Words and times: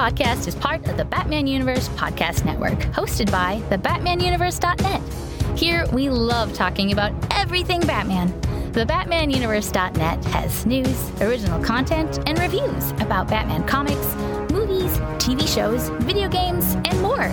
podcast 0.00 0.48
is 0.48 0.54
part 0.54 0.88
of 0.88 0.96
the 0.96 1.04
Batman 1.04 1.46
Universe 1.46 1.90
Podcast 1.90 2.46
Network, 2.46 2.78
hosted 2.94 3.30
by 3.30 3.60
the 3.68 3.76
BatmanUniverse.net. 3.76 5.58
Here, 5.58 5.84
we 5.92 6.08
love 6.08 6.54
talking 6.54 6.92
about 6.92 7.12
everything 7.30 7.82
Batman. 7.82 8.28
The 8.72 8.86
BatmanUniverse.net 8.86 10.24
has 10.24 10.64
news, 10.64 11.10
original 11.20 11.62
content, 11.62 12.18
and 12.26 12.38
reviews 12.38 12.92
about 12.92 13.28
Batman 13.28 13.62
comics, 13.66 14.14
movies, 14.50 14.96
TV 15.18 15.46
shows, 15.46 15.90
video 16.06 16.30
games, 16.30 16.76
and 16.86 17.02
more. 17.02 17.30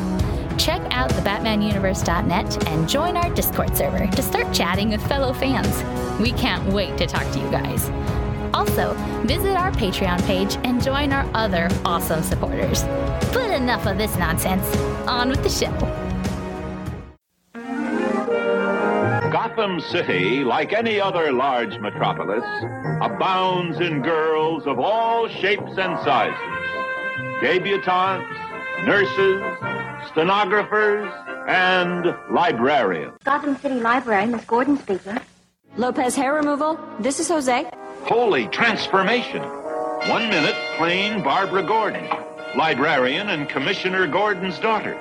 Check 0.58 0.82
out 0.92 1.08
the 1.08 1.22
BatmanUniverse.net 1.22 2.68
and 2.68 2.90
join 2.90 3.16
our 3.16 3.34
Discord 3.34 3.78
server 3.78 4.08
to 4.08 4.22
start 4.22 4.54
chatting 4.54 4.90
with 4.90 5.08
fellow 5.08 5.32
fans. 5.32 6.20
We 6.20 6.34
can't 6.34 6.66
wait 6.74 6.98
to 6.98 7.08
talk 7.08 7.32
to 7.32 7.40
you 7.40 7.50
guys. 7.50 7.90
Also, 8.58 8.96
visit 9.28 9.56
our 9.56 9.72
Patreon 9.74 10.20
page 10.26 10.58
and 10.64 10.84
join 10.84 11.14
our 11.14 11.30
other 11.36 11.70
awesome 11.86 12.24
supporters. 12.24 12.82
But 13.32 13.52
enough 13.52 13.86
of 13.86 14.00
this 14.00 14.18
nonsense. 14.18 14.66
On 15.08 15.30
with 15.30 15.44
the 15.44 15.50
show. 15.50 15.72
Gotham 19.32 19.80
City, 19.80 20.44
like 20.44 20.74
any 20.74 21.00
other 21.00 21.32
large 21.32 21.78
metropolis, 21.78 22.44
abounds 23.00 23.80
in 23.80 24.02
girls 24.02 24.66
of 24.66 24.80
all 24.80 25.28
shapes 25.28 25.78
and 25.78 26.00
sizes. 26.04 26.36
Debutantes, 27.40 28.26
nurses, 28.88 30.10
stenographers, 30.10 31.14
and 31.48 32.16
librarians. 32.32 33.14
Gotham 33.24 33.56
City 33.58 33.80
Library, 33.80 34.26
Miss 34.26 34.44
Gordon 34.46 34.80
speaking. 34.80 35.20
Lopez 35.76 36.16
hair 36.16 36.34
removal. 36.34 36.80
This 37.00 37.20
is 37.20 37.28
Jose. 37.28 37.70
Holy 38.08 38.48
transformation. 38.48 39.42
One 39.42 40.30
minute, 40.30 40.56
plain 40.78 41.22
Barbara 41.22 41.62
Gordon, 41.62 42.08
librarian 42.56 43.28
and 43.28 43.50
Commissioner 43.50 44.08
Gordon's 44.08 44.58
daughter. 44.60 44.94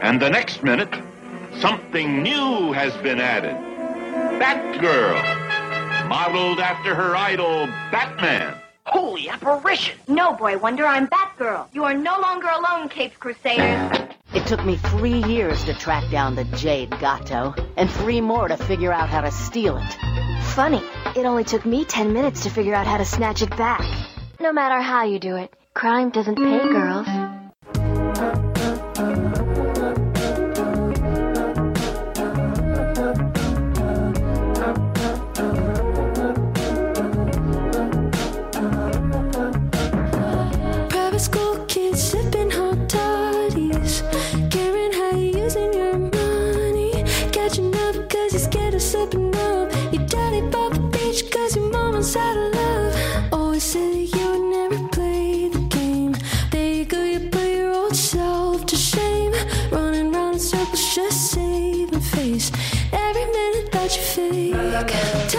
And 0.00 0.20
the 0.20 0.28
next 0.28 0.64
minute, 0.64 0.92
something 1.60 2.20
new 2.20 2.72
has 2.72 2.96
been 2.96 3.20
added. 3.20 3.54
Batgirl, 4.40 6.08
modeled 6.08 6.58
after 6.58 6.96
her 6.96 7.14
idol, 7.14 7.66
Batman. 7.92 8.61
Holy 8.84 9.28
apparition! 9.28 9.98
No, 10.08 10.32
Boy 10.32 10.58
Wonder, 10.58 10.86
I'm 10.86 11.06
Batgirl. 11.06 11.68
You 11.72 11.84
are 11.84 11.94
no 11.94 12.18
longer 12.18 12.48
alone, 12.48 12.88
Capes 12.88 13.16
Crusaders. 13.16 13.98
It 14.34 14.46
took 14.46 14.64
me 14.64 14.76
three 14.76 15.22
years 15.24 15.64
to 15.64 15.74
track 15.74 16.10
down 16.10 16.34
the 16.34 16.44
Jade 16.44 16.90
Gato, 16.98 17.54
and 17.76 17.90
three 17.90 18.20
more 18.20 18.48
to 18.48 18.56
figure 18.56 18.92
out 18.92 19.08
how 19.08 19.20
to 19.20 19.30
steal 19.30 19.76
it. 19.76 20.42
Funny, 20.54 20.82
it 21.16 21.26
only 21.26 21.44
took 21.44 21.64
me 21.64 21.84
10 21.84 22.12
minutes 22.12 22.42
to 22.42 22.50
figure 22.50 22.74
out 22.74 22.86
how 22.86 22.96
to 22.96 23.04
snatch 23.04 23.42
it 23.42 23.56
back. 23.56 23.82
No 24.40 24.52
matter 24.52 24.80
how 24.80 25.04
you 25.04 25.18
do 25.18 25.36
it, 25.36 25.52
crime 25.74 26.10
doesn't 26.10 26.36
pay 26.36 26.58
girls. 26.68 27.06
Fake. 64.14 65.31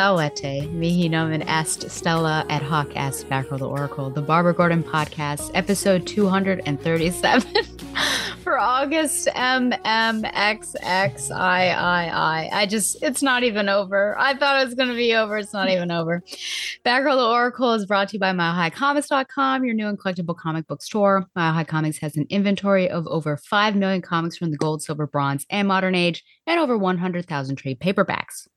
Salete, 0.00 0.66
Mihinomen 0.72 1.44
asked 1.46 1.90
Stella 1.90 2.46
at 2.48 2.62
Hawk 2.62 2.90
asked 2.96 3.28
Batgirl 3.28 3.58
to 3.58 3.66
Oracle, 3.66 4.08
the 4.08 4.22
Barbara 4.22 4.54
Gordon 4.54 4.82
podcast, 4.82 5.50
episode 5.52 6.06
237 6.06 7.66
for 8.42 8.58
August 8.58 9.28
MMXXIII. 9.28 9.82
I 11.30 12.66
just, 12.66 13.02
it's 13.02 13.22
not 13.22 13.42
even 13.42 13.68
over. 13.68 14.18
I 14.18 14.32
thought 14.32 14.62
it 14.62 14.64
was 14.64 14.74
going 14.74 14.88
to 14.88 14.94
be 14.94 15.12
over. 15.14 15.36
It's 15.36 15.52
not 15.52 15.68
even 15.68 15.90
over. 15.90 16.22
Batgirl 16.82 17.16
to 17.16 17.26
Oracle 17.26 17.74
is 17.74 17.84
brought 17.84 18.08
to 18.08 18.14
you 18.14 18.20
by 18.20 18.32
MileHighComics.com, 18.32 19.66
your 19.66 19.74
new 19.74 19.86
and 19.86 20.00
collectible 20.00 20.34
comic 20.34 20.66
book 20.66 20.80
store. 20.80 21.26
Mile 21.36 21.52
High 21.52 21.64
Comics 21.64 21.98
has 21.98 22.16
an 22.16 22.24
inventory 22.30 22.88
of 22.88 23.06
over 23.06 23.36
5 23.36 23.76
million 23.76 24.00
comics 24.00 24.38
from 24.38 24.50
the 24.50 24.56
gold, 24.56 24.80
silver, 24.80 25.06
bronze, 25.06 25.44
and 25.50 25.68
modern 25.68 25.94
age, 25.94 26.24
and 26.46 26.58
over 26.58 26.78
100,000 26.78 27.56
trade 27.56 27.80
paperbacks. 27.80 28.48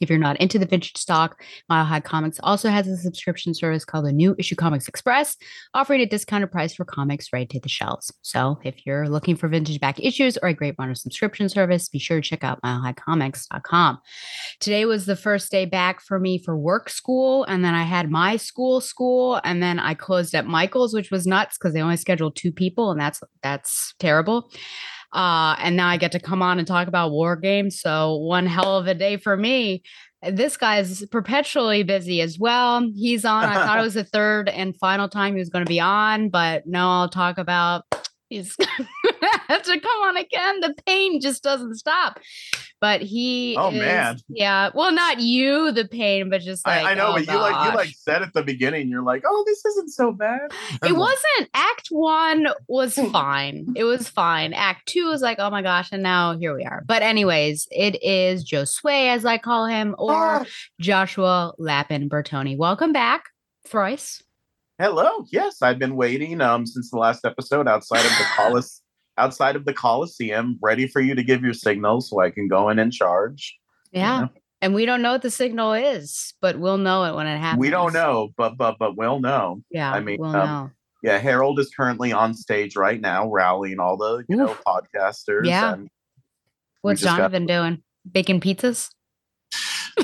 If 0.00 0.10
you're 0.10 0.18
not 0.18 0.36
into 0.38 0.58
the 0.58 0.66
vintage 0.66 0.96
stock, 0.96 1.42
Mile 1.68 1.84
High 1.84 2.00
Comics 2.00 2.40
also 2.42 2.68
has 2.68 2.86
a 2.86 2.96
subscription 2.96 3.54
service 3.54 3.84
called 3.84 4.06
the 4.06 4.12
New 4.12 4.34
Issue 4.38 4.54
Comics 4.54 4.88
Express, 4.88 5.36
offering 5.74 6.00
a 6.00 6.06
discounted 6.06 6.50
price 6.50 6.74
for 6.74 6.84
comics 6.84 7.32
right 7.32 7.48
to 7.50 7.60
the 7.60 7.68
shelves. 7.68 8.12
So 8.22 8.58
if 8.64 8.86
you're 8.86 9.08
looking 9.08 9.36
for 9.36 9.48
vintage 9.48 9.80
back 9.80 10.00
issues 10.00 10.36
or 10.38 10.48
a 10.48 10.54
great 10.54 10.74
runner 10.78 10.94
subscription 10.94 11.48
service, 11.48 11.88
be 11.88 11.98
sure 11.98 12.20
to 12.20 12.28
check 12.28 12.44
out 12.44 12.60
milehighcomics.com. 12.62 13.98
Today 14.60 14.84
was 14.84 15.06
the 15.06 15.16
first 15.16 15.50
day 15.50 15.64
back 15.64 16.00
for 16.00 16.18
me 16.18 16.38
for 16.38 16.56
work 16.56 16.88
school, 16.88 17.44
and 17.44 17.64
then 17.64 17.74
I 17.74 17.84
had 17.84 18.10
my 18.10 18.36
school 18.36 18.80
school, 18.80 19.40
and 19.44 19.62
then 19.62 19.78
I 19.78 19.94
closed 19.94 20.34
at 20.34 20.46
Michael's, 20.46 20.94
which 20.94 21.10
was 21.10 21.26
nuts 21.26 21.58
because 21.58 21.74
they 21.74 21.82
only 21.82 21.96
scheduled 21.96 22.36
two 22.36 22.52
people, 22.52 22.90
and 22.90 23.00
that's 23.00 23.20
that's 23.42 23.94
terrible. 23.98 24.50
Uh, 25.12 25.56
and 25.58 25.76
now 25.76 25.88
I 25.88 25.96
get 25.96 26.12
to 26.12 26.20
come 26.20 26.42
on 26.42 26.58
and 26.58 26.66
talk 26.66 26.88
about 26.88 27.10
war 27.10 27.36
games. 27.36 27.80
So 27.80 28.16
one 28.16 28.46
hell 28.46 28.76
of 28.76 28.86
a 28.86 28.94
day 28.94 29.16
for 29.16 29.36
me. 29.36 29.82
This 30.22 30.56
guy's 30.56 31.06
perpetually 31.06 31.84
busy 31.84 32.20
as 32.20 32.38
well. 32.38 32.80
He's 32.94 33.24
on. 33.24 33.44
I 33.44 33.54
thought 33.54 33.78
it 33.78 33.82
was 33.82 33.94
the 33.94 34.04
third 34.12 34.48
and 34.48 34.76
final 34.76 35.08
time 35.08 35.34
he 35.34 35.38
was 35.38 35.48
going 35.48 35.64
to 35.64 35.68
be 35.68 35.80
on, 35.80 36.28
but 36.28 36.66
no, 36.66 36.88
I'll 36.90 37.08
talk 37.08 37.38
about 37.38 37.84
he's 38.28 38.56
have 39.48 39.62
to 39.62 39.80
come 39.80 40.02
on 40.02 40.16
again. 40.16 40.60
The 40.60 40.74
pain 40.86 41.20
just 41.20 41.42
doesn't 41.42 41.76
stop. 41.76 42.18
But 42.80 43.02
he 43.02 43.56
Oh, 43.58 43.70
is- 43.70 43.78
man. 43.78 44.18
Yeah. 44.28 44.70
Well, 44.74 44.92
not 44.92 45.20
you, 45.20 45.72
the 45.72 45.86
pain, 45.86 46.30
but 46.30 46.40
just 46.42 46.66
like 46.66 46.84
I, 46.84 46.92
I 46.92 46.94
know, 46.94 47.08
oh, 47.08 47.12
but 47.14 47.26
you 47.26 47.38
like 47.38 47.70
you 47.70 47.76
like 47.76 47.94
said 47.98 48.22
at 48.22 48.32
the 48.34 48.42
beginning, 48.42 48.88
you're 48.88 49.02
like, 49.02 49.24
oh, 49.26 49.42
this 49.46 49.64
isn't 49.64 49.90
so 49.90 50.12
bad. 50.12 50.50
it 50.84 50.96
wasn't 50.96 51.50
act 51.54 51.88
one 51.90 52.48
was 52.68 52.94
fine 53.12 53.72
it 53.76 53.84
was 53.84 54.08
fine 54.08 54.52
act 54.52 54.86
two 54.86 55.06
was 55.06 55.22
like 55.22 55.38
oh 55.38 55.50
my 55.50 55.62
gosh 55.62 55.90
and 55.92 56.02
now 56.02 56.36
here 56.36 56.54
we 56.54 56.64
are 56.64 56.82
but 56.86 57.02
anyways 57.02 57.66
it 57.70 58.00
is 58.02 58.44
joe 58.44 58.64
sway 58.64 59.08
as 59.10 59.24
i 59.24 59.38
call 59.38 59.66
him 59.66 59.94
or 59.98 60.44
Joshua 60.80 61.52
Lapin-Bertone 61.58 62.56
welcome 62.56 62.92
back 62.92 63.24
thrice 63.66 64.22
Hello. 64.80 65.24
Yes, 65.32 65.60
I've 65.60 65.78
been 65.80 65.96
waiting 65.96 66.40
um 66.40 66.64
since 66.66 66.90
the 66.90 66.98
last 66.98 67.24
episode 67.24 67.66
outside 67.66 68.04
of 68.04 68.10
the 68.18 68.24
Colis 68.36 68.80
outside 69.18 69.56
of 69.56 69.64
the 69.64 69.72
Coliseum, 69.74 70.58
ready 70.62 70.86
for 70.86 71.00
you 71.00 71.14
to 71.14 71.22
give 71.22 71.42
your 71.42 71.54
signal 71.54 72.00
so 72.00 72.20
I 72.20 72.30
can 72.30 72.48
go 72.48 72.68
in 72.70 72.78
and 72.78 72.92
charge. 72.92 73.58
yeah 73.92 74.20
Yeah. 74.20 74.26
and 74.62 74.74
we 74.74 74.86
don't 74.86 75.02
know 75.02 75.12
what 75.12 75.22
the 75.22 75.30
signal 75.30 75.72
is 75.74 76.34
but 76.40 76.58
we'll 76.58 76.78
know 76.78 77.04
it 77.04 77.14
when 77.14 77.26
it 77.26 77.38
happens 77.38 77.60
We 77.60 77.70
don't 77.70 77.92
know, 77.92 78.30
but 78.36 78.56
but 78.56 78.76
but 78.78 78.96
we'll 78.96 79.20
know. 79.20 79.62
yeah 79.70 79.92
I 79.92 80.00
mean, 80.00 80.18
we'll 80.20 80.34
um, 80.36 80.46
know 80.46 80.70
Yeah, 81.02 81.18
Harold 81.18 81.58
is 81.60 81.70
currently 81.76 82.12
on 82.12 82.34
stage 82.34 82.74
right 82.76 83.00
now, 83.00 83.28
rallying 83.30 83.78
all 83.80 83.96
the 83.96 84.24
you 84.28 84.36
know 84.36 84.56
podcasters. 84.66 85.46
Yeah. 85.46 85.74
and 85.74 85.88
what's 86.82 87.00
just 87.02 87.16
got- 87.16 87.32
doing 87.46 87.82
baking 88.10 88.40
pizzas 88.40 88.88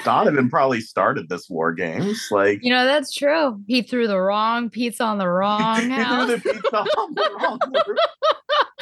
Donovan 0.02 0.50
probably 0.50 0.80
started 0.80 1.28
this 1.28 1.48
war 1.48 1.72
games. 1.72 2.26
Like 2.32 2.58
you 2.64 2.70
know 2.70 2.84
that's 2.84 3.12
true 3.14 3.60
he 3.68 3.80
threw 3.82 4.08
the 4.08 4.18
wrong 4.18 4.68
pizza 4.68 5.04
on 5.04 5.18
the 5.18 5.28
wrong 5.38 5.80
he 5.82 6.04
threw 6.04 6.26
the 6.26 6.40
pizza 6.42 6.76
on 6.78 7.14
the 7.14 7.30
wrong. 7.38 7.58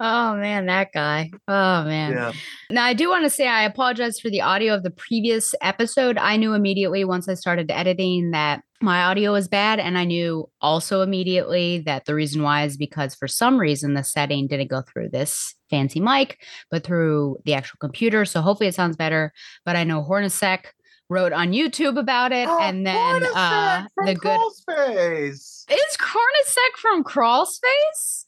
oh 0.00 0.36
man, 0.36 0.66
that 0.66 0.92
guy. 0.92 1.30
Oh 1.48 1.84
man. 1.84 2.12
Yeah. 2.12 2.32
Now 2.70 2.84
I 2.84 2.94
do 2.94 3.08
want 3.08 3.24
to 3.24 3.30
say 3.30 3.46
I 3.48 3.64
apologize 3.64 4.18
for 4.20 4.30
the 4.30 4.40
audio 4.40 4.74
of 4.74 4.82
the 4.82 4.90
previous 4.90 5.54
episode. 5.60 6.18
I 6.18 6.36
knew 6.36 6.54
immediately 6.54 7.04
once 7.04 7.28
I 7.28 7.34
started 7.34 7.70
editing 7.70 8.30
that 8.30 8.62
my 8.82 9.04
audio 9.04 9.32
was 9.32 9.48
bad. 9.48 9.78
And 9.78 9.98
I 9.98 10.04
knew 10.04 10.48
also 10.60 11.02
immediately 11.02 11.80
that 11.80 12.06
the 12.06 12.14
reason 12.14 12.42
why 12.42 12.64
is 12.64 12.76
because 12.76 13.14
for 13.14 13.28
some 13.28 13.58
reason 13.58 13.94
the 13.94 14.02
setting 14.02 14.46
didn't 14.46 14.70
go 14.70 14.82
through 14.82 15.10
this 15.10 15.54
fancy 15.68 16.00
mic, 16.00 16.42
but 16.70 16.84
through 16.84 17.38
the 17.44 17.54
actual 17.54 17.76
computer. 17.78 18.24
So 18.24 18.40
hopefully 18.40 18.68
it 18.68 18.74
sounds 18.74 18.96
better. 18.96 19.32
But 19.64 19.76
I 19.76 19.84
know 19.84 20.02
Hornacek 20.02 20.66
wrote 21.10 21.32
on 21.32 21.52
YouTube 21.52 21.98
about 21.98 22.32
it. 22.32 22.48
Oh, 22.48 22.58
and 22.60 22.86
then 22.86 23.26
uh, 23.34 23.84
the 24.06 24.14
good. 24.14 24.40
Crawlspace. 24.40 25.64
Is 25.70 25.96
Hornacek 25.98 26.78
from 26.78 27.04
Crawl 27.04 27.44
Space? 27.44 28.26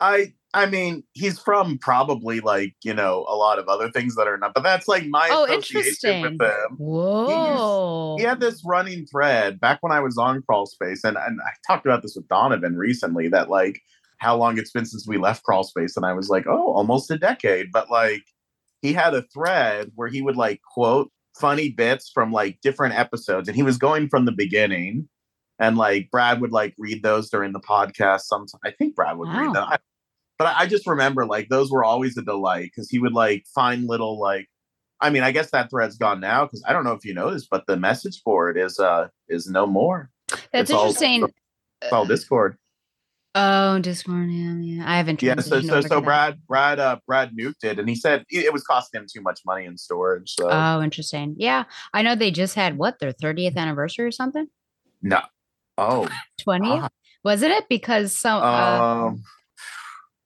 I 0.00 0.32
I 0.54 0.66
mean, 0.66 1.02
he's 1.14 1.38
from 1.38 1.78
probably 1.78 2.40
like 2.40 2.74
you 2.84 2.92
know 2.94 3.24
a 3.28 3.34
lot 3.36 3.58
of 3.58 3.68
other 3.68 3.90
things 3.90 4.14
that 4.16 4.26
are 4.28 4.36
not, 4.36 4.52
but 4.54 4.62
that's 4.62 4.86
like 4.88 5.06
my 5.06 5.28
Oh, 5.30 5.44
association 5.44 6.22
with 6.22 6.40
him. 6.42 6.76
Whoa. 6.76 8.16
He 8.18 8.24
had 8.24 8.40
this 8.40 8.62
running 8.64 9.06
thread 9.06 9.60
back 9.60 9.78
when 9.80 9.92
I 9.92 10.00
was 10.00 10.18
on 10.18 10.42
Crawl 10.42 10.66
Space, 10.66 11.04
and, 11.04 11.16
and 11.16 11.40
I 11.40 11.50
talked 11.66 11.86
about 11.86 12.02
this 12.02 12.14
with 12.16 12.28
Donovan 12.28 12.76
recently 12.76 13.28
that 13.28 13.48
like 13.50 13.80
how 14.18 14.36
long 14.36 14.58
it's 14.58 14.70
been 14.70 14.84
since 14.86 15.06
we 15.06 15.18
left 15.18 15.42
Crawl 15.42 15.64
Space, 15.64 15.96
and 15.96 16.04
I 16.06 16.12
was 16.12 16.28
like, 16.28 16.46
oh, 16.46 16.72
almost 16.74 17.10
a 17.10 17.18
decade. 17.18 17.68
But 17.72 17.90
like 17.90 18.22
he 18.82 18.92
had 18.92 19.14
a 19.14 19.22
thread 19.34 19.90
where 19.94 20.08
he 20.08 20.22
would 20.22 20.36
like 20.36 20.60
quote 20.74 21.10
funny 21.38 21.70
bits 21.70 22.10
from 22.12 22.30
like 22.30 22.58
different 22.62 22.94
episodes, 22.94 23.48
and 23.48 23.56
he 23.56 23.62
was 23.62 23.78
going 23.78 24.08
from 24.08 24.24
the 24.26 24.32
beginning. 24.32 25.08
And 25.58 25.76
like 25.78 26.10
Brad 26.10 26.40
would 26.40 26.50
like 26.52 26.74
read 26.78 27.02
those 27.02 27.30
during 27.30 27.52
the 27.52 27.60
podcast. 27.60 28.22
Some 28.22 28.46
I 28.64 28.70
think 28.72 28.94
Brad 28.96 29.16
would 29.16 29.28
read 29.28 29.54
them. 29.54 29.64
I- 29.68 29.78
but 30.42 30.54
I 30.56 30.60
I 30.62 30.66
just 30.66 30.86
remember 30.86 31.24
like 31.26 31.48
those 31.48 31.70
were 31.70 31.84
always 31.84 32.16
a 32.16 32.22
delight 32.22 32.64
because 32.74 32.90
he 32.90 32.98
would 32.98 33.12
like 33.12 33.44
find 33.54 33.86
little 33.86 34.18
like 34.20 34.48
I 35.00 35.10
mean, 35.10 35.22
I 35.24 35.32
guess 35.32 35.50
that 35.50 35.68
thread's 35.70 35.96
gone 35.98 36.20
now 36.20 36.44
because 36.44 36.62
I 36.66 36.72
don't 36.72 36.84
know 36.84 36.92
if 36.92 37.04
you 37.04 37.12
noticed, 37.14 37.48
but 37.50 37.64
the 37.66 37.76
message 37.76 38.22
board 38.24 38.56
is 38.56 38.78
uh 38.78 39.08
is 39.28 39.48
no 39.48 39.66
more. 39.66 40.10
That's 40.28 40.42
It's 40.52 40.70
all- 40.70 40.86
interesting. 40.86 41.28
It's 41.82 41.92
all 41.92 42.06
Discord. 42.06 42.56
Oh, 43.34 43.78
Discord. 43.78 44.30
Yeah, 44.30 44.54
yeah. 44.60 44.84
I 44.86 44.96
haven't. 44.98 45.22
Yeah, 45.22 45.36
so 45.40 45.60
so 45.62 45.80
so. 45.80 46.00
Brad 46.00 46.38
Brad 46.46 46.78
uh 46.78 46.98
Brad 47.06 47.30
nuked 47.36 47.64
it 47.64 47.78
and 47.78 47.88
he 47.88 47.94
said 47.94 48.24
it 48.28 48.52
was 48.52 48.62
costing 48.62 49.00
him 49.00 49.06
too 49.12 49.22
much 49.22 49.40
money 49.46 49.64
in 49.64 49.76
storage. 49.78 50.34
So 50.38 50.48
Oh, 50.50 50.82
interesting. 50.82 51.34
Yeah, 51.38 51.64
I 51.94 52.02
know 52.02 52.14
they 52.14 52.30
just 52.30 52.54
had 52.54 52.76
what 52.78 52.98
their 52.98 53.12
30th 53.12 53.56
anniversary 53.56 54.04
or 54.06 54.10
something. 54.12 54.46
no. 55.00 55.20
Oh 55.78 56.06
20th, 56.46 56.82
Ah. 56.84 56.88
wasn't 57.24 57.52
it? 57.52 57.64
Because 57.70 58.14
some. 58.16 58.42
Uh, 58.42 59.06
um 59.06 59.22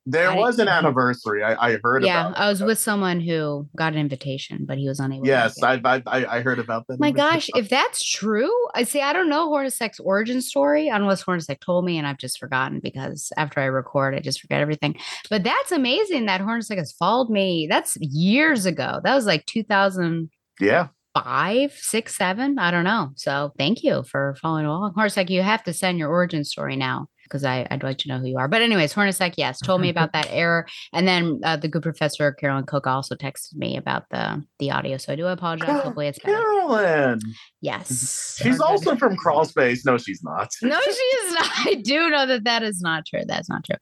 there 0.09 0.31
I- 0.31 0.35
was 0.35 0.57
an 0.59 0.67
anniversary. 0.67 1.43
I, 1.43 1.53
I 1.73 1.77
heard 1.83 2.03
about. 2.03 2.07
yeah, 2.07 2.33
I 2.35 2.49
was 2.49 2.61
it. 2.61 2.65
with 2.65 2.79
someone 2.79 3.19
who 3.19 3.67
got 3.77 3.93
an 3.93 3.99
invitation, 3.99 4.65
but 4.65 4.77
he 4.77 4.87
was 4.87 4.99
unable. 4.99 5.25
to 5.25 5.29
Yes, 5.29 5.61
make 5.61 5.79
it. 5.79 5.85
I, 5.85 5.95
I 5.95 6.01
I 6.05 6.37
I 6.37 6.41
heard 6.41 6.59
about 6.59 6.87
that. 6.87 6.99
My 6.99 7.11
gosh, 7.11 7.49
if 7.55 7.69
that's 7.69 8.03
true, 8.09 8.51
I 8.73 8.83
see. 8.83 9.01
I 9.01 9.13
don't 9.13 9.29
know 9.29 9.49
Hornacek's 9.49 9.99
origin 9.99 10.41
story 10.41 10.87
unless 10.87 11.23
Hornacek 11.23 11.59
told 11.59 11.85
me, 11.85 11.97
and 11.97 12.07
I've 12.07 12.17
just 12.17 12.39
forgotten 12.39 12.79
because 12.81 13.31
after 13.37 13.59
I 13.59 13.65
record, 13.65 14.15
I 14.15 14.19
just 14.19 14.39
forget 14.39 14.61
everything. 14.61 14.95
But 15.29 15.43
that's 15.43 15.71
amazing 15.71 16.25
that 16.27 16.41
Hornacek 16.41 16.77
has 16.77 16.93
followed 16.93 17.29
me. 17.29 17.67
That's 17.69 17.97
years 18.01 18.65
ago. 18.65 19.01
That 19.03 19.13
was 19.15 19.25
like 19.25 19.45
two 19.45 19.63
thousand. 19.63 20.29
yeah. 20.59 20.87
Five, 21.23 21.71
six, 21.73 22.15
seven. 22.15 22.59
I 22.59 22.69
don't 22.69 22.83
know. 22.83 23.09
So 23.15 23.51
thank 23.57 23.81
you 23.83 24.03
for 24.03 24.35
following 24.39 24.67
along. 24.67 24.93
Hornacek, 24.93 25.31
you 25.31 25.41
have 25.41 25.63
to 25.63 25.73
send 25.73 25.97
your 25.97 26.09
origin 26.09 26.43
story 26.43 26.75
now 26.75 27.07
because 27.27 27.43
I'd 27.45 27.83
like 27.83 27.97
to 27.99 28.07
know 28.07 28.17
who 28.19 28.27
you 28.27 28.37
are. 28.37 28.47
But 28.47 28.61
anyways, 28.61 28.93
Hornacek, 28.93 29.33
yes, 29.37 29.59
told 29.59 29.81
me 29.81 29.89
about 29.89 30.13
that 30.13 30.27
error, 30.31 30.65
and 30.93 31.07
then 31.07 31.39
uh, 31.43 31.57
the 31.57 31.67
good 31.67 31.83
professor 31.83 32.31
Carolyn 32.31 32.65
Cook 32.65 32.87
also 32.87 33.15
texted 33.15 33.55
me 33.55 33.77
about 33.77 34.03
the 34.09 34.43
the 34.59 34.71
audio. 34.71 34.97
So 34.97 35.13
I 35.13 35.15
do 35.15 35.27
apologize. 35.27 35.67
Car- 35.67 35.81
Hopefully, 35.81 36.07
it's 36.07 36.19
better. 36.19 36.37
Carolyn. 36.37 37.19
Yes. 37.61 38.37
She's 38.41 38.55
Or 38.55 38.57
good. 38.57 38.61
also 38.67 38.95
from 38.95 39.15
Crawl 39.17 39.45
Space. 39.45 39.85
No, 39.85 39.97
she's 39.97 40.23
not. 40.23 40.49
No, 40.61 40.79
she 40.81 40.89
is 40.89 41.33
not. 41.33 41.49
I 41.65 41.73
do 41.83 42.09
know 42.09 42.25
that 42.27 42.43
that 42.45 42.63
is 42.63 42.81
not 42.81 43.05
true. 43.05 43.23
That's 43.27 43.49
not 43.49 43.63
true. 43.65 43.77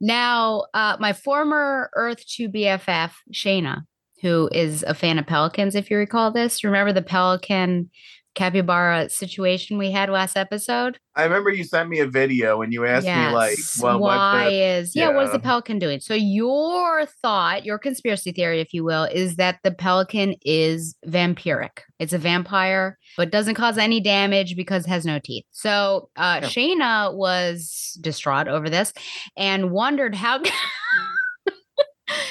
Now, 0.00 0.64
uh, 0.74 0.96
my 1.00 1.12
former 1.12 1.90
Earth 1.94 2.24
2 2.26 2.48
BFF, 2.48 3.12
Shayna, 3.32 3.82
who 4.22 4.48
is 4.52 4.82
a 4.86 4.94
fan 4.94 5.18
of 5.18 5.26
Pelicans, 5.26 5.74
if 5.74 5.90
you 5.90 5.96
recall 5.96 6.30
this, 6.30 6.62
remember 6.64 6.92
the 6.92 7.02
Pelican 7.02 7.90
capybara 8.34 9.08
situation 9.10 9.76
we 9.78 9.90
had 9.90 10.08
last 10.08 10.36
episode? 10.36 10.98
I 11.16 11.24
remember 11.24 11.50
you 11.50 11.64
sent 11.64 11.88
me 11.88 11.98
a 11.98 12.06
video 12.06 12.62
and 12.62 12.72
you 12.72 12.86
asked 12.86 13.06
me 13.06 13.28
like, 13.34 13.58
well, 13.80 13.98
why 14.00 14.44
the, 14.48 14.54
is 14.54 14.96
yeah, 14.96 15.10
what 15.10 15.26
is 15.26 15.32
the 15.32 15.38
pelican 15.38 15.78
doing? 15.78 16.00
So 16.00 16.14
your 16.14 17.06
thought, 17.06 17.64
your 17.64 17.78
conspiracy 17.78 18.32
theory, 18.32 18.60
if 18.60 18.72
you 18.72 18.84
will, 18.84 19.04
is 19.04 19.36
that 19.36 19.58
the 19.64 19.72
pelican 19.72 20.36
is 20.42 20.94
vampiric. 21.06 21.80
It's 21.98 22.12
a 22.12 22.18
vampire, 22.18 22.98
but 23.16 23.30
doesn't 23.30 23.56
cause 23.56 23.76
any 23.76 24.00
damage 24.00 24.56
because 24.56 24.86
it 24.86 24.90
has 24.90 25.04
no 25.04 25.18
teeth. 25.18 25.44
So 25.50 26.08
uh 26.16 26.40
Yeah. 26.42 26.48
Shayna 26.48 27.14
was 27.14 27.98
distraught 28.00 28.48
over 28.48 28.70
this 28.70 28.92
and 29.36 29.70
wondered 29.70 30.14
how 30.14 30.40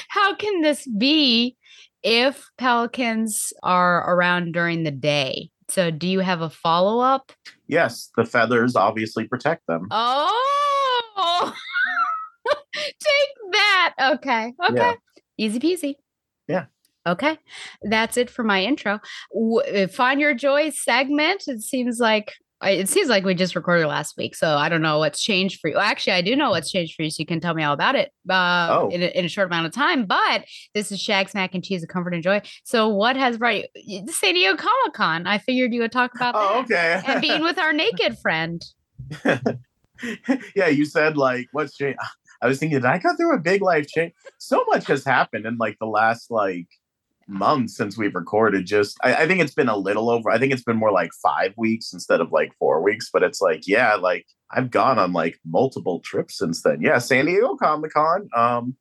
how 0.08 0.34
can 0.34 0.62
this 0.62 0.86
be 0.98 1.56
if 2.02 2.48
pelicans 2.58 3.52
are 3.62 4.14
around 4.14 4.52
during 4.52 4.84
the 4.84 4.90
day? 4.90 5.50
So 5.70 5.90
do 5.90 6.06
you 6.08 6.20
have 6.20 6.40
a 6.42 6.50
follow-up? 6.50 7.32
yes, 7.68 8.10
the 8.16 8.24
feathers 8.24 8.74
obviously 8.76 9.26
protect 9.28 9.66
them. 9.68 9.86
Oh, 9.90 11.54
take 12.74 13.52
that. 13.52 13.94
Okay. 14.14 14.52
Okay. 14.68 14.74
Yeah. 14.76 14.92
Easy 15.38 15.60
peasy. 15.60 15.94
Yeah. 16.48 16.66
Okay. 17.06 17.38
That's 17.82 18.16
it 18.16 18.28
for 18.28 18.42
my 18.42 18.62
intro. 18.64 19.00
W- 19.32 19.60
uh, 19.60 19.86
Find 19.88 20.20
your 20.20 20.34
joy 20.34 20.70
segment. 20.70 21.44
It 21.46 21.62
seems 21.62 21.98
like 21.98 22.34
it 22.62 22.88
seems 22.88 23.08
like 23.08 23.24
we 23.24 23.34
just 23.34 23.54
recorded 23.56 23.86
last 23.86 24.16
week, 24.16 24.34
so 24.34 24.56
I 24.56 24.68
don't 24.68 24.82
know 24.82 24.98
what's 24.98 25.22
changed 25.22 25.60
for 25.60 25.68
you. 25.68 25.76
Well, 25.76 25.84
Actually, 25.84 26.12
I 26.14 26.20
do 26.22 26.36
know 26.36 26.50
what's 26.50 26.70
changed 26.70 26.94
for 26.94 27.02
you, 27.02 27.10
so 27.10 27.16
you 27.20 27.26
can 27.26 27.40
tell 27.40 27.54
me 27.54 27.62
all 27.62 27.72
about 27.74 27.94
it 27.94 28.10
uh, 28.28 28.68
Oh. 28.70 28.88
in, 28.90 29.02
a, 29.02 29.06
in 29.18 29.24
a 29.24 29.28
short 29.28 29.46
amount 29.48 29.66
of 29.66 29.72
time. 29.72 30.04
But 30.06 30.44
this 30.74 30.92
is 30.92 31.00
Shag's 31.00 31.32
Mac 31.34 31.54
and 31.54 31.64
Cheese, 31.64 31.82
a 31.82 31.86
comfort 31.86 32.12
and 32.14 32.22
joy. 32.22 32.42
So, 32.64 32.88
what 32.88 33.16
has 33.16 33.38
brought 33.38 33.56
you? 33.56 33.64
y- 33.86 34.02
San 34.12 34.34
Diego 34.34 34.56
Comic 34.56 34.92
Con. 34.94 35.26
I 35.26 35.38
figured 35.38 35.72
you 35.72 35.80
would 35.80 35.92
talk 35.92 36.14
about 36.14 36.34
Oh, 36.36 36.64
that 36.68 37.04
okay. 37.04 37.12
and 37.12 37.20
being 37.22 37.42
with 37.42 37.58
our 37.58 37.72
naked 37.72 38.18
friend. 38.18 38.62
yeah, 40.54 40.68
you 40.68 40.84
said 40.84 41.16
like, 41.16 41.48
what's 41.52 41.76
changed. 41.76 41.98
I 42.42 42.46
was 42.46 42.58
thinking, 42.58 42.78
did 42.78 42.86
I 42.86 42.98
go 42.98 43.14
through 43.16 43.34
a 43.34 43.38
big 43.38 43.60
life 43.60 43.86
change? 43.86 44.14
So 44.38 44.64
much 44.68 44.86
has 44.86 45.04
happened 45.04 45.44
in 45.44 45.56
like 45.58 45.76
the 45.78 45.86
last 45.86 46.30
like 46.30 46.66
month 47.30 47.70
since 47.70 47.96
we've 47.96 48.14
recorded. 48.14 48.66
Just, 48.66 48.98
I, 49.02 49.14
I 49.14 49.26
think 49.26 49.40
it's 49.40 49.54
been 49.54 49.68
a 49.68 49.76
little 49.76 50.10
over. 50.10 50.30
I 50.30 50.38
think 50.38 50.52
it's 50.52 50.62
been 50.64 50.76
more 50.76 50.92
like 50.92 51.10
five 51.22 51.54
weeks 51.56 51.92
instead 51.92 52.20
of 52.20 52.32
like 52.32 52.52
four 52.58 52.82
weeks. 52.82 53.08
But 53.12 53.22
it's 53.22 53.40
like, 53.40 53.66
yeah, 53.66 53.94
like 53.94 54.26
I've 54.50 54.70
gone 54.70 54.98
on 54.98 55.12
like 55.12 55.38
multiple 55.46 56.00
trips 56.00 56.36
since 56.38 56.62
then. 56.62 56.80
Yeah, 56.82 56.98
San 56.98 57.26
Diego 57.26 57.56
Comic 57.56 57.92
Con. 57.92 58.28
Um, 58.36 58.76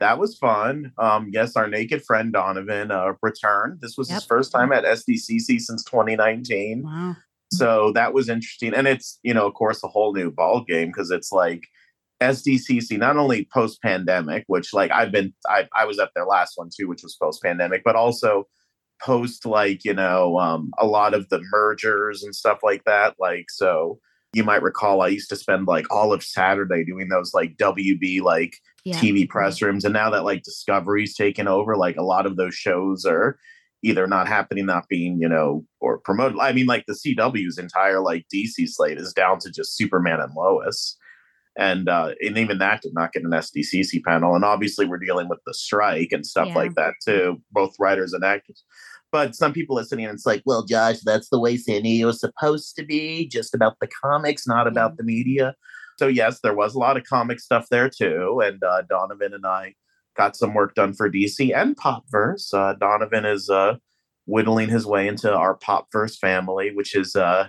that 0.00 0.18
was 0.18 0.38
fun. 0.38 0.92
Um, 0.96 1.28
yes, 1.30 1.56
our 1.56 1.68
naked 1.68 2.02
friend 2.04 2.32
Donovan 2.32 2.90
uh, 2.90 3.12
returned. 3.22 3.80
This 3.82 3.98
was 3.98 4.08
Yep. 4.08 4.14
his 4.16 4.24
first 4.24 4.50
time 4.50 4.72
at 4.72 4.84
SDCC 4.84 5.60
since 5.60 5.84
2019 5.84 6.82
Wow. 6.84 7.16
so 7.52 7.92
that 7.92 8.14
was 8.14 8.28
interesting 8.30 8.72
and 8.74 8.86
it's 8.88 9.18
you 9.22 9.34
know 9.34 9.46
of 9.46 9.54
course 9.54 9.82
a 9.84 9.88
whole 9.88 10.14
new 10.14 10.30
ball 10.30 10.62
game 10.64 10.86
because 10.88 11.10
it's 11.10 11.32
like 11.32 11.66
sdcc 12.20 12.98
not 12.98 13.16
only 13.16 13.48
post 13.52 13.80
pandemic 13.82 14.44
which 14.46 14.72
like 14.72 14.90
i've 14.90 15.12
been 15.12 15.32
I, 15.48 15.68
I 15.74 15.84
was 15.84 15.98
at 15.98 16.10
their 16.14 16.26
last 16.26 16.54
one 16.56 16.68
too 16.74 16.88
which 16.88 17.02
was 17.02 17.16
post 17.20 17.42
pandemic 17.42 17.82
but 17.84 17.96
also 17.96 18.46
post 19.02 19.46
like 19.46 19.84
you 19.84 19.94
know 19.94 20.38
um, 20.38 20.70
a 20.78 20.86
lot 20.86 21.14
of 21.14 21.28
the 21.30 21.40
mergers 21.50 22.22
and 22.22 22.34
stuff 22.34 22.58
like 22.62 22.84
that 22.84 23.14
like 23.18 23.46
so 23.48 23.98
you 24.34 24.44
might 24.44 24.62
recall 24.62 25.00
i 25.00 25.08
used 25.08 25.30
to 25.30 25.36
spend 25.36 25.66
like 25.66 25.90
all 25.90 26.12
of 26.12 26.22
saturday 26.22 26.84
doing 26.84 27.08
those 27.08 27.32
like 27.32 27.56
wb 27.56 28.20
like 28.22 28.54
Yeah. 28.84 28.98
TV 28.98 29.28
press 29.28 29.60
rooms. 29.60 29.84
And 29.84 29.92
now 29.92 30.08
that 30.10 30.24
like 30.24 30.42
Discovery's 30.42 31.14
taken 31.14 31.46
over, 31.48 31.76
like 31.76 31.96
a 31.96 32.02
lot 32.02 32.24
of 32.26 32.36
those 32.36 32.54
shows 32.54 33.04
are 33.04 33.38
either 33.82 34.06
not 34.06 34.28
happening, 34.28 34.66
not 34.66 34.88
being, 34.88 35.18
you 35.20 35.28
know, 35.28 35.64
or 35.80 35.98
promoted. 35.98 36.38
I 36.38 36.52
mean, 36.52 36.66
like 36.66 36.84
the 36.86 36.94
CW's 36.94 37.58
entire 37.58 38.00
like 38.00 38.26
DC 38.34 38.68
slate 38.68 38.98
is 38.98 39.12
down 39.12 39.38
to 39.40 39.50
just 39.50 39.76
Superman 39.76 40.20
and 40.20 40.32
Lois. 40.34 40.96
And 41.60 41.88
uh, 41.90 42.14
and 42.20 42.38
even 42.38 42.58
that 42.58 42.80
did 42.82 42.94
not 42.94 43.12
get 43.12 43.22
an 43.22 43.30
SDCC 43.30 44.02
panel. 44.02 44.34
And 44.34 44.44
obviously 44.44 44.86
we're 44.86 44.98
dealing 44.98 45.28
with 45.28 45.40
the 45.46 45.52
strike 45.54 46.10
and 46.10 46.26
stuff 46.26 46.48
Yeah. 46.48 46.54
like 46.54 46.74
that 46.76 46.94
too, 47.04 47.40
both 47.52 47.76
writers 47.78 48.14
and 48.14 48.24
actors. 48.24 48.64
But 49.12 49.34
some 49.34 49.52
people 49.52 49.76
listening, 49.76 50.06
and 50.06 50.14
it's 50.14 50.24
like, 50.24 50.42
well, 50.46 50.64
Josh, 50.64 51.00
that's 51.04 51.28
the 51.28 51.38
way 51.40 51.56
San 51.56 51.82
Diego 51.82 52.08
is 52.08 52.20
supposed 52.20 52.76
to 52.76 52.84
be, 52.84 53.28
just 53.28 53.54
about 53.54 53.74
the 53.80 53.88
comics, 54.02 54.46
not 54.46 54.66
about 54.66 54.96
the 54.96 55.02
media. 55.02 55.54
So 55.98 56.06
yes, 56.06 56.40
there 56.42 56.54
was 56.54 56.74
a 56.74 56.78
lot 56.78 56.96
of 56.96 57.04
comic 57.04 57.40
stuff 57.40 57.66
there 57.70 57.90
too, 57.90 58.40
and 58.42 58.62
uh, 58.64 58.82
Donovan 58.88 59.34
and 59.34 59.44
I 59.44 59.74
got 60.16 60.36
some 60.36 60.54
work 60.54 60.74
done 60.74 60.94
for 60.94 61.10
DC 61.10 61.54
and 61.54 61.76
Popverse. 61.76 62.54
Uh, 62.54 62.72
Donovan 62.74 63.26
is 63.26 63.50
uh, 63.50 63.76
whittling 64.26 64.70
his 64.70 64.86
way 64.86 65.06
into 65.08 65.30
our 65.30 65.58
Popverse 65.58 66.16
family, 66.18 66.70
which 66.74 66.96
is 66.96 67.16
uh, 67.16 67.48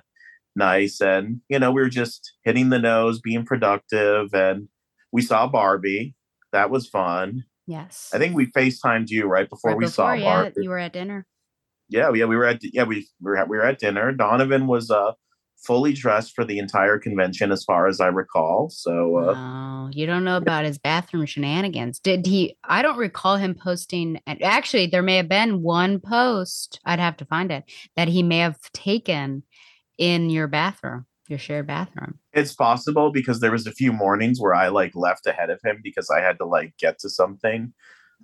nice. 0.56 1.02
And 1.02 1.42
you 1.50 1.60
know, 1.60 1.72
we 1.72 1.82
were 1.82 1.90
just 1.90 2.34
hitting 2.44 2.70
the 2.70 2.80
nose, 2.80 3.20
being 3.20 3.46
productive, 3.46 4.34
and 4.34 4.68
we 5.12 5.22
saw 5.22 5.48
Barbie. 5.48 6.16
That 6.52 6.70
was 6.70 6.88
fun. 6.88 7.44
Yes. 7.68 8.10
I 8.14 8.18
think 8.18 8.36
we 8.36 8.48
FaceTimed 8.52 9.10
you 9.10 9.26
right 9.26 9.50
before 9.50 9.72
Right 9.72 9.78
we 9.80 9.88
saw 9.88 10.14
before, 10.14 10.16
yeah, 10.18 10.42
Barbie. 10.44 10.64
you 10.64 10.70
were 10.70 10.80
at 10.80 10.94
dinner. 10.94 11.26
Yeah, 11.88 12.12
yeah, 12.14 12.26
we 12.26 12.36
were 12.36 12.46
at 12.46 12.60
yeah 12.62 12.84
we 12.84 13.08
we 13.22 13.32
were 13.32 13.38
at, 13.38 13.50
we 13.50 13.58
were 13.58 13.66
at 13.66 13.80
dinner. 13.80 14.12
Donovan 14.12 14.68
was 14.68 14.90
uh 14.92 15.12
fully 15.66 15.94
dressed 15.94 16.34
for 16.34 16.44
the 16.44 16.58
entire 16.58 16.98
convention, 16.98 17.52
as 17.52 17.64
far 17.64 17.86
as 17.88 18.02
I 18.02 18.08
recall. 18.08 18.72
So, 18.72 19.18
uh, 19.20 19.34
Oh, 19.38 19.90
you 19.94 20.08
don't 20.08 20.24
know 20.24 20.38
about 20.38 20.66
his 20.66 20.80
bathroom 20.80 21.26
shenanigans. 21.28 22.00
Did 22.00 22.26
he? 22.26 22.58
I 22.64 22.82
don't 22.82 22.98
recall 22.98 23.38
him 23.38 23.54
posting. 23.54 24.20
Actually, 24.42 24.88
there 24.88 25.04
may 25.04 25.18
have 25.18 25.30
been 25.30 25.62
one 25.62 26.00
post. 26.00 26.80
I'd 26.86 27.00
have 27.00 27.16
to 27.18 27.26
find 27.26 27.52
it 27.52 27.64
that 27.96 28.08
he 28.08 28.24
may 28.24 28.40
have 28.40 28.58
taken 28.74 29.44
in 30.02 30.32
your 30.32 30.48
bathroom, 30.48 31.06
your 31.30 31.38
shared 31.38 31.68
bathroom. 31.68 32.18
it's 32.34 32.54
possible 32.54 33.12
because 33.12 33.40
there 33.40 33.52
was 33.52 33.68
a 33.68 33.72
few 33.72 33.94
mornings 33.94 34.40
where 34.42 34.56
I 34.56 34.70
like 34.70 34.94
left 34.96 35.28
ahead 35.28 35.52
of 35.52 35.60
him 35.64 35.80
because 35.84 36.10
I 36.10 36.22
had 36.22 36.38
to 36.40 36.46
like 36.46 36.74
get 36.80 36.98
to 37.00 37.10
something. 37.10 37.72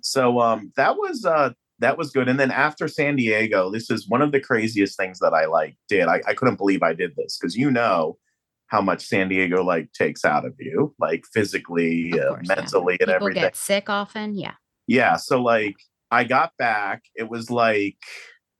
So 0.02 0.40
um 0.40 0.72
that 0.76 0.96
was 0.96 1.24
uh 1.24 1.50
that 1.78 1.96
was 1.96 2.10
good. 2.10 2.28
And 2.28 2.40
then 2.40 2.50
after 2.50 2.88
San 2.88 3.14
Diego, 3.14 3.70
this 3.70 3.88
is 3.90 4.08
one 4.08 4.20
of 4.22 4.32
the 4.32 4.40
craziest 4.40 4.96
things 4.96 5.20
that 5.20 5.32
I 5.32 5.46
like 5.46 5.76
did. 5.88 6.08
I, 6.08 6.20
I 6.26 6.34
couldn't 6.34 6.56
believe 6.58 6.82
I 6.82 6.92
did 6.94 7.14
this 7.16 7.38
because 7.38 7.54
you 7.56 7.70
know 7.70 8.18
how 8.66 8.80
much 8.80 9.06
San 9.06 9.28
Diego 9.28 9.62
like 9.62 9.92
takes 9.92 10.24
out 10.24 10.44
of 10.44 10.54
you, 10.58 10.92
like 10.98 11.24
physically, 11.32 12.12
uh, 12.14 12.30
course, 12.30 12.46
yeah. 12.48 12.54
mentally, 12.56 12.94
and 12.94 13.06
People 13.06 13.14
everything. 13.14 13.42
get 13.44 13.56
sick 13.56 13.88
often. 13.88 14.34
Yeah. 14.34 14.54
Yeah. 14.88 15.16
So 15.16 15.40
like 15.40 15.76
I 16.10 16.24
got 16.24 16.50
back, 16.58 17.02
it 17.14 17.28
was 17.30 17.48
like 17.50 17.98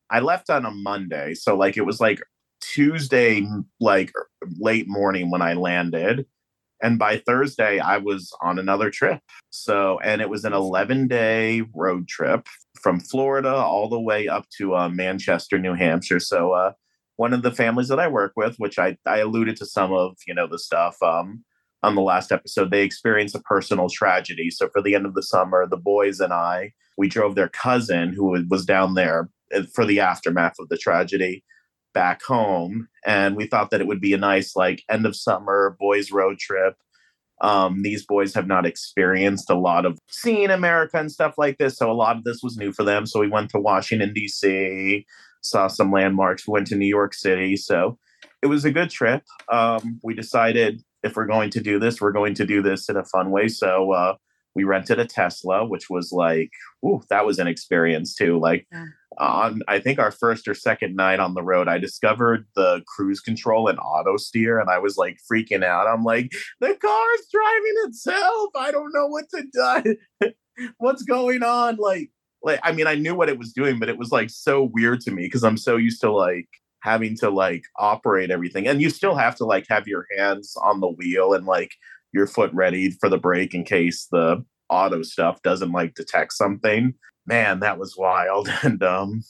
I 0.08 0.20
left 0.20 0.48
on 0.48 0.64
a 0.64 0.70
Monday. 0.70 1.34
So 1.34 1.56
like 1.56 1.76
it 1.76 1.84
was 1.84 1.98
like 2.00 2.20
Tuesday, 2.61 3.47
like 3.81 4.12
late 4.59 4.88
morning 4.88 5.31
when 5.31 5.43
I 5.43 5.55
landed. 5.55 6.27
And 6.81 6.99
by 6.99 7.19
Thursday, 7.19 7.81
I 7.81 7.99
was 7.99 8.33
on 8.41 8.59
another 8.59 8.91
trip. 8.91 9.21
So, 9.50 9.99
and 10.00 10.21
it 10.21 10.31
was 10.31 10.45
an 10.45 10.53
11 10.53 11.09
day 11.09 11.62
road 11.75 12.07
trip 12.07 12.47
from 12.81 13.00
Florida 13.00 13.53
all 13.53 13.88
the 13.88 14.00
way 14.00 14.29
up 14.29 14.47
to 14.59 14.77
uh, 14.77 14.88
Manchester, 14.88 15.59
New 15.59 15.75
Hampshire. 15.75 16.21
So, 16.21 16.53
uh, 16.53 16.73
one 17.17 17.33
of 17.33 17.43
the 17.43 17.50
families 17.50 17.88
that 17.88 17.99
I 17.99 18.07
work 18.07 18.33
with, 18.37 18.57
which 18.59 18.79
I, 18.79 18.97
I 19.05 19.19
alluded 19.19 19.57
to 19.57 19.67
some 19.67 19.93
of, 19.93 20.17
you 20.29 20.35
know, 20.35 20.47
the 20.47 20.59
stuff 20.59 20.97
um, 21.03 21.45
on 21.83 21.97
the 21.97 22.00
last 22.00 22.31
episode, 22.31 22.71
they 22.71 22.83
experienced 22.83 23.35
a 23.35 23.41
personal 23.41 23.88
tragedy. 23.88 24.50
So 24.50 24.69
for 24.69 24.81
the 24.81 24.95
end 24.95 25.05
of 25.05 25.15
the 25.15 25.23
summer, 25.23 25.67
the 25.67 25.77
boys 25.77 26.21
and 26.21 26.33
I, 26.33 26.73
we 26.97 27.09
drove 27.09 27.35
their 27.35 27.49
cousin 27.49 28.12
who 28.12 28.41
was 28.49 28.65
down 28.65 28.95
there 28.95 29.29
uh, 29.53 29.62
for 29.75 29.85
the 29.85 29.99
aftermath 29.99 30.61
of 30.61 30.69
the 30.69 30.79
tragedy 30.79 31.43
back 31.95 32.23
home. 32.23 32.88
And 33.04 33.37
we 33.37 33.47
thought 33.47 33.71
that 33.71 33.80
it 33.80 33.87
would 33.87 34.00
be 34.00 34.12
a 34.12 34.18
nice, 34.18 34.57
like, 34.57 34.83
end 34.88 35.07
of 35.07 35.16
summer 35.16 35.76
boys 35.78 36.11
road 36.11 36.38
trip. 36.38 36.76
Um, 37.40 37.83
these 37.83 38.04
boys 38.04 38.35
have 38.35 38.47
not 38.47 38.66
experienced 38.66 39.49
a 39.49 39.59
lot 39.59 39.87
of 39.87 39.99
seeing 40.09 40.50
America 40.50 40.99
and 40.99 41.11
stuff 41.11 41.35
like 41.38 41.59
this. 41.59 41.76
So 41.76 41.90
a 41.90 41.92
lot 41.92 42.16
of 42.16 42.25
this 42.25 42.40
was 42.42 42.57
new 42.57 42.73
for 42.73 42.83
them. 42.83 43.07
So 43.07 43.21
we 43.21 43.28
went 43.28 43.50
to 43.50 43.61
Washington, 43.61 44.12
D.C., 44.12 45.07
saw 45.42 45.68
some 45.68 45.92
landmarks, 45.92 46.49
we 46.49 46.52
went 46.52 46.66
to 46.68 46.76
New 46.76 46.88
York 46.88 47.14
City. 47.14 47.57
So 47.57 47.97
it 48.42 48.47
was 48.47 48.64
a 48.64 48.73
good 48.73 48.90
trip. 48.90 49.23
Um, 49.50 50.00
we 50.02 50.14
decided 50.14 50.83
if 51.02 51.16
we're 51.16 51.26
going 51.26 51.50
to 51.50 51.61
do 51.61 51.78
this, 51.78 52.00
we're 52.00 52.12
going 52.12 52.35
to 52.35 52.47
do 52.47 52.61
this 52.61 52.88
in 52.88 52.97
a 52.97 53.04
fun 53.04 53.30
way. 53.30 53.49
So 53.49 53.92
uh, 53.92 54.16
we 54.59 54.65
rented 54.65 54.99
a 54.99 55.05
Tesla, 55.07 55.65
which 55.65 55.88
was 55.88 56.11
like, 56.11 56.50
ooh, 56.85 57.00
that 57.11 57.25
was 57.25 57.38
an 57.38 57.47
experience 57.47 58.12
too. 58.17 58.41
Like 58.41 58.67
Yeah. 58.73 58.87
on, 59.21 59.61
I 59.69 59.79
think 59.79 60.00
our 60.00 60.11
first 60.11 60.49
or 60.49 60.55
second 60.55 60.97
night 60.97 61.21
on 61.21 61.35
the 61.35 61.45
road, 61.45 61.69
I 61.69 61.79
discovered 61.79 62.45
the 62.57 62.83
cruise 62.88 63.21
control 63.21 63.69
and 63.69 63.79
auto 63.79 64.17
steer, 64.17 64.59
and 64.59 64.69
I 64.69 64.81
was 64.81 64.97
like 64.97 65.19
freaking 65.31 65.62
out. 65.65 65.87
I'm 65.87 66.03
like, 66.03 66.33
the 66.61 66.75
car's 66.75 67.27
driving 67.33 67.75
itself. 67.87 68.50
I 68.57 68.73
don't 68.73 68.93
know 68.93 69.07
what 69.07 69.27
to 69.31 69.45
do. 70.21 70.33
What's 70.79 71.05
going 71.05 71.45
on? 71.45 71.77
Like, 71.77 72.11
like 72.43 72.59
I 72.65 72.73
mean, 72.73 72.88
I 72.88 72.97
knew 72.97 73.15
what 73.15 73.29
it 73.29 73.38
was 73.38 73.53
doing, 73.53 73.79
but 73.79 73.88
it 73.88 73.97
was 73.97 74.11
like 74.11 74.29
so 74.31 74.65
weird 74.73 75.00
to 75.03 75.12
me 75.12 75.23
because 75.27 75.45
I'm 75.45 75.57
so 75.57 75.77
used 75.77 76.00
to 76.00 76.11
like 76.11 76.49
having 76.81 77.17
to 77.19 77.31
like 77.31 77.62
operate 77.77 78.33
everything, 78.33 78.67
and 78.67 78.83
you 78.83 78.91
still 78.91 79.15
have 79.15 79.37
to 79.37 79.45
like 79.45 79.67
have 79.69 79.87
your 79.87 80.05
hands 80.17 80.57
on 80.61 80.81
the 80.81 80.88
wheel 80.88 81.33
and 81.35 81.47
like 81.47 81.71
your 82.12 82.27
foot 82.27 82.50
ready 82.53 82.91
for 82.91 83.09
the 83.09 83.19
brake 83.19 83.55
in 83.55 83.65
case 83.65 84.07
the 84.11 84.45
auto 84.69 85.03
stuff 85.03 85.43
doesn't 85.43 85.73
like 85.73 85.95
detect 85.95 86.33
something. 86.33 86.95
Man, 87.27 87.61
that 87.61 87.79
was 87.79 87.97
wild. 87.97 88.49
And 88.62 88.83
um, 88.83 89.23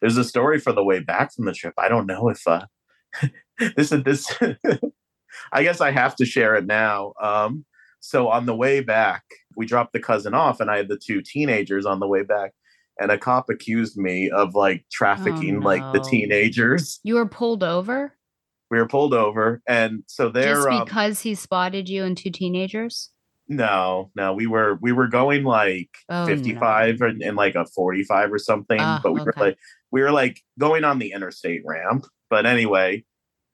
there's 0.00 0.16
a 0.16 0.24
story 0.24 0.58
for 0.58 0.72
the 0.72 0.84
way 0.84 1.00
back 1.00 1.32
from 1.32 1.44
the 1.44 1.52
trip. 1.52 1.74
I 1.78 1.88
don't 1.88 2.06
know 2.06 2.28
if 2.28 2.46
uh, 2.46 2.66
this 3.76 3.92
is 3.92 4.02
this. 4.04 4.32
I 5.52 5.62
guess 5.62 5.80
I 5.80 5.90
have 5.90 6.14
to 6.16 6.26
share 6.26 6.54
it 6.56 6.66
now. 6.66 7.14
Um, 7.20 7.64
so 8.00 8.28
on 8.28 8.46
the 8.46 8.54
way 8.54 8.80
back, 8.80 9.22
we 9.56 9.64
dropped 9.64 9.92
the 9.92 10.00
cousin 10.00 10.34
off, 10.34 10.60
and 10.60 10.70
I 10.70 10.76
had 10.76 10.88
the 10.88 10.98
two 10.98 11.22
teenagers 11.22 11.86
on 11.86 12.00
the 12.00 12.06
way 12.06 12.22
back. 12.22 12.52
And 13.00 13.10
a 13.10 13.18
cop 13.18 13.48
accused 13.48 13.96
me 13.96 14.28
of 14.30 14.54
like 14.54 14.84
trafficking 14.92 15.60
like 15.60 15.82
the 15.92 16.00
teenagers. 16.00 17.00
You 17.02 17.14
were 17.14 17.26
pulled 17.26 17.64
over 17.64 18.14
We 18.72 18.78
were 18.78 18.88
pulled 18.88 19.12
over, 19.12 19.60
and 19.68 20.02
so 20.06 20.30
they're 20.30 20.54
just 20.54 20.66
um, 20.66 20.84
because 20.86 21.20
he 21.20 21.34
spotted 21.34 21.90
you 21.90 22.04
and 22.04 22.16
two 22.16 22.30
teenagers. 22.30 23.10
no, 23.46 24.10
no, 24.16 24.32
we 24.32 24.46
were 24.46 24.78
we 24.80 24.92
were 24.92 25.08
going 25.08 25.44
like 25.44 25.90
Oh, 26.08 26.24
no. 26.24 26.26
55 26.26 27.02
and, 27.02 27.22
and 27.22 27.36
like 27.36 27.54
a 27.54 27.66
45 27.66 28.32
or 28.32 28.38
something, 28.38 28.80
Ah, 28.80 28.98
but 29.02 29.12
we 29.12 29.20
were 29.20 29.34
like 29.36 29.58
we 29.90 30.00
were 30.00 30.10
like 30.10 30.40
going 30.58 30.84
on 30.84 30.98
the 30.98 31.12
interstate 31.12 31.60
ramp. 31.66 32.06
But 32.30 32.46
anyway, 32.46 33.04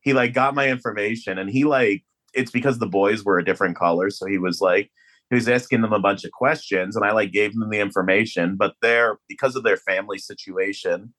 he 0.03 0.13
like 0.13 0.35
got 0.35 0.55
my 0.55 0.69
information 0.69 1.37
and 1.37 1.51
he 1.51 1.65
like 1.65 2.05
it's 2.33 2.53
because 2.53 2.79
the 2.79 2.87
boys 2.87 3.25
were 3.25 3.39
a 3.41 3.45
different 3.45 3.77
color, 3.77 4.11
so 4.11 4.25
he 4.27 4.39
was 4.39 4.61
like 4.61 4.89
he 5.31 5.35
was 5.35 5.49
asking 5.49 5.81
them 5.83 5.93
a 5.93 5.99
bunch 5.99 6.25
of 6.25 6.31
questions 6.31 6.95
and 6.95 7.05
I 7.05 7.11
like 7.11 7.33
gave 7.33 7.55
them 7.55 7.71
the 7.71 7.81
information, 7.81 8.55
but 8.57 8.75
they're 8.83 9.19
because 9.29 9.57
of 9.57 9.65
their 9.65 9.79
family 9.79 10.19
situation 10.19 11.13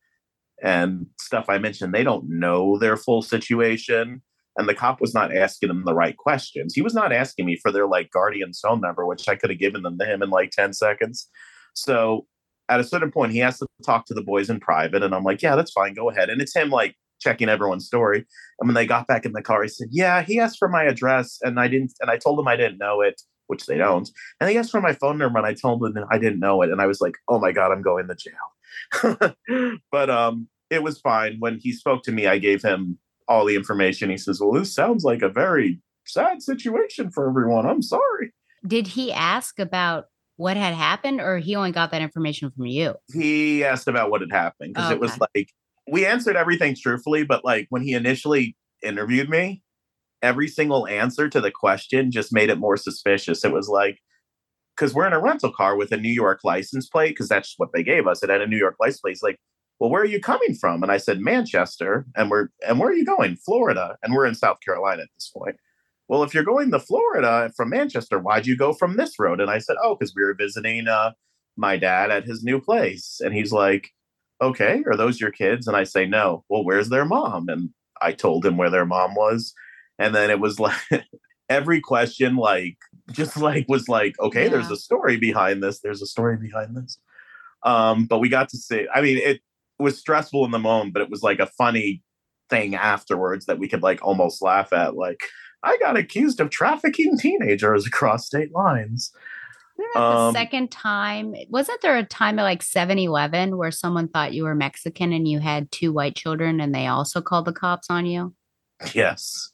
and 0.63 1.05
stuff 1.19 1.45
I 1.47 1.57
mentioned, 1.57 1.93
they 1.93 2.03
don't 2.03 2.27
know 2.27 2.77
their 2.77 2.97
full 2.97 3.21
situation. 3.21 4.21
And 4.57 4.67
the 4.67 4.75
cop 4.75 4.99
was 4.99 5.13
not 5.13 5.35
asking 5.35 5.69
them 5.69 5.85
the 5.85 5.93
right 5.93 6.17
questions. 6.17 6.73
He 6.73 6.81
was 6.81 6.93
not 6.93 7.13
asking 7.13 7.45
me 7.45 7.55
for 7.55 7.71
their 7.71 7.87
like 7.87 8.11
guardian's 8.11 8.59
phone 8.59 8.81
number, 8.81 9.05
which 9.05 9.29
I 9.29 9.35
could 9.35 9.49
have 9.49 9.59
given 9.59 9.83
them 9.83 9.97
to 9.99 10.05
him 10.05 10.21
in 10.21 10.29
like 10.29 10.51
10 10.51 10.73
seconds. 10.73 11.29
So 11.75 12.25
at 12.67 12.79
a 12.79 12.83
certain 12.83 13.11
point, 13.11 13.31
he 13.31 13.39
has 13.39 13.57
to 13.59 13.67
talk 13.85 14.05
to 14.07 14.13
the 14.13 14.21
boys 14.21 14.49
in 14.49 14.59
private. 14.59 15.01
And 15.01 15.15
I'm 15.15 15.23
like, 15.23 15.41
yeah, 15.41 15.55
that's 15.55 15.71
fine. 15.71 15.93
Go 15.93 16.09
ahead. 16.09 16.29
And 16.29 16.41
it's 16.41 16.55
him 16.55 16.69
like 16.69 16.95
checking 17.21 17.47
everyone's 17.49 17.85
story. 17.85 18.25
And 18.59 18.67
when 18.67 18.75
they 18.75 18.85
got 18.85 19.07
back 19.07 19.25
in 19.25 19.31
the 19.31 19.41
car, 19.41 19.63
he 19.63 19.69
said, 19.69 19.87
yeah, 19.91 20.23
he 20.23 20.39
asked 20.39 20.59
for 20.59 20.67
my 20.67 20.83
address. 20.83 21.37
And 21.41 21.59
I 21.59 21.67
didn't, 21.67 21.93
and 22.01 22.11
I 22.11 22.17
told 22.17 22.39
him 22.39 22.47
I 22.47 22.55
didn't 22.55 22.79
know 22.79 23.01
it, 23.01 23.21
which 23.47 23.65
they 23.65 23.77
don't. 23.77 24.09
And 24.39 24.49
he 24.49 24.57
asked 24.57 24.71
for 24.71 24.81
my 24.81 24.93
phone 24.93 25.17
number 25.17 25.39
and 25.39 25.47
I 25.47 25.53
told 25.53 25.83
him 25.85 26.03
I 26.11 26.17
didn't 26.17 26.39
know 26.39 26.61
it. 26.61 26.69
And 26.69 26.81
I 26.81 26.85
was 26.85 27.01
like, 27.01 27.15
oh 27.27 27.39
my 27.39 27.51
God, 27.51 27.71
I'm 27.71 27.81
going 27.81 28.07
to 28.07 28.15
jail. 28.15 28.33
but 29.91 30.09
um, 30.09 30.47
it 30.69 30.83
was 30.83 30.99
fine. 30.99 31.37
When 31.39 31.59
he 31.59 31.71
spoke 31.73 32.03
to 32.03 32.11
me, 32.11 32.27
I 32.27 32.37
gave 32.37 32.61
him 32.61 32.97
all 33.27 33.45
the 33.45 33.55
information. 33.55 34.09
He 34.09 34.17
says, 34.17 34.39
well, 34.41 34.51
this 34.51 34.73
sounds 34.73 35.03
like 35.03 35.21
a 35.21 35.29
very 35.29 35.79
sad 36.05 36.41
situation 36.41 37.11
for 37.11 37.29
everyone. 37.29 37.65
I'm 37.65 37.81
sorry. 37.81 38.33
Did 38.65 38.87
he 38.87 39.11
ask 39.11 39.59
about 39.59 40.05
what 40.35 40.57
had 40.57 40.73
happened, 40.73 41.19
or 41.19 41.37
he 41.37 41.55
only 41.55 41.71
got 41.71 41.91
that 41.91 42.01
information 42.01 42.51
from 42.51 42.65
you? 42.65 42.95
he 43.13 43.63
asked 43.63 43.87
about 43.87 44.09
what 44.09 44.21
had 44.21 44.31
happened 44.31 44.73
because 44.73 44.91
it 44.91 44.99
was 44.99 45.17
like 45.35 45.49
we 45.91 46.05
answered 46.05 46.35
everything 46.35 46.75
truthfully, 46.75 47.23
but 47.23 47.43
like 47.43 47.67
when 47.69 47.81
he 47.81 47.93
initially 47.93 48.55
interviewed 48.81 49.29
me, 49.29 49.61
every 50.21 50.47
single 50.47 50.87
answer 50.87 51.29
to 51.29 51.41
the 51.41 51.51
question 51.51 52.11
just 52.11 52.33
made 52.33 52.49
it 52.49 52.57
more 52.57 52.77
suspicious. 52.77 53.43
It 53.43 53.51
was 53.51 53.67
like 53.67 53.99
because 54.79 54.93
we're 54.93 55.07
in 55.07 55.13
a 55.13 55.19
rental 55.19 55.51
car 55.51 55.75
with 55.75 55.91
a 55.91 55.97
New 55.97 56.11
York 56.11 56.39
license 56.43 56.87
plate 56.87 57.09
because 57.09 57.27
that's 57.27 57.55
what 57.57 57.69
they 57.73 57.83
gave 57.83 58.07
us. 58.07 58.23
It 58.23 58.29
had 58.29 58.41
a 58.41 58.47
New 58.47 58.57
York 58.57 58.77
license 58.79 59.01
plate. 59.01 59.11
He's 59.11 59.23
like, 59.23 59.39
well, 59.79 59.89
where 59.89 60.01
are 60.01 60.05
you 60.05 60.21
coming 60.21 60.55
from? 60.55 60.83
And 60.83 60.91
I 60.91 60.97
said 60.97 61.19
Manchester, 61.19 62.05
and 62.15 62.29
we're 62.29 62.47
and 62.67 62.79
where 62.79 62.89
are 62.89 62.95
you 62.95 63.05
going? 63.05 63.35
Florida, 63.35 63.97
and 64.01 64.13
we're 64.13 64.25
in 64.25 64.35
South 64.35 64.59
Carolina 64.61 65.03
at 65.03 65.09
this 65.15 65.31
point. 65.35 65.57
Well, 66.07 66.23
if 66.23 66.33
you're 66.33 66.43
going 66.43 66.71
to 66.71 66.79
Florida 66.79 67.51
from 67.55 67.69
Manchester, 67.69 68.19
why'd 68.19 68.47
you 68.47 68.57
go 68.57 68.73
from 68.73 68.97
this 68.97 69.19
road? 69.19 69.39
And 69.39 69.51
I 69.51 69.59
said, 69.59 69.75
oh, 69.83 69.95
because 69.95 70.13
we 70.15 70.23
were 70.23 70.33
visiting 70.33 70.87
uh, 70.87 71.11
my 71.55 71.77
dad 71.77 72.09
at 72.09 72.25
his 72.25 72.43
new 72.43 72.59
place. 72.59 73.21
And 73.23 73.33
he's 73.33 73.51
like, 73.51 73.91
okay, 74.41 74.81
are 74.87 74.97
those 74.97 75.21
your 75.21 75.31
kids? 75.31 75.67
And 75.67 75.77
I 75.77 75.83
say, 75.83 76.07
no. 76.07 76.43
Well, 76.49 76.65
where's 76.65 76.89
their 76.89 77.05
mom? 77.05 77.47
And 77.47 77.69
I 78.01 78.13
told 78.13 78.43
him 78.43 78.57
where 78.57 78.71
their 78.71 78.87
mom 78.87 79.13
was. 79.13 79.53
And 79.99 80.15
then 80.15 80.31
it 80.31 80.39
was 80.39 80.59
like 80.59 80.79
every 81.49 81.79
question, 81.79 82.37
like, 82.37 82.77
just 83.11 83.37
like 83.37 83.65
was 83.67 83.87
like, 83.87 84.19
okay, 84.19 84.47
there's 84.47 84.71
a 84.71 84.75
story 84.75 85.17
behind 85.17 85.63
this. 85.63 85.79
There's 85.79 86.01
a 86.01 86.07
story 86.07 86.37
behind 86.37 86.75
this. 86.75 86.99
Um, 87.63 88.05
but 88.05 88.19
we 88.19 88.29
got 88.29 88.49
to 88.49 88.57
see, 88.57 88.87
I 88.93 89.01
mean, 89.01 89.17
it 89.17 89.41
was 89.77 89.97
stressful 89.97 90.45
in 90.45 90.51
the 90.51 90.59
moment, 90.59 90.93
but 90.93 91.01
it 91.01 91.09
was 91.09 91.23
like 91.23 91.39
a 91.39 91.45
funny 91.45 92.03
thing 92.49 92.75
afterwards 92.75 93.45
that 93.45 93.59
we 93.59 93.67
could 93.67 93.83
like 93.83 93.99
almost 94.01 94.41
laugh 94.41 94.73
at. 94.73 94.95
Like, 94.95 95.21
I 95.63 95.77
got 95.77 95.97
accused 95.97 96.39
of 96.39 96.49
trafficking 96.49 97.17
teenagers 97.17 97.85
across 97.85 98.25
state 98.25 98.53
lines. 98.53 99.11
Um, 99.95 100.33
the 100.33 100.39
second 100.39 100.71
time? 100.71 101.33
Wasn't 101.49 101.81
there 101.81 101.97
a 101.97 102.03
time 102.03 102.37
at 102.39 102.43
like 102.43 102.61
7 102.61 102.99
Eleven 102.99 103.57
where 103.57 103.71
someone 103.71 104.09
thought 104.09 104.33
you 104.33 104.43
were 104.43 104.55
Mexican 104.55 105.13
and 105.13 105.27
you 105.27 105.39
had 105.39 105.71
two 105.71 105.93
white 105.93 106.15
children 106.15 106.59
and 106.59 106.75
they 106.75 106.87
also 106.87 107.21
called 107.21 107.45
the 107.45 107.53
cops 107.53 107.87
on 107.89 108.05
you? 108.05 108.33
Yes, 108.93 109.51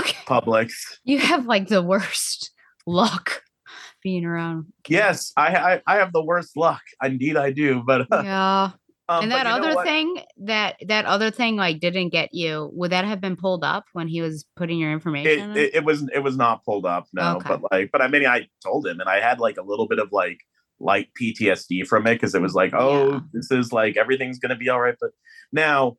Okay. 0.00 0.18
Publix. 0.26 0.70
You 1.04 1.18
have 1.18 1.46
like 1.46 1.68
the 1.68 1.82
worst 1.82 2.51
luck 2.86 3.42
being 4.02 4.24
around. 4.24 4.66
Yes, 4.88 5.32
I, 5.36 5.54
I 5.56 5.82
I 5.86 5.96
have 5.96 6.12
the 6.12 6.22
worst 6.24 6.56
luck. 6.56 6.82
Indeed, 7.02 7.36
I 7.36 7.52
do. 7.52 7.82
But 7.86 8.02
uh, 8.12 8.22
Yeah. 8.24 8.70
Um, 9.08 9.24
and 9.24 9.32
that 9.32 9.46
other 9.46 9.82
thing, 9.82 10.22
that 10.44 10.76
that 10.86 11.04
other 11.06 11.30
thing, 11.30 11.56
like 11.56 11.80
didn't 11.80 12.10
get 12.10 12.30
you. 12.32 12.70
Would 12.72 12.92
that 12.92 13.04
have 13.04 13.20
been 13.20 13.36
pulled 13.36 13.64
up 13.64 13.84
when 13.92 14.06
he 14.08 14.22
was 14.22 14.46
putting 14.56 14.78
your 14.78 14.90
it, 14.90 14.94
information? 14.94 15.50
in? 15.50 15.56
it, 15.56 15.74
it 15.74 15.84
was 15.84 16.08
it 16.14 16.20
was 16.20 16.36
not 16.36 16.64
pulled 16.64 16.86
up 16.86 17.06
no 17.12 17.36
Okay. 17.36 17.48
but 17.48 17.60
like 17.72 17.90
but 17.92 18.00
i 18.00 18.06
mean 18.08 18.24
i 18.26 18.46
told 18.62 18.86
him 18.86 19.00
and 19.00 19.08
i 19.10 19.18
had 19.20 19.40
like 19.40 19.58
a 19.58 19.62
little 19.62 19.86
bit 19.88 19.98
of 19.98 20.12
like 20.12 20.38
light 20.80 21.08
ptsd 21.20 21.86
from 21.86 22.06
it 22.06 22.14
because 22.14 22.34
it 22.34 22.40
was 22.40 22.54
like 22.54 22.72
oh 22.74 23.10
Yeah. 23.14 23.20
this 23.32 23.50
is 23.50 23.72
like 23.72 23.96
everything's 23.96 24.38
gonna 24.38 24.56
be 24.56 24.68
all 24.68 24.80
right 24.80 24.96
but 25.00 25.10
now 25.52 25.96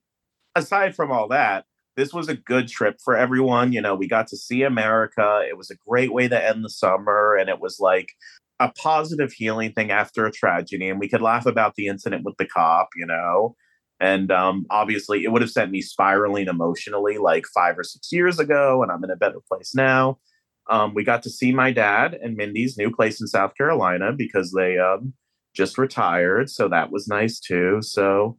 aside 0.56 0.96
from 0.96 1.12
all 1.12 1.28
that 1.28 1.66
this 1.96 2.14
was 2.14 2.28
a 2.28 2.36
good 2.36 2.68
trip 2.68 2.98
for 3.04 3.16
everyone 3.16 3.74
you 3.74 3.82
know 3.82 3.96
we 3.96 4.08
got 4.08 4.28
to 4.28 4.38
see 4.38 4.64
america 4.64 5.42
it 5.48 5.58
was 5.58 5.70
a 5.70 5.78
great 5.88 6.14
way 6.14 6.28
to 6.28 6.48
end 6.48 6.64
the 6.64 6.70
summer 6.70 7.36
and 7.36 7.50
it 7.50 7.60
was 7.60 7.78
like 7.80 8.10
a 8.60 8.72
positive 8.78 9.32
healing 9.32 9.72
thing 9.74 9.92
after 9.92 10.26
a 10.26 10.32
tragedy 10.32 10.90
and 10.90 11.00
we 11.00 11.10
could 11.10 11.22
laugh 11.22 11.46
about 11.46 11.76
the 11.76 11.88
incident 11.88 12.24
with 12.24 12.36
the 12.38 12.46
cop 12.46 12.90
you 12.96 13.06
know 13.06 13.56
and 14.04 14.34
um, 14.34 14.66
obviously, 14.70 15.24
it 15.24 15.32
would 15.32 15.42
have 15.42 15.50
sent 15.50 15.72
me 15.72 15.82
spiraling 15.82 16.48
emotionally 16.48 17.18
like 17.18 17.46
five 17.54 17.80
or 17.80 17.86
six 17.86 18.12
years 18.12 18.38
ago, 18.38 18.84
and 18.84 18.92
I'm 18.92 19.04
in 19.04 19.10
a 19.10 19.16
better 19.16 19.40
place 19.48 19.74
now. 19.74 20.20
Um, 20.70 20.94
we 20.94 21.06
got 21.06 21.24
to 21.24 21.30
see 21.30 21.54
my 21.54 21.72
dad 21.72 22.18
and 22.22 22.36
Mindy's 22.36 22.78
new 22.78 22.92
place 22.92 23.22
in 23.22 23.28
South 23.28 23.56
Carolina 23.56 24.12
because 24.12 24.52
they 24.52 24.78
um, 24.78 25.14
just 25.56 25.78
retired, 25.78 26.50
so 26.50 26.68
that 26.68 26.92
was 26.92 27.08
nice 27.08 27.40
too. 27.40 27.78
So 27.82 28.38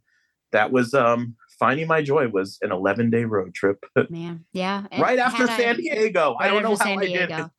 that 0.52 0.70
was 0.70 0.92
um, 0.92 1.34
finding 1.58 1.86
my 1.86 2.02
joy 2.02 2.28
was 2.28 2.58
an 2.62 2.72
11 2.72 3.10
day 3.10 3.24
road 3.24 3.54
trip 3.54 3.84
Man, 4.10 4.44
yeah. 4.52 4.86
right 4.98 5.18
after 5.18 5.46
had 5.46 5.58
San 5.58 5.76
Diego. 5.76 6.36
I 6.38 6.48
don't 6.48 6.62
know 6.62 6.76
how 6.76 6.98
I 6.98 7.06
did 7.06 7.14
it. 7.14 7.26
Diego. 7.28 7.50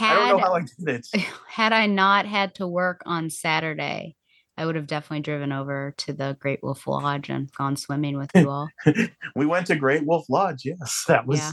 I 0.00 0.14
don't 0.14 0.28
know 0.28 0.38
Had 0.38 0.46
how 0.46 0.54
I 0.54 0.60
did 0.60 0.88
it. 0.88 1.06
had 1.48 1.72
I 1.72 1.86
not 1.86 2.26
had 2.26 2.54
to 2.56 2.66
work 2.66 3.02
on 3.06 3.30
Saturday, 3.30 4.16
I 4.56 4.66
would 4.66 4.76
have 4.76 4.86
definitely 4.86 5.20
driven 5.20 5.52
over 5.52 5.94
to 5.98 6.12
the 6.12 6.36
Great 6.40 6.60
Wolf 6.62 6.86
Lodge 6.86 7.28
and 7.28 7.50
gone 7.52 7.76
swimming 7.76 8.16
with 8.16 8.30
you 8.34 8.50
all. 8.50 8.68
we 9.36 9.46
went 9.46 9.66
to 9.68 9.76
Great 9.76 10.06
Wolf 10.06 10.26
Lodge. 10.28 10.62
Yes, 10.64 11.04
that 11.08 11.26
was. 11.26 11.38
Yeah. 11.38 11.52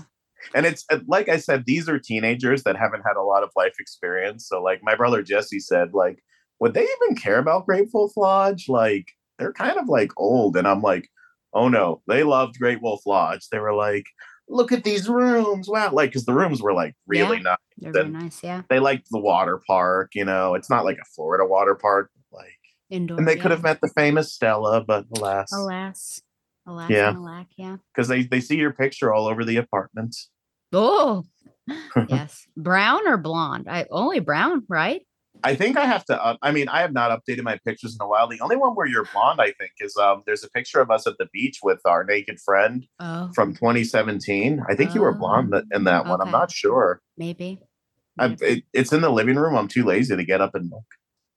And 0.56 0.66
it's 0.66 0.86
uh, 0.90 1.00
like 1.08 1.30
I 1.30 1.38
said, 1.38 1.66
these 1.66 1.88
are 1.88 2.00
teenagers 2.00 2.64
that 2.64 2.76
haven't 2.76 3.04
had 3.06 3.16
a 3.16 3.24
lot 3.24 3.44
of 3.44 3.52
life 3.56 3.76
experience. 3.80 4.48
So, 4.48 4.62
like 4.62 4.82
my 4.84 4.96
brother 4.96 5.22
Jesse 5.22 5.60
said, 5.60 5.94
like, 5.94 6.20
would 6.60 6.74
they 6.74 6.84
even 6.84 7.16
care 7.16 7.38
about 7.38 7.66
Great 7.66 7.90
Wolf 7.94 8.18
Lodge? 8.18 8.66
Like, 8.68 9.12
they're 9.38 9.54
kind 9.54 9.78
of 9.78 9.88
like 9.88 10.12
old, 10.18 10.58
and 10.58 10.68
I'm 10.68 10.82
like, 10.82 11.10
oh 11.54 11.68
no, 11.70 12.02
they 12.08 12.24
loved 12.24 12.60
Great 12.60 12.82
Wolf 12.82 13.02
Lodge. 13.06 13.48
They 13.52 13.60
were 13.60 13.74
like, 13.74 14.06
look 14.50 14.72
at 14.72 14.84
these 14.84 15.08
rooms, 15.10 15.68
wow! 15.70 15.92
Like, 15.92 16.10
because 16.12 16.26
the 16.26 16.34
rooms 16.34 16.62
were 16.62 16.74
like 16.74 16.96
really 17.08 17.38
Yeah. 17.38 17.44
nice. 17.44 17.58
They're 17.78 17.92
very 17.94 18.10
nice, 18.10 18.44
yeah. 18.44 18.62
They 18.70 18.80
liked 18.80 19.08
the 19.12 19.20
water 19.20 19.60
park. 19.68 20.12
You 20.14 20.26
know, 20.26 20.56
it's 20.56 20.70
not 20.70 20.86
like 20.86 20.98
a 20.98 21.06
Florida 21.16 21.46
water 21.46 21.76
park, 21.76 22.12
like, 22.32 22.60
Indoor. 22.90 23.18
and 23.18 23.28
they 23.28 23.36
yeah. 23.38 23.42
could 23.42 23.52
have 23.52 23.64
met 23.64 23.80
the 23.82 23.92
famous 23.96 24.34
Stella, 24.34 24.84
but 24.84 25.06
alas, 25.18 25.52
Alas. 25.54 26.22
Alas 26.68 26.90
Yeah. 26.92 27.12
alack, 27.16 27.48
yeah. 27.58 27.78
because 27.94 28.08
they 28.08 28.24
they 28.24 28.40
see 28.42 28.58
your 28.58 28.72
picture 28.74 29.12
all 29.14 29.26
over 29.28 29.44
the 29.46 29.58
apartment. 29.58 30.16
Oh 30.74 31.24
yes. 32.08 32.46
Brown 32.58 33.08
or 33.08 33.18
blonde? 33.18 33.68
I 33.70 33.86
only 33.92 34.20
brown, 34.20 34.64
right? 34.70 35.02
I 35.44 35.56
think 35.56 35.78
I 35.78 35.86
have 35.86 36.06
to. 36.06 36.24
Up, 36.24 36.38
I 36.42 36.52
mean, 36.52 36.68
I 36.70 36.82
have 36.82 36.94
not 36.94 37.12
updated 37.12 37.44
my 37.44 37.58
pictures 37.66 37.96
in 38.00 38.04
a 38.04 38.08
while. 38.08 38.28
The 38.28 38.40
only 38.42 38.56
one 38.56 38.74
where 38.74 38.86
you're 38.88 39.06
blonde, 39.14 39.42
I 39.42 39.52
think, 39.54 39.72
is 39.80 39.96
um. 39.98 40.24
There's 40.26 40.44
a 40.44 40.50
picture 40.50 40.80
of 40.82 40.92
us 40.92 41.08
at 41.08 41.18
the 41.18 41.28
beach 41.34 41.60
with 41.64 41.80
our 41.86 42.04
naked 42.04 42.40
friend 42.40 42.86
Oh, 43.00 43.32
from 43.34 43.54
2017. 43.54 44.64
I 44.68 44.76
think 44.76 44.94
you 44.96 45.02
were 45.02 45.14
blonde 45.14 45.54
in 45.72 45.84
that 45.86 46.06
one. 46.06 46.22
I'm 46.22 46.32
not 46.32 46.52
sure. 46.52 47.02
maybe. 47.18 47.60
I'm, 48.20 48.36
it, 48.42 48.64
it's 48.74 48.92
in 48.92 49.02
the 49.02 49.10
living 49.10 49.38
room. 49.38 49.56
I'm 49.56 49.68
too 49.70 49.86
lazy 49.86 50.16
to 50.16 50.24
get 50.24 50.42
up 50.42 50.54
and 50.54 50.70
look, 50.70 50.84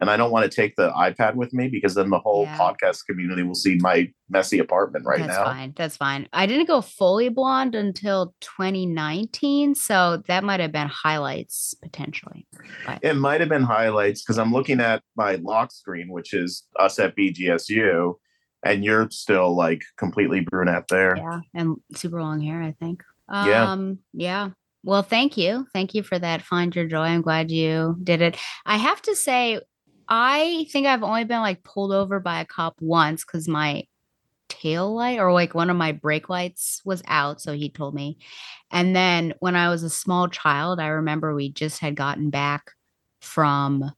and 0.04 0.10
I 0.10 0.18
don't 0.18 0.30
want 0.30 0.44
to 0.50 0.54
take 0.54 0.76
the 0.76 0.90
iPad 0.90 1.34
with 1.34 1.54
me 1.54 1.68
because 1.68 1.94
then 1.94 2.10
the 2.10 2.18
whole 2.18 2.42
Yeah. 2.44 2.58
podcast 2.58 3.06
community 3.06 3.42
will 3.42 3.54
see 3.54 3.78
my 3.80 4.12
messy 4.28 4.58
apartment 4.58 5.06
right 5.06 5.20
That's 5.20 5.28
now. 5.30 5.44
That's 5.44 5.48
fine. 5.56 5.72
That's 5.76 5.96
fine. 5.96 6.28
I 6.34 6.44
didn't 6.44 6.66
go 6.66 6.82
fully 6.82 7.30
blonde 7.30 7.74
until 7.74 8.34
2019, 8.42 9.74
so 9.74 10.22
that 10.28 10.44
might 10.44 10.60
have 10.60 10.72
been 10.72 10.88
highlights 10.88 11.74
potentially. 11.82 12.46
But 12.84 12.98
It 13.02 13.14
might 13.14 13.40
have 13.40 13.48
been 13.48 13.62
highlights 13.62 14.22
because 14.22 14.38
I'm 14.38 14.52
looking 14.52 14.78
at 14.78 15.02
my 15.16 15.36
lock 15.36 15.72
screen, 15.72 16.10
which 16.10 16.34
is 16.34 16.64
us 16.78 16.98
at 16.98 17.16
BGSU, 17.16 18.14
and 18.62 18.84
you're 18.84 19.08
still 19.10 19.56
like 19.56 19.80
completely 19.96 20.40
brunette 20.40 20.84
there. 20.90 21.16
yeah, 21.16 21.40
and 21.54 21.76
super 21.94 22.20
long 22.20 22.40
hair, 22.42 22.60
I 22.62 22.72
think. 22.78 23.02
Yeah. 23.32 23.70
Um, 23.72 24.00
yeah. 24.12 24.50
Well, 24.82 25.02
thank 25.02 25.38
you. 25.38 25.66
Thank 25.72 25.94
you 25.94 26.02
for 26.02 26.18
that. 26.18 26.42
Find 26.42 26.76
your 26.76 26.84
joy. 26.86 27.04
I'm 27.04 27.22
glad 27.22 27.50
you 27.50 27.96
did 28.04 28.20
it. 28.20 28.36
I 28.66 28.76
have 28.76 29.00
to 29.02 29.16
say, 29.16 29.60
I 30.08 30.66
think 30.70 30.86
I've 30.86 31.02
only 31.02 31.24
been 31.24 31.40
like 31.40 31.62
pulled 31.62 31.92
over 31.92 32.20
by 32.20 32.40
a 32.40 32.44
cop 32.44 32.76
once 32.80 33.24
because 33.24 33.48
my 33.48 33.84
tail 34.48 34.94
light 34.94 35.18
or 35.18 35.32
like 35.32 35.54
one 35.54 35.70
of 35.70 35.76
my 35.76 35.92
brake 35.92 36.28
lights 36.28 36.82
was 36.84 37.02
out. 37.06 37.40
So 37.40 37.52
he 37.52 37.68
told 37.68 37.94
me. 37.94 38.18
And 38.70 38.94
then 38.94 39.34
when 39.40 39.56
I 39.56 39.68
was 39.68 39.82
a 39.82 39.90
small 39.90 40.28
child, 40.28 40.80
I 40.80 40.88
remember 40.88 41.34
we 41.34 41.50
just 41.50 41.80
had 41.80 41.96
gotten 41.96 42.30
back 42.30 42.72
from 43.20 43.90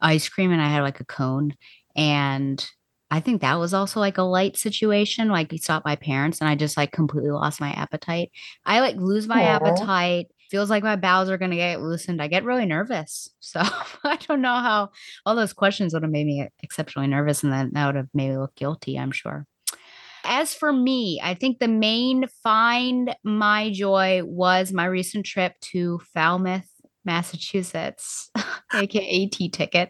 ice 0.00 0.28
cream 0.28 0.52
and 0.52 0.60
I 0.60 0.68
had 0.68 0.82
like 0.82 1.00
a 1.00 1.04
cone. 1.04 1.54
And 1.96 2.64
I 3.10 3.20
think 3.20 3.40
that 3.40 3.58
was 3.58 3.72
also 3.74 4.00
like 4.00 4.18
a 4.18 4.22
light 4.22 4.56
situation. 4.56 5.28
Like 5.28 5.50
we 5.50 5.58
stopped 5.58 5.86
my 5.86 5.96
parents 5.96 6.40
and 6.40 6.48
I 6.48 6.56
just 6.56 6.76
like 6.76 6.92
completely 6.92 7.30
lost 7.30 7.60
my 7.60 7.70
appetite. 7.70 8.30
I 8.66 8.80
like 8.80 8.96
lose 8.96 9.26
my 9.26 9.42
Aw. 9.42 9.56
appetite. 9.56 10.26
Feels 10.54 10.70
like 10.70 10.84
my 10.84 10.94
bowels 10.94 11.28
are 11.30 11.36
gonna 11.36 11.56
get 11.56 11.82
loosened. 11.82 12.22
I 12.22 12.28
get 12.28 12.44
really 12.44 12.64
nervous. 12.64 13.28
So 13.40 13.60
I 14.04 14.16
don't 14.28 14.40
know 14.40 14.54
how 14.54 14.90
all 15.26 15.34
those 15.34 15.52
questions 15.52 15.92
would 15.92 16.04
have 16.04 16.12
made 16.12 16.26
me 16.26 16.48
exceptionally 16.62 17.08
nervous 17.08 17.42
and 17.42 17.52
then 17.52 17.72
that 17.74 17.86
would 17.86 17.96
have 17.96 18.08
made 18.14 18.30
me 18.30 18.38
look 18.38 18.54
guilty, 18.54 18.96
I'm 18.96 19.10
sure. 19.10 19.48
As 20.24 20.54
for 20.54 20.72
me, 20.72 21.20
I 21.22 21.34
think 21.34 21.58
the 21.58 21.66
main 21.66 22.26
find 22.44 23.16
my 23.24 23.72
joy 23.72 24.22
was 24.24 24.72
my 24.72 24.84
recent 24.84 25.26
trip 25.26 25.54
to 25.72 26.00
Falmouth, 26.14 26.68
Massachusetts, 27.04 28.30
aka 28.72 29.28
Teaticket. 29.28 29.88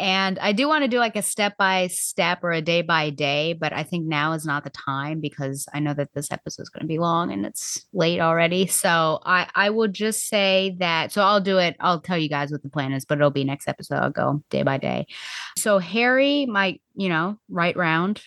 And 0.00 0.38
I 0.38 0.52
do 0.52 0.66
want 0.66 0.82
to 0.82 0.88
do 0.88 0.98
like 0.98 1.14
a 1.14 1.20
step 1.20 1.58
by 1.58 1.88
step 1.88 2.42
or 2.42 2.52
a 2.52 2.62
day 2.62 2.80
by 2.80 3.10
day, 3.10 3.52
but 3.52 3.74
I 3.74 3.82
think 3.82 4.06
now 4.06 4.32
is 4.32 4.46
not 4.46 4.64
the 4.64 4.70
time 4.70 5.20
because 5.20 5.66
I 5.74 5.78
know 5.78 5.92
that 5.92 6.14
this 6.14 6.32
episode 6.32 6.62
is 6.62 6.70
going 6.70 6.80
to 6.80 6.86
be 6.86 6.98
long 6.98 7.30
and 7.30 7.44
it's 7.44 7.84
late 7.92 8.18
already. 8.18 8.66
So 8.66 9.20
I 9.26 9.46
I 9.54 9.68
will 9.68 9.88
just 9.88 10.26
say 10.26 10.74
that. 10.78 11.12
So 11.12 11.20
I'll 11.20 11.42
do 11.42 11.58
it. 11.58 11.76
I'll 11.80 12.00
tell 12.00 12.16
you 12.16 12.30
guys 12.30 12.50
what 12.50 12.62
the 12.62 12.70
plan 12.70 12.94
is, 12.94 13.04
but 13.04 13.18
it'll 13.18 13.30
be 13.30 13.44
next 13.44 13.68
episode. 13.68 13.96
I'll 13.96 14.10
go 14.10 14.42
day 14.48 14.62
by 14.62 14.78
day. 14.78 15.06
So 15.58 15.78
Harry, 15.78 16.46
my 16.46 16.78
you 16.94 17.10
know 17.10 17.38
right 17.50 17.76
round, 17.76 18.22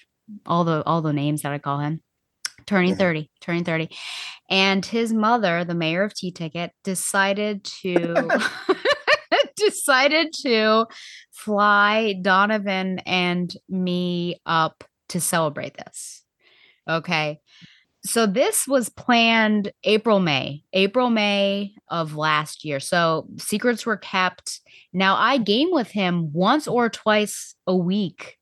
all 0.45 0.65
the 0.65 0.83
all 0.85 1.01
the 1.01 1.11
names 1.11 1.41
that 1.41 1.53
I 1.53 1.57
call 1.57 1.79
him, 1.79 2.01
turning 2.67 2.91
mm-hmm. 2.91 2.99
thirty, 2.99 3.31
turning 3.41 3.63
thirty, 3.63 3.89
and 4.47 4.85
his 4.85 5.11
mother, 5.11 5.65
the 5.65 5.73
mayor 5.73 6.03
of 6.03 6.13
Teaticket, 6.13 6.69
decided 6.83 7.63
to 7.81 8.13
decided 9.57 10.33
to 10.41 10.87
fly 11.31 12.15
Donovan 12.21 12.99
and 12.99 13.55
me 13.69 14.39
up 14.45 14.83
to 15.09 15.19
celebrate 15.19 15.75
this. 15.75 16.23
Okay. 16.87 17.39
So 18.05 18.25
this 18.25 18.67
was 18.67 18.89
planned 18.89 19.71
April, 19.85 20.19
May, 20.19 20.63
April, 20.73 21.09
May 21.09 21.73
of 21.87 22.15
last 22.15 22.65
year. 22.65 22.81
So 22.81 23.27
secrets 23.37 23.85
were 23.85 23.95
kept. 23.95 24.59
Now 24.91 25.15
I 25.15 25.37
game 25.37 25.71
with 25.71 25.89
him 25.89 26.33
once 26.33 26.67
or 26.67 26.89
twice 26.89 27.55
a 27.65 27.75
week. 27.75 28.37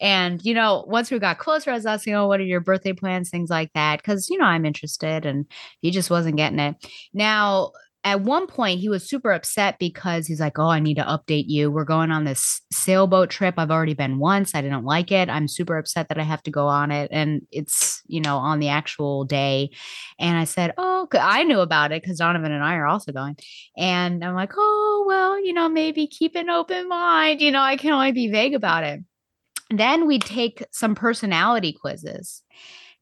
And, 0.00 0.44
you 0.44 0.54
know, 0.54 0.84
once 0.88 1.10
we 1.10 1.18
got 1.20 1.38
closer, 1.38 1.70
I 1.70 1.74
was 1.74 1.86
asking, 1.86 2.14
oh, 2.14 2.26
what 2.26 2.40
are 2.40 2.44
your 2.44 2.60
birthday 2.60 2.92
plans? 2.92 3.30
Things 3.30 3.50
like 3.50 3.70
that. 3.74 4.02
Cause, 4.02 4.28
you 4.28 4.38
know, 4.38 4.46
I'm 4.46 4.64
interested 4.64 5.24
and 5.26 5.46
he 5.80 5.92
just 5.92 6.10
wasn't 6.10 6.36
getting 6.36 6.58
it. 6.58 6.74
Now, 7.12 7.70
at 8.04 8.20
one 8.22 8.46
point 8.48 8.80
he 8.80 8.88
was 8.88 9.08
super 9.08 9.30
upset 9.32 9.78
because 9.78 10.26
he's 10.26 10.40
like, 10.40 10.58
"Oh, 10.58 10.68
I 10.68 10.80
need 10.80 10.96
to 10.96 11.04
update 11.04 11.44
you. 11.46 11.70
We're 11.70 11.84
going 11.84 12.10
on 12.10 12.24
this 12.24 12.60
sailboat 12.72 13.30
trip. 13.30 13.54
I've 13.58 13.70
already 13.70 13.94
been 13.94 14.18
once. 14.18 14.54
I 14.54 14.60
didn't 14.60 14.84
like 14.84 15.12
it. 15.12 15.28
I'm 15.28 15.46
super 15.46 15.78
upset 15.78 16.08
that 16.08 16.18
I 16.18 16.22
have 16.24 16.42
to 16.44 16.50
go 16.50 16.66
on 16.66 16.90
it 16.90 17.10
and 17.12 17.42
it's, 17.52 18.02
you 18.06 18.20
know, 18.20 18.38
on 18.38 18.58
the 18.58 18.68
actual 18.68 19.24
day." 19.24 19.70
And 20.18 20.36
I 20.36 20.44
said, 20.44 20.74
"Oh, 20.78 21.06
I 21.12 21.44
knew 21.44 21.60
about 21.60 21.92
it 21.92 22.04
cuz 22.04 22.18
Donovan 22.18 22.52
and 22.52 22.64
I 22.64 22.74
are 22.74 22.86
also 22.86 23.12
going." 23.12 23.36
And 23.76 24.24
I'm 24.24 24.34
like, 24.34 24.52
"Oh, 24.56 25.04
well, 25.06 25.44
you 25.44 25.52
know, 25.52 25.68
maybe 25.68 26.06
keep 26.06 26.34
an 26.34 26.50
open 26.50 26.88
mind. 26.88 27.40
You 27.40 27.52
know, 27.52 27.62
I 27.62 27.76
can 27.76 27.92
only 27.92 28.12
be 28.12 28.28
vague 28.28 28.54
about 28.54 28.84
it." 28.84 29.00
Then 29.70 30.06
we 30.06 30.18
take 30.18 30.64
some 30.72 30.94
personality 30.94 31.72
quizzes. 31.72 32.42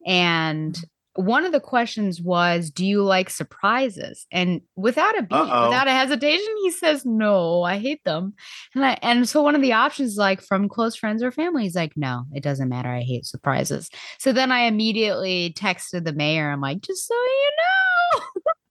And 0.06 0.78
one 1.14 1.44
of 1.44 1.52
the 1.52 1.60
questions 1.60 2.20
was, 2.20 2.70
"Do 2.70 2.84
you 2.86 3.02
like 3.02 3.30
surprises?" 3.30 4.26
And 4.30 4.60
without 4.76 5.18
a 5.18 5.22
beat, 5.22 5.34
Uh-oh. 5.34 5.68
without 5.68 5.88
a 5.88 5.92
hesitation, 5.92 6.54
he 6.62 6.70
says, 6.70 7.04
"No, 7.04 7.62
I 7.62 7.78
hate 7.78 8.02
them." 8.04 8.34
And 8.74 8.84
I, 8.84 8.98
and 9.02 9.28
so 9.28 9.42
one 9.42 9.54
of 9.54 9.62
the 9.62 9.72
options, 9.72 10.16
like 10.16 10.40
from 10.42 10.68
close 10.68 10.96
friends 10.96 11.22
or 11.22 11.30
family, 11.32 11.64
he's 11.64 11.74
like, 11.74 11.96
"No, 11.96 12.24
it 12.32 12.42
doesn't 12.42 12.68
matter. 12.68 12.88
I 12.90 13.02
hate 13.02 13.26
surprises." 13.26 13.90
So 14.18 14.32
then 14.32 14.52
I 14.52 14.60
immediately 14.60 15.54
texted 15.56 16.04
the 16.04 16.12
mayor. 16.12 16.50
I'm 16.50 16.60
like, 16.60 16.80
"Just 16.80 17.06
so 17.08 17.14
you 17.14 17.50
know." 17.58 18.22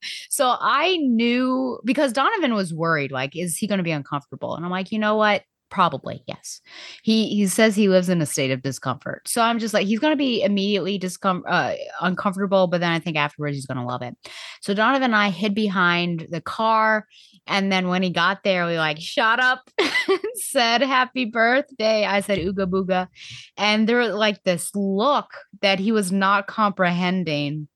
so 0.29 0.55
I 0.59 0.97
knew 0.97 1.79
because 1.83 2.13
Donovan 2.13 2.53
was 2.53 2.73
worried, 2.73 3.11
like, 3.11 3.35
is 3.35 3.57
he 3.57 3.67
going 3.67 3.77
to 3.79 3.83
be 3.83 3.91
uncomfortable? 3.91 4.55
And 4.55 4.65
I'm 4.65 4.71
like, 4.71 4.91
you 4.91 4.99
know 4.99 5.15
what? 5.15 5.43
Probably, 5.69 6.23
yes. 6.25 6.61
He 7.03 7.29
he 7.29 7.45
says 7.45 7.75
he 7.75 7.89
lives 7.89 8.09
in 8.09 8.21
a 8.21 8.25
state 8.25 8.49
of 8.49 8.63
discomfort. 8.63 9.27
So 9.27 9.41
I'm 9.41 9.59
just 9.59 9.73
like 9.73 9.85
he's 9.85 9.99
going 9.99 10.13
to 10.13 10.17
be 10.17 10.41
immediately 10.41 10.97
discom- 10.97 11.43
uh, 11.47 11.75
uncomfortable, 12.01 12.65
but 12.65 12.81
then 12.81 12.91
I 12.91 12.99
think 12.99 13.17
afterwards 13.17 13.55
he's 13.55 13.67
going 13.67 13.77
to 13.77 13.83
love 13.83 14.01
it. 14.01 14.15
So 14.61 14.73
Donovan 14.73 15.03
and 15.03 15.15
I 15.15 15.29
hid 15.29 15.53
behind 15.53 16.27
the 16.31 16.41
car, 16.41 17.05
and 17.45 17.71
then 17.71 17.87
when 17.87 18.01
he 18.01 18.09
got 18.09 18.43
there, 18.43 18.65
we 18.65 18.77
like 18.77 18.99
shot 18.99 19.39
up 19.39 19.69
and 19.79 20.19
said 20.35 20.81
happy 20.81 21.25
birthday. 21.25 22.03
I 22.03 22.21
said 22.21 22.39
ooga 22.39 22.65
booga, 22.65 23.07
and 23.55 23.87
there 23.87 23.99
was 23.99 24.15
like 24.15 24.43
this 24.43 24.71
look 24.73 25.29
that 25.61 25.77
he 25.77 25.91
was 25.91 26.11
not 26.11 26.47
comprehending 26.47 27.67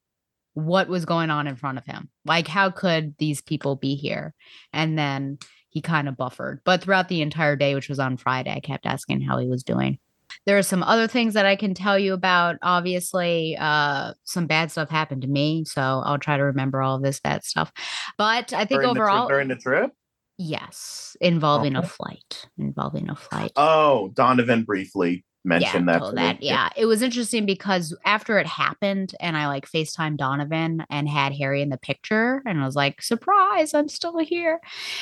what 0.55 0.87
was 0.87 1.05
going 1.05 1.29
on 1.29 1.45
in 1.45 1.55
front 1.55 1.77
of 1.77 1.85
him. 1.85 2.09
Like 2.25 2.47
how 2.47 2.71
could 2.71 3.15
these 3.19 3.41
people 3.41 3.75
be 3.75 3.95
here? 3.95 4.33
And 4.71 4.97
then 4.97 5.37
he 5.73 5.81
kind 5.81 6.07
of 6.07 6.15
buffered. 6.15 6.61
But 6.63 6.81
throughout 6.81 7.09
the 7.09 7.21
entire 7.21 7.55
day, 7.55 7.73
which 7.73 7.89
was 7.89 7.99
on 7.99 8.15
Friday, 8.15 8.51
I 8.51 8.59
kept 8.59 8.85
asking 8.85 9.21
how 9.21 9.39
he 9.39 9.47
was 9.47 9.63
doing. 9.63 9.97
There 10.45 10.57
are 10.57 10.63
some 10.63 10.83
other 10.83 11.07
things 11.07 11.33
that 11.33 11.45
I 11.45 11.55
can 11.55 11.73
tell 11.73 11.97
you 11.97 12.13
about. 12.13 12.57
Obviously, 12.61 13.57
uh, 13.59 14.13
some 14.23 14.47
bad 14.47 14.71
stuff 14.71 14.89
happened 14.89 15.23
to 15.23 15.27
me, 15.27 15.65
so 15.65 15.81
I'll 15.81 16.19
try 16.19 16.37
to 16.37 16.43
remember 16.43 16.81
all 16.81 16.95
of 16.95 17.03
this 17.03 17.19
bad 17.19 17.43
stuff. 17.43 17.71
But 18.17 18.53
I 18.53 18.65
think 18.65 18.81
during 18.81 18.93
the 18.93 18.99
tri- 18.99 19.11
overall, 19.11 19.27
during 19.27 19.47
the 19.47 19.55
trip. 19.55 19.91
yes, 20.37 21.17
involving 21.21 21.75
a 21.75 21.83
flight, 21.83 22.47
involving 22.57 23.09
a 23.09 23.15
flight. 23.15 23.51
Oh, 23.55 24.09
Donovan 24.13 24.63
briefly 24.63 25.25
mentioned 25.43 25.87
that. 25.89 25.99
told 25.99 26.11
to 26.11 26.15
me. 26.15 26.21
that. 26.21 26.41
Yeah. 26.41 26.69
It 26.75 26.85
was 26.85 27.01
interesting 27.01 27.45
because 27.45 27.95
after 28.05 28.39
it 28.39 28.47
happened 28.47 29.13
and 29.19 29.35
I 29.35 29.47
like 29.47 29.69
FaceTime 29.69 30.17
Donovan 30.17 30.85
and 30.89 31.07
had 31.07 31.33
Harry 31.33 31.61
in 31.61 31.69
the 31.69 31.77
picture 31.77 32.41
and 32.45 32.61
I 32.61 32.65
was 32.65 32.75
like, 32.75 33.01
surprise, 33.01 33.73
I'm 33.73 33.89
still 33.89 34.17
here. 34.19 34.59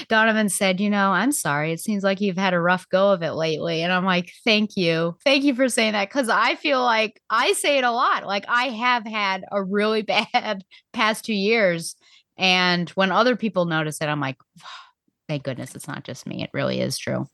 Donovan 0.08 0.49
said, 0.49 0.80
you 0.80 0.89
know, 0.89 1.12
I'm 1.12 1.32
sorry. 1.32 1.71
It 1.71 1.80
seems 1.80 2.04
like 2.04 2.21
you've 2.21 2.38
had 2.38 2.54
a 2.54 2.60
rough 2.60 2.89
go 2.89 3.12
of 3.12 3.21
it 3.21 3.34
lately. 3.34 3.84
And 3.84 3.93
I'm 3.93 4.06
like, 4.06 4.32
thank 4.43 4.75
you. 4.75 5.15
Thank 5.23 5.43
you 5.43 5.54
for 5.54 5.69
saying 5.69 5.93
that. 5.93 6.10
Cause 6.10 6.30
I 6.30 6.56
feel 6.56 6.82
like 6.82 7.21
I 7.30 7.54
say 7.54 7.77
it 7.77 7.84
a 7.84 7.91
lot. 7.91 8.25
Like 8.25 8.45
I 8.47 8.69
have 8.69 9.06
had 9.06 9.43
a 9.51 9.63
really 9.63 10.01
bad 10.34 10.63
past 10.93 11.25
two 11.25 11.34
years. 11.34 11.95
And 12.38 12.89
when 12.91 13.12
other 13.12 13.36
people 13.36 13.65
notice 13.65 14.01
it, 14.01 14.06
I'm 14.06 14.21
like, 14.21 14.38
thank 15.27 15.43
goodness 15.43 15.75
it's 15.75 15.88
not 15.88 16.04
just 16.04 16.25
me. 16.25 16.43
It 16.43 16.49
really 16.54 16.82
is 16.82 16.97
true 16.97 17.27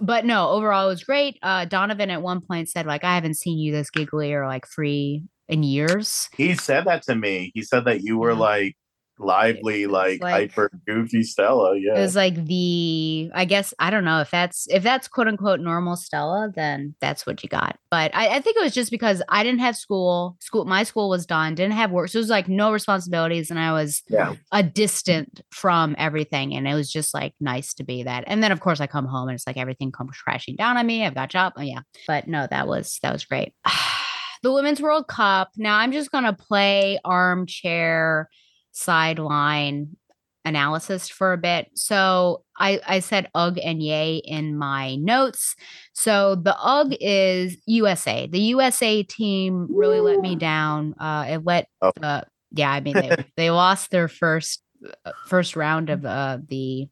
but 0.00 0.24
no, 0.24 0.50
overall 0.50 0.86
it 0.86 0.92
was 0.92 1.04
great. 1.04 1.38
Uh, 1.42 1.64
Donovan 1.64 2.10
at 2.10 2.22
one 2.22 2.40
point 2.40 2.68
said, 2.68 2.86
like, 2.86 3.04
I 3.04 3.14
haven't 3.14 3.34
seen 3.36 3.58
you 3.58 3.72
this 3.72 3.90
giggly 3.90 4.32
or 4.32 4.46
like 4.46 4.66
free 4.66 5.24
in 5.48 5.62
years. 5.62 6.28
He 6.36 6.54
said 6.54 6.84
that 6.86 7.02
to 7.04 7.14
me. 7.14 7.52
He 7.54 7.62
said 7.62 7.84
that 7.84 8.02
you 8.02 8.18
were 8.18 8.32
Yeah. 8.32 8.38
like 8.38 8.76
lively, 9.18 9.86
like, 9.86 10.20
like- 10.22 10.50
hyper 10.52 10.70
goofy 10.86 11.22
Stella. 11.22 11.76
Yeah. 11.78 11.96
It 11.96 12.00
was 12.00 12.16
like 12.16 12.46
the, 12.46 13.30
I 13.34 13.44
guess, 13.44 13.72
I 13.78 13.90
don't 13.90 14.04
know 14.04 14.20
if 14.20 14.30
that's, 14.30 14.66
if 14.68 14.82
that's 14.82 15.08
quote 15.08 15.28
unquote 15.28 15.60
normal 15.60 15.96
Stella, 15.96 16.50
then 16.54 16.94
that's 17.00 17.26
what 17.26 17.42
you 17.42 17.48
got. 17.48 17.78
But 17.90 18.14
I, 18.14 18.36
I 18.36 18.40
think 18.40 18.56
it 18.56 18.62
was 18.62 18.74
just 18.74 18.90
because 18.90 19.22
I 19.28 19.42
didn't 19.42 19.60
have 19.60 19.76
school, 19.76 20.36
school, 20.40 20.64
my 20.64 20.82
school 20.82 21.08
was 21.08 21.26
done, 21.26 21.54
didn't 21.54 21.72
have 21.72 21.90
work. 21.90 22.08
So 22.08 22.18
it 22.18 22.22
was 22.22 22.30
like 22.30 22.48
no 22.48 22.72
responsibilities. 22.72 23.50
And 23.50 23.58
I 23.58 23.72
was 23.72 24.02
yeah. 24.08 24.34
a 24.52 24.62
distant 24.62 25.40
from 25.50 25.94
everything. 25.98 26.54
And 26.54 26.68
it 26.68 26.74
was 26.74 26.90
just 26.90 27.14
like 27.14 27.34
nice 27.40 27.74
to 27.74 27.84
be 27.84 28.02
that. 28.02 28.24
And 28.26 28.42
then 28.42 28.52
of 28.52 28.60
course 28.60 28.80
I 28.80 28.86
come 28.86 29.06
home 29.06 29.28
and 29.28 29.36
it's 29.36 29.46
like 29.46 29.56
everything 29.56 29.92
comes 29.92 30.16
crashing 30.16 30.56
down 30.56 30.76
on 30.76 30.86
me. 30.86 31.04
I've 31.04 31.14
got 31.14 31.30
job. 31.30 31.54
Oh 31.56 31.62
yeah. 31.62 31.80
But 32.06 32.28
no, 32.28 32.46
that 32.50 32.68
was 32.68 32.98
that 33.02 33.12
was 33.12 33.24
great. 33.24 33.52
the 34.42 34.52
Women's 34.52 34.80
World 34.80 35.08
Cup. 35.08 35.50
Now 35.56 35.78
I'm 35.78 35.92
just 35.92 36.10
gonna 36.10 36.32
play 36.32 36.98
armchair 37.04 38.28
sideline 38.76 39.96
analysis 40.44 41.08
for 41.08 41.32
a 41.32 41.38
bit. 41.38 41.70
So 41.74 42.44
I, 42.58 42.80
I 42.86 43.00
said 43.00 43.28
UG 43.34 43.58
and 43.62 43.82
yay 43.82 44.18
in 44.18 44.56
my 44.56 44.94
notes. 44.96 45.56
So 45.92 46.36
the 46.36 46.56
UG 46.56 46.96
is 47.00 47.56
USA. 47.66 48.28
The 48.28 48.38
USA 48.38 49.02
team 49.02 49.66
really 49.70 50.00
let 50.00 50.20
me 50.20 50.36
down. 50.36 50.94
Uh, 51.00 51.26
it 51.28 51.44
let 51.44 51.68
Oh. 51.82 51.90
uh, 52.02 52.20
yeah, 52.52 52.70
I 52.70 52.80
mean 52.80 52.94
they, 52.94 53.24
they 53.36 53.50
lost 53.50 53.90
their 53.90 54.08
first 54.08 54.62
uh, 55.04 55.12
first 55.26 55.56
round 55.56 55.90
of 55.90 56.04
uh, 56.04 56.38
the. 56.46 56.86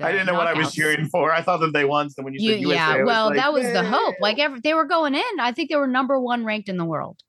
I 0.00 0.10
didn't 0.10 0.26
know 0.26 0.34
what 0.34 0.48
I 0.48 0.54
was 0.54 0.74
cheering 0.74 1.06
for. 1.06 1.32
I 1.32 1.40
thought 1.40 1.60
that 1.60 1.72
they 1.72 1.84
won. 1.84 2.10
So 2.10 2.24
when 2.24 2.34
you, 2.34 2.40
You, 2.40 2.50
said 2.50 2.60
USA, 2.62 2.74
yeah, 2.74 2.96
was 2.96 3.06
well, 3.06 3.26
like, 3.28 3.36
that 3.36 3.52
was 3.52 3.62
the 3.72 3.84
hope. 3.84 4.16
Like 4.20 4.40
every, 4.40 4.58
they 4.60 4.74
were 4.74 4.86
going 4.86 5.14
in. 5.14 5.40
I 5.40 5.52
think 5.52 5.70
they 5.70 5.76
were 5.76 5.86
number 5.86 6.18
one 6.20 6.44
ranked 6.44 6.68
in 6.68 6.78
the 6.78 6.84
world. 6.84 7.20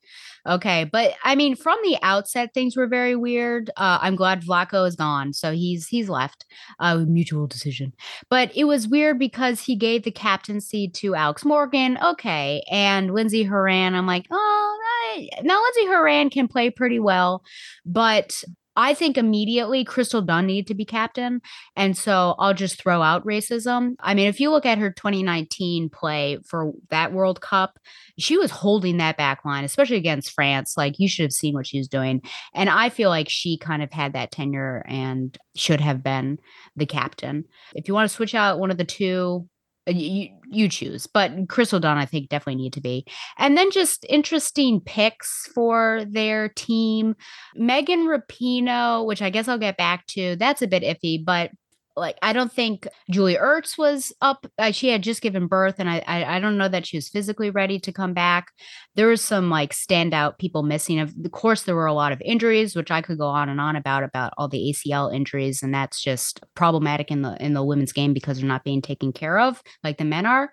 Okay, 0.47 0.85
but 0.85 1.13
I 1.23 1.35
mean, 1.35 1.55
from 1.55 1.77
the 1.83 1.97
outset, 2.01 2.53
things 2.53 2.77
were 2.77 2.87
very 2.87 3.15
weird. 3.15 3.69
Uh, 3.75 3.99
I'm 4.01 4.15
glad 4.15 4.43
Vlatko 4.43 4.87
is 4.87 4.95
gone, 4.95 5.33
so 5.33 5.51
he's 5.51 5.87
he's 5.87 6.09
left. 6.09 6.45
Uh, 6.79 7.03
mutual 7.07 7.47
decision, 7.47 7.93
but 8.29 8.55
it 8.55 8.63
was 8.63 8.87
weird 8.87 9.19
because 9.19 9.61
he 9.61 9.75
gave 9.75 10.03
the 10.03 10.11
captaincy 10.11 10.87
to 10.87 11.15
Alex 11.15 11.43
Morgan. 11.43 11.97
Okay, 12.03 12.63
and 12.71 13.13
Lindsey 13.13 13.43
Horan. 13.43 13.93
I'm 13.93 14.07
like, 14.07 14.25
oh, 14.31 14.79
now 15.43 15.61
Lindsey 15.61 15.85
Horan 15.85 16.29
can 16.29 16.47
play 16.47 16.69
pretty 16.69 16.99
well, 16.99 17.43
but 17.85 18.43
I 18.77 18.93
think 18.93 19.17
immediately 19.17 19.83
Crystal 19.83 20.21
Dunn 20.21 20.45
needed 20.45 20.67
to 20.67 20.75
be 20.75 20.85
captain. 20.85 21.41
And 21.75 21.97
so 21.97 22.35
I'll 22.37 22.53
just 22.53 22.79
throw 22.79 23.01
out 23.01 23.25
racism. 23.25 23.95
I 23.99 24.13
mean, 24.13 24.27
if 24.27 24.39
you 24.39 24.51
look 24.51 24.67
at 24.67 24.77
her 24.77 24.91
2019 24.91 25.89
play 25.89 26.37
for 26.45 26.73
that 26.89 27.11
World 27.11 27.41
Cup, 27.41 27.79
she 28.19 28.37
was 28.37 28.51
holding 28.51 28.97
that 28.97 29.17
back 29.17 29.43
line, 29.43 29.63
especially 29.63 29.97
against 29.97 30.31
France. 30.31 30.77
Like 30.77 30.99
you 30.99 31.09
should 31.09 31.23
have 31.23 31.33
seen 31.33 31.55
what 31.55 31.65
she 31.65 31.79
was 31.79 31.87
doing. 31.87 32.21
And 32.53 32.69
I 32.69 32.89
feel 32.89 33.09
like 33.09 33.29
she 33.29 33.57
kind 33.57 33.81
of 33.81 33.91
had 33.91 34.13
that 34.13 34.31
tenure 34.31 34.85
and 34.87 35.35
should 35.55 35.81
have 35.81 36.03
been 36.03 36.37
the 36.75 36.85
captain. 36.85 37.45
If 37.73 37.87
you 37.87 37.95
want 37.95 38.07
to 38.07 38.15
switch 38.15 38.35
out 38.35 38.59
one 38.59 38.69
of 38.69 38.77
the 38.77 38.85
two, 38.85 39.49
you, 39.95 40.29
you 40.49 40.69
choose. 40.69 41.07
But 41.07 41.49
Crystal 41.49 41.79
Dunn, 41.79 41.97
I 41.97 42.05
think, 42.05 42.29
definitely 42.29 42.61
need 42.61 42.73
to 42.73 42.81
be. 42.81 43.05
And 43.37 43.57
then 43.57 43.71
just 43.71 44.05
interesting 44.09 44.81
picks 44.81 45.49
for 45.53 46.03
their 46.09 46.49
team. 46.49 47.15
Megan 47.55 48.07
Rapinoe, 48.07 49.05
which 49.05 49.21
I 49.21 49.29
guess 49.29 49.47
I'll 49.47 49.57
get 49.57 49.77
back 49.77 50.05
to, 50.07 50.35
that's 50.37 50.61
a 50.61 50.67
bit 50.67 50.83
iffy, 50.83 51.23
but 51.23 51.51
like 51.97 52.17
I 52.21 52.31
don't 52.31 52.51
think 52.51 52.87
Julie 53.09 53.35
Ertz 53.35 53.77
was 53.77 54.13
up. 54.21 54.45
Uh, 54.57 54.71
she 54.71 54.89
had 54.89 55.01
just 55.01 55.21
given 55.21 55.47
birth, 55.47 55.75
and 55.79 55.89
I, 55.89 56.03
I 56.07 56.37
I 56.37 56.39
don't 56.39 56.57
know 56.57 56.69
that 56.69 56.85
she 56.85 56.97
was 56.97 57.09
physically 57.09 57.49
ready 57.49 57.79
to 57.79 57.91
come 57.91 58.13
back. 58.13 58.51
There 58.95 59.07
was 59.07 59.21
some 59.21 59.49
like 59.49 59.73
standout 59.73 60.37
people 60.37 60.63
missing. 60.63 60.99
Of 60.99 61.13
course, 61.31 61.63
there 61.63 61.75
were 61.75 61.87
a 61.87 61.93
lot 61.93 62.11
of 62.11 62.21
injuries, 62.21 62.75
which 62.75 62.91
I 62.91 63.01
could 63.01 63.17
go 63.17 63.27
on 63.27 63.49
and 63.49 63.59
on 63.59 63.75
about 63.75 64.03
about 64.03 64.33
all 64.37 64.47
the 64.47 64.73
ACL 64.73 65.13
injuries, 65.13 65.63
and 65.63 65.73
that's 65.73 66.01
just 66.01 66.39
problematic 66.55 67.11
in 67.11 67.23
the 67.23 67.35
in 67.43 67.53
the 67.53 67.63
women's 67.63 67.91
game 67.91 68.13
because 68.13 68.37
they're 68.39 68.47
not 68.47 68.63
being 68.63 68.81
taken 68.81 69.11
care 69.11 69.39
of 69.39 69.61
like 69.83 69.97
the 69.97 70.05
men 70.05 70.25
are. 70.25 70.51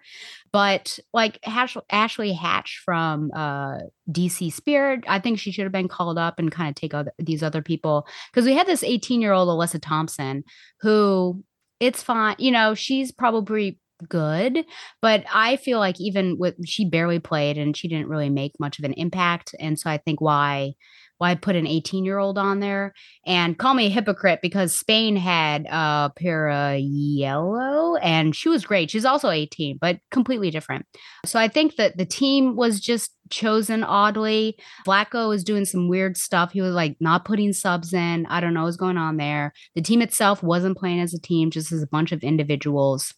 But 0.54 1.00
like 1.12 1.40
Ash- 1.44 1.76
Ashley 1.90 2.32
Hatch 2.32 2.80
from 2.84 3.32
uh, 3.34 3.78
DC 4.08 4.52
Spirit, 4.52 5.02
I 5.08 5.18
think 5.18 5.40
she 5.40 5.50
should 5.50 5.64
have 5.64 5.72
been 5.72 5.88
called 5.88 6.16
up 6.16 6.38
and 6.38 6.52
kind 6.52 6.68
of 6.68 6.76
take 6.76 6.94
other, 6.94 7.10
these 7.18 7.42
other 7.42 7.60
people. 7.60 8.06
Because 8.30 8.46
we 8.46 8.54
had 8.54 8.68
this 8.68 8.84
18 8.84 9.20
year 9.20 9.32
old 9.32 9.48
Alyssa 9.48 9.82
Thompson 9.82 10.44
who 10.80 11.42
it's 11.80 12.04
fine, 12.04 12.36
you 12.38 12.52
know, 12.52 12.72
she's 12.74 13.10
probably 13.10 13.80
good, 14.08 14.64
but 15.02 15.24
I 15.32 15.56
feel 15.56 15.80
like 15.80 16.00
even 16.00 16.38
with 16.38 16.54
she 16.64 16.84
barely 16.88 17.18
played 17.18 17.58
and 17.58 17.76
she 17.76 17.88
didn't 17.88 18.08
really 18.08 18.30
make 18.30 18.52
much 18.60 18.78
of 18.78 18.84
an 18.84 18.92
impact, 18.92 19.56
and 19.58 19.76
so 19.76 19.90
I 19.90 19.98
think 19.98 20.20
why 20.20 20.74
why 21.18 21.34
put 21.34 21.56
an 21.56 21.66
18 21.66 22.04
year 22.04 22.18
old 22.18 22.38
on 22.38 22.60
there 22.60 22.92
and 23.24 23.58
call 23.58 23.74
me 23.74 23.86
a 23.86 23.90
hypocrite 23.90 24.40
because 24.42 24.78
Spain 24.78 25.16
had 25.16 25.66
uh 25.68 26.10
Paralluelo 26.10 27.98
and 28.02 28.34
she 28.34 28.48
was 28.48 28.64
great. 28.64 28.90
She's 28.90 29.04
also 29.04 29.30
18, 29.30 29.78
but 29.80 29.98
completely 30.10 30.50
different. 30.50 30.86
So 31.24 31.38
I 31.38 31.48
think 31.48 31.76
that 31.76 31.96
the 31.96 32.06
team 32.06 32.56
was 32.56 32.80
just 32.80 33.12
chosen 33.30 33.82
oddly. 33.84 34.56
Vlatko 34.86 35.28
was 35.28 35.44
doing 35.44 35.64
some 35.64 35.88
weird 35.88 36.16
stuff. 36.16 36.52
He 36.52 36.60
was 36.60 36.74
like 36.74 36.96
not 37.00 37.24
putting 37.24 37.52
subs 37.52 37.92
in. 37.92 38.26
I 38.26 38.40
don't 38.40 38.54
know 38.54 38.64
what's 38.64 38.76
going 38.76 38.98
on 38.98 39.16
there. 39.16 39.52
The 39.74 39.82
team 39.82 40.02
itself 40.02 40.42
wasn't 40.42 40.76
playing 40.76 41.00
as 41.00 41.14
a 41.14 41.20
team, 41.20 41.50
just 41.50 41.72
as 41.72 41.82
a 41.82 41.86
bunch 41.86 42.12
of 42.12 42.22
individuals. 42.22 43.14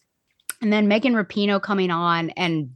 And 0.61 0.73
then 0.73 0.87
Megan 0.87 1.13
Rapinoe 1.13 1.61
coming 1.61 1.91
on 1.91 2.31
and 2.31 2.71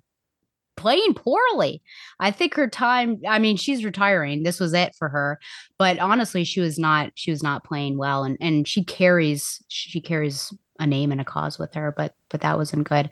playing 0.77 1.13
poorly. 1.13 1.81
I 2.19 2.31
think 2.31 2.53
her 2.55 2.67
time, 2.67 3.21
I 3.27 3.39
mean, 3.39 3.57
she's 3.57 3.85
retiring. 3.85 4.43
This 4.43 4.59
was 4.59 4.73
it 4.73 4.95
for 4.95 5.09
her. 5.09 5.39
But 5.77 5.99
honestly, 5.99 6.43
she 6.43 6.59
was 6.59 6.79
not 6.79 7.11
she 7.15 7.31
was 7.31 7.43
not 7.43 7.63
playing 7.63 7.97
well 7.97 8.23
and 8.23 8.37
and 8.39 8.67
she 8.67 8.83
carries 8.83 9.63
she 9.67 10.01
carries 10.01 10.53
a 10.81 10.87
name 10.87 11.11
and 11.11 11.21
a 11.21 11.25
cause 11.25 11.59
with 11.59 11.73
her, 11.75 11.93
but 11.95 12.15
but 12.29 12.41
that 12.41 12.57
wasn't 12.57 12.89
good. 12.89 13.09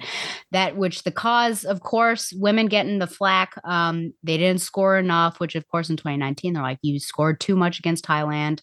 That 0.52 0.76
which 0.76 1.04
the 1.04 1.12
cause, 1.12 1.64
of 1.64 1.82
course, 1.82 2.34
women 2.34 2.66
getting 2.66 3.00
the 3.00 3.08
flack. 3.08 3.54
Um, 3.64 4.14
they 4.24 4.38
didn't 4.38 4.62
score 4.62 4.98
enough, 4.98 5.40
which 5.40 5.56
of 5.56 5.68
course 5.68 5.90
in 5.90 5.96
2019 5.96 6.54
they're 6.54 6.64
like, 6.64 6.80
you 6.82 7.00
scored 7.00 7.40
too 7.40 7.56
much 7.56 7.80
against 7.80 8.04
Thailand. 8.04 8.62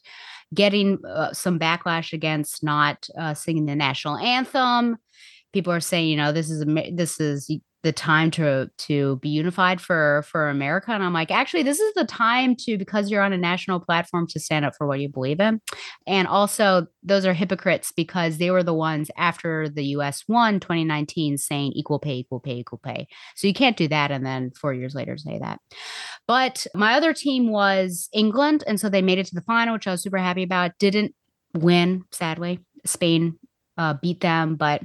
Getting 0.52 0.98
uh, 1.06 1.32
some 1.32 1.58
backlash 1.58 2.12
against 2.12 2.62
not 2.62 3.08
uh, 3.18 3.34
singing 3.34 3.66
the 3.66 3.76
national 3.76 4.16
anthem. 4.16 4.96
People 5.52 5.72
are 5.72 5.80
saying, 5.80 6.08
you 6.08 6.16
know, 6.16 6.32
this 6.32 6.50
is 6.50 6.64
this 6.92 7.20
is 7.20 7.50
the 7.86 7.92
time 7.92 8.32
to 8.32 8.68
to 8.78 9.14
be 9.18 9.28
unified 9.28 9.80
for 9.80 10.24
for 10.28 10.48
America. 10.48 10.90
And 10.90 11.04
I'm 11.04 11.12
like, 11.12 11.30
actually, 11.30 11.62
this 11.62 11.78
is 11.78 11.94
the 11.94 12.04
time 12.04 12.56
to 12.56 12.76
because 12.76 13.12
you're 13.12 13.22
on 13.22 13.32
a 13.32 13.38
national 13.38 13.78
platform 13.78 14.26
to 14.30 14.40
stand 14.40 14.64
up 14.64 14.74
for 14.76 14.88
what 14.88 14.98
you 14.98 15.08
believe 15.08 15.38
in. 15.38 15.60
And 16.04 16.26
also, 16.26 16.88
those 17.04 17.24
are 17.24 17.32
hypocrites 17.32 17.92
because 17.96 18.38
they 18.38 18.50
were 18.50 18.64
the 18.64 18.74
ones 18.74 19.08
after 19.16 19.68
the 19.68 19.84
U.S. 19.84 20.24
won 20.26 20.58
2019 20.58 21.38
saying 21.38 21.74
equal 21.76 22.00
pay, 22.00 22.16
equal 22.16 22.40
pay, 22.40 22.56
equal 22.56 22.80
pay. 22.82 23.06
So 23.36 23.46
you 23.46 23.54
can't 23.54 23.76
do 23.76 23.86
that 23.86 24.10
and 24.10 24.26
then 24.26 24.50
four 24.50 24.74
years 24.74 24.96
later 24.96 25.16
say 25.16 25.38
that. 25.38 25.60
But 26.26 26.66
my 26.74 26.94
other 26.94 27.12
team 27.12 27.52
was 27.52 28.08
England, 28.12 28.64
and 28.66 28.80
so 28.80 28.88
they 28.88 29.00
made 29.00 29.18
it 29.18 29.26
to 29.26 29.34
the 29.36 29.42
final, 29.42 29.74
which 29.74 29.86
I 29.86 29.92
was 29.92 30.02
super 30.02 30.18
happy 30.18 30.42
about. 30.42 30.72
Didn't 30.80 31.14
win, 31.54 32.02
sadly. 32.10 32.58
Spain 32.84 33.38
uh, 33.78 33.94
beat 34.02 34.20
them, 34.20 34.56
but 34.56 34.82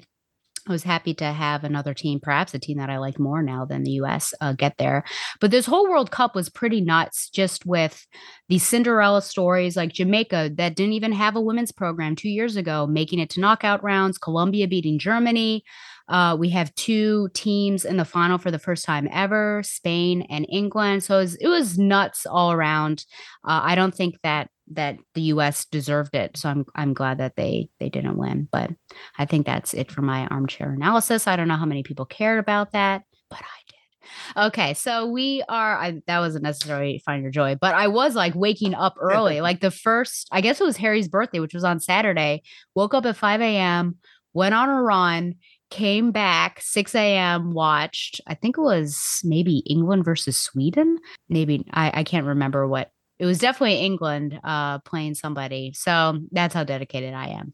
I 0.67 0.71
was 0.71 0.83
happy 0.83 1.13
to 1.15 1.25
have 1.25 1.63
another 1.63 1.93
team, 1.93 2.19
perhaps 2.19 2.53
a 2.53 2.59
team 2.59 2.77
that 2.77 2.89
I 2.89 2.97
like 2.99 3.17
more 3.19 3.41
now 3.41 3.65
than 3.65 3.83
the 3.83 3.91
US, 3.91 4.33
uh, 4.41 4.53
get 4.53 4.77
there. 4.77 5.03
But 5.39 5.49
this 5.49 5.65
whole 5.65 5.89
World 5.89 6.11
Cup 6.11 6.35
was 6.35 6.49
pretty 6.49 6.81
nuts, 6.81 7.29
just 7.29 7.65
with 7.65 8.05
these 8.47 8.67
Cinderella 8.67 9.23
stories 9.23 9.75
like 9.75 9.91
Jamaica 9.91 10.51
that 10.55 10.75
didn't 10.75 10.93
even 10.93 11.13
have 11.13 11.35
a 11.35 11.41
women's 11.41 11.71
program 11.71 12.15
two 12.15 12.29
years 12.29 12.55
ago, 12.55 12.85
making 12.85 13.19
it 13.19 13.29
to 13.31 13.39
knockout 13.39 13.83
rounds, 13.83 14.19
Colombia 14.19 14.67
beating 14.67 14.99
Germany. 14.99 15.63
Uh, 16.11 16.35
we 16.35 16.49
have 16.49 16.75
two 16.75 17.29
teams 17.33 17.85
in 17.85 17.95
the 17.97 18.05
final 18.05 18.37
for 18.37 18.51
the 18.51 18.59
first 18.59 18.83
time 18.83 19.07
ever, 19.11 19.61
Spain 19.63 20.23
and 20.29 20.45
England. 20.49 21.03
So 21.03 21.17
it 21.17 21.21
was, 21.21 21.35
it 21.37 21.47
was 21.47 21.79
nuts 21.79 22.25
all 22.25 22.51
around. 22.51 23.05
Uh, 23.47 23.61
I 23.63 23.75
don't 23.75 23.95
think 23.95 24.15
that 24.23 24.49
that 24.73 24.97
the 25.15 25.21
U.S. 25.21 25.65
deserved 25.65 26.15
it. 26.15 26.37
So 26.37 26.49
I'm 26.49 26.65
I'm 26.75 26.93
glad 26.93 27.17
that 27.19 27.35
they 27.35 27.69
they 27.79 27.89
didn't 27.89 28.17
win. 28.17 28.47
But 28.51 28.71
I 29.17 29.25
think 29.25 29.45
that's 29.45 29.73
it 29.73 29.91
for 29.91 30.01
my 30.01 30.27
armchair 30.27 30.71
analysis. 30.71 31.27
I 31.27 31.35
don't 31.35 31.47
know 31.47 31.57
how 31.57 31.65
many 31.65 31.83
people 31.83 32.05
cared 32.05 32.39
about 32.39 32.73
that, 32.73 33.03
but 33.29 33.39
I 33.39 33.61
did. 33.67 34.45
Okay, 34.47 34.73
so 34.73 35.07
we 35.07 35.43
are. 35.47 35.77
I, 35.77 36.01
that 36.07 36.19
wasn't 36.19 36.43
necessarily 36.43 37.01
find 37.05 37.21
your 37.21 37.31
joy, 37.31 37.55
but 37.59 37.75
I 37.75 37.87
was 37.87 38.15
like 38.15 38.35
waking 38.35 38.73
up 38.73 38.95
early. 38.99 39.41
like 39.41 39.61
the 39.61 39.71
first, 39.71 40.27
I 40.31 40.41
guess 40.41 40.59
it 40.59 40.65
was 40.65 40.77
Harry's 40.77 41.07
birthday, 41.07 41.39
which 41.39 41.53
was 41.53 41.63
on 41.63 41.79
Saturday. 41.79 42.43
Woke 42.75 42.93
up 42.93 43.05
at 43.05 43.17
5 43.17 43.41
a.m. 43.41 43.97
Went 44.33 44.55
on 44.55 44.69
a 44.69 44.81
run. 44.81 45.35
Came 45.71 46.11
back 46.11 46.61
6 46.61 46.93
a.m. 46.95 47.51
Watched. 47.51 48.21
I 48.27 48.35
think 48.35 48.57
it 48.57 48.61
was 48.61 49.21
maybe 49.23 49.59
England 49.59 50.05
versus 50.05 50.37
Sweden. 50.37 50.99
Maybe 51.29 51.65
I, 51.71 51.91
I 52.01 52.03
can't 52.03 52.27
remember 52.27 52.67
what 52.67 52.91
it 53.19 53.25
was 53.25 53.39
definitely 53.39 53.75
England 53.75 54.39
uh, 54.43 54.79
playing 54.79 55.13
somebody. 55.13 55.73
So 55.73 56.19
that's 56.31 56.53
how 56.53 56.63
dedicated 56.63 57.13
I 57.13 57.27
am. 57.27 57.53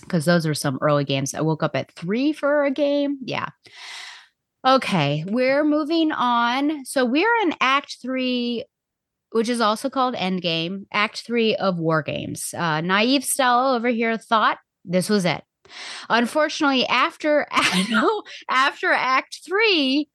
Because 0.00 0.24
those 0.24 0.46
were 0.46 0.54
some 0.54 0.78
early 0.82 1.04
games. 1.04 1.32
I 1.32 1.40
woke 1.40 1.62
up 1.62 1.74
at 1.74 1.92
three 1.92 2.32
for 2.32 2.64
a 2.64 2.70
game. 2.70 3.18
Yeah. 3.22 3.48
Okay, 4.66 5.24
we're 5.28 5.64
moving 5.64 6.10
on. 6.10 6.84
So 6.84 7.04
we're 7.04 7.34
in 7.42 7.54
Act 7.60 7.98
Three, 8.02 8.64
which 9.30 9.48
is 9.48 9.60
also 9.60 9.88
called 9.88 10.16
Endgame, 10.16 10.86
Act 10.92 11.22
Three 11.24 11.54
of 11.54 11.78
War 11.78 12.02
Games. 12.02 12.52
Uh, 12.52 12.80
naive 12.80 13.24
Stella 13.24 13.76
over 13.76 13.88
here 13.88 14.18
thought 14.18 14.58
this 14.84 15.08
was 15.08 15.24
it. 15.24 15.44
Unfortunately, 16.08 16.86
after 16.86 17.46
after 18.50 18.92
Act 18.92 19.40
Three, 19.44 20.08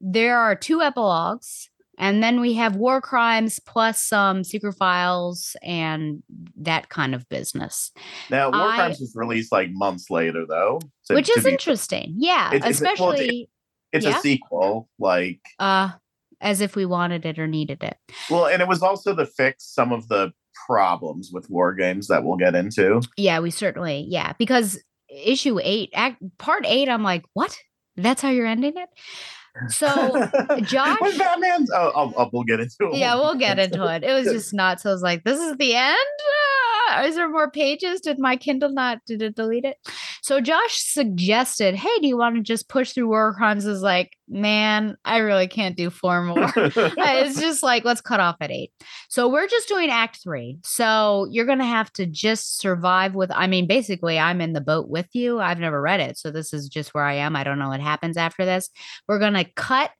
there 0.00 0.38
are 0.38 0.54
two 0.54 0.80
epilogues 0.80 1.68
and 1.98 2.22
then 2.22 2.40
we 2.40 2.54
have 2.54 2.74
war 2.74 3.00
crimes 3.00 3.60
plus 3.60 4.02
some 4.02 4.42
secret 4.44 4.72
files 4.72 5.54
and 5.62 6.22
that 6.56 6.88
kind 6.88 7.14
of 7.14 7.28
business. 7.28 7.92
Now, 8.30 8.50
War 8.50 8.70
I- 8.70 8.76
Crimes 8.76 8.98
was 8.98 9.12
released 9.14 9.52
like 9.52 9.68
months 9.72 10.10
later, 10.10 10.44
though, 10.48 10.80
to- 11.06 11.14
which 11.14 11.28
is 11.36 11.44
be- 11.44 11.50
interesting. 11.50 12.14
Yeah, 12.16 12.50
It- 12.52 12.64
it's- 12.64 12.80
well, 12.80 13.12
it's- 13.12 13.20
especially 13.20 13.50
It's 13.92 14.06
yeah. 14.06 14.16
a 14.18 14.20
sequel, 14.20 14.88
like 14.98 15.40
uh 15.58 15.90
as 16.40 16.60
if 16.60 16.74
we 16.74 16.84
wanted 16.86 17.24
it 17.24 17.38
or 17.38 17.46
needed 17.46 17.84
it. 17.84 17.96
well, 18.30 18.46
and 18.46 18.60
it 18.60 18.66
was 18.66 18.82
also 18.82 19.14
to 19.14 19.26
fix 19.26 19.64
some 19.72 19.92
of 19.92 20.08
the 20.08 20.32
problems 20.66 21.30
with 21.32 21.48
war 21.50 21.72
games 21.74 22.08
that 22.08 22.24
we'll 22.24 22.36
get 22.36 22.54
into. 22.56 23.00
Yeah, 23.16 23.38
we 23.40 23.50
certainly 23.50 24.06
yeah 24.08 24.32
because 24.38 24.82
issue 25.12 25.58
8 25.62 25.90
act 25.94 26.22
part 26.38 26.64
8 26.66 26.88
I'm 26.88 27.02
like, 27.02 27.24
"What? 27.34 27.56
That's 27.96 28.22
how 28.22 28.30
you're 28.30 28.46
ending 28.46 28.74
it?" 28.76 28.88
So, 29.68 29.86
Josh 30.62 30.98
When 31.00 31.18
Batman's, 31.18 31.70
oh, 31.74 31.92
I'll, 31.94 32.14
I'll, 32.16 32.30
we'll 32.32 32.44
get 32.44 32.60
into 32.60 32.90
it. 32.90 32.94
yeah, 32.96 33.14
we'll 33.16 33.34
get 33.34 33.58
into 33.58 33.86
it. 33.86 34.02
It 34.02 34.12
was 34.12 34.24
just 34.32 34.54
nuts. 34.54 34.82
So 34.84 34.90
I 34.90 34.92
was 34.92 35.02
like, 35.02 35.24
this 35.24 35.38
is 35.38 35.56
the 35.58 35.74
end? 35.74 35.96
Ah! 35.96 36.71
Is 37.04 37.14
there 37.16 37.28
more 37.28 37.50
pages? 37.50 38.00
Did 38.00 38.18
my 38.18 38.36
Kindle 38.36 38.70
not, 38.70 38.98
did 39.06 39.22
it 39.22 39.36
delete 39.36 39.64
it? 39.64 39.76
So 40.22 40.40
Josh 40.40 40.82
suggested, 40.84 41.74
hey, 41.74 41.98
do 42.00 42.06
you 42.06 42.16
want 42.16 42.36
to 42.36 42.42
just 42.42 42.68
push 42.68 42.92
through 42.92 43.08
War 43.08 43.34
Crimes? 43.34 43.66
Is 43.66 43.82
like, 43.82 44.16
man, 44.28 44.96
I 45.04 45.18
really 45.18 45.48
can't 45.48 45.76
do 45.76 45.90
four 45.90 46.22
more. 46.24 46.44
Uh, 46.44 46.70
it's 46.76 47.40
just 47.40 47.62
like, 47.62 47.84
let's 47.84 48.00
cut 48.00 48.20
off 48.20 48.36
at 48.40 48.50
eight. 48.50 48.72
So 49.08 49.28
we're 49.28 49.48
just 49.48 49.68
doing 49.68 49.90
act 49.90 50.20
three. 50.22 50.58
So 50.64 51.26
you're 51.30 51.46
going 51.46 51.58
to 51.58 51.64
have 51.64 51.92
to 51.94 52.06
just 52.06 52.58
survive 52.58 53.14
with, 53.14 53.30
I 53.32 53.46
mean, 53.46 53.66
basically, 53.66 54.18
I'm 54.18 54.40
in 54.40 54.52
the 54.52 54.60
boat 54.60 54.88
with 54.88 55.08
you. 55.12 55.40
I've 55.40 55.58
never 55.58 55.80
read 55.80 56.00
it. 56.00 56.18
So 56.18 56.30
this 56.30 56.52
is 56.52 56.68
just 56.68 56.94
where 56.94 57.04
I 57.04 57.14
am. 57.14 57.36
I 57.36 57.44
don't 57.44 57.58
know 57.58 57.68
what 57.68 57.80
happens 57.80 58.16
after 58.16 58.44
this. 58.44 58.70
We're 59.08 59.18
going 59.18 59.34
to 59.34 59.44
cut. 59.56 59.90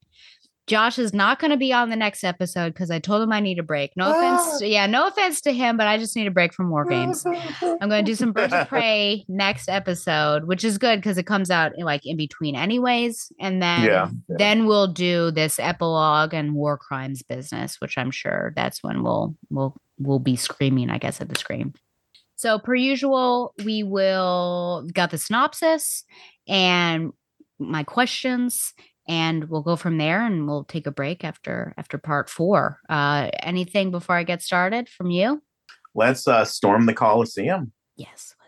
Josh 0.68 0.98
is 0.98 1.12
not 1.12 1.40
going 1.40 1.51
to 1.51 1.57
be 1.57 1.72
on 1.72 1.90
the 1.90 1.96
next 1.96 2.22
episode 2.22 2.72
because 2.72 2.90
I 2.90 3.01
told 3.01 3.20
him 3.20 3.33
I 3.33 3.40
need 3.40 3.59
a 3.59 3.64
break. 3.64 3.92
No 3.96 4.11
offense. 4.11 4.42
Ah. 4.44 4.59
To, 4.59 4.66
yeah, 4.66 4.87
no 4.87 5.09
offense 5.09 5.40
to 5.42 5.53
him, 5.53 5.77
but 5.77 5.88
I 5.88 5.98
just 5.98 6.14
need 6.14 6.29
a 6.29 6.31
break 6.31 6.55
from 6.55 6.70
war 6.70 6.85
games. 6.85 7.25
I'm 7.27 7.88
going 7.88 8.05
to 8.05 8.11
do 8.11 8.14
some 8.14 8.33
Birds 8.33 8.53
of 8.53 8.68
Prey 8.68 9.25
next 9.29 9.68
episode, 9.68 10.44
which 10.44 10.62
is 10.62 10.79
good 10.79 11.01
because 11.01 11.18
it 11.18 11.27
comes 11.27 11.51
out 11.51 11.72
in, 11.77 11.85
like 11.85 12.07
in 12.07 12.16
between, 12.16 12.55
anyways. 12.55 13.33
And 13.40 13.61
then 13.61 13.83
Yeah, 13.83 14.11
then 14.29 14.66
we'll 14.66 14.87
do 14.87 15.33
this 15.33 15.59
epilogue 15.59 16.33
and 16.33 16.55
war 16.55 16.79
crimes 16.79 17.22
business, 17.22 17.81
which 17.81 17.98
I'm 17.98 18.12
sure 18.12 18.53
that's 18.55 18.85
when 18.85 19.03
we'll 19.03 19.35
we'll 19.51 19.77
we'll 19.98 20.20
be 20.20 20.37
screaming, 20.37 20.90
I 20.90 20.98
guess, 20.98 21.20
at 21.20 21.29
the 21.29 21.38
screen. 21.38 21.75
So 22.37 22.59
per 22.59 22.75
usual, 22.75 23.53
we 23.64 23.83
will 23.83 24.88
got 24.92 25.11
the 25.11 25.18
synopsis 25.18 26.05
and 26.46 27.12
my 27.59 27.85
questions 27.85 28.75
and 29.09 29.49
we'll 29.49 29.62
go 29.62 29.77
from 29.77 29.99
there 29.99 30.25
and 30.25 30.47
we'll 30.47 30.65
take 30.65 30.87
a 30.87 30.93
break 30.93 31.25
after 31.25 31.75
after 31.77 31.99
part 31.99 32.31
four 32.31 32.79
uh 32.88 33.31
anything 33.41 33.91
before 33.91 34.17
i 34.17 34.23
get 34.23 34.43
started 34.43 34.88
from 34.88 35.11
you 35.11 35.43
Let's 35.95 36.27
uh, 36.27 36.45
storm 36.45 36.87
the 36.87 36.95
Coliseum. 36.95 37.73
Yes, 37.97 38.35
let's 38.41 38.41
do 38.41 38.41
it. 38.41 38.41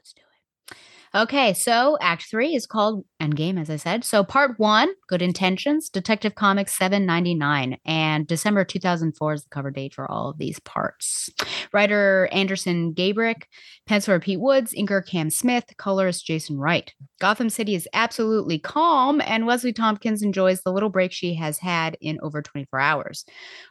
Okay, 1.15 1.55
so 1.55 1.97
Act 2.01 2.25
Three 2.29 2.57
is 2.57 2.67
called 2.67 3.05
Endgame, 3.23 3.61
as 3.61 3.71
I 3.71 3.77
said. 3.77 4.03
So 4.03 4.25
Part 4.25 4.59
One, 4.59 4.89
Good 5.07 5.23
Intentions, 5.23 5.89
Detective 5.89 6.35
Comics 6.35 6.77
seven 6.77 7.07
ninety 7.07 7.35
nine, 7.35 7.79
and 7.87 8.27
December 8.27 8.65
two 8.65 8.81
thousand 8.81 9.17
four 9.17 9.33
is 9.35 9.45
the 9.45 9.49
cover 9.51 9.71
date 9.71 9.95
for 9.95 10.11
all 10.11 10.31
of 10.31 10.39
these 10.39 10.59
parts. 10.59 11.31
Writer 11.73 12.29
Andersen 12.33 12.93
Gabrych, 12.95 13.43
penciler 13.89 14.21
Pete 14.21 14.41
Woods, 14.41 14.75
inker 14.75 15.07
Cam 15.07 15.31
Smith, 15.31 15.65
colorist 15.79 16.27
Jason 16.27 16.59
Wright. 16.59 16.93
Gotham 17.21 17.49
City 17.49 17.77
is 17.77 17.89
absolutely 17.93 18.59
calm, 18.59 19.23
and 19.25 19.47
Leslie 19.47 19.73
Thompkins 19.73 20.21
enjoys 20.21 20.63
the 20.63 20.73
little 20.73 20.91
break 20.91 21.13
she 21.13 21.35
has 21.35 21.59
had 21.59 21.97
in 22.01 22.19
over 22.23 22.43
twenty 22.43 22.67
four 22.69 22.81
hours. 22.81 23.25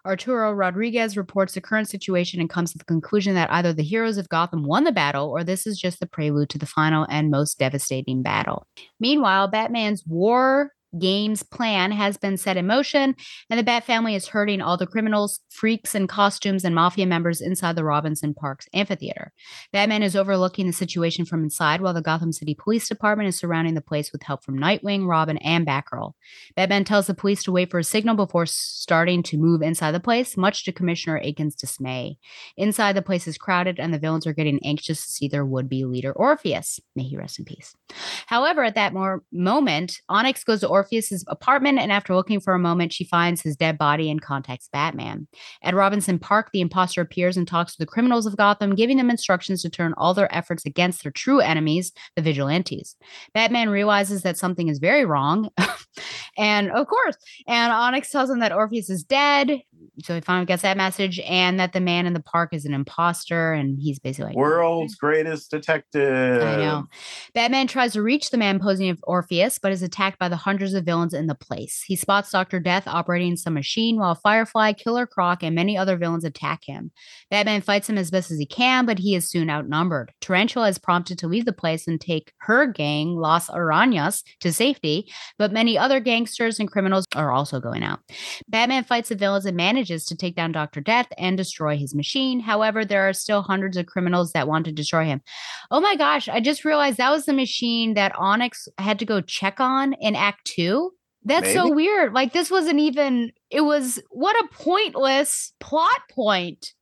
Arturo 0.05 0.53
Rodriguez 0.53 1.17
reports 1.17 1.55
the 1.55 1.61
current 1.61 1.89
situation 1.89 2.39
and 2.39 2.49
comes 2.49 2.71
to 2.71 2.77
the 2.77 2.85
conclusion 2.85 3.35
that 3.35 3.51
either 3.51 3.73
the 3.73 3.83
heroes 3.83 4.17
of 4.17 4.29
Gotham 4.29 4.63
won 4.63 4.85
the 4.85 4.93
battle 4.93 5.29
or 5.29 5.43
this 5.43 5.67
is 5.67 5.77
just 5.77 5.99
the 5.99 6.07
prelude 6.07 6.47
to 6.51 6.57
the 6.57 6.65
final 6.65 7.05
and 7.09 7.32
most 7.33 7.59
devastating 7.59 8.21
battle. 8.21 8.67
Meanwhile, 8.99 9.47
Batman's 9.49 10.05
war 10.05 10.71
games 10.99 11.43
plan 11.43 11.91
has 11.91 12.17
been 12.17 12.37
set 12.37 12.57
in 12.57 12.67
motion, 12.67 13.15
and 13.49 13.59
the 13.59 13.63
Bat 13.63 13.85
family 13.85 14.15
is 14.15 14.27
hurting 14.27 14.61
all 14.61 14.77
the 14.77 14.87
criminals, 14.87 15.39
freaks 15.49 15.95
in 15.95 16.07
costumes, 16.07 16.63
and 16.63 16.75
mafia 16.75 17.05
members 17.05 17.41
inside 17.41 17.75
the 17.75 17.83
Robinson 17.83 18.33
Parks 18.33 18.67
amphitheater. 18.73 19.31
Batman 19.71 20.03
is 20.03 20.15
overlooking 20.15 20.67
the 20.67 20.73
situation 20.73 21.25
from 21.25 21.43
inside 21.43 21.81
while 21.81 21.93
the 21.93 22.01
Gotham 22.01 22.31
City 22.31 22.55
Police 22.55 22.87
Department 22.87 23.29
is 23.29 23.37
surrounding 23.37 23.73
the 23.73 23.81
place 23.81 24.11
with 24.11 24.23
help 24.23 24.43
from 24.43 24.59
Nightwing, 24.59 25.07
Robin, 25.07 25.37
and 25.37 25.65
Batgirl. 25.65 26.13
Batman 26.55 26.83
tells 26.83 27.07
the 27.07 27.13
police 27.13 27.43
to 27.43 27.51
wait 27.51 27.71
for 27.71 27.79
a 27.79 27.83
signal 27.83 28.15
before 28.15 28.45
starting 28.45 29.23
to 29.23 29.37
move 29.37 29.61
inside 29.61 29.91
the 29.91 29.99
place, 29.99 30.37
much 30.37 30.63
to 30.65 30.71
Commissioner 30.71 31.19
Akins' 31.19 31.55
dismay. 31.55 32.17
Inside, 32.57 32.95
the 32.95 33.01
place 33.01 33.27
is 33.27 33.37
crowded, 33.37 33.79
and 33.79 33.93
the 33.93 33.99
villains 33.99 34.27
are 34.27 34.33
getting 34.33 34.59
anxious 34.65 35.05
to 35.05 35.11
see 35.11 35.27
their 35.27 35.45
would 35.45 35.69
be 35.69 35.85
leader, 35.85 36.11
Orpheus. 36.11 36.79
May 36.95 37.03
he 37.03 37.17
rest 37.17 37.39
in 37.39 37.45
peace. 37.45 37.75
However, 38.27 38.63
at 38.63 38.75
that 38.75 38.93
more 38.93 39.23
moment, 39.31 40.01
Onyx 40.09 40.43
goes 40.43 40.61
to 40.61 40.67
Orpheus's 40.83 41.23
apartment, 41.29 41.79
and 41.79 41.93
after 41.93 42.13
looking 42.13 42.41
for 42.41 42.53
a 42.53 42.59
moment, 42.59 42.91
she 42.91 43.05
finds 43.05 43.41
his 43.41 43.55
dead 43.55 43.77
body 43.77 44.11
and 44.11 44.21
contacts 44.21 44.67
Batman. 44.67 45.27
At 45.61 45.73
Robinson 45.73 46.19
Park, 46.19 46.49
the 46.51 46.59
imposter 46.59 46.99
appears 46.99 47.37
and 47.37 47.47
talks 47.47 47.71
to 47.71 47.77
the 47.79 47.85
criminals 47.85 48.25
of 48.25 48.35
Gotham, 48.35 48.75
giving 48.75 48.97
them 48.97 49.09
instructions 49.09 49.61
to 49.61 49.69
turn 49.69 49.93
all 49.95 50.13
their 50.13 50.33
efforts 50.35 50.65
against 50.65 51.03
their 51.03 51.11
true 51.13 51.39
enemies, 51.39 51.93
the 52.17 52.21
vigilantes. 52.21 52.97
Batman 53.33 53.69
realizes 53.69 54.23
that 54.23 54.37
something 54.37 54.67
is 54.67 54.79
very 54.79 55.05
wrong, 55.05 55.49
and 56.37 56.69
of 56.71 56.87
course, 56.87 57.15
and 57.47 57.71
Onyx 57.71 58.09
tells 58.09 58.29
him 58.29 58.39
that 58.39 58.51
Orpheus 58.51 58.89
is 58.89 59.05
dead. 59.05 59.61
So 60.03 60.15
he 60.15 60.21
finally 60.21 60.45
gets 60.45 60.61
that 60.63 60.77
message, 60.77 61.19
and 61.21 61.59
that 61.59 61.73
the 61.73 61.81
man 61.81 62.05
in 62.05 62.13
the 62.13 62.21
park 62.21 62.53
is 62.53 62.65
an 62.65 62.73
imposter, 62.73 63.53
and 63.53 63.79
he's 63.79 63.99
basically 63.99 64.29
like, 64.29 64.35
World's 64.35 64.95
greatest 64.95 65.51
detective. 65.51 66.41
I 66.41 66.55
know. 66.57 66.85
Batman 67.33 67.67
tries 67.67 67.93
to 67.93 68.01
reach 68.01 68.29
the 68.29 68.37
man 68.37 68.59
posing 68.59 68.89
as 68.89 68.97
Orpheus, 69.03 69.59
but 69.59 69.71
is 69.71 69.81
attacked 69.81 70.19
by 70.19 70.29
the 70.29 70.35
hundreds 70.35 70.73
of 70.73 70.85
villains 70.85 71.13
in 71.13 71.27
the 71.27 71.35
place. 71.35 71.83
He 71.85 71.95
spots 71.95 72.31
Dr. 72.31 72.59
Death 72.59 72.87
operating 72.87 73.35
some 73.35 73.53
machine 73.53 73.97
while 73.97 74.15
Firefly, 74.15 74.73
Killer 74.73 75.07
Croc, 75.07 75.43
and 75.43 75.55
many 75.55 75.77
other 75.77 75.97
villains 75.97 76.23
attack 76.23 76.61
him. 76.65 76.91
Batman 77.29 77.61
fights 77.61 77.89
him 77.89 77.97
as 77.97 78.11
best 78.11 78.31
as 78.31 78.39
he 78.39 78.45
can, 78.45 78.85
but 78.85 78.99
he 78.99 79.15
is 79.15 79.29
soon 79.29 79.49
outnumbered. 79.49 80.11
Tarantula 80.21 80.69
is 80.69 80.77
prompted 80.77 81.17
to 81.19 81.27
leave 81.27 81.45
the 81.45 81.53
place 81.53 81.87
and 81.87 81.99
take 81.99 82.33
her 82.39 82.65
gang, 82.65 83.15
Los 83.15 83.49
Arañas, 83.49 84.23
to 84.39 84.53
safety, 84.53 85.11
but 85.37 85.51
many 85.51 85.77
other 85.77 85.99
gangsters 85.99 86.59
and 86.59 86.71
criminals 86.71 87.05
are 87.15 87.31
also 87.31 87.59
going 87.59 87.83
out. 87.83 87.99
Batman 88.47 88.83
fights 88.83 89.09
the 89.09 89.15
villains 89.15 89.45
and 89.45 89.57
manages 89.73 90.05
to 90.05 90.15
take 90.15 90.35
down 90.35 90.51
Dr. 90.51 90.81
Death 90.81 91.07
and 91.17 91.35
destroy 91.35 91.77
his 91.77 91.95
machine. 91.95 92.39
However, 92.39 92.85
there 92.85 93.07
are 93.07 93.13
still 93.13 93.41
hundreds 93.41 93.75
of 93.75 93.87
criminals 93.87 94.31
that 94.33 94.47
want 94.47 94.65
to 94.65 94.71
destroy 94.71 95.05
him. 95.05 95.21
Oh 95.71 95.81
my 95.81 95.95
gosh, 95.95 96.29
I 96.29 96.39
just 96.39 96.63
realized 96.63 96.97
that 96.97 97.11
was 97.11 97.25
the 97.25 97.33
machine 97.33 97.95
that 97.95 98.15
Onyx 98.15 98.67
had 98.77 98.99
to 98.99 99.05
go 99.05 99.21
check 99.21 99.59
on 99.59 99.93
in 99.93 100.15
Act 100.15 100.45
Two. 100.45 100.91
That's 101.25 101.53
so 101.53 101.73
weird. 101.73 102.13
Like, 102.13 102.33
this 102.33 102.51
wasn't 102.51 102.79
even, 102.79 103.31
it 103.49 103.61
was 103.61 103.97
what 104.09 104.35
a 104.43 104.49
pointless 104.51 105.53
plot 105.61 106.01
point. 106.11 106.73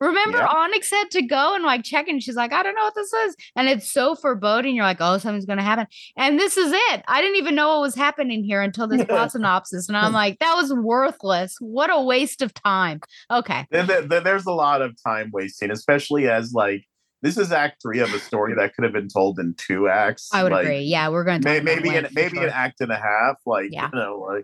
Remember, 0.00 0.38
Yeah. 0.38 0.46
Onyx 0.46 0.90
had 0.90 1.10
to 1.12 1.22
go 1.22 1.54
and 1.54 1.64
like 1.64 1.84
check, 1.84 2.08
and 2.08 2.22
she's 2.22 2.36
like, 2.36 2.52
I 2.52 2.62
don't 2.62 2.74
know 2.74 2.84
what 2.84 2.94
this 2.94 3.12
is. 3.12 3.36
And 3.56 3.68
it's 3.68 3.90
so 3.90 4.14
foreboding. 4.14 4.74
You're 4.74 4.84
like, 4.84 4.98
oh, 5.00 5.18
something's 5.18 5.46
going 5.46 5.58
to 5.58 5.64
happen. 5.64 5.86
And 6.16 6.38
this 6.38 6.56
is 6.56 6.72
it. 6.72 7.02
I 7.08 7.20
didn't 7.20 7.36
even 7.36 7.54
know 7.54 7.68
what 7.68 7.80
was 7.80 7.94
happening 7.94 8.44
here 8.44 8.60
until 8.62 8.86
this 8.86 9.04
plot 9.04 9.32
synopsis. 9.32 9.88
And 9.88 9.96
I'm 9.96 10.12
like, 10.12 10.38
that 10.40 10.54
was 10.54 10.72
worthless. 10.72 11.56
What 11.60 11.90
a 11.90 12.00
waste 12.02 12.42
of 12.42 12.52
time. 12.52 13.00
Okay. 13.30 13.66
There's 13.70 14.46
a 14.46 14.52
lot 14.52 14.82
of 14.82 14.94
time 15.02 15.30
wasting, 15.32 15.70
especially 15.70 16.28
as 16.28 16.52
like 16.52 16.84
this 17.22 17.38
is 17.38 17.50
act 17.50 17.82
three 17.82 18.00
of 18.00 18.12
a 18.12 18.18
story 18.18 18.54
that 18.54 18.74
could 18.74 18.84
have 18.84 18.92
been 18.92 19.08
told 19.08 19.38
in 19.38 19.54
two 19.54 19.88
acts. 19.88 20.28
I 20.32 20.42
would 20.42 20.52
like, 20.52 20.64
agree. 20.64 20.80
Yeah, 20.80 21.08
we're 21.08 21.24
going 21.24 21.40
to 21.40 21.48
May, 21.48 21.60
maybe 21.60 21.96
an, 21.96 22.08
maybe 22.12 22.38
an 22.38 22.50
act 22.50 22.80
and 22.80 22.92
a 22.92 22.96
half. 22.96 23.36
Like 23.46 23.70
Yeah. 23.72 23.90
you 23.92 23.98
know, 23.98 24.42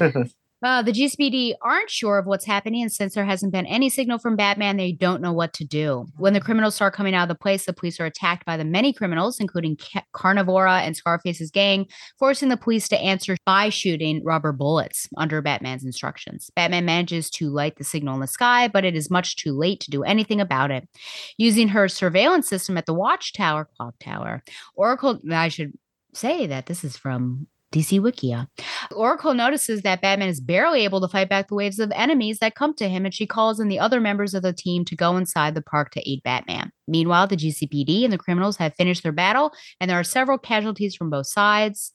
like 0.00 0.26
Uh, 0.64 0.80
the 0.80 0.92
GCPD 0.92 1.56
aren't 1.60 1.90
sure 1.90 2.16
of 2.16 2.24
what's 2.24 2.46
happening, 2.46 2.80
and 2.80 2.90
since 2.90 3.14
there 3.14 3.26
hasn't 3.26 3.52
been 3.52 3.66
any 3.66 3.90
signal 3.90 4.18
from 4.18 4.34
Batman, 4.34 4.78
they 4.78 4.92
don't 4.92 5.20
know 5.20 5.32
what 5.32 5.52
to 5.52 5.64
do. 5.64 6.06
When 6.16 6.32
the 6.32 6.40
criminals 6.40 6.74
start 6.74 6.94
coming 6.94 7.14
out 7.14 7.24
of 7.24 7.28
the 7.28 7.34
place, 7.34 7.66
the 7.66 7.74
police 7.74 8.00
are 8.00 8.06
attacked 8.06 8.46
by 8.46 8.56
the 8.56 8.64
many 8.64 8.94
criminals, 8.94 9.40
including 9.40 9.76
Ca- 9.76 10.06
Carnivora 10.14 10.80
and 10.80 10.96
Scarface's 10.96 11.50
gang, 11.50 11.86
forcing 12.18 12.48
the 12.48 12.56
police 12.56 12.88
to 12.88 12.98
answer 12.98 13.36
by 13.44 13.68
shooting 13.68 14.24
rubber 14.24 14.52
bullets 14.52 15.06
under 15.18 15.42
Batman's 15.42 15.84
instructions. 15.84 16.50
Batman 16.56 16.86
manages 16.86 17.28
to 17.32 17.50
light 17.50 17.76
the 17.76 17.84
signal 17.84 18.14
in 18.14 18.22
the 18.22 18.26
sky, 18.26 18.66
but 18.66 18.86
it 18.86 18.96
is 18.96 19.10
much 19.10 19.36
too 19.36 19.52
late 19.52 19.80
to 19.80 19.90
do 19.90 20.02
anything 20.02 20.40
about 20.40 20.70
it. 20.70 20.88
Using 21.36 21.68
her 21.68 21.88
surveillance 21.88 22.48
system 22.48 22.78
at 22.78 22.86
the 22.86 22.94
Watchtower, 22.94 23.68
Clock 23.76 23.96
Tower, 24.00 24.42
Oracle, 24.76 25.20
I 25.30 25.48
should 25.48 25.74
say 26.14 26.46
that 26.46 26.64
this 26.66 26.84
is 26.84 26.96
from 26.96 27.48
DC 27.74 28.00
Wikia. 28.00 28.46
Oracle 28.94 29.34
notices 29.34 29.82
that 29.82 30.00
Batman 30.00 30.28
is 30.28 30.40
barely 30.40 30.84
able 30.84 31.00
to 31.00 31.08
fight 31.08 31.28
back 31.28 31.48
the 31.48 31.56
waves 31.56 31.80
of 31.80 31.90
enemies 31.94 32.38
that 32.38 32.54
come 32.54 32.72
to 32.74 32.88
him, 32.88 33.04
and 33.04 33.12
she 33.12 33.26
calls 33.26 33.58
in 33.58 33.68
the 33.68 33.80
other 33.80 34.00
members 34.00 34.32
of 34.32 34.42
the 34.42 34.52
team 34.52 34.84
to 34.84 34.96
go 34.96 35.16
inside 35.16 35.54
the 35.54 35.62
park 35.62 35.90
to 35.90 36.08
aid 36.08 36.22
Batman. 36.22 36.70
Meanwhile, 36.86 37.26
the 37.26 37.36
GCPD 37.36 38.04
and 38.04 38.12
the 38.12 38.18
criminals 38.18 38.56
have 38.58 38.74
finished 38.76 39.02
their 39.02 39.12
battle, 39.12 39.52
and 39.80 39.90
there 39.90 39.98
are 39.98 40.04
several 40.04 40.38
casualties 40.38 40.94
from 40.94 41.10
both 41.10 41.26
sides. 41.26 41.92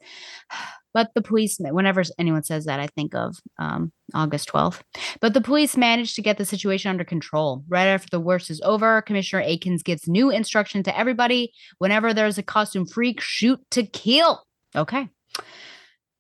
But 0.92 1.12
the 1.13 1.22
police, 1.22 1.58
whenever 1.60 2.02
anyone 2.18 2.42
says 2.42 2.65
that, 2.65 2.80
I 2.80 2.88
think 2.88 3.13
of 3.13 3.38
um, 3.60 3.92
August 4.15 4.50
12th. 4.50 4.82
But 5.22 5.36
the 5.36 5.39
police 5.39 5.78
managed 5.78 6.15
to 6.15 6.24
get 6.24 6.39
the 6.39 6.46
situation 6.46 6.89
under 6.89 7.04
control. 7.04 7.63
Right 7.68 7.86
after 7.86 8.08
the 8.10 8.20
worst 8.20 8.50
is 8.50 8.60
over, 8.62 9.04
Commissioner 9.04 9.44
Akins 9.44 9.84
gives 9.84 10.08
new 10.08 10.32
instruction 10.32 10.82
to 10.82 10.98
everybody 10.98 11.54
whenever 11.78 12.12
there's 12.12 12.39
a 12.39 12.44
costume 12.44 12.88
freak, 12.88 13.22
shoot 13.22 13.60
to 13.70 13.84
kill. 13.84 14.44
Okay. 14.76 15.10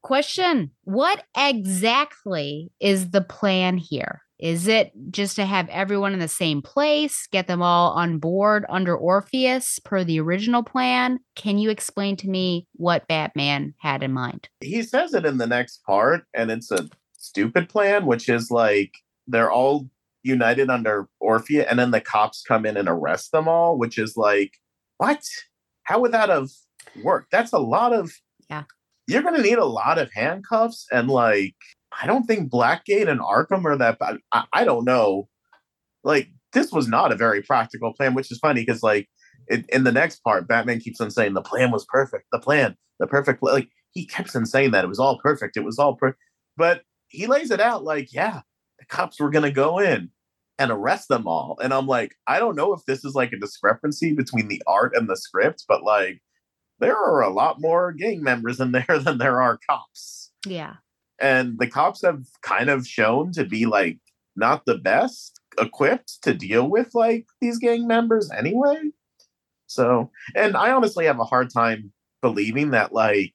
Question 0.01 0.71
What 0.83 1.23
exactly 1.37 2.71
is 2.79 3.11
the 3.11 3.21
plan 3.21 3.77
here? 3.77 4.21
Is 4.39 4.67
it 4.67 4.93
just 5.11 5.35
to 5.35 5.45
have 5.45 5.67
everyone 5.67 6.13
in 6.13 6.19
the 6.19 6.29
same 6.29 6.61
place, 6.61 7.27
get 7.29 7.47
them 7.47 7.61
all 7.61 7.91
on 7.91 8.19
board 8.19 8.65
under 8.69 8.95
Orpheus 8.95 9.79
per 9.79 10.05
the 10.05 10.21
original 10.21 10.63
plan? 10.63 11.19
Can 11.35 11.57
you 11.57 11.69
explain 11.69 12.15
to 12.17 12.29
me 12.29 12.65
what 12.73 13.05
Batman 13.07 13.73
had 13.79 14.01
in 14.01 14.13
mind? 14.13 14.47
he 14.61 14.81
says 14.81 15.13
it 15.13 15.25
in 15.25 15.37
the 15.37 15.47
next 15.47 15.83
part, 15.83 16.23
and 16.33 16.49
it's 16.49 16.71
a 16.71 16.87
stupid 17.17 17.67
plan, 17.67 18.05
which 18.05 18.29
is 18.29 18.49
like 18.49 18.93
they're 19.27 19.51
all 19.51 19.89
united 20.23 20.69
under 20.69 21.09
Orpheus, 21.19 21.65
and 21.69 21.77
then 21.77 21.91
the 21.91 22.01
cops 22.01 22.41
come 22.41 22.65
in 22.65 22.77
and 22.77 22.87
arrest 22.87 23.33
them 23.33 23.49
all, 23.49 23.77
which 23.77 23.97
is 23.97 24.15
like, 24.15 24.53
what? 24.97 25.21
How 25.83 25.99
would 25.99 26.13
that 26.13 26.29
have 26.29 26.49
worked? 27.03 27.31
That's 27.31 27.51
a 27.51 27.59
lot 27.59 27.91
of 27.91 28.11
Yeah. 28.49 28.63
You're 29.09 29.23
gonna 29.23 29.41
need 29.41 29.57
a 29.57 29.65
lot 29.65 29.97
of 29.97 30.11
handcuffs, 30.13 30.85
and 30.91 31.09
like, 31.09 31.55
I 32.01 32.07
don't 32.07 32.25
think 32.25 32.51
Blackgate 32.51 33.09
and 33.09 33.19
Arkham 33.19 33.65
are 33.65 33.77
that 33.77 33.99
bad. 33.99 34.17
I, 34.31 34.45
I 34.53 34.63
don't 34.63 34.85
know. 34.85 35.27
Like, 36.03 36.29
this 36.53 36.71
was 36.71 36.87
not 36.87 37.11
a 37.11 37.17
very 37.17 37.41
practical 37.41 37.93
plan, 37.93 38.13
which 38.13 38.31
is 38.31 38.39
funny 38.39 38.61
because 38.61 38.83
like 38.83 39.07
in, 39.49 39.65
in 39.69 39.83
the 39.83 39.91
next 39.91 40.23
part, 40.23 40.47
Batman 40.47 40.79
keeps 40.79 41.01
on 41.01 41.11
saying 41.11 41.33
the 41.33 41.41
plan 41.41 41.71
was 41.71 41.85
perfect. 41.85 42.25
The 42.31 42.39
plan, 42.39 42.75
the 42.99 43.07
perfect 43.07 43.39
plan. 43.39 43.55
Like 43.55 43.69
he 43.91 44.05
keeps 44.05 44.35
on 44.35 44.45
saying 44.45 44.71
that 44.71 44.83
it 44.83 44.89
was 44.89 44.99
all 44.99 45.19
perfect. 45.19 45.57
It 45.57 45.63
was 45.63 45.79
all 45.79 45.95
perfect. 45.95 46.19
But 46.57 46.83
he 47.07 47.27
lays 47.27 47.51
it 47.51 47.59
out 47.59 47.83
like, 47.83 48.13
yeah, 48.13 48.41
the 48.79 48.85
cops 48.85 49.19
were 49.19 49.29
gonna 49.29 49.51
go 49.51 49.79
in 49.79 50.11
and 50.57 50.71
arrest 50.71 51.07
them 51.07 51.27
all. 51.27 51.57
And 51.63 51.73
I'm 51.73 51.87
like, 51.87 52.15
I 52.27 52.39
don't 52.39 52.55
know 52.55 52.73
if 52.73 52.83
this 52.85 53.05
is 53.05 53.15
like 53.15 53.31
a 53.31 53.39
discrepancy 53.39 54.13
between 54.13 54.47
the 54.47 54.61
art 54.67 54.95
and 54.95 55.09
the 55.09 55.15
script, 55.15 55.65
but 55.67 55.83
like 55.83 56.21
there 56.79 56.97
are 56.97 57.21
a 57.21 57.29
lot 57.29 57.59
more 57.59 57.91
gang 57.91 58.23
members 58.23 58.59
in 58.59 58.71
there 58.71 58.85
than 58.99 59.17
there 59.17 59.41
are 59.41 59.59
cops. 59.69 60.31
Yeah. 60.45 60.75
And 61.21 61.59
the 61.59 61.67
cops 61.67 62.01
have 62.03 62.23
kind 62.41 62.69
of 62.69 62.87
shown 62.87 63.31
to 63.33 63.43
be 63.45 63.65
like 63.65 63.99
not 64.35 64.65
the 64.65 64.77
best 64.77 65.39
equipped 65.59 66.21
to 66.23 66.33
deal 66.33 66.69
with 66.69 66.95
like 66.95 67.25
these 67.41 67.57
gang 67.57 67.87
members 67.87 68.31
anyway. 68.31 68.77
So, 69.67 70.11
and 70.35 70.55
I 70.55 70.71
honestly 70.71 71.05
have 71.05 71.19
a 71.19 71.25
hard 71.25 71.49
time 71.53 71.91
believing 72.21 72.71
that 72.71 72.93
like 72.93 73.33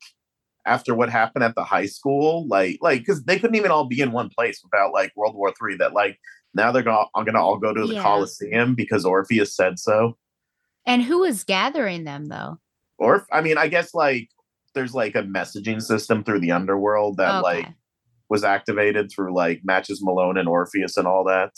after 0.66 0.94
what 0.94 1.11
happened 1.11 1.44
at 1.44 1.54
the 1.54 1.64
high 1.64 1.87
school, 1.87 2.46
like 2.48 2.78
like 2.80 3.00
because 3.00 3.22
they 3.24 3.38
couldn't 3.38 3.57
even 3.57 3.70
all 3.70 3.85
be 3.87 4.00
in 4.00 4.12
one 4.12 4.30
place 4.30 4.61
without 4.64 4.92
like 4.92 5.12
World 5.14 5.37
War 5.37 5.52
Three. 5.57 5.76
That 5.76 5.92
like 5.92 6.18
now 6.54 6.72
they're 6.72 6.83
gonna 6.83 7.07
I'm 7.14 7.24
gonna 7.24 7.42
all 7.42 7.59
go 7.59 7.74
to 7.74 7.87
the 7.87 7.94
Yeah. 7.94 8.02
Coliseum 8.02 8.74
because 8.74 9.04
Orpheus 9.04 9.54
said 9.54 9.78
so. 9.78 10.16
And 10.87 11.02
who 11.02 11.22
is 11.24 11.44
gathering 11.44 12.04
them 12.04 12.26
though? 12.28 12.59
Or 12.98 13.26
I 13.33 13.40
mean, 13.40 13.59
I 13.59 13.68
guess 13.68 13.94
like 13.94 14.28
there's 14.74 14.94
like 14.94 15.14
a 15.14 15.22
messaging 15.22 15.80
system 15.80 16.24
through 16.24 16.40
the 16.40 16.52
underworld 16.52 17.16
that 17.18 17.42
like 17.42 17.68
was 18.28 18.44
activated 18.44 19.11
through 19.11 19.35
like 19.35 19.61
matches 19.64 20.02
Malone 20.02 20.37
and 20.37 20.48
Orpheus 20.48 20.96
and 20.96 21.07
all 21.07 21.24
that 21.24 21.52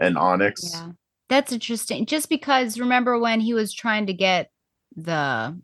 and 0.00 0.18
Onyx. 0.18 0.72
Yeah. 0.74 0.90
That's 1.28 1.52
interesting. 1.52 2.06
Just 2.06 2.28
because 2.28 2.80
remember 2.80 3.18
when 3.18 3.40
he 3.40 3.54
was 3.54 3.74
trying 3.74 4.06
to 4.06 4.12
get 4.12 4.50
the 4.96 5.58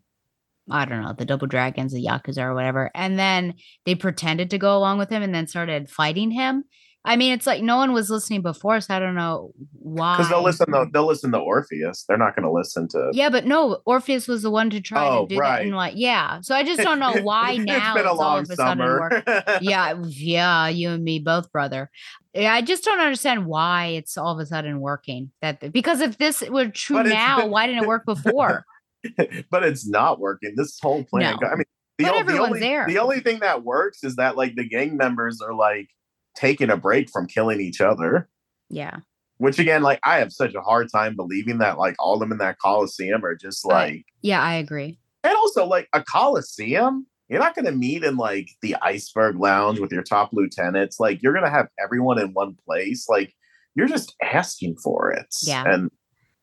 I 0.70 0.84
don't 0.86 1.02
know, 1.02 1.12
the 1.12 1.26
double 1.26 1.46
dragons, 1.46 1.92
the 1.92 2.04
Yakuza 2.04 2.42
or 2.42 2.54
whatever, 2.54 2.90
and 2.94 3.18
then 3.18 3.54
they 3.84 3.94
pretended 3.94 4.48
to 4.50 4.58
go 4.58 4.76
along 4.76 4.98
with 4.98 5.10
him 5.10 5.22
and 5.22 5.34
then 5.34 5.46
started 5.46 5.90
fighting 5.90 6.30
him. 6.30 6.64
I 7.06 7.16
mean, 7.16 7.32
it's 7.34 7.46
like 7.46 7.62
no 7.62 7.76
one 7.76 7.92
was 7.92 8.08
listening 8.08 8.40
before, 8.40 8.80
so 8.80 8.94
I 8.94 8.98
don't 8.98 9.14
know 9.14 9.52
why. 9.72 10.16
Because 10.16 10.30
they'll 10.30 10.42
listen 10.42 10.72
to 10.72 10.86
they'll 10.92 11.06
listen 11.06 11.32
to 11.32 11.38
Orpheus. 11.38 12.04
They're 12.08 12.16
not 12.16 12.34
going 12.34 12.44
to 12.44 12.50
listen 12.50 12.88
to. 12.88 13.10
Yeah, 13.12 13.28
but 13.28 13.44
no, 13.44 13.80
Orpheus 13.84 14.26
was 14.26 14.42
the 14.42 14.50
one 14.50 14.70
to 14.70 14.80
try 14.80 15.06
Oh, 15.06 15.26
to 15.26 15.34
do 15.34 15.40
that. 15.40 15.60
And 15.62 15.76
like, 15.76 15.92
yeah. 15.96 16.40
So 16.40 16.54
I 16.54 16.64
just 16.64 16.80
don't 16.80 16.98
know 17.00 17.12
why 17.22 17.52
it's 17.52 17.64
now 17.64 17.94
been 17.94 18.06
a 18.06 18.10
it's 18.10 18.18
all 18.18 18.26
long 18.26 18.38
of 18.44 18.50
a 18.50 18.56
summer. 18.56 19.22
yeah, 19.60 19.94
yeah, 20.06 20.68
you 20.68 20.90
and 20.92 21.04
me 21.04 21.18
both, 21.18 21.52
brother. 21.52 21.90
Yeah, 22.32 22.54
I 22.54 22.62
just 22.62 22.84
don't 22.84 22.98
understand 23.00 23.44
why 23.46 23.86
it's 23.86 24.16
all 24.16 24.32
of 24.32 24.38
a 24.38 24.46
sudden 24.46 24.80
working. 24.80 25.30
That 25.42 25.72
because 25.72 26.00
if 26.00 26.16
this 26.16 26.40
were 26.48 26.68
true 26.68 26.96
But 26.96 27.06
now, 27.06 27.46
why 27.46 27.66
didn't 27.66 27.82
it 27.82 27.86
work 27.86 28.06
before? 28.06 28.64
but 29.50 29.62
it's 29.62 29.86
not 29.86 30.20
working. 30.20 30.54
This 30.56 30.78
whole 30.80 31.04
plan. 31.04 31.36
No. 31.40 31.48
I 31.48 31.56
mean, 31.56 31.64
the, 31.98 32.04
But 32.04 32.14
o- 32.14 32.22
the 32.22 32.38
only 32.38 32.60
there. 32.60 32.86
the 32.88 32.98
only 32.98 33.20
thing 33.20 33.40
that 33.40 33.62
works 33.62 34.02
is 34.02 34.16
that 34.16 34.36
like 34.38 34.54
the 34.56 34.66
gang 34.66 34.96
members 34.96 35.42
are 35.42 35.52
like 35.54 35.88
taking 36.34 36.70
a 36.70 36.76
break 36.76 37.10
from 37.10 37.26
killing 37.26 37.60
each 37.60 37.80
other. 37.80 38.28
yeah, 38.70 38.98
Which 39.38 39.58
again, 39.58 39.82
like 39.82 40.00
I 40.04 40.18
have 40.18 40.32
such 40.32 40.54
a 40.54 40.60
hard 40.60 40.90
time 40.90 41.16
believing 41.16 41.58
that 41.58 41.78
like 41.78 41.96
all 41.98 42.14
of 42.14 42.20
them 42.20 42.32
in 42.32 42.38
that 42.38 42.58
Coliseum 42.58 43.24
are 43.24 43.34
just 43.36 43.64
like 43.64 44.04
yeah, 44.22 44.40
I 44.42 44.54
agree. 44.54 44.98
and 45.22 45.34
also 45.36 45.66
like 45.66 45.88
a 45.92 46.02
Coliseum. 46.02 47.06
You're 47.28 47.40
not 47.40 47.54
going 47.54 47.64
to 47.64 47.72
meet 47.72 48.04
in 48.04 48.16
like 48.18 48.48
the 48.60 48.76
Iceberg 48.82 49.38
Lounge 49.40 49.80
with 49.80 49.90
your 49.90 50.02
top 50.02 50.30
lieutenants. 50.34 51.00
Like 51.00 51.22
you're 51.22 51.32
going 51.32 51.44
to 51.46 51.50
have 51.50 51.68
everyone 51.82 52.20
in 52.20 52.34
one 52.34 52.54
place. 52.66 53.08
Like 53.08 53.34
you're 53.74 53.88
just 53.88 54.14
asking 54.22 54.76
for 54.76 55.10
it. 55.10 55.26
Yeah. 55.42 55.64
And 55.66 55.90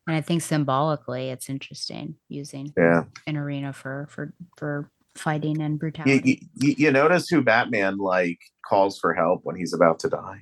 And 0.08 0.16
I 0.16 0.22
think 0.22 0.42
symbolically, 0.42 1.30
it's 1.30 1.50
interesting 1.50 2.16
using 2.30 2.74
yeah, 2.76 3.04
an 3.28 3.38
arena 3.38 3.74
for 3.74 4.08
for 4.10 4.34
for 4.58 4.90
fighting 5.16 5.62
and 5.62 5.80
brutality. 5.80 6.48
you, 6.56 6.68
you- 6.70 6.76
you 6.78 6.92
notice 6.92 7.28
who 7.30 7.42
Batman 7.42 7.98
like 7.98 8.40
calls 8.68 8.98
for 9.00 9.14
help 9.14 9.42
when 9.44 9.56
he's 9.56 9.74
about 9.74 10.00
to 10.00 10.10
die. 10.10 10.40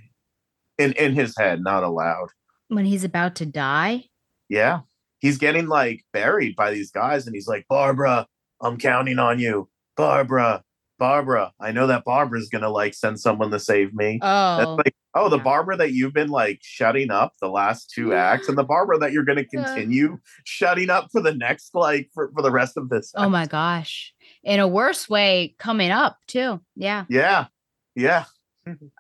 in 0.78 0.94
in 0.94 1.14
his 1.14 1.36
head, 1.38 1.62
not 1.62 1.84
aloud. 1.84 2.30
When 2.70 2.86
he's 2.86 3.04
about 3.04 3.36
to 3.38 3.46
die. 3.46 4.06
Yeah. 4.48 4.82
He's 5.20 5.38
getting 5.38 5.68
like 5.68 6.06
buried 6.14 6.56
by 6.56 6.72
these 6.72 6.92
guys, 6.92 7.26
and 7.28 7.36
he's 7.36 7.48
like, 7.48 7.66
Barbara, 7.68 8.26
I'm 8.62 8.78
counting 8.78 9.20
on 9.20 9.40
you. 9.40 9.68
Barbara, 9.98 10.64
Barbara. 10.98 11.52
I 11.60 11.72
know 11.74 11.88
that 11.88 12.06
Barbara's 12.06 12.48
gonna 12.50 12.70
like 12.70 12.94
send 12.94 13.20
someone 13.20 13.52
to 13.52 13.60
save 13.60 13.94
me. 13.94 14.20
That's 14.22 14.66
Oh, 14.68 14.76
like, 14.76 14.96
oh, 15.16 15.28
the 15.28 15.38
yeah. 15.38 15.44
Barbara 15.44 15.76
that 15.78 15.92
you've 15.92 16.14
been 16.14 16.30
like 16.30 16.60
shutting 16.62 17.12
up 17.12 17.34
the 17.42 17.50
last 17.50 17.92
two 17.94 18.14
acts, 18.14 18.48
and 18.48 18.58
the 18.58 18.64
Barbara 18.76 18.98
that 19.00 19.12
you're 19.12 19.26
gonna 19.26 19.44
Yeah. 19.52 19.64
continue 19.66 20.20
shutting 20.46 20.90
up 20.90 21.10
for 21.12 21.20
the 21.22 21.34
next 21.34 21.76
like 21.76 22.10
for, 22.14 22.32
for 22.34 22.42
the 22.42 22.52
rest 22.52 22.78
of 22.78 22.88
this. 22.90 23.12
oh 23.16 23.28
my 23.28 23.46
gosh. 23.46 24.14
In 24.50 24.60
a 24.60 24.68
worse 24.68 25.08
way 25.08 25.56
coming 25.60 25.92
up 25.92 26.18
too. 26.28 26.60
Yeah. 26.76 27.06
Yeah. 27.08 27.46
Yeah. 27.96 28.26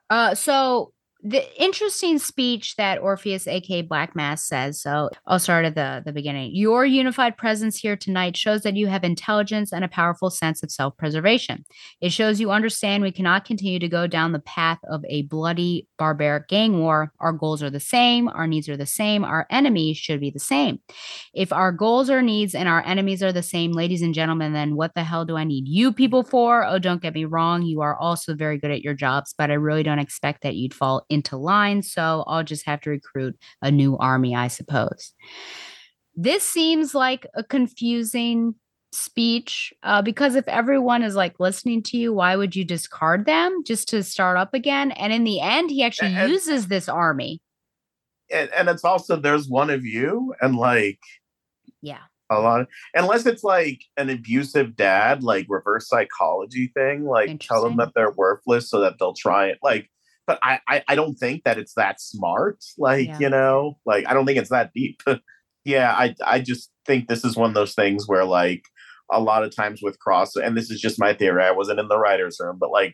Uh, 0.09 0.35
so 0.35 0.93
the 1.21 1.61
interesting 1.61 2.17
speech 2.17 2.77
that 2.77 2.99
Orpheus, 2.99 3.45
aka 3.45 3.81
Black 3.81 4.15
Mask, 4.15 4.47
says. 4.47 4.81
So 4.81 5.09
I'll 5.27 5.39
start 5.39 5.65
at 5.65 5.75
the 5.75 6.01
the 6.05 6.13
beginning. 6.13 6.55
Your 6.55 6.85
unified 6.85 7.37
presence 7.37 7.77
here 7.77 7.97
tonight 7.97 8.37
shows 8.37 8.61
that 8.61 8.77
you 8.77 8.87
have 8.87 9.03
intelligence 9.03 9.73
and 9.73 9.83
a 9.83 9.89
powerful 9.89 10.29
sense 10.29 10.63
of 10.63 10.71
self 10.71 10.95
preservation. 10.95 11.65
It 11.99 12.13
shows 12.13 12.39
you 12.39 12.51
understand 12.51 13.03
we 13.03 13.11
cannot 13.11 13.43
continue 13.43 13.79
to 13.79 13.89
go 13.89 14.07
down 14.07 14.31
the 14.31 14.39
path 14.39 14.79
of 14.89 15.03
a 15.09 15.23
bloody, 15.23 15.87
barbaric 15.97 16.47
gang 16.47 16.79
war. 16.79 17.11
Our 17.19 17.33
goals 17.33 17.61
are 17.61 17.69
the 17.69 17.81
same. 17.81 18.29
Our 18.29 18.47
needs 18.47 18.69
are 18.69 18.77
the 18.77 18.85
same. 18.85 19.25
Our 19.25 19.45
enemies 19.49 19.97
should 19.97 20.21
be 20.21 20.31
the 20.31 20.39
same. 20.39 20.79
If 21.33 21.51
our 21.51 21.73
goals 21.73 22.09
or 22.09 22.21
needs 22.21 22.55
and 22.55 22.69
our 22.69 22.85
enemies 22.85 23.21
are 23.21 23.33
the 23.33 23.43
same, 23.43 23.73
ladies 23.73 24.01
and 24.01 24.13
gentlemen, 24.13 24.53
then 24.53 24.77
what 24.77 24.95
the 24.95 25.03
hell 25.03 25.25
do 25.25 25.35
I 25.35 25.43
need 25.43 25.67
you 25.67 25.91
people 25.91 26.23
for? 26.23 26.65
Oh, 26.65 26.79
don't 26.79 27.01
get 27.01 27.13
me 27.13 27.25
wrong. 27.25 27.63
You 27.63 27.81
are 27.81 27.97
also 27.97 28.35
very 28.35 28.57
good 28.57 28.71
at 28.71 28.83
your 28.83 28.93
jobs, 28.93 29.35
but 29.37 29.51
I 29.51 29.55
really 29.55 29.83
don't 29.83 29.99
expect 29.99 30.43
that 30.43 30.55
you'd 30.55 30.73
fall 30.73 31.05
into 31.09 31.37
line. 31.37 31.81
So 31.81 32.23
I'll 32.27 32.43
just 32.43 32.65
have 32.65 32.81
to 32.81 32.89
recruit 32.89 33.37
a 33.61 33.71
new 33.71 33.97
army, 33.97 34.35
I 34.35 34.47
suppose. 34.47 35.13
This 36.15 36.43
seems 36.43 36.93
like 36.93 37.25
a 37.33 37.43
confusing 37.43 38.55
speech 38.91 39.71
uh, 39.83 40.01
because 40.01 40.35
if 40.35 40.47
everyone 40.47 41.03
is 41.03 41.15
like 41.15 41.39
listening 41.39 41.83
to 41.83 41.97
you, 41.97 42.11
why 42.13 42.35
would 42.35 42.55
you 42.55 42.65
discard 42.65 43.25
them 43.25 43.63
just 43.65 43.87
to 43.89 44.03
start 44.03 44.37
up 44.37 44.53
again? 44.53 44.91
And 44.91 45.13
in 45.13 45.23
the 45.23 45.39
end, 45.39 45.69
he 45.69 45.83
actually 45.83 46.15
And- 46.15 46.31
uses 46.31 46.67
this 46.67 46.89
army. 46.89 47.41
And, 48.31 48.49
and 48.51 48.69
it's 48.69 48.83
also 48.83 49.15
there's 49.15 49.47
one 49.49 49.69
of 49.71 49.85
you, 49.85 50.35
and 50.39 50.55
like 50.55 50.99
Yeah. 51.81 52.01
a 52.29 52.39
lot 52.39 52.61
of, 52.61 52.67
unless 52.93 53.25
it's 53.25 53.43
like 53.43 53.81
an 53.97 54.09
abusive 54.09 54.75
dad, 54.75 55.23
like 55.23 55.47
reverse 55.49 55.87
psychology 55.87 56.71
thing, 56.75 57.05
like 57.05 57.39
tell 57.39 57.63
them 57.63 57.77
that 57.77 57.93
they're 57.95 58.11
worthless 58.11 58.69
so 58.69 58.81
that 58.81 58.97
they'll 58.99 59.15
try 59.15 59.47
it. 59.47 59.57
Like, 59.63 59.89
but 60.29 60.37
I, 60.43 60.59
I, 60.67 60.83
I 60.89 60.95
don't 60.95 61.15
think 61.15 61.43
that 61.45 61.57
it's 61.57 61.73
that 61.73 61.99
smart. 61.99 62.63
Like, 62.77 63.07
Yeah. 63.07 63.17
you 63.19 63.29
know, 63.31 63.79
like 63.83 64.05
I 64.07 64.13
don't 64.13 64.27
think 64.27 64.37
it's 64.37 64.51
that 64.51 64.71
deep. 64.75 65.01
yeah, 65.65 65.91
I, 65.91 66.13
I 66.23 66.39
just 66.39 66.71
think 66.85 67.07
this 67.07 67.25
is 67.25 67.35
one 67.35 67.49
of 67.49 67.55
those 67.55 67.73
things 67.73 68.07
where 68.07 68.25
like 68.25 68.61
a 69.11 69.19
lot 69.19 69.43
of 69.43 69.55
times 69.55 69.79
with 69.81 69.97
cross, 69.97 70.35
and 70.35 70.55
this 70.55 70.69
is 70.69 70.79
just 70.79 70.99
my 70.99 71.15
theory. 71.15 71.43
I 71.43 71.49
wasn't 71.49 71.79
in 71.79 71.87
the 71.87 71.97
writers' 71.97 72.37
room, 72.39 72.57
but 72.59 72.69
like 72.69 72.93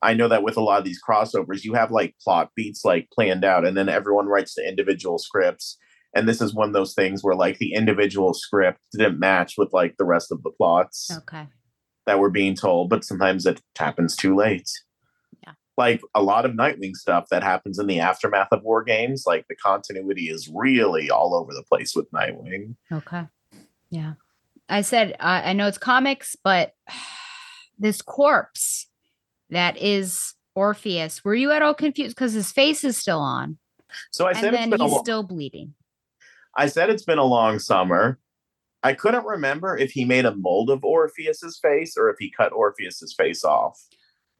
I 0.00 0.14
know 0.14 0.26
that 0.28 0.42
with 0.42 0.56
a 0.56 0.62
lot 0.62 0.78
of 0.78 0.86
these 0.86 1.02
crossovers, 1.06 1.64
you 1.64 1.74
have 1.74 1.90
like 1.90 2.14
plot 2.24 2.48
beats 2.56 2.82
like 2.82 3.10
planned 3.12 3.44
out, 3.44 3.66
and 3.66 3.76
then 3.76 3.90
everyone 3.90 4.26
writes 4.26 4.54
the 4.54 4.66
individual 4.66 5.18
scripts. 5.18 5.76
And 6.16 6.26
this 6.26 6.40
is 6.40 6.54
one 6.54 6.68
of 6.68 6.72
those 6.72 6.94
things 6.94 7.22
where 7.22 7.36
like 7.36 7.58
the 7.58 7.74
individual 7.74 8.32
script 8.32 8.80
didn't 8.92 9.20
match 9.20 9.54
with 9.58 9.74
like 9.74 9.96
the 9.98 10.06
rest 10.06 10.32
of 10.32 10.42
the 10.42 10.50
plots 10.50 11.10
Okay. 11.14 11.46
that 12.06 12.18
were 12.18 12.30
being 12.30 12.54
told, 12.56 12.88
but 12.88 13.04
sometimes 13.04 13.44
it 13.44 13.60
happens 13.78 14.16
too 14.16 14.34
late. 14.34 14.68
Like 15.80 16.02
a 16.14 16.22
lot 16.22 16.44
of 16.44 16.52
Nightwing 16.52 16.94
stuff 16.94 17.28
that 17.30 17.42
happens 17.42 17.78
in 17.78 17.86
the 17.86 18.00
aftermath 18.00 18.48
of 18.52 18.62
war 18.62 18.84
games, 18.84 19.24
like 19.26 19.46
the 19.48 19.56
continuity 19.56 20.28
is 20.28 20.46
really 20.52 21.10
all 21.10 21.34
over 21.34 21.54
the 21.54 21.62
place 21.62 21.96
with 21.96 22.10
Nightwing. 22.10 22.76
Okay. 22.92 23.22
Yeah. 23.88 24.12
I 24.68 24.82
said, 24.82 25.12
uh, 25.12 25.40
I 25.42 25.54
know 25.54 25.68
it's 25.68 25.78
comics, 25.78 26.36
but 26.44 26.74
this 27.78 28.02
corpse 28.02 28.88
that 29.48 29.78
is 29.78 30.34
Orpheus, 30.54 31.24
were 31.24 31.34
you 31.34 31.50
at 31.50 31.62
all 31.62 31.72
confused? 31.72 32.14
Because 32.14 32.34
his 32.34 32.52
face 32.52 32.84
is 32.84 32.98
still 32.98 33.20
on. 33.20 33.56
So 34.10 34.26
I 34.26 34.32
and 34.32 34.38
said 34.38 34.52
it's 34.52 34.70
then 34.70 34.80
he's 34.80 34.92
lo- 34.92 35.02
still 35.02 35.22
bleeding. 35.22 35.72
I 36.54 36.66
said 36.66 36.90
it's 36.90 37.06
been 37.06 37.16
a 37.16 37.24
long 37.24 37.58
summer. 37.58 38.18
I 38.82 38.92
couldn't 38.92 39.24
remember 39.24 39.78
if 39.78 39.92
he 39.92 40.04
made 40.04 40.26
a 40.26 40.36
mold 40.36 40.68
of 40.68 40.84
Orpheus's 40.84 41.58
face 41.58 41.96
or 41.96 42.10
if 42.10 42.16
he 42.18 42.30
cut 42.30 42.52
Orpheus's 42.52 43.14
face 43.14 43.44
off. 43.44 43.80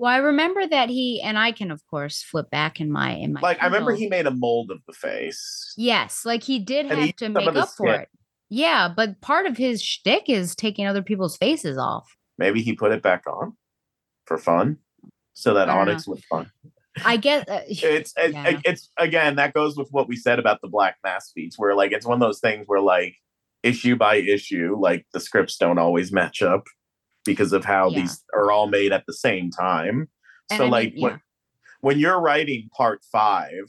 Well, 0.00 0.10
I 0.10 0.16
remember 0.16 0.66
that 0.66 0.88
he, 0.88 1.20
and 1.22 1.38
I 1.38 1.52
can, 1.52 1.70
of 1.70 1.86
course, 1.86 2.22
flip 2.22 2.48
back 2.50 2.80
in 2.80 2.90
my, 2.90 3.10
in 3.12 3.34
my, 3.34 3.40
Like 3.42 3.62
I 3.62 3.66
remember 3.66 3.94
he 3.94 4.08
made 4.08 4.26
a 4.26 4.30
mold 4.30 4.70
of 4.70 4.78
the 4.86 4.94
face. 4.94 5.74
yes, 5.76 6.22
like 6.24 6.42
he 6.42 6.58
did 6.58 6.86
And 6.86 6.94
have 6.98 7.00
used 7.06 7.18
to 7.18 7.28
make 7.28 7.46
up 7.48 7.68
for 7.68 7.86
skin. 7.86 8.00
it. 8.00 8.08
Yeah. 8.48 8.88
But 8.96 9.20
part 9.20 9.44
of 9.44 9.58
his 9.58 9.82
shtick 9.82 10.30
is 10.30 10.54
taking 10.54 10.86
other 10.86 11.02
people's 11.02 11.36
faces 11.36 11.76
off. 11.76 12.16
Maybe 12.38 12.62
he 12.62 12.72
put 12.72 12.92
it 12.92 13.02
back 13.02 13.24
on 13.26 13.52
for 14.24 14.38
fun, 14.38 14.78
so 15.34 15.52
that 15.52 15.68
Onyx 15.68 16.08
looked 16.08 16.24
fun. 16.24 16.50
I 17.04 17.18
get, 17.18 17.46
uh, 17.50 17.60
it's 17.68 18.14
it, 18.16 18.32
Yeah. 18.32 18.58
it's 18.64 18.90
again 18.96 19.36
that 19.36 19.52
goes 19.52 19.76
with 19.76 19.88
what 19.90 20.08
we 20.08 20.16
said 20.16 20.38
about 20.38 20.62
the 20.62 20.68
black 20.68 20.96
mask 21.04 21.28
speech 21.28 21.54
where 21.58 21.74
like 21.74 21.92
it's 21.92 22.06
one 22.06 22.14
of 22.14 22.26
those 22.26 22.40
things 22.40 22.64
where 22.66 22.80
like 22.80 23.16
issue 23.62 23.96
by 23.96 24.16
issue 24.16 24.76
like 24.80 25.06
the 25.12 25.20
scripts 25.20 25.58
don't 25.58 25.78
always 25.78 26.10
match 26.10 26.40
up 26.40 26.64
because 27.24 27.52
of 27.52 27.64
how 27.64 27.88
Yeah. 27.90 28.00
these 28.00 28.24
are 28.34 28.50
all 28.50 28.66
made 28.68 28.92
at 28.92 29.04
the 29.06 29.12
same 29.14 29.50
time 29.50 30.08
And 30.50 30.58
so 30.58 30.64
I 30.64 30.66
mean, 30.66 30.70
like 30.70 30.92
yeah. 30.94 31.02
when, 31.02 31.20
when 31.80 31.98
you're 31.98 32.20
writing 32.20 32.68
part 32.76 33.00
five 33.10 33.64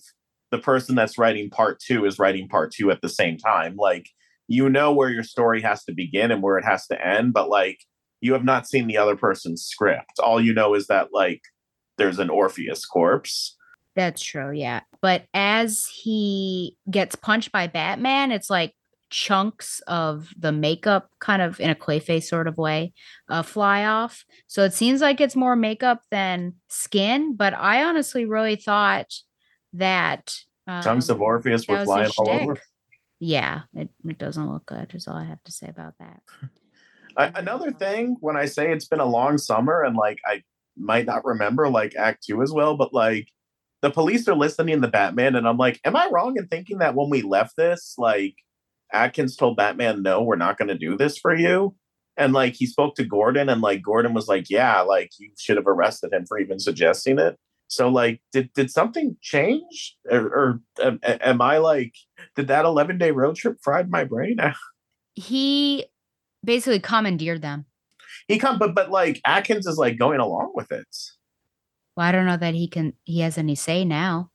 the 0.51 0.59
person 0.59 0.95
that's 0.95 1.17
writing 1.17 1.49
part 1.49 1.79
two 1.79 2.05
is 2.05 2.19
writing 2.19 2.47
part 2.49 2.71
two 2.71 2.91
at 2.91 3.01
the 3.01 3.09
same 3.09 3.37
time 3.37 3.75
like 3.77 4.07
you 4.47 4.69
know 4.69 4.91
where 4.93 5.09
your 5.09 5.23
story 5.23 5.61
has 5.61 5.83
to 5.85 5.93
begin 5.93 6.29
and 6.31 6.41
where 6.41 6.57
it 6.57 6.65
has 6.65 6.85
to 6.87 7.05
end 7.07 7.33
but 7.33 7.49
like 7.49 7.79
you 8.19 8.33
have 8.33 8.43
not 8.43 8.67
seen 8.67 8.87
the 8.87 8.97
other 8.97 9.15
person's 9.15 9.63
script 9.63 10.19
all 10.21 10.41
you 10.41 10.53
know 10.53 10.73
is 10.73 10.87
that 10.87 11.09
like 11.13 11.41
there's 11.97 12.19
an 12.19 12.29
orpheus 12.29 12.85
corpse 12.85 13.55
That's 13.95 14.21
true, 14.23 14.51
yeah. 14.51 14.81
But 15.01 15.25
as 15.33 15.85
he 15.93 16.77
gets 16.89 17.15
punched 17.15 17.51
by 17.51 17.67
Batman, 17.67 18.31
it's 18.31 18.49
like 18.49 18.73
chunks 19.11 19.81
of 19.87 20.33
the 20.39 20.51
makeup, 20.51 21.11
kind 21.19 21.41
of 21.41 21.59
in 21.59 21.69
a 21.69 21.75
clayface 21.75 22.23
sort 22.23 22.47
of 22.47 22.57
way, 22.57 22.93
uh, 23.29 23.43
fly 23.43 23.85
off. 23.85 24.25
So 24.47 24.63
it 24.63 24.73
seems 24.73 25.01
like 25.01 25.21
it's 25.21 25.35
more 25.35 25.55
makeup 25.55 26.01
than 26.09 26.55
skin. 26.69 27.35
But 27.35 27.53
I 27.53 27.83
honestly 27.83 28.25
really 28.25 28.55
thought 28.55 29.13
that 29.73 30.35
chunks 30.81 31.09
of 31.09 31.17
um, 31.17 31.23
Orpheus 31.23 31.67
were 31.67 31.85
flying 31.85 32.11
all 32.17 32.29
over. 32.29 32.57
Yeah, 33.19 33.61
it, 33.75 33.89
it 34.03 34.17
doesn't 34.17 34.51
look 34.51 34.65
good. 34.65 34.95
Is 34.95 35.07
all 35.07 35.15
I 35.15 35.25
have 35.25 35.43
to 35.43 35.51
say 35.51 35.67
about 35.67 35.93
that. 35.99 36.21
A- 37.17 37.33
another 37.35 37.71
thing, 37.71 38.15
when 38.21 38.37
I 38.37 38.45
say 38.45 38.71
it's 38.71 38.87
been 38.87 39.01
a 39.01 39.05
long 39.05 39.37
summer 39.37 39.83
and 39.83 39.95
like 39.95 40.19
I 40.25 40.43
might 40.77 41.05
not 41.05 41.25
remember 41.25 41.69
like 41.69 41.95
Act 41.95 42.23
Two 42.23 42.41
as 42.41 42.51
well, 42.51 42.77
but 42.77 42.93
like 42.93 43.27
the 43.81 43.91
police 43.91 44.27
are 44.27 44.35
listening 44.35 44.81
to 44.81 44.87
Batman, 44.87 45.35
and 45.35 45.47
I'm 45.47 45.57
like, 45.57 45.79
am 45.83 45.95
I 45.95 46.07
wrong 46.11 46.37
in 46.37 46.47
thinking 46.47 46.77
that 46.77 46.95
when 46.95 47.09
we 47.09 47.21
left 47.21 47.57
this, 47.57 47.95
like 47.97 48.35
Atkins 48.93 49.35
told 49.35 49.57
Batman, 49.57 50.01
no, 50.01 50.21
we're 50.21 50.35
not 50.35 50.57
going 50.57 50.67
to 50.67 50.77
do 50.77 50.97
this 50.97 51.17
for 51.17 51.35
you? 51.35 51.75
And 52.17 52.33
like 52.33 52.53
he 52.55 52.65
spoke 52.65 52.95
to 52.95 53.05
Gordon, 53.05 53.49
and 53.49 53.61
like 53.61 53.81
Gordon 53.81 54.13
was 54.13 54.27
like, 54.27 54.49
yeah, 54.49 54.81
like 54.81 55.11
you 55.17 55.31
should 55.39 55.57
have 55.57 55.67
arrested 55.67 56.13
him 56.13 56.25
for 56.25 56.37
even 56.39 56.59
suggesting 56.59 57.19
it. 57.19 57.37
So 57.67 57.87
like, 57.87 58.21
did 58.33 58.51
did 58.53 58.69
something 58.69 59.15
change, 59.21 59.95
or, 60.09 60.19
or 60.19 60.59
am, 60.83 60.99
am 61.03 61.41
I 61.41 61.57
like, 61.57 61.93
did 62.35 62.49
that 62.49 62.65
11 62.65 62.97
day 62.97 63.11
road 63.11 63.37
trip 63.37 63.57
fried 63.63 63.89
my 63.89 64.03
brain? 64.03 64.37
He 65.13 65.85
basically 66.43 66.79
commandeered 66.79 67.41
them. 67.41 67.65
he 68.29 68.39
come, 68.39 68.57
but 68.57 68.73
but 68.73 68.89
like 68.89 69.19
Atkins 69.25 69.67
is 69.67 69.77
like 69.77 69.99
going 69.99 70.21
along 70.21 70.53
with 70.55 70.71
it. 70.71 70.87
Well, 71.95 72.07
I 72.07 72.11
don't 72.13 72.25
know 72.25 72.37
that 72.37 72.53
he 72.53 72.67
can. 72.67 72.93
He 73.03 73.19
has 73.19 73.37
any 73.37 73.55
say 73.55 73.83
now. 73.83 74.30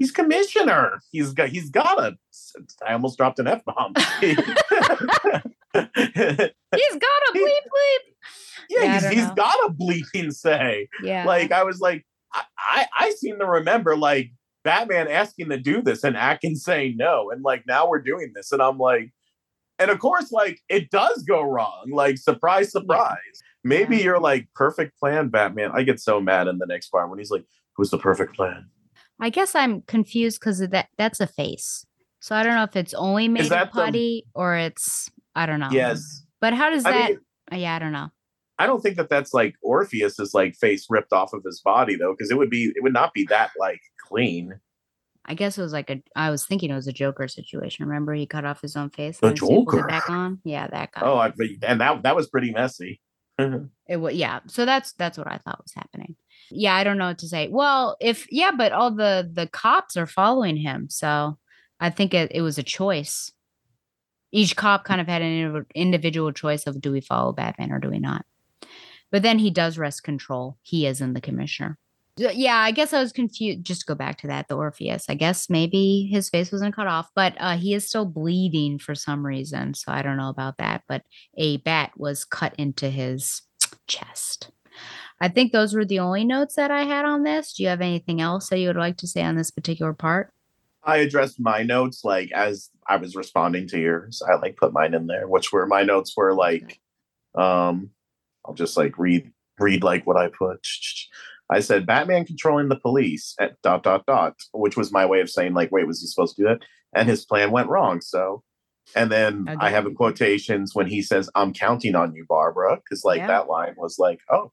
He's 0.00 0.10
commissioner. 0.10 1.00
He's 1.12 1.32
got 1.32 1.50
he's 1.50 1.68
got 1.70 2.00
a. 2.02 2.16
I 2.86 2.94
almost 2.94 3.18
dropped 3.18 3.38
an 3.38 3.46
f 3.46 3.62
bomb. 3.64 3.92
He's 4.22 4.42
got 5.74 7.20
a 7.28 7.32
bleep 7.34 7.64
bleep. 7.68 8.04
yeah, 8.68 8.82
Yeah, 8.82 9.00
he's, 9.00 9.08
he's 9.10 9.30
got 9.32 9.54
a 9.66 9.72
bleeping 9.72 10.32
say. 10.32 10.88
Yeah. 11.02 11.24
Like 11.26 11.52
I 11.52 11.62
was 11.64 11.80
like, 11.80 12.04
I, 12.32 12.42
I 12.58 12.86
I 12.98 13.10
seem 13.10 13.38
to 13.38 13.46
remember 13.46 13.96
like 13.96 14.30
Batman 14.64 15.06
asking 15.08 15.50
to 15.50 15.58
do 15.58 15.82
this 15.82 16.02
and 16.02 16.16
Atkins 16.16 16.64
saying 16.64 16.96
no, 16.96 17.30
and 17.30 17.42
like 17.44 17.64
now 17.66 17.88
we're 17.88 18.00
doing 18.02 18.32
this, 18.34 18.52
and 18.52 18.60
I'm 18.62 18.78
like, 18.78 19.12
and 19.78 19.90
of 19.90 19.98
course, 19.98 20.32
like 20.32 20.60
it 20.68 20.90
does 20.90 21.22
go 21.24 21.42
wrong. 21.42 21.90
Like 21.92 22.18
surprise, 22.18 22.72
surprise. 22.72 23.16
Maybe 23.62 23.98
Yeah. 23.98 24.04
you're 24.04 24.20
like 24.20 24.48
perfect 24.54 24.98
plan, 24.98 25.28
Batman. 25.28 25.70
I 25.74 25.82
get 25.82 26.00
so 26.00 26.20
mad 26.20 26.48
in 26.48 26.56
the 26.58 26.66
next 26.66 26.88
part 26.88 27.10
when 27.10 27.18
he's 27.18 27.30
like, 27.30 27.44
"Who's 27.76 27.90
the 27.90 27.98
perfect 27.98 28.34
plan?" 28.34 28.70
I 29.20 29.30
guess 29.30 29.54
I'm 29.54 29.82
confused 29.82 30.40
because 30.40 30.60
that 30.60 30.88
that's 30.96 31.20
a 31.20 31.26
face. 31.26 31.84
So 32.20 32.34
I 32.34 32.42
don't 32.42 32.54
know 32.54 32.64
if 32.64 32.76
it's 32.76 32.94
only 32.94 33.28
made 33.28 33.42
of 33.44 33.48
the- 33.50 33.66
putty 33.72 34.26
or 34.34 34.56
it's 34.56 35.10
I 35.34 35.46
don't 35.46 35.60
know. 35.60 35.70
Yes. 35.70 36.24
But 36.40 36.54
how 36.54 36.70
does 36.70 36.84
I 36.84 36.92
that? 36.92 37.08
mean, 37.10 37.20
uh, 37.52 37.56
yeah, 37.56 37.76
I 37.76 37.78
don't 37.78 37.92
know. 37.92 38.08
I 38.58 38.66
don't 38.66 38.80
think 38.82 38.96
that 38.96 39.08
that's 39.08 39.32
like 39.32 39.54
Orpheus's 39.62 40.34
like 40.34 40.54
face 40.54 40.86
ripped 40.90 41.12
off 41.12 41.32
of 41.32 41.42
his 41.44 41.60
body 41.60 41.96
though, 41.96 42.12
because 42.12 42.30
it 42.30 42.36
would 42.36 42.50
be 42.50 42.72
it 42.74 42.82
would 42.82 42.92
not 42.92 43.14
be 43.14 43.24
that 43.30 43.50
like 43.58 43.80
clean. 44.06 44.60
I 45.26 45.34
guess 45.34 45.56
it 45.56 45.62
was 45.62 45.72
like 45.72 45.90
a. 45.90 46.02
I 46.16 46.30
was 46.30 46.44
thinking 46.44 46.70
it 46.70 46.74
was 46.74 46.88
a 46.88 46.92
Joker 46.92 47.28
situation. 47.28 47.86
Remember, 47.86 48.14
he 48.14 48.26
cut 48.26 48.44
off 48.44 48.60
his 48.60 48.74
own 48.74 48.90
face. 48.90 49.18
The 49.18 49.28
and 49.28 49.36
then 49.36 49.44
it 49.44 49.50
Joker. 49.50 49.86
back 49.86 50.10
on. 50.10 50.40
Yeah, 50.44 50.66
that 50.66 50.92
guy. 50.92 51.00
Oh, 51.02 51.16
I, 51.18 51.32
and 51.62 51.80
that 51.80 52.02
that 52.02 52.16
was 52.16 52.28
pretty 52.28 52.52
messy. 52.52 53.00
It 53.86 53.96
was 53.96 54.14
yeah. 54.14 54.40
So 54.46 54.64
that's 54.64 54.92
that's 54.92 55.18
what 55.18 55.26
I 55.26 55.38
thought 55.38 55.62
was 55.62 55.72
happening. 55.74 56.14
Yeah, 56.50 56.74
I 56.74 56.84
don't 56.84 56.98
know 56.98 57.08
what 57.08 57.18
to 57.18 57.28
say. 57.28 57.48
Well, 57.48 57.96
if 58.00 58.30
yeah, 58.30 58.50
but 58.56 58.72
all 58.72 58.90
the 58.90 59.30
the 59.32 59.46
cops 59.46 59.96
are 59.96 60.06
following 60.06 60.56
him, 60.56 60.88
so 60.90 61.38
I 61.78 61.90
think 61.90 62.14
it, 62.14 62.30
it 62.34 62.42
was 62.42 62.58
a 62.58 62.62
choice. 62.62 63.32
Each 64.32 64.54
cop 64.54 64.84
kind 64.84 65.00
of 65.00 65.08
had 65.08 65.22
an 65.22 65.66
individual 65.74 66.32
choice 66.32 66.66
of 66.66 66.80
do 66.80 66.92
we 66.92 67.00
follow 67.00 67.32
Batman 67.32 67.72
or 67.72 67.80
do 67.80 67.90
we 67.90 67.98
not. 67.98 68.24
But 69.10 69.22
then 69.22 69.38
he 69.38 69.50
does 69.50 69.78
rest 69.78 70.04
control. 70.04 70.56
He 70.62 70.86
is 70.86 71.00
in 71.00 71.14
the 71.14 71.20
commissioner. 71.20 71.78
Yeah, 72.16 72.56
I 72.56 72.70
guess 72.70 72.92
I 72.92 73.00
was 73.00 73.12
confused. 73.12 73.64
Just 73.64 73.86
go 73.86 73.94
back 73.94 74.18
to 74.18 74.26
that, 74.26 74.48
the 74.48 74.56
Orpheus. 74.56 75.06
I 75.08 75.14
guess 75.14 75.48
maybe 75.48 76.08
his 76.12 76.28
face 76.28 76.52
wasn't 76.52 76.76
cut 76.76 76.86
off, 76.86 77.08
but 77.14 77.34
uh, 77.38 77.56
he 77.56 77.72
is 77.72 77.88
still 77.88 78.04
bleeding 78.04 78.78
for 78.78 78.94
some 78.94 79.24
reason. 79.24 79.74
So 79.74 79.90
I 79.90 80.02
don't 80.02 80.18
know 80.18 80.28
about 80.28 80.58
that. 80.58 80.82
But 80.86 81.02
a 81.36 81.56
bat 81.58 81.92
was 81.96 82.24
cut 82.24 82.54
into 82.58 82.90
his 82.90 83.42
chest. 83.86 84.50
I 85.20 85.28
think 85.28 85.52
those 85.52 85.74
were 85.74 85.84
the 85.84 85.98
only 85.98 86.24
notes 86.24 86.54
that 86.56 86.70
I 86.70 86.84
had 86.84 87.04
on 87.04 87.24
this. 87.24 87.52
Do 87.52 87.62
you 87.62 87.68
have 87.68 87.80
anything 87.80 88.20
else 88.20 88.48
that 88.48 88.58
you 88.58 88.68
would 88.68 88.76
like 88.76 88.96
to 88.98 89.06
say 89.06 89.22
on 89.22 89.36
this 89.36 89.50
particular 89.50 89.92
part? 89.92 90.32
I 90.82 90.98
addressed 90.98 91.38
my 91.38 91.62
notes 91.62 92.04
like 92.04 92.32
as 92.32 92.70
I 92.88 92.96
was 92.96 93.14
responding 93.14 93.66
to 93.68 93.78
yours. 93.78 94.22
I 94.26 94.36
like 94.36 94.56
put 94.56 94.72
mine 94.72 94.94
in 94.94 95.06
there, 95.06 95.28
which 95.28 95.52
were 95.52 95.66
my 95.66 95.82
notes 95.82 96.16
were 96.16 96.34
like, 96.34 96.80
um, 97.34 97.90
I'll 98.44 98.54
just 98.54 98.76
like 98.76 98.98
read 98.98 99.30
read 99.58 99.82
like 99.82 100.06
what 100.06 100.16
I 100.16 100.28
put. 100.28 100.66
I 101.50 101.60
said 101.60 101.86
Batman 101.86 102.24
controlling 102.24 102.68
the 102.68 102.76
police 102.80 103.34
at 103.38 103.60
dot 103.62 103.82
dot 103.82 104.06
dot, 104.06 104.36
which 104.52 104.76
was 104.76 104.92
my 104.92 105.04
way 105.04 105.20
of 105.20 105.28
saying 105.28 105.52
like, 105.52 105.70
wait, 105.70 105.86
was 105.86 106.00
he 106.00 106.06
supposed 106.06 106.36
to 106.36 106.42
do 106.42 106.48
that? 106.48 106.60
And 106.94 107.08
his 107.08 107.24
plan 107.26 107.50
went 107.50 107.68
wrong. 107.68 108.00
So, 108.00 108.42
and 108.96 109.12
then 109.12 109.46
I 109.60 109.70
have 109.70 109.86
in 109.86 109.94
quotations 109.94 110.74
when 110.74 110.86
he 110.86 111.02
says, 111.02 111.28
"I'm 111.34 111.52
counting 111.52 111.94
on 111.94 112.14
you, 112.14 112.24
Barbara," 112.28 112.76
because 112.76 113.04
like 113.04 113.18
Yeah. 113.18 113.26
that 113.26 113.48
line 113.48 113.74
was 113.76 113.98
like, 113.98 114.20
oh, 114.30 114.50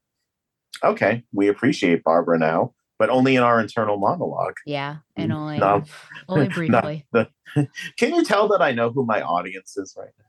okay, 0.82 1.24
we 1.32 1.48
appreciate 1.48 2.04
Barbara 2.04 2.38
now, 2.38 2.74
but 2.98 3.10
only 3.10 3.36
in 3.36 3.42
our 3.42 3.60
internal 3.60 3.96
monologue. 3.98 4.54
Yeah, 4.66 4.96
and 5.16 5.32
only 5.32 5.58
No. 5.58 5.84
only 6.28 6.48
briefly. 6.58 7.06
the- 7.12 7.28
can 7.98 8.14
you 8.14 8.24
tell 8.24 8.48
that 8.48 8.62
I 8.62 8.72
know 8.72 8.90
who 8.90 9.04
my 9.06 9.22
audience 9.22 9.76
is 9.76 9.94
right 9.98 10.10
now? 10.18 10.24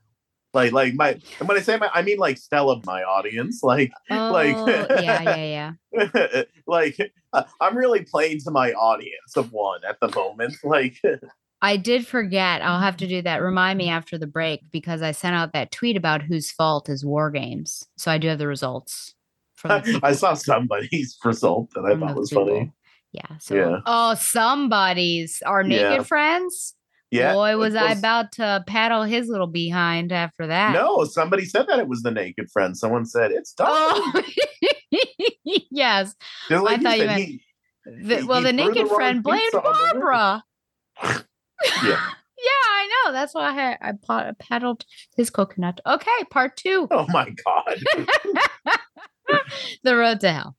Like, 0.52 0.72
like 0.72 0.94
my, 0.94 1.10
and 1.38 1.46
when 1.48 1.56
I 1.56 1.60
say 1.60 1.76
my, 1.76 1.88
I 1.94 2.02
mean 2.02 2.18
like 2.18 2.36
Stella, 2.38 2.80
my 2.84 3.04
audience. 3.04 3.62
Like, 3.62 3.92
Oh, 4.10 4.32
like, 4.32 4.56
yeah, 5.02 5.22
yeah, 5.36 5.72
yeah. 5.92 6.42
like, 6.66 6.98
uh, 7.32 7.44
I'm 7.60 7.76
really 7.76 8.04
playing 8.04 8.40
to 8.40 8.50
my 8.50 8.72
audience 8.72 9.36
of 9.36 9.52
one 9.52 9.80
at 9.88 9.98
the 10.00 10.08
moment. 10.08 10.54
Like, 10.64 11.00
I 11.62 11.76
did 11.76 12.06
forget. 12.06 12.62
I'll 12.62 12.80
have 12.80 12.96
to 12.98 13.06
do 13.06 13.22
that. 13.22 13.42
Remind 13.42 13.76
me 13.78 13.90
after 13.90 14.18
the 14.18 14.26
break 14.26 14.62
because 14.72 15.02
I 15.02 15.12
sent 15.12 15.36
out 15.36 15.52
that 15.52 15.70
tweet 15.70 15.96
about 15.96 16.22
whose 16.22 16.50
fault 16.50 16.88
is 16.88 17.04
war 17.04 17.30
games. 17.30 17.84
So 17.96 18.10
I 18.10 18.18
do 18.18 18.28
have 18.28 18.38
the 18.38 18.46
results. 18.48 19.14
From 19.60 19.82
I 20.02 20.12
saw 20.12 20.34
somebody's 20.34 21.16
result 21.24 21.70
that 21.74 21.84
I 21.84 21.96
thought 21.98 22.08
those 22.14 22.16
was 22.16 22.30
funny. 22.32 22.72
Yeah. 23.12 23.38
So 23.38 23.54
Yeah. 23.54 23.76
oh, 23.86 24.14
somebody's 24.14 25.42
our 25.44 25.62
naked 25.62 25.80
Yeah. 25.92 26.02
friends. 26.02 26.74
Yeah, 27.12 27.32
Boy, 27.34 27.50
it 27.50 27.58
was 27.58 27.74
I 27.74 27.90
about 27.90 28.30
to 28.32 28.62
paddle 28.68 29.02
his 29.02 29.26
little 29.26 29.48
behind 29.48 30.12
after 30.12 30.46
that. 30.46 30.72
No, 30.74 31.02
somebody 31.04 31.44
said 31.44 31.66
that 31.66 31.80
it 31.80 31.88
was 31.88 32.02
the 32.02 32.12
naked 32.12 32.48
friend. 32.52 32.76
Someone 32.76 33.04
said 33.04 33.32
it's 33.32 33.52
done. 33.52 33.68
Oh, 33.72 34.22
yes. 35.44 36.14
Like 36.48 36.78
I 36.78 36.82
thought 36.82 36.98
you 36.98 37.06
meant 37.06 37.22
he- 37.24 37.42
the, 37.84 38.16
he- 38.18 38.22
well, 38.24 38.38
he 38.38 38.44
the 38.44 38.52
threw 38.52 38.62
the 38.68 38.72
naked 38.74 38.88
friend 38.94 39.22
blamed 39.24 39.42
pizza 39.52 39.58
on 39.58 39.72
the 39.88 39.94
river. 39.94 40.00
Barbara. 40.12 40.44
yeah. 41.84 42.10
Yeah, 42.42 42.68
I 42.68 42.88
know. 43.04 43.12
That's 43.12 43.34
why 43.34 43.76
I 43.82 43.90
I 43.90 44.32
paddled 44.38 44.84
his 45.16 45.28
coconut. 45.30 45.80
Okay, 45.84 46.24
part 46.30 46.56
two. 46.56 46.86
Oh 46.92 47.06
my 47.10 47.34
god. 47.44 48.76
the 49.84 49.96
Road 49.96 50.20
to 50.20 50.32
Hell. 50.32 50.56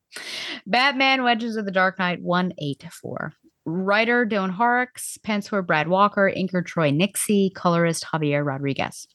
Batman 0.66 1.24
Legends 1.24 1.56
of 1.56 1.66
the 1.66 1.72
Dark 1.72 2.00
Knight 2.00 2.22
184. 2.22 3.34
Writer 3.66 4.26
Don 4.26 4.50
Horrocks, 4.50 5.18
penciler 5.26 5.66
Brad 5.66 5.88
Walker, 5.88 6.32
inker 6.36 6.66
Troy 6.66 6.90
Nixie, 6.92 7.52
colorist 7.56 8.06
Javier 8.12 8.46
Rodriguez. 8.46 9.08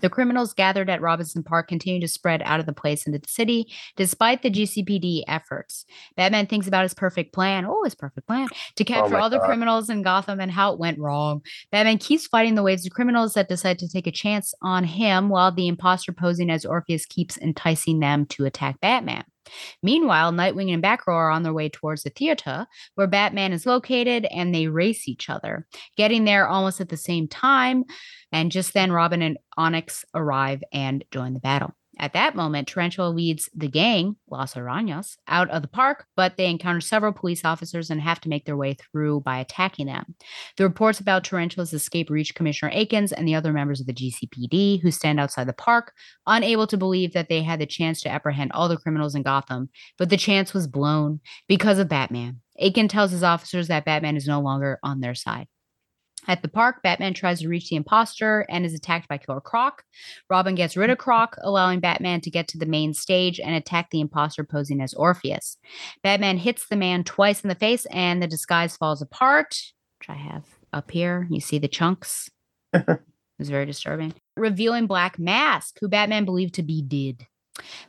The 0.00 0.10
criminals 0.10 0.54
gathered 0.54 0.90
at 0.90 1.00
Robinson 1.00 1.42
Park 1.42 1.68
continue 1.68 2.00
to 2.00 2.08
spread 2.08 2.42
out 2.44 2.60
of 2.60 2.66
the 2.66 2.72
place 2.72 3.06
into 3.06 3.18
the 3.18 3.28
city 3.28 3.72
despite 3.96 4.42
the 4.42 4.50
GCPD 4.50 5.22
efforts. 5.26 5.84
Batman 6.16 6.46
thinks 6.46 6.66
about 6.66 6.84
his 6.84 6.94
perfect 6.94 7.32
plan, 7.32 7.64
oh, 7.66 7.84
his 7.84 7.94
perfect 7.94 8.26
plan, 8.26 8.48
to 8.76 8.84
oh 8.84 8.86
capture 8.86 9.14
my 9.14 9.20
all 9.20 9.30
the 9.30 9.38
God. 9.38 9.46
criminals 9.46 9.90
in 9.90 10.02
Gotham 10.02 10.40
and 10.40 10.50
how 10.50 10.72
it 10.72 10.78
went 10.78 10.98
wrong. 10.98 11.42
Batman 11.70 11.98
keeps 11.98 12.26
fighting 12.26 12.54
the 12.54 12.62
waves 12.62 12.86
of 12.86 12.92
criminals 12.92 13.34
that 13.34 13.48
decide 13.48 13.78
to 13.80 13.88
take 13.88 14.06
a 14.06 14.12
chance 14.12 14.54
on 14.62 14.84
him 14.84 15.28
while 15.28 15.52
the 15.52 15.68
imposter 15.68 16.12
posing 16.12 16.50
as 16.50 16.64
Orpheus 16.64 17.06
keeps 17.06 17.36
enticing 17.38 18.00
them 18.00 18.26
to 18.26 18.44
attack 18.44 18.80
Batman. 18.80 19.24
Meanwhile, 19.82 20.32
Nightwing 20.32 20.72
and 20.72 20.82
Batgirl 20.82 21.14
are 21.14 21.30
on 21.30 21.42
their 21.42 21.52
way 21.52 21.68
towards 21.68 22.02
the 22.02 22.10
theater 22.10 22.66
where 22.94 23.06
Batman 23.06 23.52
is 23.52 23.66
located 23.66 24.26
and 24.26 24.54
they 24.54 24.68
race 24.68 25.08
each 25.08 25.30
other, 25.30 25.66
getting 25.96 26.24
there 26.24 26.46
almost 26.46 26.80
at 26.80 26.88
the 26.88 26.96
same 26.96 27.28
time. 27.28 27.84
And 28.32 28.52
just 28.52 28.74
then, 28.74 28.92
Robin 28.92 29.22
and 29.22 29.38
Onyx 29.56 30.04
arrive 30.14 30.62
and 30.72 31.04
join 31.10 31.34
the 31.34 31.40
battle. 31.40 31.74
At 32.00 32.12
that 32.12 32.36
moment, 32.36 32.68
Tarantula 32.68 33.08
leads 33.08 33.50
the 33.54 33.66
gang, 33.66 34.16
Los 34.30 34.54
Arañas, 34.54 35.16
out 35.26 35.50
of 35.50 35.62
the 35.62 35.68
park, 35.68 36.06
but 36.14 36.36
they 36.36 36.48
encounter 36.48 36.80
several 36.80 37.12
police 37.12 37.44
officers 37.44 37.90
and 37.90 38.00
have 38.00 38.20
to 38.20 38.28
make 38.28 38.44
their 38.44 38.56
way 38.56 38.74
through 38.74 39.20
by 39.20 39.38
attacking 39.38 39.86
them. 39.86 40.14
The 40.56 40.64
reports 40.64 41.00
about 41.00 41.24
Tarantula's 41.24 41.72
escape 41.72 42.08
reach 42.08 42.36
Commissioner 42.36 42.70
Akins 42.72 43.12
and 43.12 43.26
the 43.26 43.34
other 43.34 43.52
members 43.52 43.80
of 43.80 43.86
the 43.86 43.92
GCPD, 43.92 44.80
who 44.80 44.92
stand 44.92 45.18
outside 45.18 45.48
the 45.48 45.52
park, 45.52 45.92
unable 46.26 46.68
to 46.68 46.76
believe 46.76 47.12
that 47.14 47.28
they 47.28 47.42
had 47.42 47.60
the 47.60 47.66
chance 47.66 48.00
to 48.02 48.08
apprehend 48.08 48.52
all 48.52 48.68
the 48.68 48.76
criminals 48.76 49.16
in 49.16 49.22
Gotham, 49.22 49.68
but 49.96 50.08
the 50.08 50.16
chance 50.16 50.54
was 50.54 50.68
blown 50.68 51.20
because 51.48 51.80
of 51.80 51.88
Batman. 51.88 52.40
Aiken 52.60 52.88
tells 52.88 53.10
his 53.10 53.22
officers 53.24 53.68
that 53.68 53.84
Batman 53.84 54.16
is 54.16 54.26
no 54.26 54.40
longer 54.40 54.78
on 54.82 55.00
their 55.00 55.14
side. 55.14 55.48
At 56.28 56.42
the 56.42 56.48
park, 56.48 56.82
Batman 56.82 57.14
tries 57.14 57.40
to 57.40 57.48
reach 57.48 57.70
the 57.70 57.76
imposter 57.76 58.44
and 58.50 58.66
is 58.66 58.74
attacked 58.74 59.08
by 59.08 59.16
Killer 59.16 59.40
Croc. 59.40 59.82
Robin 60.28 60.54
gets 60.54 60.76
rid 60.76 60.90
of 60.90 60.98
mm-hmm. 60.98 61.04
Croc, 61.04 61.36
allowing 61.42 61.80
Batman 61.80 62.20
to 62.20 62.30
get 62.30 62.46
to 62.48 62.58
the 62.58 62.66
main 62.66 62.92
stage 62.92 63.40
and 63.40 63.54
attack 63.54 63.88
the 63.90 64.00
imposter 64.00 64.44
posing 64.44 64.82
as 64.82 64.92
Orpheus. 64.92 65.56
Batman 66.02 66.36
hits 66.36 66.68
the 66.68 66.76
man 66.76 67.02
twice 67.02 67.40
in 67.42 67.48
the 67.48 67.54
face 67.54 67.86
and 67.86 68.22
the 68.22 68.26
disguise 68.26 68.76
falls 68.76 69.00
apart, 69.00 69.58
which 69.98 70.10
I 70.10 70.14
have 70.14 70.44
up 70.72 70.90
here. 70.90 71.26
You 71.30 71.40
see 71.40 71.58
the 71.58 71.66
chunks. 71.66 72.28
it 72.74 73.00
was 73.38 73.48
very 73.48 73.64
disturbing. 73.64 74.12
Revealing 74.36 74.86
Black 74.86 75.18
Mask, 75.18 75.78
who 75.80 75.88
Batman 75.88 76.26
believed 76.26 76.54
to 76.54 76.62
be 76.62 76.82
dead. 76.82 77.26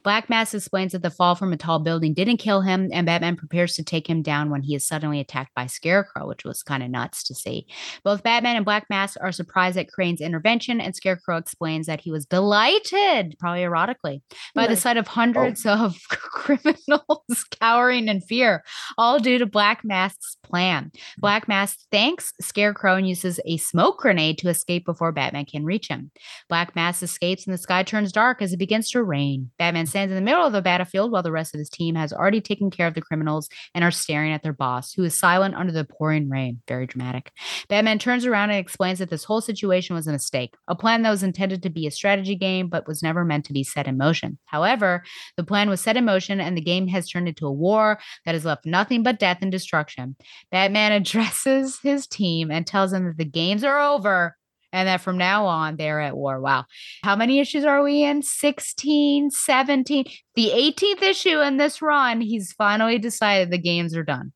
Black 0.03 0.29
Mask 0.29 0.53
explains 0.53 0.91
that 0.91 1.01
the 1.01 1.09
fall 1.09 1.35
from 1.35 1.53
a 1.53 1.57
tall 1.57 1.79
building 1.79 2.13
didn't 2.13 2.37
kill 2.37 2.61
him, 2.61 2.89
and 2.91 3.05
Batman 3.05 3.35
prepares 3.35 3.73
to 3.75 3.83
take 3.83 4.09
him 4.09 4.21
down 4.21 4.49
when 4.49 4.61
he 4.61 4.75
is 4.75 4.87
suddenly 4.87 5.19
attacked 5.19 5.53
by 5.55 5.65
Scarecrow, 5.65 6.27
which 6.27 6.43
was 6.43 6.63
kind 6.63 6.83
of 6.83 6.89
nuts 6.89 7.23
to 7.23 7.35
see. 7.35 7.67
Both 8.03 8.23
Batman 8.23 8.55
and 8.55 8.65
Black 8.65 8.85
Mask 8.89 9.17
are 9.21 9.31
surprised 9.31 9.77
at 9.77 9.91
Crane's 9.91 10.21
intervention, 10.21 10.81
and 10.81 10.95
Scarecrow 10.95 11.37
explains 11.37 11.87
that 11.87 12.01
he 12.01 12.11
was 12.11 12.25
delighted, 12.25 13.35
probably 13.39 13.61
erotically, 13.61 14.21
by 14.55 14.67
the 14.67 14.75
sight 14.75 14.97
of 14.97 15.07
oh. 15.07 15.11
hundreds 15.11 15.65
of 15.65 15.97
criminals 16.09 17.45
cowering 17.59 18.07
in 18.07 18.21
fear, 18.21 18.63
all 18.97 19.19
due 19.19 19.37
to 19.37 19.45
Black 19.45 19.83
Mask's 19.83 20.37
plan. 20.43 20.91
Hmm. 20.93 21.21
Black 21.21 21.47
Mask 21.47 21.77
thanks 21.91 22.33
Scarecrow 22.41 22.95
and 22.95 23.07
uses 23.07 23.39
a 23.45 23.57
smoke 23.57 23.99
grenade 23.99 24.37
to 24.39 24.49
escape 24.49 24.85
before 24.85 25.11
Batman 25.11 25.45
can 25.45 25.65
reach 25.65 25.87
him. 25.87 26.11
Black 26.47 26.75
Mask 26.75 27.03
escapes 27.03 27.45
and 27.45 27.53
the 27.53 27.57
sky 27.57 27.83
turns 27.83 28.11
dark 28.11 28.41
as 28.41 28.53
it 28.53 28.57
begins 28.57 28.89
to 28.91 29.03
rain. 29.03 29.51
Batman 29.59 29.85
stands 29.85 30.11
in 30.11 30.15
the 30.15 30.21
middle 30.21 30.45
of 30.45 30.53
the 30.53 30.61
battlefield 30.61 31.11
while 31.11 31.21
the 31.21 31.31
rest 31.31 31.53
of 31.53 31.59
his 31.59 31.69
team 31.69 31.93
has 31.95 32.13
already 32.13 32.41
taken 32.41 32.71
care 32.71 32.87
of 32.87 32.93
the 32.93 33.01
criminals 33.01 33.49
and 33.75 33.83
are 33.83 33.91
staring 33.91 34.31
at 34.31 34.41
their 34.41 34.53
boss, 34.53 34.93
who 34.93 35.03
is 35.03 35.13
silent 35.13 35.53
under 35.53 35.73
the 35.73 35.83
pouring 35.83 36.29
rain. 36.29 36.61
Very 36.67 36.87
dramatic. 36.87 37.31
Batman 37.67 37.99
turns 37.99 38.25
around 38.25 38.51
and 38.51 38.59
explains 38.59 38.99
that 38.99 39.09
this 39.09 39.25
whole 39.25 39.41
situation 39.41 39.95
was 39.95 40.07
a 40.07 40.11
mistake, 40.11 40.55
a 40.67 40.75
plan 40.75 41.01
that 41.03 41.11
was 41.11 41.23
intended 41.23 41.61
to 41.63 41.69
be 41.69 41.85
a 41.85 41.91
strategy 41.91 42.35
game 42.35 42.69
but 42.69 42.87
was 42.87 43.03
never 43.03 43.25
meant 43.25 43.45
to 43.45 43.53
be 43.53 43.63
set 43.63 43.87
in 43.87 43.97
motion. 43.97 44.39
However, 44.45 45.03
the 45.35 45.43
plan 45.43 45.69
was 45.69 45.81
set 45.81 45.97
in 45.97 46.05
motion 46.05 46.39
and 46.39 46.57
the 46.57 46.61
game 46.61 46.87
has 46.87 47.09
turned 47.09 47.27
into 47.27 47.45
a 47.45 47.51
war 47.51 47.99
that 48.25 48.35
has 48.35 48.45
left 48.45 48.65
nothing 48.65 49.03
but 49.03 49.19
death 49.19 49.39
and 49.41 49.51
destruction. 49.51 50.15
Batman 50.51 50.91
addresses 50.99 51.79
his 51.83 52.07
team 52.07 52.49
and 52.49 52.65
tells 52.65 52.91
them 52.91 53.05
that 53.05 53.17
the 53.17 53.25
games 53.25 53.63
are 53.63 53.79
over 53.79 54.37
and 54.71 54.87
that 54.87 55.01
from 55.01 55.17
now 55.17 55.45
on 55.45 55.75
they're 55.77 55.99
at 56.01 56.15
war. 56.17 56.39
Wow. 56.39 56.65
How 57.03 57.15
many 57.15 57.39
issues 57.39 57.65
are 57.65 57.83
we 57.83 58.03
in? 58.03 58.21
16, 58.21 59.31
17. 59.31 60.05
The 60.35 60.51
18th 60.53 61.01
issue 61.01 61.39
in 61.41 61.57
this 61.57 61.81
run, 61.81 62.21
he's 62.21 62.53
finally 62.53 62.97
decided 62.99 63.49
the 63.51 63.57
games 63.57 63.95
are 63.95 64.03
done. 64.03 64.31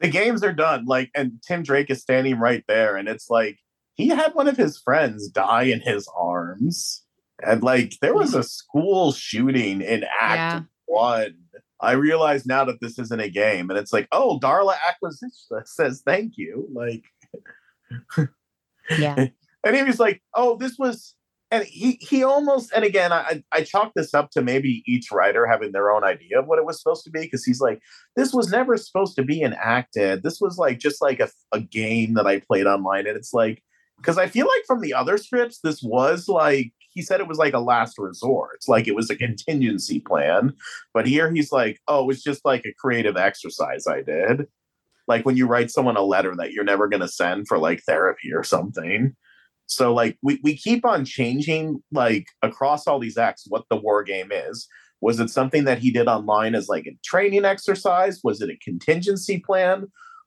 the 0.00 0.08
games 0.08 0.44
are 0.44 0.52
done. 0.52 0.84
Like, 0.86 1.10
and 1.14 1.32
Tim 1.46 1.62
Drake 1.62 1.90
is 1.90 2.00
standing 2.00 2.38
right 2.38 2.62
there, 2.68 2.96
and 2.96 3.08
it's 3.08 3.28
like 3.30 3.58
he 3.94 4.08
had 4.08 4.34
one 4.34 4.46
of 4.46 4.56
his 4.56 4.78
friends 4.78 5.28
die 5.28 5.64
in 5.64 5.80
his 5.80 6.08
arms, 6.16 7.02
and 7.44 7.62
like 7.62 7.94
there 8.00 8.14
was 8.14 8.34
a 8.34 8.42
school 8.44 9.12
shooting 9.12 9.80
in 9.80 10.04
Act 10.20 10.36
Yeah. 10.36 10.60
One. 10.86 11.34
I 11.80 11.92
realize 11.92 12.44
now 12.46 12.64
that 12.64 12.80
this 12.80 12.98
isn't 12.98 13.20
a 13.20 13.28
game, 13.30 13.70
and 13.70 13.78
it's 13.78 13.92
like, 13.92 14.08
oh, 14.12 14.38
Darla 14.42 14.74
Aquista 15.02 15.66
says 15.66 16.02
thank 16.04 16.32
you. 16.36 16.68
Like, 16.72 17.04
Yeah. 18.98 19.26
And 19.64 19.76
he 19.76 19.82
was 19.82 20.00
like, 20.00 20.22
"Oh, 20.34 20.56
this 20.56 20.76
was," 20.78 21.14
and 21.50 21.64
he 21.64 21.98
he 22.00 22.22
almost, 22.24 22.72
and 22.74 22.84
again, 22.84 23.12
I 23.12 23.42
I 23.52 23.62
chalk 23.62 23.92
this 23.94 24.14
up 24.14 24.30
to 24.32 24.42
maybe 24.42 24.82
each 24.86 25.10
writer 25.12 25.46
having 25.46 25.72
their 25.72 25.90
own 25.90 26.04
idea 26.04 26.38
of 26.40 26.46
what 26.46 26.58
it 26.58 26.64
was 26.66 26.80
supposed 26.80 27.04
to 27.04 27.10
be 27.10 27.20
because 27.20 27.44
he's 27.44 27.60
like, 27.60 27.80
"This 28.16 28.32
was 28.32 28.50
never 28.50 28.76
supposed 28.76 29.16
to 29.16 29.22
be 29.22 29.42
enacted. 29.42 30.22
This 30.22 30.40
was 30.40 30.58
like 30.58 30.78
just 30.78 31.02
like 31.02 31.20
a 31.20 31.28
a 31.52 31.60
game 31.60 32.14
that 32.14 32.26
I 32.26 32.40
played 32.40 32.66
online," 32.66 33.06
and 33.06 33.16
it's 33.16 33.32
like 33.32 33.62
because 33.98 34.18
I 34.18 34.28
feel 34.28 34.46
like 34.46 34.64
from 34.66 34.80
the 34.80 34.94
other 34.94 35.18
scripts, 35.18 35.60
this 35.62 35.82
was 35.82 36.28
like 36.28 36.72
he 36.90 37.02
said 37.02 37.20
it 37.20 37.28
was 37.28 37.38
like 37.38 37.54
a 37.54 37.60
last 37.60 37.98
resort. 37.98 38.50
It's 38.56 38.68
like 38.68 38.88
it 38.88 38.94
was 38.96 39.10
a 39.10 39.16
contingency 39.16 40.00
plan, 40.00 40.52
but 40.94 41.06
here 41.06 41.30
he's 41.32 41.52
like, 41.52 41.80
"Oh, 41.88 42.08
it's 42.10 42.22
just 42.22 42.44
like 42.44 42.64
a 42.66 42.74
creative 42.78 43.16
exercise 43.16 43.86
I 43.86 44.02
did." 44.02 44.46
Like 45.08 45.24
when 45.24 45.36
you 45.36 45.46
write 45.46 45.70
someone 45.70 45.96
a 45.96 46.02
letter 46.02 46.34
that 46.36 46.52
you're 46.52 46.64
never 46.64 46.88
going 46.88 47.00
to 47.00 47.08
send 47.08 47.48
for 47.48 47.58
like 47.58 47.82
therapy 47.86 48.32
or 48.34 48.44
something. 48.44 49.16
So 49.68 49.92
like 49.94 50.18
we, 50.22 50.40
we 50.42 50.56
keep 50.56 50.84
on 50.84 51.04
changing 51.04 51.82
like 51.92 52.26
across 52.42 52.86
all 52.86 52.98
these 52.98 53.18
acts 53.18 53.44
what 53.48 53.64
the 53.70 53.76
war 53.76 54.02
game 54.02 54.30
is. 54.32 54.66
Was 55.00 55.20
it 55.20 55.30
something 55.30 55.64
that 55.64 55.78
he 55.78 55.92
did 55.92 56.08
online 56.08 56.54
as 56.54 56.68
like 56.68 56.86
a 56.86 56.96
training 57.04 57.44
exercise? 57.44 58.20
Was 58.24 58.40
it 58.40 58.50
a 58.50 58.58
contingency 58.64 59.38
plan? 59.38 59.86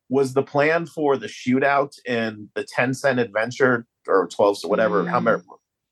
Was 0.10 0.34
the 0.34 0.44
plan 0.44 0.86
for 0.86 1.18
the 1.18 1.28
shootout 1.28 1.92
in 2.06 2.50
the 2.56 2.64
10 2.64 2.94
cent 2.94 3.20
adventure 3.20 3.86
or 4.08 4.28
12 4.28 4.60
so 4.60 4.68
whatever, 4.68 5.06
how 5.06 5.20
many 5.20 5.38
mm. 5.38 5.44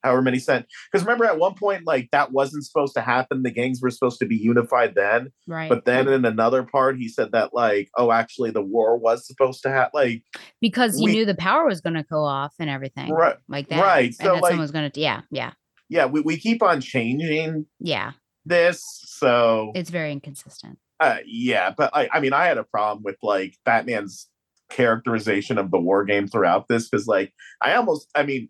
However 0.04 0.22
many 0.22 0.40
cent? 0.40 0.66
Because 0.92 1.06
remember 1.06 1.26
at 1.26 1.38
one 1.40 1.56
point, 1.56 1.86
like 1.86 2.10
that 2.12 2.32
wasn't 2.32 2.66
supposed 2.66 2.94
to 2.96 3.02
happen. 3.02 3.44
The 3.44 3.52
gangs 3.52 3.82
were 3.82 3.90
supposed 3.90 4.20
to 4.20 4.26
be 4.26 4.36
unified 4.38 4.96
then. 4.96 5.32
Right. 5.48 5.70
But 5.70 5.86
then 5.86 6.08
in 6.08 6.26
another 6.26 6.64
part, 6.64 6.98
he 6.98 7.08
said 7.10 7.32
that 7.34 7.54
like, 7.54 7.90
oh, 7.98 8.12
actually 8.12 8.52
the 8.52 8.62
war 8.62 8.98
was 8.98 9.28
supposed 9.28 9.62
to 9.64 9.70
have 9.70 9.90
like 9.94 10.24
because 10.62 10.98
he 10.98 11.06
we- 11.06 11.12
knew 11.14 11.26
the 11.26 11.36
power 11.36 11.66
was 11.66 11.82
going 11.82 11.96
to 11.96 12.04
go 12.04 12.24
off 12.24 12.54
and 12.60 12.70
everything. 12.70 13.10
Right, 13.12 13.36
Like 13.48 13.70
that. 13.70 13.82
right, 13.82 14.06
And 14.06 14.16
so, 14.16 14.24
that 14.36 14.42
like- 14.42 14.52
someone 14.52 14.62
was 14.62 14.72
going 14.72 14.90
to, 14.92 15.00
yeah, 15.00 15.22
yeah, 15.32 15.52
yeah, 15.90 16.06
we, 16.06 16.22
we 16.22 16.38
keep 16.38 16.62
on 16.64 16.82
changing 16.82 17.66
yeah. 17.80 18.12
this. 18.46 18.84
So 19.06 19.72
It's 19.76 19.90
very 19.90 20.12
inconsistent. 20.12 20.78
uh, 21.00 21.18
yeah, 21.26 21.74
but 21.78 21.90
I, 21.96 22.10
I 22.14 22.20
mean, 22.20 22.34
I 22.34 22.46
had 22.46 22.58
a 22.58 22.64
problem 22.64 23.04
with 23.04 23.18
like 23.24 23.56
Batman's 23.66 24.28
characterization 24.70 25.58
of 25.58 25.72
the 25.72 25.80
war 25.80 26.06
game 26.06 26.28
throughout 26.28 26.68
this 26.68 26.90
because, 26.90 27.08
like, 27.08 27.34
I 27.62 27.74
almost, 27.74 28.08
I 28.16 28.24
mean, 28.24 28.50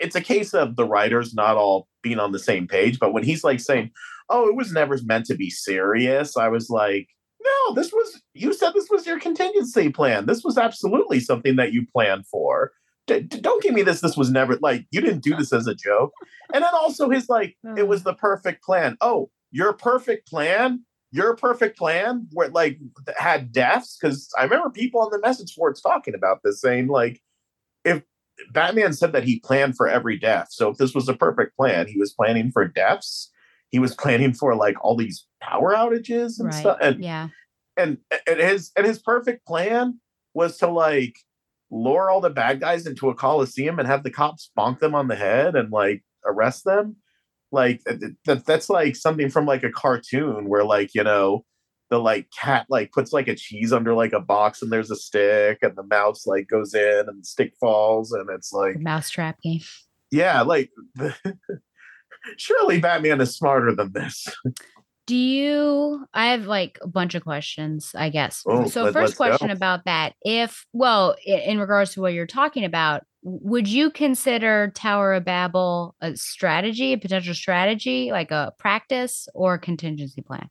it's 0.00 0.16
a 0.16 0.20
case 0.20 0.54
of 0.54 0.76
the 0.76 0.86
writers 0.86 1.34
not 1.34 1.56
all 1.56 1.88
being 2.02 2.18
on 2.18 2.32
the 2.32 2.38
same 2.38 2.66
page. 2.66 2.98
But 2.98 3.12
when 3.12 3.22
he's 3.22 3.44
like 3.44 3.60
saying, 3.60 3.90
"Oh, 4.28 4.48
it 4.48 4.56
was 4.56 4.72
never 4.72 4.98
meant 5.04 5.26
to 5.26 5.34
be 5.34 5.50
serious," 5.50 6.36
I 6.36 6.48
was 6.48 6.70
like, 6.70 7.08
"No, 7.42 7.74
this 7.74 7.92
was. 7.92 8.20
You 8.34 8.52
said 8.52 8.72
this 8.74 8.88
was 8.90 9.06
your 9.06 9.20
contingency 9.20 9.90
plan. 9.90 10.26
This 10.26 10.42
was 10.42 10.58
absolutely 10.58 11.20
something 11.20 11.56
that 11.56 11.72
you 11.72 11.86
planned 11.92 12.26
for." 12.26 12.72
D- 13.06 13.20
don't 13.20 13.62
give 13.62 13.74
me 13.74 13.82
this. 13.82 14.00
This 14.00 14.16
was 14.16 14.30
never 14.30 14.56
like 14.56 14.86
you 14.90 15.00
didn't 15.00 15.22
do 15.22 15.36
this 15.36 15.52
as 15.52 15.66
a 15.66 15.74
joke. 15.74 16.12
And 16.52 16.64
then 16.64 16.74
also 16.74 17.10
his 17.10 17.28
like, 17.28 17.56
it 17.76 17.88
was 17.88 18.02
the 18.02 18.14
perfect 18.14 18.64
plan. 18.64 18.96
Oh, 19.00 19.30
your 19.52 19.72
perfect 19.72 20.28
plan 20.28 20.84
your 21.12 21.34
perfect 21.34 21.76
plan 21.76 22.28
where 22.32 22.48
like 22.50 22.78
had 23.16 23.50
deaths 23.50 23.98
because 24.00 24.28
i 24.38 24.44
remember 24.44 24.70
people 24.70 25.00
on 25.00 25.10
the 25.10 25.18
message 25.18 25.56
boards 25.56 25.80
talking 25.80 26.14
about 26.14 26.38
this 26.44 26.60
saying 26.60 26.86
like 26.86 27.20
if 27.84 28.02
batman 28.52 28.92
said 28.92 29.12
that 29.12 29.24
he 29.24 29.40
planned 29.40 29.76
for 29.76 29.88
every 29.88 30.18
death 30.18 30.48
so 30.50 30.68
if 30.70 30.76
this 30.78 30.94
was 30.94 31.08
a 31.08 31.14
perfect 31.14 31.56
plan 31.56 31.86
he 31.86 31.98
was 31.98 32.12
planning 32.12 32.50
for 32.50 32.66
deaths 32.66 33.30
he 33.70 33.78
was 33.78 33.94
planning 33.94 34.32
for 34.32 34.54
like 34.56 34.82
all 34.84 34.96
these 34.96 35.26
power 35.40 35.74
outages 35.74 36.38
and 36.40 36.46
Right. 36.48 36.54
stuff 36.54 36.78
and, 36.80 37.02
Yeah. 37.02 37.28
and 37.76 37.98
and 38.26 38.40
his 38.40 38.72
and 38.76 38.86
his 38.86 38.98
perfect 39.00 39.46
plan 39.46 40.00
was 40.34 40.56
to 40.58 40.68
like 40.68 41.16
lure 41.70 42.10
all 42.10 42.20
the 42.20 42.30
bad 42.30 42.60
guys 42.60 42.86
into 42.86 43.10
a 43.10 43.14
coliseum 43.14 43.78
and 43.78 43.86
have 43.86 44.02
the 44.02 44.10
cops 44.10 44.50
bonk 44.58 44.80
them 44.80 44.94
on 44.94 45.06
the 45.08 45.14
head 45.16 45.54
and 45.54 45.70
like 45.70 46.02
arrest 46.26 46.64
them 46.64 46.96
like 47.52 47.80
that 47.84 48.44
that's 48.44 48.68
like 48.68 48.96
something 48.96 49.30
from 49.30 49.46
like 49.46 49.62
a 49.62 49.70
cartoon 49.70 50.48
where 50.48 50.64
like 50.64 50.94
you 50.94 51.04
know 51.04 51.44
the 51.90 51.98
like 51.98 52.28
cat 52.30 52.66
like 52.70 52.92
puts 52.92 53.12
like 53.12 53.28
a 53.28 53.34
cheese 53.34 53.72
under 53.72 53.92
like 53.94 54.12
a 54.12 54.20
box 54.20 54.62
and 54.62 54.70
there's 54.72 54.90
a 54.90 54.96
stick 54.96 55.58
and 55.62 55.76
the 55.76 55.82
mouse 55.82 56.26
like 56.26 56.46
goes 56.48 56.72
in 56.74 57.04
and 57.08 57.20
the 57.20 57.24
stick 57.26 57.52
falls 57.60 58.12
and 58.12 58.28
it's 58.30 58.52
like 58.52 58.74
The 58.74 58.80
mousetrap 58.80 59.40
game. 59.42 59.60
yeah 60.10 60.42
like 60.42 60.70
surely 62.36 62.80
batman 62.80 63.20
is 63.20 63.34
smarter 63.36 63.74
than 63.74 63.92
this 63.92 64.26
Do 65.06 65.16
you? 65.16 66.06
I 66.14 66.28
have 66.28 66.46
like 66.46 66.78
a 66.82 66.86
bunch 66.86 67.16
of 67.16 67.24
questions, 67.24 67.90
I 67.96 68.10
guess. 68.10 68.44
Oh, 68.46 68.68
so, 68.68 68.84
let- 68.84 68.94
1st 68.94 69.00
let's 69.00 69.12
go. 69.14 69.16
question 69.16 69.50
about 69.50 69.84
that. 69.86 70.14
If, 70.22 70.64
well, 70.72 71.16
in 71.26 71.58
regards 71.58 71.94
to 71.94 72.00
what 72.00 72.12
you're 72.12 72.28
talking 72.28 72.64
about, 72.64 73.02
would 73.24 73.66
you 73.66 73.90
consider 73.90 74.70
Tower 74.72 75.14
of 75.14 75.24
Babel 75.24 75.96
a 76.00 76.14
strategy, 76.16 76.92
a 76.92 76.98
potential 76.98 77.34
strategy, 77.34 78.12
like 78.12 78.30
a 78.30 78.52
practice 78.56 79.26
or 79.34 79.54
a 79.54 79.58
contingency 79.58 80.22
plan? 80.22 80.48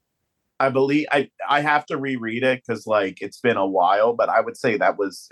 I 0.60 0.70
believe 0.70 1.06
i 1.12 1.30
i 1.50 1.62
have 1.62 1.86
to 1.88 1.98
reread 1.98 2.44
it 2.44 2.62
because 2.66 2.86
like 2.86 3.22
it's 3.22 3.40
been 3.40 3.58
a 3.58 3.66
while 3.66 4.14
but 4.14 4.30
i 4.30 4.42
would 4.42 4.58
say 4.58 4.78
that 4.78 4.98
was 4.98 5.30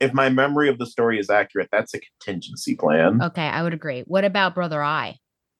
if 0.00 0.12
my 0.12 0.28
memory 0.28 0.68
of 0.68 0.78
the 0.78 0.86
story 0.86 1.18
is 1.18 1.30
accurate 1.30 1.68
that's 1.72 1.94
a 1.94 2.00
contingency 2.20 2.74
plan 2.76 3.20
Okay, 3.22 3.46
I 3.46 3.62
would 3.62 3.74
agree. 3.74 4.02
What 4.06 4.24
about 4.24 4.54
Brother 4.54 4.82
Eye? 4.82 5.16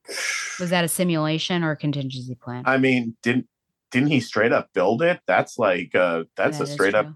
Was 0.61 0.71
that 0.71 0.85
a 0.85 0.89
simulation 0.89 1.63
or 1.65 1.73
a 1.73 1.77
contingency 1.77 2.35
plan? 2.35 2.63
I 2.67 2.79
mean, 2.79 3.17
didn't 3.23 3.47
didn't 3.91 4.09
he 4.11 4.21
straight 4.21 4.53
up 4.53 4.69
build 4.75 5.03
it? 5.03 5.21
That's 5.27 5.59
like 5.59 5.95
uh 5.95 6.25
that's 6.37 6.59
That 6.59 6.65
a 6.65 6.67
straight 6.67 6.95
up 6.95 7.07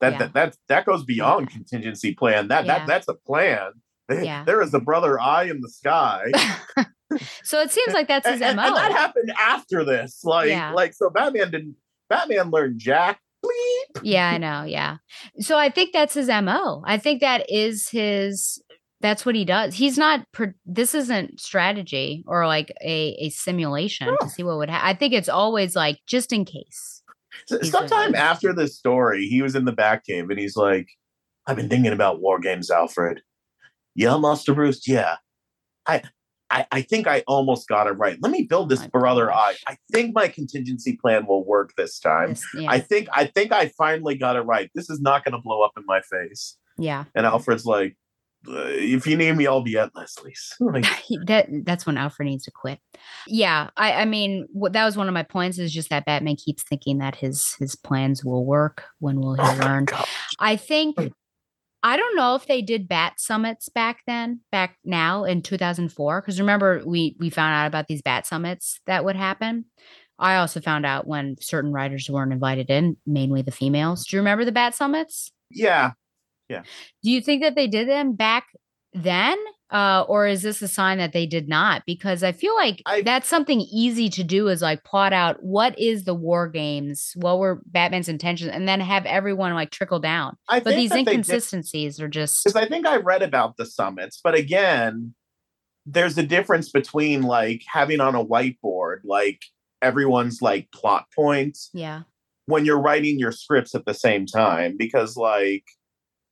that, 0.00 0.12
Yeah. 0.12 0.18
that 0.18 0.32
that 0.34 0.56
that 0.68 0.86
goes 0.86 1.04
beyond 1.04 1.50
contingency 1.50 2.14
plan. 2.14 2.48
That 2.48 2.64
Yeah. 2.64 2.78
that 2.78 2.86
that's 2.86 3.08
a 3.08 3.14
plan. 3.14 3.72
Yeah. 4.10 4.44
There 4.44 4.60
is 4.62 4.74
a 4.74 4.80
brother 4.80 5.20
eye 5.20 5.44
in 5.44 5.60
the 5.60 5.68
sky. 5.70 6.30
so 7.42 7.60
it 7.60 7.70
seems 7.70 7.92
like 7.94 8.08
that's 8.08 8.26
his 8.28 8.40
and, 8.42 8.56
MO. 8.56 8.62
and 8.64 8.76
that 8.76 8.92
happened 8.92 9.32
after 9.38 9.84
this. 9.84 10.22
Like 10.24 10.48
Yeah. 10.48 10.72
like 10.72 10.94
so 10.94 11.10
Batman 11.10 11.50
didn't 11.50 11.76
Batman 12.08 12.50
learned 12.50 12.78
Jack. 12.78 13.20
Bleep. 13.44 14.00
yeah, 14.04 14.28
I 14.30 14.38
know. 14.38 14.62
Yeah. 14.64 14.98
So 15.40 15.58
I 15.58 15.68
think 15.68 15.92
that's 15.92 16.14
his 16.14 16.28
MO. 16.28 16.82
I 16.86 16.96
think 16.98 17.20
that 17.20 17.44
is 17.48 17.88
his 17.88 18.62
that's 19.00 19.26
what 19.26 19.34
he 19.34 19.44
does. 19.44 19.74
He's 19.74 19.98
not 19.98 20.24
this 20.64 20.94
isn't 20.94 21.40
strategy 21.40 22.22
or 22.28 22.46
like 22.46 22.72
a 22.82 23.16
a 23.20 23.30
simulation 23.30 24.14
to 24.20 24.28
see 24.28 24.42
what 24.44 24.58
would 24.58 24.70
happen. 24.70 24.86
I 24.88 24.94
think 24.94 25.12
it's 25.12 25.28
always 25.28 25.74
like 25.74 25.98
just 26.06 26.32
in 26.32 26.44
case. 26.44 27.02
So- 27.46 27.60
Sometime 27.62 28.14
after 28.14 28.52
this 28.52 28.76
story, 28.76 29.26
he 29.26 29.42
was 29.42 29.54
in 29.56 29.64
the 29.64 29.72
Batcave 29.72 30.30
and 30.30 30.38
he's 30.38 30.56
like, 30.56 30.88
I've 31.46 31.56
been 31.56 31.68
thinking 31.68 31.92
about 31.92 32.20
war 32.20 32.38
games, 32.38 32.70
Alfred. 32.70 33.22
Yeah, 33.96 34.16
Master 34.18 34.54
Bruce. 34.54 34.86
Yeah. 34.86 35.16
I 35.86 36.02
I, 36.52 36.66
I 36.70 36.82
think 36.82 37.06
I 37.06 37.24
almost 37.26 37.66
got 37.66 37.86
it 37.86 37.92
right. 37.92 38.18
Let 38.20 38.30
me 38.30 38.42
build 38.42 38.68
this 38.68 38.86
brother 38.86 39.32
eye. 39.32 39.54
I 39.66 39.78
think 39.90 40.14
my 40.14 40.28
contingency 40.28 40.96
plan 40.96 41.26
will 41.26 41.44
work 41.44 41.72
this 41.78 41.98
time. 41.98 42.36
Yeah. 42.54 42.70
I 42.70 42.78
think 42.78 43.08
I 43.12 43.24
think 43.24 43.52
I 43.52 43.68
finally 43.68 44.16
got 44.16 44.36
it 44.36 44.42
right. 44.42 44.70
This 44.74 44.90
is 44.90 45.00
not 45.00 45.24
going 45.24 45.32
to 45.32 45.40
blow 45.40 45.62
up 45.62 45.72
in 45.76 45.84
my 45.86 46.02
face. 46.02 46.58
yeah. 46.76 47.04
And 47.14 47.24
Alfred's 47.24 47.64
like, 47.64 47.96
"Uh, 48.46 48.66
if 48.66 49.06
you 49.06 49.16
need 49.16 49.34
me, 49.34 49.46
I'll 49.46 49.62
be 49.62 49.78
at 49.78 49.94
Leslie's. 49.94 50.54
Like, 50.60 50.84
that 51.26 51.48
that's 51.64 51.86
when 51.86 51.96
Alfred 51.96 52.28
needs 52.28 52.44
to 52.44 52.50
quit. 52.50 52.80
Yeah, 53.26 53.70
I 53.78 53.92
I 53.92 54.04
mean 54.04 54.46
what 54.52 54.74
that 54.74 54.84
was 54.84 54.96
one 54.96 55.08
of 55.08 55.14
my 55.14 55.22
points 55.22 55.58
is 55.58 55.72
just 55.72 55.88
that 55.88 56.04
Batman 56.04 56.36
keeps 56.36 56.62
thinking 56.62 56.98
that 56.98 57.16
his 57.16 57.54
his 57.58 57.74
plans 57.74 58.24
will 58.24 58.44
work. 58.44 58.84
When 58.98 59.20
will 59.20 59.34
he 59.34 59.42
oh 59.42 59.58
learn? 59.58 59.86
I 60.38 60.56
think 60.56 60.96
I 61.82 61.96
don't 61.96 62.16
know 62.16 62.34
if 62.36 62.46
they 62.46 62.62
did 62.62 62.88
bat 62.88 63.14
summits 63.18 63.68
back 63.68 64.02
then, 64.06 64.40
back 64.52 64.76
now 64.84 65.24
in 65.24 65.42
2004 65.42 66.20
because 66.20 66.38
remember 66.38 66.82
we 66.84 67.16
we 67.18 67.28
found 67.30 67.54
out 67.54 67.66
about 67.66 67.88
these 67.88 68.02
bat 68.02 68.26
summits 68.26 68.80
that 68.86 69.04
would 69.04 69.16
happen. 69.16 69.64
I 70.18 70.36
also 70.36 70.60
found 70.60 70.86
out 70.86 71.06
when 71.06 71.36
certain 71.40 71.72
writers 71.72 72.08
weren't 72.08 72.32
invited 72.32 72.70
in, 72.70 72.96
mainly 73.06 73.42
the 73.42 73.50
females. 73.50 74.04
Do 74.06 74.16
you 74.16 74.20
remember 74.20 74.44
the 74.44 74.52
bat 74.52 74.74
summits? 74.74 75.32
Yeah. 75.50 75.92
Yeah. 76.48 76.62
Do 77.02 77.10
you 77.10 77.20
think 77.20 77.42
that 77.42 77.56
they 77.56 77.66
did 77.66 77.88
them 77.88 78.14
back 78.14 78.46
then? 78.92 79.36
Uh, 79.70 80.04
or 80.06 80.26
is 80.26 80.42
this 80.42 80.60
a 80.60 80.68
sign 80.68 80.98
that 80.98 81.14
they 81.14 81.24
did 81.24 81.48
not? 81.48 81.82
Because 81.86 82.22
I 82.22 82.32
feel 82.32 82.54
like 82.54 82.82
I- 82.84 83.00
that's 83.00 83.26
something 83.26 83.60
easy 83.62 84.10
to 84.10 84.22
do 84.22 84.48
is 84.48 84.60
like 84.60 84.84
plot 84.84 85.14
out 85.14 85.42
what 85.42 85.78
is 85.78 86.04
the 86.04 86.12
war 86.14 86.46
games, 86.46 87.12
what 87.14 87.38
were 87.38 87.62
Batman's 87.64 88.10
intentions, 88.10 88.50
and 88.52 88.68
then 88.68 88.80
have 88.80 89.06
everyone 89.06 89.54
like 89.54 89.70
trickle 89.70 89.98
down. 89.98 90.36
I 90.46 90.60
But 90.60 90.74
these 90.76 90.90
they 90.90 91.04
did- 91.04 91.08
inconsistencies 91.14 91.98
are 92.00 92.08
just 92.08 92.44
because 92.44 92.54
I 92.54 92.68
think 92.68 92.86
I 92.86 92.96
read 92.96 93.22
about 93.22 93.56
the 93.56 93.64
summits, 93.64 94.20
but 94.22 94.34
again, 94.34 95.14
there's 95.86 96.18
a 96.18 96.22
difference 96.22 96.68
between 96.70 97.22
like 97.22 97.62
having 97.66 98.00
on 98.00 98.14
a 98.14 98.22
whiteboard, 98.24 98.98
like 99.04 99.40
everyone's 99.80 100.42
like 100.42 100.70
plot 100.70 101.06
points 101.16 101.70
yeah. 101.72 102.02
when 102.44 102.64
you're 102.66 102.80
writing 102.80 103.18
your 103.18 103.32
scripts 103.32 103.74
at 103.74 103.86
the 103.86 103.94
same 103.94 104.26
time, 104.26 104.76
because 104.78 105.16
like 105.16 105.64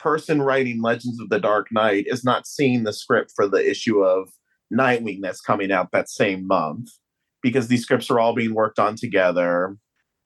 person 0.01 0.43
writing 0.43 0.83
Legends 0.83 1.21
of 1.21 1.29
the 1.29 1.39
Dark 1.39 1.69
Knight 1.71 2.07
is 2.09 2.25
not 2.25 2.47
seeing 2.47 2.85
the 2.85 2.93
script 2.93 3.33
for 3.35 3.47
the 3.47 3.69
issue 3.69 4.03
of 4.03 4.31
Nightwing 4.73 5.21
that's 5.23 5.41
coming 5.41 5.71
out 5.71 5.93
that 5.93 6.09
same 6.09 6.47
month 6.47 6.91
because 7.43 7.69
these 7.69 7.83
scripts 7.83 8.11
are 8.11 8.19
all 8.19 8.35
being 8.35 8.55
worked 8.55 8.79
on 8.79 8.97
together. 8.97 9.77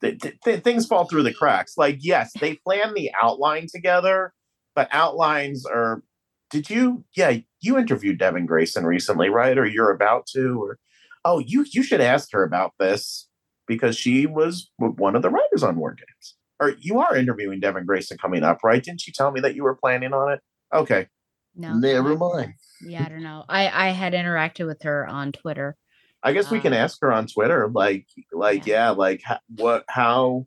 Th- 0.01 0.19
th- 0.19 0.37
th- 0.45 0.63
things 0.63 0.87
fall 0.87 1.07
through 1.07 1.23
the 1.23 1.33
cracks. 1.33 1.75
Like, 1.77 1.99
yes, 2.01 2.33
they 2.41 2.57
plan 2.57 2.95
the 2.95 3.11
outline 3.21 3.67
together, 3.73 4.33
but 4.75 4.89
outlines 4.93 5.65
are. 5.67 6.03
Did 6.51 6.71
you? 6.71 7.05
Yeah, 7.17 7.39
you 7.61 7.79
interviewed 7.79 8.19
Devin 8.19 8.47
Grayson 8.47 8.85
recently, 8.87 9.29
right? 9.29 9.59
Or 9.59 9.67
you're 9.67 9.91
about 9.91 10.27
to? 10.35 10.63
Or 10.63 10.79
oh, 11.25 11.39
you 11.39 11.65
you 11.73 11.83
should 11.83 12.01
ask 12.01 12.31
her 12.33 12.45
about 12.45 12.75
this 12.79 13.29
because 13.67 13.97
she 13.97 14.27
was 14.27 14.71
one 14.79 15.17
of 15.17 15.23
the 15.23 15.31
writers 15.31 15.63
on 15.63 15.77
War 15.77 15.95
Games. 15.95 16.37
Or 16.65 16.75
you 16.81 16.99
are 17.01 17.17
interviewing 17.17 17.61
Devin 17.61 17.85
Grayson 17.87 18.19
coming 18.19 18.43
up, 18.43 18.65
right? 18.65 18.83
Didn't 18.83 19.07
you 19.07 19.13
tell 19.13 19.31
me 19.31 19.41
that 19.41 19.55
you 19.55 19.63
were 19.65 19.75
planning 19.75 20.13
on 20.13 20.33
it? 20.33 20.41
Okay. 20.73 21.09
No. 21.55 21.75
Never 21.75 22.17
mind. 22.17 22.55
Yeah, 22.87 23.05
I 23.05 23.09
don't 23.09 23.23
know. 23.23 23.45
I 23.49 23.89
I 23.89 23.91
had 23.91 24.13
interacted 24.13 24.67
with 24.67 24.83
her 24.83 25.07
on 25.07 25.33
Twitter. 25.33 25.77
I 26.23 26.33
guess 26.33 26.51
we 26.51 26.59
can 26.61 26.73
Um, 26.73 26.79
ask 26.79 26.99
her 27.03 27.13
on 27.13 27.27
Twitter, 27.27 27.69
like, 27.69 28.07
like, 28.33 28.67
yeah, 28.67 28.91
like, 28.91 29.21
ho- 29.27 29.37
what, 29.57 29.85
how, 29.91 30.47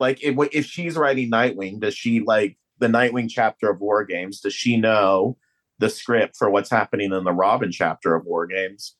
like, 0.00 0.22
if 0.24 0.36
if 0.52 0.66
she's 0.66 0.96
writing 0.96 1.30
Nightwing, 1.30 1.78
does 1.80 1.94
she 1.94 2.20
like 2.20 2.58
the 2.78 2.88
Nightwing 2.88 3.28
chapter 3.30 3.70
of 3.70 3.80
War 3.80 4.04
Games? 4.04 4.40
Does 4.40 4.54
she 4.54 4.76
know 4.76 5.38
the 5.78 5.88
script 5.88 6.36
for 6.36 6.50
what's 6.50 6.70
happening 6.70 7.12
in 7.12 7.24
the 7.24 7.32
Robin 7.32 7.70
chapter 7.70 8.14
of 8.16 8.26
War 8.26 8.46
Games? 8.48 8.96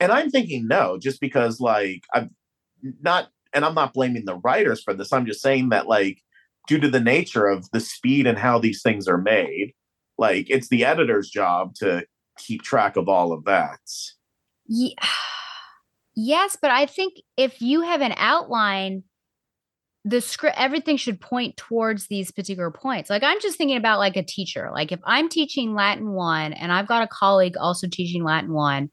And 0.00 0.10
I'm 0.10 0.30
thinking 0.30 0.66
no, 0.66 0.98
just 0.98 1.20
because, 1.20 1.60
like, 1.60 2.04
I'm 2.14 2.34
not, 3.02 3.28
and 3.54 3.64
I'm 3.64 3.74
not 3.74 3.94
blaming 3.94 4.24
the 4.24 4.36
writers 4.36 4.82
for 4.82 4.94
this. 4.94 5.12
I'm 5.12 5.26
just 5.26 5.40
saying 5.40 5.70
that, 5.70 5.86
like, 5.86 6.18
due 6.66 6.80
to 6.80 6.88
the 6.88 7.00
nature 7.00 7.46
of 7.46 7.70
the 7.70 7.80
speed 7.80 8.26
and 8.26 8.38
how 8.38 8.58
these 8.58 8.82
things 8.82 9.06
are 9.08 9.18
made, 9.18 9.72
like, 10.18 10.50
it's 10.50 10.68
the 10.68 10.84
editor's 10.84 11.30
job 11.30 11.74
to 11.76 12.04
keep 12.38 12.62
track 12.62 12.96
of 12.96 13.08
all 13.08 13.32
of 13.32 13.44
that. 13.44 13.80
Yeah. 14.66 14.94
yes, 16.16 16.56
but 16.60 16.70
I 16.70 16.86
think 16.86 17.14
if 17.36 17.62
you 17.62 17.82
have 17.82 18.00
an 18.00 18.14
outline, 18.16 19.04
the 20.06 20.20
script, 20.20 20.58
everything 20.58 20.98
should 20.98 21.20
point 21.20 21.56
towards 21.56 22.08
these 22.08 22.30
particular 22.30 22.70
points. 22.70 23.08
Like 23.08 23.22
I'm 23.22 23.40
just 23.40 23.56
thinking 23.56 23.78
about 23.78 23.98
like 23.98 24.16
a 24.16 24.22
teacher. 24.22 24.70
Like 24.72 24.92
if 24.92 25.00
I'm 25.04 25.30
teaching 25.30 25.74
Latin 25.74 26.10
one 26.12 26.52
and 26.52 26.70
I've 26.70 26.86
got 26.86 27.02
a 27.02 27.08
colleague 27.08 27.56
also 27.56 27.88
teaching 27.88 28.22
Latin 28.22 28.52
one, 28.52 28.90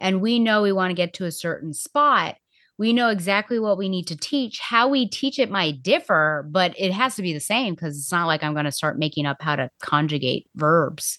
and 0.00 0.22
we 0.22 0.38
know 0.38 0.62
we 0.62 0.72
want 0.72 0.90
to 0.90 0.94
get 0.94 1.12
to 1.14 1.26
a 1.26 1.32
certain 1.32 1.74
spot, 1.74 2.36
we 2.78 2.92
know 2.92 3.08
exactly 3.08 3.58
what 3.58 3.78
we 3.78 3.88
need 3.88 4.06
to 4.08 4.16
teach. 4.16 4.58
How 4.58 4.88
we 4.88 5.08
teach 5.08 5.38
it 5.38 5.50
might 5.50 5.82
differ, 5.82 6.46
but 6.50 6.74
it 6.76 6.92
has 6.92 7.14
to 7.16 7.22
be 7.22 7.32
the 7.32 7.40
same 7.40 7.74
because 7.74 7.96
it's 7.96 8.10
not 8.12 8.26
like 8.26 8.42
I'm 8.42 8.52
going 8.52 8.64
to 8.64 8.72
start 8.72 8.98
making 8.98 9.26
up 9.26 9.36
how 9.40 9.56
to 9.56 9.70
conjugate 9.80 10.48
verbs 10.56 11.18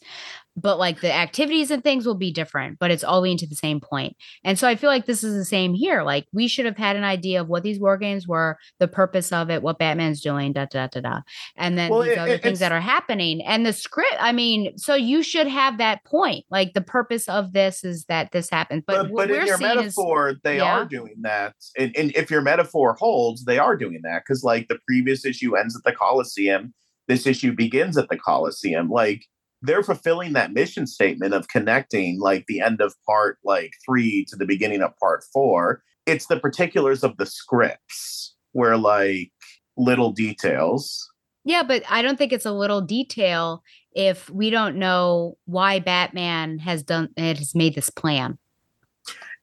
but 0.55 0.79
like 0.79 1.01
the 1.01 1.13
activities 1.13 1.71
and 1.71 1.83
things 1.83 2.05
will 2.05 2.15
be 2.15 2.31
different, 2.31 2.79
but 2.79 2.91
it's 2.91 3.03
all 3.03 3.21
leading 3.21 3.37
to 3.39 3.47
the 3.47 3.55
same 3.55 3.79
point. 3.79 4.15
And 4.43 4.57
so 4.57 4.67
I 4.67 4.75
feel 4.75 4.89
like 4.89 5.05
this 5.05 5.23
is 5.23 5.35
the 5.35 5.45
same 5.45 5.73
here. 5.73 6.03
Like 6.03 6.25
we 6.33 6.47
should 6.47 6.65
have 6.65 6.77
had 6.77 6.95
an 6.95 7.03
idea 7.03 7.41
of 7.41 7.47
what 7.47 7.63
these 7.63 7.79
war 7.79 7.97
games 7.97 8.27
were, 8.27 8.57
the 8.79 8.87
purpose 8.87 9.31
of 9.31 9.49
it, 9.49 9.61
what 9.61 9.79
Batman's 9.79 10.21
doing, 10.21 10.53
da 10.53 10.65
da 10.65 10.87
da 10.87 11.01
da, 11.01 11.21
and 11.57 11.77
then 11.77 11.91
Well, 11.91 12.01
these 12.01 12.13
it- 12.13 12.17
other 12.17 12.33
it- 12.33 12.43
things 12.43 12.59
that 12.59 12.71
are 12.71 12.81
happening. 12.81 13.41
And 13.41 13.65
the 13.65 13.73
script, 13.73 14.15
I 14.19 14.31
mean, 14.31 14.77
so 14.77 14.95
you 14.95 15.23
should 15.23 15.47
have 15.47 15.77
that 15.77 16.03
point. 16.05 16.45
Like 16.49 16.73
the 16.73 16.81
purpose 16.81 17.27
of 17.27 17.53
this 17.53 17.83
is 17.83 18.05
that 18.05 18.31
this 18.31 18.49
happens. 18.49 18.83
But, 18.87 19.09
but, 19.09 19.15
but 19.15 19.31
in 19.31 19.45
your 19.45 19.57
seeing 19.57 19.71
is 19.71 19.77
metaphor, 19.77 20.35
they 20.43 20.57
yeah. 20.57 20.79
are 20.79 20.85
doing 20.85 21.15
that. 21.21 21.53
And, 21.77 21.95
and 21.97 22.15
if 22.15 22.31
your 22.31 22.41
metaphor 22.41 22.95
holds, 22.97 23.45
they 23.45 23.57
are 23.57 23.75
doing 23.75 23.99
that 24.03 24.23
because, 24.25 24.43
like, 24.43 24.67
the 24.67 24.79
previous 24.87 25.25
issue 25.25 25.55
ends 25.55 25.75
at 25.75 25.83
the 25.83 25.91
Coliseum. 25.95 26.73
This 27.07 27.27
issue 27.27 27.53
begins 27.53 27.97
at 27.97 28.09
the 28.09 28.17
Coliseum. 28.17 28.89
Like, 28.89 29.25
they're 29.65 29.83
fulfilling 29.83 30.33
that 30.33 30.53
mission 30.53 30.87
statement 30.87 31.33
of 31.33 31.47
connecting, 31.47 32.19
like, 32.19 32.45
the 32.47 32.61
end 32.61 32.81
of 32.81 32.93
part 33.05 33.37
like 33.43 33.71
three 33.85 34.25
to 34.29 34.35
the 34.35 34.45
beginning 34.45 34.81
of 34.81 34.97
part 34.97 35.23
four. 35.33 35.83
It's 36.05 36.27
the 36.27 36.39
particulars 36.39 37.03
of 37.03 37.17
the 37.17 37.25
scripts 37.25 38.35
where, 38.51 38.77
like, 38.77 39.31
little 39.77 40.11
details. 40.11 41.09
Yeah, 41.43 41.63
but 41.63 41.83
I 41.89 42.01
don't 42.01 42.17
think 42.17 42.33
it's 42.33 42.45
a 42.45 42.51
little 42.51 42.81
detail 42.81 43.63
if 43.93 44.29
we 44.29 44.49
don't 44.49 44.77
know 44.77 45.37
why 45.45 45.79
Batman 45.79 46.59
has 46.59 46.83
done 46.83 47.09
it 47.17 47.37
has 47.37 47.53
made 47.55 47.75
this 47.75 47.89
plan. 47.89 48.37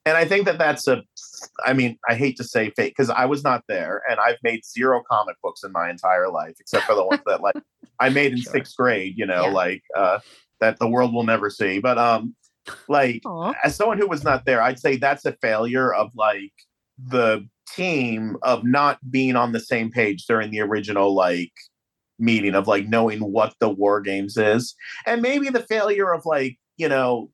and 0.04 0.16
I 0.16 0.24
think 0.24 0.46
that 0.46 0.58
that's 0.58 0.88
a, 0.88 1.02
I 1.64 1.72
mean, 1.72 1.98
I 2.08 2.14
hate 2.14 2.36
to 2.38 2.44
say 2.44 2.70
fake 2.70 2.94
because 2.96 3.10
I 3.10 3.24
was 3.26 3.42
not 3.44 3.64
there, 3.68 4.02
and 4.08 4.18
I've 4.20 4.38
made 4.42 4.64
zero 4.64 5.02
comic 5.10 5.36
books 5.42 5.62
in 5.64 5.72
my 5.72 5.90
entire 5.90 6.28
life, 6.30 6.54
except 6.60 6.84
for 6.86 6.94
the 6.94 7.04
ones 7.04 7.20
that 7.26 7.40
like 7.40 7.56
I 8.00 8.08
made 8.08 8.32
in 8.32 8.38
Sure. 8.42 8.52
sixth 8.52 8.76
grade. 8.76 9.14
You 9.16 9.26
know, 9.26 9.44
Yeah. 9.46 9.52
like 9.52 9.82
uh, 9.96 10.18
that 10.60 10.78
the 10.78 10.88
world 10.88 11.12
will 11.14 11.24
never 11.24 11.50
see. 11.50 11.78
But 11.78 11.98
um, 11.98 12.34
like 12.88 13.22
Aw. 13.26 13.52
as 13.64 13.74
someone 13.76 13.98
who 13.98 14.06
was 14.08 14.24
not 14.24 14.44
there, 14.44 14.62
I'd 14.62 14.78
say 14.78 14.96
that's 14.96 15.24
a 15.24 15.32
failure 15.40 15.92
of 15.92 16.10
like 16.14 16.52
the 16.98 17.46
team 17.74 18.36
of 18.42 18.64
not 18.64 18.98
being 19.10 19.34
on 19.36 19.52
the 19.52 19.60
same 19.60 19.90
page 19.90 20.26
during 20.26 20.50
the 20.50 20.60
original 20.60 21.14
like 21.14 21.52
meeting 22.18 22.54
of 22.54 22.68
like 22.68 22.86
knowing 22.86 23.18
what 23.20 23.54
the 23.60 23.68
war 23.68 24.00
games 24.00 24.36
is 24.36 24.74
and 25.06 25.22
maybe 25.22 25.48
the 25.48 25.62
failure 25.62 26.12
of 26.12 26.24
like 26.26 26.56
you 26.76 26.88
know 26.88 27.30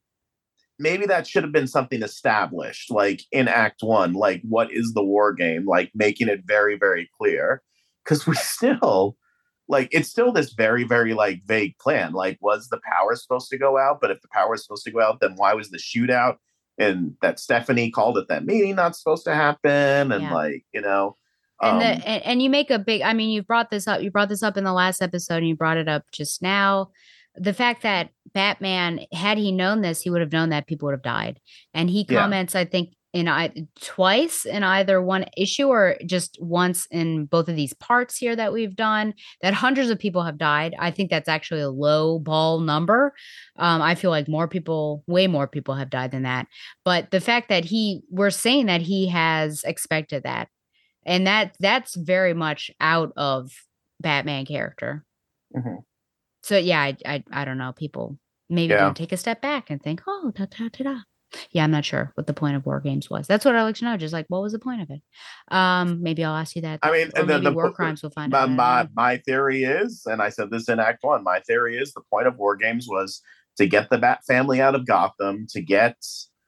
maybe 0.79 1.07
that 1.07 1.27
should 1.27 1.43
have 1.43 1.53
been 1.53 1.67
something 1.67 2.03
established 2.03 2.91
like 2.91 3.23
in 3.33 3.49
act 3.49 3.83
one 3.83 4.13
like 4.13 4.41
what 4.49 4.73
is 4.73 4.93
the 4.95 5.05
war 5.05 5.33
game 5.33 5.67
like 5.67 5.91
making 5.95 6.29
it 6.29 6.43
very 6.45 6.77
very 6.77 7.09
clear 7.19 7.63
because 8.05 8.27
we 8.27 8.35
still 8.37 9.17
like 9.69 9.89
it's 9.93 10.09
still 10.09 10.33
this 10.33 10.53
very 10.53 10.85
very 10.85 11.15
like 11.15 11.43
vague 11.47 11.77
plan 11.79 12.13
like 12.13 12.39
was 12.41 12.69
the 12.69 12.81
power 12.91 13.15
supposed 13.15 13.51
to 13.51 13.59
go 13.59 13.77
out 13.79 13.99
but 14.01 14.11
if 14.11 14.21
the 14.23 14.29
power 14.33 14.55
is 14.55 14.63
supposed 14.65 14.85
to 14.85 14.91
go 14.91 15.01
out 15.01 15.21
then 15.21 15.35
why 15.37 15.55
was 15.55 15.71
the 15.71 15.79
shootout 15.79 16.37
and 16.79 17.15
that 17.23 17.39
stephanie 17.41 17.91
called 17.91 18.17
at 18.19 18.29
that 18.29 18.45
meeting 18.45 18.75
not 18.77 18.97
supposed 18.97 19.25
to 19.25 19.35
happen 19.35 20.13
and 20.13 20.23
Yeah. 20.23 20.35
like 20.35 20.65
you 20.73 20.81
know 20.81 21.17
And 21.61 21.73
um, 21.73 21.79
the 21.81 22.09
and, 22.09 22.23
and 22.25 22.43
you 22.43 22.51
make 22.51 22.71
a 22.71 22.79
big 22.79 23.03
I 23.03 23.13
mean, 23.15 23.31
you 23.31 23.43
brought 23.43 23.71
this 23.71 23.89
up, 23.89 24.01
you 24.01 24.13
brought 24.13 24.29
this 24.29 24.45
up 24.45 24.57
in 24.57 24.63
the 24.65 24.73
last 24.73 25.03
episode 25.03 25.39
and 25.39 25.49
you 25.49 25.57
brought 25.57 25.77
it 25.77 25.89
up 25.89 26.05
just 26.13 26.41
now. 26.41 26.91
The 27.35 27.53
fact 27.53 27.83
that 27.83 28.11
Batman, 28.35 29.01
had 29.13 29.39
he 29.39 29.53
known 29.53 29.81
this, 29.83 30.03
he 30.03 30.11
would 30.11 30.21
have 30.21 30.33
known 30.33 30.51
that 30.51 30.67
people 30.67 30.87
would 30.87 30.95
have 30.95 31.03
died. 31.03 31.41
And 31.75 31.89
he 31.91 32.07
Yeah. 32.09 32.21
comments, 32.23 32.55
I 32.55 32.65
think, 32.65 32.95
in 33.15 33.27
I 33.27 33.51
twice 33.81 34.45
in 34.45 34.63
either 34.63 35.01
one 35.01 35.25
issue 35.35 35.69
or 35.69 35.97
just 36.05 36.37
once 36.43 36.87
in 36.91 37.25
both 37.25 37.49
of 37.49 37.57
these 37.57 37.73
parts 37.73 38.19
here 38.19 38.37
that 38.37 38.53
we've 38.53 38.77
done 38.77 39.15
that 39.41 39.55
hundreds 39.55 39.89
of 39.89 39.99
people 39.99 40.23
have 40.25 40.37
died. 40.37 40.75
I 40.79 40.91
think 40.91 41.09
that's 41.09 41.29
actually 41.29 41.63
a 41.63 41.71
low 41.71 42.19
ball 42.19 42.61
number. 42.61 43.15
Um, 43.57 43.81
I 43.81 43.95
feel 43.95 44.11
like 44.11 44.29
more 44.29 44.47
people, 44.47 45.05
way 45.07 45.27
more 45.27 45.49
people 45.49 45.75
have 45.75 45.89
died 45.89 46.11
than 46.11 46.25
that. 46.25 46.49
But 46.85 47.11
the 47.11 47.21
fact 47.21 47.49
that 47.49 47.65
he, 47.65 48.03
we're 48.11 48.29
saying 48.31 48.67
that 48.67 48.83
he 48.83 49.09
has 49.09 49.65
expected 49.65 50.25
that 50.25 50.49
and 51.07 51.27
that 51.27 51.57
that's 51.61 51.95
very 51.97 52.35
much 52.35 52.71
out 52.79 53.13
of 53.17 53.51
Batman 54.01 54.45
character. 54.45 55.07
Mhm. 55.57 55.79
So 56.49 56.57
yeah, 56.57 56.81
I, 56.81 56.97
I 57.05 57.25
I 57.31 57.45
don't 57.45 57.59
know. 57.59 57.73
People 57.73 58.19
maybe 58.49 58.73
Yeah. 58.73 58.79
don't 58.79 58.97
take 58.97 59.13
a 59.13 59.19
step 59.19 59.43
back 59.43 59.69
and 59.69 59.83
think, 59.83 60.01
oh, 60.07 60.33
da, 60.35 60.47
da, 60.47 60.69
da, 60.73 60.85
da. 60.85 60.99
yeah, 61.51 61.63
I'm 61.63 61.71
not 61.71 61.85
sure 61.85 62.11
what 62.15 62.27
the 62.27 62.33
point 62.33 62.57
of 62.57 62.65
war 62.65 62.81
games 62.81 63.11
was. 63.11 63.27
That's 63.27 63.45
what 63.45 63.55
I'd 63.55 63.65
like 63.65 63.75
to 63.77 63.85
know. 63.85 63.99
Just 63.99 64.15
like, 64.15 64.25
what 64.29 64.41
was 64.41 64.53
the 64.55 64.59
point 64.59 64.81
of 64.81 64.89
it? 64.89 65.03
Um, 65.55 66.03
maybe 66.03 66.25
I'll 66.25 66.35
ask 66.35 66.57
you 66.57 66.63
that. 66.63 66.81
I 66.83 66.91
mean, 66.91 67.11
and 67.17 67.29
then 67.29 67.43
maybe 67.43 67.51
the 67.51 67.53
war 67.53 67.71
crimes 67.71 68.03
will 68.03 68.09
find 68.09 68.33
my, 68.33 68.39
out. 68.45 68.49
My, 68.51 68.89
my 68.95 69.17
theory 69.19 69.65
is, 69.65 70.05
and 70.07 70.23
I 70.23 70.31
said 70.31 70.51
this 70.51 70.71
in 70.71 70.81
Act 70.81 71.05
One, 71.05 71.23
my 71.23 71.41
theory 71.41 71.77
is 71.77 71.93
the 71.93 72.01
point 72.11 72.27
of 72.27 72.39
War 72.39 72.57
Games 72.57 72.87
was 72.89 73.21
to 73.59 73.67
get 73.67 73.91
the 73.91 73.99
Bat 73.99 74.21
family 74.27 74.63
out 74.63 74.75
of 74.75 74.87
Gotham, 74.87 75.47
to 75.51 75.61
get 75.61 75.97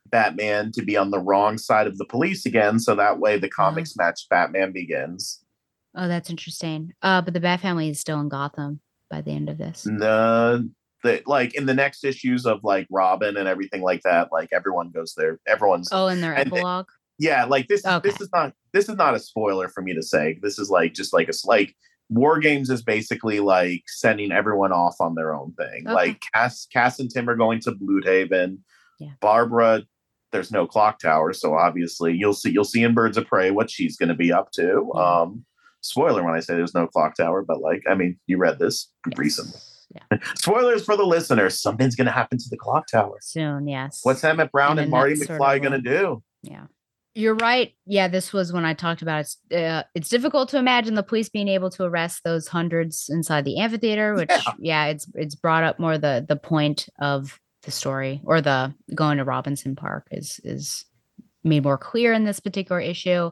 Batman 0.06 0.72
to 0.72 0.82
be 0.82 0.96
on 0.96 1.10
the 1.10 1.18
wrong 1.20 1.58
side 1.58 1.86
of 1.86 1.98
the 1.98 2.06
police 2.06 2.46
again, 2.46 2.78
so 2.78 2.94
that 2.94 3.18
way 3.18 3.38
the 3.38 3.50
Mm-hmm. 3.58 3.62
comics 3.62 3.96
match 3.96 4.26
Batman 4.30 4.72
Begins. 4.72 5.44
Oh, 5.94 6.08
that's 6.08 6.30
interesting. 6.30 6.92
Uh, 7.02 7.20
but 7.20 7.34
the 7.34 7.40
Bat 7.40 7.60
family 7.60 7.90
is 7.90 8.00
still 8.00 8.20
in 8.20 8.28
Gotham 8.30 8.80
by 9.10 9.20
the 9.20 9.32
end 9.32 9.48
of 9.48 9.58
this. 9.58 9.86
No, 9.86 10.64
the 11.02 11.22
like 11.26 11.54
in 11.54 11.66
the 11.66 11.74
next 11.74 12.04
issues 12.04 12.46
of 12.46 12.60
like 12.62 12.86
Robin 12.90 13.36
and 13.36 13.48
everything 13.48 13.82
like 13.82 14.02
that, 14.02 14.28
like 14.32 14.50
everyone 14.52 14.90
goes 14.90 15.14
there. 15.16 15.40
Everyone's 15.46 15.88
Oh, 15.92 16.06
in 16.08 16.20
their 16.20 16.34
and 16.34 16.50
they- 16.50 16.56
epilogue. 16.58 16.88
yeah 17.18 17.44
like 17.44 17.68
this 17.68 17.80
is 17.80 17.86
Okay. 17.86 18.08
this 18.08 18.20
is 18.20 18.28
not 18.32 18.52
this 18.72 18.88
is 18.88 18.96
not 18.96 19.14
a 19.14 19.18
spoiler 19.18 19.68
for 19.68 19.82
me 19.82 19.92
to 19.94 20.02
say 20.02 20.38
this 20.42 20.58
is 20.58 20.70
like 20.70 20.94
just 20.94 21.12
like 21.12 21.28
a 21.28 21.32
like 21.46 21.74
war 22.08 22.38
games 22.38 22.70
is 22.70 22.82
basically 22.82 23.40
like 23.40 23.82
sending 23.86 24.32
everyone 24.32 24.72
off 24.72 24.96
on 25.00 25.14
their 25.14 25.34
own 25.34 25.52
thing 25.54 25.84
Okay. 25.86 25.92
like 25.94 26.22
cass 26.34 26.66
cass 26.72 26.98
and 26.98 27.10
tim 27.10 27.28
are 27.28 27.36
going 27.36 27.60
to 27.60 27.72
bludhaven 27.72 28.58
Yeah. 28.98 29.10
barbara 29.20 29.82
there's 30.32 30.50
no 30.50 30.66
clock 30.66 30.98
tower 30.98 31.32
so 31.32 31.54
obviously 31.54 32.14
you'll 32.16 32.32
see 32.34 32.50
you'll 32.50 32.64
see 32.64 32.82
in 32.82 32.94
birds 32.94 33.16
of 33.18 33.26
prey 33.26 33.50
what 33.50 33.70
she's 33.70 33.96
going 33.96 34.08
to 34.08 34.14
be 34.14 34.32
up 34.32 34.50
to 34.52 34.90
Yeah. 34.94 35.00
um 35.20 35.44
spoiler 35.80 36.22
when 36.22 36.34
i 36.34 36.40
say 36.40 36.54
there's 36.54 36.74
no 36.74 36.86
clock 36.86 37.14
tower 37.16 37.42
but 37.46 37.60
like 37.60 37.82
i 37.88 37.94
mean 37.94 38.18
you 38.26 38.36
read 38.38 38.58
this 38.58 38.90
recently 39.16 39.60
Yeah. 39.94 40.18
spoilers 40.36 40.84
for 40.84 40.96
the 40.96 41.04
listeners 41.04 41.60
something's 41.60 41.96
going 41.96 42.06
to 42.06 42.12
happen 42.12 42.38
to 42.38 42.48
the 42.50 42.56
clock 42.56 42.86
tower 42.86 43.18
Soon, 43.20 43.66
yes. 43.68 44.00
what's 44.02 44.22
emmett 44.24 44.52
brown 44.52 44.78
In 44.78 44.84
and 44.84 44.90
marty 44.90 45.14
net 45.14 45.26
sort 45.26 45.40
of 45.40 45.46
mcfly 45.46 45.60
going 45.62 45.82
to 45.82 45.90
do 45.90 46.22
Yeah. 46.42 46.66
You're 47.16 47.34
right. 47.34 47.74
Yeah, 47.86 48.06
this 48.06 48.32
was 48.32 48.52
when 48.52 48.64
I 48.64 48.72
talked 48.72 49.02
about 49.02 49.22
it's 49.22 49.36
uh, 49.52 49.82
it's 49.96 50.08
difficult 50.08 50.48
to 50.50 50.58
imagine 50.58 50.94
the 50.94 51.02
police 51.02 51.28
being 51.28 51.48
able 51.48 51.68
to 51.70 51.82
arrest 51.82 52.22
those 52.22 52.46
hundreds 52.46 53.06
inside 53.10 53.44
the 53.44 53.58
amphitheater, 53.58 54.14
which 54.14 54.30
Yeah. 54.30 54.52
yeah, 54.60 54.84
it's 54.86 55.08
it's 55.16 55.34
brought 55.34 55.64
up 55.64 55.80
more 55.80 55.98
the 55.98 56.24
the 56.26 56.36
point 56.36 56.88
of 57.00 57.40
the 57.64 57.72
story 57.72 58.20
or 58.24 58.40
the 58.40 58.72
going 58.94 59.18
to 59.18 59.24
Robinson 59.24 59.74
Park 59.74 60.06
is 60.12 60.40
is 60.44 60.84
made 61.44 61.62
more 61.64 61.78
clear 61.78 62.12
in 62.12 62.24
this 62.24 62.40
particular 62.40 62.80
issue. 62.80 63.30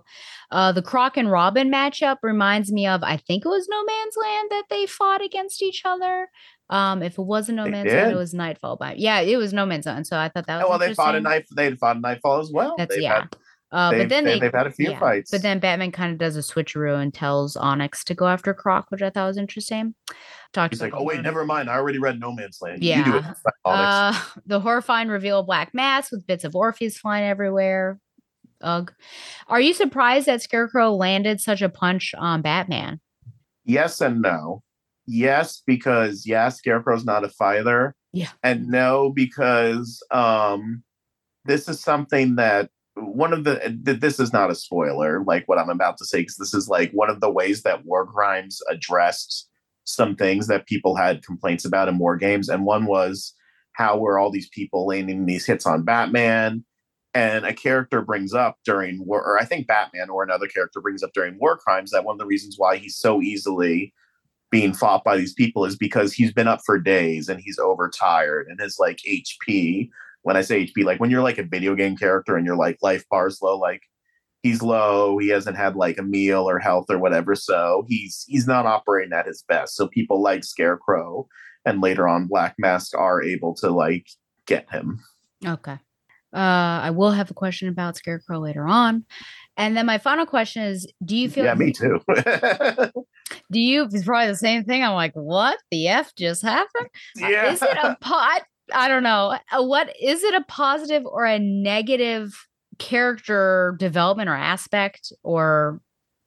Uh 0.50 0.72
the 0.72 0.82
Croc 0.82 1.16
and 1.16 1.30
Robin 1.30 1.70
matchup 1.70 2.16
reminds 2.22 2.72
me 2.72 2.86
of 2.86 3.02
I 3.02 3.16
think 3.18 3.44
it 3.44 3.48
was 3.48 3.68
No 3.68 3.84
Man's 3.84 4.16
Land 4.20 4.48
that 4.50 4.64
they 4.70 4.86
fought 4.86 5.22
against 5.24 5.62
each 5.62 5.82
other. 5.84 6.28
Um, 6.70 7.02
if 7.02 7.18
it 7.18 7.22
wasn't 7.22 7.56
No 7.56 7.64
They 7.64 7.70
Man's 7.70 7.92
Land, 7.92 8.12
it 8.12 8.16
was 8.16 8.34
Knightfall. 8.34 8.76
But 8.76 8.98
yeah, 8.98 9.20
it 9.20 9.36
was 9.36 9.52
No 9.54 9.64
Man's 9.64 9.86
Land. 9.86 10.06
So 10.06 10.18
I 10.18 10.28
thought 10.28 10.46
that 10.46 10.56
was 10.56 10.64
Oh, 10.66 10.70
well, 10.70 10.78
they 10.78 10.92
fought 10.94 11.14
a 11.14 11.20
knife. 11.20 11.46
They 11.54 11.74
fought 11.76 11.96
a 11.96 12.00
knightfall 12.00 12.40
as 12.40 12.50
well. 12.52 12.74
That's 12.76 12.94
They've 12.94 13.02
yeah. 13.04 13.20
had- 13.20 13.36
uh, 13.70 13.90
but 13.92 14.08
then 14.08 14.24
they- 14.24 14.38
they've 14.38 14.52
had 14.52 14.66
a 14.66 14.70
few 14.70 14.90
yeah, 14.90 14.98
fights. 14.98 15.30
But 15.30 15.42
then 15.42 15.58
Batman 15.58 15.92
kind 15.92 16.12
of 16.12 16.18
does 16.18 16.36
a 16.36 16.40
switcheroo 16.40 17.00
and 17.00 17.12
tells 17.12 17.56
Onyx 17.56 18.04
to 18.04 18.14
go 18.14 18.26
after 18.26 18.54
Croc, 18.54 18.86
which 18.90 19.02
I 19.02 19.10
thought 19.10 19.26
was 19.26 19.38
interesting. 19.38 19.94
Talked 20.52 20.74
He's 20.74 20.80
like, 20.80 20.94
oh 20.94 21.02
wait, 21.02 21.20
never 21.20 21.44
mind. 21.44 21.68
I 21.68 21.74
already 21.74 21.98
read 21.98 22.18
No 22.18 22.32
Man's 22.32 22.58
Land. 22.62 22.82
You 22.82 23.04
do 23.04 23.16
it. 23.16 23.24
Yeah. 23.24 23.34
Onyx." 23.64 24.18
Uh, 24.18 24.40
the 24.46 24.60
horrifying 24.60 25.08
reveal 25.08 25.40
of 25.40 25.46
Black 25.46 25.74
Mask 25.74 26.10
with 26.12 26.26
bits 26.26 26.44
of 26.44 26.56
Orpheus 26.56 26.96
flying 26.98 27.24
everywhere. 27.24 27.98
Ugh. 28.62 28.92
Are 29.46 29.60
you 29.60 29.72
surprised 29.74 30.26
that 30.26 30.42
Scarecrow 30.42 30.92
landed 30.92 31.40
such 31.40 31.62
a 31.62 31.68
punch 31.68 32.14
on 32.16 32.42
Batman? 32.42 33.00
yes 33.64 34.00
and 34.00 34.22
no. 34.22 34.62
Yes, 35.06 35.62
because 35.66 36.26
yeah, 36.26 36.48
Scarecrow's 36.48 37.04
not 37.04 37.24
a 37.24 37.28
fighter. 37.28 37.94
Yeah. 38.12 38.30
And 38.42 38.68
no, 38.68 39.10
because 39.10 40.02
um 40.10 40.82
this 41.44 41.68
is 41.68 41.80
something 41.80 42.36
that 42.36 42.70
one 43.00 43.32
of 43.32 43.44
the 43.44 43.58
th- 43.84 44.00
this 44.00 44.20
is 44.20 44.32
not 44.32 44.50
a 44.50 44.54
spoiler, 44.54 45.22
like 45.24 45.46
what 45.46 45.58
I'm 45.58 45.70
about 45.70 45.96
to 45.98 46.04
say, 46.04 46.20
because 46.20 46.36
this 46.36 46.54
is 46.54 46.68
like 46.68 46.90
one 46.92 47.10
of 47.10 47.20
the 47.20 47.30
ways 47.30 47.62
that 47.62 47.84
War 47.84 48.06
Crimes 48.06 48.60
addressed 48.68 49.48
some 49.84 50.14
things 50.16 50.48
that 50.48 50.66
people 50.66 50.94
had 50.94 51.24
complaints 51.24 51.64
about 51.64 51.88
in 51.88 51.98
war 51.98 52.16
games. 52.16 52.48
And 52.48 52.64
one 52.64 52.86
was 52.86 53.34
how 53.72 53.96
were 53.98 54.18
all 54.18 54.30
these 54.30 54.48
people 54.50 54.86
landing 54.86 55.26
these 55.26 55.46
hits 55.46 55.66
on 55.66 55.84
Batman? 55.84 56.64
And 57.14 57.46
a 57.46 57.54
character 57.54 58.02
brings 58.02 58.34
up 58.34 58.58
during 58.64 59.04
war, 59.06 59.24
or 59.24 59.38
I 59.38 59.44
think 59.44 59.66
Batman 59.66 60.10
or 60.10 60.22
another 60.22 60.46
character 60.46 60.80
brings 60.80 61.02
up 61.02 61.12
during 61.14 61.38
war 61.38 61.56
crimes 61.56 61.90
that 61.90 62.04
one 62.04 62.14
of 62.14 62.18
the 62.18 62.26
reasons 62.26 62.56
why 62.58 62.76
he's 62.76 62.96
so 62.96 63.22
easily 63.22 63.94
being 64.50 64.72
fought 64.72 65.04
by 65.04 65.16
these 65.16 65.34
people 65.34 65.64
is 65.64 65.76
because 65.76 66.12
he's 66.12 66.32
been 66.32 66.48
up 66.48 66.60
for 66.64 66.78
days 66.78 67.28
and 67.28 67.40
he's 67.40 67.58
overtired 67.58 68.46
and 68.48 68.60
his 68.60 68.78
like 68.78 68.98
HP. 69.06 69.88
When 70.22 70.36
I 70.36 70.42
say 70.42 70.66
HP, 70.66 70.84
like 70.84 71.00
when 71.00 71.10
you're 71.10 71.22
like 71.22 71.38
a 71.38 71.44
video 71.44 71.74
game 71.74 71.96
character 71.96 72.36
and 72.36 72.44
you're 72.44 72.56
like 72.56 72.78
life 72.82 73.04
bar's 73.10 73.40
low, 73.40 73.58
like 73.58 73.82
he's 74.42 74.62
low, 74.62 75.18
he 75.18 75.28
hasn't 75.28 75.56
had 75.56 75.76
like 75.76 75.98
a 75.98 76.02
meal 76.02 76.48
or 76.48 76.58
health 76.58 76.86
or 76.90 76.98
whatever, 76.98 77.34
so 77.34 77.84
he's 77.88 78.24
he's 78.28 78.46
not 78.46 78.66
operating 78.66 79.12
at 79.12 79.26
his 79.26 79.42
best. 79.48 79.76
So 79.76 79.88
people 79.88 80.22
like 80.22 80.44
Scarecrow 80.44 81.28
and 81.64 81.80
later 81.80 82.08
on 82.08 82.26
Black 82.26 82.54
Mask 82.58 82.96
are 82.96 83.22
able 83.22 83.54
to 83.56 83.70
like 83.70 84.06
get 84.46 84.70
him. 84.70 85.00
Okay. 85.46 85.78
Uh, 86.34 86.80
I 86.82 86.90
will 86.90 87.12
have 87.12 87.30
a 87.30 87.34
question 87.34 87.68
about 87.68 87.96
Scarecrow 87.96 88.38
later 88.38 88.66
on. 88.66 89.04
And 89.56 89.76
then 89.76 89.86
my 89.86 89.98
final 89.98 90.26
question 90.26 90.62
is 90.62 90.90
Do 91.04 91.16
you 91.16 91.30
feel 91.30 91.44
Yeah, 91.44 91.54
me 91.54 91.72
too. 91.72 92.00
do 93.50 93.60
you 93.60 93.84
it's 93.84 94.04
probably 94.04 94.28
the 94.28 94.36
same 94.36 94.64
thing? 94.64 94.84
I'm 94.84 94.94
like, 94.94 95.14
what 95.14 95.58
the 95.70 95.88
F 95.88 96.14
just 96.14 96.42
happened? 96.42 96.88
Yeah. 97.16 97.52
Is 97.52 97.62
it 97.62 97.76
a 97.76 97.96
pot? 98.00 98.42
I 98.72 98.88
don't 98.88 99.02
know. 99.02 99.38
Uh, 99.52 99.62
What 99.64 99.94
is 100.00 100.22
it 100.22 100.34
a 100.34 100.44
positive 100.44 101.04
or 101.06 101.24
a 101.24 101.38
negative 101.38 102.46
character 102.78 103.76
development 103.78 104.28
or 104.28 104.34
aspect 104.34 105.12
or 105.22 105.80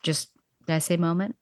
just 0.04 0.30
did 0.68 0.74
I 0.76 0.80
say 0.80 0.98
moment 0.98 1.36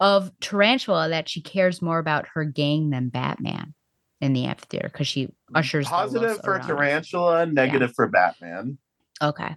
of 0.00 0.30
Tarantula 0.40 1.08
that 1.08 1.28
she 1.28 1.40
cares 1.40 1.82
more 1.82 1.98
about 1.98 2.26
her 2.34 2.44
gang 2.44 2.90
than 2.90 3.08
Batman 3.08 3.74
in 4.20 4.32
the 4.32 4.44
amphitheater 4.44 4.88
because 4.88 5.06
she 5.06 5.28
ushers 5.54 5.86
Positive 5.86 6.40
for 6.42 6.52
around. 6.52 6.66
Tarantula, 6.66 7.46
negative 7.46 7.92
for 7.94 8.06
Batman. 8.06 8.78
Okay. 9.22 9.56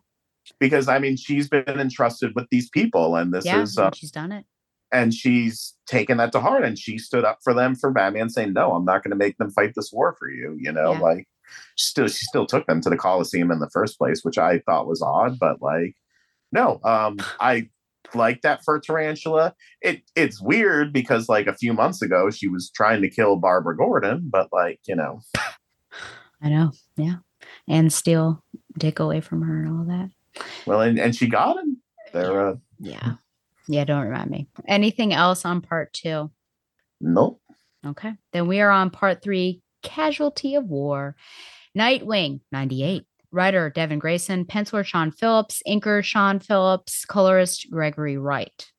Because 0.59 0.87
I 0.87 0.99
mean, 0.99 1.17
she's 1.17 1.47
been 1.47 1.63
entrusted 1.67 2.33
with 2.35 2.47
these 2.49 2.69
people, 2.69 3.15
and 3.15 3.33
this 3.33 3.45
yeah, 3.45 3.61
is, 3.61 3.77
uh, 3.77 3.91
she's 3.93 4.11
done 4.11 4.31
it. 4.31 4.45
And 4.91 5.13
she's 5.13 5.73
taken 5.87 6.17
that 6.17 6.31
to 6.33 6.39
heart, 6.39 6.63
and 6.63 6.77
she 6.77 6.97
stood 6.97 7.23
up 7.25 7.39
for 7.43 7.53
them 7.53 7.75
for 7.75 7.91
Batman, 7.91 8.29
saying, 8.29 8.53
"No, 8.53 8.73
I'm 8.73 8.85
not 8.85 9.03
going 9.03 9.11
to 9.11 9.17
make 9.17 9.37
them 9.37 9.51
fight 9.51 9.73
this 9.75 9.91
war 9.93 10.15
for 10.17 10.29
you." 10.29 10.55
You 10.59 10.71
know, 10.71 10.93
Yeah. 10.93 10.99
like 10.99 11.27
still, 11.77 12.07
she 12.07 12.25
still 12.25 12.45
took 12.45 12.65
them 12.67 12.81
to 12.81 12.89
the 12.89 12.97
Coliseum 12.97 13.51
in 13.51 13.59
the 13.59 13.69
first 13.69 13.97
place, 13.97 14.23
which 14.23 14.37
I 14.37 14.59
thought 14.59 14.87
was 14.87 15.01
odd, 15.01 15.37
but 15.39 15.61
like, 15.61 15.95
no, 16.51 16.79
um, 16.83 17.17
I 17.39 17.69
like 18.13 18.41
that 18.41 18.63
for 18.65 18.79
Tarantula. 18.79 19.53
It 19.81 20.01
it's 20.15 20.41
weird 20.41 20.91
because 20.93 21.29
like 21.29 21.47
a 21.47 21.55
few 21.55 21.73
months 21.73 22.01
ago 22.01 22.29
she 22.29 22.47
was 22.47 22.69
trying 22.69 23.01
to 23.01 23.09
kill 23.09 23.35
Barbara 23.37 23.75
Gordon, 23.77 24.27
but 24.31 24.49
like 24.51 24.79
you 24.87 24.95
know, 24.95 25.21
I 26.41 26.49
know. 26.49 26.71
Yeah. 26.97 27.15
And 27.67 27.91
steal 27.91 28.43
dick 28.77 28.99
away 28.99 29.21
from 29.21 29.41
her 29.43 29.63
and 29.63 29.69
all 29.79 29.85
that. 29.85 30.09
well, 30.65 30.81
and, 30.81 30.99
and 30.99 31.15
she 31.15 31.27
got 31.27 31.57
him. 31.57 31.77
They're 32.13 32.47
uh, 32.49 32.55
Yeah. 32.79 33.13
Yeah, 33.67 33.85
don't 33.85 34.07
remind 34.07 34.29
me. 34.29 34.47
Anything 34.67 35.13
else 35.13 35.45
on 35.45 35.61
part 35.61 35.93
two? 35.93 36.31
nope. 36.99 37.41
Okay. 37.85 38.13
Then 38.31 38.47
we 38.47 38.61
are 38.61 38.69
on 38.69 38.91
part 38.91 39.23
three 39.23 39.61
Casualty 39.81 40.55
of 40.55 40.65
War. 40.65 41.15
Nightwing, 41.75 42.41
98. 42.51 43.05
Writer 43.31 43.69
Devin 43.69 43.97
Grayson, 43.97 44.45
penciler 44.45 44.85
Sean 44.85 45.09
Phillips, 45.09 45.63
inker 45.65 46.03
Sean 46.03 46.39
Phillips, 46.39 47.05
colorist 47.05 47.71
Gregory 47.71 48.17
Wright. 48.17 48.71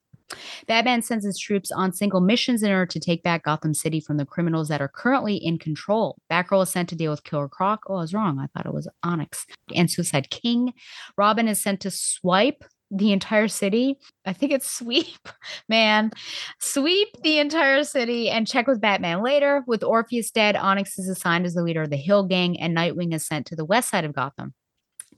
Batman 0.66 1.02
sends 1.02 1.24
his 1.24 1.38
troops 1.38 1.70
on 1.70 1.92
single 1.92 2.20
missions 2.20 2.62
in 2.62 2.70
order 2.70 2.86
to 2.86 3.00
take 3.00 3.22
back 3.22 3.44
Gotham 3.44 3.74
City 3.74 4.00
from 4.00 4.16
the 4.16 4.26
criminals 4.26 4.68
that 4.68 4.80
are 4.80 4.88
currently 4.88 5.36
in 5.36 5.58
control. 5.58 6.16
Batgirl 6.30 6.62
is 6.62 6.70
sent 6.70 6.88
to 6.90 6.96
deal 6.96 7.10
with 7.10 7.24
Killer 7.24 7.48
Croc. 7.48 7.84
Oh, 7.86 7.96
I 7.96 8.00
was 8.00 8.14
wrong. 8.14 8.38
I 8.38 8.46
thought 8.46 8.66
it 8.66 8.74
was 8.74 8.88
Onyx 9.02 9.46
and 9.74 9.90
Suicide 9.90 10.30
King. 10.30 10.72
Robin 11.16 11.48
is 11.48 11.62
sent 11.62 11.80
to 11.80 11.90
swipe 11.90 12.64
the 12.92 13.12
entire 13.12 13.48
city. 13.48 13.98
I 14.26 14.32
think 14.32 14.52
it's 14.52 14.70
sweep, 14.70 15.28
man. 15.68 16.12
Sweep 16.60 17.08
the 17.22 17.38
entire 17.38 17.82
city 17.84 18.28
and 18.30 18.46
check 18.46 18.66
with 18.66 18.80
Batman 18.80 19.22
later. 19.22 19.64
With 19.66 19.82
Orpheus 19.82 20.30
dead, 20.30 20.56
Onyx 20.56 20.98
is 20.98 21.08
assigned 21.08 21.46
as 21.46 21.54
the 21.54 21.62
leader 21.62 21.82
of 21.82 21.90
the 21.90 21.96
Hill 21.96 22.24
Gang, 22.24 22.60
and 22.60 22.76
Nightwing 22.76 23.14
is 23.14 23.26
sent 23.26 23.46
to 23.46 23.56
the 23.56 23.64
west 23.64 23.88
side 23.88 24.04
of 24.04 24.14
Gotham. 24.14 24.54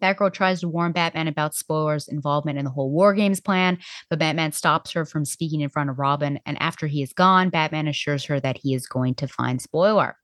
Batgirl 0.01 0.33
tries 0.33 0.61
to 0.61 0.69
warn 0.69 0.93
Batman 0.93 1.29
about 1.29 1.55
Spoiler's 1.55 2.09
involvement 2.09 2.59
in 2.59 2.65
the 2.65 2.71
whole 2.71 2.91
War 2.91 3.15
Games 3.15 3.41
plan, 3.41 3.79
but 4.11 4.19
Batman 4.19 4.53
stops 4.53 4.93
her 4.93 5.05
from 5.05 5.25
speaking 5.25 5.61
in 5.61 5.71
front 5.71 5.91
of 5.91 5.99
Robin. 5.99 6.39
And 6.47 6.61
after 6.61 6.87
he 6.87 7.03
is 7.03 7.13
gone, 7.13 7.49
Batman 7.51 7.89
assures 7.89 8.25
her 8.25 8.41
that 8.41 8.59
he 8.59 8.75
is 8.75 8.87
going 8.87 9.15
to 9.17 9.29
find 9.29 9.63
Spoiler. 9.63 10.17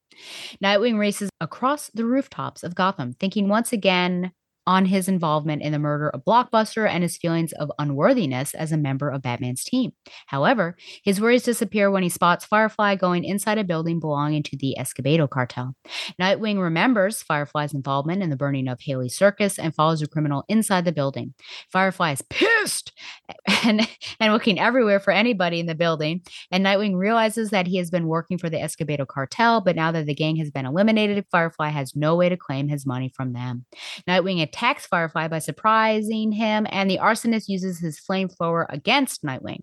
Nightwing 0.62 0.98
races 0.98 1.30
across 1.40 1.88
the 1.94 2.04
rooftops 2.04 2.62
of 2.62 2.74
Gotham, 2.74 3.14
thinking 3.14 3.48
once 3.48 3.72
again 3.72 4.32
on 4.66 4.86
his 4.86 5.08
involvement 5.08 5.62
in 5.62 5.72
the 5.72 5.78
murder 5.78 6.10
of 6.10 6.24
Blockbuster 6.24 6.88
and 6.88 7.02
his 7.02 7.16
feelings 7.16 7.52
of 7.52 7.70
unworthiness 7.78 8.54
as 8.54 8.72
a 8.72 8.76
member 8.76 9.10
of 9.10 9.22
Batman's 9.22 9.64
team. 9.64 9.92
However, 10.26 10.76
his 11.02 11.20
worries 11.20 11.42
disappear 11.42 11.90
when 11.90 12.02
he 12.02 12.08
spots 12.08 12.44
Firefly 12.44 12.96
going 12.96 13.24
inside 13.24 13.58
a 13.58 13.64
building 13.64 14.00
belonging 14.00 14.42
to 14.44 14.56
the 14.56 14.76
Escobedo 14.78 15.28
cartel. 15.28 15.74
Nightwing 16.20 16.60
remembers 16.60 17.22
Firefly's 17.22 17.74
involvement 17.74 18.22
in 18.22 18.30
the 18.30 18.36
burning 18.36 18.68
of 18.68 18.80
Haley 18.80 19.08
Circus 19.08 19.58
and 19.58 19.74
follows 19.74 20.00
the 20.00 20.08
criminal 20.08 20.44
inside 20.48 20.84
the 20.84 20.92
building. 20.92 21.34
Firefly 21.70 22.12
is 22.12 22.22
pissed 22.22 22.92
and, 23.64 23.88
and 24.20 24.32
looking 24.32 24.58
everywhere 24.58 25.00
for 25.00 25.12
anybody 25.12 25.60
in 25.60 25.66
the 25.66 25.74
building. 25.74 26.22
And 26.50 26.64
Nightwing 26.64 26.96
realizes 26.96 27.50
that 27.50 27.66
he 27.66 27.78
has 27.78 27.90
been 27.90 28.06
working 28.06 28.38
for 28.38 28.50
the 28.50 28.58
Escobedo 28.58 29.06
cartel, 29.06 29.60
but 29.60 29.76
now 29.76 29.92
that 29.92 30.06
the 30.06 30.14
gang 30.14 30.36
has 30.36 30.50
been 30.50 30.66
eliminated, 30.66 31.24
Firefly 31.30 31.68
has 31.68 31.96
no 31.96 32.16
way 32.16 32.28
to 32.28 32.36
claim 32.36 32.68
his 32.68 32.86
money 32.86 33.10
from 33.14 33.32
them. 33.32 33.64
Nightwing 34.08 34.40
attacks 34.50 34.86
Firefly 34.86 35.28
by 35.28 35.38
surprising 35.38 36.32
him, 36.32 36.66
and 36.70 36.90
the 36.90 36.98
arsonist 36.98 37.48
uses 37.48 37.78
his 37.78 38.00
flamethrower 38.00 38.66
against 38.68 39.22
Nightwing. 39.22 39.62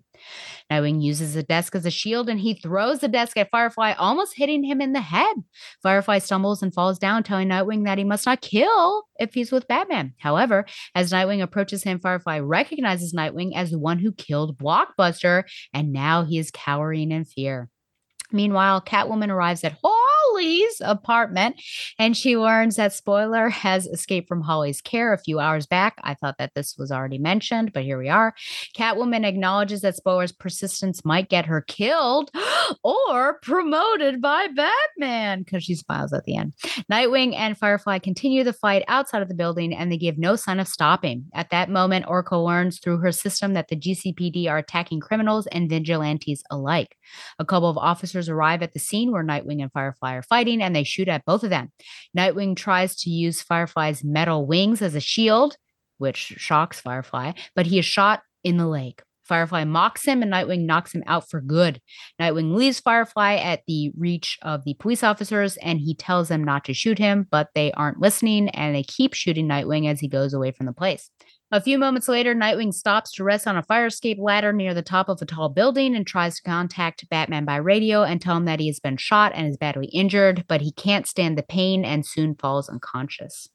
Nightwing 0.71 1.03
uses 1.03 1.33
the 1.33 1.43
desk 1.43 1.75
as 1.75 1.85
a 1.85 1.91
shield 1.91 2.29
and 2.29 2.39
he 2.39 2.53
throws 2.53 2.99
the 2.99 3.07
desk 3.07 3.37
at 3.37 3.51
Firefly, 3.51 3.93
almost 3.93 4.35
hitting 4.35 4.63
him 4.63 4.81
in 4.81 4.93
the 4.93 5.01
head. 5.01 5.35
Firefly 5.83 6.19
stumbles 6.19 6.63
and 6.63 6.73
falls 6.73 6.97
down, 6.97 7.23
telling 7.23 7.49
Nightwing 7.49 7.83
that 7.85 7.97
he 7.97 8.03
must 8.03 8.25
not 8.25 8.41
kill 8.41 9.03
if 9.19 9.33
he's 9.33 9.51
with 9.51 9.67
Batman. 9.67 10.13
However, 10.17 10.65
as 10.95 11.11
Nightwing 11.11 11.41
approaches 11.41 11.83
him, 11.83 11.99
Firefly 11.99 12.39
recognizes 12.39 13.13
Nightwing 13.13 13.51
as 13.55 13.71
the 13.71 13.79
one 13.79 13.99
who 13.99 14.13
killed 14.13 14.57
Blockbuster, 14.57 15.43
and 15.73 15.91
now 15.91 16.23
he 16.23 16.39
is 16.39 16.49
cowering 16.51 17.11
in 17.11 17.25
fear. 17.25 17.69
Meanwhile, 18.31 18.81
Catwoman 18.81 19.29
arrives 19.29 19.63
at 19.63 19.77
Holly's 20.27 20.81
apartment 20.81 21.61
and 21.99 22.15
she 22.15 22.37
learns 22.37 22.75
that 22.75 22.93
Spoiler 22.93 23.49
has 23.49 23.87
escaped 23.87 24.27
from 24.27 24.41
Holly's 24.41 24.81
care 24.81 25.13
a 25.13 25.17
few 25.17 25.39
hours 25.39 25.65
back. 25.65 25.95
I 26.03 26.13
thought 26.13 26.37
that 26.37 26.53
this 26.55 26.75
was 26.77 26.91
already 26.91 27.17
mentioned, 27.17 27.73
but 27.73 27.83
here 27.83 27.97
we 27.97 28.09
are. 28.09 28.33
Catwoman 28.77 29.25
acknowledges 29.25 29.81
that 29.81 29.95
Spoiler's 29.95 30.31
persistence 30.31 31.05
might 31.05 31.29
get 31.29 31.45
her 31.45 31.61
killed 31.61 32.31
or 32.83 33.39
promoted 33.41 34.21
by 34.21 34.47
Batman 34.47 35.43
because 35.43 35.63
she 35.63 35.75
smiles 35.75 36.13
at 36.13 36.25
the 36.25 36.35
end. 36.35 36.53
Nightwing 36.91 37.35
and 37.35 37.57
Firefly 37.57 37.99
continue 37.99 38.43
the 38.43 38.53
fight 38.53 38.83
outside 38.87 39.21
of 39.21 39.29
the 39.29 39.35
building 39.35 39.73
and 39.73 39.91
they 39.91 39.97
give 39.97 40.17
no 40.17 40.35
sign 40.35 40.59
of 40.59 40.67
stopping. 40.67 41.25
At 41.33 41.49
that 41.51 41.69
moment, 41.69 42.05
Oracle 42.07 42.45
learns 42.45 42.79
through 42.79 42.97
her 42.97 43.11
system 43.11 43.53
that 43.53 43.69
the 43.69 43.75
GCPD 43.75 44.49
are 44.49 44.57
attacking 44.57 44.99
criminals 44.99 45.47
and 45.47 45.69
vigilantes 45.69 46.43
alike. 46.51 46.95
A 47.39 47.45
couple 47.45 47.69
of 47.69 47.77
officers 47.77 48.29
arrive 48.29 48.61
at 48.61 48.73
the 48.73 48.79
scene 48.79 49.11
where 49.11 49.23
Nightwing 49.23 49.61
and 49.61 49.71
Firefly 49.71 50.16
are 50.17 50.23
fighting 50.23 50.61
and 50.61 50.75
they 50.75 50.83
shoot 50.83 51.07
at 51.07 51.25
both 51.25 51.43
of 51.43 51.49
them. 51.49 51.71
Nightwing 52.17 52.55
tries 52.55 52.95
to 52.97 53.09
use 53.09 53.41
Firefly's 53.41 54.03
metal 54.03 54.45
wings 54.45 54.81
as 54.81 54.95
a 54.95 54.99
shield, 54.99 55.55
which 55.97 56.17
shocks 56.17 56.81
Firefly, 56.81 57.33
but 57.55 57.67
he 57.67 57.79
is 57.79 57.85
shot 57.85 58.21
in 58.43 58.57
the 58.57 58.67
leg. 58.67 59.01
Firefly 59.27 59.65
mocks 59.65 60.05
him 60.05 60.23
and 60.23 60.31
Nightwing 60.31 60.65
knocks 60.65 60.93
him 60.93 61.03
out 61.05 61.29
for 61.29 61.41
good. 61.41 61.81
Nightwing 62.19 62.55
leaves 62.55 62.79
Firefly 62.79 63.35
at 63.35 63.61
the 63.67 63.91
reach 63.97 64.37
of 64.41 64.63
the 64.63 64.73
police 64.75 65.03
officers 65.03 65.57
and 65.57 65.79
he 65.79 65.93
tells 65.93 66.29
them 66.29 66.43
not 66.43 66.63
to 66.65 66.73
shoot 66.73 66.97
him, 66.97 67.27
but 67.29 67.49
they 67.53 67.71
aren't 67.73 67.99
listening 67.99 68.49
and 68.49 68.73
they 68.73 68.83
keep 68.83 69.13
shooting 69.13 69.47
Nightwing 69.47 69.89
as 69.89 69.99
he 69.99 70.07
goes 70.07 70.33
away 70.33 70.51
from 70.51 70.65
the 70.65 70.73
place. 70.73 71.09
A 71.49 71.61
few 71.61 71.77
moments 71.77 72.09
later, 72.09 72.35
Nightwing 72.35 72.73
stops 72.73 73.13
to 73.13 73.23
rest 73.23 73.47
on 73.47 73.55
a 73.55 73.63
fire 73.63 73.85
escape 73.85 74.17
ladder 74.19 74.51
near 74.51 74.73
the 74.73 74.81
top 74.81 75.07
of 75.07 75.21
a 75.21 75.25
tall 75.25 75.47
building 75.47 75.95
and 75.95 76.05
tries 76.05 76.35
to 76.35 76.41
contact 76.41 77.07
Batman 77.09 77.45
by 77.45 77.55
radio 77.55 78.03
and 78.03 78.19
tell 78.19 78.35
him 78.35 78.43
that 78.45 78.59
he 78.59 78.67
has 78.67 78.81
been 78.81 78.97
shot 78.97 79.31
and 79.33 79.47
is 79.47 79.55
badly 79.55 79.87
injured, 79.87 80.43
but 80.49 80.59
he 80.59 80.73
can't 80.73 81.07
stand 81.07 81.37
the 81.37 81.43
pain 81.43 81.85
and 81.85 82.05
soon 82.05 82.35
falls 82.35 82.67
unconscious. 82.67 83.47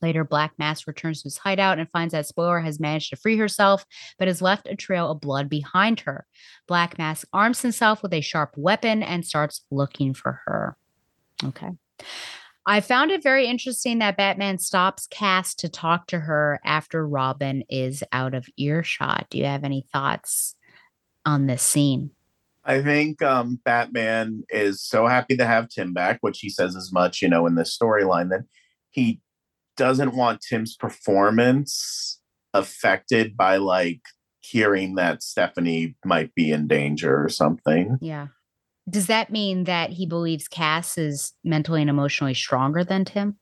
Later, 0.00 0.24
Black 0.24 0.52
Mask 0.58 0.86
returns 0.86 1.20
to 1.20 1.26
his 1.26 1.36
hideout 1.36 1.78
and 1.78 1.90
finds 1.90 2.12
that 2.12 2.24
Spoiler 2.24 2.60
has 2.60 2.80
managed 2.80 3.10
to 3.10 3.16
free 3.16 3.36
herself, 3.36 3.84
but 4.18 4.28
has 4.28 4.40
left 4.40 4.66
a 4.66 4.74
trail 4.74 5.10
of 5.10 5.20
blood 5.20 5.50
behind 5.50 6.00
her. 6.00 6.26
Black 6.66 6.96
Mask 6.96 7.28
arms 7.34 7.60
himself 7.60 8.02
with 8.02 8.14
a 8.14 8.22
sharp 8.22 8.54
weapon 8.56 9.02
and 9.02 9.26
starts 9.26 9.62
looking 9.70 10.14
for 10.14 10.40
her. 10.46 10.78
Okay. 11.44 11.68
I 12.66 12.80
found 12.80 13.10
it 13.10 13.22
very 13.22 13.46
interesting 13.46 13.98
that 13.98 14.16
Batman 14.16 14.58
stops 14.58 15.06
Cass 15.06 15.54
to 15.56 15.68
talk 15.68 16.06
to 16.08 16.20
her 16.20 16.60
after 16.64 17.06
Robin 17.06 17.64
is 17.68 18.04
out 18.12 18.34
of 18.34 18.46
earshot. 18.56 19.26
Do 19.30 19.38
you 19.38 19.46
have 19.46 19.64
any 19.64 19.86
thoughts 19.92 20.54
on 21.24 21.46
this 21.46 21.62
scene? 21.62 22.10
I 22.64 22.82
think 22.82 23.22
um, 23.22 23.58
Batman 23.64 24.44
is 24.50 24.82
so 24.82 25.06
happy 25.06 25.36
to 25.38 25.46
have 25.46 25.68
Tim 25.68 25.94
back, 25.94 26.18
which 26.20 26.40
he 26.40 26.50
says 26.50 26.76
as 26.76 26.92
much, 26.92 27.22
you 27.22 27.28
know, 27.28 27.46
in 27.46 27.54
this 27.54 27.76
storyline 27.76 28.28
that 28.30 28.44
he 28.90 29.20
doesn't 29.76 30.14
want 30.14 30.42
Tim's 30.42 30.76
performance 30.76 32.20
affected 32.52 33.36
by 33.36 33.56
like 33.56 34.02
hearing 34.40 34.96
that 34.96 35.22
Stephanie 35.22 35.96
might 36.04 36.34
be 36.34 36.50
in 36.50 36.66
danger 36.66 37.22
or 37.22 37.28
something. 37.28 37.98
Yeah. 38.00 38.28
Does 38.90 39.06
that 39.06 39.30
mean 39.30 39.64
that 39.64 39.90
he 39.90 40.04
believes 40.06 40.48
Cass 40.48 40.98
is 40.98 41.32
mentally 41.44 41.80
and 41.80 41.88
emotionally 41.88 42.34
stronger 42.34 42.82
than 42.82 43.04
Tim? 43.04 43.36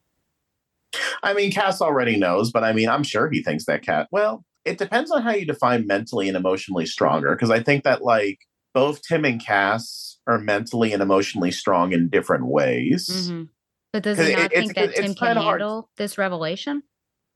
I 1.22 1.32
mean, 1.34 1.50
Cass 1.50 1.80
already 1.80 2.16
knows, 2.18 2.50
but 2.50 2.64
I 2.64 2.72
mean, 2.72 2.88
I'm 2.88 3.02
sure 3.02 3.30
he 3.30 3.42
thinks 3.42 3.64
that 3.66 3.82
Cat. 3.82 4.08
Well, 4.12 4.44
it 4.64 4.78
depends 4.78 5.10
on 5.10 5.22
how 5.22 5.32
you 5.32 5.46
define 5.46 5.86
mentally 5.86 6.28
and 6.28 6.36
emotionally 6.36 6.86
stronger, 6.86 7.34
because 7.34 7.50
I 7.50 7.62
think 7.62 7.84
that 7.84 8.02
like 8.02 8.38
both 8.74 9.00
Tim 9.02 9.24
and 9.24 9.42
Cass 9.44 10.18
are 10.26 10.38
mentally 10.38 10.92
and 10.92 11.02
emotionally 11.02 11.50
strong 11.50 11.92
in 11.92 12.08
different 12.08 12.46
ways. 12.46 13.08
Mm-hmm. 13.08 13.44
But 13.92 14.02
does 14.02 14.18
he 14.18 14.34
not 14.34 14.52
it's- 14.52 14.60
think 14.60 14.74
that 14.74 14.94
Tim 14.94 15.14
can 15.14 15.14
kinda 15.14 15.40
hard. 15.40 15.60
handle 15.62 15.90
this 15.96 16.18
revelation? 16.18 16.82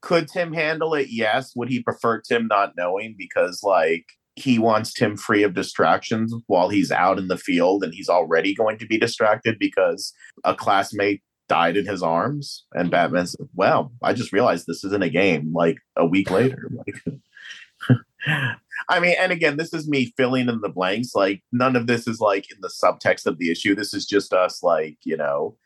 Could 0.02 0.28
Tim 0.28 0.52
handle 0.52 0.94
it? 0.94 1.08
Yes. 1.10 1.52
Would 1.56 1.68
he 1.68 1.82
prefer 1.82 2.20
Tim 2.20 2.48
not 2.48 2.72
knowing 2.76 3.14
because 3.16 3.62
like 3.62 4.04
he 4.36 4.58
wants 4.58 4.92
Tim 4.92 5.16
free 5.16 5.42
of 5.42 5.54
distractions 5.54 6.34
while 6.46 6.68
he's 6.68 6.90
out 6.90 7.18
in 7.18 7.28
the 7.28 7.36
field 7.36 7.84
and 7.84 7.92
he's 7.92 8.08
already 8.08 8.54
going 8.54 8.78
to 8.78 8.86
be 8.86 8.98
distracted 8.98 9.58
because 9.58 10.12
a 10.44 10.54
classmate 10.54 11.22
died 11.48 11.76
in 11.76 11.86
his 11.86 12.02
arms 12.02 12.64
and 12.72 12.84
mm-hmm. 12.84 12.92
Batman 12.92 13.26
said, 13.26 13.46
Well, 13.54 13.92
I 14.02 14.14
just 14.14 14.32
realized 14.32 14.66
this 14.66 14.84
isn't 14.84 15.02
a 15.02 15.10
game 15.10 15.52
like 15.54 15.76
a 15.96 16.06
week 16.06 16.30
later. 16.30 16.70
Like 16.74 17.20
I 18.88 19.00
mean, 19.00 19.14
and 19.18 19.32
again, 19.32 19.56
this 19.56 19.74
is 19.74 19.88
me 19.88 20.12
filling 20.16 20.48
in 20.48 20.60
the 20.60 20.68
blanks. 20.68 21.14
Like 21.14 21.42
none 21.52 21.76
of 21.76 21.86
this 21.86 22.06
is 22.06 22.20
like 22.20 22.50
in 22.50 22.58
the 22.60 22.72
subtext 22.82 23.26
of 23.26 23.38
the 23.38 23.50
issue. 23.50 23.74
This 23.74 23.92
is 23.92 24.06
just 24.06 24.32
us 24.32 24.62
like, 24.62 24.98
you 25.04 25.16
know, 25.16 25.56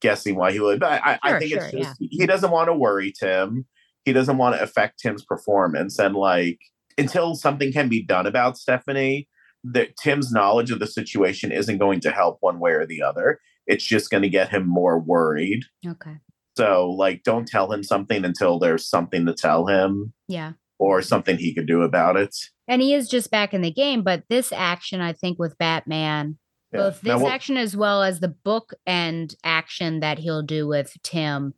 guessing 0.00 0.36
why 0.36 0.52
he 0.52 0.60
would. 0.60 0.80
But 0.80 1.02
I, 1.02 1.18
I 1.22 1.30
Sure, 1.30 1.40
think 1.40 1.52
it's 1.52 1.70
sure, 1.70 1.80
just 1.80 1.96
he 1.98 2.26
doesn't 2.26 2.50
want 2.50 2.68
to 2.68 2.74
worry 2.74 3.12
Tim. 3.12 3.66
He 4.04 4.12
doesn't 4.12 4.36
want 4.36 4.56
to 4.56 4.62
affect 4.62 5.00
Tim's 5.00 5.24
performance. 5.24 5.98
And 5.98 6.14
like 6.14 6.60
until 6.98 7.34
something 7.34 7.72
can 7.72 7.88
be 7.88 8.02
done 8.02 8.26
about 8.26 8.58
Stephanie, 8.58 9.28
that 9.64 9.96
Tim's 9.96 10.30
knowledge 10.30 10.70
of 10.70 10.78
the 10.78 10.86
situation 10.86 11.50
isn't 11.52 11.78
going 11.78 12.00
to 12.00 12.10
help 12.10 12.38
one 12.40 12.60
way 12.60 12.72
or 12.72 12.86
the 12.86 13.02
other. 13.02 13.40
It's 13.66 13.84
just 13.84 14.10
going 14.10 14.22
to 14.22 14.28
get 14.28 14.50
him 14.50 14.66
more 14.68 14.98
worried. 14.98 15.62
Okay. 15.86 16.16
So 16.56 16.90
like 16.90 17.22
don't 17.24 17.48
tell 17.48 17.72
him 17.72 17.82
something 17.82 18.24
until 18.24 18.58
there's 18.58 18.86
something 18.88 19.26
to 19.26 19.32
tell 19.34 19.66
him 19.66 20.12
Yeah. 20.28 20.52
or 20.78 21.00
something 21.02 21.38
he 21.38 21.54
could 21.54 21.66
do 21.66 21.82
about 21.82 22.16
it. 22.16 22.36
And 22.68 22.80
he 22.82 22.94
is 22.94 23.08
just 23.08 23.30
back 23.30 23.52
in 23.54 23.62
the 23.62 23.70
game, 23.72 24.02
but 24.02 24.24
this 24.28 24.52
action, 24.52 25.00
I 25.00 25.12
think, 25.14 25.38
with 25.38 25.56
Batman, 25.58 26.38
Yeah. 26.72 26.80
both 26.80 27.02
Now, 27.02 27.14
this 27.14 27.22
what- 27.24 27.32
action 27.32 27.56
as 27.56 27.74
well 27.76 28.02
as 28.02 28.20
the 28.20 28.28
book 28.28 28.74
and 28.86 29.34
action 29.42 30.00
that 30.00 30.18
he'll 30.18 30.42
do 30.42 30.66
with 30.68 30.94
Tim 31.02 31.54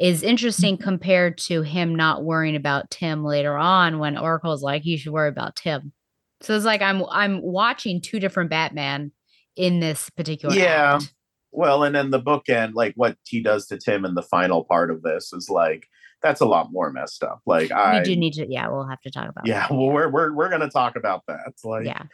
is 0.00 0.22
interesting 0.22 0.74
Mm-hmm. 0.76 0.82
compared 0.84 1.38
to 1.38 1.62
him 1.62 1.94
not 1.94 2.24
worrying 2.24 2.56
about 2.56 2.90
Tim 2.90 3.22
later 3.24 3.56
on 3.56 3.98
when 3.98 4.16
Oracle's 4.16 4.62
like, 4.62 4.84
you 4.86 4.96
should 4.96 5.12
worry 5.12 5.28
about 5.28 5.54
Tim. 5.56 5.92
So 6.40 6.56
it's 6.56 6.64
like 6.64 6.80
I'm 6.80 7.04
I'm 7.10 7.42
watching 7.42 8.00
two 8.00 8.18
different 8.18 8.48
Batman 8.50 9.12
in 9.56 9.78
this 9.80 10.08
particular 10.10 10.54
Yeah. 10.56 10.96
act. 11.02 11.12
Well, 11.52 11.82
and 11.84 11.94
then 11.94 12.10
the 12.10 12.20
bookend, 12.22 12.74
like 12.74 12.94
what 12.96 13.16
he 13.26 13.42
does 13.42 13.66
to 13.66 13.76
Tim 13.78 14.04
in 14.04 14.14
the 14.14 14.22
final 14.22 14.64
part 14.64 14.90
of 14.90 15.02
this 15.02 15.32
is 15.34 15.50
like 15.50 15.86
that's 16.22 16.40
a 16.40 16.46
lot 16.46 16.70
more 16.72 16.90
messed 16.92 17.22
up. 17.22 17.40
Like 17.44 17.70
I 17.72 17.98
we 17.98 18.04
do 18.04 18.16
need 18.16 18.32
to 18.34 18.46
yeah, 18.50 18.68
we'll 18.68 18.86
have 18.88 19.00
to 19.02 19.10
talk 19.10 19.28
about 19.28 19.46
Yeah, 19.46 19.68
that. 19.68 19.70
well 19.70 19.88
we're 19.90 20.08
we're 20.08 20.32
we're 20.34 20.48
gonna 20.48 20.70
talk 20.70 20.96
about 20.96 21.24
that. 21.28 21.52
Like 21.62 21.84
yeah. 21.84 22.04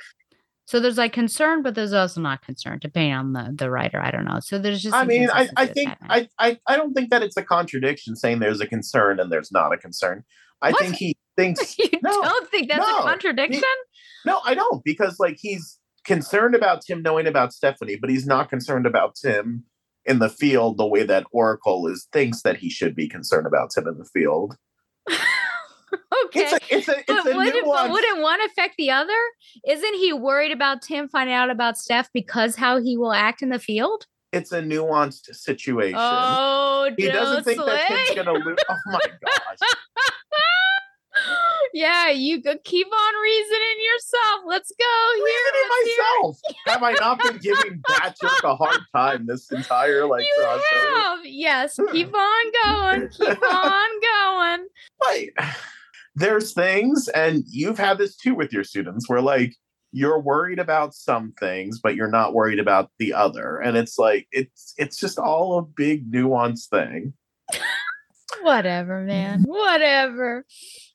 So 0.66 0.80
there's 0.80 0.98
like 0.98 1.12
concern, 1.12 1.62
but 1.62 1.76
there's 1.76 1.92
also 1.92 2.20
not 2.20 2.42
concern, 2.42 2.78
depending 2.80 3.12
on 3.12 3.32
the 3.32 3.52
the 3.56 3.70
writer. 3.70 4.00
I 4.00 4.10
don't 4.10 4.24
know. 4.24 4.40
So 4.40 4.58
there's 4.58 4.82
just 4.82 4.94
I 4.94 5.04
mean, 5.04 5.30
I, 5.32 5.48
I 5.56 5.66
think 5.66 5.90
I, 6.02 6.28
I 6.38 6.58
I 6.66 6.76
don't 6.76 6.92
think 6.92 7.10
that 7.10 7.22
it's 7.22 7.36
a 7.36 7.42
contradiction 7.42 8.16
saying 8.16 8.40
there's 8.40 8.60
a 8.60 8.66
concern 8.66 9.20
and 9.20 9.30
there's 9.30 9.52
not 9.52 9.72
a 9.72 9.78
concern. 9.78 10.24
I 10.60 10.72
What? 10.72 10.80
think 10.82 10.96
he 10.96 11.16
thinks 11.36 11.78
you 11.78 11.88
no, 12.02 12.10
don't 12.10 12.50
think 12.50 12.68
that's 12.68 12.80
no, 12.80 12.98
a 12.98 13.02
contradiction? 13.02 13.62
no, 14.24 14.40
I 14.44 14.54
don't 14.54 14.82
because 14.84 15.20
like 15.20 15.38
he's 15.40 15.78
concerned 16.04 16.54
about 16.56 16.82
Tim 16.82 17.00
knowing 17.00 17.26
about 17.28 17.52
Stephanie, 17.52 17.96
but 17.96 18.10
he's 18.10 18.26
not 18.26 18.50
concerned 18.50 18.86
about 18.86 19.14
Tim 19.14 19.64
in 20.04 20.18
the 20.18 20.28
field 20.28 20.78
the 20.78 20.86
way 20.86 21.04
that 21.04 21.26
Oracle 21.30 21.86
is 21.86 22.08
thinks 22.12 22.42
that 22.42 22.56
he 22.56 22.70
should 22.70 22.96
be 22.96 23.08
concerned 23.08 23.46
about 23.46 23.70
Tim 23.70 23.86
in 23.86 23.98
the 23.98 24.04
field. 24.04 24.56
okay. 26.26 26.40
It's 26.40 26.52
a 26.52 26.74
it's 26.76 26.88
a 26.88 26.98
it's 26.98 27.06
but, 27.06 27.24
wouldn't, 27.24 27.66
but 27.66 27.90
wouldn't 27.90 28.22
one 28.22 28.40
affect 28.42 28.76
the 28.76 28.90
other? 28.90 29.12
Isn't 29.66 29.94
he 29.94 30.12
worried 30.12 30.52
about 30.52 30.82
Tim 30.82 31.08
finding 31.08 31.34
out 31.34 31.50
about 31.50 31.78
Steph 31.78 32.10
because 32.12 32.56
how 32.56 32.80
he 32.80 32.96
will 32.96 33.12
act 33.12 33.42
in 33.42 33.50
the 33.50 33.58
field? 33.58 34.06
It's 34.32 34.52
a 34.52 34.60
nuanced 34.60 35.34
situation. 35.34 35.96
Oh, 35.96 36.90
he 36.96 37.06
doesn't 37.06 37.44
think 37.44 37.58
that 37.64 37.86
Tim's 37.88 38.24
gonna 38.24 38.38
lose. 38.38 38.58
Oh 38.68 38.76
my 38.86 38.98
gosh. 38.98 39.58
yeah, 41.72 42.10
you 42.10 42.42
could 42.42 42.62
keep 42.64 42.86
on 42.86 43.22
reasoning 43.22 43.76
yourself. 43.84 44.40
Let's 44.46 44.72
go. 44.78 45.14
Here, 45.16 45.24
Reasoning 45.24 45.96
myself. 45.96 46.40
Have 46.66 46.82
I 46.82 46.92
not 46.92 47.22
been 47.22 47.38
giving 47.38 47.82
Batjerk 47.88 48.44
a 48.44 48.56
hard 48.56 48.80
time 48.94 49.26
this 49.26 49.50
entire 49.50 50.06
like 50.06 50.24
you 50.24 50.44
crossover? 50.44 50.96
have. 50.96 51.18
Yes, 51.24 51.78
keep 51.92 52.14
on 52.14 52.52
going. 52.64 53.08
Keep 53.08 53.42
on 53.42 53.88
going. 54.00 54.66
Like, 55.02 55.38
there's 56.16 56.52
things, 56.52 57.08
and 57.08 57.44
you've 57.46 57.78
had 57.78 57.98
this 57.98 58.16
too 58.16 58.34
with 58.34 58.52
your 58.52 58.64
students, 58.64 59.08
where 59.08 59.20
like 59.20 59.54
you're 59.92 60.18
worried 60.18 60.58
about 60.58 60.94
some 60.94 61.32
things, 61.38 61.78
but 61.78 61.94
you're 61.94 62.10
not 62.10 62.34
worried 62.34 62.58
about 62.58 62.90
the 62.98 63.12
other, 63.12 63.58
and 63.58 63.76
it's 63.76 63.98
like 63.98 64.26
it's 64.32 64.74
it's 64.78 64.98
just 64.98 65.18
all 65.18 65.58
a 65.58 65.62
big 65.62 66.10
nuanced 66.10 66.68
thing. 66.68 67.12
Whatever, 68.42 69.02
man. 69.02 69.42
Whatever. 69.42 70.44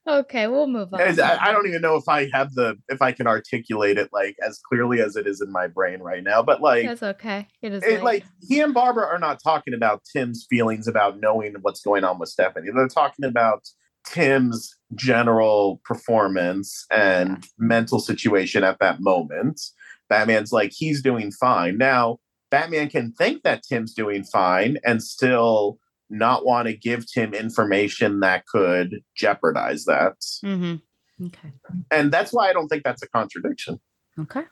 Okay, 0.07 0.47
we'll 0.47 0.67
move 0.67 0.93
on. 0.93 1.01
I, 1.01 1.37
I 1.39 1.51
don't 1.51 1.67
even 1.67 1.81
know 1.81 1.95
if 1.95 2.07
I 2.09 2.27
have 2.33 2.53
the 2.55 2.75
if 2.89 3.01
I 3.01 3.11
can 3.11 3.27
articulate 3.27 3.97
it 3.97 4.09
like 4.11 4.35
as 4.45 4.59
clearly 4.59 5.01
as 5.01 5.15
it 5.15 5.27
is 5.27 5.41
in 5.41 5.51
my 5.51 5.67
brain 5.67 5.99
right 5.99 6.23
now, 6.23 6.41
but 6.41 6.61
like 6.61 6.85
That's 6.85 7.03
okay. 7.03 7.47
It 7.61 7.73
is 7.73 7.83
it, 7.83 8.03
like 8.03 8.25
he 8.41 8.59
and 8.59 8.73
Barbara 8.73 9.05
are 9.05 9.19
not 9.19 9.39
talking 9.43 9.73
about 9.75 10.01
Tim's 10.11 10.47
feelings 10.49 10.87
about 10.87 11.19
knowing 11.19 11.55
what's 11.61 11.81
going 11.81 12.03
on 12.03 12.17
with 12.17 12.29
Stephanie. 12.29 12.69
They're 12.73 12.87
talking 12.87 13.25
about 13.25 13.67
Tim's 14.05 14.75
general 14.95 15.81
performance 15.85 16.85
and 16.91 17.45
mental 17.57 17.99
situation 17.99 18.63
at 18.63 18.79
that 18.79 18.99
moment. 18.99 19.61
Batman's 20.09 20.51
like 20.51 20.71
he's 20.73 21.01
doing 21.01 21.31
fine. 21.31 21.77
Now, 21.77 22.19
Batman 22.49 22.89
can 22.89 23.13
think 23.13 23.43
that 23.43 23.63
Tim's 23.63 23.93
doing 23.93 24.23
fine 24.23 24.77
and 24.83 25.01
still 25.01 25.79
not 26.09 26.45
want 26.45 26.67
to 26.67 26.75
give 26.75 27.09
Tim 27.09 27.33
information 27.33 28.19
that 28.19 28.45
could 28.45 29.01
jeopardize 29.15 29.85
that. 29.85 30.17
Mm-hmm. 30.43 31.25
Okay. 31.27 31.53
And 31.89 32.11
that's 32.11 32.33
why 32.33 32.49
I 32.49 32.53
don't 32.53 32.67
think 32.67 32.83
that's 32.83 33.03
a 33.03 33.07
contradiction. 33.07 33.79
Okay. 34.19 34.43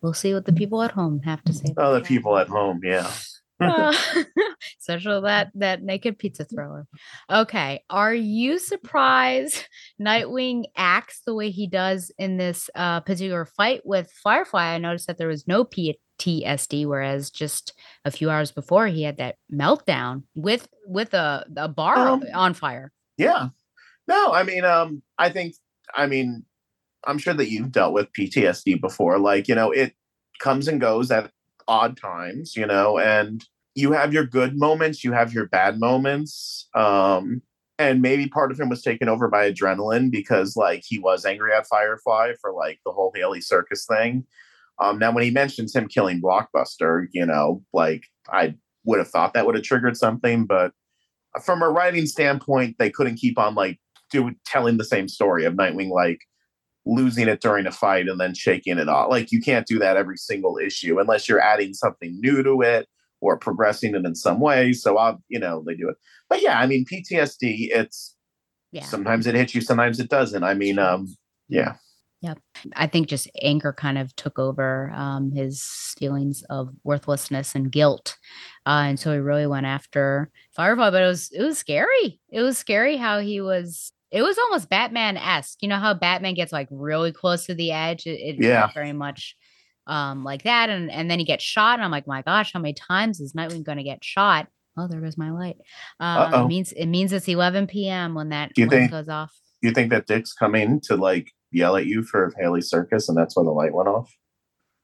We'll 0.00 0.14
see 0.14 0.32
what 0.32 0.44
the 0.44 0.52
people 0.52 0.82
at 0.82 0.92
home 0.92 1.20
have 1.24 1.42
to 1.44 1.52
say. 1.52 1.74
Oh, 1.76 1.94
the 1.94 2.02
people 2.02 2.38
at 2.38 2.48
home, 2.48 2.80
yeah. 2.84 3.10
Uh, 3.60 3.94
especially 4.80 5.20
that 5.22 5.50
that 5.54 5.82
naked 5.82 6.18
pizza 6.18 6.44
thrower. 6.44 6.86
Okay, 7.30 7.82
are 7.90 8.14
you 8.14 8.58
surprised 8.58 9.66
Nightwing 10.00 10.64
acts 10.76 11.22
the 11.26 11.34
way 11.34 11.50
he 11.50 11.66
does 11.66 12.10
in 12.18 12.36
this 12.36 12.68
uh, 12.74 13.00
particular 13.00 13.44
fight 13.46 13.82
with 13.84 14.10
Firefly? 14.22 14.74
I 14.74 14.78
noticed 14.78 15.06
that 15.06 15.18
there 15.18 15.28
was 15.28 15.46
no 15.48 15.64
PTSD, 15.64 16.86
whereas 16.86 17.30
just 17.30 17.72
a 18.04 18.10
few 18.10 18.30
hours 18.30 18.52
before 18.52 18.86
he 18.86 19.02
had 19.02 19.16
that 19.18 19.36
meltdown 19.52 20.24
with 20.34 20.68
with 20.86 21.14
a 21.14 21.46
a 21.56 21.68
bar 21.68 21.96
Um, 21.96 22.24
on 22.34 22.54
fire. 22.54 22.92
Yeah. 23.16 23.48
No, 24.08 24.32
I 24.32 24.44
mean, 24.44 24.64
um, 24.64 25.02
I 25.18 25.30
think, 25.30 25.54
I 25.94 26.06
mean, 26.06 26.44
I'm 27.06 27.18
sure 27.18 27.34
that 27.34 27.50
you've 27.50 27.72
dealt 27.72 27.92
with 27.92 28.12
PTSD 28.12 28.80
before. 28.80 29.18
Like, 29.18 29.48
you 29.48 29.54
know, 29.54 29.72
it 29.72 29.94
comes 30.38 30.68
and 30.68 30.80
goes 30.80 31.10
at 31.10 31.30
odd 31.68 31.96
times, 31.96 32.56
you 32.56 32.66
know, 32.66 32.98
and 32.98 33.44
you 33.74 33.92
have 33.92 34.12
your 34.12 34.24
good 34.24 34.58
moments, 34.58 35.04
you 35.04 35.12
have 35.12 35.32
your 35.32 35.46
bad 35.46 35.78
moments. 35.78 36.68
Um, 36.74 37.42
and 37.78 38.00
maybe 38.00 38.26
part 38.26 38.50
of 38.50 38.58
him 38.58 38.70
was 38.70 38.82
taken 38.82 39.08
over 39.08 39.28
by 39.28 39.50
adrenaline 39.50 40.10
because 40.10 40.56
like 40.56 40.82
he 40.86 40.98
was 40.98 41.26
angry 41.26 41.52
at 41.52 41.66
Firefly 41.66 42.32
for 42.40 42.52
like 42.52 42.80
the 42.86 42.92
whole 42.92 43.12
Haley 43.14 43.42
circus 43.42 43.84
thing. 43.86 44.24
Um, 44.78 44.98
now 44.98 45.12
when 45.12 45.24
he 45.24 45.30
mentions 45.30 45.74
him 45.74 45.88
killing 45.88 46.20
Blockbuster, 46.20 47.06
you 47.12 47.26
know, 47.26 47.62
like 47.72 48.04
I 48.30 48.54
would 48.84 48.98
have 48.98 49.08
thought 49.08 49.34
that 49.34 49.44
would 49.44 49.54
have 49.54 49.64
triggered 49.64 49.96
something, 49.96 50.46
but 50.46 50.72
from 51.42 51.62
a 51.62 51.68
writing 51.68 52.06
standpoint, 52.06 52.76
they 52.78 52.90
couldn't 52.90 53.16
keep 53.16 53.38
on 53.38 53.54
like 53.54 53.78
do 54.10 54.32
telling 54.46 54.78
the 54.78 54.84
same 54.84 55.08
story 55.08 55.44
of 55.44 55.54
Nightwing 55.54 55.90
like 55.90 56.20
losing 56.86 57.28
it 57.28 57.40
during 57.40 57.66
a 57.66 57.72
fight 57.72 58.08
and 58.08 58.18
then 58.20 58.32
shaking 58.32 58.78
it 58.78 58.88
off. 58.88 59.10
Like 59.10 59.32
you 59.32 59.40
can't 59.40 59.66
do 59.66 59.78
that 59.80 59.96
every 59.96 60.16
single 60.16 60.56
issue 60.56 60.98
unless 61.00 61.28
you're 61.28 61.40
adding 61.40 61.74
something 61.74 62.18
new 62.20 62.42
to 62.42 62.62
it 62.62 62.88
or 63.20 63.36
progressing 63.38 63.94
it 63.94 64.04
in 64.06 64.14
some 64.14 64.38
way. 64.40 64.72
So 64.72 64.96
I'll, 64.96 65.22
you 65.28 65.38
know, 65.40 65.62
they 65.66 65.74
do 65.74 65.88
it. 65.88 65.96
But 66.28 66.42
yeah, 66.42 66.58
I 66.60 66.66
mean 66.66 66.84
PTSD, 66.84 67.70
it's 67.72 68.14
Yeah. 68.72 68.84
sometimes 68.84 69.26
it 69.26 69.34
hits 69.34 69.54
you, 69.54 69.60
sometimes 69.60 69.98
it 70.00 70.08
doesn't. 70.08 70.44
I 70.44 70.54
mean, 70.54 70.78
um, 70.78 71.14
yeah. 71.48 71.74
Yep. 72.22 72.38
I 72.74 72.86
think 72.86 73.08
just 73.08 73.28
anger 73.42 73.72
kind 73.72 73.98
of 73.98 74.14
took 74.16 74.38
over 74.38 74.90
um, 74.94 75.30
his 75.32 75.94
feelings 75.98 76.42
of 76.50 76.70
worthlessness 76.82 77.54
and 77.54 77.70
guilt. 77.70 78.16
Uh, 78.64 78.84
and 78.86 78.98
so 78.98 79.12
he 79.12 79.18
really 79.18 79.46
went 79.46 79.66
after 79.66 80.30
Firefly, 80.54 80.90
but 80.90 81.02
it 81.02 81.06
was 81.06 81.30
it 81.32 81.42
was 81.42 81.58
scary. 81.58 82.18
It 82.30 82.40
was 82.42 82.56
scary 82.58 82.96
how 82.96 83.20
he 83.20 83.40
was 83.40 83.92
it 84.10 84.22
was 84.22 84.38
almost 84.38 84.68
Batman-esque. 84.70 85.62
You 85.62 85.68
know 85.68 85.78
how 85.78 85.94
Batman 85.94 86.34
gets 86.34 86.52
like 86.52 86.68
really 86.70 87.12
close 87.12 87.46
to 87.46 87.54
the 87.54 87.72
edge? 87.72 88.06
It, 88.06 88.20
it 88.20 88.36
Yeah. 88.44 88.70
very 88.74 88.92
much 88.92 89.36
um 89.86 90.24
like 90.24 90.42
that. 90.44 90.68
And 90.70 90.90
and 90.90 91.10
then 91.10 91.18
he 91.18 91.24
gets 91.24 91.44
shot. 91.44 91.74
And 91.78 91.84
I'm 91.84 91.90
like, 91.90 92.06
my 92.06 92.22
gosh, 92.22 92.52
how 92.52 92.60
many 92.60 92.74
times 92.74 93.20
is 93.20 93.32
Nightwing 93.34 93.64
gonna 93.64 93.82
get 93.84 94.04
shot? 94.04 94.48
Oh, 94.78 94.86
there 94.88 95.00
goes 95.00 95.16
my 95.16 95.30
light. 95.30 95.56
Um, 96.00 96.34
it 96.34 96.46
means 96.48 96.72
it 96.72 96.86
means 96.86 97.12
it's 97.12 97.28
11 97.28 97.66
p.m. 97.66 98.14
when 98.14 98.28
that 98.30 98.52
you 98.56 98.66
light 98.66 98.70
think- 98.72 98.90
goes 98.90 99.08
off. 99.08 99.32
You 99.62 99.70
think 99.72 99.90
that 99.90 100.06
Dick's 100.06 100.32
coming 100.34 100.80
to 100.82 100.96
like 100.96 101.32
yell 101.50 101.76
at 101.76 101.86
you 101.86 102.02
for 102.02 102.32
Haley 102.38 102.60
Circus 102.60 103.08
and 103.08 103.16
that's 103.16 103.34
why 103.36 103.42
the 103.42 103.50
light 103.50 103.72
went 103.72 103.88
off? 103.88 104.14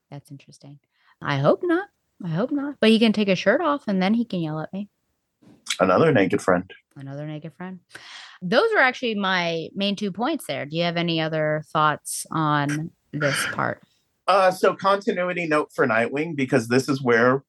That's 0.09 0.31
interesting. 0.31 0.79
I 1.21 1.37
hope 1.37 1.61
not. 1.63 1.87
I 2.23 2.29
hope 2.29 2.51
not. 2.51 2.75
But 2.81 2.89
he 2.89 2.97
can 2.99 3.13
take 3.13 3.27
his 3.27 3.37
shirt 3.39 3.61
off 3.61 3.83
and 3.87 4.01
then 4.01 4.13
he 4.15 4.25
can 4.25 4.39
yell 4.41 4.59
at 4.59 4.73
me. 4.73 4.89
Another 5.79 6.11
naked 6.11 6.41
friend. 6.41 6.71
Another 6.95 7.25
naked 7.27 7.53
friend. 7.53 7.79
Those 8.45 8.69
were 8.73 8.81
actually 8.81 9.15
my 9.15 9.69
main 9.73 9.95
two 9.95 10.11
points 10.11 10.45
there. 10.47 10.65
Do 10.65 10.75
you 10.75 10.83
have 10.83 10.97
any 10.97 11.21
other 11.21 11.63
thoughts 11.71 12.25
on 12.29 12.91
this 13.13 13.37
part? 13.53 13.81
Uh, 14.27 14.51
so 14.51 14.75
continuity 14.75 15.47
note 15.47 15.69
for 15.73 15.87
Nightwing 15.87 16.35
because 16.35 16.67
this 16.67 16.89
is 16.89 17.01
where 17.01 17.43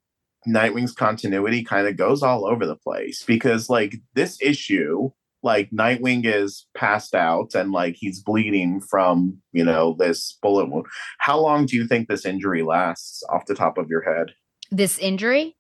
Nightwing's 0.47 0.93
continuity 0.93 1.65
kind 1.65 1.89
of 1.89 1.97
goes 1.97 2.23
all 2.23 2.47
over 2.47 2.65
the 2.65 2.77
place 2.77 3.25
because 3.27 3.69
like 3.69 3.97
this 4.15 4.39
issue, 4.41 5.11
like 5.43 5.69
Nightwing 5.71 6.23
is 6.25 6.67
passed 6.77 7.15
out 7.15 7.55
and 7.55 7.73
like 7.73 7.97
he's 7.99 8.23
bleeding 8.23 8.81
from 8.81 9.39
you 9.53 9.65
know 9.65 9.97
this 9.99 10.39
bullet 10.43 10.71
wound. 10.71 10.87
How 11.19 11.41
long 11.41 11.67
do 11.67 11.77
you 11.77 11.87
think 11.89 12.09
this 12.09 12.25
injury 12.25 12.63
lasts 12.63 13.23
off 13.31 13.47
the 13.47 13.55
top 13.55 13.79
of 13.79 13.89
your 13.89 14.03
head? 14.03 14.35
This 14.71 14.99
injury? 14.99 15.57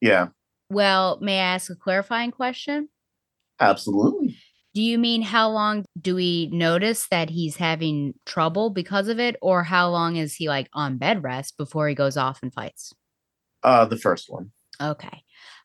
Yeah, 0.00 0.28
Well, 0.70 1.18
may 1.20 1.38
I 1.40 1.54
ask 1.54 1.70
a 1.70 1.74
clarifying 1.74 2.30
question? 2.30 2.88
absolutely. 3.60 4.36
Do 4.76 4.82
you 4.82 4.98
mean 4.98 5.22
how 5.22 5.48
long 5.48 5.86
do 5.98 6.14
we 6.14 6.50
notice 6.52 7.08
that 7.08 7.30
he's 7.30 7.56
having 7.56 8.12
trouble 8.26 8.68
because 8.68 9.08
of 9.08 9.18
it? 9.18 9.36
Or 9.40 9.62
how 9.62 9.88
long 9.88 10.16
is 10.16 10.34
he 10.34 10.50
like 10.50 10.68
on 10.74 10.98
bed 10.98 11.24
rest 11.24 11.56
before 11.56 11.88
he 11.88 11.94
goes 11.94 12.18
off 12.18 12.42
and 12.42 12.52
fights? 12.52 12.92
Uh, 13.62 13.86
the 13.86 13.96
first 13.96 14.28
one. 14.28 14.50
Okay. 14.78 15.22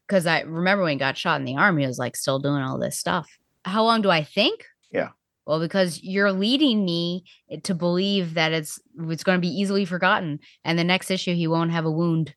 Because 0.08 0.26
I 0.26 0.44
remember 0.44 0.84
when 0.86 0.94
he 0.94 0.98
got 0.98 1.18
shot 1.18 1.42
in 1.42 1.46
the 1.46 1.58
arm, 1.58 1.78
he 1.78 1.86
was 1.86 2.00
like 2.00 2.16
still 2.16 2.40
doing 2.40 2.62
all 2.62 2.80
this 2.80 2.98
stuff. 2.98 3.30
How 3.66 3.84
long 3.84 4.02
do 4.02 4.10
I 4.10 4.24
think? 4.24 4.64
Yeah. 4.92 5.10
Well, 5.46 5.60
because 5.60 6.02
you're 6.02 6.32
leading 6.32 6.86
me 6.86 7.26
to 7.64 7.76
believe 7.76 8.36
that 8.36 8.54
it's 8.54 8.80
it's 8.98 9.26
going 9.26 9.36
to 9.36 9.46
be 9.46 9.54
easily 9.54 9.84
forgotten, 9.84 10.40
and 10.64 10.80
the 10.80 10.86
next 10.86 11.12
issue 11.12 11.36
he 11.36 11.48
won't 11.48 11.72
have 11.72 11.84
a 11.84 11.92
wound. 11.92 12.34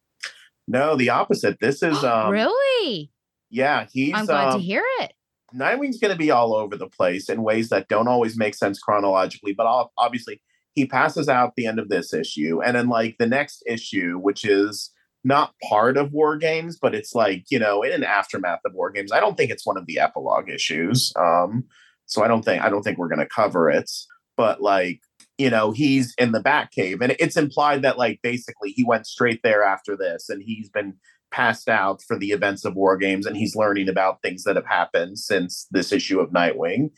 No, 0.66 0.96
the 0.96 1.10
opposite. 1.10 1.60
This 1.60 1.84
is 1.84 2.02
um, 2.04 2.32
really? 2.32 3.12
Yeah, 3.48 3.86
he's. 3.92 4.12
I'm 4.12 4.26
glad 4.26 4.54
um, 4.54 4.58
to 4.58 4.66
hear 4.66 4.82
it. 4.98 5.12
Nightwing's 5.54 5.98
going 5.98 6.12
to 6.12 6.18
be 6.18 6.30
all 6.30 6.54
over 6.54 6.76
the 6.76 6.88
place 6.88 7.28
in 7.28 7.42
ways 7.42 7.68
that 7.68 7.88
don't 7.88 8.08
always 8.08 8.36
make 8.36 8.54
sense 8.54 8.78
chronologically, 8.78 9.52
but 9.52 9.88
obviously 9.96 10.40
he 10.74 10.86
passes 10.86 11.28
out 11.28 11.54
the 11.56 11.66
end 11.66 11.78
of 11.78 11.88
this 11.88 12.12
issue, 12.12 12.60
and 12.62 12.76
then 12.76 12.88
like 12.88 13.16
the 13.18 13.26
next 13.26 13.62
issue, 13.66 14.18
which 14.18 14.44
is 14.44 14.90
not 15.22 15.54
part 15.68 15.96
of 15.96 16.12
War 16.12 16.36
Games, 16.36 16.78
but 16.80 16.94
it's 16.94 17.14
like 17.14 17.44
you 17.50 17.58
know 17.58 17.82
in 17.82 17.92
an 17.92 18.04
aftermath 18.04 18.60
of 18.66 18.74
War 18.74 18.90
Games. 18.90 19.12
I 19.12 19.20
don't 19.20 19.36
think 19.36 19.50
it's 19.50 19.66
one 19.66 19.76
of 19.76 19.86
the 19.86 19.98
epilogue 19.98 20.50
issues, 20.50 21.12
um, 21.16 21.64
so 22.06 22.22
I 22.22 22.28
don't 22.28 22.44
think 22.44 22.62
I 22.62 22.68
don't 22.68 22.82
think 22.82 22.98
we're 22.98 23.08
going 23.08 23.20
to 23.20 23.26
cover 23.26 23.70
it. 23.70 23.90
But 24.36 24.60
like 24.60 25.00
you 25.38 25.50
know 25.50 25.70
he's 25.70 26.12
in 26.18 26.32
the 26.32 26.42
Batcave, 26.42 27.00
and 27.00 27.14
it's 27.18 27.36
implied 27.36 27.82
that 27.82 27.98
like 27.98 28.20
basically 28.22 28.70
he 28.70 28.84
went 28.84 29.06
straight 29.06 29.40
there 29.44 29.62
after 29.62 29.96
this, 29.96 30.28
and 30.28 30.42
he's 30.44 30.68
been 30.68 30.94
passed 31.34 31.68
out 31.68 32.00
for 32.06 32.16
the 32.16 32.30
events 32.30 32.64
of 32.64 32.76
war 32.76 32.96
games 32.96 33.26
and 33.26 33.36
he's 33.36 33.56
learning 33.56 33.88
about 33.88 34.22
things 34.22 34.44
that 34.44 34.54
have 34.54 34.66
happened 34.66 35.18
since 35.18 35.66
this 35.72 35.90
issue 35.90 36.20
of 36.20 36.30
Nightwing. 36.30 36.90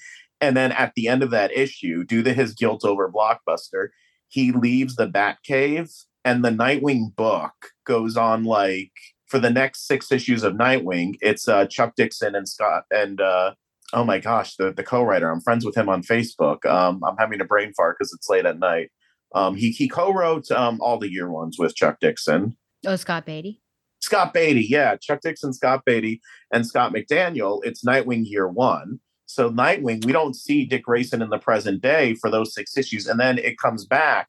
And 0.43 0.55
then 0.55 0.72
at 0.72 0.93
the 0.95 1.09
end 1.09 1.22
of 1.22 1.30
that 1.30 1.57
issue, 1.57 2.05
due 2.05 2.22
to 2.22 2.34
his 2.34 2.53
guilt 2.53 2.84
over 2.84 3.11
Blockbuster, 3.11 3.89
he 4.28 4.53
leaves 4.53 4.97
the 4.97 5.09
Batcave 5.09 5.91
and 6.22 6.45
the 6.45 6.51
Nightwing 6.51 7.16
book 7.16 7.55
goes 7.87 8.18
on 8.18 8.45
like 8.45 8.93
for 9.26 9.39
the 9.39 9.51
next 9.51 9.87
six 9.87 10.12
issues 10.12 10.43
of 10.43 10.53
Nightwing, 10.53 11.14
it's 11.22 11.49
uh, 11.49 11.66
Chuck 11.66 11.95
Dixon 11.97 12.34
and 12.34 12.47
Scott 12.47 12.84
and 12.91 13.20
uh, 13.20 13.55
oh 13.95 14.05
my 14.05 14.18
gosh, 14.18 14.57
the, 14.57 14.70
the 14.70 14.82
co-writer. 14.82 15.30
I'm 15.30 15.41
friends 15.41 15.64
with 15.64 15.76
him 15.76 15.89
on 15.89 16.03
Facebook. 16.03 16.66
Um, 16.66 17.01
I'm 17.05 17.16
having 17.18 17.41
a 17.41 17.45
brain 17.45 17.72
fart 17.74 17.97
because 17.99 18.12
it's 18.12 18.28
late 18.28 18.45
at 18.45 18.59
night. 18.59 18.91
Um, 19.34 19.57
he 19.57 19.70
he 19.70 19.89
co-wrote 19.89 20.51
um, 20.51 20.78
all 20.82 20.99
the 20.99 21.11
year 21.11 21.30
ones 21.30 21.57
with 21.59 21.74
Chuck 21.74 21.99
Dixon. 22.01 22.57
Oh, 22.87 22.97
Scott 22.97 23.24
Beatty. 23.24 23.62
Scott 24.07 24.32
Beatty, 24.32 24.64
yeah, 24.70 24.94
Chuck 24.94 25.20
Dixon, 25.20 25.52
Scott 25.52 25.84
Beatty, 25.84 26.20
and 26.52 26.64
Scott 26.64 26.94
McDaniel. 26.94 27.59
It's 27.64 27.84
Nightwing 27.84 28.22
year 28.24 28.46
one. 28.46 29.00
So 29.26 29.50
Nightwing, 29.50 30.04
we 30.04 30.12
don't 30.12 30.36
see 30.36 30.64
Dick 30.64 30.84
Grayson 30.84 31.22
in 31.22 31.30
the 31.30 31.40
present 31.40 31.82
day 31.82 32.14
for 32.14 32.30
those 32.30 32.54
six 32.54 32.76
issues, 32.76 33.09
and 33.09 33.18
then 33.18 33.36
it 33.36 33.59
comes 33.59 33.84
back. 33.84 34.28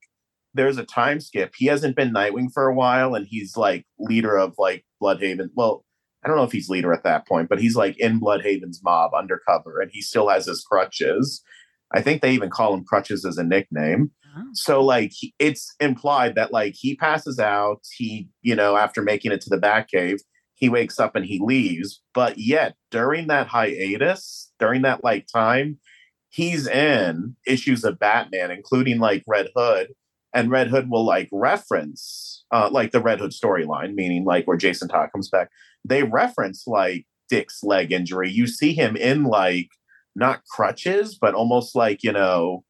There's 0.55 0.79
a 0.79 0.83
time 0.83 1.19
skip. 1.19 1.53
He 1.55 1.67
hasn't 1.67 1.95
been 1.95 2.11
Nightwing 2.11 2.51
for 2.51 2.67
a 2.67 2.73
while, 2.73 3.13
and 3.13 3.27
he's 3.29 3.55
like 3.55 3.85
leader 3.99 4.35
of 4.35 4.55
like 4.57 4.83
Bludhaven. 4.99 5.51
Well, 5.53 5.85
I 6.25 6.27
don't 6.27 6.37
know 6.37 6.43
if 6.43 6.51
he's 6.51 6.69
leader 6.69 6.91
at 6.91 7.03
that 7.03 7.27
point, 7.27 7.47
but 7.47 7.61
he's 7.61 7.75
like 7.75 7.99
in 7.99 8.19
Bludhaven's 8.19 8.81
mob 8.83 9.11
undercover, 9.13 9.79
and 9.79 9.91
he 9.93 10.01
still 10.01 10.27
has 10.29 10.47
his 10.47 10.63
crutches. 10.63 11.43
I 11.93 12.01
think 12.01 12.23
they 12.23 12.31
even 12.31 12.49
call 12.49 12.73
him 12.73 12.83
crutches 12.83 13.25
as 13.25 13.37
a 13.37 13.43
nickname. 13.43 14.09
So 14.53 14.83
like 14.83 15.13
it's 15.39 15.73
implied 15.79 16.35
that 16.35 16.51
like 16.51 16.75
he 16.75 16.95
passes 16.95 17.39
out, 17.39 17.81
he, 17.95 18.29
you 18.41 18.55
know, 18.55 18.75
after 18.75 19.01
making 19.01 19.31
it 19.31 19.41
to 19.41 19.49
the 19.49 19.57
Batcave, 19.57 20.19
he 20.55 20.69
wakes 20.69 20.99
up 20.99 21.15
and 21.15 21.25
he 21.25 21.39
leaves. 21.41 22.01
But 22.13 22.37
yet 22.37 22.75
during 22.91 23.27
that 23.27 23.47
hiatus, 23.47 24.51
during 24.59 24.81
that 24.83 25.03
like 25.03 25.27
time, 25.33 25.79
he's 26.29 26.67
in 26.67 27.35
issues 27.45 27.83
of 27.83 27.99
Batman, 27.99 28.51
including 28.51 28.99
like 28.99 29.23
Red 29.27 29.49
Hood. 29.55 29.89
And 30.33 30.51
Red 30.51 30.67
Hood 30.67 30.89
will 30.89 31.05
like 31.05 31.29
reference 31.31 32.45
uh 32.51 32.69
like 32.71 32.91
the 32.91 33.01
Red 33.01 33.19
Hood 33.19 33.31
storyline, 33.31 33.93
meaning 33.93 34.25
like 34.25 34.47
where 34.47 34.57
Jason 34.57 34.87
Todd 34.87 35.09
comes 35.11 35.29
back. 35.29 35.49
They 35.85 36.03
reference 36.03 36.65
like 36.67 37.05
Dick's 37.29 37.63
leg 37.63 37.91
injury. 37.91 38.29
You 38.29 38.47
see 38.47 38.73
him 38.73 38.95
in 38.95 39.23
like 39.23 39.69
not 40.15 40.43
crutches, 40.45 41.17
but 41.19 41.35
almost 41.35 41.75
like, 41.75 42.03
you 42.03 42.11
know, 42.11 42.63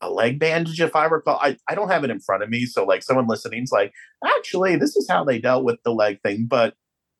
a 0.00 0.10
leg 0.10 0.38
bandage, 0.38 0.80
if 0.80 0.94
I 0.94 1.06
recall. 1.06 1.38
I, 1.40 1.56
I 1.68 1.74
don't 1.74 1.90
have 1.90 2.04
it 2.04 2.10
in 2.10 2.20
front 2.20 2.42
of 2.42 2.50
me. 2.50 2.66
So, 2.66 2.84
like, 2.84 3.02
someone 3.02 3.26
listening's 3.26 3.72
like, 3.72 3.92
actually, 4.24 4.76
this 4.76 4.96
is 4.96 5.08
how 5.08 5.24
they 5.24 5.38
dealt 5.38 5.64
with 5.64 5.78
the 5.84 5.92
leg 5.92 6.20
thing. 6.22 6.46
But 6.48 6.74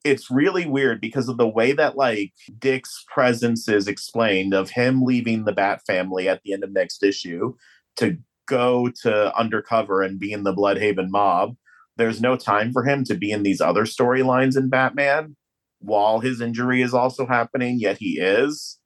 it's 0.05 0.31
really 0.31 0.67
weird 0.67 1.01
because 1.01 1.29
of 1.29 1.37
the 1.37 1.49
way 1.49 1.73
that, 1.73 1.97
like, 1.97 2.33
Dick's 2.59 3.05
presence 3.13 3.69
is 3.69 3.89
explained 3.89 4.55
of 4.55 4.71
him 4.71 5.03
leaving 5.03 5.45
the 5.45 5.53
Bat 5.53 5.83
family 5.87 6.29
at 6.29 6.43
the 6.43 6.53
end 6.53 6.65
of 6.65 6.73
next 6.73 7.03
issue 7.03 7.55
to 7.97 8.17
go 8.47 8.91
to 9.03 9.37
undercover 9.37 10.03
and 10.03 10.19
be 10.19 10.33
in 10.33 10.45
the 10.45 10.55
Bludhaven 10.55 11.09
mob. 11.11 11.57
There's 11.97 12.21
no 12.21 12.37
time 12.37 12.73
for 12.73 12.85
him 12.85 13.05
to 13.05 13.15
be 13.17 13.33
in 13.33 13.43
these 13.43 13.61
other 13.61 13.85
storylines 13.85 14.57
in 14.57 14.71
Batman 14.71 15.37
while 15.81 16.21
his 16.21 16.41
injury 16.41 16.81
is 16.83 16.95
also 16.95 17.27
happening, 17.27 17.79
yet 17.79 17.99
he 17.99 18.19
is. 18.19 18.78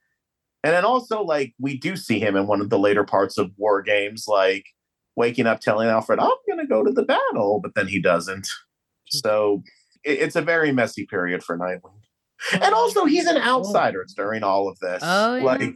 And 0.64 0.72
then 0.72 0.84
also, 0.84 1.22
like, 1.22 1.55
we 1.59 1.76
do 1.76 1.97
see 1.97 2.20
him 2.20 2.36
in 2.36 2.47
one 2.47 2.60
of 2.60 2.70
the 2.70 2.78
later 2.78 3.05
parts 3.05 3.36
of 3.39 3.51
War 3.56 3.82
Games, 3.82 4.26
like 4.28 4.64
waking 5.16 5.47
up 5.47 5.60
telling 5.60 5.89
Alfred, 5.89 6.18
I'm 6.20 6.30
going 6.48 6.60
to 6.60 6.66
go 6.66 6.84
to 6.84 6.90
the 6.93 7.02
battle, 7.05 7.60
but 7.62 7.74
then 7.74 7.89
he 7.89 8.01
doesn't. 8.01 8.47
So 9.09 9.62
it- 10.05 10.20
it's 10.20 10.36
a 10.36 10.43
very 10.43 10.72
messy 10.72 11.05
period 11.06 11.43
for 11.43 11.59
Nightwing. 11.59 12.01
And 12.52 12.74
also, 12.74 13.05
he's 13.05 13.26
an 13.26 13.36
outsider 13.39 14.06
during 14.16 14.43
all 14.43 14.68
of 14.68 14.78
this. 14.78 15.02
Oh, 15.05 15.36
yeah. 15.36 15.44
Like, 15.44 15.74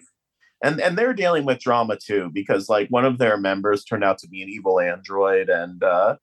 and 0.64 0.80
and 0.80 0.96
they're 0.96 1.12
dealing 1.12 1.44
with 1.44 1.60
drama 1.60 1.96
too 2.02 2.30
because 2.32 2.68
like 2.70 2.88
one 2.88 3.04
of 3.04 3.18
their 3.18 3.36
members 3.36 3.84
turned 3.84 4.02
out 4.02 4.16
to 4.18 4.26
be 4.28 4.40
an 4.42 4.48
evil 4.48 4.80
android 4.80 5.50
and 5.50 5.84
uh 5.84 6.16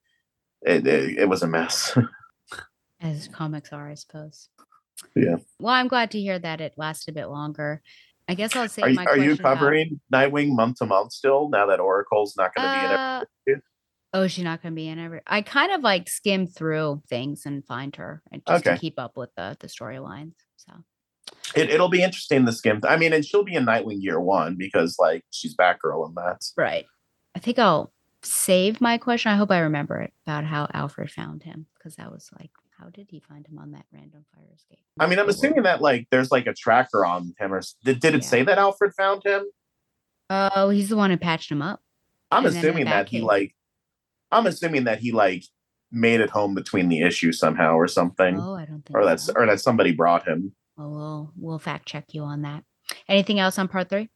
it, 0.64 0.88
it, 0.88 1.19
it 1.19 1.30
was 1.30 1.44
a 1.44 1.48
mess 1.48 1.95
As 2.99 3.27
comics 3.27 3.72
are, 3.72 3.88
I 3.90 3.94
suppose. 3.94 4.49
yeah 5.15 5.35
Well, 5.60 5.76
I'm 5.76 5.88
glad 5.88 6.10
to 6.11 6.19
hear 6.19 6.40
that 6.40 6.61
it 6.61 6.73
lasted 6.77 7.11
a 7.11 7.14
bit 7.14 7.27
longer. 7.27 7.84
I 8.34 8.35
guess 8.35 8.55
I'll 8.55 8.68
save 8.68 8.97
are, 8.97 9.10
are 9.10 9.18
you 9.18 9.23
question 9.23 9.39
about- 9.41 9.57
covering 9.60 10.01
nightwing 10.11 10.55
month 10.55 10.77
to 10.77 10.85
month 10.85 11.14
still 11.14 11.49
now 11.49 11.68
that 11.68 11.80
oracle's 11.80 12.35
not 12.35 12.51
going 12.55 12.68
to 12.68 12.73
be 12.73 12.85
in 12.85 12.91
Uh, 12.91 13.23
it 13.45 13.61
Oh, 14.15 14.27
she's 14.27 14.43
not 14.43 14.61
going 14.61 14.73
to 14.73 14.76
be 14.76 14.88
in 14.88 14.99
every. 14.99 15.22
I 15.26 15.41
kind 15.41 15.72
of 15.72 15.81
like 15.81 16.07
skim 16.07 16.45
through 16.45 17.01
things 17.10 17.47
and 17.47 17.65
find 17.65 17.95
her, 17.95 18.22
and 18.31 18.43
just 18.47 18.64
to 18.65 18.77
keep 18.77 18.99
up 18.99 19.18
with 19.18 19.31
the 19.35 19.57
the 19.60 19.68
storylines. 19.68 20.34
So 20.57 20.73
it, 21.55 21.72
it'll 21.72 21.89
be 21.89 22.03
interesting 22.03 22.45
to 22.45 22.51
skim 22.51 22.81
i 22.84 22.97
mean 22.97 23.14
and 23.14 23.26
she'll 23.26 23.43
be 23.43 23.55
in 23.55 23.65
nightwing 23.65 24.01
year 24.01 24.19
one 24.19 24.55
because 24.55 24.97
like 24.99 25.23
she's 25.31 25.55
batgirl 25.55 26.07
in 26.07 26.14
that 26.15 26.43
right, 26.57 26.85
I 27.35 27.39
think 27.39 27.57
I'll 27.60 27.93
save 28.23 28.81
my 28.81 28.97
question. 28.97 29.31
I 29.31 29.35
hope 29.35 29.51
I 29.51 29.60
remember 29.60 29.99
it 30.01 30.14
about 30.26 30.45
how 30.45 30.68
Alfred 30.73 31.11
found 31.11 31.43
him 31.43 31.68
because 31.77 31.95
that 31.95 32.11
was 32.11 32.30
like, 32.39 32.51
how 32.84 32.89
did 32.89 33.07
he 33.10 33.19
find 33.22 33.47
him 33.47 33.57
on 33.60 33.72
that 33.72 33.85
random 33.93 34.26
fire 34.35 34.43
escape? 34.53 34.80
i 34.99 35.07
mean 35.07 35.18
i'm 35.19 35.30
assuming 35.30 35.64
that 35.64 35.81
like 35.81 36.07
there's 36.11 36.31
like 36.31 36.47
a 36.47 36.53
tracker 36.53 37.05
on 37.05 37.34
him 37.39 37.53
or 37.53 37.61
did, 37.85 37.99
did 37.99 38.14
it 38.14 38.23
Yeah. 38.23 38.27
say 38.27 38.43
that 38.43 38.57
alfred 38.57 38.93
found 38.95 39.23
him 39.26 39.45
Oh, 40.30 40.69
he's 40.69 40.89
the 40.89 40.95
one 40.97 41.11
who 41.11 41.18
patched 41.18 41.51
him 41.51 41.61
up. 41.61 41.81
i'm 42.31 42.45
And 42.45 42.55
assuming 42.55 42.85
that 42.85 43.07
he 43.10 43.22
like 43.22 43.55
i'm 44.31 44.47
assuming 44.47 44.84
that 44.85 44.99
he 44.99 45.11
like 45.11 45.43
made 45.91 46.19
it 46.22 46.30
home 46.30 46.55
between 46.55 46.89
the 46.89 47.01
issues 47.01 47.39
somehow 47.39 47.76
or 47.76 47.88
something 47.88 48.38
Oh, 48.39 48.55
I 48.55 48.65
don't 48.65 48.84
think. 48.85 48.97
or 48.97 49.05
that's 49.05 49.23
so. 49.26 49.34
or 49.35 49.45
that 49.45 49.61
somebody 49.61 49.91
brought 49.93 50.27
him 50.27 50.53
Well, 50.77 50.89
we'll 50.91 51.31
we'll 51.38 51.60
fact 51.60 51.88
check 51.88 52.14
you 52.14 52.23
on 52.23 52.41
that. 52.41 52.64
Anything 53.07 53.39
else 53.39 53.57
on 53.57 53.68
part 53.69 53.89
three? 53.89 54.10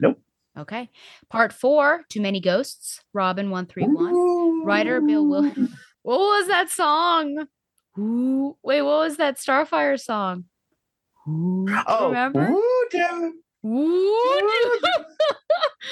Nope. 0.00 0.18
Okay. 0.56 0.88
Part 1.28 1.52
four, 1.52 2.02
Too 2.08 2.20
Many 2.22 2.40
Ghosts, 2.40 3.00
Robin 3.12 3.50
131. 3.50 4.64
Writer 4.64 5.00
Bill 5.00 5.26
Will. 5.26 5.52
What 6.02 6.18
was 6.20 6.46
that 6.46 6.70
song? 6.70 7.46
Ooh, 7.96 8.56
wait, 8.62 8.82
what 8.82 8.98
was 8.98 9.16
that 9.18 9.36
Starfire 9.38 9.98
song? 10.00 10.44
Ooh, 11.28 11.66
oh 11.86 12.08
remember? 12.08 12.46
Voodoo. 12.46 13.32
Ooh, 13.66 14.80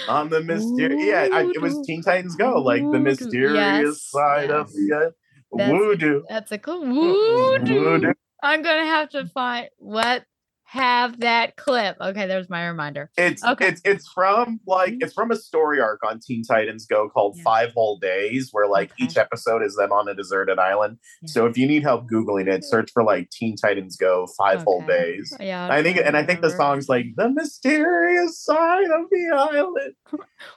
on 0.08 0.28
the 0.30 0.40
mysterious 0.40 1.02
yeah 1.04 1.28
I, 1.32 1.42
it 1.42 1.60
was 1.60 1.74
Voodoo. 1.74 1.84
teen 1.84 2.02
titans 2.02 2.36
go 2.36 2.60
like 2.62 2.80
the 2.82 2.86
Voodoo. 2.88 3.02
mysterious 3.02 3.54
Yes, 3.54 4.02
side 4.10 4.50
of 4.50 4.68
yes. 4.68 4.76
the 4.88 4.96
uh, 4.96 5.10
That's- 5.56 5.70
voodoo 5.70 6.22
That's 6.28 6.52
a 6.52 6.58
cool. 6.58 6.84
Voodoo. 6.84 7.80
Voodoo. 7.84 8.12
I'm 8.42 8.62
gonna 8.62 8.86
have 8.86 9.08
to 9.10 9.26
find 9.26 9.68
what 9.78 10.24
have 10.68 11.20
that 11.20 11.54
clip. 11.56 11.96
Okay, 12.00 12.26
there's 12.26 12.50
my 12.50 12.66
reminder. 12.66 13.08
It's 13.16 13.44
Okay. 13.44 13.68
it's 13.68 13.80
it's 13.84 14.08
from 14.12 14.58
like 14.66 14.94
it's 15.00 15.12
from 15.14 15.30
a 15.30 15.36
story 15.36 15.80
arc 15.80 16.00
on 16.04 16.18
Teen 16.18 16.42
Titans 16.42 16.86
Go 16.86 17.08
called 17.08 17.34
Yeah. 17.36 17.44
Five 17.44 17.72
Whole 17.72 17.98
Days, 17.98 18.48
where 18.50 18.66
like 18.68 18.90
Okay. 18.92 19.04
each 19.04 19.16
episode 19.16 19.62
is 19.62 19.76
them 19.76 19.92
on 19.92 20.08
a 20.08 20.14
deserted 20.14 20.58
island. 20.58 20.98
Yeah. 21.22 21.28
So 21.28 21.46
if 21.46 21.56
you 21.56 21.68
need 21.68 21.84
help 21.84 22.10
googling 22.10 22.48
it, 22.48 22.64
search 22.64 22.90
for 22.92 23.04
like 23.04 23.30
Teen 23.30 23.54
Titans 23.56 23.96
Go 23.96 24.26
Five 24.36 24.64
Whole 24.64 24.84
Days. 24.86 25.32
Yeah, 25.38 25.68
I'll 25.68 25.82
think 25.84 25.98
and 26.04 26.16
I 26.16 26.24
think 26.24 26.40
the 26.40 26.50
song's 26.50 26.88
like 26.88 27.06
the 27.16 27.30
mysterious 27.30 28.38
side 28.42 28.90
of 28.90 29.08
the 29.10 29.94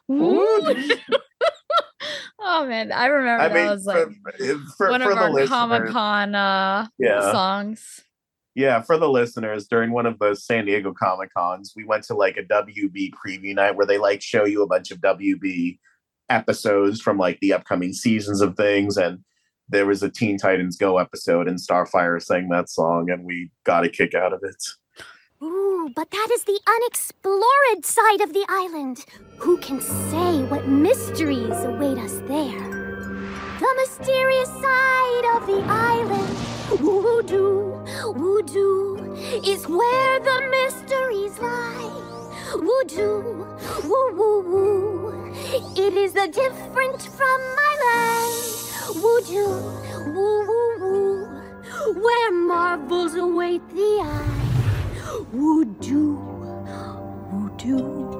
island. 0.10 1.00
Oh 2.42 2.66
man, 2.66 2.92
I 2.94 3.08
remember 3.08 3.44
I 3.44 3.48
that 3.50 3.54
mean, 3.54 3.70
was 3.70 3.86
like 3.86 4.08
for, 4.24 4.32
for, 4.78 4.90
one 4.90 5.02
for 5.02 5.12
of 5.12 5.18
the 5.18 5.42
our 5.42 5.48
Comic 5.48 5.90
Con 5.92 6.34
uh, 6.34 6.88
Yeah. 6.98 7.32
songs. 7.34 8.02
Yeah, 8.60 8.82
for 8.82 8.98
the 8.98 9.08
listeners, 9.08 9.68
during 9.68 9.94
one 9.94 10.06
of 10.06 10.20
the 10.20 10.36
San 10.36 10.66
Diego 10.66 10.92
Comic 10.92 11.34
Cons, 11.34 11.72
we 11.78 11.86
went 11.86 12.04
to 12.08 12.14
like 12.14 12.36
a 12.36 12.44
WB 12.44 13.12
preview 13.14 13.56
night 13.56 13.78
where 13.78 13.86
they 13.86 13.98
like 13.98 14.22
show 14.22 14.44
you 14.44 14.62
a 14.62 14.68
bunch 14.68 14.92
of 14.92 14.98
WB 14.98 15.80
episodes 16.28 17.00
from 17.00 17.18
like 17.18 17.40
the 17.40 17.54
upcoming 17.54 17.94
seasons 17.94 18.42
of 18.42 18.58
things. 18.58 18.98
And 18.98 19.20
there 19.70 19.86
was 19.86 20.04
a 20.04 20.10
Teen 20.10 20.38
Titans 20.38 20.76
Go 20.76 20.98
episode, 20.98 21.48
and 21.48 21.58
Starfire 21.58 22.22
sang 22.22 22.50
that 22.50 22.70
song, 22.70 23.10
and 23.10 23.24
we 23.24 23.50
got 23.64 23.86
a 23.86 23.90
kick 23.90 24.14
out 24.14 24.34
of 24.34 24.42
it. 24.44 24.62
Ooh, 25.42 25.90
but 25.96 26.12
that 26.12 26.28
is 26.34 26.44
the 26.44 26.60
unexplored 26.68 27.86
side 27.86 28.20
of 28.20 28.34
the 28.34 28.46
island. 28.50 29.06
Who 29.38 29.58
can 29.60 29.80
say 29.80 30.44
what 30.50 30.68
mysteries 30.68 31.64
await 31.64 31.98
us 31.98 32.20
there? 32.28 32.89
The 33.60 33.74
mysterious 33.76 34.48
side 34.50 35.26
of 35.36 35.46
the 35.46 35.62
island. 35.68 36.38
Voodoo, 36.80 37.84
voodoo 38.14 39.14
is 39.46 39.68
where 39.68 40.20
the 40.22 40.40
mysteries 40.50 41.38
lie. 41.40 41.92
Voodoo, 42.54 43.44
woo 43.84 44.12
woo 44.16 44.42
woo. 44.52 45.34
It 45.76 45.94
is 45.94 46.14
the 46.14 46.28
different 46.28 47.02
from 47.02 47.40
my 47.60 47.74
land. 47.86 48.36
Voodoo, 48.96 49.50
woo 50.16 50.48
woo 50.48 50.80
woo. 50.80 52.02
Where 52.02 52.32
marvels 52.32 53.16
await 53.16 53.68
the 53.72 54.00
eye. 54.02 55.26
Voodoo, 55.34 56.18
voodoo. 57.30 58.19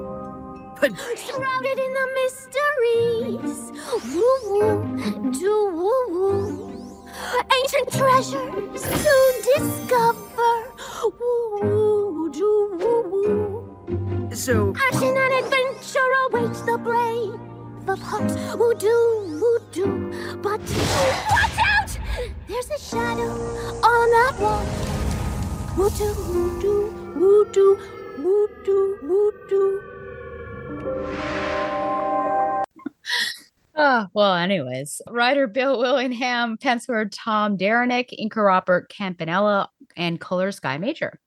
Shrouded 0.80 1.78
in 1.78 1.92
the 1.92 2.08
mysteries. 2.14 3.70
Woo 4.14 4.38
woo, 4.48 5.30
do 5.30 5.54
woo 5.74 6.04
woo. 6.08 7.06
Ancient 7.58 7.92
treasures 7.92 8.82
to 8.82 9.14
discover. 9.44 10.54
Woo 11.20 11.60
woo, 11.60 12.32
do 12.32 12.78
woo 12.80 13.02
woo. 13.10 14.34
So, 14.34 14.72
Action 14.88 15.14
and 15.14 15.44
adventure 15.44 16.12
awaits 16.30 16.62
the 16.62 16.78
brave 16.78 17.38
of 17.86 18.00
hearts 18.00 18.34
who 18.52 18.74
do, 18.76 19.38
woo-do. 19.38 20.38
But 20.40 20.62
watch 21.28 21.58
out! 21.76 21.98
There's 22.48 22.70
a 22.70 22.78
shadow 22.78 23.32
on 23.84 24.10
that 24.16 24.34
wall. 24.40 24.64
Who 25.76 25.90
do, 25.90 26.14
who 26.14 26.62
do, 26.62 26.90
who 27.12 27.30
Oh, 33.82 34.08
well, 34.12 34.34
anyways, 34.34 35.00
writer 35.08 35.46
Bill 35.46 35.78
Willingham, 35.78 36.58
penciler 36.58 37.08
Tom 37.10 37.56
Derenick, 37.56 38.14
inker 38.20 38.44
Robert 38.44 38.90
Campanella, 38.90 39.70
and 39.96 40.20
color 40.20 40.52
Sky 40.52 40.76
Major. 40.76 41.18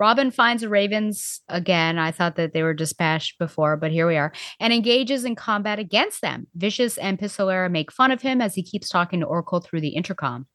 Robin 0.00 0.32
finds 0.32 0.62
the 0.62 0.68
Ravens 0.68 1.42
again. 1.48 1.98
I 1.98 2.10
thought 2.10 2.34
that 2.36 2.54
they 2.54 2.64
were 2.64 2.74
dispatched 2.74 3.38
before, 3.38 3.76
but 3.76 3.92
here 3.92 4.08
we 4.08 4.16
are, 4.16 4.32
and 4.58 4.72
engages 4.72 5.24
in 5.24 5.36
combat 5.36 5.78
against 5.78 6.22
them. 6.22 6.48
Vicious 6.56 6.98
and 6.98 7.20
Pistolera 7.20 7.70
make 7.70 7.92
fun 7.92 8.10
of 8.10 8.20
him 8.20 8.40
as 8.40 8.56
he 8.56 8.64
keeps 8.64 8.88
talking 8.88 9.20
to 9.20 9.26
Oracle 9.26 9.60
through 9.60 9.82
the 9.82 9.90
intercom. 9.90 10.48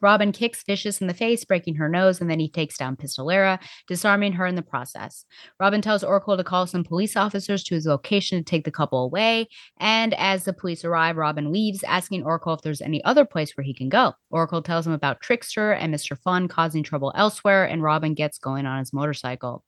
Robin 0.00 0.32
kicks 0.32 0.62
Vicious 0.64 1.00
in 1.00 1.06
the 1.06 1.14
face, 1.14 1.44
breaking 1.44 1.76
her 1.76 1.88
nose, 1.88 2.20
and 2.20 2.30
then 2.30 2.40
he 2.40 2.48
takes 2.48 2.76
down 2.76 2.96
Pistolera, 2.96 3.58
disarming 3.86 4.32
her 4.32 4.46
in 4.46 4.54
the 4.54 4.62
process. 4.62 5.24
Robin 5.58 5.82
tells 5.82 6.04
Oracle 6.04 6.36
to 6.36 6.44
call 6.44 6.66
some 6.66 6.84
police 6.84 7.16
officers 7.16 7.62
to 7.64 7.74
his 7.74 7.86
location 7.86 8.38
to 8.38 8.44
take 8.44 8.64
the 8.64 8.70
couple 8.70 9.04
away, 9.04 9.46
and 9.78 10.14
as 10.14 10.44
the 10.44 10.52
police 10.52 10.84
arrive, 10.84 11.16
Robin 11.16 11.52
leaves, 11.52 11.82
asking 11.84 12.24
Oracle 12.24 12.54
if 12.54 12.62
there's 12.62 12.80
any 12.80 13.02
other 13.04 13.24
place 13.24 13.56
where 13.56 13.64
he 13.64 13.74
can 13.74 13.88
go. 13.88 14.14
Oracle 14.30 14.62
tells 14.62 14.86
him 14.86 14.92
about 14.92 15.20
Trickster 15.20 15.72
and 15.72 15.94
Mr. 15.94 16.18
Fun 16.18 16.48
causing 16.48 16.82
trouble 16.82 17.12
elsewhere, 17.14 17.64
and 17.64 17.82
Robin 17.82 18.14
gets 18.14 18.38
going 18.38 18.66
on 18.66 18.78
his 18.78 18.92
motorcycle. 18.92 19.64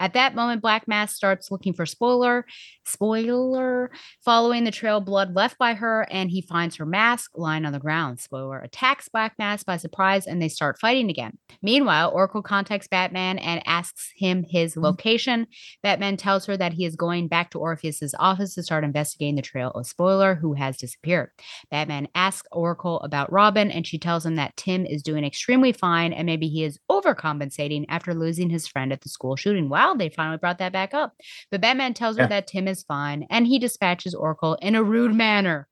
At 0.00 0.14
that 0.14 0.34
moment, 0.34 0.62
Black 0.62 0.88
Mask 0.88 1.14
starts 1.14 1.50
looking 1.50 1.72
for 1.72 1.86
Spoiler, 1.86 2.46
Spoiler, 2.84 3.90
following 4.24 4.64
the 4.64 4.70
trail 4.70 4.98
of 4.98 5.04
blood 5.04 5.34
left 5.34 5.58
by 5.58 5.74
her, 5.74 6.06
and 6.10 6.30
he 6.30 6.42
finds 6.42 6.76
her 6.76 6.86
mask 6.86 7.32
lying 7.36 7.64
on 7.64 7.72
the 7.72 7.78
ground. 7.78 8.20
Spoiler 8.20 8.58
attacks 8.60 9.08
Black 9.08 9.34
Mask 9.38 9.66
by 9.66 9.76
surprise, 9.76 10.26
and 10.26 10.40
they 10.40 10.48
start 10.48 10.78
fighting 10.78 11.10
again. 11.10 11.38
Meanwhile, 11.62 12.10
Oracle 12.14 12.42
contacts 12.42 12.88
Batman 12.88 13.38
and 13.38 13.62
asks 13.66 14.12
him 14.16 14.44
his 14.48 14.72
mm-hmm. 14.72 14.84
location. 14.84 15.46
Batman 15.82 16.16
tells 16.16 16.46
her 16.46 16.56
that 16.56 16.72
he 16.72 16.84
is 16.84 16.96
going 16.96 17.28
back 17.28 17.50
to 17.50 17.58
Orpheus's 17.58 18.14
office 18.18 18.54
to 18.54 18.62
start 18.62 18.84
investigating 18.84 19.36
the 19.36 19.42
trail 19.42 19.70
of 19.70 19.86
Spoiler, 19.86 20.34
who 20.34 20.54
has 20.54 20.76
disappeared. 20.76 21.30
Batman 21.70 22.08
asks 22.14 22.48
Oracle 22.52 23.00
about 23.00 23.32
Robin, 23.32 23.70
and 23.70 23.86
she 23.86 23.98
tells 23.98 24.24
him 24.24 24.36
that 24.36 24.56
Tim 24.56 24.86
is 24.86 25.02
doing 25.02 25.24
extremely 25.24 25.72
fine 25.72 26.12
and 26.12 26.26
maybe 26.26 26.48
he 26.48 26.64
is 26.64 26.78
overcompensating 26.90 27.84
after 27.88 28.14
losing 28.14 28.50
his 28.50 28.66
friend 28.66 28.92
at 28.92 29.02
the 29.02 29.08
school 29.08 29.36
shooting. 29.36 29.53
Wow, 29.62 29.94
they 29.94 30.08
finally 30.08 30.38
brought 30.38 30.58
that 30.58 30.72
back 30.72 30.94
up. 30.94 31.14
But 31.50 31.60
Batman 31.60 31.94
tells 31.94 32.16
her 32.18 32.26
that 32.26 32.46
Tim 32.46 32.68
is 32.68 32.82
fine 32.82 33.26
and 33.30 33.46
he 33.46 33.58
dispatches 33.58 34.14
Oracle 34.14 34.54
in 34.60 34.74
a 34.74 34.82
rude 34.82 35.14
manner. 35.14 35.68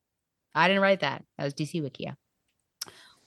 I 0.55 0.69
didn't 0.69 0.83
write 0.83 1.01
that. 1.01 1.25
That 1.39 1.45
was 1.45 1.55
DC 1.55 1.83
Wikia. 1.83 2.17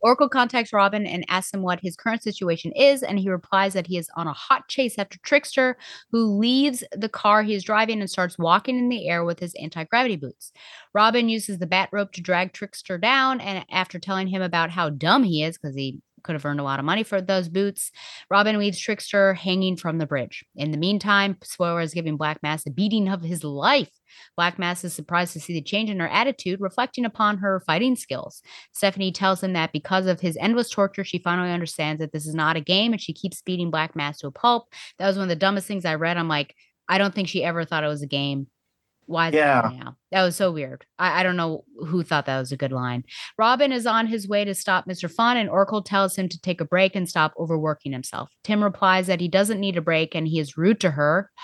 Oracle 0.06 0.30
contacts 0.30 0.72
Robin 0.72 1.08
and 1.08 1.26
asks 1.30 1.52
him 1.52 1.64
what 1.64 1.80
his 1.80 1.96
current 1.96 2.22
situation 2.22 2.72
is, 2.74 3.02
and 3.02 3.18
he 3.18 3.28
replies 3.28 3.74
that 3.74 3.88
he 3.88 3.98
is 3.98 4.08
on 4.16 4.28
a 4.28 4.34
hot 4.34 4.68
chase 4.68 5.00
after 5.00 5.18
Trickster, 5.24 5.78
who 6.12 6.38
leaves 6.38 6.84
the 6.96 7.10
car 7.10 7.42
he 7.42 7.56
is 7.56 7.64
driving 7.64 8.02
and 8.02 8.10
starts 8.10 8.38
walking 8.38 8.78
in 8.78 8.90
the 8.90 9.10
air 9.10 9.24
with 9.24 9.40
his 9.40 9.56
anti 9.56 9.84
gravity 9.86 10.16
boots. 10.16 10.52
Robin 10.94 11.28
uses 11.28 11.58
the 11.58 11.66
bat 11.66 11.90
rope 11.92 12.12
to 12.12 12.22
drag 12.22 12.54
Trickster 12.54 13.00
down, 13.00 13.42
and 13.42 13.66
after 13.72 13.98
telling 13.98 14.28
him 14.28 14.44
about 14.44 14.70
how 14.70 14.90
dumb 14.92 15.24
he 15.24 15.44
is, 15.44 15.58
because 15.58 15.76
he 15.76 16.00
could 16.26 16.36
have 16.36 16.46
earned 16.46 16.60
a 16.60 16.64
lot 16.64 16.80
of 16.80 16.86
money 16.86 17.04
for 17.04 17.22
those 17.22 17.48
boots. 17.48 17.92
Robin 18.30 18.58
leaves 18.58 18.80
Trickster 18.80 19.34
hanging 19.36 19.78
from 19.78 20.00
the 20.00 20.06
bridge. 20.06 20.44
In 20.56 20.72
the 20.72 20.78
meantime, 20.78 21.38
Spoiler 21.44 21.80
is 21.82 21.94
giving 21.94 22.18
Black 22.18 22.42
Mask 22.44 22.68
a 22.68 22.72
beating 22.72 23.08
of 23.08 23.22
his 23.22 23.44
life. 23.44 23.92
Black 24.36 24.60
Mask 24.60 24.84
is 24.84 24.94
surprised 24.94 25.34
to 25.34 25.40
see 25.40 25.54
the 25.54 25.62
change 25.62 25.90
in 25.90 26.00
her 26.00 26.08
attitude, 26.08 26.60
reflecting 26.60 27.06
upon 27.06 27.38
her 27.38 27.62
fighting 27.62 27.96
skills. 27.96 28.42
Stephanie 28.74 29.12
tells 29.12 29.44
him 29.44 29.54
that 29.54 29.72
because 29.72 30.08
of 30.08 30.20
his 30.20 30.38
endless 30.38 30.70
torture, 30.70 31.04
she 31.04 31.20
finally 31.20 31.52
understands 31.52 32.00
that 32.00 32.12
this 32.12 32.26
is 32.26 32.36
not 32.36 32.58
a 32.58 32.62
game 32.62 32.92
and 32.92 33.02
she 33.02 33.14
keeps 33.14 33.42
beating 33.42 33.72
Black 33.72 33.96
Mask 33.96 34.22
to 34.22 34.28
a 34.28 34.32
pulp. 34.32 34.68
That 35.00 35.08
was 35.08 35.18
one 35.18 35.24
of 35.24 35.30
the 35.30 35.36
dumbest 35.36 35.68
things 35.68 35.86
I 35.86 35.96
read. 35.96 36.18
I'm 36.18 36.28
like, 36.28 36.56
I 36.88 36.98
don't 36.98 37.14
think 37.14 37.28
she 37.28 37.44
ever 37.44 37.66
thought 37.66 37.84
it 37.84 37.88
was 37.88 38.04
a 38.04 38.08
game. 38.08 38.48
Why 39.08 39.30
is 39.30 39.36
Yeah. 39.36 39.62
that 39.64 39.74
now? 39.74 39.96
That 40.12 40.24
was 40.24 40.36
so 40.36 40.52
weird. 40.52 40.86
I, 40.98 41.20
I 41.20 41.24
don't 41.24 41.36
know 41.38 41.64
who 41.88 42.04
thought 42.04 42.26
that 42.26 42.40
was 42.40 42.52
a 42.52 42.58
good 42.58 42.72
line. 42.72 43.04
Robin 43.38 43.72
is 43.72 43.86
on 43.86 44.08
his 44.08 44.28
way 44.28 44.46
to 44.46 44.56
stop 44.56 44.86
Mr. 44.88 45.12
Fun, 45.12 45.38
and 45.38 45.50
Oracle 45.50 45.82
tells 45.84 46.16
him 46.16 46.30
to 46.30 46.40
take 46.42 46.62
a 46.62 46.66
break 46.66 46.96
and 46.96 47.08
stop 47.08 47.34
overworking 47.40 47.92
himself. 47.92 48.30
Tim 48.44 48.64
replies 48.64 49.08
that 49.08 49.20
he 49.22 49.28
doesn't 49.28 49.60
need 49.60 49.78
a 49.78 49.82
break 49.82 50.16
and 50.16 50.28
he 50.28 50.40
is 50.40 50.58
rude 50.58 50.80
to 50.82 50.92
her. 50.92 51.32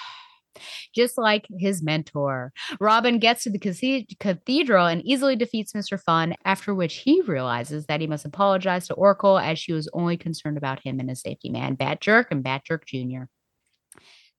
Just 0.93 1.17
like 1.17 1.45
his 1.59 1.81
mentor. 1.81 2.51
Robin 2.81 3.19
gets 3.19 3.43
to 3.43 3.49
the 3.49 4.05
cathedral 4.19 4.85
and 4.85 5.01
easily 5.05 5.37
defeats 5.37 5.71
Mr. 5.71 5.97
Fun, 5.99 6.35
after 6.43 6.75
which 6.75 6.95
he 6.97 7.21
realizes 7.21 7.85
that 7.85 8.01
he 8.01 8.07
must 8.07 8.25
apologize 8.25 8.87
to 8.87 8.93
Oracle 8.95 9.39
as 9.39 9.57
she 9.57 9.71
was 9.71 9.89
only 9.93 10.17
concerned 10.17 10.57
about 10.57 10.81
him 10.83 10.99
and 10.99 11.07
his 11.09 11.21
safety 11.21 11.49
man, 11.49 11.75
Bat 11.75 12.01
Jerk 12.01 12.27
and 12.31 12.43
Bat 12.43 12.63
Jerk 12.65 12.85
Jr. 12.85 13.23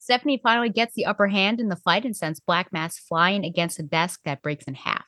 Stephanie 0.02 0.40
finally 0.42 0.68
gets 0.68 0.94
the 0.94 1.06
upper 1.06 1.28
hand 1.28 1.60
in 1.60 1.68
the 1.68 1.76
fight 1.76 2.04
and 2.04 2.16
sends 2.16 2.40
Black 2.40 2.72
Mask 2.72 3.00
flying 3.06 3.44
against 3.44 3.78
a 3.78 3.84
desk 3.84 4.18
that 4.24 4.42
breaks 4.42 4.64
in 4.64 4.74
half. 4.74 5.04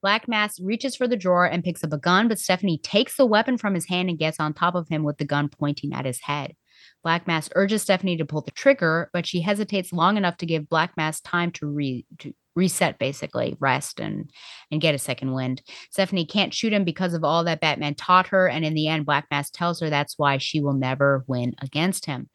Black 0.00 0.28
Mask 0.28 0.60
reaches 0.62 0.94
for 0.94 1.08
the 1.08 1.16
drawer 1.16 1.44
and 1.44 1.64
picks 1.64 1.82
up 1.82 1.92
a 1.92 1.98
gun, 1.98 2.28
but 2.28 2.38
Stephanie 2.38 2.78
takes 2.78 3.16
the 3.16 3.26
weapon 3.26 3.58
from 3.58 3.74
his 3.74 3.88
hand 3.88 4.08
and 4.08 4.16
gets 4.16 4.38
on 4.38 4.54
top 4.54 4.76
of 4.76 4.86
him 4.86 5.02
with 5.02 5.18
the 5.18 5.24
gun 5.24 5.48
pointing 5.48 5.92
at 5.92 6.04
his 6.04 6.20
head. 6.20 6.54
Black 7.02 7.26
Mask 7.26 7.50
urges 7.56 7.82
Stephanie 7.82 8.16
to 8.16 8.24
pull 8.24 8.42
the 8.42 8.52
trigger, 8.52 9.10
but 9.12 9.26
she 9.26 9.40
hesitates 9.40 9.92
long 9.92 10.16
enough 10.16 10.36
to 10.36 10.46
give 10.46 10.68
Black 10.68 10.96
Mask 10.96 11.24
time 11.24 11.50
to, 11.50 11.66
re- 11.66 12.06
to 12.20 12.32
reset, 12.58 12.98
basically 12.98 13.56
rest 13.60 14.00
and 14.00 14.30
and 14.70 14.80
get 14.80 14.94
a 14.94 14.98
second 14.98 15.32
wind. 15.32 15.62
Stephanie 15.90 16.26
can't 16.26 16.52
shoot 16.52 16.72
him 16.72 16.84
because 16.84 17.14
of 17.14 17.24
all 17.24 17.44
that 17.44 17.60
Batman 17.60 17.94
taught 17.94 18.26
her, 18.28 18.48
and 18.48 18.64
in 18.64 18.74
the 18.74 18.88
end, 18.88 19.06
Black 19.06 19.26
Mask 19.30 19.52
tells 19.54 19.80
her 19.80 19.88
that's 19.88 20.18
why 20.18 20.38
she 20.38 20.60
will 20.60 20.74
never 20.74 21.24
win 21.26 21.54
against 21.62 22.06
him. 22.06 22.28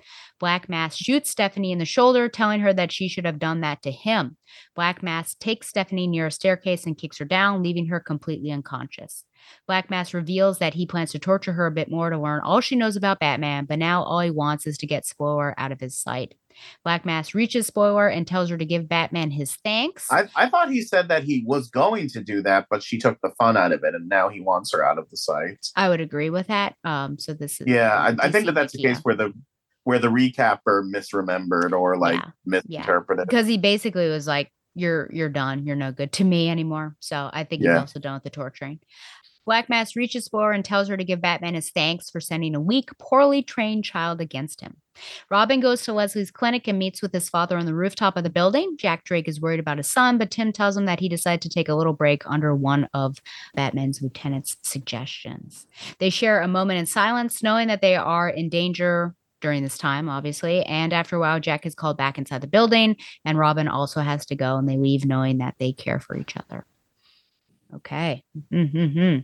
Black 0.44 0.68
Mask 0.68 0.98
shoots 0.98 1.30
Stephanie 1.30 1.72
in 1.72 1.80
the 1.80 1.86
shoulder, 1.86 2.28
telling 2.28 2.60
her 2.60 2.74
that 2.74 2.92
she 2.92 3.08
should 3.08 3.24
have 3.26 3.40
done 3.40 3.62
that 3.62 3.82
to 3.84 3.92
him. 3.92 4.36
Black 4.76 5.02
Mask 5.02 5.40
takes 5.40 5.70
Stephanie 5.70 6.06
near 6.06 6.28
a 6.28 6.32
staircase 6.32 6.86
and 6.86 6.98
kicks 6.98 7.20
her 7.20 7.24
down, 7.24 7.64
leaving 7.64 7.86
her 7.86 8.02
completely 8.02 8.52
unconscious. 8.52 9.24
Black 9.68 9.90
Mask 9.90 10.14
reveals 10.14 10.60
that 10.60 10.74
he 10.74 10.86
plans 10.86 11.14
to 11.14 11.20
torture 11.20 11.54
her 11.54 11.66
a 11.66 11.72
bit 11.72 11.90
more 11.90 12.10
to 12.10 12.20
learn 12.20 12.42
all 12.44 12.60
she 12.60 12.76
knows 12.76 12.98
about 12.98 13.22
Batman, 13.22 13.64
but 13.64 13.80
now 13.80 14.04
all 14.04 14.20
he 14.20 14.32
wants 14.32 14.68
is 14.68 14.78
to 14.80 14.86
get 14.86 15.06
Spoiler 15.06 15.58
out 15.58 15.72
of 15.72 15.80
his 15.80 15.98
sight. 15.98 16.36
Black 16.84 17.06
Mask 17.06 17.34
reaches 17.34 17.66
Spoiler 17.66 18.10
and 18.10 18.28
tells 18.28 18.50
her 18.50 18.58
to 18.58 18.66
give 18.66 18.90
Batman 18.90 19.32
his 19.32 19.56
thanks. 19.64 20.12
I, 20.12 20.28
I 20.36 20.50
thought 20.50 20.70
he 20.70 20.82
said 20.82 21.08
that 21.08 21.24
he 21.24 21.46
was 21.48 21.70
going 21.70 22.10
to 22.10 22.22
do 22.22 22.44
that, 22.44 22.68
but 22.70 22.84
she 22.84 22.98
took 22.98 23.18
the 23.22 23.32
fun 23.40 23.56
out 23.56 23.72
of 23.72 23.86
it, 23.86 23.96
and 23.96 24.10
now 24.10 24.28
he 24.28 24.42
wants 24.42 24.74
her 24.74 24.86
out 24.86 24.98
of 24.98 25.10
the 25.10 25.16
site. 25.16 25.66
I 25.78 25.88
would 25.88 26.02
agree 26.02 26.30
with 26.30 26.48
that. 26.48 26.76
Um, 26.84 27.18
so 27.18 27.34
this 27.34 27.62
is 27.62 27.68
Yeah, 27.68 27.96
I, 27.96 28.28
I 28.28 28.30
think 28.30 28.46
that 28.48 28.56
that's 28.56 28.74
the 28.74 28.82
case 28.82 29.00
where 29.04 29.16
the 29.16 29.34
where 29.84 30.00
the 30.00 30.08
recapper 30.08 30.84
misremembered 30.90 31.72
or 31.72 31.98
like 31.98 32.22
Yeah, 32.22 32.32
misinterpreted. 32.46 33.28
because 33.28 33.48
he 33.48 33.58
basically 33.58 34.10
was 34.10 34.28
like, 34.28 34.52
"You're 34.76 35.10
you're 35.14 35.30
done. 35.30 35.66
You're 35.66 35.76
no 35.76 35.92
good 35.92 36.12
to 36.14 36.24
me 36.24 36.50
anymore." 36.50 36.96
So 37.00 37.30
I 37.34 37.44
think 37.44 37.62
he's 37.62 37.70
also 37.80 38.00
done 38.00 38.14
with 38.16 38.24
the 38.24 38.30
torturing. 38.30 38.80
Black 39.46 39.68
Mask 39.68 39.98
reaches 39.98 40.30
for 40.30 40.48
her 40.48 40.52
and 40.54 40.64
tells 40.64 40.88
her 40.88 40.96
to 40.96 41.04
give 41.04 41.20
Batman 41.20 41.54
his 41.56 41.70
thanks 41.70 42.10
for 42.10 42.22
sending 42.22 42.56
a 42.56 42.62
weak, 42.62 42.90
poorly 42.98 43.44
trained 43.44 43.84
child 43.84 44.22
against 44.22 44.62
him. 44.62 44.78
Robin 45.30 45.60
goes 45.60 45.82
to 45.82 45.92
Leslie's 45.92 46.32
clinic 46.32 46.66
and 46.66 46.80
meets 46.80 47.02
with 47.02 47.12
his 47.12 47.28
father 47.28 47.58
on 47.58 47.66
the 47.66 47.74
rooftop 47.76 48.16
of 48.16 48.24
the 48.24 48.30
building. 48.30 48.78
Jack 48.80 49.04
Drake 49.04 49.28
is 49.28 49.42
worried 49.42 49.60
about 49.60 49.80
his 49.80 49.92
son, 49.92 50.18
but 50.18 50.32
Tim 50.32 50.54
tells 50.54 50.78
him 50.78 50.86
that 50.86 51.02
he 51.02 51.10
decided 51.10 51.42
to 51.42 51.50
take 51.50 51.68
a 51.68 51.76
little 51.76 51.92
break 51.92 52.24
under 52.26 52.56
one 52.56 52.88
of 52.94 53.20
Batman's 53.54 54.02
lieutenant's 54.02 54.56
suggestions. 54.62 55.68
They 56.00 56.10
share 56.10 56.40
a 56.42 56.48
moment 56.48 56.80
in 56.80 56.86
silence, 56.86 57.44
knowing 57.44 57.68
that 57.68 57.82
they 57.82 57.98
are 57.98 58.30
in 58.30 58.48
danger 58.48 59.14
during 59.44 59.62
this 59.62 59.78
time, 59.78 60.10
obviously. 60.10 60.64
And 60.64 60.94
after 60.94 61.18
a 61.18 61.20
while, 61.20 61.40
Jack 61.40 61.68
is 61.68 61.76
called 61.76 61.98
back 61.98 62.18
inside 62.18 62.42
the 62.42 62.48
building, 62.48 62.96
and 63.26 63.38
Robin 63.38 63.68
also 63.68 64.02
has 64.02 64.26
to 64.28 64.36
go, 64.36 64.56
and 64.56 64.68
they 64.68 64.78
leave 64.78 65.06
knowing 65.06 65.38
that 65.38 65.56
they 65.60 65.74
care 65.74 66.00
for 66.00 66.18
each 66.18 66.36
other. 66.36 66.66
Okay. 67.76 68.24
hmm 68.52 69.20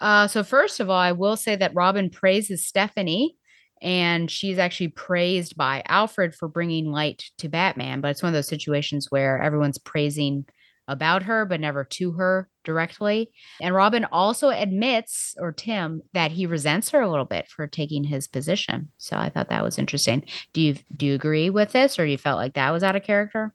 Uh, 0.00 0.28
so, 0.28 0.42
first 0.44 0.80
of 0.80 0.88
all, 0.88 0.96
I 0.96 1.12
will 1.12 1.36
say 1.36 1.56
that 1.56 1.74
Robin 1.74 2.08
praises 2.08 2.64
Stephanie, 2.64 3.36
and 3.82 4.30
she's 4.30 4.58
actually 4.58 4.88
praised 4.88 5.56
by 5.56 5.82
Alfred 5.86 6.34
for 6.34 6.48
bringing 6.48 6.90
light 6.90 7.24
to 7.38 7.48
Batman. 7.48 8.00
But 8.00 8.12
it's 8.12 8.22
one 8.22 8.30
of 8.30 8.34
those 8.34 8.48
situations 8.48 9.10
where 9.10 9.42
everyone's 9.42 9.78
praising 9.78 10.46
about 10.88 11.24
her, 11.24 11.44
but 11.44 11.60
never 11.60 11.84
to 11.84 12.12
her 12.12 12.48
directly. 12.64 13.30
And 13.60 13.74
Robin 13.74 14.04
also 14.10 14.50
admits, 14.50 15.34
or 15.38 15.52
Tim, 15.52 16.02
that 16.12 16.32
he 16.32 16.46
resents 16.46 16.90
her 16.90 17.00
a 17.00 17.10
little 17.10 17.24
bit 17.24 17.48
for 17.48 17.66
taking 17.66 18.04
his 18.04 18.28
position. 18.28 18.90
So 18.98 19.16
I 19.16 19.28
thought 19.28 19.48
that 19.48 19.64
was 19.64 19.78
interesting. 19.78 20.24
Do 20.52 20.60
you 20.60 20.76
do 20.96 21.06
you 21.06 21.14
agree 21.14 21.50
with 21.50 21.72
this, 21.72 21.98
or 21.98 22.06
you 22.06 22.18
felt 22.18 22.38
like 22.38 22.54
that 22.54 22.70
was 22.70 22.82
out 22.82 22.96
of 22.96 23.02
character? 23.02 23.54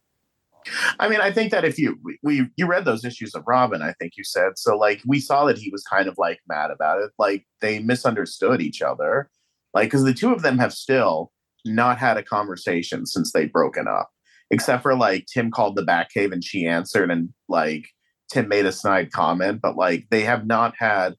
I 1.00 1.10
mean, 1.10 1.22
I 1.22 1.32
think 1.32 1.52
that 1.52 1.66
if 1.66 1.80
you 1.80 1.98
we, 2.04 2.20
we 2.22 2.48
you 2.56 2.68
read 2.68 2.86
those 2.86 3.06
issues 3.06 3.34
of 3.34 3.44
Robin, 3.48 3.82
I 3.82 3.94
think 3.94 4.14
you 4.18 4.24
said 4.24 4.58
so. 4.58 4.78
Like 4.78 5.02
we 5.06 5.20
saw 5.20 5.46
that 5.46 5.58
he 5.58 5.70
was 5.70 5.84
kind 5.84 6.08
of 6.08 6.18
like 6.18 6.40
mad 6.48 6.72
about 6.72 7.02
it. 7.02 7.12
Like 7.18 7.46
they 7.62 7.80
misunderstood 7.80 8.62
each 8.62 8.82
other. 8.82 9.30
Like 9.74 9.88
because 9.88 10.04
the 10.04 10.14
two 10.14 10.34
of 10.34 10.42
them 10.42 10.60
have 10.60 10.74
still 10.74 11.32
not 11.66 11.98
had 11.98 12.18
a 12.18 12.24
conversation 12.24 13.06
since 13.06 13.32
they've 13.32 13.52
broken 13.52 13.88
up, 13.88 14.10
except 14.52 14.84
for 14.84 14.96
like 14.96 15.26
Tim 15.34 15.50
called 15.50 15.76
the 15.76 15.86
Batcave 15.86 16.32
and 16.32 16.44
she 16.44 16.66
answered, 16.66 17.10
and 17.10 17.30
like 17.50 17.88
Tim 18.32 18.48
made 18.48 18.66
a 18.66 18.72
snide 18.72 19.12
comment, 19.12 19.62
but 19.62 19.76
like 19.76 20.08
they 20.12 20.22
have 20.22 20.46
not 20.46 20.74
had 20.78 21.16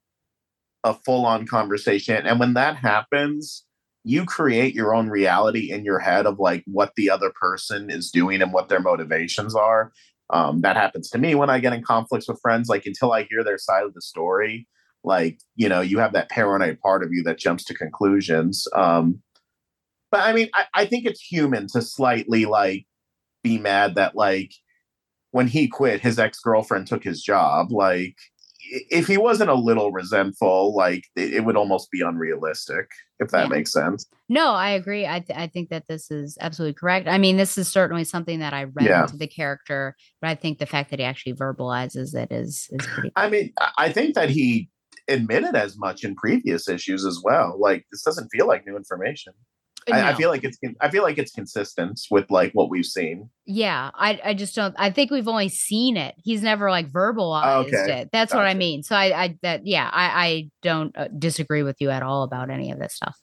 a 0.85 0.95
full 0.95 1.27
on 1.27 1.47
conversation. 1.47 2.27
And 2.27 2.41
when 2.41 2.55
that 2.55 2.77
happens, 2.77 3.65
you 4.05 4.25
create 4.25 4.75
your 4.75 4.95
own 4.95 5.09
reality 5.09 5.71
in 5.71 5.85
your 5.85 5.99
head 5.99 6.27
of 6.27 6.39
like 6.39 6.65
what 6.67 6.93
the 6.97 7.09
other 7.09 7.33
person 7.41 7.91
is 7.91 8.11
doing 8.11 8.43
and 8.43 8.53
what 8.53 8.69
their 8.69 8.81
motivations 8.81 9.55
are. 9.55 9.93
Um, 10.31 10.63
that 10.63 10.77
happens 10.77 11.11
to 11.11 11.19
me 11.19 11.35
when 11.35 11.51
I 11.51 11.61
get 11.61 11.73
in 11.73 11.83
conflicts 11.83 12.29
with 12.29 12.41
friends. 12.41 12.69
Like 12.69 12.87
until 12.87 13.13
I 13.13 13.25
hear 13.25 13.45
their 13.45 13.59
side 13.59 13.85
of 13.85 13.95
the 13.95 14.03
story, 14.03 14.67
like 15.05 15.39
you 15.57 15.69
know, 15.69 15.81
you 15.81 15.99
have 15.99 16.15
that 16.15 16.31
paranoid 16.31 16.81
part 16.81 17.03
of 17.03 17.13
you 17.13 17.23
that 17.25 17.39
jumps 17.39 17.65
to 17.65 17.75
conclusions. 17.75 18.67
Um, 18.75 19.23
but 20.11 20.21
I 20.21 20.33
mean, 20.33 20.49
I, 20.55 20.65
I 20.75 20.87
think 20.87 21.07
it's 21.07 21.21
human 21.21 21.67
to 21.69 21.83
slightly 21.83 22.45
like 22.45 22.87
be 23.43 23.59
mad 23.59 23.95
that 23.97 24.15
like 24.17 24.53
when 25.31 25.47
he 25.49 25.67
quit, 25.69 26.01
his 26.01 26.19
ex 26.19 26.41
girlfriend 26.41 26.87
took 26.87 27.03
his 27.05 27.23
job. 27.23 27.73
Like 27.73 28.17
if 28.91 29.07
he 29.07 29.17
wasn't 29.17 29.51
a 29.51 29.55
little 29.55 29.91
resentful, 29.91 30.75
like 30.75 31.05
it, 31.17 31.45
would 31.45 31.57
almost 31.57 31.91
be 31.91 32.01
unrealistic, 32.01 32.87
if 33.19 33.29
that 33.31 33.43
Yeah. 33.45 33.49
makes 33.49 33.73
sense. 33.73 34.07
No, 34.29 34.53
I 34.53 34.71
agree. 34.71 35.07
I, 35.07 35.21
th- 35.21 35.39
I 35.39 35.47
think 35.49 35.71
that 35.71 35.89
this 35.89 36.11
is 36.11 36.39
absolutely 36.41 36.75
correct. 36.75 37.09
I 37.09 37.19
mean, 37.19 37.37
this 37.37 37.59
is 37.59 37.69
certainly 37.69 38.05
something 38.05 38.39
that 38.39 38.55
I 38.55 38.65
read 38.65 38.87
Yeah. 38.87 39.03
into 39.03 39.17
the 39.17 39.27
character, 39.27 39.97
but 40.21 40.31
I 40.31 40.35
think 40.37 40.59
the 40.59 40.67
fact 40.67 40.91
that 40.91 41.01
he 41.01 41.05
actually 41.05 41.35
verbalizes 41.35 42.15
it 42.15 42.31
is 42.31 42.69
is 42.71 42.87
pretty. 42.87 43.11
I 43.17 43.29
mean, 43.29 43.53
I 43.79 43.91
think 43.93 44.15
that 44.15 44.31
he 44.31 44.71
admitted 45.09 45.57
as 45.57 45.77
much 45.77 46.05
in 46.05 46.15
previous 46.15 46.69
issues 46.69 47.05
as 47.05 47.21
well. 47.23 47.57
Like 47.59 47.85
this 47.91 48.03
doesn't 48.03 48.29
feel 48.29 48.47
like 48.47 48.65
new 48.67 48.77
information. 48.77 49.33
I, 49.91 50.11
I 50.11 50.15
feel 50.15 50.29
like 50.29 50.45
it's 50.45 50.59
I 50.81 50.91
feel 50.91 51.03
like 51.03 51.19
it's 51.19 51.33
consistent 51.33 52.01
with 52.11 52.31
like 52.31 52.53
what 52.53 52.71
we've 52.71 52.87
seen. 52.87 53.31
Yeah, 53.47 53.91
I 53.95 54.21
I 54.25 54.35
just 54.35 54.55
don't. 54.55 54.75
I 54.79 54.91
think 54.91 55.11
we've 55.11 55.29
only 55.29 55.49
seen 55.49 55.97
it. 55.97 56.15
He's 56.19 56.43
never 56.43 56.71
like 56.71 56.91
verbalized 56.91 57.67
Okay, 57.67 58.01
it. 58.01 58.11
That's 58.13 58.33
what 58.33 58.47
I 58.47 58.55
mean. 58.55 58.83
So 58.83 58.95
I 58.95 59.25
I 59.25 59.39
that 59.43 59.67
yeah, 59.67 59.89
I 59.93 60.27
I 60.27 60.51
don't 60.63 60.97
uh, 60.97 61.09
disagree 61.09 61.63
with 61.63 61.77
you 61.81 61.91
at 61.91 62.03
all 62.03 62.23
about 62.23 62.51
any 62.51 62.71
of 62.71 62.79
this 62.79 62.95
stuff. 62.95 63.19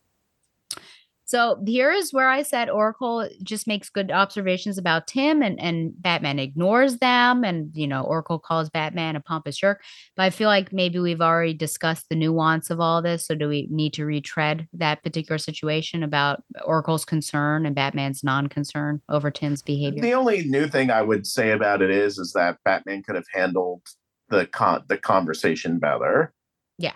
So 1.30 1.61
here 1.64 1.91
is 1.91 2.11
where 2.11 2.27
I 2.27 2.41
said 2.41 2.72
Oracle 2.72 3.30
just 3.43 3.68
makes 3.68 3.88
good 3.88 4.10
observations 4.10 4.80
about 4.80 5.06
Tim 5.06 5.43
and, 5.43 5.60
and 5.60 5.93
Batman 6.01 6.39
ignores 6.39 6.97
them. 6.97 7.43
And, 7.43 7.69
you 7.76 7.85
know, 7.85 8.01
Oracle 8.01 8.39
calls 8.39 8.72
Batman 8.72 9.15
a 9.15 9.19
pompous 9.19 9.56
jerk. 9.56 9.84
But 10.15 10.23
I 10.23 10.31
feel 10.31 10.47
like 10.47 10.73
maybe 10.73 10.97
we've 10.97 11.22
already 11.22 11.53
discussed 11.53 12.07
the 12.10 12.15
nuance 12.15 12.72
of 12.72 12.80
all 12.80 13.03
this. 13.03 13.27
So 13.27 13.35
do 13.35 13.47
we 13.47 13.68
need 13.69 13.93
to 13.93 14.06
retread 14.06 14.68
that 14.73 15.03
particular 15.03 15.38
situation 15.38 16.01
about 16.01 16.41
Oracle's 16.65 17.06
concern 17.06 17.68
and 17.68 17.76
Batman's 17.76 18.23
non 18.23 18.47
concern 18.47 18.99
over 19.07 19.30
Tim's 19.30 19.61
behavior? 19.61 20.01
The 20.01 20.15
only 20.15 20.45
new 20.45 20.68
thing 20.68 20.89
I 20.89 21.03
would 21.03 21.27
say 21.27 21.51
about 21.51 21.84
it 21.84 21.91
is 21.91 22.18
is 22.18 22.34
that 22.34 22.57
Batman 22.65 23.03
could 23.03 23.14
have 23.14 23.27
handled 23.31 23.84
the 24.30 24.47
con- 24.47 24.84
the 24.88 24.97
conversation 24.97 25.77
better. 25.77 26.34
Yeah. 26.80 26.95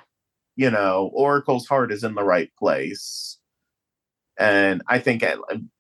You 0.56 0.72
know, 0.72 1.12
Oracle's 1.14 1.68
heart 1.68 1.92
is 1.92 2.04
in 2.04 2.16
the 2.16 2.24
right 2.24 2.50
place. 2.58 3.38
And 4.40 4.82
I 4.88 5.00
think, 5.00 5.24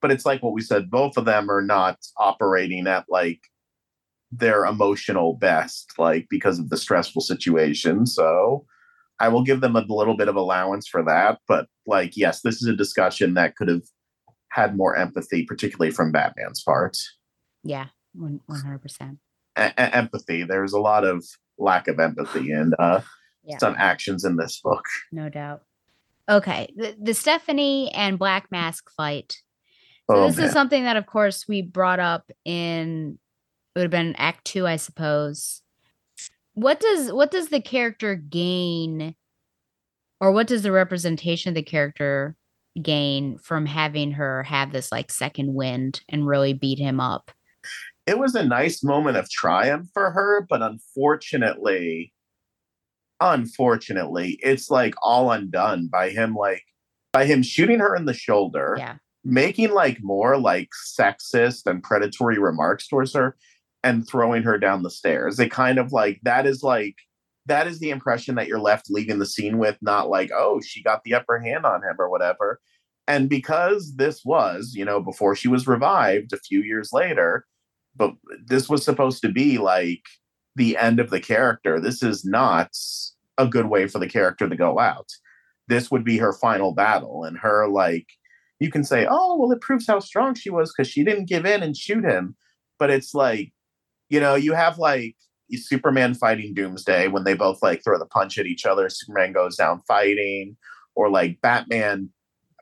but 0.01 0.11
it's 0.11 0.25
like 0.25 0.43
what 0.43 0.53
we 0.53 0.61
said, 0.61 0.91
both 0.91 1.17
of 1.17 1.25
them 1.25 1.49
are 1.49 1.61
not 1.61 1.97
operating 2.17 2.85
at 2.87 3.05
like 3.09 3.41
their 4.31 4.65
emotional 4.65 5.33
best, 5.33 5.93
like 5.97 6.27
because 6.29 6.59
of 6.59 6.69
the 6.69 6.77
stressful 6.77 7.21
situation. 7.21 8.05
So 8.05 8.65
I 9.19 9.29
will 9.29 9.43
give 9.43 9.61
them 9.61 9.75
a 9.75 9.85
little 9.87 10.15
bit 10.15 10.27
of 10.27 10.35
allowance 10.35 10.87
for 10.87 11.03
that. 11.03 11.39
But 11.47 11.67
like, 11.85 12.15
yes, 12.15 12.41
this 12.41 12.61
is 12.61 12.67
a 12.67 12.75
discussion 12.75 13.33
that 13.35 13.55
could 13.55 13.67
have 13.69 13.83
had 14.49 14.77
more 14.77 14.95
empathy, 14.95 15.45
particularly 15.45 15.91
from 15.91 16.11
Batman's 16.11 16.61
part. 16.63 16.97
Yeah, 17.63 17.87
one 18.13 18.39
hundred 18.49 18.81
percent. 18.81 19.17
Empathy. 19.55 20.43
There's 20.43 20.73
a 20.73 20.79
lot 20.79 21.05
of 21.05 21.23
lack 21.57 21.87
of 21.87 21.99
empathy 21.99 22.51
and 22.51 22.73
uh, 22.79 23.01
Yeah. 23.43 23.57
some 23.57 23.75
actions 23.77 24.25
in 24.25 24.35
this 24.35 24.59
book. 24.63 24.85
No 25.11 25.29
doubt. 25.29 25.63
Okay, 26.29 26.73
the, 26.75 26.95
the 27.01 27.13
Stephanie 27.13 27.91
and 27.93 28.17
Black 28.17 28.49
Mask 28.51 28.89
fight. 28.95 29.37
So 30.09 30.17
Oh, 30.17 30.27
this 30.27 30.37
man. 30.37 30.45
is 30.47 30.51
something 30.51 30.83
that, 30.83 30.97
of 30.97 31.05
course, 31.05 31.47
we 31.47 31.61
brought 31.61 31.99
up 31.99 32.29
in 32.45 33.17
it 33.75 33.79
would 33.79 33.83
have 33.83 33.91
been 33.91 34.15
Act 34.17 34.45
Two, 34.45 34.67
I 34.67 34.75
suppose. 34.75 35.61
What 36.53 36.79
does 36.79 37.11
what 37.11 37.31
does 37.31 37.49
the 37.49 37.61
character 37.61 38.15
gain, 38.15 39.15
or 40.21 40.31
what 40.31 40.47
does 40.47 40.61
the 40.61 40.71
representation 40.71 41.49
of 41.49 41.55
the 41.55 41.63
character 41.63 42.35
gain 42.81 43.37
from 43.37 43.65
having 43.65 44.11
her 44.11 44.43
have 44.43 44.71
this 44.71 44.91
like 44.91 45.11
second 45.11 45.53
wind 45.53 46.01
and 46.09 46.27
really 46.27 46.53
beat 46.53 46.79
him 46.79 46.99
up? 46.99 47.31
it 48.05 48.19
was 48.19 48.35
a 48.35 48.43
nice 48.43 48.83
moment 48.83 49.15
of 49.15 49.29
triumph 49.29 49.87
for 49.93 50.11
her, 50.11 50.45
but 50.49 50.61
unfortunately, 50.61 52.13
unfortunately, 53.31 54.37
it's 54.41 54.69
like 54.69 54.95
all 55.01 55.31
undone 55.31 55.87
by 55.87 56.09
him, 56.09 56.35
like 56.35 56.63
by 57.11 57.25
him 57.25 57.43
shooting 57.43 57.79
her 57.79 57.95
in 57.95 58.05
the 58.05 58.13
shoulder, 58.13 58.75
Yeah. 58.77 58.95
making 59.23 59.71
like 59.71 59.99
more 60.01 60.37
like 60.37 60.69
sexist 60.97 61.65
and 61.65 61.81
predatory 61.83 62.37
remarks 62.39 62.87
towards 62.87 63.13
her, 63.13 63.35
and 63.83 64.07
throwing 64.07 64.43
her 64.43 64.57
down 64.57 64.83
the 64.83 64.89
stairs. 64.89 65.39
It 65.39 65.51
kind 65.51 65.77
of 65.77 65.91
like 65.91 66.19
that 66.23 66.45
is 66.45 66.63
like 66.63 66.95
that 67.45 67.67
is 67.67 67.79
the 67.79 67.89
impression 67.89 68.35
that 68.35 68.47
you're 68.47 68.59
left 68.59 68.89
leaving 68.89 69.19
the 69.19 69.25
scene 69.25 69.57
with, 69.57 69.77
not 69.81 70.09
like, 70.09 70.31
oh, 70.33 70.61
she 70.61 70.81
got 70.81 71.03
the 71.03 71.13
upper 71.13 71.39
hand 71.39 71.65
on 71.65 71.81
him 71.83 71.95
or 71.99 72.09
whatever. 72.09 72.61
And 73.05 73.27
because 73.29 73.95
this 73.97 74.21
was, 74.23 74.71
you 74.75 74.85
know, 74.85 75.01
before 75.01 75.35
she 75.35 75.49
was 75.49 75.67
revived 75.67 76.31
a 76.31 76.37
few 76.37 76.61
years 76.61 76.91
later, 76.93 77.45
but 77.97 78.13
this 78.45 78.69
was 78.69 78.85
supposed 78.85 79.21
to 79.23 79.29
be 79.29 79.57
like 79.57 80.03
the 80.55 80.77
end 80.77 81.01
of 81.01 81.09
the 81.09 81.19
character. 81.19 81.81
This 81.81 82.01
is 82.01 82.23
not 82.23 82.69
a 83.37 83.47
good 83.47 83.67
way 83.67 83.87
for 83.87 83.99
the 83.99 84.07
character 84.07 84.47
to 84.47 84.55
go 84.55 84.79
out. 84.79 85.09
This 85.67 85.89
would 85.91 86.03
be 86.03 86.17
her 86.17 86.33
final 86.33 86.73
battle, 86.73 87.23
and 87.23 87.37
her 87.37 87.67
like 87.67 88.07
you 88.59 88.69
can 88.69 88.83
say, 88.83 89.07
oh 89.09 89.37
well, 89.37 89.51
it 89.51 89.61
proves 89.61 89.87
how 89.87 89.99
strong 89.99 90.35
she 90.35 90.49
was 90.49 90.73
because 90.73 90.89
she 90.89 91.03
didn't 91.03 91.29
give 91.29 91.45
in 91.45 91.63
and 91.63 91.75
shoot 91.75 92.03
him. 92.03 92.35
But 92.79 92.89
it's 92.89 93.13
like, 93.13 93.53
you 94.09 94.19
know, 94.19 94.35
you 94.35 94.53
have 94.53 94.77
like 94.77 95.15
Superman 95.51 96.15
fighting 96.15 96.53
Doomsday 96.53 97.07
when 97.07 97.23
they 97.23 97.33
both 97.33 97.61
like 97.61 97.83
throw 97.83 97.99
the 97.99 98.05
punch 98.05 98.37
at 98.37 98.45
each 98.45 98.65
other. 98.65 98.89
Superman 98.89 99.33
goes 99.33 99.55
down 99.55 99.81
fighting, 99.87 100.57
or 100.95 101.09
like 101.09 101.41
Batman 101.41 102.09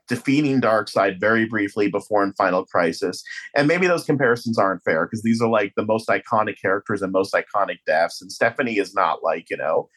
defeating 0.08 0.60
Darkseid 0.60 1.22
very 1.22 1.46
briefly 1.46 1.90
before 1.90 2.22
in 2.24 2.34
Final 2.34 2.66
Crisis. 2.66 3.24
And 3.56 3.68
maybe 3.68 3.88
those 3.88 4.04
comparisons 4.04 4.58
aren't 4.58 4.84
fair 4.84 5.06
because 5.06 5.24
these 5.24 5.42
are 5.42 5.50
like 5.50 5.74
the 5.78 5.86
most 5.86 6.10
iconic 6.10 6.56
characters 6.62 7.02
and 7.02 7.14
most 7.14 7.34
iconic 7.34 7.78
deaths. 7.86 8.22
And 8.22 8.30
Stephanie 8.30 8.78
is 8.78 8.94
not 8.94 9.24
like, 9.24 9.50
you 9.50 9.56
know, 9.56 9.88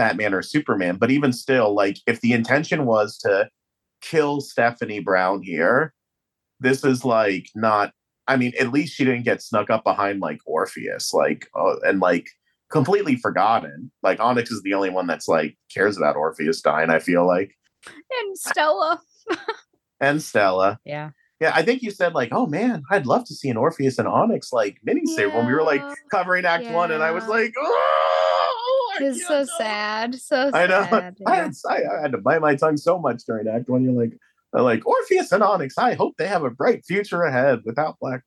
Batman 0.00 0.32
or 0.32 0.40
Superman. 0.40 0.96
But 0.96 1.10
even 1.10 1.30
still, 1.30 1.74
like, 1.74 1.98
if 2.06 2.22
the 2.22 2.32
intention 2.32 2.86
was 2.86 3.18
to 3.18 3.50
kill 4.00 4.40
Stephanie 4.40 5.00
Brown 5.00 5.42
here, 5.42 5.92
this 6.58 6.84
is 6.84 7.04
like 7.04 7.48
not. 7.54 7.92
I 8.26 8.36
mean, 8.36 8.54
at 8.58 8.72
least 8.72 8.94
she 8.94 9.04
didn't 9.04 9.24
get 9.24 9.42
snuck 9.42 9.68
up 9.68 9.84
behind 9.84 10.20
like 10.20 10.38
Orpheus, 10.46 11.12
like, 11.12 11.48
uh, 11.54 11.76
and 11.84 12.00
like 12.00 12.28
completely 12.70 13.16
forgotten. 13.16 13.90
Like, 14.02 14.20
Onyx 14.20 14.50
is 14.50 14.62
the 14.62 14.72
only 14.72 14.88
one 14.88 15.06
that's 15.06 15.28
like 15.28 15.58
cares 15.74 15.98
about 15.98 16.16
Orpheus 16.16 16.62
dying, 16.62 16.88
I 16.88 16.98
feel 16.98 17.26
like. 17.26 17.52
And 17.86 18.38
Stella. 18.38 19.00
And 20.02 20.22
Stella. 20.22 20.80
Yeah. 20.86 21.10
Yeah, 21.40 21.52
I 21.54 21.62
think 21.62 21.82
you 21.82 21.90
said 21.90 22.14
like, 22.14 22.30
"Oh 22.32 22.46
man, 22.46 22.82
I'd 22.90 23.04
love 23.04 23.26
to 23.26 23.34
see 23.34 23.50
an 23.50 23.58
Orpheus 23.58 23.98
and 23.98 24.08
Onyx 24.08 24.50
like 24.50 24.78
miniseries." 24.86 25.34
When 25.34 25.46
we 25.46 25.52
were 25.52 25.62
like 25.62 25.82
covering 26.10 26.46
Act 26.46 26.70
One, 26.70 26.90
and 26.90 27.02
I 27.02 27.10
was 27.10 27.26
like, 27.26 27.52
"Oh, 27.58 28.39
I 28.39 28.39
It's 29.02 29.26
so 29.26 29.44
sad. 29.58 30.14
So 30.14 30.50
I 30.54 30.66
know. 30.66 30.86
sad. 30.88 31.16
I, 31.26 31.36
had, 31.36 31.52
I, 31.68 31.74
I 31.74 32.00
had 32.02 32.12
to 32.12 32.18
bite 32.18 32.40
my 32.40 32.54
tongue 32.54 32.76
so 32.76 32.98
much 32.98 33.24
during 33.24 33.48
Act 33.48 33.68
One. 33.68 33.84
You're 33.84 33.92
like, 33.92 34.16
like 34.52 34.86
Orpheus 34.86 35.32
and 35.32 35.42
Onyx. 35.42 35.78
I 35.78 35.94
hope 35.94 36.16
they 36.16 36.26
have 36.26 36.44
a 36.44 36.50
bright 36.50 36.84
future 36.84 37.22
ahead 37.22 37.60
without 37.64 37.98
blackness. 38.00 38.24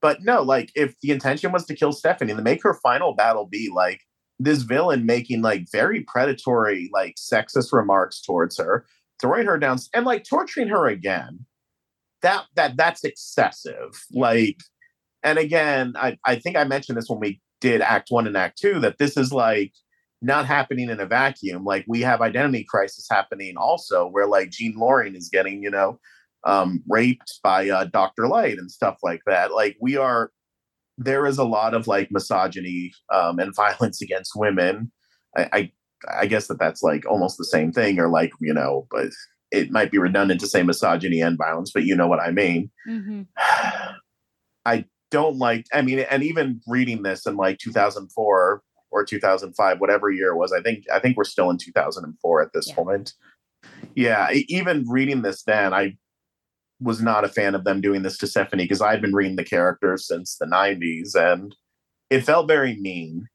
But 0.00 0.22
no, 0.22 0.42
like 0.42 0.70
if 0.74 0.98
the 1.00 1.10
intention 1.10 1.52
was 1.52 1.66
to 1.66 1.74
kill 1.74 1.92
Stephanie, 1.92 2.34
to 2.34 2.42
make 2.42 2.62
her 2.62 2.74
final 2.74 3.14
battle 3.14 3.46
be 3.46 3.70
like 3.74 4.02
this 4.38 4.62
villain 4.62 5.06
making 5.06 5.42
like 5.42 5.66
very 5.70 6.02
predatory, 6.02 6.88
like 6.92 7.16
sexist 7.16 7.72
remarks 7.72 8.20
towards 8.20 8.58
her, 8.58 8.86
throwing 9.20 9.46
her 9.46 9.58
down 9.58 9.78
and 9.94 10.06
like 10.06 10.24
torturing 10.24 10.68
her 10.68 10.86
again. 10.86 11.44
That 12.22 12.46
that 12.54 12.76
that's 12.76 13.04
excessive. 13.04 14.04
Like, 14.12 14.58
and 15.22 15.38
again, 15.38 15.94
I 15.96 16.16
I 16.24 16.36
think 16.36 16.56
I 16.56 16.64
mentioned 16.64 16.98
this 16.98 17.08
when 17.08 17.20
we 17.20 17.40
did 17.60 17.80
Act 17.80 18.10
One 18.10 18.26
and 18.26 18.36
Act 18.36 18.58
Two 18.58 18.80
that 18.80 18.98
this 18.98 19.16
is 19.16 19.32
like 19.32 19.72
not 20.20 20.46
happening 20.46 20.90
in 20.90 21.00
a 21.00 21.06
vacuum. 21.06 21.64
Like 21.64 21.84
we 21.86 22.00
have 22.02 22.20
identity 22.20 22.64
crisis 22.68 23.06
happening 23.10 23.56
also, 23.56 24.06
where 24.08 24.26
like 24.26 24.50
Jean 24.50 24.74
Loring 24.76 25.14
is 25.14 25.28
getting, 25.28 25.62
you 25.62 25.70
know, 25.70 25.98
um, 26.44 26.82
raped 26.88 27.40
by 27.42 27.68
uh, 27.68 27.84
Dr. 27.84 28.26
Light 28.28 28.58
and 28.58 28.70
stuff 28.70 28.96
like 29.02 29.20
that. 29.26 29.52
Like 29.52 29.76
we 29.80 29.96
are, 29.96 30.30
there 30.96 31.26
is 31.26 31.38
a 31.38 31.44
lot 31.44 31.74
of 31.74 31.86
like 31.86 32.10
misogyny 32.10 32.92
um, 33.12 33.38
and 33.38 33.54
violence 33.56 34.02
against 34.02 34.32
women. 34.34 34.90
I, 35.36 35.48
I, 35.52 35.72
I 36.20 36.26
guess 36.26 36.46
that 36.48 36.58
that's 36.58 36.82
like 36.82 37.06
almost 37.06 37.38
the 37.38 37.44
same 37.44 37.72
thing, 37.72 37.98
or 37.98 38.08
like 38.08 38.30
you 38.40 38.54
know, 38.54 38.86
but 38.90 39.08
it 39.50 39.70
might 39.70 39.90
be 39.90 39.98
redundant 39.98 40.40
to 40.40 40.46
say 40.46 40.62
misogyny 40.62 41.20
and 41.20 41.38
violence, 41.38 41.70
but 41.72 41.84
you 41.84 41.96
know 41.96 42.06
what 42.06 42.20
I 42.20 42.30
mean. 42.30 42.70
Mhm. 42.88 43.26
I 44.64 44.84
don't 45.10 45.38
like, 45.38 45.64
I 45.72 45.82
mean, 45.82 46.00
and 46.00 46.22
even 46.22 46.60
reading 46.66 47.02
this 47.02 47.26
in 47.26 47.36
like 47.36 47.58
2004 47.58 48.62
or 48.98 49.04
2005, 49.04 49.80
whatever 49.80 50.10
year 50.10 50.30
it 50.30 50.36
was, 50.36 50.52
I 50.52 50.60
think, 50.60 50.84
I 50.92 50.98
think 50.98 51.16
we're 51.16 51.24
still 51.24 51.50
in 51.50 51.58
2004 51.58 52.42
at 52.42 52.52
this 52.52 52.68
Yeah. 52.68 52.74
point. 52.74 53.14
Yeah. 53.94 54.30
Even 54.32 54.88
reading 54.88 55.22
this 55.22 55.42
then, 55.42 55.74
I 55.74 55.96
was 56.80 57.02
not 57.02 57.24
a 57.24 57.28
fan 57.28 57.54
of 57.54 57.64
them 57.64 57.80
doing 57.80 58.02
this 58.02 58.16
to 58.18 58.26
Stephanie 58.26 58.64
because 58.64 58.80
I'd 58.80 59.02
been 59.02 59.14
reading 59.14 59.36
the 59.36 59.44
characters 59.44 60.06
since 60.06 60.36
the 60.36 60.46
90s 60.46 61.14
and 61.14 61.54
it 62.10 62.20
felt 62.20 62.46
very 62.48 62.76
mean. 62.76 63.26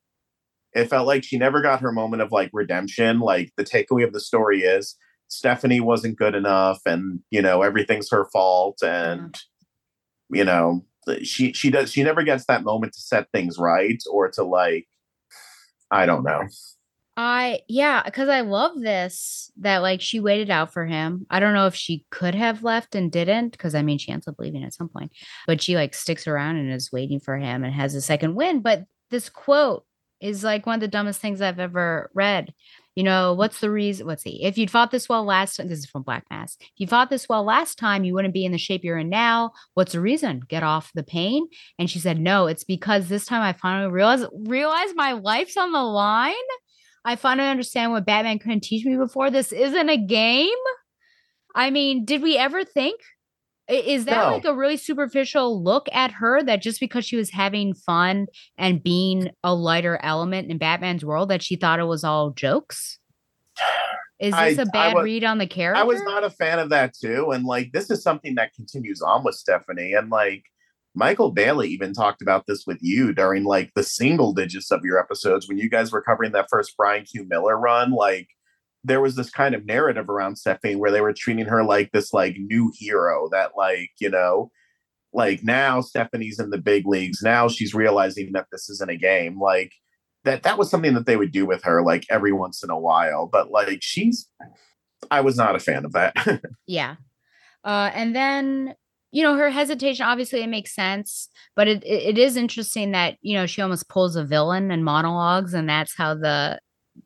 It 0.73 0.89
felt 0.89 1.07
like 1.07 1.23
she 1.23 1.37
never 1.37 1.61
got 1.61 1.81
her 1.81 1.91
moment 1.91 2.21
of 2.21 2.31
like 2.31 2.49
redemption. 2.53 3.19
Like 3.19 3.51
the 3.57 3.63
takeaway 3.63 4.03
of 4.05 4.13
the 4.13 4.19
story 4.19 4.61
is 4.61 4.97
Stephanie 5.27 5.81
wasn't 5.81 6.17
good 6.17 6.35
enough 6.35 6.79
and, 6.85 7.19
you 7.31 7.41
know, 7.41 7.61
everything's 7.61 8.09
her 8.11 8.25
fault. 8.31 8.81
And, 8.81 9.35
uh-huh. 9.35 10.37
you 10.37 10.43
know, 10.45 10.85
she 11.21 11.53
she 11.53 11.69
does 11.69 11.91
she 11.91 12.03
never 12.03 12.23
gets 12.23 12.45
that 12.45 12.63
moment 12.63 12.93
to 12.93 13.01
set 13.01 13.27
things 13.31 13.57
right 13.57 14.01
or 14.09 14.29
to 14.31 14.43
like 14.43 14.87
I 15.93 16.07
don't 16.07 16.23
know. 16.23 16.47
I 17.15 17.59
yeah, 17.67 18.01
because 18.03 18.27
I 18.27 18.41
love 18.41 18.79
this 18.81 19.51
that 19.59 19.83
like 19.83 20.01
she 20.01 20.19
waited 20.19 20.49
out 20.49 20.73
for 20.73 20.87
him. 20.87 21.27
I 21.29 21.39
don't 21.39 21.53
know 21.53 21.67
if 21.67 21.75
she 21.75 22.05
could 22.09 22.33
have 22.33 22.63
left 22.63 22.95
and 22.95 23.11
didn't, 23.11 23.51
because 23.51 23.75
I 23.75 23.83
mean 23.83 23.99
she 23.99 24.11
ends 24.11 24.27
up 24.27 24.35
leaving 24.39 24.63
at 24.63 24.73
some 24.73 24.89
point, 24.89 25.11
but 25.45 25.61
she 25.61 25.75
like 25.75 25.93
sticks 25.93 26.27
around 26.27 26.55
and 26.57 26.73
is 26.73 26.91
waiting 26.91 27.19
for 27.19 27.37
him 27.37 27.63
and 27.63 27.71
has 27.71 27.93
a 27.93 28.01
second 28.01 28.33
win. 28.33 28.61
But 28.61 28.85
this 29.11 29.29
quote 29.29 29.85
is 30.19 30.43
like 30.43 30.65
one 30.65 30.75
of 30.75 30.81
the 30.81 30.87
dumbest 30.87 31.21
things 31.21 31.39
I've 31.39 31.59
ever 31.59 32.09
read. 32.15 32.51
You 32.95 33.03
know, 33.03 33.33
what's 33.33 33.59
the 33.59 33.71
reason? 33.71 34.05
Let's 34.05 34.23
see. 34.23 34.43
If 34.43 34.57
you'd 34.57 34.69
fought 34.69 34.91
this 34.91 35.09
well 35.09 35.23
last 35.23 35.55
time, 35.55 35.67
this 35.67 35.79
is 35.79 35.85
from 35.87 36.03
Black 36.03 36.25
Mask. 36.29 36.61
If 36.61 36.71
you 36.77 36.87
fought 36.87 37.09
this 37.09 37.27
well 37.27 37.43
last 37.43 37.79
time, 37.79 38.03
you 38.03 38.13
wouldn't 38.13 38.33
be 38.33 38.45
in 38.45 38.51
the 38.51 38.57
shape 38.57 38.83
you're 38.83 38.99
in 38.99 39.09
now. 39.09 39.51
What's 39.73 39.93
the 39.93 39.99
reason? 39.99 40.41
Get 40.47 40.61
off 40.61 40.91
the 40.93 41.03
pain. 41.03 41.47
And 41.79 41.89
she 41.89 41.99
said, 41.99 42.19
No, 42.19 42.45
it's 42.45 42.63
because 42.63 43.07
this 43.07 43.25
time 43.25 43.41
I 43.41 43.53
finally 43.53 43.91
realized 43.91 44.25
realized 44.33 44.95
my 44.95 45.13
life's 45.13 45.57
on 45.57 45.71
the 45.71 45.83
line. 45.83 46.33
I 47.05 47.15
finally 47.15 47.49
understand 47.49 47.91
what 47.91 48.05
Batman 48.05 48.39
couldn't 48.39 48.63
teach 48.63 48.85
me 48.85 48.95
before. 48.95 49.29
This 49.29 49.51
isn't 49.51 49.89
a 49.89 49.97
game. 49.97 50.49
I 51.55 51.69
mean, 51.69 52.05
did 52.05 52.21
we 52.21 52.37
ever 52.37 52.63
think? 52.63 52.99
Is 53.69 54.05
that 54.05 54.17
No. 54.17 54.33
like 54.33 54.45
a 54.45 54.53
really 54.55 54.75
superficial 54.77 55.63
look 55.63 55.87
at 55.93 56.11
her 56.11 56.43
that 56.43 56.61
just 56.61 56.79
because 56.81 57.05
she 57.05 57.15
was 57.15 57.29
having 57.31 57.73
fun 57.73 58.27
and 58.57 58.83
being 58.83 59.29
a 59.43 59.55
lighter 59.55 59.99
element 60.03 60.51
in 60.51 60.57
Batman's 60.57 61.05
world 61.05 61.29
that 61.29 61.41
she 61.41 61.55
thought 61.55 61.79
it 61.79 61.85
was 61.85 62.03
all 62.03 62.31
jokes? 62.31 62.99
Is 64.19 64.33
this 64.33 64.57
a 64.57 64.61
I 64.61 64.65
bad 64.71 64.93
was- 64.95 65.03
read 65.05 65.23
on 65.23 65.37
the 65.37 65.47
character? 65.47 65.79
I 65.79 65.83
was 65.83 66.01
not 66.03 66.23
a 66.23 66.29
fan 66.29 66.59
of 66.59 66.69
that 66.69 66.93
too. 66.93 67.31
And 67.31 67.45
like 67.45 67.71
this 67.71 67.89
is 67.89 68.03
something 68.03 68.35
that 68.35 68.53
continues 68.53 69.01
on 69.01 69.23
with 69.23 69.35
Stephanie. 69.35 69.93
And 69.93 70.09
like 70.09 70.43
Michael 70.95 71.31
Bailey 71.31 71.69
even 71.69 71.93
talked 71.93 72.21
about 72.21 72.45
this 72.47 72.65
with 72.67 72.77
you 72.81 73.13
during 73.13 73.43
like 73.43 73.71
the 73.75 73.83
single 73.83 74.33
digits 74.33 74.71
of 74.71 74.81
your 74.83 74.99
episodes 74.99 75.47
when 75.49 75.57
you 75.57 75.69
guys 75.69 75.91
were 75.91 76.01
covering 76.01 76.31
that 76.33 76.47
first 76.49 76.75
Brian 76.77 77.03
Q. 77.03 77.25
Miller 77.27 77.57
run. 77.57 77.91
Like 77.91 78.27
there 78.83 79.01
was 79.01 79.15
this 79.15 79.29
kind 79.29 79.55
of 79.55 79.65
narrative 79.65 80.09
around 80.09 80.37
Stephanie 80.37 80.75
where 80.75 80.91
they 80.91 81.01
were 81.01 81.13
treating 81.13 81.45
her 81.45 81.63
like 81.63 81.91
this 81.91 82.13
like 82.13 82.35
new 82.37 82.71
hero 82.77 83.29
that 83.31 83.51
like, 83.55 83.91
you 83.99 84.09
know, 84.09 84.51
like 85.13 85.43
now 85.43 85.79
Stephanie's 85.79 86.39
in 86.39 86.49
the 86.49 86.57
big 86.57 86.85
leagues. 86.85 87.21
Now 87.21 87.47
she's 87.47 87.73
realizing 87.73 88.31
that 88.33 88.47
this 88.51 88.69
isn't 88.69 88.89
a 88.89 88.97
game. 88.97 89.39
Like 89.39 89.71
that 90.25 90.43
that 90.43 90.57
was 90.57 90.69
something 90.69 90.93
that 90.95 91.05
they 91.05 91.17
would 91.17 91.31
do 91.31 91.45
with 91.45 91.63
her 91.63 91.81
like 91.81 92.05
every 92.09 92.33
once 92.33 92.63
in 92.63 92.69
a 92.69 92.79
while. 92.79 93.27
But 93.31 93.51
like 93.51 93.79
she's, 93.81 94.27
I 95.11 95.21
was 95.21 95.37
not 95.37 95.55
a 95.55 95.59
fan 95.59 95.85
of 95.85 95.93
that. 95.93 96.15
Yeah. 96.67 96.95
Uh, 97.63 97.91
and 97.93 98.13
then, 98.13 98.75
you 99.11 99.23
know, 99.23 99.37
her 99.37 99.49
hesitation, 99.49 100.05
obviously 100.05 100.41
it 100.41 100.47
makes 100.47 100.75
sense, 100.75 101.29
but 101.55 101.69
it, 101.69 101.81
it, 101.85 102.17
is 102.17 102.35
interesting 102.35 102.91
that, 102.91 103.17
you 103.21 103.35
know, 103.35 103.45
she 103.45 103.61
almost 103.61 103.87
pulls 103.87 104.17
a 104.17 104.25
villain 104.25 104.69
and 104.69 104.83
monologues 104.83 105.53
and 105.53 105.69
that's 105.69 105.95
how 105.95 106.13
the, 106.13 106.59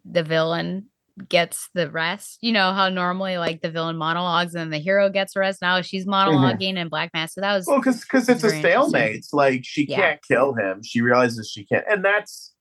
the 0.04 0.24
villain 0.24 0.88
gets 1.30 1.70
the 1.74 1.90
rest. 1.90 2.38
You 2.42 2.52
know, 2.52 2.74
how 2.74 2.90
normally 2.90 3.38
like 3.38 3.62
the 3.62 3.72
villain 3.72 3.98
monologues 3.98 4.56
and 4.56 4.72
the 4.72 4.78
hero 4.78 5.10
gets 5.10 5.34
the 5.34 5.40
rest. 5.42 5.62
Now 5.62 5.82
she's 5.82 6.06
monologuing 6.06 6.78
and 6.78 6.90
Black 6.90 7.12
Mask. 7.14 7.34
So 7.34 7.42
That 7.42 7.56
was, 7.56 7.66
well, 7.68 7.80
because 7.80 8.02
because 8.02 8.30
it's 8.30 8.44
a 8.44 8.50
stalemate. 8.50 9.26
Like 9.34 9.62
she 9.64 9.86
Yeah. 9.86 9.96
can't 9.98 10.20
kill 10.28 10.54
him. 10.54 10.84
She 10.84 11.02
realizes 11.02 11.50
she 11.50 11.66
can't, 11.66 11.86
and 11.90 12.04
that's. 12.04 12.54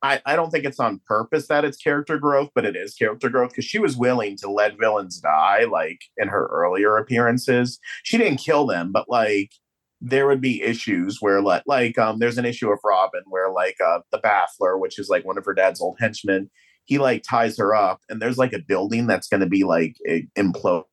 I, 0.00 0.22
I 0.24 0.36
don't 0.36 0.50
think 0.50 0.64
it's 0.64 0.78
on 0.78 1.00
purpose 1.08 1.48
that 1.48 1.64
it's 1.64 1.76
character 1.76 2.18
growth, 2.18 2.50
but 2.54 2.64
it 2.64 2.76
is 2.76 2.94
character 2.94 3.28
growth 3.28 3.50
because 3.50 3.64
she 3.64 3.80
was 3.80 3.96
willing 3.96 4.36
to 4.36 4.48
let 4.48 4.78
villains 4.78 5.18
die, 5.18 5.64
like 5.64 5.98
in 6.16 6.28
her 6.28 6.46
earlier 6.52 6.96
appearances. 6.98 7.80
She 8.04 8.16
didn't 8.16 8.38
kill 8.38 8.64
them, 8.64 8.92
but 8.92 9.08
like 9.08 9.50
there 10.00 10.28
would 10.28 10.40
be 10.40 10.62
issues 10.62 11.18
where 11.20 11.42
like 11.42 11.64
like 11.66 11.98
um 11.98 12.20
there's 12.20 12.38
an 12.38 12.44
issue 12.44 12.70
of 12.70 12.78
Robin 12.84 13.22
where 13.26 13.50
like 13.50 13.76
uh 13.84 13.98
the 14.12 14.18
Baffler, 14.20 14.78
which 14.78 15.00
is 15.00 15.08
like 15.08 15.24
one 15.24 15.36
of 15.36 15.44
her 15.44 15.54
dad's 15.54 15.80
old 15.80 15.96
henchmen, 15.98 16.48
he 16.88 16.96
like 16.98 17.22
ties 17.22 17.58
her 17.58 17.74
up, 17.74 18.00
and 18.08 18.20
there's 18.20 18.38
like 18.38 18.54
a 18.54 18.58
building 18.58 19.06
that's 19.06 19.28
going 19.28 19.40
to 19.42 19.46
be 19.46 19.62
like 19.62 19.96
a 20.08 20.26
implode 20.38 20.84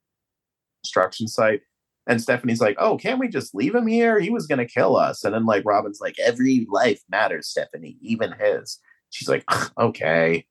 construction 0.84 1.26
site. 1.28 1.62
And 2.06 2.22
Stephanie's 2.22 2.60
like, 2.62 2.76
"Oh, 2.78 2.98
can't 2.98 3.20
we 3.20 3.30
just 3.30 3.56
leave 3.56 3.74
him 3.74 3.88
here? 3.88 4.20
He 4.20 4.30
was 4.30 4.46
gonna 4.46 4.68
kill 4.68 4.96
us." 4.98 5.24
And 5.24 5.34
then 5.34 5.46
like 5.46 5.64
Robin's 5.66 6.00
like, 6.02 6.20
"Every 6.20 6.68
life 6.70 7.02
matters, 7.10 7.48
Stephanie, 7.48 7.98
even 8.02 8.34
his." 8.40 8.78
She's 9.10 9.30
like, 9.30 9.44
"Okay." 9.80 10.46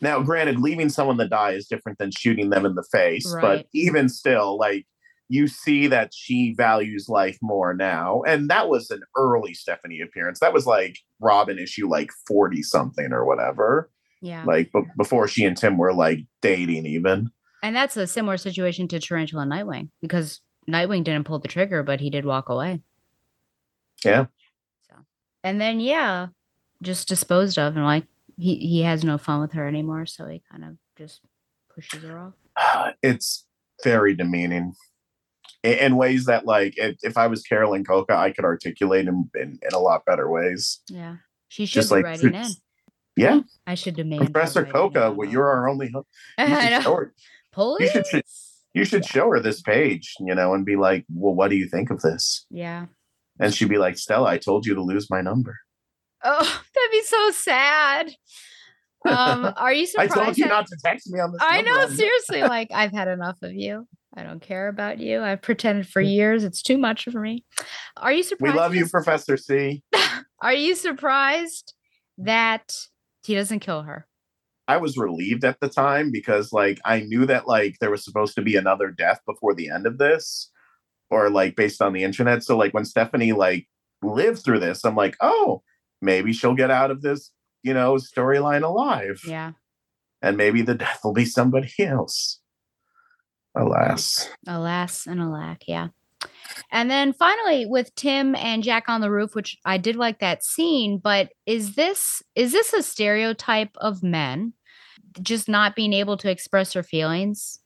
Now, 0.00 0.20
granted, 0.22 0.58
leaving 0.58 0.88
someone 0.88 1.18
to 1.18 1.28
die 1.28 1.50
is 1.52 1.68
different 1.68 1.98
than 1.98 2.10
shooting 2.10 2.50
them 2.50 2.64
in 2.66 2.74
the 2.74 2.82
face, 2.90 3.30
Right. 3.32 3.42
but 3.42 3.66
even 3.74 4.08
still, 4.08 4.56
like 4.58 4.86
you 5.28 5.46
see 5.48 5.86
that 5.88 6.12
she 6.14 6.54
values 6.56 7.08
life 7.08 7.38
more 7.42 7.74
now. 7.74 8.22
And 8.26 8.48
that 8.50 8.68
was 8.68 8.90
an 8.90 9.02
early 9.16 9.54
Stephanie 9.54 10.00
appearance. 10.00 10.40
That 10.40 10.52
was 10.52 10.66
like 10.66 10.98
Robin 11.20 11.58
issue 11.58 11.88
like 11.88 12.10
40 12.26 12.62
something 12.62 13.12
or 13.12 13.24
whatever. 13.24 13.90
Yeah. 14.22 14.44
Like 14.44 14.72
b- 14.72 14.84
before 14.96 15.28
she 15.28 15.44
and 15.44 15.56
Tim 15.56 15.76
were 15.76 15.92
like 15.92 16.20
dating 16.40 16.86
even. 16.86 17.30
And 17.62 17.76
that's 17.76 17.96
a 17.96 18.06
similar 18.06 18.38
situation 18.38 18.88
to 18.88 18.98
Tarantula 18.98 19.42
and 19.42 19.52
Nightwing 19.52 19.90
because 20.00 20.40
Nightwing 20.70 21.04
didn't 21.04 21.24
pull 21.24 21.40
the 21.40 21.48
trigger, 21.48 21.82
but 21.82 22.00
he 22.00 22.08
did 22.08 22.24
walk 22.24 22.48
away. 22.48 22.80
Yeah. 24.04 24.26
So 24.88 24.96
And 25.44 25.60
then, 25.60 25.80
yeah, 25.80 26.28
just 26.80 27.08
disposed 27.08 27.58
of 27.58 27.76
and 27.76 27.84
like 27.84 28.06
he, 28.38 28.56
he 28.56 28.82
has 28.82 29.04
no 29.04 29.18
fun 29.18 29.40
with 29.40 29.52
her 29.52 29.66
anymore. 29.68 30.06
So 30.06 30.26
he 30.26 30.42
kind 30.50 30.64
of 30.64 30.76
just 30.96 31.20
pushes 31.74 32.02
her 32.02 32.18
off. 32.18 32.94
it's 33.02 33.44
very 33.82 34.14
demeaning 34.14 34.74
in, 35.64 35.72
in 35.72 35.96
ways 35.96 36.26
that 36.26 36.46
like 36.46 36.74
if, 36.76 36.96
if 37.02 37.16
i 37.16 37.26
was 37.26 37.42
carolyn 37.42 37.84
cocca 37.84 38.14
i 38.14 38.30
could 38.30 38.44
articulate 38.44 39.08
in, 39.08 39.28
in, 39.34 39.58
in 39.60 39.74
a 39.74 39.78
lot 39.78 40.04
better 40.04 40.30
ways 40.30 40.80
Yeah. 40.88 41.16
She 41.48 41.66
should 41.66 41.82
Just 41.82 41.90
be 41.90 41.96
like 41.96 42.04
writing 42.04 42.34
in. 42.34 42.46
yeah 43.16 43.40
I 43.66 43.74
should 43.74 43.96
demand. 43.96 44.32
professor 44.32 44.64
cocca 44.64 45.10
well 45.12 45.28
you're 45.28 45.48
our 45.48 45.68
only 45.68 45.90
hope 45.92 46.06
you 46.38 46.44
I 46.44 46.62
should, 46.64 46.70
know. 46.70 46.80
show 46.80 46.94
her, 46.96 47.14
Police? 47.52 47.94
you 47.94 48.02
should 48.10 48.22
you 48.74 48.84
should 48.84 49.04
show 49.04 49.30
her 49.30 49.40
this 49.40 49.60
page 49.60 50.14
you 50.20 50.34
know 50.34 50.54
and 50.54 50.64
be 50.64 50.76
like 50.76 51.04
well 51.12 51.34
what 51.34 51.48
do 51.50 51.56
you 51.56 51.68
think 51.68 51.90
of 51.90 52.00
this 52.02 52.46
Yeah. 52.50 52.86
and 53.38 53.52
she'd 53.54 53.68
be 53.68 53.78
like 53.78 53.98
stella 53.98 54.28
i 54.30 54.38
told 54.38 54.64
you 54.66 54.74
to 54.74 54.82
lose 54.82 55.10
my 55.10 55.20
number 55.20 55.58
Oh, 56.24 56.38
that'd 56.74 56.90
be 56.92 57.02
so 57.02 57.30
sad. 57.32 58.12
Um, 59.04 59.52
are 59.56 59.72
you 59.72 59.82
i 59.98 60.06
surprised? 60.06 60.14
told 60.14 60.38
you 60.38 60.46
not 60.46 60.68
to 60.68 60.76
text 60.84 61.10
me 61.10 61.18
on 61.18 61.32
this 61.32 61.40
I 61.44 61.60
know, 61.62 61.88
seriously. 61.88 62.42
Like, 62.42 62.68
I've 62.72 62.92
had 62.92 63.08
enough 63.08 63.36
of 63.42 63.50
you. 63.52 63.88
I 64.16 64.22
don't 64.22 64.40
care 64.40 64.68
about 64.68 65.00
you. 65.00 65.20
I've 65.20 65.42
pretended 65.42 65.88
for 65.88 66.00
years. 66.00 66.44
It's 66.44 66.62
too 66.62 66.78
much 66.78 67.06
for 67.10 67.18
me. 67.18 67.44
Are 67.96 68.12
you 68.12 68.22
surprised? 68.22 68.54
we 68.54 68.60
love 68.60 68.76
you 68.76 68.86
professor 68.88 69.36
c 69.36 69.82
Are 70.40 70.52
you 70.54 70.76
surprised 70.76 71.74
that 72.18 72.76
he 73.24 73.34
doesn't 73.34 73.60
kill 73.60 73.82
her? 73.82 74.06
I 74.68 74.76
was 74.76 74.96
relieved 74.96 75.44
at 75.44 75.58
the 75.60 75.68
time 75.68 76.10
because 76.12 76.52
like 76.52 76.78
I 76.84 77.00
knew 77.00 77.26
that 77.26 77.46
like 77.48 77.78
there 77.80 77.90
was 77.90 78.04
supposed 78.04 78.34
to 78.36 78.42
be 78.42 78.56
another 78.56 78.90
death 78.90 79.20
before 79.26 79.54
the 79.54 79.68
end 79.70 79.86
of 79.86 79.98
this 79.98 80.50
or 81.10 81.28
like 81.30 81.56
based 81.56 81.82
on 81.82 81.92
the 81.92 82.04
internet 82.04 82.42
so 82.44 82.56
like 82.56 82.72
when 82.72 82.84
Stephanie 82.84 83.32
like 83.32 83.66
lived 84.02 84.42
through 84.44 84.60
this 84.60 84.84
I'm 84.84 84.94
like 84.96 85.16
oh 85.20 85.62
maybe 86.00 86.32
she'll 86.32 86.54
get 86.54 86.70
out 86.70 86.90
of 86.92 87.02
this 87.02 87.30
you 87.62 87.74
know 87.74 87.94
storyline 87.96 88.62
alive 88.62 89.20
Yeah. 89.26 89.52
and 90.22 90.36
maybe 90.36 90.62
the 90.62 90.74
death 90.86 91.00
will 91.04 91.12
be 91.12 91.24
somebody 91.26 91.72
else 91.80 92.40
alas 93.56 94.28
Alas 94.46 95.06
and 95.06 95.20
alack. 95.20 95.64
Yeah. 95.66 95.88
And 96.70 96.90
then 96.90 97.12
finally 97.12 97.66
with 97.66 97.94
Tim 97.94 98.34
and 98.36 98.62
Jack 98.62 98.88
on 98.88 99.00
the 99.00 99.10
roof, 99.10 99.34
which 99.34 99.56
I 99.64 99.76
did 99.76 99.96
like 99.96 100.20
that 100.20 100.42
scene, 100.44 100.98
but 101.02 101.30
is 101.46 101.74
this 101.74 102.22
is 102.34 102.52
this 102.52 102.72
a 102.72 102.82
stereotype 102.82 103.70
of 103.76 104.02
men 104.02 104.54
just 105.20 105.48
not 105.48 105.76
being 105.76 105.92
able 105.92 106.16
to 106.18 106.30
express 106.30 106.72
their 106.72 106.82
feelings? 106.82 107.58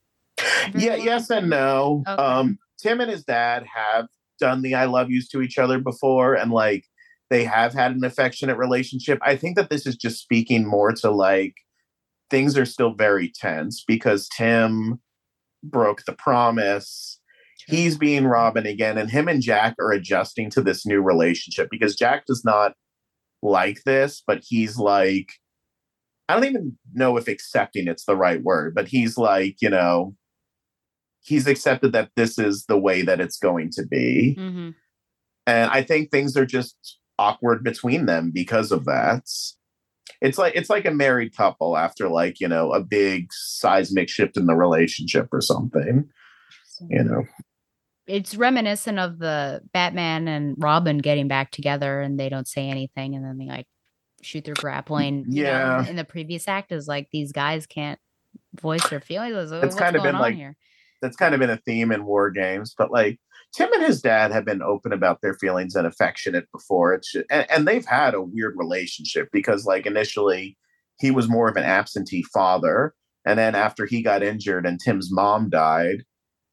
yeah 0.75 0.97
yes 0.97 1.31
and 1.31 1.49
no 1.49 2.03
Okay. 2.07 2.23
um 2.23 2.59
tim 2.79 3.01
and 3.01 3.11
his 3.11 3.25
dad 3.25 3.65
have 3.75 4.07
done 4.39 4.61
the 4.63 4.75
i 4.75 4.85
love 4.85 5.11
yous 5.11 5.29
to 5.29 5.41
each 5.41 5.57
other 5.57 5.79
before 5.79 6.35
and 6.35 6.51
like 6.51 6.85
they 7.31 7.43
have 7.45 7.73
had 7.73 7.93
an 7.93 8.05
affectionate 8.05 8.59
relationship 8.59 9.19
i 9.23 9.35
think 9.35 9.57
that 9.57 9.71
this 9.71 9.87
is 9.87 9.97
just 9.97 10.21
speaking 10.21 10.67
more 10.67 10.93
to 10.93 11.11
like 11.11 11.55
things 12.29 12.59
are 12.59 12.67
still 12.67 12.93
very 12.93 13.33
tense 13.35 13.83
because 13.87 14.29
tim 14.37 15.01
broke 15.63 16.05
the 16.05 16.13
promise 16.13 17.16
he's 17.67 17.97
being 17.97 18.27
robin 18.27 18.67
again 18.67 18.99
and 18.99 19.11
him 19.11 19.29
and 19.29 19.43
jack 19.43 19.75
are 19.81 19.93
adjusting 19.93 20.51
to 20.51 20.63
this 20.63 20.87
new 20.87 21.01
relationship 21.01 21.69
because 21.71 21.97
jack 21.97 22.25
does 22.27 22.45
not 22.45 22.73
like 23.43 23.83
this 23.85 24.23
but 24.27 24.43
he's 24.47 24.77
like 24.77 25.33
i 26.29 26.35
don't 26.35 26.45
even 26.45 26.77
know 26.95 27.17
if 27.17 27.29
accepting 27.29 27.87
it's 27.87 28.05
the 28.05 28.17
right 28.17 28.43
word 28.43 28.75
but 28.75 28.89
he's 28.89 29.17
like 29.19 29.57
you 29.61 29.71
know 29.71 30.15
he's 31.23 31.47
accepted 31.47 31.93
that 31.93 32.11
this 32.17 32.39
is 32.39 32.67
the 32.67 32.79
way 32.79 33.03
that 33.03 33.21
it's 33.21 33.37
going 33.37 33.69
to 33.69 33.85
be. 33.85 34.37
Mm-hmm. 34.39 34.71
and 35.47 35.71
i 35.71 35.83
think 35.83 36.11
things 36.11 36.37
are 36.37 36.47
just 36.47 36.99
awkward 37.19 37.65
between 37.65 38.07
them 38.07 38.31
because 38.33 38.73
of 38.73 38.85
that. 38.85 39.25
It's 40.21 40.39
like 40.39 40.55
it's 40.55 40.71
like 40.71 40.87
a 40.87 40.91
married 40.91 41.37
couple 41.37 41.77
after 41.77 42.09
like 42.09 42.41
you 42.41 42.49
know 42.49 42.73
a 42.73 42.83
big 42.83 43.33
seismic 43.33 44.09
shift 44.09 44.37
in 44.37 44.47
the 44.47 44.55
relationship 44.55 45.29
or 45.33 45.41
something 45.41 46.09
you 46.89 47.03
know 47.03 47.25
It's 48.07 48.35
reminiscent 48.37 48.99
of 48.99 49.19
the 49.19 49.63
Batman 49.73 50.29
and 50.29 50.55
Robin 50.59 50.99
getting 50.99 51.29
back 51.29 51.51
together 51.51 52.01
and 52.01 52.19
they 52.19 52.29
don't 52.29 52.47
say 52.49 52.69
anything 52.69 53.15
and 53.15 53.25
then 53.25 53.39
they 53.39 53.47
like 53.47 53.67
shoot 54.23 54.45
their 54.45 54.55
grappling. 54.55 55.25
you 55.29 55.43
know, 55.45 55.49
Yeah. 55.51 55.87
in 55.87 55.97
the 55.97 56.05
previous 56.05 56.47
act 56.49 56.73
is 56.73 56.87
like 56.89 57.09
these 57.13 57.33
guys 57.33 57.67
can't 57.67 57.99
voice 58.61 58.87
their 58.89 59.01
feelings. 59.01 59.51
It's 59.53 59.65
It's 59.67 59.75
kind 59.77 59.97
of 59.97 60.03
been 60.03 60.19
like 60.19 60.35
here? 60.35 60.57
that's 61.03 61.17
kind 61.17 61.35
of 61.35 61.41
been 61.41 61.51
a 61.51 61.59
theme 61.59 61.93
in 61.93 62.07
war 62.07 62.31
games 62.31 62.75
but 62.77 62.91
like 62.91 63.21
tim 63.55 63.71
and 63.75 63.85
his 63.85 64.01
dad 64.01 64.33
have 64.33 64.47
been 64.47 64.63
open 64.63 64.95
about 64.95 65.21
their 65.21 65.35
feelings 65.35 65.77
and 65.77 65.87
affectionate 65.87 66.51
before 66.53 66.95
it's 66.95 67.13
ju- 67.13 67.23
and, 67.31 67.49
and 67.51 67.69
they've 67.69 67.85
had 67.85 68.15
a 68.15 68.23
weird 68.23 68.55
relationship 68.57 69.29
because 69.31 69.67
like 69.67 69.85
initially 69.85 70.57
he 70.99 71.11
was 71.11 71.29
more 71.29 71.49
of 71.51 71.57
an 71.57 71.65
absentee 71.65 72.23
father 72.33 72.95
and 73.27 73.39
then 73.39 73.55
after 73.55 73.85
he 73.85 74.01
got 74.03 74.23
injured 74.23 74.65
and 74.65 74.81
tim's 74.81 75.13
mom 75.13 75.51
died 75.51 76.03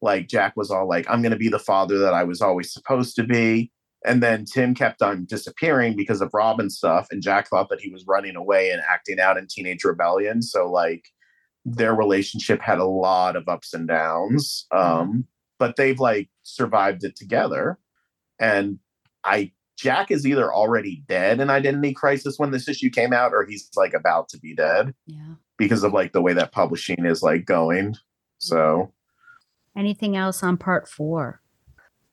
like 0.04 0.28
jack 0.28 0.56
was 0.56 0.70
all 0.70 0.88
like 0.88 1.06
i'm 1.10 1.22
going 1.22 1.32
to 1.32 1.38
be 1.38 1.50
the 1.50 1.58
father 1.58 1.98
that 1.98 2.14
i 2.14 2.24
was 2.24 2.42
always 2.42 2.72
supposed 2.72 3.16
to 3.16 3.24
be. 3.24 3.72
And 4.06 4.22
then 4.22 4.44
tim 4.46 4.76
kept 4.76 5.02
on 5.02 5.26
disappearing 5.26 5.96
because 5.96 6.20
of 6.22 6.30
robin 6.34 6.70
stuff 6.70 7.08
and 7.10 7.22
jack 7.24 7.48
thought 7.48 7.70
that 7.70 7.80
he 7.80 7.90
was 7.90 8.06
running 8.08 8.36
away 8.36 8.70
and 8.70 8.82
acting 8.82 9.20
out 9.20 9.38
in 9.38 9.48
teenage 9.50 9.84
rebellion. 9.86 10.42
So 10.42 10.70
like 10.70 11.06
their 11.66 11.96
relationship 11.96 12.62
had 12.62 12.80
a 12.80 12.86
lot 12.86 13.38
of 13.38 13.48
ups 13.48 13.74
and 13.74 13.88
downs 13.88 14.66
um 14.72 15.26
but 15.58 15.78
they've 15.78 16.00
like 16.00 16.30
survived 16.44 17.04
it 17.06 17.16
together. 17.16 17.80
And 18.40 18.80
i 19.24 19.52
jack 19.78 20.12
is 20.12 20.28
either 20.28 20.54
already 20.54 21.04
dead 21.08 21.40
in 21.40 21.50
identity 21.50 21.94
crisis 21.94 22.36
when 22.38 22.52
this 22.52 22.68
issue 22.68 22.90
came 22.90 23.14
out 23.14 23.34
or 23.34 23.46
he's 23.46 23.70
like 23.76 23.94
about 23.94 24.30
to 24.30 24.38
be 24.38 24.54
dead 24.54 24.94
Yeah. 25.08 25.36
because 25.58 25.84
of 25.84 25.94
like 25.94 26.12
the 26.12 26.22
way 26.22 26.34
that 26.34 26.52
publishing 26.52 27.06
is 27.06 27.24
like 27.24 27.46
going. 27.46 27.96
So 28.38 28.92
Anything 29.76 30.16
else 30.16 30.44
on 30.44 30.58
part 30.58 30.88
four? 30.88 31.41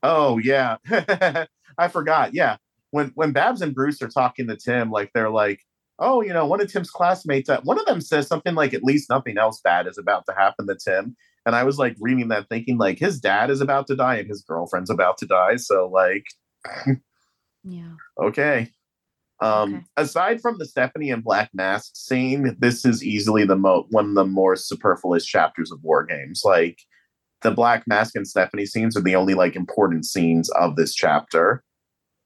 oh 0.02 0.38
yeah. 0.38 0.76
I 1.78 1.88
forgot. 1.88 2.34
Yeah. 2.34 2.56
When 2.90 3.12
when 3.14 3.32
babs 3.32 3.62
and 3.62 3.74
bruce 3.74 4.02
are 4.02 4.08
talking 4.08 4.48
to 4.48 4.56
tim 4.56 4.90
like 4.90 5.12
they're 5.14 5.30
like 5.30 5.60
oh 6.00 6.22
you 6.22 6.32
know 6.32 6.44
one 6.44 6.60
of 6.60 6.72
tim's 6.72 6.90
classmates 6.90 7.48
uh, 7.48 7.60
one 7.62 7.78
of 7.78 7.86
them 7.86 8.00
says 8.00 8.26
something 8.26 8.56
like 8.56 8.74
at 8.74 8.82
least 8.82 9.08
nothing 9.08 9.38
else 9.38 9.60
bad 9.62 9.86
is 9.86 9.96
about 9.96 10.24
to 10.26 10.34
happen 10.34 10.66
to 10.66 10.74
tim 10.74 11.14
and 11.46 11.54
i 11.54 11.62
was 11.62 11.78
like 11.78 11.94
reading 12.00 12.26
that 12.28 12.48
thinking 12.48 12.78
like 12.78 12.98
his 12.98 13.20
dad 13.20 13.48
is 13.48 13.60
about 13.60 13.86
to 13.86 13.94
die 13.94 14.16
and 14.16 14.28
his 14.28 14.42
girlfriend's 14.42 14.90
about 14.90 15.18
to 15.18 15.26
die. 15.26 15.54
So 15.54 15.88
like 15.88 16.24
Yeah. 17.64 17.94
okay. 18.22 18.70
Um, 19.40 19.86
Aside 19.96 20.42
from 20.42 20.58
the 20.58 20.66
Stephanie 20.66 21.10
and 21.10 21.24
Black 21.24 21.48
Mask 21.54 21.92
scene, 21.96 22.56
this 22.58 22.84
is 22.84 23.02
easily 23.02 23.46
the 23.46 23.56
mo- 23.56 23.86
one 23.90 24.10
of 24.10 24.14
the 24.14 24.26
more 24.26 24.54
superfluous 24.54 25.24
chapters 25.24 25.72
of 25.72 25.82
War 25.82 26.04
Games. 26.04 26.42
Like 26.44 26.78
the 27.42 27.50
Black 27.50 27.86
Mask 27.86 28.14
and 28.16 28.26
Stephanie 28.26 28.66
scenes 28.66 28.96
are 28.96 29.02
the 29.02 29.16
only 29.16 29.34
like 29.34 29.56
important 29.56 30.04
scenes 30.04 30.50
of 30.50 30.76
this 30.76 30.94
chapter. 30.94 31.62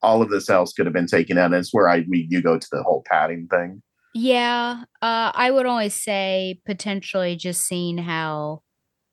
All 0.02 0.22
of 0.22 0.30
this 0.30 0.50
else 0.50 0.72
could 0.72 0.86
have 0.86 0.92
been 0.92 1.06
taken 1.06 1.38
out. 1.38 1.46
And 1.46 1.54
it's 1.54 1.72
where 1.72 1.88
I 1.88 2.04
we 2.08 2.26
you 2.30 2.42
go 2.42 2.58
to 2.58 2.68
the 2.70 2.82
whole 2.82 3.02
padding 3.06 3.46
thing. 3.48 3.82
Yeah, 4.14 4.84
uh, 5.02 5.32
I 5.34 5.50
would 5.50 5.66
only 5.66 5.88
say 5.88 6.60
potentially 6.64 7.34
just 7.34 7.66
seeing 7.66 7.98
how 7.98 8.62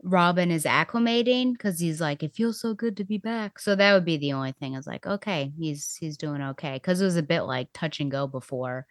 Robin 0.04 0.52
is 0.52 0.66
acclimating 0.66 1.54
because 1.54 1.80
he's 1.80 2.00
like, 2.00 2.22
it 2.22 2.36
feels 2.36 2.60
so 2.60 2.74
good 2.74 2.98
to 2.98 3.04
be 3.04 3.18
back. 3.18 3.60
So 3.60 3.76
that 3.76 3.94
would 3.94 4.06
be 4.06 4.18
the 4.18 4.34
only 4.34 4.52
thing. 4.54 4.76
Is 4.76 4.88
like, 4.88 5.08
okay, 5.08 5.52
he's 5.58 5.96
he's 6.00 6.18
doing 6.18 6.42
okay 6.42 6.74
because 6.74 7.02
it 7.02 7.06
was 7.06 7.18
a 7.18 7.24
bit 7.24 7.42
like 7.42 7.70
touch 7.74 8.00
and 8.00 8.12
go 8.12 8.28
before. 8.28 8.86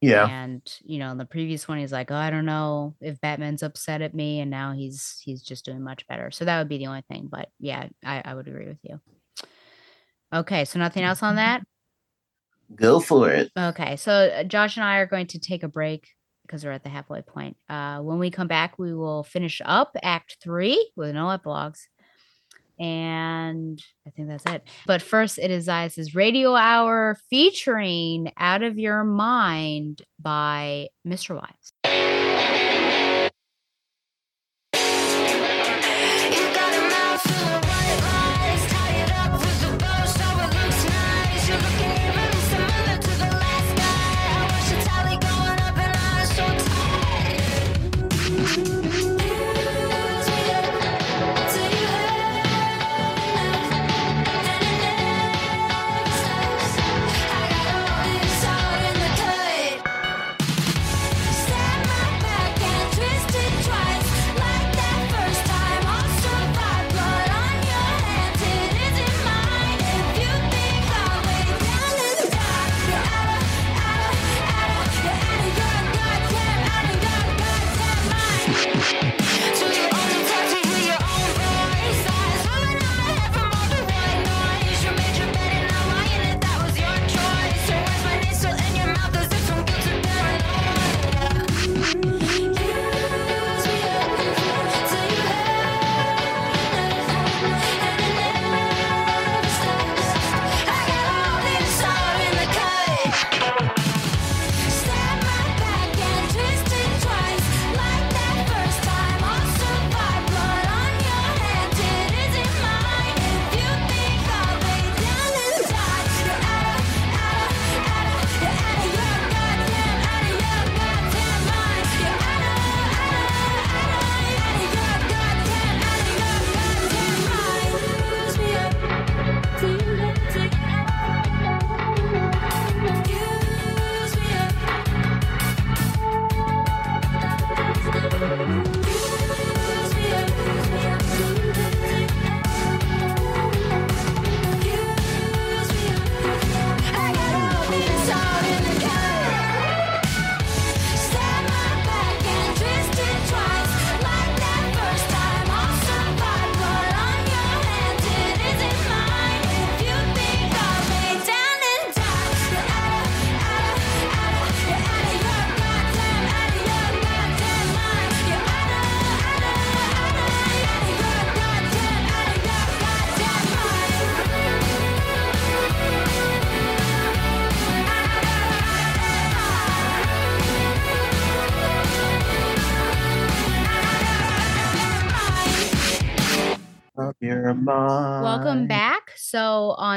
Yeah. 0.00 0.28
And 0.28 0.62
you 0.84 0.98
know, 0.98 1.10
in 1.10 1.18
the 1.18 1.24
previous 1.24 1.66
one, 1.66 1.78
he's 1.78 1.92
like, 1.92 2.10
oh, 2.10 2.16
I 2.16 2.30
don't 2.30 2.46
know 2.46 2.94
if 3.00 3.20
Batman's 3.20 3.62
upset 3.62 4.02
at 4.02 4.14
me, 4.14 4.40
and 4.40 4.50
now 4.50 4.72
he's 4.72 5.20
he's 5.24 5.42
just 5.42 5.64
doing 5.64 5.82
much 5.82 6.06
better. 6.06 6.30
So 6.30 6.44
that 6.44 6.58
would 6.58 6.68
be 6.68 6.78
the 6.78 6.86
only 6.86 7.04
thing. 7.10 7.28
But 7.30 7.48
yeah, 7.58 7.88
I, 8.04 8.22
I 8.24 8.34
would 8.34 8.48
agree 8.48 8.68
with 8.68 8.78
you. 8.82 9.00
Okay, 10.32 10.64
so 10.64 10.78
nothing 10.78 11.02
else 11.02 11.22
on 11.22 11.36
that. 11.36 11.62
Go 12.74 13.00
for 13.00 13.30
it. 13.30 13.50
Okay, 13.56 13.96
so 13.96 14.12
uh, 14.12 14.42
Josh 14.42 14.76
and 14.76 14.84
I 14.84 14.98
are 14.98 15.06
going 15.06 15.28
to 15.28 15.38
take 15.38 15.62
a 15.62 15.68
break 15.68 16.08
because 16.42 16.64
we're 16.64 16.72
at 16.72 16.82
the 16.82 16.88
halfway 16.88 17.22
point. 17.22 17.56
Uh, 17.68 18.00
when 18.00 18.18
we 18.18 18.30
come 18.30 18.48
back, 18.48 18.78
we 18.78 18.92
will 18.94 19.22
finish 19.22 19.62
up 19.64 19.96
Act 20.02 20.38
Three 20.42 20.90
with 20.96 21.14
no 21.14 21.30
epilogues, 21.30 21.88
and 22.78 23.82
I 24.06 24.10
think 24.10 24.28
that's 24.28 24.46
it. 24.46 24.62
But 24.86 25.02
first, 25.02 25.38
it 25.38 25.50
is 25.50 25.68
Isis 25.68 26.14
Radio 26.14 26.54
Hour 26.54 27.18
featuring 27.30 28.32
"Out 28.36 28.62
of 28.62 28.78
Your 28.78 29.04
Mind" 29.04 30.02
by 30.20 30.88
Mr. 31.06 31.36
Wise. 31.36 32.15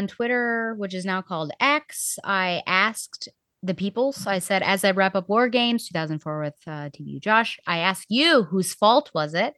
Twitter, 0.10 0.76
which 0.78 0.94
is 0.94 1.06
now 1.06 1.22
called 1.22 1.52
X, 1.60 2.20
I 2.24 2.64
asked 2.68 3.30
the 3.64 3.74
peoples. 3.74 4.28
I 4.28 4.40
said, 4.40 4.64
as 4.64 4.84
I 4.84 4.92
wrap 4.92 5.16
up 5.16 5.30
War 5.30 5.48
Games 5.50 5.88
2004 5.88 6.42
with 6.42 6.56
uh, 6.68 6.90
Josh, 7.20 7.60
I 7.68 7.80
asked 7.80 8.08
you, 8.10 8.44
whose 8.44 8.74
fault 8.74 9.12
was 9.14 9.34
it? 9.34 9.56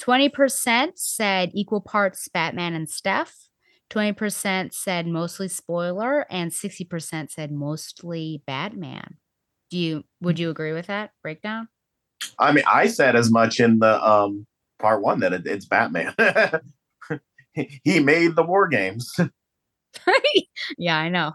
20% 0.00 0.92
said 0.96 1.50
equal 1.54 1.80
parts 1.80 2.28
Batman 2.28 2.74
and 2.74 2.88
Steph. 2.88 3.48
20% 3.90 4.72
said 4.72 5.06
mostly 5.06 5.48
spoiler, 5.48 6.26
and 6.30 6.50
60% 6.50 7.30
said 7.30 7.52
mostly 7.52 8.42
Batman. 8.46 9.18
Do 9.70 9.78
you 9.78 10.04
would 10.20 10.38
you 10.38 10.50
agree 10.50 10.72
with 10.72 10.86
that 10.86 11.10
breakdown? 11.22 11.68
I 12.38 12.52
mean, 12.52 12.64
I 12.66 12.86
said 12.88 13.16
as 13.16 13.30
much 13.30 13.60
in 13.60 13.78
the 13.78 14.02
um 14.02 14.46
part 14.78 15.02
one 15.02 15.20
that 15.20 15.32
it, 15.32 15.46
it's 15.46 15.66
Batman. 15.66 16.14
he 17.54 18.00
made 18.00 18.34
the 18.34 18.42
war 18.42 18.68
games. 18.68 19.14
yeah, 20.78 20.96
I 20.98 21.08
know. 21.08 21.32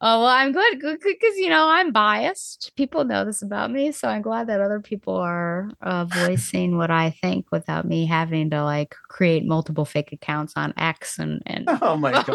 Oh 0.00 0.20
well, 0.20 0.26
I'm 0.26 0.52
good 0.52 0.78
because 0.80 1.36
you 1.36 1.48
know 1.48 1.68
I'm 1.68 1.92
biased. 1.92 2.72
People 2.76 3.04
know 3.04 3.24
this 3.24 3.42
about 3.42 3.70
me, 3.70 3.92
so 3.92 4.08
I'm 4.08 4.22
glad 4.22 4.46
that 4.48 4.60
other 4.60 4.80
people 4.80 5.16
are 5.16 5.70
uh, 5.82 6.04
voicing 6.04 6.76
what 6.76 6.90
I 6.90 7.10
think 7.10 7.46
without 7.50 7.84
me 7.86 8.06
having 8.06 8.50
to 8.50 8.62
like 8.64 8.94
create 9.08 9.44
multiple 9.44 9.84
fake 9.84 10.12
accounts 10.12 10.52
on 10.56 10.72
X 10.76 11.18
and 11.18 11.42
and 11.46 11.68
Oh 11.82 11.96
my 11.96 12.12
god. 12.12 12.26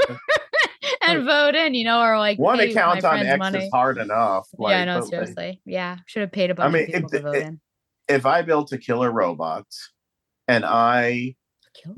and 1.07 1.23
vote 1.25 1.55
in. 1.55 1.73
You 1.73 1.85
know, 1.85 2.01
or 2.01 2.17
like 2.17 2.37
One 2.39 2.59
account 2.59 3.03
on 3.05 3.19
X 3.19 3.39
money. 3.39 3.59
is 3.65 3.69
hard 3.71 3.97
enough. 3.97 4.47
yeah, 4.59 4.67
I 4.67 4.71
like, 4.71 4.85
know. 4.87 4.99
like, 4.99 5.09
Seriously, 5.09 5.61
yeah, 5.65 5.97
should 6.05 6.21
have 6.21 6.31
paid 6.31 6.49
a 6.49 6.53
I 6.53 6.55
bunch 6.55 6.73
mean, 6.73 6.83
of 6.83 6.87
people 6.87 7.09
it- 7.09 7.17
to 7.17 7.21
vote 7.23 7.35
it- 7.35 7.43
in. 7.43 7.61
if 8.09 8.25
I 8.25 8.41
built 8.41 8.71
a 8.73 8.77
killer 8.77 9.11
robot 9.11 9.65
and 10.47 10.65
I 10.65 11.35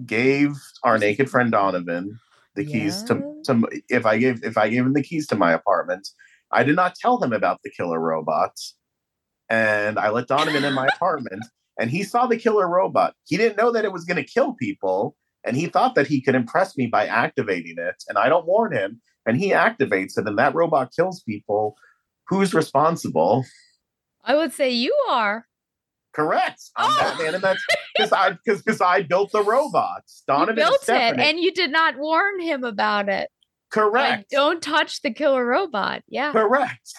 gave 0.05 0.53
our 0.83 0.97
naked 0.97 1.29
friend 1.29 1.51
Donovan 1.51 2.19
the 2.55 2.65
keys 2.65 3.03
to, 3.03 3.41
to 3.45 3.67
if 3.89 4.05
I 4.05 4.17
gave 4.17 4.43
if 4.43 4.57
I 4.57 4.69
gave 4.69 4.85
him 4.85 4.93
the 4.93 5.03
keys 5.03 5.27
to 5.27 5.35
my 5.35 5.51
apartment, 5.53 6.07
I 6.51 6.63
did 6.63 6.75
not 6.75 6.95
tell 6.95 7.21
him 7.21 7.33
about 7.33 7.59
the 7.63 7.71
killer 7.71 7.99
robots. 7.99 8.75
And 9.49 9.99
I 9.99 10.09
let 10.09 10.27
Donovan 10.27 10.63
in 10.63 10.73
my 10.73 10.87
apartment 10.95 11.43
and 11.79 11.91
he 11.91 12.03
saw 12.03 12.25
the 12.25 12.37
killer 12.37 12.67
robot. 12.67 13.13
He 13.25 13.37
didn't 13.37 13.57
know 13.57 13.71
that 13.71 13.85
it 13.85 13.91
was 13.91 14.05
going 14.05 14.17
to 14.17 14.23
kill 14.23 14.53
people 14.53 15.15
and 15.45 15.55
he 15.55 15.67
thought 15.67 15.95
that 15.95 16.07
he 16.07 16.21
could 16.21 16.35
impress 16.35 16.75
me 16.75 16.87
by 16.87 17.05
activating 17.05 17.75
it 17.77 17.95
and 18.07 18.17
I 18.17 18.29
don't 18.29 18.47
warn 18.47 18.75
him 18.75 19.01
and 19.25 19.37
he 19.37 19.51
activates 19.51 20.17
it 20.17 20.27
and 20.27 20.39
that 20.39 20.55
robot 20.55 20.91
kills 20.95 21.21
people. 21.23 21.75
who's 22.27 22.53
responsible? 22.53 23.45
I 24.23 24.35
would 24.35 24.51
say 24.51 24.71
you 24.71 24.95
are. 25.09 25.45
Correct. 26.15 26.61
I'm 26.77 26.91
Oh. 26.91 26.97
Batman, 26.99 27.35
and 27.35 27.43
that's 27.43 27.65
because 27.95 28.11
I 28.13 28.31
because 28.31 28.61
because 28.61 28.79
I 28.81 29.01
built 29.01 29.31
the 29.33 29.43
robots. 29.43 30.23
You 30.27 30.33
Donovan 30.33 30.49
and 30.49 30.57
built 30.57 30.87
it 30.89 31.19
and 31.19 31.39
you 31.39 31.51
did 31.51 31.71
not 31.71 31.97
warn 31.97 32.39
him 32.39 32.63
about 32.63 33.09
it. 33.09 33.29
Like, 33.75 33.83
Correct. 33.91 34.29
don't 34.31 34.61
touch 34.61 35.01
the 35.01 35.11
killer 35.11 35.45
robot. 35.45 36.03
Yeah. 36.07 36.31
Correct. 36.31 36.93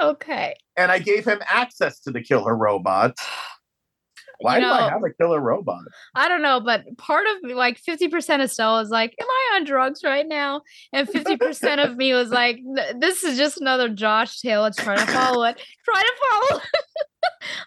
Okay. 0.00 0.54
And 0.76 0.92
I 0.92 1.00
gave 1.00 1.24
him 1.24 1.40
access 1.48 2.00
to 2.02 2.12
the 2.12 2.20
killer 2.22 2.56
robot. 2.56 3.16
Why 4.40 4.56
You 4.58 4.62
do 4.64 4.68
I 4.70 4.80
know- 4.80 4.88
have 4.90 5.04
a 5.04 5.10
killer 5.12 5.40
robot? 5.40 5.82
I 6.14 6.28
don't 6.28 6.42
know, 6.42 6.60
but 6.60 6.84
part 6.98 7.24
of 7.34 7.42
me, 7.42 7.54
like 7.54 7.80
50% 7.80 8.42
of 8.42 8.50
Stella 8.50 8.80
was 8.80 8.90
like, 8.90 9.14
Am 9.20 9.26
I 9.28 9.56
on 9.56 9.64
drugs 9.64 10.00
right 10.04 10.26
now? 10.26 10.62
And 10.92 11.08
50% 11.08 11.84
of 11.84 11.96
me 11.96 12.12
was 12.12 12.30
like, 12.30 12.58
This 12.98 13.22
is 13.24 13.36
just 13.38 13.60
another 13.60 13.88
Josh 13.88 14.40
tale. 14.40 14.62
Let's 14.62 14.76
try 14.76 14.96
to 14.96 15.06
follow 15.06 15.44
it. 15.44 15.60
Try 15.84 16.02
to 16.02 16.12
follow. 16.50 16.60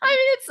I 0.01 0.07
mean, 0.07 0.17
it's 0.33 0.47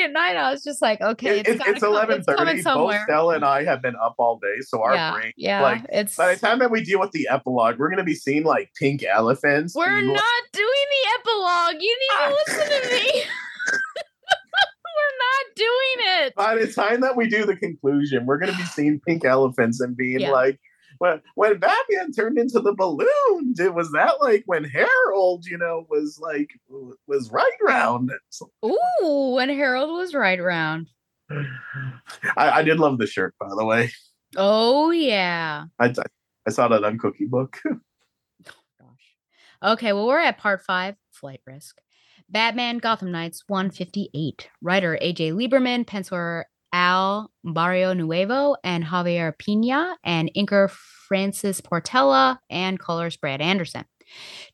11:30 0.00 0.04
at 0.04 0.12
night. 0.12 0.36
I 0.36 0.50
was 0.50 0.62
just 0.62 0.82
like, 0.82 1.00
okay, 1.00 1.40
It- 1.40 1.40
it's, 1.40 1.48
it's 1.50 1.58
gotta 1.58 1.70
it's 1.72 1.80
come- 1.80 1.92
eleven 1.92 2.22
thirty. 2.22 2.62
Both. 2.62 2.94
Stella 3.04 3.34
and 3.34 3.44
I 3.44 3.64
have 3.64 3.82
been 3.82 3.96
up 3.96 4.14
all 4.18 4.38
day, 4.38 4.60
so 4.60 4.82
our 4.82 4.94
yeah, 4.94 5.12
brain 5.12 5.32
yeah, 5.36 5.62
like 5.62 5.84
it's 5.90 6.16
by 6.16 6.34
the 6.34 6.40
time 6.40 6.58
that 6.60 6.70
we 6.70 6.82
deal 6.84 7.00
with 7.00 7.12
the 7.12 7.28
epilogue, 7.30 7.78
we're 7.78 7.90
gonna 7.90 8.04
be 8.04 8.14
seeing 8.14 8.44
like 8.44 8.70
pink 8.78 9.02
elephants. 9.04 9.74
we're 9.74 9.86
being, 10.00 10.08
like- 10.08 10.16
not 10.16 10.42
doing 10.52 10.66
the 10.66 11.20
epilogue. 11.20 11.82
You 11.82 11.98
need 12.00 12.16
to 12.16 12.22
ah. 12.22 12.36
listen 12.46 12.66
to 12.82 12.94
me. 12.94 13.22
we're 14.84 15.16
not 15.18 15.56
doing 15.56 16.26
it. 16.26 16.34
by 16.34 16.54
the 16.56 16.66
time 16.72 17.00
that 17.02 17.16
we 17.16 17.28
do 17.28 17.44
the 17.46 17.56
conclusion, 17.56 18.26
we're 18.26 18.38
gonna 18.38 18.56
be 18.56 18.62
seeing 18.64 19.00
pink 19.06 19.24
elephants 19.24 19.80
and 19.80 19.96
being 19.96 20.20
Yeah. 20.20 20.32
like, 20.32 20.58
when 21.00 21.22
when 21.34 21.58
Batman 21.58 22.12
turned 22.12 22.38
into 22.38 22.60
the 22.60 22.74
balloon, 22.74 23.54
did 23.54 23.74
was 23.74 23.90
that 23.92 24.20
like 24.20 24.42
when 24.44 24.64
Harold, 24.64 25.46
you 25.46 25.56
know, 25.56 25.86
was 25.88 26.20
like 26.20 26.50
was 27.06 27.30
right 27.32 27.50
round? 27.66 28.12
Ooh, 28.64 29.32
when 29.34 29.48
Harold 29.48 29.90
was 29.90 30.14
right 30.14 30.38
around. 30.38 30.90
I, 31.30 32.50
I 32.50 32.62
did 32.62 32.78
love 32.78 32.98
the 32.98 33.06
shirt, 33.06 33.34
by 33.40 33.48
the 33.48 33.64
way. 33.64 33.90
Oh 34.36 34.90
yeah. 34.90 35.64
I 35.78 35.94
I 36.46 36.50
saw 36.50 36.68
that 36.68 36.84
on 36.84 36.98
Cookie 36.98 37.24
Book. 37.24 37.58
gosh 38.44 38.52
Okay, 39.62 39.94
well, 39.94 40.06
we're 40.06 40.20
at 40.20 40.36
part 40.36 40.62
five 40.62 40.96
flight 41.10 41.40
risk. 41.46 41.80
Batman 42.28 42.76
Gotham 42.76 43.10
Knights 43.10 43.44
158. 43.48 44.50
Writer 44.60 44.98
AJ 45.02 45.32
Lieberman, 45.32 45.86
penciler 45.86 46.44
Al 46.72 47.30
Barrio 47.44 47.92
Nuevo 47.94 48.56
and 48.62 48.84
Javier 48.84 49.36
Pina, 49.36 49.96
and 50.04 50.30
inker 50.36 50.70
Francis 50.70 51.60
Portella 51.60 52.38
and 52.48 52.78
colors 52.78 53.16
Brad 53.16 53.40
Anderson. 53.40 53.84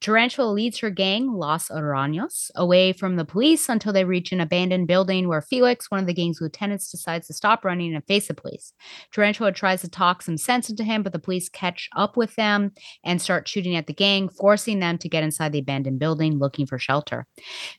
Tarantula 0.00 0.50
leads 0.50 0.78
her 0.78 0.90
gang, 0.90 1.32
Los 1.32 1.68
Arañas, 1.68 2.50
away 2.54 2.92
from 2.92 3.16
the 3.16 3.24
police 3.24 3.68
until 3.68 3.92
they 3.92 4.04
reach 4.04 4.32
an 4.32 4.40
abandoned 4.40 4.86
building 4.86 5.28
where 5.28 5.42
Felix, 5.42 5.90
one 5.90 6.00
of 6.00 6.06
the 6.06 6.14
gang's 6.14 6.40
lieutenants, 6.40 6.90
decides 6.90 7.26
to 7.26 7.34
stop 7.34 7.64
running 7.64 7.94
and 7.94 8.04
face 8.06 8.28
the 8.28 8.34
police. 8.34 8.72
Tarantula 9.12 9.52
tries 9.52 9.80
to 9.82 9.88
talk 9.88 10.22
some 10.22 10.36
sense 10.36 10.68
into 10.68 10.84
him, 10.84 11.02
but 11.02 11.12
the 11.12 11.18
police 11.18 11.48
catch 11.48 11.88
up 11.96 12.16
with 12.16 12.34
them 12.36 12.72
and 13.04 13.20
start 13.20 13.48
shooting 13.48 13.76
at 13.76 13.86
the 13.86 13.94
gang, 13.94 14.28
forcing 14.28 14.80
them 14.80 14.98
to 14.98 15.08
get 15.08 15.24
inside 15.24 15.52
the 15.52 15.58
abandoned 15.58 15.98
building 15.98 16.38
looking 16.38 16.66
for 16.66 16.78
shelter. 16.78 17.26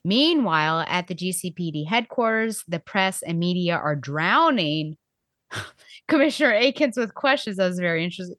Meanwhile, 0.03 0.85
at 0.87 1.07
the 1.07 1.15
GCPD 1.15 1.87
headquarters, 1.87 2.63
the 2.67 2.79
press 2.79 3.21
and 3.21 3.39
media 3.39 3.75
are 3.75 3.95
drowning 3.95 4.97
Commissioner 6.07 6.53
Akins 6.53 6.97
with 6.97 7.13
questions. 7.13 7.57
That 7.57 7.67
was 7.67 7.79
very 7.79 8.03
interesting. 8.03 8.35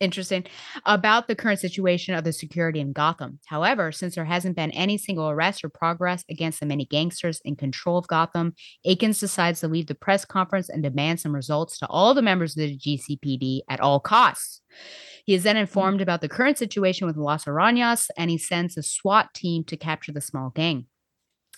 Interesting 0.00 0.44
about 0.86 1.26
the 1.26 1.34
current 1.34 1.58
situation 1.58 2.14
of 2.14 2.22
the 2.22 2.32
security 2.32 2.78
in 2.78 2.92
Gotham. 2.92 3.40
However, 3.46 3.90
since 3.90 4.14
there 4.14 4.24
hasn't 4.24 4.54
been 4.54 4.70
any 4.70 4.96
single 4.96 5.28
arrest 5.28 5.64
or 5.64 5.68
progress 5.68 6.24
against 6.30 6.60
the 6.60 6.66
many 6.66 6.84
gangsters 6.84 7.40
in 7.44 7.56
control 7.56 7.98
of 7.98 8.06
Gotham, 8.06 8.54
Akins 8.84 9.18
decides 9.18 9.58
to 9.60 9.66
leave 9.66 9.88
the 9.88 9.96
press 9.96 10.24
conference 10.24 10.68
and 10.68 10.84
demand 10.84 11.18
some 11.18 11.34
results 11.34 11.80
to 11.80 11.86
all 11.88 12.14
the 12.14 12.22
members 12.22 12.56
of 12.56 12.62
the 12.62 12.78
GCPD 12.78 13.62
at 13.68 13.80
all 13.80 13.98
costs. 13.98 14.60
He 15.24 15.34
is 15.34 15.42
then 15.42 15.56
informed 15.56 16.00
about 16.00 16.20
the 16.20 16.28
current 16.28 16.58
situation 16.58 17.08
with 17.08 17.16
Los 17.16 17.46
Arañas 17.46 18.08
and 18.16 18.30
he 18.30 18.38
sends 18.38 18.76
a 18.76 18.84
SWAT 18.84 19.34
team 19.34 19.64
to 19.64 19.76
capture 19.76 20.12
the 20.12 20.20
small 20.20 20.50
gang. 20.50 20.86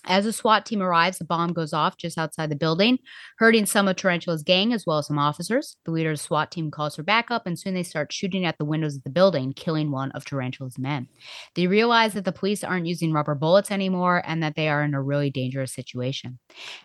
As 0.05 0.25
the 0.25 0.33
SWAT 0.33 0.65
team 0.65 0.81
arrives, 0.81 1.21
a 1.21 1.25
bomb 1.25 1.53
goes 1.53 1.73
off 1.73 1.97
just 1.97 2.17
outside 2.17 2.49
the 2.49 2.55
building, 2.55 2.97
hurting 3.37 3.67
some 3.67 3.87
of 3.87 3.95
Tarantula's 3.95 4.41
gang 4.41 4.73
as 4.73 4.85
well 4.85 4.97
as 4.97 5.07
some 5.07 5.19
officers. 5.19 5.75
The 5.85 5.91
leader 5.91 6.11
of 6.11 6.17
the 6.17 6.23
SWAT 6.23 6.51
team 6.51 6.71
calls 6.71 6.95
for 6.95 7.03
backup, 7.03 7.45
and 7.45 7.57
soon 7.57 7.75
they 7.75 7.83
start 7.83 8.11
shooting 8.11 8.45
at 8.45 8.57
the 8.57 8.65
windows 8.65 8.95
of 8.95 9.03
the 9.03 9.11
building, 9.11 9.53
killing 9.53 9.91
one 9.91 10.11
of 10.11 10.25
Tarantula's 10.25 10.79
men. 10.79 11.07
They 11.55 11.67
realize 11.67 12.13
that 12.13 12.25
the 12.25 12.31
police 12.31 12.63
aren't 12.63 12.87
using 12.87 13.13
rubber 13.13 13.35
bullets 13.35 13.69
anymore 13.69 14.23
and 14.25 14.41
that 14.41 14.55
they 14.55 14.69
are 14.69 14.83
in 14.83 14.95
a 14.95 15.01
really 15.01 15.29
dangerous 15.29 15.73
situation. 15.73 16.39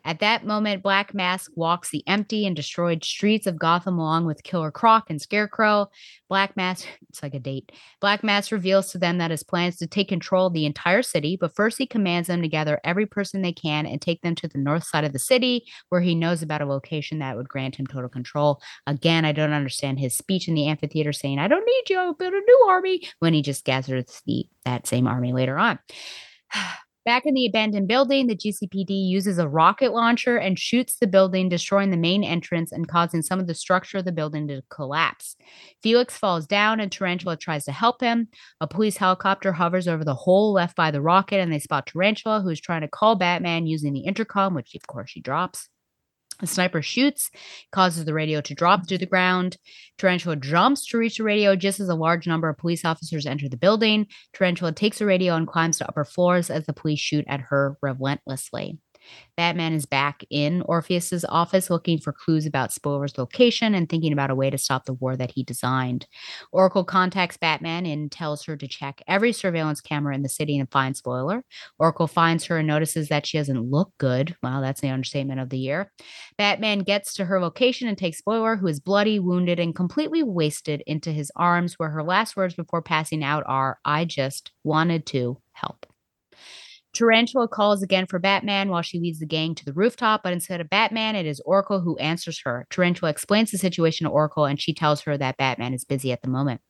At 0.04 0.20
that 0.20 0.44
moment, 0.44 0.82
Black 0.82 1.14
Mask 1.14 1.50
walks 1.54 1.90
the 1.90 2.06
empty 2.06 2.46
and 2.46 2.54
destroyed 2.54 3.02
streets 3.02 3.46
of 3.46 3.58
Gotham 3.58 3.98
along 3.98 4.26
with 4.26 4.42
Killer 4.42 4.70
Croc 4.70 5.08
and 5.08 5.20
Scarecrow. 5.20 5.90
Black 6.28 6.56
Mask, 6.56 6.86
it's 7.08 7.22
like 7.22 7.34
a 7.34 7.40
date. 7.40 7.72
Black 8.00 8.22
Mask 8.22 8.52
reveals 8.52 8.92
to 8.92 8.98
them 8.98 9.18
that 9.18 9.30
his 9.30 9.42
plan 9.42 9.68
is 9.68 9.76
to 9.76 9.86
take 9.86 10.08
control 10.08 10.48
of 10.48 10.52
the 10.52 10.66
entire 10.66 11.02
city, 11.02 11.38
but 11.40 11.54
first 11.54 11.78
he 11.78 11.86
commands 11.86 12.28
them 12.28 12.42
to 12.42 12.48
gather 12.48 12.80
every 12.84 13.05
person 13.06 13.42
they 13.42 13.52
can 13.52 13.86
and 13.86 14.00
take 14.00 14.22
them 14.22 14.34
to 14.36 14.48
the 14.48 14.58
north 14.58 14.84
side 14.84 15.04
of 15.04 15.12
the 15.12 15.18
city 15.18 15.66
where 15.88 16.00
he 16.00 16.14
knows 16.14 16.42
about 16.42 16.62
a 16.62 16.66
location 16.66 17.18
that 17.18 17.36
would 17.36 17.48
grant 17.48 17.76
him 17.76 17.86
total 17.86 18.08
control. 18.08 18.60
Again, 18.86 19.24
I 19.24 19.32
don't 19.32 19.52
understand 19.52 19.98
his 19.98 20.16
speech 20.16 20.48
in 20.48 20.54
the 20.54 20.68
amphitheater 20.68 21.12
saying, 21.12 21.38
I 21.38 21.48
don't 21.48 21.64
need 21.64 21.90
you, 21.90 21.98
I'll 21.98 22.14
build 22.14 22.34
a 22.34 22.40
new 22.40 22.66
army, 22.68 23.08
when 23.18 23.34
he 23.34 23.42
just 23.42 23.64
gathers 23.64 24.22
the, 24.26 24.46
that 24.64 24.86
same 24.86 25.06
army 25.06 25.32
later 25.32 25.58
on. 25.58 25.78
Back 27.06 27.24
in 27.24 27.34
the 27.34 27.46
abandoned 27.46 27.86
building, 27.86 28.26
the 28.26 28.34
GCPD 28.34 28.88
uses 28.88 29.38
a 29.38 29.46
rocket 29.46 29.92
launcher 29.92 30.38
and 30.38 30.58
shoots 30.58 30.96
the 30.96 31.06
building, 31.06 31.48
destroying 31.48 31.92
the 31.92 31.96
main 31.96 32.24
entrance 32.24 32.72
and 32.72 32.88
causing 32.88 33.22
some 33.22 33.38
of 33.38 33.46
the 33.46 33.54
structure 33.54 33.98
of 33.98 34.04
the 34.04 34.10
building 34.10 34.48
to 34.48 34.62
collapse. 34.70 35.36
Felix 35.84 36.18
falls 36.18 36.48
down 36.48 36.80
and 36.80 36.90
Tarantula 36.90 37.36
tries 37.36 37.64
to 37.66 37.70
help 37.70 38.00
him. 38.00 38.26
A 38.60 38.66
police 38.66 38.96
helicopter 38.96 39.52
hovers 39.52 39.86
over 39.86 40.04
the 40.04 40.16
hole 40.16 40.52
left 40.52 40.74
by 40.74 40.90
the 40.90 41.00
rocket 41.00 41.36
and 41.36 41.52
they 41.52 41.60
spot 41.60 41.86
Tarantula, 41.86 42.40
who 42.40 42.48
is 42.48 42.60
trying 42.60 42.80
to 42.80 42.88
call 42.88 43.14
Batman 43.14 43.68
using 43.68 43.92
the 43.92 44.00
intercom, 44.00 44.52
which 44.52 44.74
of 44.74 44.84
course 44.88 45.10
she 45.10 45.20
drops. 45.20 45.68
A 46.42 46.46
sniper 46.46 46.82
shoots, 46.82 47.30
causes 47.72 48.04
the 48.04 48.14
radio 48.14 48.40
to 48.42 48.54
drop 48.54 48.86
to 48.88 48.98
the 48.98 49.06
ground. 49.06 49.56
Tarantula 49.98 50.36
jumps 50.36 50.86
to 50.86 50.98
reach 50.98 51.16
the 51.16 51.24
radio 51.24 51.56
just 51.56 51.80
as 51.80 51.88
a 51.88 51.94
large 51.94 52.26
number 52.26 52.48
of 52.48 52.58
police 52.58 52.84
officers 52.84 53.26
enter 53.26 53.48
the 53.48 53.56
building. 53.56 54.06
Tarantula 54.34 54.72
takes 54.72 54.98
the 54.98 55.06
radio 55.06 55.34
and 55.34 55.46
climbs 55.46 55.78
to 55.78 55.88
upper 55.88 56.04
floors 56.04 56.50
as 56.50 56.66
the 56.66 56.72
police 56.72 57.00
shoot 57.00 57.24
at 57.26 57.40
her 57.40 57.76
relentlessly. 57.80 58.78
Batman 59.36 59.74
is 59.74 59.86
back 59.86 60.24
in 60.30 60.62
Orpheus's 60.62 61.24
office 61.28 61.68
looking 61.68 61.98
for 61.98 62.12
clues 62.12 62.46
about 62.46 62.72
Spoiler's 62.72 63.18
location 63.18 63.74
and 63.74 63.88
thinking 63.88 64.12
about 64.12 64.30
a 64.30 64.34
way 64.34 64.48
to 64.50 64.58
stop 64.58 64.86
the 64.86 64.94
war 64.94 65.16
that 65.16 65.32
he 65.32 65.42
designed. 65.42 66.06
Oracle 66.52 66.84
contacts 66.84 67.36
Batman 67.36 67.84
and 67.86 68.10
tells 68.10 68.44
her 68.44 68.56
to 68.56 68.66
check 68.66 69.02
every 69.06 69.32
surveillance 69.32 69.80
camera 69.80 70.14
in 70.14 70.22
the 70.22 70.28
city 70.28 70.58
and 70.58 70.70
find 70.70 70.96
Spoiler. 70.96 71.44
Oracle 71.78 72.06
finds 72.06 72.44
her 72.46 72.58
and 72.58 72.66
notices 72.66 73.08
that 73.08 73.26
she 73.26 73.38
doesn't 73.38 73.70
look 73.70 73.92
good. 73.98 74.34
Well, 74.42 74.62
that's 74.62 74.80
the 74.80 74.88
understatement 74.88 75.40
of 75.40 75.50
the 75.50 75.58
year. 75.58 75.92
Batman 76.38 76.80
gets 76.80 77.14
to 77.14 77.26
her 77.26 77.40
location 77.40 77.88
and 77.88 77.98
takes 77.98 78.18
Spoiler, 78.18 78.56
who 78.56 78.66
is 78.66 78.80
bloody, 78.80 79.18
wounded, 79.18 79.60
and 79.60 79.74
completely 79.74 80.22
wasted, 80.22 80.82
into 80.86 81.12
his 81.12 81.30
arms, 81.36 81.74
where 81.78 81.90
her 81.90 82.02
last 82.02 82.36
words 82.36 82.54
before 82.54 82.82
passing 82.82 83.22
out 83.22 83.42
are, 83.46 83.78
I 83.84 84.04
just 84.04 84.52
wanted 84.64 85.06
to 85.06 85.40
help. 85.52 85.86
Tarantula 86.96 87.46
calls 87.46 87.82
again 87.82 88.06
for 88.06 88.18
Batman 88.18 88.70
while 88.70 88.80
she 88.80 88.98
leads 88.98 89.18
the 89.18 89.26
gang 89.26 89.54
to 89.54 89.64
the 89.66 89.74
rooftop, 89.74 90.22
but 90.22 90.32
instead 90.32 90.62
of 90.62 90.70
Batman, 90.70 91.14
it 91.14 91.26
is 91.26 91.42
Oracle 91.44 91.80
who 91.80 91.98
answers 91.98 92.40
her. 92.44 92.66
Tarantula 92.70 93.10
explains 93.10 93.50
the 93.50 93.58
situation 93.58 94.06
to 94.06 94.10
Oracle, 94.10 94.46
and 94.46 94.58
she 94.58 94.72
tells 94.72 95.02
her 95.02 95.18
that 95.18 95.36
Batman 95.36 95.74
is 95.74 95.84
busy 95.84 96.10
at 96.10 96.22
the 96.22 96.30
moment. 96.30 96.62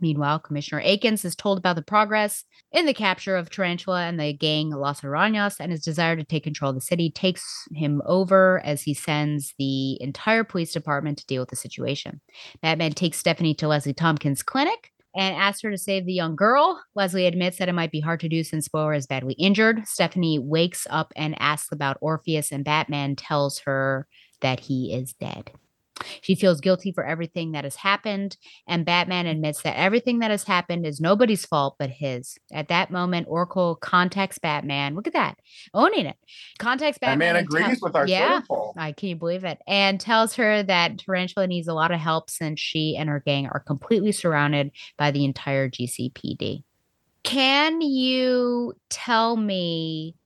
Meanwhile, 0.00 0.40
Commissioner 0.40 0.80
Akins 0.80 1.24
is 1.24 1.36
told 1.36 1.58
about 1.58 1.76
the 1.76 1.82
progress 1.82 2.44
in 2.72 2.86
the 2.86 2.94
capture 2.94 3.36
of 3.36 3.50
Tarantula 3.50 4.02
and 4.02 4.18
the 4.18 4.32
gang 4.32 4.70
Las 4.70 5.02
Arañas, 5.02 5.60
and 5.60 5.70
his 5.70 5.84
desire 5.84 6.16
to 6.16 6.24
take 6.24 6.42
control 6.42 6.70
of 6.70 6.74
the 6.76 6.80
city 6.80 7.08
takes 7.08 7.44
him 7.72 8.02
over 8.04 8.60
as 8.64 8.82
he 8.82 8.94
sends 8.94 9.54
the 9.60 10.02
entire 10.02 10.42
police 10.42 10.72
department 10.72 11.18
to 11.18 11.26
deal 11.26 11.42
with 11.42 11.50
the 11.50 11.56
situation. 11.56 12.20
Batman 12.62 12.92
takes 12.92 13.18
Stephanie 13.18 13.54
to 13.54 13.68
Leslie 13.68 13.94
Thompkins' 13.94 14.42
clinic 14.42 14.90
and 15.14 15.36
asks 15.36 15.62
her 15.62 15.70
to 15.70 15.78
save 15.78 16.06
the 16.06 16.12
young 16.12 16.36
girl. 16.36 16.82
Leslie 16.94 17.26
admits 17.26 17.58
that 17.58 17.68
it 17.68 17.74
might 17.74 17.90
be 17.92 18.00
hard 18.00 18.20
to 18.20 18.28
do 18.28 18.42
since 18.44 18.66
Spoiler 18.66 18.94
is 18.94 19.06
badly 19.06 19.34
injured. 19.34 19.86
Stephanie 19.86 20.38
wakes 20.38 20.86
up 20.90 21.12
and 21.16 21.34
asks 21.40 21.72
about 21.72 21.98
Orpheus, 22.00 22.52
and 22.52 22.64
Batman 22.64 23.16
tells 23.16 23.60
her 23.60 24.06
that 24.40 24.60
he 24.60 24.94
is 24.94 25.12
dead. 25.14 25.52
She 26.20 26.34
feels 26.34 26.60
guilty 26.60 26.92
for 26.92 27.04
everything 27.04 27.52
that 27.52 27.64
has 27.64 27.76
happened, 27.76 28.36
and 28.66 28.84
Batman 28.84 29.26
admits 29.26 29.62
that 29.62 29.78
everything 29.78 30.20
that 30.20 30.30
has 30.30 30.44
happened 30.44 30.86
is 30.86 31.00
nobody's 31.00 31.46
fault 31.46 31.76
but 31.78 31.90
his. 31.90 32.38
At 32.52 32.68
that 32.68 32.90
moment, 32.90 33.26
Oracle 33.28 33.76
contacts 33.76 34.38
Batman. 34.38 34.94
Look 34.94 35.06
at 35.06 35.12
that, 35.12 35.38
owning 35.74 36.06
it. 36.06 36.16
Contacts 36.58 36.98
Batman. 36.98 37.34
Batman 37.34 37.44
agrees 37.44 37.78
tell- 37.80 37.88
with 37.88 37.96
our 37.96 38.06
yeah. 38.06 38.40
I 38.76 38.92
can 38.92 39.08
you 39.08 39.16
believe 39.16 39.44
it? 39.44 39.58
And 39.66 40.00
tells 40.00 40.34
her 40.36 40.62
that 40.62 40.98
Tarantula 40.98 41.46
needs 41.46 41.68
a 41.68 41.74
lot 41.74 41.92
of 41.92 42.00
help 42.00 42.30
since 42.30 42.60
she 42.60 42.96
and 42.96 43.08
her 43.08 43.20
gang 43.20 43.46
are 43.46 43.60
completely 43.60 44.12
surrounded 44.12 44.72
by 44.96 45.10
the 45.10 45.24
entire 45.24 45.68
GCPD. 45.68 46.64
Can 47.22 47.80
you 47.80 48.74
tell 48.90 49.36
me 49.36 50.16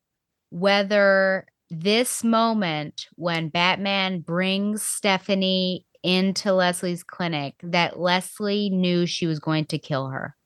whether 0.50 1.46
this 1.70 2.22
moment 2.22 3.06
when 3.16 3.48
Batman 3.48 4.20
brings 4.20 4.82
Stephanie 4.82 5.84
into 6.02 6.52
Leslie's 6.52 7.02
clinic 7.02 7.55
that 7.62 7.98
Leslie 7.98 8.70
knew 8.70 9.06
she 9.06 9.26
was 9.26 9.40
going 9.40 9.64
to 9.66 9.78
kill 9.78 10.09
her? 10.09 10.36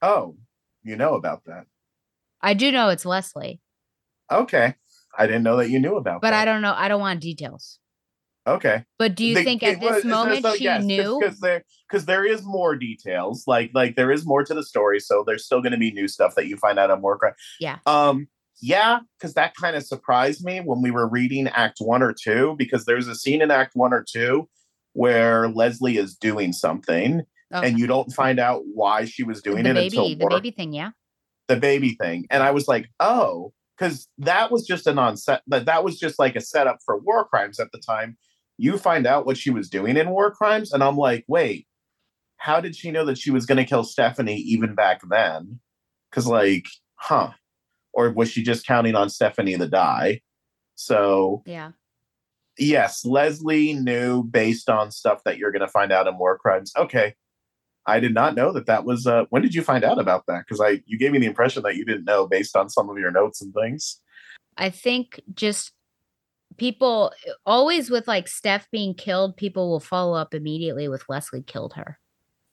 Oh, 0.00 0.36
you 0.82 0.96
know 0.96 1.14
about 1.14 1.44
that. 1.44 1.66
I 2.40 2.54
do 2.54 2.70
know 2.72 2.88
it's 2.90 3.04
Leslie, 3.06 3.60
Okay. 4.30 4.74
I 5.16 5.26
didn't 5.26 5.42
know 5.44 5.56
that 5.58 5.70
you 5.70 5.78
knew 5.78 5.96
about 5.96 6.20
but 6.20 6.30
that. 6.30 6.42
I 6.42 6.44
don't 6.44 6.60
know. 6.62 6.74
I 6.76 6.88
don't 6.88 7.00
want 7.00 7.20
details. 7.20 7.78
Okay. 8.46 8.84
But 8.98 9.14
do 9.14 9.24
you 9.24 9.42
think 9.42 9.62
at 9.62 9.80
this 9.80 9.96
was- 9.96 10.04
moment 10.04 10.42
so, 10.42 10.54
she 10.56 10.64
yes, 10.64 10.84
knew? 10.84 11.18
because 11.20 11.40
there 11.40 11.62
because 11.88 12.04
there 12.04 12.24
is 12.26 12.42
more 12.42 12.74
details 12.76 13.44
like 13.46 13.70
like 13.74 13.96
there 13.96 14.10
is 14.10 14.26
more 14.26 14.44
to 14.44 14.52
the 14.52 14.64
story 14.64 15.00
so 15.00 15.24
there's 15.26 15.44
still 15.46 15.62
going 15.62 15.72
to 15.72 15.78
be 15.78 15.92
new 15.92 16.08
stuff 16.08 16.34
that 16.34 16.46
you 16.46 16.56
find 16.56 16.78
out 16.78 16.90
on 16.90 17.00
more 17.00 17.16
crime. 17.16 17.32
Yeah. 17.60 17.78
Um 17.86 18.28
yeah, 18.60 19.00
because 19.18 19.34
that 19.34 19.54
kind 19.54 19.76
of 19.76 19.84
surprised 19.84 20.44
me 20.44 20.60
when 20.60 20.82
we 20.82 20.90
were 20.90 21.08
reading 21.08 21.48
Act 21.48 21.78
One 21.80 22.02
or 22.02 22.12
Two 22.14 22.54
because 22.58 22.84
there's 22.84 23.08
a 23.08 23.14
scene 23.14 23.42
in 23.42 23.50
Act 23.50 23.72
One 23.74 23.92
or 23.92 24.04
Two 24.08 24.48
where 24.92 25.48
Leslie 25.48 25.96
is 25.98 26.14
doing 26.16 26.52
something 26.52 27.22
Okay. 27.54 27.68
and 27.68 27.78
you 27.78 27.86
don't 27.86 28.12
find 28.12 28.40
out 28.40 28.62
why 28.72 29.04
she 29.04 29.22
was 29.22 29.40
doing 29.40 29.62
the 29.62 29.70
it 29.70 29.74
baby, 29.74 29.96
until 29.96 30.08
the 30.08 30.34
baby 30.34 30.50
thing, 30.50 30.72
yeah. 30.72 30.90
the 31.46 31.56
baby 31.56 31.90
thing 32.00 32.26
and 32.30 32.42
i 32.42 32.50
was 32.50 32.66
like 32.66 32.90
oh 32.98 33.52
because 33.78 34.08
that 34.18 34.50
was 34.50 34.66
just 34.66 34.86
an 34.88 34.98
on 34.98 35.16
set 35.16 35.42
that 35.46 35.66
that 35.66 35.84
was 35.84 35.98
just 35.98 36.18
like 36.18 36.34
a 36.34 36.40
setup 36.40 36.78
for 36.84 36.98
war 36.98 37.24
crimes 37.24 37.60
at 37.60 37.70
the 37.70 37.78
time 37.78 38.16
you 38.56 38.76
find 38.76 39.06
out 39.06 39.24
what 39.24 39.36
she 39.36 39.50
was 39.50 39.68
doing 39.68 39.96
in 39.96 40.10
war 40.10 40.32
crimes 40.32 40.72
and 40.72 40.82
i'm 40.82 40.96
like 40.96 41.24
wait 41.28 41.68
how 42.38 42.60
did 42.60 42.74
she 42.74 42.90
know 42.90 43.04
that 43.04 43.18
she 43.18 43.30
was 43.30 43.46
going 43.46 43.58
to 43.58 43.64
kill 43.64 43.84
stephanie 43.84 44.38
even 44.38 44.74
back 44.74 45.00
then 45.08 45.60
because 46.10 46.26
like 46.26 46.66
huh 46.96 47.30
or 47.94 48.10
was 48.10 48.30
she 48.30 48.42
just 48.42 48.66
counting 48.66 48.94
on 48.94 49.08
stephanie 49.08 49.56
to 49.56 49.68
die? 49.68 50.20
So 50.74 51.42
Yeah. 51.46 51.72
yes 52.58 53.04
leslie 53.04 53.74
knew 53.74 54.22
based 54.24 54.68
on 54.70 54.90
stuff 54.90 55.22
that 55.24 55.38
you're 55.38 55.52
going 55.52 55.60
to 55.60 55.68
find 55.68 55.92
out 55.92 56.06
in 56.06 56.18
war 56.18 56.38
crimes. 56.38 56.72
Okay. 56.76 57.14
I 57.86 58.00
did 58.00 58.14
not 58.14 58.34
know 58.34 58.52
that 58.52 58.66
that 58.66 58.84
was 58.84 59.06
uh 59.06 59.24
when 59.30 59.42
did 59.42 59.54
you 59.54 59.62
find 59.62 59.84
out 59.84 59.98
about 59.98 60.24
that? 60.26 60.44
Because 60.46 60.60
i 60.60 60.80
you 60.86 60.98
gave 60.98 61.12
me 61.12 61.18
the 61.18 61.26
impression 61.26 61.62
that 61.64 61.76
you 61.76 61.84
didn't 61.84 62.04
know 62.04 62.26
based 62.26 62.56
on 62.56 62.68
some 62.68 62.88
of 62.88 62.98
your 62.98 63.10
notes 63.10 63.40
and 63.42 63.52
things. 63.54 64.00
I 64.56 64.70
think 64.70 65.20
just 65.34 65.72
people 66.56 67.12
always 67.44 67.90
with 67.90 68.06
like 68.08 68.28
Steph 68.28 68.70
being 68.70 68.94
killed, 68.94 69.36
people 69.36 69.68
will 69.70 69.80
follow 69.80 70.16
up 70.16 70.34
immediately 70.34 70.88
with 70.88 71.04
Leslie 71.08 71.42
killed 71.42 71.74
her. 71.74 71.98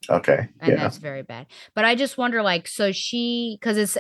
Okay 0.09 0.47
And 0.59 0.71
yeah 0.71 0.75
that's 0.75 0.97
very 0.97 1.21
bad. 1.21 1.47
But 1.75 1.85
I 1.85 1.95
just 1.95 2.17
wonder 2.17 2.41
like 2.41 2.67
so 2.67 2.91
she 2.91 3.59
cuz 3.61 3.77
it's 3.77 3.97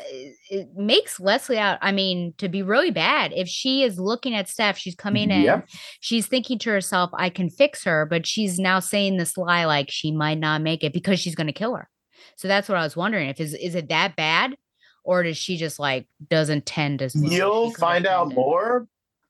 it 0.49 0.69
makes 0.75 1.19
Leslie 1.19 1.59
out 1.59 1.77
I 1.81 1.91
mean 1.91 2.33
to 2.37 2.49
be 2.49 2.63
really 2.63 2.91
bad 2.91 3.33
if 3.35 3.47
she 3.47 3.83
is 3.83 3.99
looking 3.99 4.33
at 4.33 4.49
Steph 4.49 4.77
she's 4.77 4.95
coming 4.95 5.29
in 5.29 5.63
she's 5.99 6.27
thinking 6.27 6.57
to 6.59 6.71
herself 6.71 7.11
I 7.13 7.29
can 7.29 7.49
fix 7.49 7.83
her 7.83 8.05
but 8.05 8.25
she's 8.25 8.57
now 8.59 8.79
saying 8.79 9.17
this 9.17 9.37
lie 9.37 9.65
like 9.65 9.91
she 9.91 10.11
might 10.11 10.39
not 10.39 10.61
make 10.61 10.83
it 10.83 10.93
because 10.93 11.19
she's 11.19 11.35
going 11.35 11.47
to 11.47 11.53
kill 11.53 11.75
her. 11.75 11.89
So 12.35 12.47
that's 12.47 12.67
what 12.67 12.77
I 12.77 12.83
was 12.83 12.95
wondering 12.95 13.29
if 13.29 13.39
is 13.39 13.53
is 13.53 13.75
it 13.75 13.89
that 13.89 14.15
bad 14.15 14.57
or 15.03 15.23
does 15.23 15.37
she 15.37 15.57
just 15.57 15.79
like 15.79 16.07
doesn't 16.29 16.65
tend 16.65 16.99
well 17.15 17.31
you'll 17.31 17.71
find 17.71 18.05
out 18.05 18.33
more 18.33 18.87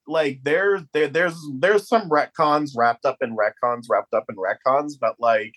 like 0.07 0.41
there, 0.43 0.81
there 0.93 1.07
there's 1.07 1.37
there's 1.59 1.87
some 1.87 2.09
retcons 2.09 2.71
wrapped 2.75 3.05
up 3.05 3.17
in 3.21 3.35
retcons 3.35 3.85
wrapped 3.89 4.13
up 4.13 4.25
in 4.29 4.35
retcons 4.35 4.93
but 4.99 5.15
like 5.19 5.53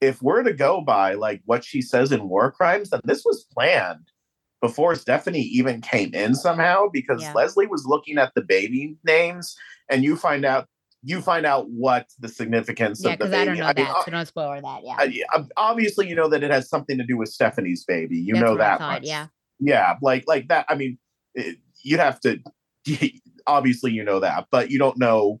if 0.00 0.20
we're 0.22 0.42
to 0.42 0.52
go 0.52 0.80
by 0.80 1.14
like 1.14 1.40
what 1.46 1.64
she 1.64 1.80
says 1.80 2.12
in 2.12 2.28
war 2.28 2.50
crimes 2.50 2.90
then 2.90 3.00
this 3.04 3.24
was 3.24 3.46
planned 3.52 4.10
before 4.60 4.94
stephanie 4.94 5.40
even 5.42 5.80
came 5.80 6.12
in 6.14 6.34
somehow 6.34 6.86
because 6.92 7.22
Yeah. 7.22 7.32
leslie 7.34 7.66
was 7.66 7.84
looking 7.86 8.18
at 8.18 8.32
the 8.34 8.42
baby 8.42 8.96
names 9.04 9.56
and 9.90 10.04
you 10.04 10.16
find 10.16 10.44
out 10.44 10.66
you 11.02 11.20
find 11.20 11.46
out 11.46 11.68
what 11.70 12.06
the 12.18 12.28
significance 12.28 13.00
Yeah, 13.04 13.12
of 13.12 13.18
the 13.20 13.26
baby. 13.26 13.36
I 13.36 13.44
don't 13.44 13.58
know 13.58 13.66
mean, 13.66 13.74
that, 13.76 13.96
uh 13.96 14.04
so 14.04 14.10
don't 14.10 14.26
spoil 14.26 14.60
that. 14.60 14.80
Yeah, 14.84 14.96
I- 14.98 15.22
I- 15.38 15.44
obviously 15.56 16.08
you 16.08 16.14
know 16.16 16.28
that 16.28 16.42
it 16.42 16.50
has 16.50 16.68
something 16.68 16.98
to 16.98 17.04
do 17.04 17.16
with 17.16 17.28
stephanie's 17.28 17.84
baby 17.84 18.18
you 18.18 18.34
That's 18.34 18.44
know 18.44 18.56
that 18.56 18.78
thought, 18.78 19.04
yeah. 19.04 19.26
yeah 19.60 19.94
like 20.02 20.24
like 20.26 20.48
that 20.48 20.66
i 20.68 20.74
mean 20.74 20.98
it, 21.34 21.56
you'd 21.82 22.00
have 22.00 22.18
to 22.20 22.38
obviously 23.46 23.92
you 23.92 24.02
know 24.04 24.20
that 24.20 24.46
but 24.50 24.70
you 24.70 24.78
don't 24.78 24.98
know 24.98 25.40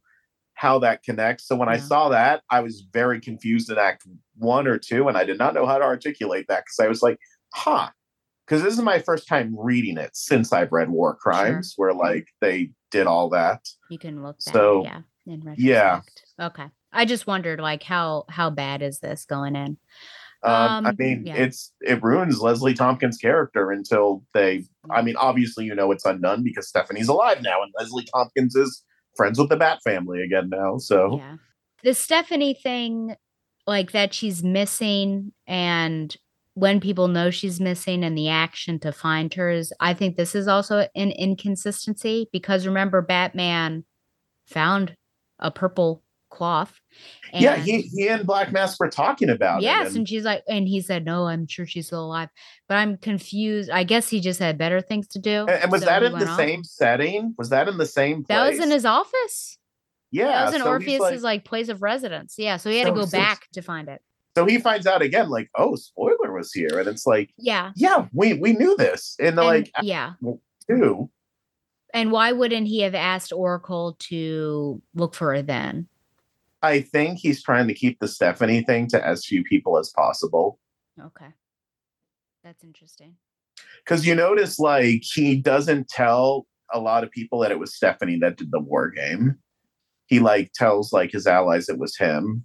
how 0.56 0.78
that 0.78 1.02
connects 1.04 1.46
so 1.46 1.54
when 1.54 1.68
i 1.68 1.76
saw 1.78 2.08
that 2.08 2.42
i 2.50 2.60
was 2.60 2.84
very 2.92 3.20
confused 3.20 3.70
in 3.70 3.78
act 3.78 4.06
one 4.36 4.66
or 4.66 4.78
two 4.78 5.06
and 5.08 5.16
i 5.16 5.22
did 5.24 5.38
not 5.38 5.54
know 5.54 5.64
how 5.66 5.78
to 5.78 5.84
articulate 5.84 6.46
that 6.48 6.64
because 6.64 6.84
i 6.84 6.88
was 6.88 7.02
like 7.02 7.18
huh 7.54 7.88
because 8.46 8.62
this 8.62 8.74
is 8.74 8.82
my 8.82 8.98
first 8.98 9.26
time 9.28 9.54
reading 9.58 9.96
it 9.98 10.10
since 10.14 10.52
i've 10.52 10.72
read 10.72 10.90
war 10.90 11.14
crimes 11.14 11.74
where 11.76 11.92
like 11.94 12.26
they 12.40 12.70
did 12.90 13.06
all 13.06 13.28
that 13.28 13.60
You 13.90 13.98
can 13.98 14.22
look 14.22 14.36
back. 14.44 14.54
So, 14.54 14.82
yeah, 14.84 15.00
in 15.26 15.54
yeah. 15.58 16.00
Okay. 16.40 16.66
I 16.92 17.04
just 17.04 17.26
wondered, 17.26 17.60
like, 17.60 17.82
how 17.82 18.24
how 18.30 18.48
bad 18.48 18.80
is 18.80 19.00
this 19.00 19.24
going 19.26 19.56
in? 19.56 19.76
Um, 20.42 20.86
I 20.86 20.90
Um, 20.90 20.96
mean, 20.98 21.26
yeah. 21.26 21.34
it's 21.34 21.72
it 21.80 22.02
ruins 22.02 22.40
Leslie 22.40 22.72
Thompkins' 22.74 23.18
character 23.18 23.70
until 23.72 24.24
they. 24.32 24.64
I 24.90 25.02
mean, 25.02 25.16
obviously, 25.16 25.64
you 25.66 25.74
know 25.74 25.90
it's 25.90 26.06
undone 26.06 26.42
because 26.44 26.68
Stephanie's 26.68 27.08
alive 27.08 27.42
now, 27.42 27.62
and 27.62 27.72
Leslie 27.78 28.06
Thompkins 28.14 28.54
is 28.54 28.82
friends 29.16 29.38
with 29.38 29.48
the 29.48 29.56
Bat 29.56 29.80
family 29.82 30.22
again 30.22 30.48
now. 30.48 30.78
So 30.78 31.18
Yeah. 31.18 31.36
The 31.82 31.94
Stephanie 31.94 32.54
thing, 32.54 33.16
like 33.66 33.92
that 33.92 34.12
she's 34.14 34.42
missing, 34.42 35.32
and 35.46 36.16
when 36.54 36.80
people 36.80 37.06
know 37.06 37.30
she's 37.30 37.60
missing, 37.60 38.02
and 38.02 38.16
the 38.16 38.28
action 38.28 38.78
to 38.80 38.92
find 38.92 39.32
her 39.34 39.50
is, 39.50 39.72
I 39.78 39.94
think 39.94 40.16
this 40.16 40.34
is 40.34 40.48
also 40.48 40.88
an 40.94 41.10
inconsistency 41.12 42.28
because 42.32 42.66
remember, 42.66 43.02
Batman 43.02 43.84
found 44.46 44.96
a 45.38 45.50
purple 45.50 46.02
cloth. 46.36 46.78
yeah, 47.32 47.56
he 47.56 47.82
he 47.82 48.08
and 48.08 48.26
Black 48.26 48.52
Mask 48.52 48.78
were 48.80 48.88
talking 48.90 49.28
about 49.28 49.62
Yes, 49.62 49.90
it. 49.90 49.96
and, 49.96 50.08
she's 50.08 50.24
like, 50.24 50.42
and 50.48 50.68
he 50.68 50.80
said, 50.80 51.04
"No, 51.04 51.26
I'm 51.26 51.46
sure 51.46 51.66
she's 51.66 51.86
still 51.88 52.04
alive." 52.04 52.28
But 52.68 52.76
I'm 52.76 52.96
confused. 52.98 53.70
I 53.70 53.84
guess 53.84 54.08
he 54.08 54.20
just 54.20 54.38
had 54.40 54.56
better 54.58 54.80
things 54.80 55.08
to 55.08 55.18
do. 55.18 55.40
and, 55.48 55.62
and 55.62 55.72
was 55.72 55.82
so 55.82 55.86
that 55.86 56.02
in 56.02 56.12
the 56.12 56.28
off. 56.28 56.36
same 56.36 56.62
setting? 56.64 57.34
Was 57.38 57.48
that 57.50 57.68
in 57.68 57.76
the 57.78 57.86
same 57.86 58.24
place? 58.24 58.28
That 58.28 58.50
was 58.50 58.60
in 58.60 58.70
his 58.70 58.84
office. 58.84 59.58
yeah. 60.12 60.28
that 60.28 60.44
was 60.46 60.54
in 60.54 60.60
so 60.62 60.68
Orpheus's 60.68 61.22
like- 61.22 61.22
like, 61.22 61.44
place 61.44 61.68
of 61.68 61.82
residence. 61.82 62.34
Yeah, 62.38 62.56
so 62.58 62.70
he 62.70 62.78
had 62.78 62.86
to 62.86 62.92
go 62.94 63.04
so- 63.06 63.18
back 63.18 63.46
to 63.54 63.60
find 63.62 63.88
it. 63.88 64.00
so 64.36 64.44
he 64.46 64.58
finds 64.58 64.86
out 64.86 65.02
again, 65.02 65.28
like, 65.28 65.48
oh, 65.56 65.74
spoiler 65.76 66.32
was 66.32 66.52
here, 66.52 66.78
and 66.78 66.86
it's 66.88 67.06
like, 67.06 67.30
Yeah, 67.38 67.72
yeah, 67.76 68.06
we 68.12 68.34
we 68.34 68.52
knew 68.52 68.76
this 68.76 69.16
the 69.18 69.26
and, 69.28 69.36
like 69.36 69.70
yeah. 69.82 70.12
two. 70.70 71.10
And 71.94 72.12
why 72.12 72.32
wouldn't 72.32 72.66
he 72.66 72.80
have 72.80 72.94
asked 72.94 73.32
Oracle 73.32 73.96
to 74.10 74.82
look 74.94 75.14
for 75.14 75.34
her 75.34 75.40
then? 75.42 75.88
I 76.66 76.80
think 76.82 77.18
he's 77.18 77.42
trying 77.42 77.68
to 77.68 77.74
keep 77.74 77.98
the 78.00 78.08
Stephanie 78.08 78.62
thing 78.62 78.88
to 78.88 79.06
as 79.06 79.24
few 79.24 79.42
people 79.44 79.78
as 79.78 79.90
possible. 79.96 80.58
Okay, 81.00 81.32
that's 82.42 82.64
interesting. 82.64 83.16
because 83.84 84.06
you 84.06 84.14
notice 84.14 84.58
like 84.58 85.02
he 85.02 85.36
doesn't 85.36 85.88
tell 85.88 86.46
a 86.72 86.80
lot 86.80 87.04
of 87.04 87.10
people 87.10 87.38
that 87.40 87.52
it 87.52 87.58
was 87.58 87.74
Stephanie 87.76 88.18
that 88.20 88.36
did 88.36 88.50
the 88.50 88.60
war 88.60 88.90
game. 88.90 89.36
He 90.06 90.20
like 90.20 90.52
tells 90.54 90.92
like 90.92 91.12
his 91.12 91.26
allies 91.26 91.68
it 91.68 91.78
was 91.78 91.96
him. 91.96 92.44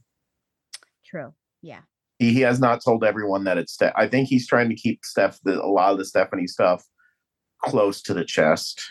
True. 1.05 1.33
Yeah. 1.61 1.81
He, 2.19 2.33
he 2.33 2.41
has 2.41 2.59
not 2.59 2.83
told 2.83 3.03
everyone 3.03 3.43
that 3.45 3.57
it's 3.57 3.73
Steph. 3.73 3.93
I 3.95 4.07
think 4.07 4.27
he's 4.27 4.47
trying 4.47 4.69
to 4.69 4.75
keep 4.75 5.03
Steph 5.03 5.39
the, 5.43 5.61
a 5.61 5.65
lot 5.67 5.91
of 5.91 5.97
the 5.97 6.05
Stephanie 6.05 6.47
stuff 6.47 6.83
close 7.63 8.01
to 8.03 8.13
the 8.13 8.25
chest. 8.25 8.81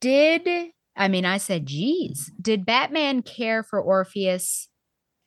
Did 0.00 0.70
I 0.96 1.08
mean 1.08 1.24
I 1.24 1.38
said, 1.38 1.66
geez, 1.66 2.30
did 2.40 2.66
Batman 2.66 3.22
care 3.22 3.62
for 3.62 3.80
Orpheus 3.80 4.68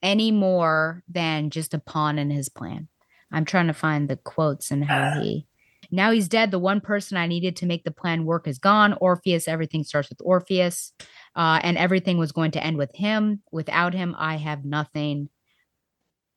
any 0.02 0.32
more 0.32 1.04
than 1.10 1.50
just 1.50 1.74
a 1.74 1.80
pawn 1.80 2.20
in 2.20 2.30
his 2.30 2.50
plan? 2.50 2.88
I'm 3.32 3.46
trying 3.46 3.68
to 3.68 3.74
find 3.74 4.08
the 4.08 4.16
quotes 4.16 4.72
and 4.72 4.86
how 4.86 5.20
he 5.20 5.48
now 5.92 6.12
he's 6.12 6.28
dead. 6.28 6.52
The 6.52 6.60
one 6.60 6.82
person 6.82 7.18
I 7.18 7.28
needed 7.28 7.56
to 7.58 7.66
make 7.66 7.84
the 7.84 7.92
plan 7.92 8.26
work 8.26 8.48
is 8.48 8.60
gone. 8.60 8.94
Orpheus, 9.00 9.48
everything 9.48 9.84
starts 9.84 10.10
with 10.10 10.20
Orpheus. 10.24 10.92
Uh, 11.36 11.60
and 11.64 11.78
everything 11.78 12.18
was 12.18 12.32
going 12.32 12.52
to 12.52 12.64
end 12.64 12.78
with 12.78 12.94
him. 12.96 13.42
Without 13.52 13.94
him, 13.94 14.16
I 14.18 14.38
have 14.38 14.66
nothing. 14.66 15.30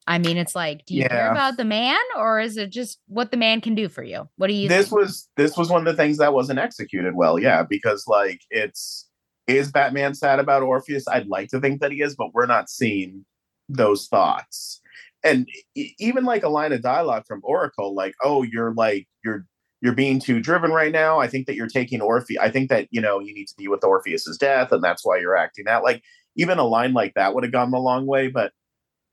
I 0.07 0.19
mean, 0.19 0.37
it's 0.37 0.55
like, 0.55 0.87
do 0.87 0.95
you 0.95 1.09
care 1.09 1.31
about 1.31 1.57
the 1.57 1.65
man 1.65 2.01
or 2.17 2.41
is 2.41 2.57
it 2.57 2.71
just 2.71 2.99
what 3.07 3.31
the 3.31 3.37
man 3.37 3.61
can 3.61 3.75
do 3.75 3.89
for 3.89 4.03
you? 4.03 4.29
What 4.37 4.49
do 4.49 4.55
you 4.55 4.69
this 4.69 4.89
think? 4.89 5.01
was 5.01 5.29
this 5.37 5.57
was 5.57 5.69
one 5.69 5.87
of 5.87 5.97
the 5.97 6.01
things 6.01 6.19
that 6.19 6.33
wasn't 6.33 6.59
executed 6.59 7.15
well 7.15 7.39
yeah 7.39 7.63
because 7.63 8.05
like 8.09 8.41
it's 8.51 9.10
is 9.57 9.71
batman 9.71 10.15
sad 10.15 10.39
about 10.39 10.63
orpheus? 10.63 11.07
I'd 11.09 11.29
like 11.29 11.49
to 11.51 11.61
think 11.61 11.81
that 11.81 11.93
he 11.93 12.03
is 12.03 12.15
but 12.17 12.35
we're 12.35 12.47
not 12.47 12.71
seeing 12.71 13.25
those 13.69 14.09
thoughts. 14.09 14.81
And 15.23 15.47
even 15.75 16.25
like 16.25 16.43
a 16.43 16.49
line 16.49 16.73
of 16.73 16.83
dialogue 16.83 17.25
from 17.27 17.41
oracle 17.45 17.95
like 17.95 18.15
oh 18.23 18.43
you're 18.43 18.75
like 18.75 19.07
you're 19.25 19.47
you're 19.83 19.95
being 19.95 20.21
too 20.21 20.41
driven 20.41 20.73
right 20.73 20.93
now. 20.93 21.21
I 21.21 21.27
think 21.27 21.47
that 21.47 21.57
you're 21.57 21.69
taking 21.69 22.01
orpheus 22.01 22.39
i 22.41 22.51
think 22.51 22.71
that 22.71 22.89
you 22.91 23.01
know 23.01 23.21
you 23.21 23.35
need 23.35 23.47
to 23.47 23.55
deal 23.57 23.71
with 23.71 23.85
orpheus's 23.85 24.39
death 24.39 24.73
and 24.73 24.83
that's 24.83 25.05
why 25.05 25.19
you're 25.19 25.37
acting 25.37 25.69
out 25.69 25.85
like 25.85 26.03
even 26.37 26.59
a 26.59 26.65
line 26.65 26.93
like 26.93 27.15
that 27.15 27.35
would 27.35 27.45
have 27.45 27.53
gone 27.53 27.73
a 27.73 27.79
long 27.79 28.07
way 28.07 28.29
but 28.29 28.53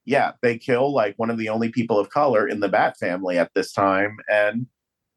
yeah 0.06 0.32
they 0.42 0.58
kill 0.58 0.94
like 0.94 1.14
one 1.18 1.30
of 1.30 1.38
the 1.38 1.50
only 1.50 1.70
people 1.70 2.00
of 2.00 2.10
color 2.10 2.48
in 2.48 2.60
the 2.60 2.70
bat 2.70 2.96
family 3.00 3.38
at 3.38 3.52
this 3.54 3.72
time 3.72 4.18
and 4.32 4.68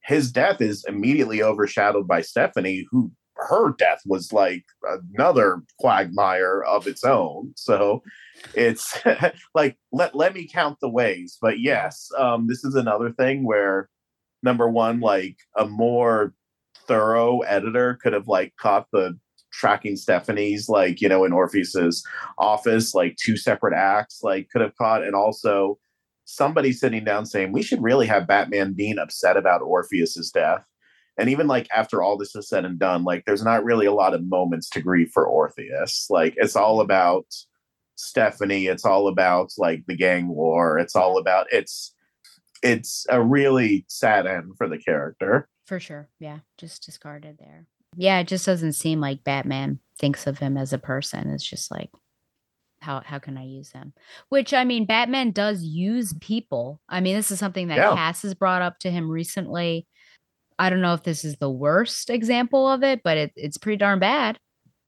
his 0.02 0.32
death 0.32 0.60
is 0.60 0.84
immediately 0.88 1.42
overshadowed 1.42 2.08
by 2.08 2.20
Stephanie, 2.22 2.86
who 2.90 3.12
her 3.48 3.74
death 3.78 4.02
was 4.06 4.32
like 4.32 4.64
another 5.14 5.62
quagmire 5.78 6.62
of 6.62 6.86
its 6.86 7.04
own. 7.04 7.52
So 7.56 8.02
it's 8.54 8.98
like 9.54 9.76
let 9.92 10.14
let 10.14 10.34
me 10.34 10.48
count 10.48 10.78
the 10.80 10.88
ways. 10.88 11.38
But 11.40 11.60
yes, 11.60 12.10
um, 12.18 12.46
this 12.46 12.64
is 12.64 12.74
another 12.74 13.12
thing 13.12 13.44
where 13.44 13.88
number 14.42 14.68
one, 14.68 15.00
like 15.00 15.36
a 15.56 15.66
more 15.66 16.34
thorough 16.86 17.40
editor 17.40 17.98
could 18.02 18.12
have 18.12 18.28
like 18.28 18.54
caught 18.56 18.86
the 18.92 19.18
tracking 19.52 19.96
Stephanie's 19.96 20.68
like, 20.68 21.00
you 21.00 21.08
know, 21.08 21.24
in 21.24 21.32
Orpheus's 21.32 22.04
office, 22.38 22.94
like 22.94 23.16
two 23.16 23.36
separate 23.36 23.74
acts, 23.74 24.20
like 24.22 24.48
could 24.50 24.62
have 24.62 24.76
caught 24.76 25.02
and 25.02 25.14
also 25.14 25.78
somebody 26.24 26.72
sitting 26.72 27.04
down 27.04 27.26
saying 27.26 27.52
we 27.52 27.62
should 27.62 27.82
really 27.82 28.06
have 28.06 28.26
Batman 28.26 28.72
being 28.72 28.98
upset 28.98 29.36
about 29.36 29.62
Orpheus's 29.62 30.30
death. 30.30 30.64
And 31.20 31.28
even 31.28 31.46
like 31.46 31.68
after 31.70 32.02
all 32.02 32.16
this 32.16 32.34
is 32.34 32.48
said 32.48 32.64
and 32.64 32.78
done, 32.78 33.04
like 33.04 33.26
there's 33.26 33.44
not 33.44 33.62
really 33.62 33.84
a 33.84 33.92
lot 33.92 34.14
of 34.14 34.26
moments 34.26 34.70
to 34.70 34.80
grieve 34.80 35.10
for 35.12 35.26
Orpheus. 35.26 36.06
Like 36.08 36.32
it's 36.38 36.56
all 36.56 36.80
about 36.80 37.26
Stephanie. 37.96 38.66
It's 38.66 38.86
all 38.86 39.06
about 39.06 39.52
like 39.58 39.84
the 39.86 39.94
gang 39.96 40.28
war. 40.28 40.78
It's 40.78 40.96
all 40.96 41.18
about 41.18 41.46
it's 41.52 41.94
it's 42.62 43.04
a 43.10 43.22
really 43.22 43.84
sad 43.86 44.26
end 44.26 44.56
for 44.56 44.66
the 44.66 44.78
character. 44.78 45.46
For 45.66 45.78
sure. 45.78 46.08
Yeah. 46.18 46.38
Just 46.56 46.84
discarded 46.84 47.36
there. 47.38 47.66
Yeah, 47.96 48.20
it 48.20 48.28
just 48.28 48.46
doesn't 48.46 48.72
seem 48.72 49.00
like 49.00 49.22
Batman 49.22 49.78
thinks 49.98 50.26
of 50.26 50.38
him 50.38 50.56
as 50.56 50.72
a 50.72 50.78
person. 50.78 51.28
It's 51.30 51.44
just 51.44 51.70
like 51.70 51.90
how 52.80 53.02
how 53.04 53.18
can 53.18 53.36
I 53.36 53.44
use 53.44 53.72
him? 53.72 53.92
Which 54.30 54.54
I 54.54 54.64
mean, 54.64 54.86
Batman 54.86 55.32
does 55.32 55.62
use 55.62 56.14
people. 56.20 56.80
I 56.88 57.00
mean, 57.00 57.14
this 57.14 57.30
is 57.30 57.38
something 57.38 57.68
that 57.68 57.76
Yeah. 57.76 57.94
Cass 57.94 58.22
has 58.22 58.32
brought 58.32 58.62
up 58.62 58.78
to 58.78 58.90
him 58.90 59.10
recently. 59.10 59.86
I 60.60 60.70
don't 60.70 60.80
know 60.82 60.94
if 60.94 61.02
this 61.02 61.24
is 61.24 61.36
the 61.38 61.50
worst 61.50 62.10
example 62.10 62.68
of 62.68 62.82
it, 62.84 63.02
but 63.02 63.16
it, 63.16 63.32
it's 63.36 63.58
pretty 63.58 63.78
darn 63.78 63.98
bad. 63.98 64.38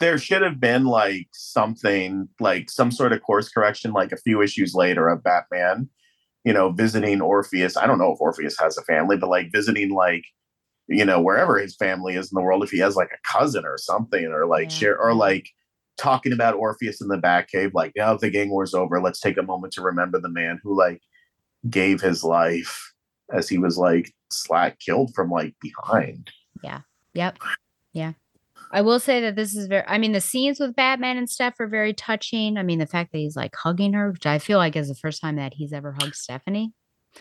there 0.01 0.19
should 0.19 0.43
have 0.43 0.61
been 0.61 0.85
like 0.85 1.29
something 1.33 2.29
like 2.41 2.71
some 2.71 2.91
sort 2.91 3.13
of 3.13 3.23
course 3.23 3.49
correction 3.49 3.93
like 3.93 4.13
a 4.13 4.17
few 4.17 4.43
issues 4.43 4.75
later 4.75 5.09
of 5.09 5.23
batman 5.23 5.89
you 6.45 6.53
know 6.53 6.71
visiting 6.73 7.21
orpheus 7.21 7.77
i 7.77 7.87
don't 7.87 7.99
know 7.99 8.13
if 8.13 8.21
orpheus 8.21 8.59
has 8.59 8.77
a 8.77 8.83
family 8.83 9.17
but 9.17 9.31
like 9.31 9.53
visiting 9.53 9.91
like 9.91 10.25
you 10.89 11.05
know 11.05 11.21
wherever 11.21 11.59
his 11.59 11.77
family 11.77 12.17
is 12.17 12.33
in 12.33 12.37
the 12.37 12.43
world 12.43 12.65
if 12.65 12.71
he 12.71 12.79
has 12.79 12.97
like 12.97 13.11
a 13.13 13.29
cousin 13.33 13.65
or 13.65 13.79
something 13.79 14.27
or 14.27 14.47
like 14.47 14.71
Yeah. 14.71 14.77
share 14.77 14.99
or 14.99 15.15
like 15.15 15.49
talking 15.99 16.33
about 16.33 16.55
orpheus 16.55 17.01
in 17.01 17.09
the 17.09 17.19
batcave 17.19 17.71
like 17.75 17.93
now 17.97 18.17
the 18.17 18.31
gang 18.31 18.51
war's 18.51 18.75
over 18.75 19.01
let's 19.01 19.21
take 19.21 19.39
a 19.39 19.43
moment 19.43 19.73
to 19.75 19.83
remember 19.83 20.21
the 20.21 20.29
man 20.29 20.59
who 20.65 20.77
like 20.77 21.01
gave 21.71 22.01
his 22.01 22.25
life 22.25 22.92
as 23.33 23.49
he 23.49 23.59
was 23.59 23.79
like 23.79 24.13
slack 24.31 24.79
killed 24.79 25.15
from 25.15 25.31
like 25.31 25.55
behind 25.61 26.31
Yeah. 26.63 26.81
Yep. 27.15 27.39
Yeah. 27.93 28.13
I 28.71 28.81
will 28.81 28.99
say 29.01 29.21
that 29.21 29.37
this 29.37 29.55
is 29.55 29.67
very 29.67 29.85
I 29.87 29.99
mean 29.99 30.13
the 30.13 30.21
scenes 30.21 30.59
with 30.61 30.75
Batman 30.77 31.17
and 31.19 31.29
Steph 31.29 31.61
are 31.61 31.67
very 31.67 31.93
touching. 31.93 32.57
I 32.57 32.63
mean 32.63 32.79
the 32.79 32.87
fact 32.87 33.13
that 33.13 33.19
he's 33.19 33.37
like 33.37 33.55
hugging 33.55 33.93
her, 33.93 34.11
which 34.11 34.27
I 34.27 34.39
feel 34.39 34.59
like 34.59 34.77
is 34.77 34.89
the 34.89 34.95
first 34.95 35.21
time 35.21 35.37
that 35.37 35.55
he's 35.55 35.73
ever 35.73 35.93
hugged 35.93 36.15
Stephanie. 36.15 36.73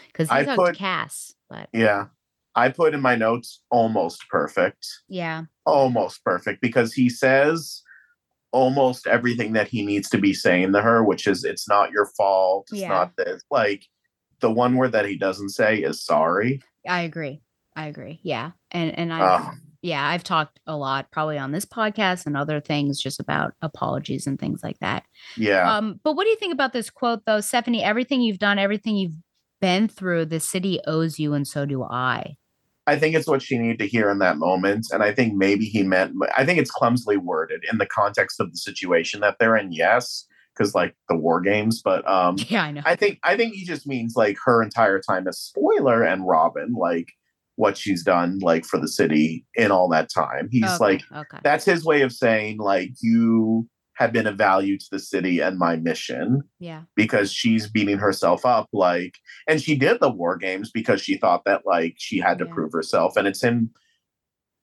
Because 0.07 0.29
I 0.29 0.43
hugged 0.43 0.57
put- 0.59 0.75
Cass. 0.77 1.33
But 1.49 1.69
yeah 1.73 2.05
i 2.53 2.67
put 2.67 2.93
in 2.93 2.99
my 2.99 3.15
notes 3.15 3.61
almost 3.69 4.27
perfect 4.29 4.85
yeah. 5.07 5.43
almost 5.65 6.21
perfect 6.25 6.59
because 6.59 6.93
he 6.93 7.07
says 7.07 7.81
almost 8.51 9.07
everything 9.07 9.53
that 9.53 9.67
he 9.69 9.85
needs 9.85 10.09
to 10.09 10.17
be 10.17 10.33
saying 10.33 10.73
to 10.73 10.81
her, 10.81 11.03
which 11.03 11.27
is 11.27 11.43
it's 11.45 11.67
not 11.69 11.91
your 11.91 12.07
fault. 12.17 12.67
It's 12.71 12.81
Yeah. 12.81 12.89
not 12.89 13.15
this. 13.17 13.41
Like 13.49 13.85
the 14.41 14.51
one 14.51 14.75
word 14.75 14.91
that 14.91 15.05
he 15.05 15.17
doesn't 15.17 15.49
say 15.49 15.77
is 15.77 16.03
sorry. 16.03 16.61
I 16.87 17.01
agree. 17.01 17.41
I 17.75 17.87
agree. 17.87 18.19
Yeah. 18.23 18.51
And 18.71 18.97
and 18.97 19.13
I 19.13 19.19
Ugh. 19.21 19.55
yeah, 19.81 20.05
I've 20.05 20.23
talked 20.23 20.59
a 20.67 20.75
lot 20.75 21.09
probably 21.11 21.37
on 21.37 21.51
this 21.51 21.65
podcast 21.65 22.25
and 22.25 22.35
other 22.35 22.59
things 22.59 22.99
just 23.01 23.19
about 23.19 23.53
apologies 23.61 24.27
and 24.27 24.39
things 24.39 24.61
like 24.63 24.79
that. 24.79 25.03
yeah. 25.37 25.75
Um, 25.75 25.99
but 26.03 26.13
what 26.13 26.25
do 26.25 26.29
you 26.29 26.35
think 26.35 26.53
about 26.53 26.73
this 26.73 26.89
quote 26.89 27.25
though, 27.25 27.41
Stephanie? 27.41 27.83
Everything 27.83 28.21
you've 28.21 28.39
done, 28.39 28.59
everything 28.59 28.97
you've 28.97 29.15
been 29.61 29.87
through, 29.87 30.25
the 30.25 30.39
city 30.39 30.79
owes 30.87 31.19
you, 31.19 31.33
and 31.33 31.47
so 31.47 31.65
do 31.65 31.83
I. 31.83 32.35
I 32.87 32.97
think 32.97 33.15
it's 33.15 33.27
what 33.27 33.43
she 33.43 33.59
needed 33.59 33.77
to 33.79 33.87
hear 33.87 34.09
in 34.09 34.17
that 34.19 34.37
moment. 34.37 34.87
And 34.91 35.03
I 35.03 35.13
think 35.13 35.35
maybe 35.35 35.65
he 35.65 35.83
meant, 35.83 36.13
I 36.35 36.43
think 36.43 36.59
it's 36.59 36.71
clumsily 36.71 37.15
worded 37.15 37.63
in 37.71 37.77
the 37.77 37.85
context 37.85 38.39
of 38.39 38.51
the 38.51 38.57
situation 38.57 39.19
that 39.21 39.37
they're 39.39 39.55
in. 39.55 39.71
Yes. 39.71 40.25
Cause 40.61 40.75
like 40.75 40.95
the 41.09 41.15
war 41.15 41.41
games, 41.41 41.81
but 41.83 42.07
um, 42.07 42.35
Yeah, 42.49 42.63
I 42.63 42.71
know. 42.71 42.81
I 42.85 42.95
think 42.95 43.19
I 43.23 43.35
think 43.35 43.55
he 43.55 43.65
just 43.65 43.87
means 43.87 44.13
like 44.15 44.37
her 44.45 44.61
entire 44.61 44.99
time 44.99 45.27
as 45.27 45.39
spoiler 45.39 46.03
and 46.03 46.27
Robin, 46.27 46.73
like 46.73 47.07
what 47.55 47.77
she's 47.77 48.03
done 48.03 48.37
like 48.39 48.63
for 48.65 48.79
the 48.79 48.87
city 48.87 49.45
in 49.55 49.71
all 49.71 49.89
that 49.89 50.09
time. 50.13 50.49
He's 50.51 50.63
Okay, 50.65 50.77
like 50.79 51.03
okay. 51.11 51.39
that's 51.43 51.65
his 51.65 51.83
way 51.83 52.01
of 52.03 52.11
saying 52.11 52.57
like 52.59 52.91
you 53.01 53.67
have 53.95 54.13
been 54.13 54.27
of 54.27 54.37
value 54.37 54.77
to 54.77 54.85
the 54.91 54.99
city 54.99 55.39
and 55.39 55.57
my 55.59 55.75
mission 55.77 56.41
Yeah. 56.59 56.83
because 56.95 57.31
she's 57.31 57.69
beating 57.69 57.97
herself 57.97 58.45
up 58.45 58.67
like 58.71 59.15
and 59.47 59.61
she 59.61 59.75
did 59.75 59.99
the 59.99 60.09
war 60.11 60.37
games 60.37 60.71
because 60.71 61.01
she 61.01 61.17
thought 61.17 61.43
that 61.45 61.63
like 61.65 61.95
she 61.97 62.17
had 62.19 62.37
to 62.39 62.45
Yeah. 62.45 62.53
prove 62.53 62.71
herself 62.71 63.17
and 63.17 63.27
it's 63.27 63.43
him 63.43 63.71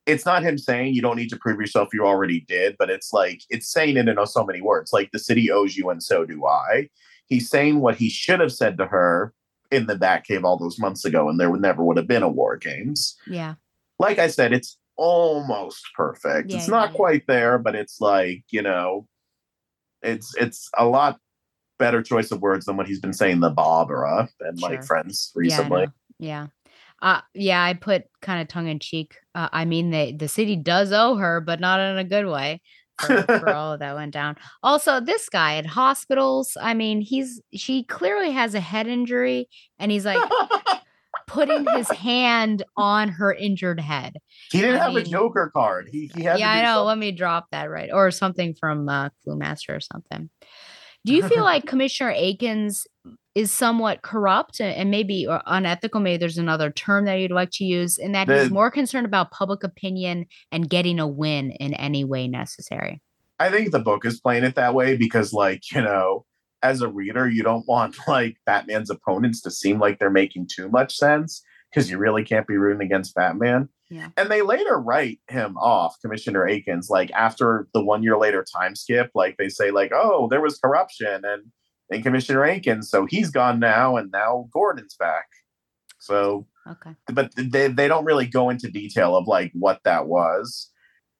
it's 0.08 0.24
not 0.26 0.42
him 0.42 0.56
saying 0.58 0.94
you 0.94 1.02
don't 1.02 1.16
need 1.16 1.28
to 1.30 1.36
prove 1.36 1.60
yourself 1.60 1.88
you 1.92 2.04
already 2.04 2.40
did 2.40 2.74
but 2.78 2.90
it's 2.90 3.12
like 3.12 3.42
it's 3.50 3.70
saying 3.70 3.96
it 3.96 4.08
in 4.08 4.26
so 4.26 4.44
many 4.44 4.60
words 4.60 4.92
like 4.92 5.10
the 5.12 5.18
city 5.18 5.50
owes 5.50 5.76
you 5.76 5.90
and 5.90 6.02
so 6.02 6.24
do 6.24 6.46
i 6.46 6.88
he's 7.26 7.48
saying 7.48 7.80
what 7.80 7.94
he 7.96 8.08
should 8.08 8.40
have 8.40 8.52
said 8.52 8.76
to 8.78 8.86
her 8.86 9.32
in 9.70 9.86
the 9.86 9.94
Batcave 9.96 10.44
all 10.44 10.56
those 10.56 10.78
months 10.78 11.04
ago 11.04 11.28
and 11.28 11.38
there 11.38 11.50
would 11.50 11.60
never 11.60 11.84
would 11.84 11.98
have 11.98 12.08
been 12.08 12.22
a 12.22 12.28
war 12.28 12.56
games 12.56 13.16
Yeah. 13.26 13.54
like 13.98 14.18
i 14.18 14.26
said 14.28 14.52
it's 14.52 14.78
almost 14.96 15.84
perfect 15.94 16.50
Yeah, 16.50 16.56
it's 16.56 16.68
not 16.68 16.90
yeah. 16.90 16.96
quite 16.96 17.26
there 17.28 17.58
but 17.58 17.74
it's 17.76 18.00
like 18.00 18.44
you 18.50 18.62
know 18.62 19.06
it's 20.02 20.34
it's 20.36 20.68
a 20.76 20.86
lot 20.86 21.18
better 21.78 22.02
choice 22.02 22.30
of 22.32 22.40
words 22.42 22.66
than 22.66 22.76
what 22.76 22.86
he's 22.88 23.00
been 23.00 23.12
saying 23.12 23.38
the 23.40 23.50
Barbara 23.50 24.28
and 24.40 24.58
Sure. 24.58 24.70
like 24.70 24.82
friends 24.84 25.30
recently. 25.36 25.86
know. 25.86 25.92
Yeah. 26.18 26.46
Uh 27.00 27.20
yeah, 27.34 27.62
I 27.62 27.74
put 27.74 28.04
kind 28.22 28.42
of 28.42 28.48
tongue 28.48 28.68
in 28.68 28.78
cheek. 28.78 29.16
Uh, 29.34 29.48
I 29.52 29.64
mean 29.64 29.90
they 29.90 30.12
the 30.12 30.28
city 30.28 30.56
does 30.56 30.92
owe 30.92 31.16
her, 31.16 31.40
but 31.40 31.60
not 31.60 31.80
in 31.80 31.98
a 31.98 32.04
good 32.04 32.26
way 32.26 32.60
for, 33.00 33.22
for 33.22 33.50
all 33.54 33.78
that 33.78 33.94
went 33.94 34.12
down. 34.12 34.36
Also, 34.62 35.00
this 35.00 35.28
guy 35.28 35.56
at 35.56 35.66
hospitals, 35.66 36.56
I 36.60 36.74
mean, 36.74 37.00
he's 37.00 37.40
she 37.54 37.84
clearly 37.84 38.32
has 38.32 38.54
a 38.54 38.60
head 38.60 38.86
injury 38.86 39.48
and 39.78 39.90
he's 39.90 40.04
like 40.04 40.18
putting 41.26 41.66
his 41.66 41.88
hand 41.90 42.62
on 42.76 43.08
her 43.08 43.32
injured 43.32 43.80
head. 43.80 44.18
he 44.50 44.60
didn't 44.60 44.80
I 44.80 44.84
have 44.84 44.96
a 44.96 45.02
Joker 45.02 45.50
card. 45.54 45.88
He 45.90 46.10
he 46.14 46.24
had 46.24 46.38
yeah, 46.38 46.50
I 46.50 46.62
know. 46.62 46.76
something. 46.76 46.86
Let 46.86 46.98
me 46.98 47.12
drop 47.12 47.46
that 47.52 47.70
right. 47.70 47.90
Or 47.92 48.10
something 48.10 48.54
from 48.54 48.88
uh 48.88 49.10
Cluemaster 49.26 49.76
or 49.76 49.80
something. 49.80 50.30
Do 51.04 51.14
you 51.14 51.26
feel 51.28 51.44
like 51.44 51.66
Commissioner 51.66 52.10
Akins 52.10 52.86
is 53.38 53.52
somewhat 53.52 54.02
corrupt 54.02 54.58
and, 54.58 54.74
and 54.74 54.90
maybe 54.90 55.24
or 55.26 55.40
unethical? 55.46 56.00
Maybe 56.00 56.16
there's 56.16 56.38
another 56.38 56.72
term 56.72 57.04
that 57.04 57.14
you'd 57.14 57.30
like 57.30 57.50
to 57.52 57.64
use, 57.64 57.96
in 57.96 58.10
that 58.12 58.28
he's 58.28 58.50
more 58.50 58.70
concerned 58.70 59.06
about 59.06 59.30
public 59.30 59.62
opinion 59.62 60.26
and 60.50 60.68
getting 60.68 60.98
a 60.98 61.06
win 61.06 61.52
in 61.52 61.72
any 61.74 62.04
way 62.04 62.26
necessary. 62.26 63.00
I 63.38 63.50
think 63.50 63.70
the 63.70 63.78
book 63.78 64.04
is 64.04 64.20
playing 64.20 64.42
it 64.42 64.56
that 64.56 64.74
way 64.74 64.96
because, 64.96 65.32
like, 65.32 65.70
you 65.72 65.80
know, 65.80 66.24
as 66.64 66.82
a 66.82 66.88
reader, 66.88 67.28
you 67.28 67.44
don't 67.44 67.66
want 67.68 67.96
like 68.08 68.36
Batman's 68.44 68.90
opponents 68.90 69.40
to 69.42 69.52
seem 69.52 69.78
like 69.78 70.00
they're 70.00 70.10
making 70.10 70.48
too 70.52 70.68
much 70.68 70.96
sense 70.96 71.40
because 71.70 71.88
you 71.88 71.98
really 71.98 72.24
can't 72.24 72.46
be 72.48 72.56
rooting 72.56 72.84
against 72.84 73.14
Batman. 73.14 73.68
Yeah. 73.88 74.08
And 74.16 74.30
they 74.30 74.42
later 74.42 74.80
write 74.80 75.20
him 75.28 75.56
off, 75.58 75.96
Commissioner 76.02 76.44
Akins, 76.44 76.90
like 76.90 77.12
after 77.12 77.68
the 77.72 77.82
one 77.82 78.02
year 78.02 78.18
later 78.18 78.44
time 78.44 78.74
skip, 78.74 79.12
like 79.14 79.36
they 79.38 79.48
say, 79.48 79.70
like, 79.70 79.92
oh, 79.94 80.26
there 80.28 80.42
was 80.42 80.58
corruption 80.58 81.24
and 81.24 81.44
and 81.90 82.02
Commissioner 82.02 82.44
Akins, 82.44 82.90
so 82.90 83.06
he's 83.06 83.30
gone 83.30 83.58
now, 83.58 83.96
and 83.96 84.10
now 84.10 84.48
Gordon's 84.52 84.94
back. 84.94 85.26
So 85.98 86.46
Okay. 86.66 86.94
but 87.06 87.32
they 87.36 87.68
they 87.68 87.88
don't 87.88 88.04
really 88.04 88.26
go 88.26 88.50
into 88.50 88.70
detail 88.70 89.16
of 89.16 89.26
like 89.26 89.50
what 89.54 89.80
that 89.84 90.06
was. 90.06 90.70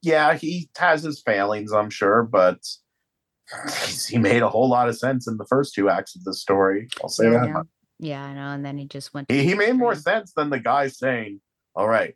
Yeah, 0.03 0.35
he 0.35 0.69
has 0.77 1.03
his 1.03 1.21
failings, 1.23 1.73
I'm 1.73 1.91
sure, 1.91 2.23
but 2.23 2.59
he 4.09 4.19
made 4.19 4.43
a 4.43 4.49
whole 4.49 4.69
lot 4.69 4.89
of 4.89 4.97
sense 4.99 5.27
in 5.27 5.37
the 5.39 5.47
first 5.47 5.75
two 5.75 5.89
acts 5.89 6.15
of 6.15 6.25
the 6.25 6.35
story. 6.35 6.89
I'll 7.03 7.09
say 7.09 7.31
Yeah, 7.31 7.41
that. 7.47 7.57
I. 7.57 7.63
Yeah, 8.01 8.25
I 8.25 8.35
know. 8.35 8.51
And 8.51 8.65
then 8.65 8.79
he 8.79 8.85
just 8.87 9.13
went. 9.13 9.29
He, 9.31 9.43
he 9.43 9.55
made 9.55 9.73
more 9.75 9.97
sense 9.97 10.33
than 10.37 10.51
the 10.51 10.61
guy 10.61 10.87
saying, 10.87 11.41
"All 11.75 11.89
right, 11.89 12.15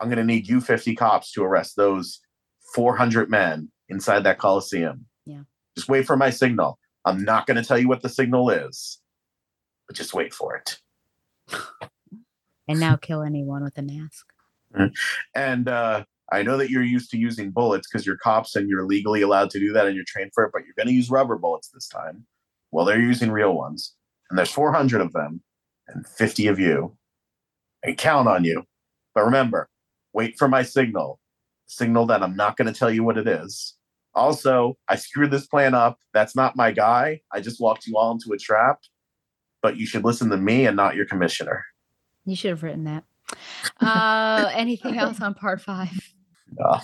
I'm 0.00 0.08
going 0.08 0.18
to 0.18 0.24
need 0.24 0.48
you 0.48 0.60
50 0.60 0.96
cops 0.96 1.30
to 1.32 1.44
arrest 1.44 1.76
those 1.76 2.18
400 2.74 3.30
men 3.30 3.70
inside 3.88 4.24
that 4.24 4.38
coliseum. 4.38 5.06
Yeah. 5.26 5.42
just 5.76 5.88
wait 5.88 6.04
for 6.06 6.16
my 6.16 6.30
signal. 6.30 6.79
I'm 7.04 7.24
not 7.24 7.46
going 7.46 7.56
to 7.56 7.66
tell 7.66 7.78
you 7.78 7.88
what 7.88 8.02
the 8.02 8.08
signal 8.08 8.50
is, 8.50 8.98
but 9.86 9.96
just 9.96 10.14
wait 10.14 10.34
for 10.34 10.56
it." 10.56 10.78
And 12.68 12.78
now 12.78 12.96
kill 12.96 13.22
anyone 13.22 13.64
with 13.64 13.76
a 13.78 13.82
mask. 13.82 14.26
And 15.34 15.68
uh, 15.68 16.04
I 16.32 16.42
know 16.42 16.56
that 16.56 16.70
you're 16.70 16.82
used 16.82 17.10
to 17.10 17.18
using 17.18 17.50
bullets 17.50 17.88
because 17.88 18.06
you're 18.06 18.16
cops 18.16 18.54
and 18.54 18.68
you're 18.68 18.86
legally 18.86 19.22
allowed 19.22 19.50
to 19.50 19.58
do 19.58 19.72
that 19.72 19.86
and 19.86 19.96
you're 19.96 20.04
trained 20.06 20.30
for 20.32 20.44
it, 20.44 20.52
but 20.52 20.64
you're 20.64 20.74
going 20.76 20.86
to 20.86 20.94
use 20.94 21.10
rubber 21.10 21.36
bullets 21.36 21.68
this 21.68 21.88
time. 21.88 22.26
Well, 22.70 22.84
they're 22.84 23.00
using 23.00 23.32
real 23.32 23.54
ones. 23.54 23.94
And 24.28 24.38
there's 24.38 24.52
400 24.52 25.00
of 25.00 25.12
them 25.12 25.42
and 25.88 26.06
50 26.06 26.46
of 26.46 26.60
you. 26.60 26.96
I 27.84 27.94
count 27.94 28.28
on 28.28 28.44
you 28.44 28.64
But 29.14 29.24
remember, 29.24 29.68
wait 30.12 30.38
for 30.38 30.46
my 30.46 30.62
signal. 30.62 31.18
Signal 31.66 32.06
that 32.06 32.22
I'm 32.22 32.36
not 32.36 32.56
going 32.56 32.72
to 32.72 32.78
tell 32.78 32.90
you 32.90 33.02
what 33.02 33.18
it 33.18 33.26
is. 33.26 33.74
Also, 34.14 34.76
I 34.88 34.96
screwed 34.96 35.30
this 35.30 35.46
plan 35.46 35.74
up. 35.74 35.98
That's 36.12 36.34
not 36.34 36.56
my 36.56 36.72
guy. 36.72 37.20
I 37.32 37.40
just 37.40 37.60
walked 37.60 37.86
you 37.86 37.96
all 37.96 38.12
into 38.12 38.32
a 38.32 38.38
trap. 38.38 38.80
But 39.62 39.76
you 39.76 39.86
should 39.86 40.04
listen 40.04 40.30
to 40.30 40.36
me 40.36 40.66
and 40.66 40.76
not 40.76 40.96
your 40.96 41.04
commissioner. 41.04 41.64
You 42.24 42.34
should 42.34 42.50
have 42.50 42.62
written 42.62 42.84
that. 42.84 43.04
Uh, 43.80 44.50
anything 44.54 44.98
else 44.98 45.20
on 45.20 45.34
part 45.34 45.60
five? 45.60 45.90
Uh, 46.60 46.80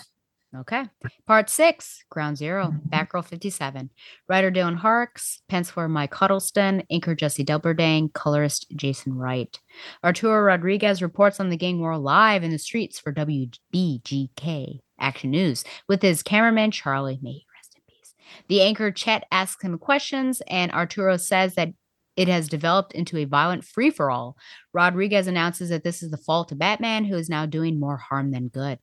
Okay. 0.61 0.85
Part 1.27 1.51
six, 1.51 2.05
Ground 2.09 2.39
Zero, 2.39 2.73
Batgirl 2.89 3.25
57. 3.25 3.91
Writer 4.29 4.51
Dylan 4.51 4.77
Horrocks, 4.77 5.43
penciler 5.51 5.91
Mike 5.91 6.15
Huddleston, 6.15 6.83
inker 6.91 7.17
Jesse 7.17 7.45
Delperdang, 7.45 8.13
colorist 8.13 8.67
Jason 8.75 9.15
Wright. 9.15 9.59
Arturo 10.03 10.41
Rodriguez 10.41 11.03
reports 11.03 11.41
on 11.41 11.51
the 11.51 11.57
gang 11.57 11.81
war 11.81 11.99
live 11.99 12.43
in 12.43 12.51
the 12.51 12.59
streets 12.59 12.99
for 12.99 13.13
WBGK 13.13 14.81
Action 14.99 15.31
News 15.31 15.65
with 15.89 16.01
his 16.01 16.23
cameraman 16.23 16.71
Charlie. 16.71 17.19
May 17.21 17.43
rest 17.55 17.77
in 17.77 17.83
peace. 17.89 18.15
The 18.49 18.63
anchor 18.63 18.91
Chet 18.91 19.27
asks 19.31 19.63
him 19.63 19.79
questions, 19.79 20.41
and 20.49 20.73
Arturo 20.73 21.19
says 21.19 21.55
that 21.57 21.71
it 22.17 22.29
has 22.29 22.49
developed 22.49 22.95
into 22.95 23.19
a 23.19 23.25
violent 23.25 23.63
free 23.63 23.91
for 23.91 24.11
all. 24.11 24.37
Rodriguez 24.73 25.27
announces 25.27 25.69
that 25.69 25.85
this 25.85 26.03
is 26.03 26.11
the 26.11 26.17
fault 26.17 26.51
of 26.51 26.59
Batman, 26.59 27.05
who 27.05 27.17
is 27.17 27.29
now 27.29 27.45
doing 27.45 27.79
more 27.79 27.99
harm 27.99 28.31
than 28.31 28.49
good. 28.49 28.79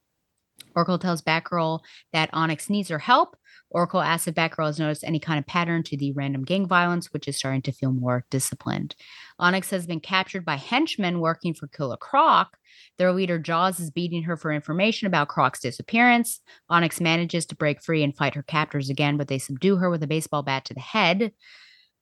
Oracle 0.76 1.00
tells 1.00 1.22
Batgirl 1.22 1.80
that 2.12 2.30
Onyx 2.34 2.70
needs 2.70 2.90
her 2.90 3.00
help. 3.00 3.36
Oracle 3.70 4.02
asks 4.02 4.28
if 4.28 4.36
Batgirl 4.36 4.68
has 4.68 4.80
noticed 4.80 5.04
any 5.04 5.20
kind 5.20 5.40
of 5.40 5.48
pattern 5.48 5.82
to 5.84 5.98
the 5.98 6.12
random 6.12 6.44
gang 6.44 6.68
violence, 6.68 7.12
which 7.12 7.28
is 7.28 7.38
starting 7.38 7.62
to 7.64 7.72
feel 7.72 7.92
more 7.92 8.26
disciplined. 8.30 8.96
Onyx 9.40 9.72
has 9.72 9.88
been 9.88 10.00
captured 10.00 10.46
by 10.46 10.56
henchmen 10.56 11.20
working 11.20 11.54
for 11.54 11.68
Killer 11.68 11.98
Croc. 11.98 12.58
Their 12.98 13.12
leader 13.12 13.40
Jaws 13.40 13.80
is 13.80 13.90
beating 13.90 14.24
her 14.24 14.38
for 14.38 14.52
information 14.52 15.08
about 15.08 15.28
Croc's 15.28 15.60
disappearance. 15.60 16.42
Onyx 16.70 17.02
manages 17.02 17.46
to 17.48 17.56
break 17.56 17.82
free 17.82 18.04
and 18.04 18.16
fight 18.16 18.36
her 18.36 18.44
captors 18.44 18.90
again, 18.90 19.18
but 19.18 19.28
they 19.28 19.40
subdue 19.40 19.78
her 19.78 19.90
with 19.90 20.04
a 20.04 20.08
baseball 20.08 20.44
bat 20.44 20.66
to 20.66 20.74
the 20.76 20.80
head. 20.80 21.32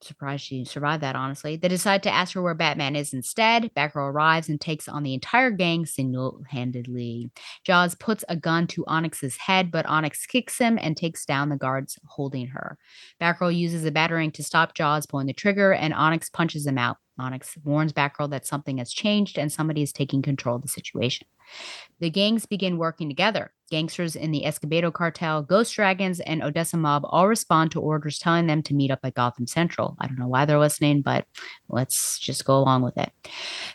Surprised 0.02 0.44
she 0.44 0.66
survived 0.66 1.04
that, 1.04 1.16
honestly. 1.16 1.56
They 1.56 1.68
decide 1.68 2.02
to 2.04 2.14
ask 2.14 2.34
her 2.34 2.42
where 2.42 2.56
Batman 2.56 2.96
is 2.96 3.14
instead. 3.14 3.72
Batgirl 3.76 4.12
arrives 4.12 4.50
and 4.50 4.60
takes 4.60 4.88
on 4.88 5.04
the 5.04 5.14
entire 5.14 5.52
gang 5.52 5.86
single 5.86 6.42
handedly. 6.50 7.30
Jaws 7.64 7.94
puts 7.94 8.24
a 8.28 8.36
gun 8.36 8.66
to 8.68 8.86
Onyx's 8.88 9.38
head, 9.38 9.72
but 9.72 9.86
Onyx 9.86 10.26
kicks 10.26 10.58
him 10.58 10.80
and 10.82 10.98
takes 10.98 11.26
down 11.26 11.50
the 11.50 11.56
guards 11.56 12.00
holding 12.06 12.48
her. 12.48 12.80
Batgirl 13.22 13.56
uses 13.56 13.86
a 13.86 13.92
battering 13.92 14.32
to 14.32 14.44
stop 14.44 14.74
Jaws 14.74 15.06
pulling 15.06 15.28
the 15.28 15.34
trigger, 15.34 15.72
and 15.72 15.94
Onyx 15.94 16.30
punches 16.30 16.66
him 16.66 16.80
out. 16.80 16.98
Onyx 17.20 17.58
warns 17.64 17.94
Batgirl 17.94 18.32
that 18.32 18.48
something 18.48 18.80
has 18.80 18.92
changed 18.92 19.38
and 19.38 19.52
somebody 19.52 19.84
is 19.84 19.94
taking 19.94 20.22
control 20.24 20.56
of 20.56 20.64
the 20.64 20.68
situation. 20.68 21.28
The 22.00 22.10
gangs 22.10 22.46
begin 22.46 22.78
working 22.78 23.10
together. 23.10 23.54
Gangsters 23.70 24.16
in 24.16 24.32
the 24.32 24.44
Escobedo 24.46 24.92
cartel, 24.92 25.44
Ghost 25.44 25.74
Dragons, 25.76 26.20
and 26.20 26.44
Odessa 26.44 26.76
Mob 26.76 27.04
all 27.06 27.28
respond 27.28 27.72
to 27.72 27.80
orders 27.80 28.20
telling 28.20 28.48
them 28.48 28.62
to 28.64 28.74
meet 28.74 28.92
up 28.92 29.00
at 29.04 29.14
Gotham 29.14 29.48
Central. 29.48 29.96
I 30.00 30.08
don't 30.08 30.20
know 30.20 30.28
why 30.28 30.46
they're 30.46 30.60
listening, 30.60 31.02
but 31.04 31.26
let's 31.70 32.20
just 32.20 32.44
go 32.44 32.58
along 32.58 32.82
with 32.82 32.98
it. 32.98 33.12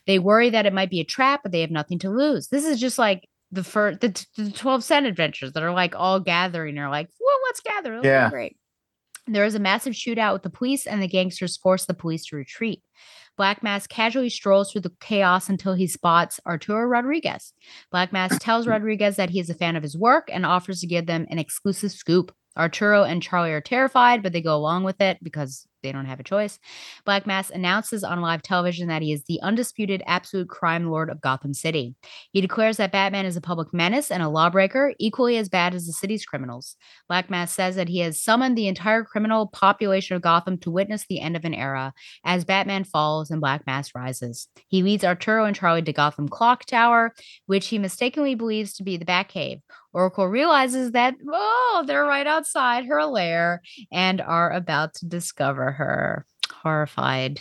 They 0.07 0.19
worry 0.19 0.51
that 0.51 0.67
it 0.67 0.75
might 0.75 0.91
be 0.91 1.01
a 1.01 1.05
trap, 1.05 1.41
but 1.43 1.53
they 1.53 1.61
have 1.63 1.71
nothing 1.71 1.99
to 2.01 2.11
lose. 2.11 2.49
This 2.49 2.65
is 2.65 2.79
just 2.81 2.99
like 2.99 3.29
the 3.53 3.65
first 3.65 4.01
the, 4.01 4.27
the 4.37 4.51
12 4.51 4.83
cent 4.85 5.07
adventures 5.07 5.53
that 5.53 5.63
are 5.63 5.73
like 5.73 5.95
all 5.97 6.19
gathering 6.21 6.79
are 6.79 6.91
like, 6.91 7.09
well, 7.21 7.39
let's 7.47 7.61
gather. 7.61 7.93
It'll 7.93 8.03
be 8.03 8.09
Yeah. 8.09 8.29
great. 8.29 8.57
There 9.29 9.45
is 9.45 9.55
a 9.55 9.61
massive 9.61 9.95
shootout 9.95 10.35
with 10.35 10.43
the 10.43 10.51
police, 10.51 10.87
and 10.87 11.03
the 11.03 11.09
gangsters 11.09 11.57
force 11.57 11.87
the 11.87 11.95
police 11.95 12.27
to 12.27 12.37
retreat. 12.37 12.83
Black 13.37 13.63
Mask 13.63 13.91
casually 13.91 14.31
strolls 14.31 14.73
through 14.73 14.81
the 14.83 14.93
chaos 15.01 15.49
until 15.49 15.75
he 15.75 15.87
spots 15.87 16.41
Arturo 16.47 16.85
Rodriguez. 16.85 17.53
Black 17.91 18.13
Mask 18.13 18.39
tells 18.41 18.67
Rodriguez 18.67 19.17
that 19.17 19.31
he 19.31 19.41
is 19.41 19.51
a 19.51 19.55
fan 19.55 19.77
of 19.77 19.83
his 19.83 19.97
work 19.97 20.29
and 20.33 20.47
offers 20.47 20.81
to 20.81 20.87
give 20.87 21.07
them 21.07 21.27
an 21.31 21.39
exclusive 21.39 21.93
scoop. 21.93 22.35
Arturo 22.57 23.05
and 23.05 23.23
Charlie 23.23 23.53
are 23.53 23.61
terrified, 23.61 24.23
but 24.23 24.33
they 24.33 24.41
go 24.41 24.57
along 24.57 24.85
with 24.85 25.01
it 25.01 25.19
because 25.23 25.67
they 25.87 25.93
don't 25.93 26.07
have 26.07 26.19
a 26.19 26.25
choice. 26.25 26.59
Black 27.05 27.27
Mask 27.27 27.55
announces 27.55 28.03
on 28.03 28.21
live 28.21 28.43
television 28.43 28.89
that 28.89 29.03
he 29.03 29.13
is 29.13 29.23
the 29.25 29.41
undisputed 29.41 30.03
absolute 30.07 30.49
crime 30.49 30.91
lord 30.91 31.09
of 31.11 31.21
Gotham 31.21 31.55
City. 31.55 31.95
He 32.33 32.41
declares 32.41 32.77
that 32.77 32.91
Batman 32.91 33.25
is 33.25 33.37
a 33.37 33.41
public 33.41 33.73
menace 33.73 34.11
and 34.11 34.23
a 34.23 34.29
lawbreaker, 34.29 34.95
equally 34.99 35.37
as 35.37 35.49
bad 35.49 35.75
as 35.75 35.87
the 35.87 35.93
city's 35.93 36.27
criminals. 36.27 36.75
Black 37.09 37.31
Mask 37.31 37.55
says 37.55 37.77
that 37.77 37.89
he 37.89 38.01
has 38.01 38.21
summoned 38.23 38.59
the 38.59 38.67
entire 38.67 39.05
criminal 39.05 39.47
population 39.47 40.17
of 40.17 40.23
Gotham 40.23 40.59
to 40.59 40.71
witness 40.71 41.07
the 41.07 41.21
end 41.21 41.37
of 41.37 41.45
an 41.45 41.55
era 41.55 41.95
as 42.25 42.45
Batman 42.45 42.85
falls 42.85 43.31
and 43.31 43.41
Black 43.41 43.65
Mask 43.67 43.95
rises. 43.95 44.49
He 44.67 44.83
leads 44.83 45.05
Arturo 45.05 45.45
and 45.45 45.55
Charlie 45.55 45.83
to 45.83 45.93
Gotham 45.93 46.29
Clock 46.29 46.65
Tower, 46.65 47.15
which 47.47 47.69
he 47.69 47.79
mistakenly 47.79 48.35
believes 48.35 48.75
to 48.75 48.83
be 48.83 48.97
the 48.97 49.05
Batcave. 49.05 49.61
Oracle 49.97 50.29
realizes 50.29 50.93
that, 50.93 51.15
oh, 51.27 51.85
they're 51.87 52.05
right 52.05 52.27
outside 52.27 52.85
her 52.85 53.03
lair 53.07 53.63
and 53.91 54.21
are 54.21 54.53
about 54.53 54.93
to 54.95 55.07
discover 55.07 55.73
her. 55.77 56.27
Horrified. 56.51 57.41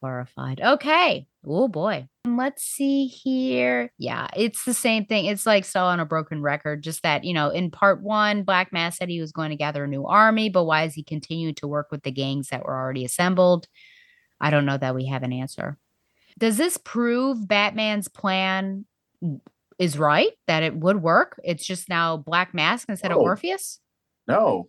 Horrified. 0.00 0.60
Okay. 0.60 1.26
Oh 1.44 1.68
boy. 1.68 2.08
Let's 2.24 2.62
see 2.62 3.06
here. 3.06 3.90
Yeah, 3.98 4.28
it's 4.36 4.64
the 4.64 4.74
same 4.74 5.06
thing. 5.06 5.24
It's 5.24 5.46
like 5.46 5.64
still 5.64 5.84
on 5.84 5.98
a 5.98 6.04
broken 6.04 6.42
record. 6.42 6.82
Just 6.82 7.02
that, 7.02 7.24
you 7.24 7.34
know, 7.34 7.50
in 7.50 7.70
part 7.70 8.02
one, 8.02 8.44
Black 8.44 8.72
Mask 8.72 8.98
said 8.98 9.08
he 9.08 9.20
was 9.20 9.32
going 9.32 9.50
to 9.50 9.56
gather 9.56 9.84
a 9.84 9.88
new 9.88 10.06
army, 10.06 10.50
but 10.50 10.64
why 10.64 10.84
is 10.84 10.94
he 10.94 11.02
continuing 11.02 11.54
to 11.56 11.66
work 11.66 11.88
with 11.90 12.02
the 12.02 12.12
gangs 12.12 12.48
that 12.48 12.64
were 12.64 12.76
already 12.76 13.04
assembled? 13.04 13.66
I 14.40 14.50
don't 14.50 14.66
know 14.66 14.78
that 14.78 14.94
we 14.94 15.06
have 15.06 15.22
an 15.22 15.32
answer. 15.32 15.78
Does 16.38 16.56
this 16.56 16.76
prove 16.76 17.48
Batman's 17.48 18.06
plan 18.08 18.84
is 19.78 19.98
right 19.98 20.32
that 20.46 20.62
it 20.62 20.76
would 20.76 21.02
work? 21.02 21.40
It's 21.42 21.66
just 21.66 21.88
now 21.88 22.16
Black 22.18 22.54
Mask 22.54 22.88
instead 22.88 23.10
of. 23.10 23.18
Orpheus? 23.18 23.80
no, 24.28 24.68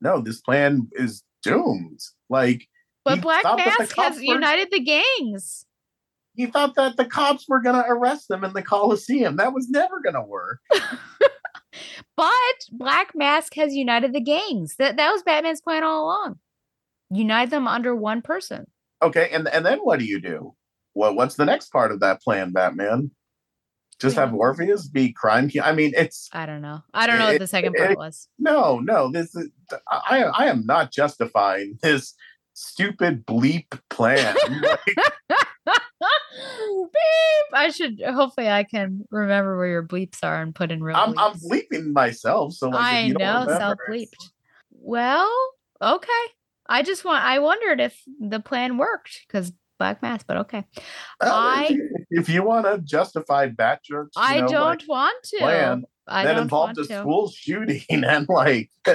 no, 0.00 0.20
this 0.20 0.40
plan 0.40 0.88
is 0.92 1.22
doomed. 1.50 2.00
Like, 2.28 2.66
But 3.04 3.20
Black 3.20 3.42
thought 3.42 3.58
that 3.58 3.76
the 3.78 3.82
Mask 3.84 3.96
has 3.96 4.16
were- 4.16 4.22
united 4.22 4.68
the 4.70 4.80
gangs. 4.80 5.64
He 6.34 6.46
thought 6.46 6.74
that 6.74 6.96
the 6.98 7.06
cops 7.06 7.48
were 7.48 7.60
going 7.60 7.82
to 7.82 7.88
arrest 7.88 8.28
them 8.28 8.44
in 8.44 8.52
the 8.52 8.62
Coliseum. 8.62 9.36
That 9.36 9.54
was 9.54 9.70
never 9.70 10.00
going 10.00 10.14
to 10.16 10.22
work. 10.22 10.60
But 12.16 12.32
Black 12.72 13.14
Mask 13.14 13.54
has 13.56 13.74
united 13.74 14.14
the 14.14 14.20
gangs. 14.20 14.76
That 14.76 14.96
that 14.96 15.12
was 15.12 15.22
Batman's 15.22 15.60
plan 15.60 15.84
all 15.84 16.04
along. 16.04 16.38
Unite 17.10 17.50
them 17.50 17.68
under 17.68 17.94
one 17.94 18.22
person. 18.22 18.66
Okay, 19.02 19.28
and 19.32 19.46
and 19.48 19.64
then 19.66 19.80
what 19.80 19.98
do 19.98 20.06
you 20.06 20.20
do? 20.20 20.54
Well, 20.94 21.14
what's 21.14 21.34
the 21.34 21.44
next 21.44 21.70
part 21.70 21.92
of 21.92 22.00
that 22.00 22.22
plan, 22.22 22.52
Batman? 22.52 23.10
Just 24.00 24.16
have 24.16 24.34
Orpheus 24.34 24.88
be 24.88 25.12
crime. 25.12 25.50
I 25.62 25.72
mean, 25.72 25.92
it's 25.96 26.28
I 26.32 26.44
don't 26.44 26.60
know. 26.60 26.82
I 26.92 27.06
don't 27.06 27.18
know 27.18 27.26
what 27.26 27.38
the 27.38 27.46
second 27.46 27.74
it- 27.76 27.78
part 27.78 27.98
was. 27.98 28.28
no, 28.38 28.78
no. 28.80 29.10
This 29.10 29.34
is 29.34 29.50
I. 29.90 30.24
I 30.24 30.46
am 30.46 30.66
not 30.66 30.92
justifying 30.92 31.78
this 31.82 32.14
stupid 32.52 33.24
bleep 33.26 33.78
plan. 33.90 34.36
Like, 35.98 36.10
Beep. 36.68 37.54
I 37.54 37.70
should 37.70 38.00
hopefully 38.06 38.48
I 38.48 38.64
can 38.64 39.04
remember 39.10 39.56
where 39.56 39.68
your 39.68 39.82
bleeps 39.82 40.18
are 40.22 40.42
and 40.42 40.54
put 40.54 40.70
in 40.70 40.82
real. 40.82 40.96
I'm 40.96 41.18
I'm 41.18 41.34
bleeping 41.34 41.92
myself. 41.92 42.52
So 42.52 42.68
like, 42.68 42.82
I 42.82 43.00
you 43.00 43.14
know, 43.14 43.44
self 43.46 43.78
bleeped. 43.88 44.30
Well, 44.70 45.32
okay. 45.80 46.12
I 46.68 46.82
just 46.82 47.04
want 47.04 47.24
I 47.24 47.38
wondered 47.38 47.80
if 47.80 48.00
the 48.20 48.40
plan 48.40 48.76
worked 48.76 49.24
because 49.26 49.52
Black 49.78 50.02
Mask, 50.02 50.26
but 50.26 50.36
okay. 50.38 50.64
I- 51.20 51.64
if 51.64 51.70
you, 51.70 51.90
if 52.10 52.28
you 52.28 52.42
want 52.42 52.66
to 52.66 52.78
justify 52.78 53.46
bat 53.48 53.82
jerks, 53.84 54.12
I 54.16 54.40
know, 54.40 54.48
don't 54.48 54.80
like, 54.80 54.88
want 54.88 55.24
to. 55.24 55.36
plan 55.38 55.84
I 56.08 56.24
that 56.24 56.38
involved 56.38 56.78
a 56.78 56.84
to. 56.86 57.00
school 57.00 57.28
shooting 57.34 57.82
and 58.04 58.26
like 58.28 58.70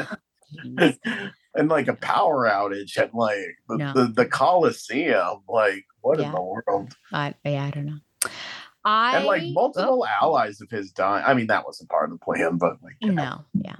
and 1.55 1.69
like 1.69 1.87
a 1.87 1.93
power 1.95 2.47
outage 2.49 2.97
at 2.97 3.13
like 3.13 3.57
the, 3.67 3.77
No. 3.77 3.93
the, 3.93 4.05
the 4.07 4.25
Coliseum. 4.25 5.41
Like, 5.47 5.85
what 6.01 6.19
Yeah. 6.19 6.27
in 6.27 6.31
the 6.33 6.41
world? 6.41 6.93
I, 7.11 7.33
yeah, 7.43 7.65
I 7.65 7.71
don't 7.71 7.85
know. 7.85 7.97
I 8.83 9.17
and 9.17 9.25
like 9.25 9.43
oh, 9.45 9.51
multiple 9.53 10.05
allies 10.07 10.61
of 10.61 10.69
his 10.71 10.91
dying. 10.91 11.23
I 11.27 11.33
mean, 11.35 11.47
that 11.47 11.65
wasn't 11.65 11.89
part 11.89 12.11
of 12.11 12.17
the 12.19 12.23
plan, 12.23 12.57
but 12.57 12.81
like, 12.81 12.95
you 12.99 13.11
know. 13.11 13.23
No, 13.23 13.45
yeah. 13.53 13.75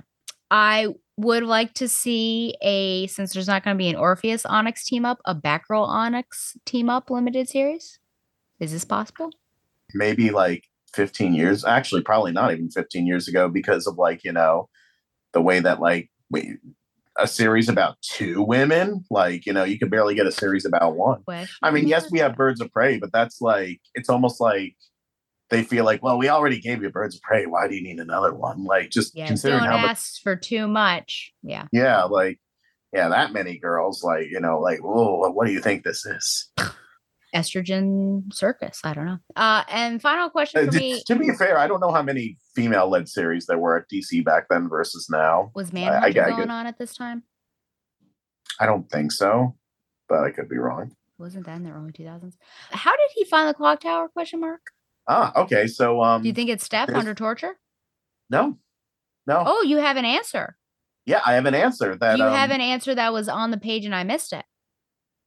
I 0.52 0.90
would 1.18 1.44
like 1.44 1.74
to 1.76 1.88
see 1.88 2.56
a 2.62 3.08
since 3.08 3.34
there's 3.34 3.48
not 3.48 3.64
going 3.64 3.76
to 3.76 3.82
be 3.82 3.90
an 3.90 3.96
Orpheus 3.96 4.46
Onyx 4.46 4.86
team 4.86 5.06
up, 5.06 5.20
a 5.26 5.34
Batgirl 5.34 5.88
Onyx 5.88 6.58
team 6.66 6.90
up 6.90 7.10
limited 7.10 7.50
series. 7.50 7.98
Is 8.60 8.72
this 8.72 8.86
possible? 8.86 9.32
maybe 9.94 10.30
like 10.30 10.66
15 10.94 11.34
years 11.34 11.64
actually 11.64 12.02
probably 12.02 12.32
not 12.32 12.52
even 12.52 12.70
15 12.70 13.06
years 13.06 13.28
ago 13.28 13.48
because 13.48 13.88
of 13.88 13.98
like 13.98 14.24
you 14.24 14.32
know 14.32 14.68
the 15.34 15.42
way 15.42 15.60
that 15.60 15.80
like 15.80 16.10
we, 16.30 16.58
a 17.18 17.28
series 17.28 17.70
about 17.70 17.98
two 18.02 18.42
women 18.42 19.04
like 19.10 19.46
you 19.46 19.54
know 19.54 19.64
you 19.64 19.80
can 19.80 19.90
barely 19.90 20.16
get 20.16 20.28
a 20.28 20.32
series 20.32 20.66
about 20.66 20.96
one 20.96 21.22
Question 21.24 21.56
i 21.62 21.72
mean 21.72 21.88
yes 21.88 22.10
we 22.12 22.20
have 22.20 22.36
birds 22.36 22.62
of 22.62 22.72
prey 22.72 22.98
but 22.98 23.12
that's 23.12 23.42
like 23.42 23.80
it's 23.96 24.10
almost 24.10 24.42
like 24.42 24.76
they 25.52 25.64
feel 25.64 25.86
like 25.86 26.02
well 26.02 26.18
we 26.18 26.30
already 26.30 26.60
gave 26.60 26.82
you 26.82 26.90
birds 26.90 27.16
of 27.16 27.22
prey 27.22 27.46
why 27.46 27.68
do 27.68 27.76
you 27.76 27.84
need 27.84 28.00
another 28.00 28.34
one 28.34 28.64
like 28.64 28.90
just 28.90 29.16
Yeah, 29.16 29.28
considering 29.28 29.60
don't 29.64 29.70
how 29.72 29.78
much 29.78 29.92
ask 29.92 30.22
for 30.24 30.36
too 30.36 30.68
much. 30.68 31.32
Yeah. 31.44 31.68
yeah 31.72 32.04
like 32.04 32.40
yeah 32.92 33.10
that 33.10 33.34
many 33.34 33.60
girls 33.60 34.04
like 34.04 34.28
you 34.32 34.40
know 34.40 34.60
like 34.60 34.80
whoa 34.80 35.30
what 35.30 35.46
do 35.46 35.54
you 35.54 35.62
think 35.62 35.84
this 35.84 36.06
is 36.06 36.52
estrogen 37.36 38.32
circus. 38.34 38.82
I 38.84 38.94
don't 38.94 39.06
know. 39.06 39.18
Uh, 39.36 39.64
and 39.70 40.02
final 40.02 40.30
question 40.30 40.68
Uh, 40.68 40.72
me 40.72 41.02
to 41.08 41.16
be 41.16 41.32
fair, 41.32 41.58
I 41.58 41.68
don't 41.68 41.80
know 41.80 41.92
how 41.92 42.02
many 42.02 42.38
female-led 42.56 43.08
series 43.08 43.46
there 43.46 43.58
were 43.58 43.78
at 43.78 43.86
DC 43.90 44.24
back 44.24 44.48
then 44.50 44.68
versus 44.68 45.08
now. 45.10 45.52
was 45.56 45.72
Manhunter 45.72 46.30
going 46.32 46.50
on 46.50 46.68
at 46.68 46.78
this 46.78 46.94
time? 46.96 47.24
I 48.60 48.66
don't 48.66 48.90
think 48.92 49.12
so, 49.12 49.56
but 50.10 50.24
I 50.24 50.32
could 50.32 50.50
be 50.50 50.58
wrong. 50.58 50.92
Wasn't 51.18 51.46
that 51.46 51.56
in 51.56 51.64
the 51.64 51.72
early 51.72 51.92
2000s? 51.92 52.36
How 52.72 52.92
did 52.92 53.10
he 53.16 53.24
find 53.26 53.48
the 53.48 53.54
clock 53.54 53.80
tower? 53.80 54.10
Question 54.10 54.42
mark. 54.42 54.62
Ah, 55.08 55.32
okay. 55.42 55.68
So, 55.68 56.02
um, 56.02 56.22
Do 56.22 56.28
you 56.28 56.34
think 56.34 56.50
it's 56.50 56.64
Steph 56.64 56.90
under 56.90 57.14
torture? 57.14 57.58
no, 58.30 58.58
no. 59.28 59.44
Oh, 59.46 59.62
you 59.64 59.78
have 59.78 59.98
an 59.98 60.06
answer. 60.06 60.56
Yeah, 61.06 61.22
I 61.26 61.34
have 61.34 61.46
an 61.46 61.56
answer 61.56 61.96
that 61.98 62.18
you 62.18 62.24
um, 62.24 62.32
have 62.34 62.52
an 62.52 62.62
answer 62.62 62.94
that 62.96 63.12
was 63.12 63.28
on 63.28 63.52
the 63.52 63.58
page 63.58 63.86
and 63.86 63.96
I 63.96 64.04
missed 64.04 64.34
it. 64.34 64.46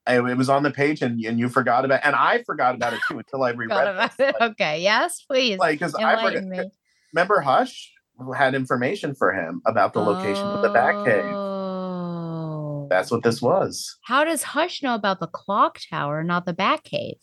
I- 0.07 0.17
it 0.19 0.37
was 0.37 0.49
on 0.49 0.63
the 0.63 0.71
page 0.71 1.03
and, 1.03 1.19
and 1.25 1.39
you 1.39 1.49
forgot 1.49 1.85
about, 1.85 2.01
and 2.05 2.15
I 2.15 2.43
forgot 2.45 2.75
about 2.75 2.93
it 2.93 3.01
too 3.09 3.19
until 3.19 3.43
I 3.43 3.51
reread 3.53 3.71
it. 3.77 3.89
about 3.91 4.13
it. 4.21 4.35
Okay. 4.41 4.83
Yes, 4.83 5.23
please. 5.29 5.59
Like, 5.59 5.79
because 5.79 5.95
I 5.95 6.23
forgot. 6.23 6.45
Me. 6.45 6.71
Remember, 7.13 7.41
Hush 7.41 7.91
had 8.37 8.55
information 8.55 9.15
for 9.15 9.33
him 9.33 9.61
about 9.67 9.93
the 9.93 10.01
location 10.01 10.45
of 10.47 10.63
the 10.63 10.69
Batcave. 10.69 11.33
Oh. 11.35 12.87
That's 12.91 13.11
what 13.11 13.23
this 13.23 13.41
was. 13.43 13.97
How 14.05 14.25
does 14.25 14.43
Hush 14.43 14.83
know 14.83 14.95
about 14.95 15.21
the 15.21 15.27
clock 15.27 15.81
tower, 15.91 16.23
not 16.23 16.47
the 16.47 16.55
Batcave? 16.55 17.19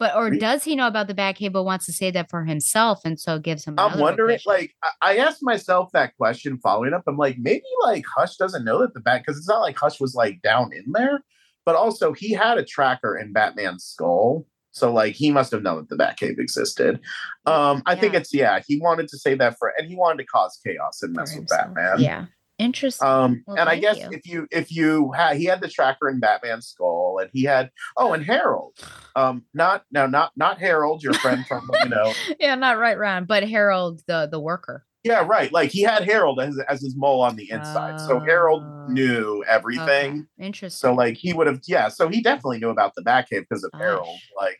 But 0.00 0.16
or 0.16 0.30
does 0.30 0.64
he 0.64 0.76
know 0.76 0.86
about 0.86 1.08
the 1.08 1.14
Batcave 1.14 1.52
but 1.52 1.64
wants 1.64 1.84
to 1.84 1.92
say 1.92 2.10
that 2.10 2.30
for 2.30 2.42
himself 2.42 3.02
and 3.04 3.20
so 3.20 3.38
gives 3.38 3.66
him? 3.66 3.74
I'm 3.76 4.00
wondering, 4.00 4.38
location? 4.46 4.50
like, 4.50 4.74
I 5.02 5.18
asked 5.18 5.42
myself 5.42 5.92
that 5.92 6.16
question 6.16 6.58
following 6.62 6.94
up. 6.94 7.02
I'm 7.06 7.18
like, 7.18 7.36
maybe 7.38 7.66
like 7.82 8.04
Hush 8.16 8.36
doesn't 8.36 8.64
know 8.64 8.80
that 8.80 8.94
the 8.94 9.00
bat 9.00 9.20
because 9.20 9.36
it's 9.36 9.46
not 9.46 9.60
like 9.60 9.78
Hush 9.78 10.00
was 10.00 10.14
like 10.14 10.40
down 10.40 10.72
in 10.72 10.90
there, 10.92 11.22
but 11.66 11.76
also 11.76 12.14
he 12.14 12.32
had 12.32 12.56
a 12.56 12.64
tracker 12.64 13.14
in 13.14 13.34
Batman's 13.34 13.84
skull. 13.84 14.46
So 14.70 14.90
like 14.90 15.14
he 15.16 15.30
must 15.30 15.52
have 15.52 15.62
known 15.62 15.86
that 15.86 15.90
the 15.90 16.02
Batcave 16.02 16.38
existed. 16.38 16.98
Um, 17.44 17.82
I 17.84 17.94
think 17.94 18.14
it's 18.14 18.32
yeah, 18.32 18.60
he 18.66 18.80
wanted 18.80 19.08
to 19.08 19.18
say 19.18 19.34
that 19.34 19.58
for 19.58 19.74
and 19.76 19.86
he 19.86 19.96
wanted 19.96 20.22
to 20.22 20.24
cause 20.24 20.58
chaos 20.64 21.02
and 21.02 21.12
mess 21.12 21.36
with. 21.36 21.48
Batman. 21.48 22.00
Yeah. 22.00 22.24
Interesting. 22.60 23.06
Um, 23.08 23.44
Well, 23.46 23.56
and 23.58 23.68
I 23.68 23.78
guess 23.78 23.96
you. 23.98 24.08
if 24.12 24.26
you 24.26 24.46
if 24.50 24.70
you 24.70 25.12
had 25.12 25.36
he 25.36 25.44
had 25.46 25.60
the 25.60 25.68
tracker 25.68 26.08
in 26.08 26.20
Batman's 26.20 26.66
skull, 26.68 27.18
and 27.20 27.30
he 27.32 27.44
had 27.44 27.70
oh, 27.96 28.12
and 28.12 28.24
Harold, 28.24 28.74
um, 29.16 29.44
not 29.54 29.84
no, 29.90 30.06
not 30.06 30.32
not 30.36 30.58
Harold, 30.58 31.02
your 31.02 31.14
friend 31.14 31.46
from 31.46 31.68
you 31.82 31.88
know, 31.88 32.12
yeah, 32.40 32.54
not 32.54 32.78
right 32.78 32.98
round, 32.98 33.26
but 33.26 33.42
Harold 33.48 34.02
the 34.06 34.28
the 34.30 34.38
worker. 34.40 34.84
yeah, 35.02 35.24
right, 35.26 35.50
like 35.52 35.70
he 35.70 35.82
had 35.82 36.04
Harold 36.04 36.40
as 36.40 36.58
as 36.68 36.82
his 36.82 36.94
mole 36.96 37.22
on 37.22 37.36
the 37.36 37.50
inside, 37.50 37.94
so 38.00 38.20
Harold 38.26 38.62
Oh. 38.62 38.92
knew 38.92 39.42
everything. 39.48 40.12
Okay. 40.38 40.46
Interesting. 40.46 40.78
So 40.88 40.94
like 40.94 41.16
he 41.16 41.32
would 41.32 41.46
have, 41.46 41.60
yeah, 41.66 41.88
so 41.88 42.08
he 42.08 42.22
definitely 42.22 42.58
knew 42.58 42.70
about 42.70 42.94
the 42.94 43.02
Batcave 43.02 43.46
because 43.48 43.64
of 43.64 43.72
Gosh. 43.72 43.80
Harold, 43.80 44.20
like. 44.36 44.58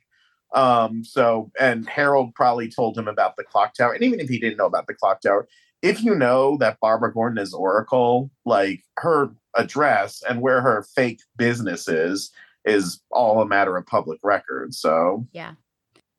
Um, 0.52 1.04
so 1.04 1.52
and 1.60 1.88
Harold 1.88 2.34
probably 2.34 2.68
told 2.68 2.98
him 2.98 3.06
about 3.06 3.36
the 3.36 3.44
clock 3.44 3.72
tower. 3.72 3.92
And 3.92 4.02
even 4.02 4.18
if 4.18 4.28
he 4.28 4.40
didn't 4.40 4.56
know 4.56 4.66
about 4.66 4.88
the 4.88 4.94
clock 4.94 5.20
tower, 5.20 5.46
if 5.82 6.02
you 6.02 6.14
know 6.14 6.56
that 6.58 6.78
Barbara 6.80 7.12
Gordon 7.12 7.38
is 7.38 7.54
Oracle, 7.54 8.30
like 8.44 8.82
her 8.98 9.30
address 9.56 10.22
and 10.28 10.40
where 10.40 10.60
her 10.60 10.84
fake 10.94 11.20
business 11.36 11.88
is, 11.88 12.30
is 12.64 13.00
all 13.10 13.40
a 13.40 13.46
matter 13.46 13.76
of 13.76 13.86
public 13.86 14.20
record. 14.22 14.74
So 14.74 15.26
Yeah. 15.32 15.54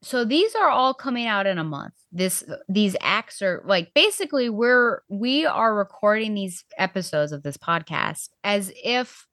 So 0.03 0.25
these 0.25 0.55
are 0.55 0.69
all 0.69 0.95
coming 0.95 1.27
out 1.27 1.45
in 1.45 1.59
a 1.59 1.63
month. 1.63 1.93
This 2.11 2.43
these 2.67 2.95
acts 3.01 3.41
are 3.43 3.61
like 3.65 3.93
basically 3.93 4.49
we're 4.49 5.01
we 5.09 5.45
are 5.45 5.75
recording 5.75 6.33
these 6.33 6.63
episodes 6.77 7.31
of 7.31 7.43
this 7.43 7.57
podcast 7.57 8.29
as 8.43 8.71
if 8.83 9.27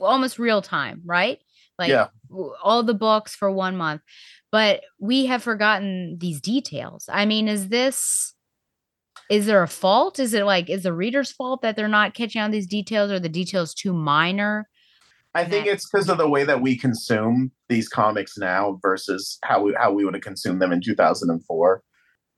almost 0.00 0.38
real 0.38 0.60
time, 0.60 1.02
right? 1.04 1.38
Like 1.78 1.90
Yeah. 1.90 2.08
all 2.62 2.82
the 2.82 2.94
books 2.94 3.36
for 3.36 3.50
one 3.50 3.76
month. 3.76 4.02
But 4.50 4.82
we 4.98 5.26
have 5.26 5.42
forgotten 5.42 6.18
these 6.18 6.40
details. 6.40 7.08
I 7.08 7.24
mean, 7.24 7.46
is 7.46 7.68
this 7.68 8.34
is 9.30 9.46
there 9.46 9.62
a 9.62 9.68
fault? 9.68 10.18
Is 10.18 10.34
it 10.34 10.44
like 10.44 10.70
is 10.70 10.82
the 10.84 10.92
reader's 10.92 11.30
fault 11.32 11.62
that 11.62 11.76
they're 11.76 11.88
not 11.88 12.14
catching 12.14 12.40
on 12.40 12.50
these 12.50 12.66
details 12.66 13.10
or 13.10 13.18
the 13.20 13.28
details 13.28 13.74
too 13.74 13.92
minor? 13.92 14.68
I 15.34 15.44
think 15.44 15.66
That- 15.66 15.72
it's 15.74 15.88
because 15.88 16.08
of 16.08 16.18
the 16.18 16.28
way 16.28 16.44
that 16.44 16.62
we 16.62 16.76
consume 16.76 17.52
these 17.68 17.88
comics 17.88 18.38
now 18.38 18.78
versus 18.82 19.38
how 19.44 19.62
we 19.62 19.74
how 19.78 19.92
we 19.92 20.04
would 20.04 20.14
have 20.14 20.22
consumed 20.22 20.60
them 20.62 20.72
in 20.72 20.80
2004. 20.80 21.82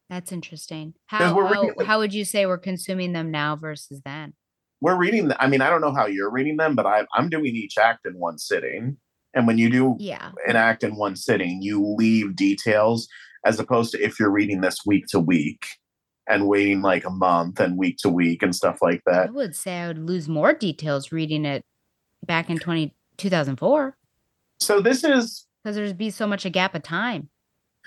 That's 0.08 0.32
interesting. 0.32 0.94
How 1.06 1.34
we're 1.36 1.46
how, 1.46 1.62
reading- 1.62 1.86
how 1.86 1.98
would 2.00 2.12
you 2.12 2.24
say 2.24 2.46
we're 2.46 2.58
consuming 2.58 3.12
them 3.12 3.30
now 3.30 3.56
versus 3.56 4.00
then? 4.04 4.34
we're 4.82 4.96
reading 4.96 5.24
th- 5.26 5.36
i 5.38 5.46
mean 5.46 5.60
i 5.60 5.68
don't 5.68 5.82
know 5.82 5.92
how 5.92 6.06
you're 6.06 6.30
reading 6.30 6.56
them 6.56 6.74
but 6.74 6.86
I, 6.86 7.04
i'm 7.14 7.28
doing 7.28 7.54
each 7.54 7.76
act 7.76 8.06
in 8.06 8.14
one 8.14 8.38
sitting 8.38 8.96
and 9.34 9.46
when 9.46 9.58
you 9.58 9.68
do 9.68 9.94
Yeah. 9.98 10.30
an 10.48 10.56
act 10.56 10.82
in 10.82 10.96
one 10.96 11.16
sitting 11.16 11.60
you 11.60 11.84
leave 11.98 12.34
details 12.34 13.06
as 13.44 13.60
opposed 13.60 13.92
to 13.92 14.02
if 14.02 14.18
you're 14.18 14.30
reading 14.30 14.62
this 14.62 14.78
week 14.86 15.04
to 15.08 15.20
week 15.20 15.66
and 16.28 16.46
waiting 16.46 16.82
like 16.82 17.04
a 17.04 17.10
month 17.10 17.60
and 17.60 17.76
week 17.76 17.96
to 17.98 18.08
week 18.08 18.42
and 18.42 18.54
stuff 18.54 18.78
like 18.82 19.02
that. 19.06 19.28
I 19.28 19.32
would 19.32 19.56
say 19.56 19.80
I 19.80 19.88
would 19.88 19.98
lose 19.98 20.28
more 20.28 20.52
details 20.52 21.10
reading 21.12 21.44
it 21.44 21.64
back 22.24 22.50
in 22.50 22.58
20, 22.58 22.94
2004 23.16 23.96
so 24.60 24.80
this 24.80 25.02
is 25.04 25.46
because 25.62 25.76
there'd 25.76 25.98
be 25.98 26.10
so 26.10 26.26
much 26.26 26.44
a 26.44 26.50
gap 26.50 26.74
of 26.74 26.82
time. 26.82 27.28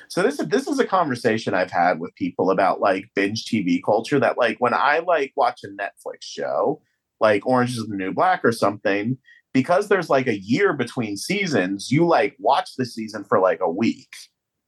so 0.08 0.22
this 0.22 0.40
is 0.40 0.48
this 0.48 0.68
is 0.68 0.80
a 0.80 0.86
conversation 0.86 1.54
i've 1.54 1.72
had 1.72 2.00
with 2.00 2.14
people 2.16 2.50
about 2.52 2.80
like 2.82 3.06
binge 3.16 3.46
tv 3.46 3.80
culture 3.84 4.20
that 4.20 4.38
like 4.38 4.58
when 4.60 4.74
i 4.74 5.00
like 5.00 5.32
watch 5.36 5.62
a 5.64 5.68
netflix 5.68 6.22
show 6.22 6.82
like 7.20 7.46
orange 7.46 7.78
is 7.78 7.88
the 7.88 7.96
new 7.96 8.12
black 8.12 8.44
or 8.44 8.52
something 8.52 9.18
because 9.54 9.88
there's 9.88 10.10
like 10.10 10.28
a 10.28 10.40
year 10.40 10.74
between 10.74 11.16
seasons 11.16 11.92
you 11.92 12.06
like 12.06 12.36
watch 12.40 12.72
the 12.76 12.86
season 12.86 13.24
for 13.24 13.40
like 13.40 13.60
a 13.62 13.70
week 13.70 14.14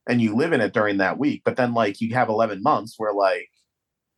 and 0.07 0.21
you 0.21 0.35
live 0.35 0.53
in 0.53 0.61
it 0.61 0.73
during 0.73 0.97
that 0.97 1.17
week 1.17 1.41
but 1.43 1.55
then 1.55 1.73
like 1.73 1.99
you 2.01 2.13
have 2.13 2.29
11 2.29 2.61
months 2.61 2.95
where 2.97 3.13
like 3.13 3.49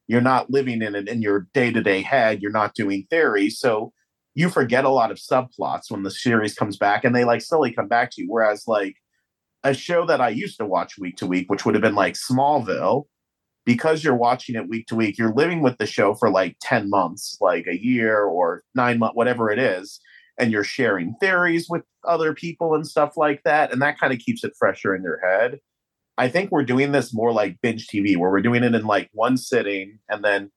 you're 0.08 0.22
not 0.22 0.50
living 0.50 0.82
in 0.82 0.96
it 0.96 1.08
in 1.08 1.22
your 1.22 1.48
day-to-day 1.54 2.02
head 2.02 2.42
you're 2.42 2.52
not 2.52 2.74
doing 2.74 3.06
theory 3.10 3.50
so 3.50 3.92
you 4.36 4.50
forget 4.50 4.86
a 4.86 4.90
lot 4.90 5.12
of 5.12 5.18
subplots 5.18 5.90
when 5.90 6.04
the 6.04 6.12
series 6.12 6.54
comes 6.54 6.78
back 6.78 7.04
and 7.04 7.16
they 7.16 7.24
like 7.24 7.42
slowly 7.42 7.72
come 7.72 7.88
back 7.88 8.12
to 8.12 8.22
you 8.22 8.28
whereas 8.30 8.64
like 8.68 8.96
a 9.64 9.74
show 9.74 10.06
that 10.06 10.22
I 10.22 10.30
used 10.30 10.58
to 10.58 10.66
watch 10.66 10.98
week 10.98 11.18
to 11.18 11.28
week, 11.28 11.50
which 11.50 11.66
would 11.66 11.76
have 11.76 11.82
been 11.82 11.96
like 11.96 12.14
Smallville, 12.14 13.06
because 13.66 14.04
you're 14.04 14.16
watching 14.16 14.56
it 14.56 14.70
week 14.70 14.88
to 14.88 14.96
week, 14.96 15.18
you're 15.18 15.34
living 15.34 15.62
with 15.62 15.78
the 15.78 15.86
show 15.86 16.14
for 16.14 16.30
like 16.30 16.58
10 16.62 16.90
months, 16.90 17.38
like 17.42 17.68
a 17.68 17.82
year 17.82 18.24
or 18.24 18.64
nine 18.76 19.00
months, 19.00 19.16
whatever 19.16 19.52
it 19.52 19.60
is. 19.60 20.00
And 20.40 20.52
you're 20.52 20.64
sharing 20.64 21.16
theories 21.20 21.68
with 21.70 21.84
other 22.08 22.34
people 22.34 22.76
and 22.76 22.88
stuff 22.88 23.18
like 23.18 23.42
that. 23.44 23.72
And 23.72 23.82
that 23.82 24.00
kind 24.00 24.14
of 24.14 24.20
keeps 24.20 24.44
it 24.44 24.54
fresher 24.58 24.96
in 24.96 25.04
your 25.04 25.20
head. 25.20 25.60
I 26.18 26.30
think 26.30 26.52
we're 26.52 26.64
doing 26.64 26.92
this 26.92 27.14
more 27.14 27.32
like 27.32 27.62
binge 27.62 27.88
TV, 27.88 28.18
where 28.18 28.32
we're 28.32 28.42
doing 28.42 28.64
it 28.64 28.74
in 28.76 28.86
like 28.86 29.10
one 29.14 29.38
sitting. 29.38 30.00
And 30.10 30.24
then 30.24 30.52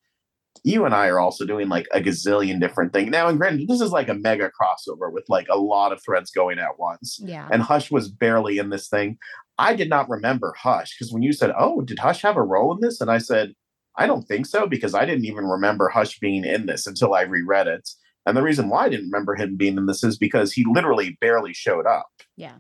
you 0.65 0.85
and 0.85 0.95
I 0.95 1.07
are 1.09 1.21
also 1.21 1.47
doing 1.47 1.69
like 1.69 1.87
a 1.93 2.01
gazillion 2.01 2.61
different 2.61 2.93
things. 2.93 3.11
Now, 3.11 3.29
and 3.29 3.39
granted, 3.39 3.69
this 3.69 3.81
is 3.81 3.93
like 3.93 4.09
a 4.09 4.15
mega 4.15 4.51
crossover 4.51 5.13
with 5.13 5.25
like 5.29 5.47
a 5.51 5.59
lot 5.59 5.93
of 5.93 6.03
threads 6.03 6.31
going 6.31 6.59
at 6.59 6.79
once 6.79 7.19
Yeah. 7.23 7.49
and 7.53 7.63
Hush 7.63 7.91
was 7.91 8.09
barely 8.09 8.59
in 8.59 8.71
this 8.71 8.89
thing. 8.89 9.19
I 9.59 9.75
did 9.75 9.89
not 9.89 10.09
remember 10.09 10.55
Hush 10.59 10.97
because 10.97 11.13
when 11.13 11.23
you 11.23 11.33
said, 11.33 11.53
"Oh, 11.59 11.83
did 11.83 11.99
Hush 11.99 12.23
have 12.23 12.37
a 12.37 12.43
role 12.43 12.75
in 12.75 12.81
this?" 12.81 13.01
and 13.01 13.11
I 13.11 13.19
said, 13.19 13.53
"I 13.97 14.07
don't 14.07 14.27
think 14.27 14.47
so," 14.47 14.67
because 14.67 14.95
I 14.95 15.05
didn't 15.05 15.27
even 15.27 15.45
remember 15.45 15.89
Hush 15.89 16.19
being 16.19 16.45
in 16.45 16.67
this 16.67 16.87
until 16.87 17.13
I 17.15 17.23
reread 17.23 17.67
it. 17.69 17.89
And 18.27 18.37
the 18.37 18.43
reason 18.43 18.69
why 18.69 18.85
I 18.87 18.89
didn't 18.89 19.11
remember 19.11 19.35
him 19.35 19.57
being 19.57 19.77
in 19.77 19.87
this 19.87 20.03
is 20.03 20.17
because 20.19 20.53
he 20.53 20.65
literally 20.67 21.17
barely 21.21 21.53
showed 21.53 21.87
up. 21.87 22.09
Yeah. 22.37 22.57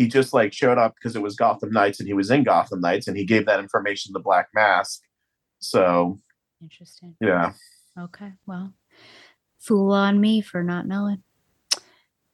He 0.00 0.08
just 0.08 0.32
like 0.32 0.54
showed 0.54 0.78
up 0.78 0.94
because 0.94 1.14
it 1.14 1.20
was 1.20 1.36
Gotham 1.36 1.72
Knights 1.72 2.00
and 2.00 2.06
he 2.06 2.14
was 2.14 2.30
in 2.30 2.42
Gotham 2.42 2.80
Knights 2.80 3.06
and 3.06 3.18
he 3.18 3.26
gave 3.26 3.44
that 3.44 3.60
information 3.60 4.14
to 4.14 4.18
Black 4.18 4.48
Mask. 4.54 5.02
So 5.58 6.18
Interesting. 6.62 7.16
yeah, 7.20 7.52
Okay. 7.98 8.32
Well, 8.46 8.72
fool 9.58 9.92
on 9.92 10.18
me 10.18 10.40
for 10.40 10.62
not 10.64 10.86
knowing. 10.86 11.22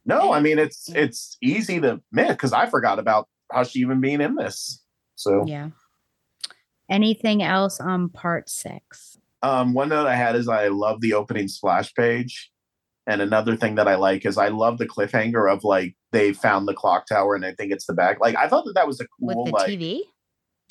no, 0.05 0.33
I 0.33 0.39
mean 0.39 0.61
it's 0.61 0.89
Yeah. 0.89 1.01
it's 1.01 1.37
easy 1.43 1.81
to 1.81 1.95
admit 2.13 2.29
because 2.29 2.53
I 2.53 2.67
forgot 2.67 3.01
about 3.01 3.29
Hush 3.51 3.75
even 3.75 4.01
being 4.01 4.21
in 4.21 4.37
this. 4.37 4.85
So 5.17 5.45
Yeah. 5.45 5.71
Anything 6.89 7.43
else 7.43 7.81
on 7.81 8.11
part 8.11 8.49
six? 8.49 9.19
Um, 9.43 9.75
one 9.75 9.89
note 9.89 10.07
I 10.07 10.15
had 10.15 10.37
is 10.37 10.47
I 10.47 10.69
love 10.69 11.01
the 11.01 11.15
opening 11.15 11.49
splash 11.49 11.93
page. 11.95 12.53
And 13.07 13.23
another 13.23 13.57
thing 13.57 13.77
that 13.77 13.87
I 13.87 13.95
like 13.95 14.27
is 14.27 14.37
I 14.37 14.49
love 14.49 14.79
the 14.79 14.87
cliffhanger 14.87 15.53
of 15.53 15.63
like 15.63 15.95
they 16.11 16.33
found 16.33 16.67
the 16.67 16.75
clock 16.75 17.07
tower 17.07 17.35
and 17.37 17.45
I 17.45 17.53
think 17.53 17.73
it's 17.73 17.87
the 17.87 17.95
back. 17.95 18.21
Like 18.21 18.37
I 18.37 18.49
thought 18.49 18.65
that 18.65 18.75
that 18.75 18.87
was 18.87 19.01
a 19.01 19.07
cool 19.07 19.45
With 19.45 19.47
the 19.47 19.53
like. 19.53 19.71
TV? 19.71 20.01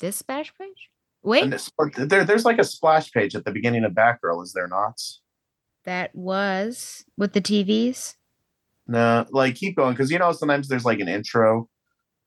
This 0.00 0.16
splash 0.16 0.52
page? 0.58 0.90
Wait, 1.22 1.50
but 1.78 2.08
there, 2.08 2.24
there's 2.24 2.44
like 2.44 2.58
a 2.58 2.64
splash 2.64 3.10
page 3.10 3.34
at 3.34 3.44
the 3.44 3.50
beginning 3.50 3.84
of 3.84 3.92
Batgirl, 3.92 4.44
is 4.44 4.52
there 4.52 4.68
not? 4.68 5.00
that 5.86 6.14
was 6.14 7.04
with 7.16 7.32
the 7.32 7.40
TVs. 7.40 8.14
No, 8.86 9.24
like 9.30 9.54
keep 9.54 9.76
going 9.76 9.94
because 9.94 10.10
you 10.10 10.18
know 10.18 10.32
sometimes 10.32 10.68
there's 10.68 10.84
like 10.84 11.00
an 11.00 11.08
intro. 11.08 11.68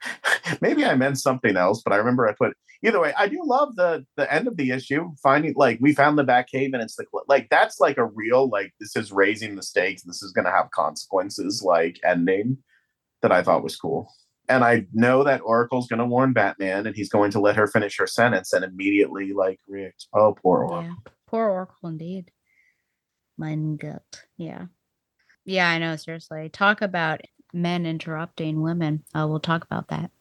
Maybe 0.61 0.85
I 0.85 0.95
meant 0.95 1.19
something 1.19 1.57
else, 1.57 1.81
but 1.84 1.93
I 1.93 1.97
remember 1.97 2.27
I 2.27 2.34
put 2.34 2.55
either 2.84 2.99
way. 2.99 3.13
I 3.17 3.27
do 3.27 3.41
love 3.43 3.76
the 3.76 4.05
the 4.17 4.31
end 4.31 4.47
of 4.47 4.57
the 4.57 4.71
issue, 4.71 5.11
finding 5.21 5.53
like 5.55 5.80
we 5.81 5.93
found 5.93 6.17
the 6.17 6.23
back 6.23 6.47
Batcave 6.51 6.73
and 6.73 6.81
it's 6.81 6.95
the 6.95 7.05
like 7.27 7.47
that's 7.49 7.80
like 7.80 7.97
a 7.97 8.05
real 8.05 8.49
like 8.49 8.73
this 8.80 8.95
is 8.95 9.11
raising 9.11 9.55
the 9.55 9.63
stakes. 9.63 10.03
This 10.03 10.23
is 10.23 10.31
going 10.31 10.45
to 10.45 10.51
have 10.51 10.71
consequences 10.71 11.61
like 11.63 11.99
ending 12.03 12.57
that 13.21 13.31
I 13.31 13.43
thought 13.43 13.63
was 13.63 13.76
cool. 13.76 14.11
And 14.47 14.63
I 14.63 14.88
know 14.93 15.23
that 15.23 15.41
Oracle's 15.43 15.88
going 15.88 15.99
to 15.99 16.05
warn 16.05 16.34
Batman, 16.34 16.88
and 16.88 16.95
he's 16.95 17.09
going 17.09 17.30
to 17.31 17.39
let 17.39 17.55
her 17.55 17.67
finish 17.67 17.97
her 17.99 18.07
sentence, 18.07 18.51
and 18.51 18.65
immediately 18.65 19.31
like 19.31 19.59
react. 19.67 20.07
Oh, 20.13 20.34
poor 20.34 20.63
Oracle. 20.63 20.84
Yeah. 20.84 21.11
Poor 21.27 21.49
Oracle 21.49 21.89
indeed. 21.89 22.31
Mein 23.38 23.77
gut. 23.77 24.23
Yeah. 24.38 24.65
Yeah, 25.45 25.69
I 25.69 25.77
know, 25.77 25.95
seriously. 25.95 26.49
Talk 26.49 26.81
about 26.81 27.21
men 27.53 27.85
interrupting 27.85 28.61
women. 28.61 29.03
Uh, 29.13 29.26
we'll 29.30 29.39
talk 29.39 29.63
about 29.63 29.88
that. 29.89 30.11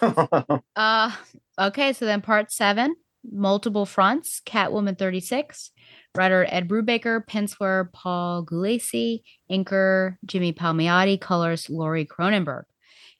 Uh 0.76 1.10
okay, 1.58 1.92
so 1.92 2.04
then 2.04 2.20
part 2.20 2.52
seven, 2.52 2.96
multiple 3.30 3.86
fronts, 3.86 4.42
Catwoman 4.44 4.98
36. 4.98 5.70
Writer 6.14 6.46
Ed 6.48 6.66
Brubaker, 6.68 7.24
penciler 7.26 7.92
Paul 7.92 8.44
Gulacy, 8.44 9.22
inker 9.50 10.16
Jimmy 10.24 10.52
Palmiotti, 10.52 11.20
colors 11.20 11.68
Laurie 11.68 12.06
Cronenberg. 12.06 12.64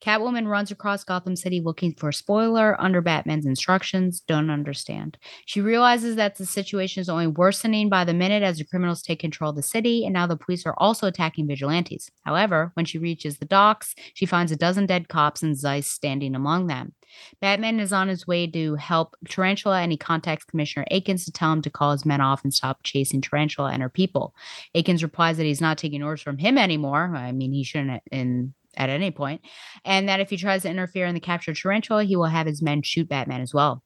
Catwoman 0.06 0.46
runs 0.46 0.70
across 0.70 1.02
Gotham 1.02 1.34
City 1.34 1.60
looking 1.60 1.92
for 1.92 2.12
spoiler 2.12 2.80
under 2.80 3.00
Batman's 3.00 3.44
instructions. 3.44 4.20
Don't 4.20 4.50
understand. 4.50 5.18
She 5.46 5.60
realizes 5.60 6.14
that 6.14 6.36
the 6.36 6.46
situation 6.46 7.00
is 7.00 7.08
only 7.08 7.26
worsening 7.26 7.88
by 7.88 8.04
the 8.04 8.14
minute 8.14 8.44
as 8.44 8.58
the 8.58 8.64
criminals 8.64 9.02
take 9.02 9.18
control 9.18 9.50
of 9.50 9.56
the 9.56 9.62
city, 9.62 10.04
and 10.04 10.12
now 10.12 10.28
the 10.28 10.36
police 10.36 10.64
are 10.64 10.76
also 10.78 11.08
attacking 11.08 11.48
vigilantes. 11.48 12.08
However, 12.24 12.70
when 12.74 12.86
she 12.86 12.98
reaches 12.98 13.38
the 13.38 13.46
docks, 13.46 13.96
she 14.14 14.26
finds 14.26 14.52
a 14.52 14.56
dozen 14.56 14.86
dead 14.86 15.08
cops 15.08 15.42
and 15.42 15.58
Zeiss 15.58 15.88
standing 15.88 16.36
among 16.36 16.68
them. 16.68 16.92
Batman 17.40 17.80
is 17.80 17.92
on 17.92 18.06
his 18.06 18.28
way 18.28 18.46
to 18.46 18.76
help 18.76 19.16
Tarantula 19.28 19.80
and 19.80 19.90
he 19.90 19.98
contacts 19.98 20.44
Commissioner 20.44 20.86
Akins 20.92 21.24
to 21.24 21.32
tell 21.32 21.52
him 21.52 21.62
to 21.62 21.70
call 21.70 21.90
his 21.90 22.06
men 22.06 22.20
off 22.20 22.44
and 22.44 22.54
stop 22.54 22.84
chasing 22.84 23.20
Tarantula 23.20 23.72
and 23.72 23.82
her 23.82 23.88
people. 23.88 24.36
Akins 24.74 25.02
replies 25.02 25.36
that 25.36 25.46
he's 25.46 25.60
not 25.60 25.78
taking 25.78 26.02
orders 26.02 26.22
from 26.22 26.38
him 26.38 26.58
anymore. 26.58 27.12
I 27.16 27.32
mean, 27.32 27.52
he 27.52 27.64
shouldn't 27.64 28.02
in 28.12 28.54
at 28.76 28.90
any 28.90 29.10
point, 29.10 29.40
and 29.84 30.08
that 30.08 30.20
if 30.20 30.30
he 30.30 30.36
tries 30.36 30.62
to 30.62 30.70
interfere 30.70 31.06
in 31.06 31.14
the 31.14 31.20
capture 31.20 31.52
of 31.52 31.58
Tarantula, 31.58 32.04
he 32.04 32.16
will 32.16 32.26
have 32.26 32.46
his 32.46 32.62
men 32.62 32.82
shoot 32.82 33.08
Batman 33.08 33.40
as 33.40 33.54
well. 33.54 33.82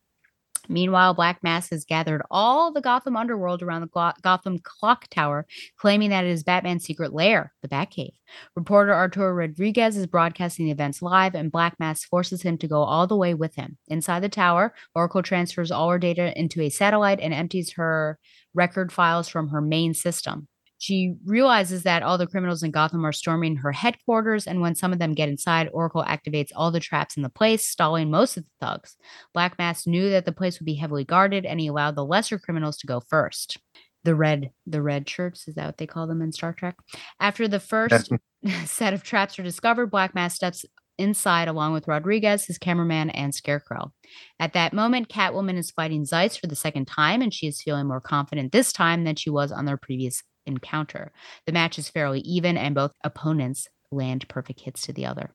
Meanwhile, 0.69 1.15
Black 1.15 1.43
Mask 1.43 1.71
has 1.71 1.85
gathered 1.85 2.23
all 2.31 2.73
the 2.73 2.81
Gotham 2.81 3.17
underworld 3.17 3.63
around 3.63 3.81
the 3.81 3.89
Glo- 3.89 4.13
Gotham 4.23 4.59
Clock 4.63 5.09
Tower, 5.09 5.47
claiming 5.77 6.11
that 6.11 6.25
it 6.25 6.31
is 6.31 6.45
Batman's 6.45 6.85
secret 6.85 7.13
lair, 7.13 7.53
the 7.63 7.69
Batcave. 7.69 8.13
Reporter 8.55 8.95
Arturo 8.95 9.33
Rodriguez 9.33 9.97
is 9.97 10.07
broadcasting 10.07 10.67
the 10.67 10.73
events 10.73 11.03
live, 11.03 11.35
and 11.35 11.51
Black 11.51 11.75
Mask 11.81 12.09
forces 12.09 12.43
him 12.43 12.57
to 12.59 12.69
go 12.69 12.83
all 12.83 13.07
the 13.07 13.17
way 13.17 13.35
with 13.35 13.57
him. 13.57 13.79
Inside 13.89 14.23
the 14.23 14.29
tower, 14.29 14.75
Oracle 14.95 15.23
transfers 15.23 15.73
all 15.73 15.91
her 15.91 15.99
data 15.99 16.39
into 16.39 16.61
a 16.61 16.69
satellite 16.69 17.21
and 17.21 17.35
empties 17.35 17.73
her 17.73 18.19
record 18.55 18.93
files 18.93 19.29
from 19.29 19.49
her 19.49 19.61
main 19.61 19.95
system. 19.95 20.47
She 20.81 21.17
realizes 21.27 21.83
that 21.83 22.03
all 22.03 22.17
the 22.17 22.27
criminals 22.27 22.63
in 22.63 22.71
Gotham 22.71 23.05
are 23.05 23.13
storming 23.13 23.57
her 23.57 23.71
headquarters, 23.71 24.47
and 24.47 24.63
when 24.63 24.75
some 24.75 24.95
of 24.95 24.99
them 24.99 25.13
get 25.13 25.29
inside, 25.29 25.69
Oracle 25.75 26.03
activates 26.03 26.53
all 26.57 26.71
the 26.71 26.81
traps 26.81 27.19
in 27.19 27.23
the 27.23 27.29
place, 27.29 27.67
stalling 27.67 28.11
most 28.11 28.39
of 28.39 28.45
the 28.45 28.67
thugs. 28.67 28.97
Black 29.35 29.59
Mask 29.59 29.87
knew 29.87 30.09
that 30.09 30.25
the 30.25 30.33
place 30.33 30.59
would 30.59 30.65
be 30.65 30.77
heavily 30.77 31.05
guarded, 31.05 31.45
and 31.45 31.61
he 31.61 31.67
allowed 31.67 31.97
the 31.97 32.05
lesser 32.05 32.39
criminals 32.39 32.79
to 32.79 32.87
go 32.87 33.03
first. 33.11 33.59
The 34.05 34.15
red, 34.15 34.53
the 34.67 34.81
red 34.81 35.07
shirts, 35.07 35.47
is 35.47 35.55
that 35.57 35.67
what 35.67 35.77
they 35.77 35.87
call 35.87 36.07
them 36.07 36.23
in 36.23 36.33
Star 36.33 36.55
Trek? 36.55 36.77
After 37.21 37.47
the 37.47 37.61
first 37.61 38.11
set 38.65 38.95
of 38.95 39.03
traps 39.03 39.39
are 39.39 39.43
discovered, 39.43 39.91
Black 39.91 40.15
Mask 40.15 40.35
steps 40.35 40.65
inside 40.97 41.49
along 41.49 41.75
with 41.75 41.89
Rodriguez, 41.89 42.47
his 42.47 42.57
cameraman, 42.57 43.11
and 43.11 43.35
Scarecrow. 43.35 43.93
At 44.39 44.55
that 44.55 44.73
moment, 44.73 45.11
Catwoman 45.11 45.59
is 45.59 45.71
fighting 45.71 46.07
Zeiss 46.07 46.39
for 46.39 46.47
the 46.47 46.57
second 46.57 46.87
time, 46.87 47.21
and 47.21 47.35
she 47.35 47.47
is 47.47 47.61
feeling 47.61 47.87
more 47.87 48.01
confident 48.01 48.53
this 48.53 48.73
time 48.73 49.05
than 49.05 49.17
she 49.17 49.29
was 49.29 49.53
on 49.53 49.67
their 49.67 49.77
previous 49.77 50.23
encounter. 50.47 51.13
The 51.47 51.53
match 51.53 51.79
is 51.79 51.89
fairly 51.89 52.21
even, 52.21 52.57
and 52.57 52.75
both 52.75 52.93
opponents 53.05 53.69
land 53.91 54.29
perfect 54.29 54.61
hits 54.61 54.83
to 54.83 54.93
the 54.93 55.07
other. 55.07 55.35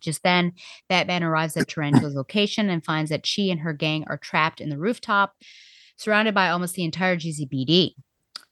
Just 0.00 0.22
then, 0.22 0.52
Batman 0.88 1.22
arrives 1.22 1.56
at 1.56 1.68
Tarantula's 1.68 2.14
location 2.14 2.70
and 2.70 2.84
finds 2.84 3.10
that 3.10 3.26
she 3.26 3.50
and 3.50 3.60
her 3.60 3.72
gang 3.72 4.04
are 4.08 4.16
trapped 4.16 4.60
in 4.60 4.70
the 4.70 4.78
rooftop, 4.78 5.34
surrounded 5.96 6.34
by 6.34 6.48
almost 6.48 6.74
the 6.74 6.84
entire 6.84 7.16
GCPD. 7.16 7.94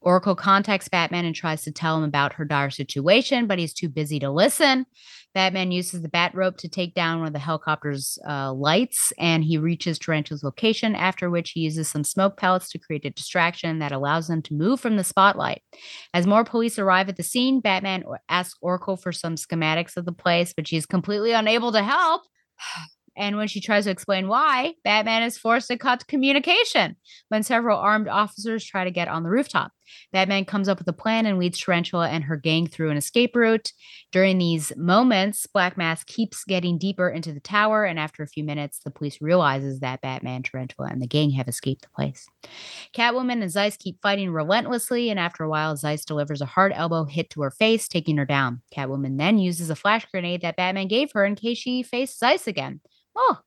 Oracle 0.01 0.37
contacts 0.37 0.89
Batman 0.89 1.25
and 1.25 1.35
tries 1.35 1.62
to 1.62 1.73
tell 1.73 1.97
him 1.97 2.05
about 2.05 2.35
her 2.35 2.45
dire 2.45 2.70
situation, 2.70 3.47
but 3.47 3.59
he's 3.59 3.73
too 3.73 3.89
busy 3.89 4.19
to 4.20 4.31
listen. 4.31 4.87
Batman 5.35 5.73
uses 5.73 6.03
the 6.03 6.09
bat 6.09 6.35
rope 6.35 6.57
to 6.59 6.69
take 6.69 6.95
down 6.95 7.19
one 7.19 7.27
of 7.27 7.33
the 7.33 7.39
helicopter's 7.39 8.19
uh, 8.29 8.53
lights, 8.53 9.12
and 9.19 9.45
he 9.45 9.59
reaches 9.59 9.99
Tarantula's 9.99 10.43
location, 10.43 10.95
after 10.95 11.29
which 11.29 11.51
he 11.51 11.61
uses 11.61 11.89
some 11.89 12.05
smoke 12.05 12.37
pellets 12.37 12.70
to 12.70 12.79
create 12.79 13.05
a 13.05 13.11
distraction 13.11 13.81
that 13.81 13.93
allows 13.93 14.29
them 14.29 14.41
to 14.43 14.55
move 14.55 14.81
from 14.81 14.97
the 14.97 15.05
spotlight. 15.05 15.62
As 16.15 16.27
more 16.27 16.45
police 16.45 16.79
arrive 16.79 17.09
at 17.09 17.16
the 17.16 17.23
scene, 17.23 17.61
Batman 17.61 18.05
asks 18.29 18.59
Oracle 18.62 18.97
for 18.97 19.12
some 19.12 19.35
schematics 19.35 19.97
of 19.97 20.05
the 20.05 20.12
place, 20.12 20.53
but 20.55 20.66
she's 20.66 20.87
completely 20.87 21.33
unable 21.33 21.73
to 21.73 21.83
help. 21.83 22.23
And 23.19 23.36
when 23.36 23.49
she 23.49 23.61
tries 23.61 23.85
to 23.85 23.90
explain 23.90 24.28
why, 24.28 24.74
Batman 24.85 25.24
is 25.24 25.36
forced 25.36 25.69
to 25.69 25.77
cut 25.77 26.07
communication 26.07 26.97
when 27.28 27.43
several 27.43 27.78
armed 27.78 28.09
officers 28.09 28.65
try 28.65 28.85
to 28.85 28.90
get 28.90 29.09
on 29.09 29.24
the 29.24 29.31
rooftop. 29.31 29.73
Batman 30.12 30.45
comes 30.45 30.69
up 30.69 30.78
with 30.78 30.89
a 30.89 30.93
plan 30.93 31.27
and 31.27 31.39
leads 31.39 31.59
Tarantula 31.59 32.09
and 32.09 32.24
her 32.24 32.36
gang 32.36 32.66
through 32.66 32.90
an 32.90 32.97
escape 32.97 33.35
route. 33.35 33.73
During 34.12 34.39
these 34.39 34.73
moments, 34.77 35.47
Black 35.47 35.77
Mask 35.77 36.07
keeps 36.07 36.45
getting 36.45 36.78
deeper 36.78 37.09
into 37.09 37.32
the 37.32 37.40
tower, 37.40 37.85
and 37.85 37.99
after 37.99 38.23
a 38.23 38.28
few 38.28 38.45
minutes, 38.45 38.81
the 38.85 38.90
police 38.90 39.20
realizes 39.20 39.81
that 39.81 40.01
Batman, 40.01 40.43
Tarantula, 40.43 40.89
and 40.90 41.03
the 41.03 41.07
gang 41.07 41.31
have 41.31 41.49
escaped 41.49 41.82
the 41.82 41.89
place. 41.89 42.27
Catwoman 42.95 43.43
and 43.43 43.51
Zeiss 43.51 43.77
keep 43.77 44.01
fighting 44.01 44.31
relentlessly, 44.31 45.11
and 45.11 45.19
after 45.19 45.43
a 45.43 45.49
while, 45.49 45.77
Zeiss 45.77 46.05
delivers 46.05 46.40
a 46.40 46.47
hard 46.47 46.73
elbow 46.74 47.05
hit 47.05 47.31
to 47.31 47.43
her 47.43 47.51
face, 47.51 47.89
taking 47.89 48.16
her 48.16 48.27
down. 48.27 48.62
Catwoman 48.74 49.19
then 49.19 49.39
uses 49.39 49.70
a 49.70 49.77
flash 49.77 50.07
grenade 50.11 50.43
that 50.43 50.57
Batman 50.57 50.89
gave 50.89 51.12
her 51.12 51.24
in 51.24 51.35
case 51.35 51.59
she 51.59 51.82
faced 51.82 52.19
Zeiss 52.19 52.47
again. 52.47 52.81
Oh, 53.20 53.39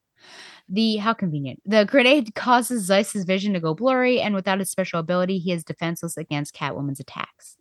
the 0.70 0.98
how 0.98 1.14
convenient. 1.14 1.62
The 1.66 1.86
grenade 1.86 2.36
causes 2.36 2.86
Zeiss's 2.86 3.26
vision 3.26 3.54
to 3.54 3.60
go 3.60 3.74
blurry, 3.74 4.22
and 4.22 4.36
without 4.36 4.60
his 4.60 4.70
special 4.70 5.00
ability, 5.00 5.38
he 5.40 5.52
is 5.52 5.64
defenseless 5.64 6.18
against 6.18 6.54
Catwoman's 6.56 7.00
attacks. 7.00 7.58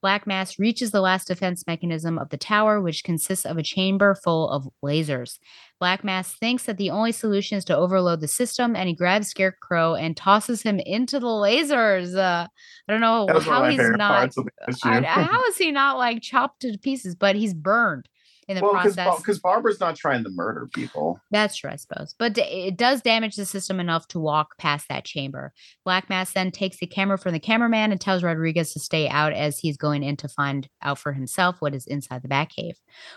Black 0.00 0.28
Mask 0.28 0.60
reaches 0.60 0.92
the 0.92 1.00
last 1.00 1.26
defense 1.26 1.64
mechanism 1.66 2.20
of 2.20 2.28
the 2.28 2.36
tower, 2.36 2.80
which 2.80 3.02
consists 3.02 3.44
of 3.44 3.58
a 3.58 3.64
chamber 3.64 4.14
full 4.14 4.48
of 4.48 4.68
lasers. 4.84 5.40
Black 5.80 6.04
Mask 6.04 6.38
thinks 6.38 6.62
that 6.66 6.76
the 6.78 6.90
only 6.90 7.10
solution 7.10 7.58
is 7.58 7.64
to 7.64 7.76
overload 7.76 8.20
the 8.20 8.28
system, 8.28 8.76
and 8.76 8.88
he 8.88 8.94
grabs 8.94 9.26
Scarecrow 9.26 9.96
and 9.96 10.16
tosses 10.16 10.62
him 10.62 10.78
into 10.78 11.18
the 11.18 11.26
lasers. 11.26 12.16
Uh, 12.16 12.46
I 12.88 12.92
don't 12.92 13.00
know 13.00 13.26
That 13.26 13.34
was 13.34 13.46
one 13.48 13.56
of 13.56 13.62
how 13.64 13.70
he's 13.70 13.90
not. 13.90 14.08
parts 14.20 14.36
of 14.38 14.44
the 14.44 14.68
issue. 14.68 14.88
I- 14.88 15.02
how 15.02 15.44
is 15.46 15.56
he 15.58 15.72
not 15.72 15.98
like 15.98 16.22
chopped 16.22 16.60
to 16.62 16.78
pieces? 16.78 17.16
But 17.16 17.34
he's 17.34 17.52
burned 17.54 18.08
in 18.48 18.56
the 18.56 18.62
well, 18.62 18.72
process. 18.72 19.18
because 19.18 19.38
Barbara's 19.38 19.78
not 19.78 19.94
trying 19.94 20.24
to 20.24 20.30
murder 20.30 20.68
people. 20.72 21.20
That's 21.30 21.56
true, 21.56 21.70
I 21.70 21.76
suppose. 21.76 22.14
But 22.18 22.38
it 22.38 22.78
does 22.78 23.02
damage 23.02 23.36
the 23.36 23.44
system 23.44 23.78
enough 23.78 24.08
to 24.08 24.18
walk 24.18 24.56
past 24.56 24.88
that 24.88 25.04
chamber. 25.04 25.52
Black 25.84 26.08
Mask 26.08 26.32
then 26.32 26.50
takes 26.50 26.78
the 26.78 26.86
camera 26.86 27.18
from 27.18 27.32
the 27.32 27.40
cameraman 27.40 27.92
and 27.92 28.00
tells 28.00 28.22
Rodriguez 28.22 28.72
to 28.72 28.80
stay 28.80 29.06
out 29.06 29.34
as 29.34 29.58
he's 29.58 29.76
going 29.76 30.02
in 30.02 30.16
to 30.16 30.28
find 30.28 30.66
out 30.82 30.98
for 30.98 31.12
himself 31.12 31.56
what 31.60 31.74
is 31.74 31.86
inside 31.86 32.22
the 32.22 32.28
Batcave. 32.28 32.76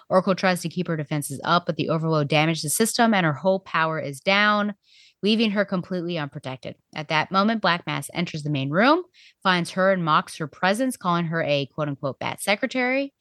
Oracle 0.10 0.36
tries 0.36 0.62
to 0.62 0.70
keep 0.70 0.88
her 0.88 0.98
defenses 0.98 1.40
up, 1.46 1.66
but 1.66 1.78
the 1.78 1.90
overload 1.90 2.28
damaged 2.28 2.66
the 2.66 2.70
system 2.70 3.14
and 3.14 3.26
her 3.26 3.34
whole 3.34 3.62
power 3.62 4.00
is 4.00 4.20
down, 4.20 4.76
leaving 5.24 5.52
her 5.52 5.64
completely 5.64 6.18
unprotected. 6.18 6.76
At 6.94 7.08
that 7.08 7.32
moment, 7.32 7.62
Black 7.62 7.88
Mask 7.88 8.10
enters 8.14 8.44
the 8.44 8.50
main 8.50 8.70
room, 8.70 9.04
finds 9.44 9.72
her 9.72 9.94
and 9.94 10.04
mocks 10.04 10.38
her 10.38 10.48
presence, 10.48 10.98
calling 10.98 11.26
her 11.28 11.42
a 11.42 11.68
quote 11.68 11.88
unquote 11.88 12.20
bat 12.20 12.42
secretary. 12.42 13.14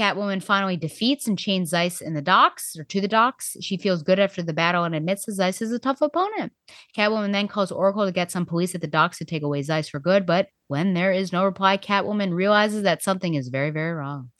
Catwoman 0.00 0.42
finally 0.42 0.78
defeats 0.78 1.28
and 1.28 1.38
chains 1.38 1.68
Zeiss 1.68 2.00
in 2.00 2.14
the 2.14 2.22
docks 2.22 2.74
or 2.78 2.84
to 2.84 3.02
the 3.02 3.08
docks. 3.08 3.54
She 3.60 3.76
feels 3.76 4.02
good 4.02 4.18
after 4.18 4.42
the 4.42 4.54
battle 4.54 4.84
and 4.84 4.94
admits 4.94 5.26
that 5.26 5.34
Zeiss 5.34 5.60
is 5.60 5.72
a 5.72 5.78
tough 5.78 6.00
opponent. 6.00 6.54
Catwoman 6.96 7.32
then 7.32 7.48
calls 7.48 7.70
Oracle 7.70 8.06
to 8.06 8.12
get 8.12 8.30
some 8.30 8.46
police 8.46 8.74
at 8.74 8.80
the 8.80 8.86
docks 8.86 9.18
to 9.18 9.26
take 9.26 9.42
away 9.42 9.60
Zeiss 9.60 9.90
for 9.90 10.00
good, 10.00 10.24
but 10.24 10.48
when 10.68 10.94
there 10.94 11.12
is 11.12 11.34
no 11.34 11.44
reply, 11.44 11.76
Catwoman 11.76 12.32
realizes 12.32 12.84
that 12.84 13.02
something 13.02 13.34
is 13.34 13.48
very, 13.48 13.68
very 13.68 13.92
wrong. 13.92 14.30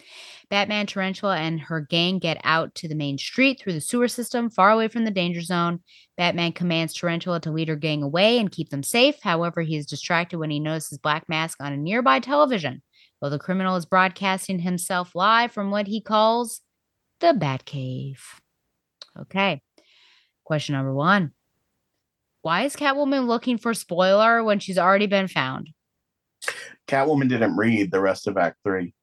Batman, 0.48 0.86
Tarantula, 0.86 1.36
and 1.36 1.60
her 1.60 1.82
gang 1.82 2.18
get 2.18 2.40
out 2.42 2.74
to 2.76 2.88
the 2.88 2.94
main 2.94 3.18
street 3.18 3.60
through 3.60 3.74
the 3.74 3.82
sewer 3.82 4.08
system, 4.08 4.48
far 4.48 4.70
away 4.70 4.88
from 4.88 5.04
the 5.04 5.10
danger 5.10 5.42
zone. 5.42 5.80
Batman 6.16 6.52
commands 6.52 6.94
Tarantula 6.94 7.38
to 7.40 7.52
lead 7.52 7.68
her 7.68 7.76
gang 7.76 8.02
away 8.02 8.38
and 8.38 8.50
keep 8.50 8.70
them 8.70 8.82
safe. 8.82 9.16
However, 9.22 9.60
he 9.60 9.76
is 9.76 9.84
distracted 9.84 10.38
when 10.38 10.50
he 10.50 10.58
notices 10.58 10.98
Black 10.98 11.28
Mask 11.28 11.58
on 11.60 11.74
a 11.74 11.76
nearby 11.76 12.18
television 12.18 12.80
while 13.20 13.30
the 13.30 13.38
criminal 13.38 13.76
is 13.76 13.86
broadcasting 13.86 14.58
himself 14.58 15.14
live 15.14 15.52
from 15.52 15.70
what 15.70 15.86
he 15.86 16.00
calls 16.00 16.62
the 17.20 17.28
Batcave. 17.28 18.18
Okay. 19.18 19.62
Question 20.44 20.74
number 20.74 20.92
one 20.92 21.32
Why 22.42 22.64
is 22.64 22.74
Catwoman 22.74 23.26
looking 23.26 23.58
for 23.58 23.72
spoiler 23.74 24.42
when 24.42 24.58
she's 24.58 24.78
already 24.78 25.06
been 25.06 25.28
found? 25.28 25.70
Catwoman 26.88 27.28
didn't 27.28 27.56
read 27.56 27.92
the 27.92 28.00
rest 28.00 28.26
of 28.26 28.36
Act 28.36 28.56
Three. 28.64 28.94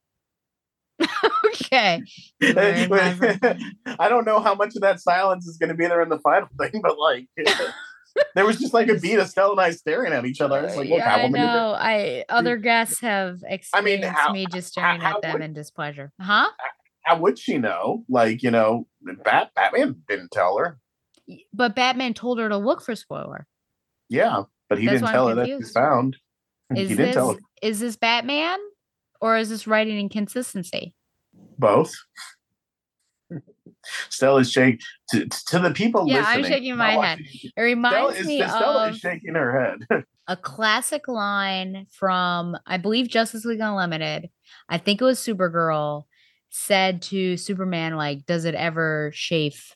okay. 1.46 2.02
You 2.40 2.54
were 2.54 2.98
in 2.98 3.38
my- 3.40 3.58
I 3.98 4.08
don't 4.08 4.26
know 4.26 4.40
how 4.40 4.54
much 4.54 4.74
of 4.74 4.82
that 4.82 5.00
silence 5.00 5.46
is 5.46 5.56
going 5.56 5.68
to 5.68 5.76
be 5.76 5.86
there 5.86 6.02
in 6.02 6.08
the 6.08 6.18
final 6.18 6.48
thing, 6.60 6.80
but 6.82 6.98
like, 6.98 7.28
there 8.34 8.44
was 8.46 8.58
just 8.58 8.74
like 8.74 8.88
a 8.88 8.94
beat 8.94 9.18
of 9.18 9.28
Stella 9.28 9.52
and 9.52 9.60
I 9.60 9.70
staring 9.70 10.12
at 10.12 10.24
each 10.26 10.40
other. 10.40 10.64
It's 10.64 10.76
like, 10.76 10.88
yeah, 10.88 11.14
I 11.14 11.28
know. 11.28 11.74
I 11.78 12.24
other 12.28 12.56
guests 12.56 13.00
have 13.00 13.42
I 13.44 13.48
mean, 13.82 14.00
experienced 14.02 14.08
how- 14.10 14.32
me 14.32 14.46
just 14.52 14.68
staring 14.68 15.00
how 15.00 15.16
at 15.16 15.22
them 15.22 15.32
would- 15.34 15.42
in 15.42 15.52
displeasure. 15.52 16.12
Huh? 16.20 16.48
How 17.02 17.18
would 17.18 17.38
she 17.38 17.56
know? 17.58 18.04
Like, 18.08 18.42
you 18.42 18.50
know, 18.50 18.86
Bat 19.02 19.52
Batman 19.54 20.02
didn't 20.08 20.30
tell 20.30 20.58
her. 20.58 20.78
But 21.54 21.74
Batman 21.74 22.12
told 22.14 22.38
her 22.38 22.48
to 22.48 22.56
look 22.56 22.82
for 22.82 22.94
spoiler. 22.94 23.46
Yeah, 24.08 24.42
but 24.68 24.78
he 24.78 24.86
That's 24.86 24.96
didn't 24.96 25.08
I'm 25.08 25.12
tell 25.14 25.28
her 25.28 25.34
that 25.36 25.46
he 25.46 25.62
found. 25.62 26.16
Is 26.76 26.88
he 26.90 26.94
didn't 26.96 27.06
this 27.06 27.14
tell 27.14 27.32
her 27.32 27.38
is 27.62 27.80
this 27.80 27.96
Batman 27.96 28.58
or 29.20 29.36
is 29.38 29.48
this 29.48 29.66
writing 29.66 29.98
inconsistency? 29.98 30.94
both. 31.58 31.92
Stella's 34.10 34.50
shake 34.50 34.80
to, 35.10 35.26
to 35.26 35.58
the 35.58 35.70
people 35.72 36.06
Yeah, 36.08 36.18
listening. 36.20 36.44
I'm 36.44 36.50
shaking 36.50 36.76
my 36.76 36.90
head. 36.92 36.96
watching- 37.20 37.26
It 37.26 37.50
Stella 37.50 37.64
reminds 37.66 38.18
is, 38.20 38.26
me 38.26 38.42
Stella 38.42 38.88
of 38.88 38.94
is 38.94 39.00
shaking 39.00 39.34
her 39.34 39.76
head. 39.90 40.04
a 40.28 40.36
classic 40.36 41.08
line 41.08 41.86
from 41.90 42.56
I 42.66 42.76
believe 42.76 43.08
Justice 43.08 43.44
League 43.44 43.60
Unlimited. 43.60 44.28
I 44.68 44.78
think 44.78 45.00
it 45.00 45.04
was 45.04 45.18
Supergirl 45.18 46.04
said 46.50 47.02
to 47.02 47.36
Superman 47.36 47.96
like 47.96 48.24
does 48.26 48.44
it 48.46 48.54
ever 48.54 49.10
chafe 49.14 49.74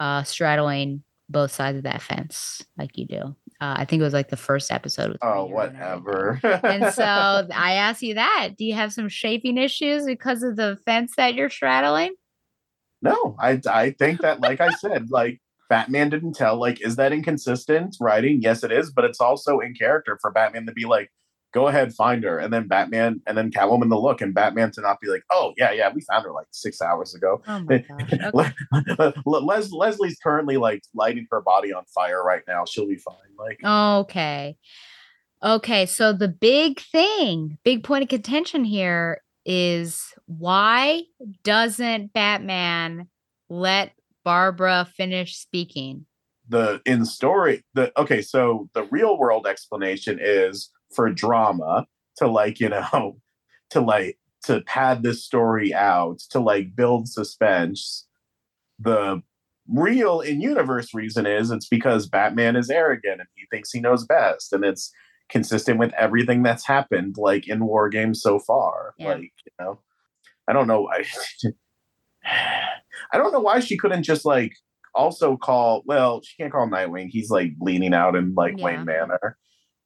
uh 0.00 0.22
straddling 0.24 1.04
both 1.28 1.52
sides 1.52 1.76
of 1.78 1.84
that 1.84 2.02
fence 2.02 2.60
like 2.76 2.98
you 2.98 3.06
do. 3.06 3.36
Uh, 3.60 3.74
I 3.78 3.84
think 3.84 4.00
it 4.00 4.04
was 4.04 4.14
like 4.14 4.30
the 4.30 4.36
first 4.36 4.72
episode. 4.72 5.16
oh, 5.22 5.46
Green 5.46 5.54
Arrow 5.56 5.66
and 5.68 5.76
everything. 5.76 6.50
whatever. 6.50 6.66
And 6.66 6.92
so 6.94 7.04
I 7.54 7.74
ask 7.74 8.02
you 8.02 8.14
that. 8.14 8.54
Do 8.58 8.64
you 8.64 8.74
have 8.74 8.92
some 8.92 9.08
shaping 9.08 9.56
issues 9.58 10.06
because 10.06 10.42
of 10.42 10.56
the 10.56 10.78
fence 10.86 11.12
that 11.16 11.34
you're 11.34 11.50
straddling? 11.50 12.14
No, 13.02 13.36
I 13.40 13.60
I 13.70 13.90
think 13.92 14.20
that 14.20 14.40
like 14.40 14.60
I 14.60 14.70
said, 14.70 15.10
like 15.10 15.40
Batman 15.68 16.10
didn't 16.10 16.34
tell. 16.34 16.56
Like, 16.58 16.80
is 16.84 16.96
that 16.96 17.12
inconsistent 17.12 17.96
writing? 18.00 18.40
Yes, 18.42 18.62
it 18.64 18.72
is, 18.72 18.90
but 18.90 19.04
it's 19.04 19.20
also 19.20 19.60
in 19.60 19.74
character 19.74 20.18
for 20.20 20.30
Batman 20.30 20.66
to 20.66 20.72
be 20.72 20.84
like, 20.84 21.10
go 21.54 21.68
ahead, 21.68 21.94
find 21.94 22.22
her, 22.24 22.38
and 22.38 22.52
then 22.52 22.66
Batman 22.68 23.22
and 23.26 23.38
then 23.38 23.50
Catwoman 23.50 23.88
to 23.88 23.98
look, 23.98 24.20
and 24.20 24.34
Batman 24.34 24.70
to 24.72 24.80
not 24.80 25.00
be 25.00 25.08
like, 25.08 25.22
oh 25.32 25.54
yeah, 25.56 25.70
yeah, 25.72 25.90
we 25.94 26.00
found 26.02 26.24
her 26.24 26.32
like 26.32 26.46
six 26.50 26.82
hours 26.82 27.14
ago. 27.14 27.40
Oh 27.46 27.60
my 27.60 27.78
gosh. 27.88 28.12
Okay. 28.12 28.30
Le- 28.34 29.14
Le- 29.24 29.38
Les- 29.38 29.72
Leslie's 29.72 30.18
currently 30.22 30.56
like 30.56 30.82
lighting 30.94 31.26
her 31.30 31.40
body 31.40 31.72
on 31.72 31.84
fire 31.94 32.22
right 32.22 32.42
now. 32.46 32.64
She'll 32.64 32.88
be 32.88 32.96
fine. 32.96 33.14
Like, 33.38 33.60
Okay. 33.64 34.56
Okay. 35.42 35.86
So 35.86 36.12
the 36.12 36.28
big 36.28 36.80
thing, 36.80 37.58
big 37.64 37.82
point 37.82 38.02
of 38.02 38.08
contention 38.08 38.64
here 38.64 39.22
is 39.46 40.12
why 40.38 41.02
doesn't 41.42 42.12
Batman 42.12 43.08
let 43.48 43.92
Barbara 44.24 44.88
finish 44.96 45.36
speaking? 45.36 46.06
the 46.48 46.80
in 46.84 47.04
story 47.04 47.62
the 47.74 47.92
okay 47.96 48.20
so 48.20 48.68
the 48.74 48.82
real 48.90 49.16
world 49.16 49.46
explanation 49.46 50.18
is 50.20 50.68
for 50.92 51.08
drama 51.08 51.86
to 52.16 52.26
like 52.26 52.58
you 52.58 52.68
know 52.68 53.16
to 53.70 53.80
like 53.80 54.18
to 54.42 54.60
pad 54.62 55.04
this 55.04 55.24
story 55.24 55.72
out 55.72 56.18
to 56.28 56.40
like 56.40 56.74
build 56.74 57.06
suspense 57.08 58.08
the 58.80 59.22
real 59.68 60.20
in 60.20 60.40
universe 60.40 60.92
reason 60.92 61.24
is 61.24 61.52
it's 61.52 61.68
because 61.68 62.08
batman 62.08 62.56
is 62.56 62.68
arrogant 62.68 63.20
and 63.20 63.28
he 63.36 63.44
thinks 63.52 63.70
he 63.70 63.78
knows 63.80 64.04
best 64.04 64.52
and 64.52 64.64
it's 64.64 64.90
consistent 65.28 65.78
with 65.78 65.92
everything 65.94 66.42
that's 66.42 66.66
happened 66.66 67.14
like 67.16 67.46
in 67.46 67.64
war 67.64 67.88
games 67.88 68.20
so 68.20 68.40
far 68.40 68.94
Yeah. 68.98 69.08
like 69.12 69.20
you 69.46 69.52
know 69.60 69.78
i 70.48 70.52
don't 70.52 70.66
know 70.66 70.88
i 70.90 71.04
i 73.12 73.16
don't 73.18 73.32
know 73.32 73.40
why 73.40 73.60
she 73.60 73.76
couldn't 73.76 74.02
just 74.02 74.24
like 74.24 74.52
also 74.94 75.36
call 75.36 75.82
well 75.86 76.20
she 76.22 76.36
can't 76.36 76.52
call 76.52 76.66
nightwing 76.68 77.08
he's 77.08 77.30
like 77.30 77.56
bleeding 77.56 77.94
out 77.94 78.16
in 78.16 78.34
like 78.34 78.56
Yeah. 78.58 78.64
wayne 78.64 78.84
manor 78.84 79.36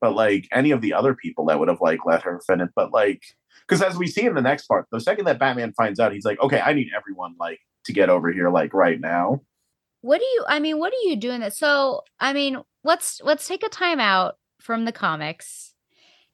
but 0.01 0.15
like 0.15 0.49
any 0.53 0.71
of 0.71 0.81
the 0.81 0.93
other 0.93 1.15
people 1.15 1.47
that 1.47 1.59
would 1.59 1.69
have 1.69 1.81
like 1.81 2.01
let 2.07 2.23
her 2.23 2.41
finish 2.47 2.71
but 2.75 2.93
like 2.93 3.23
because 3.67 3.83
as 3.83 3.97
we 3.97 4.07
see 4.07 4.25
in 4.27 4.35
the 4.35 4.43
next 4.43 4.67
part 4.67 4.87
the 4.91 5.01
second 5.01 5.27
that 5.27 5.39
batman 5.39 5.73
finds 5.75 6.01
out 6.01 6.13
he's 6.13 6.25
like 6.25 6.41
okay 6.41 6.61
i 6.61 6.73
need 6.73 6.89
everyone 6.97 7.35
like 7.39 7.61
to 7.85 7.93
get 7.93 8.09
over 8.09 8.33
here 8.33 8.51
like 8.51 8.73
right 8.73 9.01
now 9.01 9.41
What 10.01 10.19
do 10.19 10.25
you 10.25 10.45
I 10.49 10.59
mean, 10.61 10.79
what 10.79 10.93
are 10.93 11.09
you 11.09 11.17
doing 11.17 11.41
that? 11.41 11.55
So, 11.55 12.03
I 12.21 12.33
mean, 12.35 12.59
let's 12.83 13.21
let's 13.25 13.47
take 13.49 13.63
a 13.65 13.69
time 13.71 14.01
out 14.01 14.35
from 14.61 14.85
the 14.85 14.93
comics. 14.93 15.73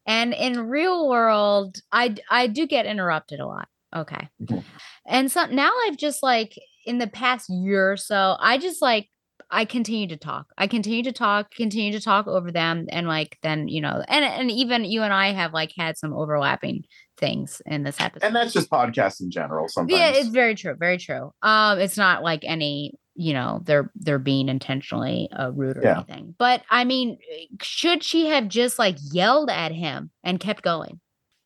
And 0.06 0.32
in 0.34 0.68
real 0.68 1.09
world, 1.09 1.78
I 1.92 2.14
I 2.30 2.47
do 2.48 2.66
get 2.66 2.86
interrupted 2.86 3.38
a 3.40 3.47
lot. 3.47 3.68
Okay. 3.94 4.28
Mhm. 4.42 4.64
And 5.06 5.30
so 5.32 5.46
now 5.46 5.70
I've 5.86 5.96
just 5.96 6.22
like 6.22 6.54
in 6.86 6.98
the 6.98 7.06
past 7.08 7.48
year 7.50 7.92
or 7.92 7.96
so, 7.96 8.36
I 8.40 8.58
just 8.58 8.80
like 8.82 9.08
I 9.52 9.64
continue 9.64 10.06
to 10.08 10.16
talk. 10.16 10.46
I 10.56 10.68
continue 10.68 11.02
to 11.02 11.12
talk, 11.12 11.50
continue 11.50 11.90
to 11.92 12.00
talk 12.00 12.28
over 12.28 12.52
them 12.52 12.86
and 12.90 13.08
like 13.08 13.36
then, 13.42 13.66
you 13.66 13.80
know, 13.80 14.04
and 14.06 14.24
and 14.24 14.50
even 14.50 14.84
you 14.84 15.02
and 15.02 15.12
I 15.12 15.32
have 15.32 15.52
like 15.52 15.72
had 15.76 15.98
some 15.98 16.12
overlapping 16.12 16.84
things 17.18 17.60
in 17.66 17.82
this 17.82 18.00
episode. 18.00 18.26
and 18.26 18.36
that's 18.36 18.52
just 18.52 18.70
podcasts 18.70 19.20
in 19.20 19.30
general 19.30 19.66
sometimes 19.68 19.98
Yeah, 19.98 20.10
it's 20.10 20.28
very 20.28 20.54
true. 20.54 20.76
Very 20.78 20.98
true. 20.98 21.32
Um, 21.42 21.80
it's 21.80 21.96
not 21.96 22.22
like 22.22 22.44
any, 22.44 22.94
you 23.16 23.32
know, 23.32 23.60
they're 23.64 23.90
they're 23.96 24.20
being 24.20 24.48
intentionally 24.48 25.28
uh, 25.36 25.50
rude 25.50 25.78
or 25.78 25.82
Yeah. 25.82 25.96
anything. 25.96 26.34
But 26.38 26.62
I 26.70 26.84
mean, 26.84 27.18
should 27.60 28.04
she 28.04 28.26
have 28.28 28.46
just 28.48 28.78
like 28.78 28.96
yelled 29.12 29.50
at 29.50 29.72
him 29.72 30.10
and 30.22 30.38
kept 30.38 30.62
going? 30.62 31.00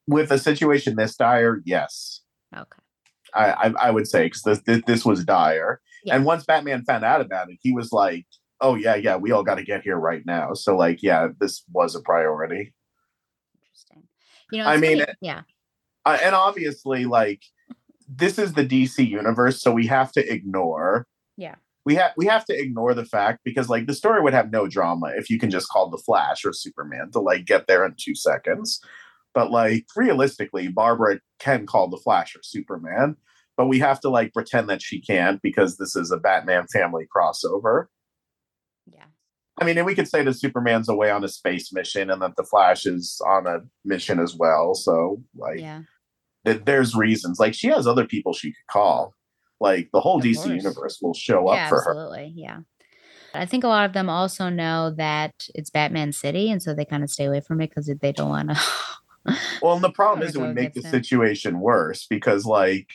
with 0.06 0.30
a 0.30 0.38
situation 0.38 0.96
this 0.96 1.16
dire 1.16 1.62
yes 1.64 2.20
Okay. 2.56 2.80
i 3.34 3.50
i, 3.68 3.74
I 3.88 3.90
would 3.90 4.06
say 4.06 4.24
because 4.26 4.42
this, 4.42 4.60
this 4.66 4.82
this 4.86 5.04
was 5.04 5.24
dire 5.24 5.80
Yeah. 6.04 6.16
and 6.16 6.24
once 6.24 6.44
batman 6.44 6.84
found 6.84 7.04
out 7.04 7.20
about 7.20 7.50
it 7.50 7.58
he 7.62 7.72
was 7.72 7.92
like 7.92 8.26
oh 8.60 8.74
yeah 8.76 8.94
yeah 8.94 9.16
we 9.16 9.32
all 9.32 9.42
got 9.42 9.56
to 9.56 9.64
get 9.64 9.82
here 9.82 9.96
right 9.98 10.22
now 10.24 10.54
so 10.54 10.76
like 10.76 11.02
yeah 11.02 11.28
this 11.40 11.64
was 11.72 11.94
a 11.94 12.00
priority 12.00 12.72
Interesting. 13.62 14.02
You 14.52 14.58
know, 14.58 14.66
I 14.68 14.76
mean, 14.76 15.00
funny- 15.00 15.12
yeah. 15.20 15.42
uh, 16.04 16.18
and 16.22 16.34
obviously 16.34 17.04
like 17.06 17.42
this 18.08 18.38
is 18.38 18.52
the 18.52 18.64
dc 18.66 18.96
universe 19.08 19.60
so 19.62 19.72
we 19.72 19.86
have 19.86 20.12
to 20.12 20.32
ignore 20.32 21.06
Yeah. 21.36 21.56
we 21.84 21.94
have 21.96 22.12
we 22.16 22.26
have 22.26 22.44
to 22.46 22.54
ignore 22.58 22.94
the 22.94 23.04
fact 23.06 23.40
because 23.44 23.68
like 23.68 23.86
the 23.86 23.94
story 23.94 24.20
would 24.22 24.34
have 24.34 24.50
no 24.52 24.68
drama 24.68 25.12
if 25.16 25.28
you 25.30 25.38
can 25.38 25.50
just 25.50 25.68
call 25.68 25.88
the 25.90 25.98
flash 25.98 26.44
or 26.44 26.52
superman 26.52 27.10
to 27.12 27.20
like 27.20 27.44
get 27.46 27.66
there 27.66 27.84
in 27.84 27.94
two 27.98 28.14
seconds 28.14 28.80
but 29.34 29.50
like 29.50 29.84
realistically 29.96 30.68
barbara 30.68 31.18
can 31.38 31.66
call 31.66 31.88
the 31.88 31.98
flash 31.98 32.34
or 32.36 32.40
superman 32.42 33.16
but 33.56 33.66
we 33.66 33.78
have 33.78 34.00
to 34.00 34.08
like 34.08 34.32
pretend 34.32 34.68
that 34.68 34.82
she 34.82 35.00
can't 35.00 35.40
because 35.42 35.76
this 35.76 35.94
is 35.96 36.10
a 36.10 36.16
batman 36.18 36.66
family 36.72 37.06
crossover 37.14 37.86
Yeah. 38.92 39.04
i 39.60 39.64
mean 39.64 39.76
and 39.78 39.86
we 39.86 39.94
could 39.94 40.08
say 40.08 40.22
that 40.22 40.34
superman's 40.34 40.88
away 40.88 41.10
on 41.10 41.24
a 41.24 41.28
space 41.28 41.72
mission 41.72 42.10
and 42.10 42.20
that 42.22 42.36
the 42.36 42.44
flash 42.44 42.86
is 42.86 43.20
on 43.26 43.46
a 43.46 43.60
mission 43.84 44.18
as 44.20 44.34
well 44.34 44.74
so 44.74 45.22
like 45.36 45.58
Yeah. 45.60 45.82
that 46.44 46.66
there's 46.66 46.94
reasons 46.94 47.38
like 47.38 47.54
she 47.54 47.68
has 47.68 47.86
other 47.86 48.06
people 48.06 48.32
she 48.32 48.50
could 48.52 48.66
call 48.70 49.14
like 49.60 49.88
the 49.92 50.00
whole 50.00 50.18
Of 50.18 50.24
dc 50.24 50.36
course. 50.36 50.46
universe 50.48 50.98
will 51.00 51.14
show 51.14 51.48
up 51.48 51.56
Yeah, 51.56 51.68
for 51.68 51.80
her 51.82 51.90
absolutely. 51.90 52.32
Yeah. 52.36 52.60
I 53.36 53.46
think 53.46 53.64
a 53.64 53.68
lot 53.68 53.84
of 53.84 53.92
them 53.94 54.08
also 54.08 54.48
know 54.48 54.92
that 54.96 55.34
it's 55.56 55.68
Batman 55.68 56.12
City, 56.12 56.52
and 56.52 56.62
so 56.62 56.72
they 56.72 56.84
kind 56.84 57.02
of 57.02 57.10
stay 57.10 57.24
away 57.24 57.40
from 57.40 57.60
it 57.60 57.68
because 57.70 57.86
they 58.00 58.12
don't 58.12 58.28
want 58.28 58.50
to. 58.50 58.60
Well 59.62 59.74
and 59.74 59.84
the 59.84 59.90
problem 59.90 60.26
is 60.26 60.34
it 60.34 60.40
would 60.40 60.54
make 60.54 60.74
the 60.74 60.82
situation 60.82 61.60
worse 61.60 62.06
because 62.08 62.44
like 62.44 62.88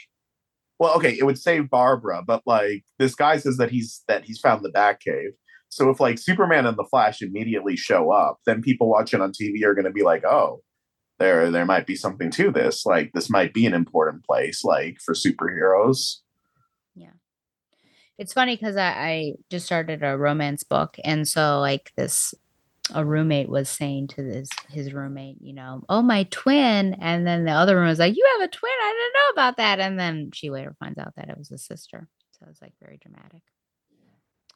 well 0.80 0.96
okay 0.96 1.16
it 1.18 1.26
would 1.26 1.40
save 1.40 1.70
barbara 1.70 2.22
but 2.26 2.42
like 2.46 2.84
this 2.98 3.16
guy 3.16 3.38
says 3.38 3.58
that 3.58 3.72
he's 3.72 4.04
that 4.08 4.24
he's 4.26 4.40
found 4.40 4.64
the 4.64 4.72
batcave 4.72 5.32
so 5.70 5.90
if 5.90 6.00
like 6.00 6.18
superman 6.18 6.66
and 6.66 6.78
the 6.78 6.86
flash 6.86 7.22
immediately 7.22 7.76
show 7.76 8.12
up 8.12 8.40
then 8.46 8.62
people 8.62 8.90
watching 8.90 9.22
on 9.22 9.32
tv 9.32 9.64
are 9.64 9.74
going 9.74 9.86
to 9.86 9.92
be 9.92 10.04
like 10.04 10.24
oh 10.26 10.62
there 11.18 11.52
there 11.52 11.66
might 11.66 11.86
be 11.86 11.96
something 11.96 12.30
to 12.30 12.52
this 12.52 12.86
like 12.86 13.12
this 13.14 13.30
might 13.30 13.54
be 13.54 13.66
an 13.66 13.74
important 13.74 14.24
place 14.24 14.64
like 14.64 14.98
for 15.04 15.14
superheroes 15.14 16.20
Yeah. 16.96 17.12
It's 18.18 18.34
funny 18.34 18.58
because 18.58 18.76
I, 18.76 18.90
I 18.90 19.34
just 19.50 19.66
started 19.66 20.04
a 20.04 20.18
romance 20.18 20.64
book. 20.64 20.98
And 21.06 21.28
so 21.28 21.60
like 21.60 21.92
this 21.96 22.34
a 22.94 23.06
roommate 23.06 23.50
was 23.50 23.70
saying 23.70 24.08
to 24.10 24.24
this 24.24 24.50
his 24.70 24.94
roommate, 24.94 25.38
you 25.42 25.54
know, 25.54 25.84
oh 25.90 26.02
my 26.02 26.24
twin. 26.32 26.96
And 26.96 27.26
then 27.26 27.46
the 27.46 27.52
other 27.52 27.78
room 27.78 27.88
was 27.88 28.00
like, 28.00 28.16
You 28.16 28.26
have 28.38 28.50
a 28.50 28.52
twin? 28.52 28.72
I 28.72 28.94
didn't 28.94 29.14
know 29.14 29.42
about 29.42 29.58
that. 29.58 29.80
And 29.80 30.00
then 30.00 30.32
she 30.34 30.50
later 30.50 30.76
finds 30.80 30.98
out 30.98 31.14
that 31.16 31.30
it 31.30 31.38
was 31.38 31.52
a 31.52 31.58
sister. 31.58 32.08
So 32.32 32.46
it's 32.50 32.62
like 32.62 32.74
very 32.82 33.00
dramatic. 33.02 33.42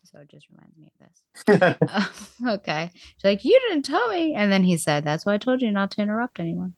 So 0.06 0.20
it 0.20 0.30
just 0.30 0.48
reminds 0.50 0.78
me 0.78 0.92
of 0.92 1.08
this. 1.08 2.30
okay. 2.48 2.92
She's 2.94 3.24
like, 3.24 3.44
You 3.44 3.60
didn't 3.68 3.84
tell 3.84 4.10
me. 4.10 4.36
And 4.36 4.52
then 4.52 4.64
he 4.64 4.78
said, 4.78 5.04
That's 5.04 5.26
why 5.26 5.34
I 5.34 5.38
told 5.38 5.62
you 5.62 5.72
not 5.72 5.92
to 5.92 6.02
interrupt 6.02 6.40
anyone. 6.40 6.76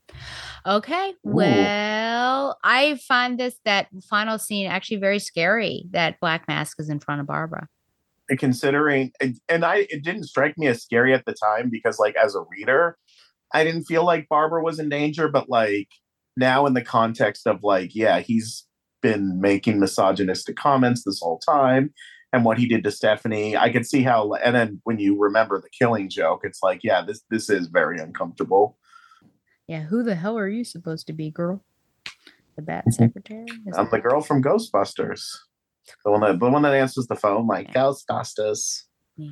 Okay. 0.65 1.13
Well, 1.23 2.57
I 2.63 2.95
find 3.07 3.39
this 3.39 3.57
that 3.65 3.87
final 4.09 4.37
scene 4.39 4.67
actually 4.67 4.97
very 4.97 5.19
scary 5.19 5.85
that 5.91 6.19
Black 6.19 6.47
Mask 6.47 6.79
is 6.79 6.89
in 6.89 6.99
front 6.99 7.21
of 7.21 7.27
Barbara. 7.27 7.67
Considering 8.39 9.11
and, 9.21 9.37
and 9.49 9.65
i 9.65 9.87
it 9.89 10.03
didn't 10.03 10.23
strike 10.23 10.57
me 10.57 10.67
as 10.67 10.81
scary 10.81 11.13
at 11.13 11.25
the 11.25 11.33
time 11.33 11.69
because 11.69 11.99
like 11.99 12.15
as 12.15 12.35
a 12.35 12.45
reader 12.51 12.97
i 13.53 13.63
didn't 13.63 13.85
feel 13.85 14.05
like 14.05 14.27
barbara 14.29 14.63
was 14.63 14.79
in 14.79 14.89
danger 14.89 15.27
but 15.27 15.49
like 15.49 15.89
now 16.37 16.65
in 16.65 16.73
the 16.73 16.81
context 16.81 17.47
of 17.47 17.59
like 17.63 17.93
yeah 17.93 18.19
he's 18.19 18.65
been 19.01 19.39
making 19.39 19.79
misogynistic 19.79 20.55
comments 20.55 21.03
this 21.05 21.19
whole 21.21 21.39
time 21.39 21.93
and 22.33 22.43
what 22.43 22.57
he 22.57 22.67
did 22.67 22.83
to 22.83 22.91
stephanie 22.91 23.55
i 23.55 23.69
could 23.69 23.85
see 23.85 24.01
how 24.01 24.33
and 24.33 24.55
then 24.55 24.81
when 24.83 24.97
you 24.97 25.15
remember 25.17 25.61
the 25.61 25.69
killing 25.77 26.09
joke 26.09 26.41
it's 26.43 26.63
like 26.63 26.79
yeah 26.83 27.01
this 27.01 27.21
this 27.29 27.49
is 27.49 27.67
very 27.67 27.99
uncomfortable 27.99 28.77
Yeah, 29.67 29.83
who 29.83 30.03
the 30.03 30.15
hell 30.15 30.37
are 30.37 30.47
you 30.47 30.63
supposed 30.63 31.07
to 31.07 31.13
be, 31.13 31.31
girl? 31.31 31.63
The 32.55 32.61
bat 32.61 32.85
secretary? 32.93 33.45
Is 33.65 33.77
i'm 33.77 33.89
the 33.89 33.99
girl 33.99 34.21
from 34.21 34.43
ghostbusters 34.43 35.23
The 36.03 36.11
one 36.11 36.21
that 36.21 36.39
the 36.39 36.49
one 36.49 36.61
that 36.63 36.73
answers 36.73 37.07
the 37.07 37.15
phone, 37.15 37.47
like 37.47 37.73
Ghostbusters. 37.73 38.83
Yeah. 39.17 39.29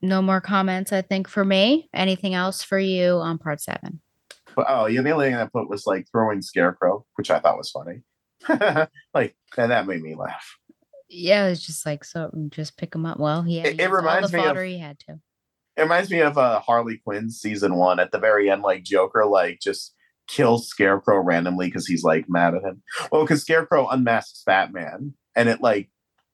No 0.00 0.20
more 0.20 0.40
comments, 0.40 0.92
I 0.92 1.02
think, 1.02 1.28
for 1.28 1.44
me. 1.44 1.88
Anything 1.94 2.34
else 2.34 2.62
for 2.62 2.78
you 2.78 3.14
on 3.14 3.38
part 3.38 3.60
seven? 3.60 4.00
But 4.56 4.66
oh 4.68 4.86
yeah, 4.86 5.00
the 5.02 5.10
only 5.12 5.26
thing 5.26 5.36
I 5.36 5.46
put 5.46 5.68
was 5.70 5.86
like 5.86 6.06
throwing 6.10 6.42
Scarecrow, 6.42 7.04
which 7.16 7.30
I 7.30 7.38
thought 7.38 7.56
was 7.56 7.70
funny. 7.70 8.02
like 9.14 9.36
and 9.56 9.70
that 9.70 9.86
made 9.86 10.02
me 10.02 10.14
laugh. 10.14 10.56
Yeah, 11.08 11.46
it's 11.48 11.64
just 11.64 11.84
like 11.86 12.04
so. 12.04 12.30
Just 12.50 12.76
pick 12.76 12.94
him 12.94 13.06
up. 13.06 13.18
Well, 13.18 13.44
yeah, 13.46 13.64
It- 13.66 13.80
it 13.80 13.90
reminds 13.90 14.32
me 14.32 14.44
of- 14.44 14.56
he 14.58 14.78
had 14.78 14.98
to. 15.00 15.20
It 15.76 15.82
reminds 15.82 16.10
me 16.10 16.20
of 16.20 16.36
uh, 16.36 16.60
Harley 16.60 17.00
Quinn 17.02 17.30
season 17.30 17.76
one. 17.76 17.98
At 17.98 18.12
the 18.12 18.18
very 18.18 18.50
end, 18.50 18.60
like 18.62 18.82
Joker, 18.82 19.24
like 19.24 19.58
just 19.62 19.94
kills 20.28 20.68
Scarecrow 20.68 21.20
randomly 21.20 21.66
because 21.68 21.86
he's 21.86 22.02
like 22.04 22.26
mad 22.28 22.54
at 22.54 22.62
him. 22.62 22.82
Well, 23.10 23.22
because 23.22 23.40
Scarecrow 23.40 23.88
unmasks 23.88 24.42
Batman, 24.44 25.14
and 25.36 25.48
it 25.48 25.60
like 25.60 25.90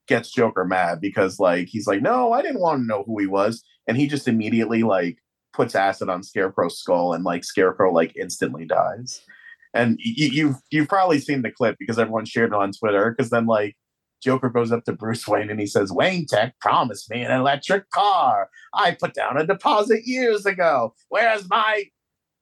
gets 0.06 0.30
Joker 0.30 0.64
mad 0.64 1.00
because 1.00 1.38
like 1.38 1.68
he's 1.68 1.86
like, 1.86 2.02
no, 2.02 2.32
I 2.32 2.42
didn't 2.42 2.60
want 2.60 2.80
to 2.80 2.86
know 2.86 3.04
who 3.06 3.18
he 3.18 3.26
was, 3.26 3.62
and 3.86 3.96
he 3.96 4.06
just 4.06 4.28
immediately 4.28 4.82
like 4.82 5.18
puts 5.52 5.74
acid 5.74 6.08
on 6.08 6.22
Scarecrow's 6.22 6.78
skull, 6.78 7.12
and 7.14 7.24
like 7.24 7.44
Scarecrow 7.44 7.92
like 7.92 8.16
instantly 8.16 8.64
dies. 8.64 9.20
And 9.74 9.98
y- 10.04 10.14
y- 10.18 10.30
you've 10.32 10.56
you've 10.70 10.88
probably 10.88 11.20
seen 11.20 11.42
the 11.42 11.50
clip 11.50 11.76
because 11.78 11.98
everyone 11.98 12.24
shared 12.24 12.52
it 12.52 12.56
on 12.56 12.72
Twitter. 12.72 13.10
Because 13.16 13.30
then 13.30 13.46
like 13.46 13.76
Joker 14.22 14.48
goes 14.48 14.72
up 14.72 14.84
to 14.84 14.92
Bruce 14.92 15.28
Wayne 15.28 15.50
and 15.50 15.60
he 15.60 15.66
says, 15.66 15.92
Wayne 15.92 16.26
Tech 16.26 16.58
promised 16.60 17.10
me 17.10 17.22
an 17.22 17.30
electric 17.32 17.88
car. 17.90 18.48
I 18.74 18.92
put 18.92 19.14
down 19.14 19.36
a 19.36 19.46
deposit 19.46 20.02
years 20.04 20.46
ago. 20.46 20.94
Where's 21.08 21.48
my 21.48 21.84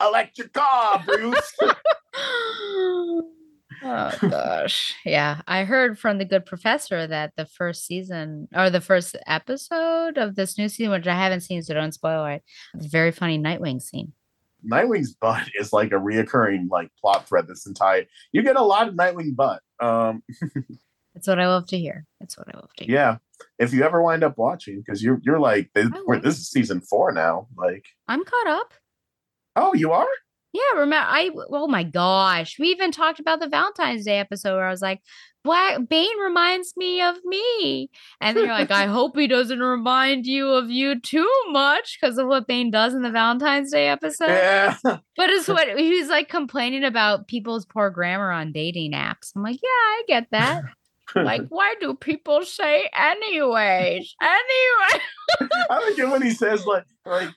electric 0.00 0.52
car, 0.52 1.02
Bruce? 1.06 1.52
Oh 3.82 4.12
gosh. 4.28 4.94
Yeah. 5.04 5.40
I 5.46 5.64
heard 5.64 5.98
from 5.98 6.18
the 6.18 6.24
good 6.24 6.46
professor 6.46 7.06
that 7.06 7.32
the 7.36 7.46
first 7.46 7.84
season 7.86 8.48
or 8.54 8.70
the 8.70 8.80
first 8.80 9.16
episode 9.26 10.18
of 10.18 10.34
this 10.34 10.58
new 10.58 10.68
season, 10.68 10.92
which 10.92 11.06
I 11.06 11.14
haven't 11.14 11.42
seen, 11.42 11.62
so 11.62 11.74
don't 11.74 11.92
spoil 11.92 12.24
it. 12.26 12.42
It's 12.74 12.86
a 12.86 12.88
very 12.88 13.12
funny 13.12 13.38
Nightwing 13.38 13.80
scene. 13.82 14.12
Nightwing's 14.68 15.14
butt 15.14 15.48
is 15.60 15.72
like 15.72 15.92
a 15.92 15.96
reoccurring 15.96 16.68
like 16.70 16.90
plot 17.00 17.28
thread 17.28 17.46
this 17.46 17.66
entire 17.66 18.04
you 18.32 18.42
get 18.42 18.56
a 18.56 18.62
lot 18.62 18.88
of 18.88 18.94
Nightwing 18.94 19.36
butt. 19.36 19.60
Um 19.80 20.22
That's 21.14 21.28
what 21.28 21.38
I 21.40 21.46
love 21.46 21.66
to 21.68 21.78
hear. 21.78 22.04
That's 22.20 22.36
what 22.36 22.46
I 22.54 22.58
love 22.58 22.68
to 22.76 22.84
hear. 22.84 22.94
yeah. 22.94 23.16
If 23.58 23.72
you 23.72 23.84
ever 23.84 24.02
wind 24.02 24.22
up 24.22 24.36
watching, 24.36 24.78
because 24.84 25.02
you're 25.02 25.18
you're 25.22 25.38
like 25.40 25.70
this, 25.74 25.86
I 25.94 26.02
we're, 26.06 26.14
like 26.16 26.22
this 26.22 26.36
is 26.38 26.50
season 26.50 26.82
four 26.82 27.10
now. 27.10 27.48
Like, 27.56 27.84
I'm 28.06 28.22
caught 28.22 28.46
up. 28.46 28.74
oh, 29.56 29.72
you 29.74 29.92
are? 29.92 30.06
Yeah, 30.56 30.80
remember 30.80 31.06
I 31.08 31.30
oh 31.50 31.68
my 31.68 31.82
gosh. 31.82 32.58
We 32.58 32.68
even 32.68 32.92
talked 32.92 33.20
about 33.20 33.40
the 33.40 33.48
Valentine's 33.48 34.04
Day 34.04 34.18
episode 34.18 34.54
where 34.54 34.66
I 34.66 34.70
was 34.70 34.82
like, 34.82 35.00
Black 35.44 35.88
Bane 35.88 36.18
reminds 36.18 36.76
me 36.76 37.00
of 37.00 37.16
me. 37.24 37.88
And 38.20 38.36
then 38.36 38.46
you're 38.46 38.54
like, 38.54 38.70
I 38.70 38.86
hope 38.86 39.16
he 39.16 39.28
doesn't 39.28 39.60
remind 39.60 40.26
you 40.26 40.48
of 40.48 40.70
you 40.70 41.00
too 41.00 41.30
much 41.50 41.98
because 42.00 42.18
of 42.18 42.26
what 42.26 42.48
Bane 42.48 42.70
does 42.70 42.94
in 42.94 43.02
the 43.02 43.10
Valentine's 43.10 43.70
Day 43.70 43.88
episode. 43.88 44.26
Yeah. 44.26 44.76
But 45.16 45.30
it's 45.30 45.48
what 45.48 45.78
he 45.78 45.98
was 45.98 46.10
like 46.10 46.28
complaining 46.28 46.84
about 46.84 47.26
people's 47.26 47.64
poor 47.64 47.88
grammar 47.88 48.30
on 48.30 48.52
dating 48.52 48.92
apps. 48.92 49.32
I'm 49.34 49.42
like, 49.42 49.58
yeah, 49.62 49.68
I 49.68 50.02
get 50.06 50.26
that. 50.30 50.64
Like, 51.14 51.42
why 51.48 51.74
do 51.80 51.94
people 51.94 52.44
say 52.44 52.88
anyways? 52.94 54.14
Anyway. 54.20 55.02
I 55.70 55.78
like 55.88 55.98
it 55.98 56.08
when 56.08 56.22
he 56.22 56.30
says 56.30 56.64
like 56.66 56.84
like 57.04 57.28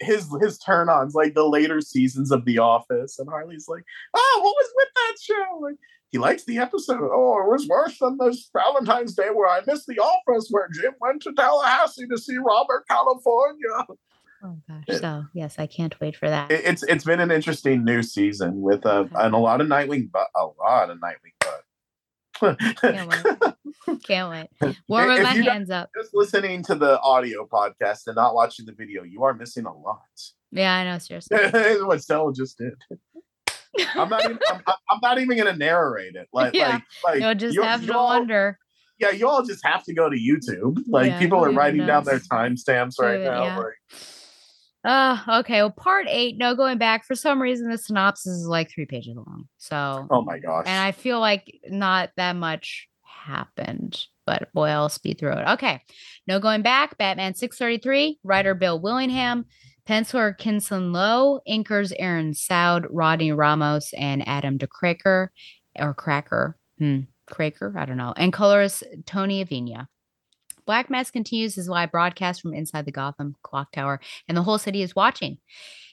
his 0.00 0.28
his 0.40 0.58
turn 0.58 0.88
ons 0.88 1.14
like 1.14 1.34
the 1.34 1.46
later 1.46 1.80
seasons 1.80 2.30
of 2.32 2.44
The 2.44 2.58
Office, 2.58 3.18
and 3.18 3.28
Harley's 3.28 3.66
like, 3.68 3.84
"Oh, 4.14 4.40
what 4.42 4.54
was 4.56 4.72
with 4.76 4.88
that 4.94 5.14
show?" 5.20 5.58
Like 5.60 5.76
he 6.10 6.18
likes 6.18 6.44
the 6.44 6.58
episode. 6.58 7.00
Oh, 7.02 7.42
it 7.44 7.50
was 7.50 7.66
worse 7.68 7.98
than 7.98 8.18
this 8.18 8.50
Valentine's 8.52 9.14
Day 9.14 9.28
where 9.32 9.48
I 9.48 9.60
missed 9.66 9.86
The 9.86 9.98
Office, 9.98 10.48
where 10.50 10.68
Jim 10.72 10.92
went 11.00 11.22
to 11.22 11.32
Tallahassee 11.32 12.06
to 12.08 12.18
see 12.18 12.36
Robert 12.38 12.86
California. 12.88 13.86
Oh 14.44 14.58
gosh. 14.68 14.98
So 15.00 15.24
yes, 15.34 15.56
I 15.58 15.66
can't 15.66 15.98
wait 16.00 16.16
for 16.16 16.28
that. 16.28 16.50
It- 16.50 16.64
It's 16.64 16.82
it's 16.82 17.04
been 17.04 17.20
an 17.20 17.30
interesting 17.30 17.84
new 17.84 18.02
season 18.02 18.60
with 18.62 18.84
uh, 18.86 19.04
and 19.16 19.34
a 19.34 19.38
lot 19.38 19.60
of 19.60 19.68
Nightwing, 19.68 20.10
but 20.12 20.28
a 20.34 20.46
lot 20.46 20.90
of 20.90 20.98
Nightwing 20.98 21.32
butt. 21.40 21.41
Can't 22.42 23.08
wait. 23.10 24.02
Can't 24.04 24.30
wait. 24.30 24.76
Warm 24.88 25.10
If 25.10 25.18
with 25.18 25.22
my 25.24 25.52
hands 25.52 25.70
up. 25.70 25.90
Just 25.96 26.14
listening 26.14 26.62
to 26.64 26.74
the 26.74 27.00
audio 27.00 27.46
podcast 27.46 28.06
and 28.06 28.16
not 28.16 28.34
watching 28.34 28.66
the 28.66 28.72
video, 28.72 29.02
you 29.02 29.22
are 29.24 29.34
missing 29.34 29.64
a 29.66 29.72
lot. 29.76 29.98
Yeah, 30.50 30.74
I 30.74 30.84
know, 30.84 30.98
seriously. 30.98 31.38
what 31.84 32.02
Stella 32.02 32.32
just 32.34 32.58
did. 32.58 32.74
I'm 33.94 34.08
not 34.08 34.24
even. 34.24 34.38
I'm, 34.50 34.60
I'm 34.90 34.98
not 35.02 35.18
even 35.20 35.38
gonna 35.38 35.56
narrate 35.56 36.14
it. 36.14 36.28
Like, 36.32 36.54
Yeah, 36.54 36.72
like, 36.72 36.82
like 37.04 37.20
You'll 37.20 37.34
just 37.34 37.54
you- 37.54 37.62
have 37.62 37.80
you 37.82 37.88
to 37.88 37.96
all- 37.98 38.08
wonder. 38.08 38.58
Yeah, 38.98 39.10
you 39.10 39.28
all 39.28 39.42
just 39.44 39.64
have 39.66 39.82
to 39.84 39.94
go 39.94 40.08
to 40.08 40.16
YouTube. 40.16 40.78
Like, 40.86 41.06
Yeah, 41.12 41.18
people 41.18 41.44
are 41.44 41.50
writing 41.50 41.84
down 41.86 42.04
their 42.04 42.20
timestamps 42.20 43.00
right 43.00 43.20
now. 43.20 43.42
yeah. 43.44 43.58
like- 43.58 43.74
Uh, 44.84 45.18
okay. 45.40 45.62
Well, 45.62 45.70
part 45.70 46.06
eight, 46.08 46.38
no 46.38 46.54
going 46.54 46.78
back. 46.78 47.04
For 47.04 47.14
some 47.14 47.40
reason, 47.40 47.70
the 47.70 47.78
synopsis 47.78 48.32
is 48.32 48.46
like 48.46 48.70
three 48.70 48.86
pages 48.86 49.16
long. 49.16 49.48
So, 49.58 50.06
oh 50.10 50.22
my 50.22 50.38
gosh. 50.38 50.64
and 50.66 50.82
I 50.82 50.92
feel 50.92 51.20
like 51.20 51.60
not 51.68 52.10
that 52.16 52.34
much 52.34 52.88
happened, 53.02 54.04
but 54.26 54.52
boy, 54.52 54.68
I'll 54.68 54.88
speed 54.88 55.18
through 55.18 55.32
it. 55.32 55.48
Okay. 55.50 55.80
No 56.26 56.40
going 56.40 56.62
back. 56.62 56.98
Batman 56.98 57.34
633, 57.34 58.18
writer 58.24 58.54
Bill 58.54 58.80
Willingham, 58.80 59.46
penciler 59.88 60.36
Kinsun 60.36 60.92
Loh, 60.92 61.40
inkers 61.48 61.92
Aaron 61.98 62.34
Sowd, 62.34 62.86
Rodney 62.90 63.32
Ramos, 63.32 63.92
and 63.96 64.26
Adam 64.26 64.58
DeKraker 64.58 65.28
or 65.78 65.94
Cracker. 65.94 66.56
Hmm. 66.78 67.00
Cracker, 67.26 67.72
I 67.76 67.84
don't 67.84 67.96
know. 67.96 68.12
And 68.16 68.32
colorist 68.32 68.82
Tony 69.06 69.44
Avina. 69.44 69.86
Black 70.66 70.90
Mask 70.90 71.12
continues 71.12 71.54
his 71.54 71.68
live 71.68 71.90
broadcast 71.90 72.40
from 72.40 72.54
inside 72.54 72.84
the 72.84 72.92
Gotham 72.92 73.36
clock 73.42 73.72
tower, 73.72 74.00
and 74.28 74.36
the 74.36 74.42
whole 74.42 74.58
city 74.58 74.82
is 74.82 74.96
watching. 74.96 75.38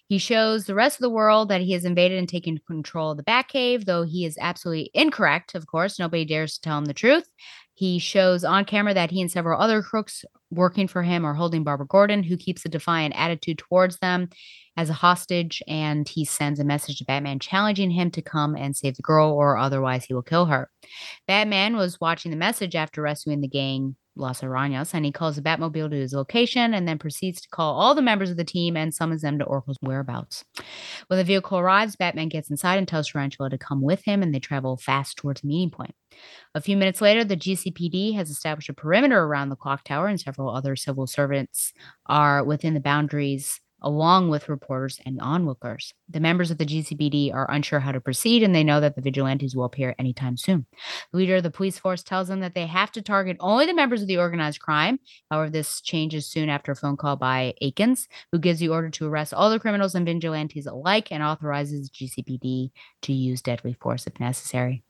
He 0.09 0.17
shows 0.17 0.65
the 0.65 0.73
rest 0.73 0.97
of 0.97 1.01
the 1.01 1.09
world 1.11 1.49
that 1.49 1.61
he 1.61 1.73
has 1.73 1.85
invaded 1.85 2.17
and 2.17 2.27
taken 2.27 2.59
control 2.65 3.11
of 3.11 3.17
the 3.17 3.23
Batcave, 3.23 3.85
though 3.85 4.03
he 4.03 4.25
is 4.25 4.39
absolutely 4.41 4.89
incorrect, 4.95 5.53
of 5.53 5.67
course. 5.67 5.99
Nobody 5.99 6.25
dares 6.25 6.55
to 6.55 6.61
tell 6.61 6.79
him 6.79 6.85
the 6.85 6.95
truth. 6.95 7.29
He 7.75 7.99
shows 7.99 8.43
on 8.43 8.65
camera 8.65 8.95
that 8.95 9.11
he 9.11 9.21
and 9.21 9.31
several 9.31 9.61
other 9.61 9.83
crooks 9.83 10.25
working 10.49 10.87
for 10.87 11.03
him 11.03 11.23
are 11.25 11.35
holding 11.35 11.63
Barbara 11.63 11.85
Gordon, 11.85 12.23
who 12.23 12.37
keeps 12.37 12.65
a 12.65 12.69
defiant 12.69 13.13
attitude 13.15 13.59
towards 13.59 13.99
them 13.99 14.29
as 14.75 14.89
a 14.89 14.93
hostage, 14.93 15.61
and 15.67 16.09
he 16.09 16.25
sends 16.25 16.59
a 16.59 16.65
message 16.65 16.97
to 16.97 17.05
Batman 17.05 17.37
challenging 17.37 17.91
him 17.91 18.09
to 18.11 18.21
come 18.23 18.55
and 18.55 18.75
save 18.75 18.95
the 18.95 19.03
girl, 19.03 19.31
or 19.31 19.57
otherwise 19.57 20.05
he 20.05 20.15
will 20.15 20.23
kill 20.23 20.47
her. 20.47 20.71
Batman 21.27 21.75
was 21.75 22.01
watching 22.01 22.31
the 22.31 22.37
message 22.37 22.75
after 22.75 23.01
rescuing 23.01 23.41
the 23.41 23.47
gang 23.47 23.95
Las 24.19 24.41
Arañas, 24.41 24.93
and 24.93 25.05
he 25.05 25.11
calls 25.11 25.35
the 25.35 25.41
Batmobile 25.41 25.89
to 25.89 25.95
his 25.95 26.13
location 26.13 26.73
and 26.73 26.87
then 26.87 26.99
proceeds 26.99 27.41
to 27.41 27.49
call 27.49 27.79
all 27.79 27.95
the 27.95 28.01
members 28.01 28.29
of 28.29 28.37
the 28.37 28.43
team 28.43 28.75
and 28.77 28.93
summons 28.93 29.21
them 29.21 29.39
to 29.39 29.45
Oracle's 29.45 29.77
whereabouts. 29.81 30.45
When 31.07 31.17
the 31.17 31.23
vehicle 31.23 31.57
arrives, 31.57 31.95
Batman 31.95 32.29
gets 32.29 32.49
inside 32.49 32.77
and 32.77 32.87
tells 32.87 33.09
Tarantula 33.09 33.49
to 33.49 33.57
come 33.57 33.81
with 33.81 34.03
him, 34.03 34.21
and 34.21 34.33
they 34.33 34.39
travel 34.39 34.77
fast 34.77 35.17
towards 35.17 35.41
the 35.41 35.47
meeting 35.47 35.71
point. 35.71 35.95
A 36.53 36.61
few 36.61 36.77
minutes 36.77 37.01
later, 37.01 37.23
the 37.23 37.37
GCPD 37.37 38.15
has 38.15 38.29
established 38.29 38.69
a 38.69 38.73
perimeter 38.73 39.23
around 39.23 39.49
the 39.49 39.55
clock 39.55 39.83
tower, 39.83 40.07
and 40.07 40.19
several 40.19 40.53
other 40.53 40.75
civil 40.75 41.07
servants 41.07 41.73
are 42.05 42.43
within 42.43 42.73
the 42.73 42.79
boundaries 42.79 43.61
along 43.81 44.29
with 44.29 44.49
reporters 44.49 44.99
and 45.05 45.19
onlookers. 45.21 45.93
The 46.09 46.19
members 46.19 46.51
of 46.51 46.57
the 46.57 46.65
GCPD 46.65 47.33
are 47.33 47.49
unsure 47.49 47.79
how 47.79 47.91
to 47.91 48.01
proceed, 48.01 48.43
and 48.43 48.53
they 48.53 48.63
know 48.63 48.79
that 48.79 48.95
the 48.95 49.01
vigilantes 49.01 49.55
will 49.55 49.65
appear 49.65 49.95
anytime 49.97 50.37
soon. 50.37 50.65
The 51.11 51.17
leader 51.17 51.37
of 51.37 51.43
the 51.43 51.51
police 51.51 51.79
force 51.79 52.03
tells 52.03 52.27
them 52.27 52.39
that 52.41 52.55
they 52.55 52.67
have 52.67 52.91
to 52.93 53.01
target 53.01 53.37
only 53.39 53.65
the 53.65 53.73
members 53.73 54.01
of 54.01 54.07
the 54.07 54.17
organized 54.17 54.59
crime. 54.59 54.99
However, 55.29 55.49
this 55.49 55.81
changes 55.81 56.25
soon 56.27 56.49
after 56.49 56.71
a 56.71 56.75
phone 56.75 56.97
call 56.97 57.15
by 57.15 57.53
Akins, 57.61 58.07
who 58.31 58.39
gives 58.39 58.59
the 58.59 58.69
order 58.69 58.89
to 58.89 59.07
arrest 59.07 59.33
all 59.33 59.49
the 59.49 59.59
criminals 59.59 59.95
and 59.95 60.05
vigilantes 60.05 60.65
alike 60.65 61.11
and 61.11 61.23
authorizes 61.23 61.89
GCPD 61.89 62.71
to 63.03 63.13
use 63.13 63.41
deadly 63.41 63.73
force 63.73 64.07
if 64.07 64.19
necessary. 64.19 64.83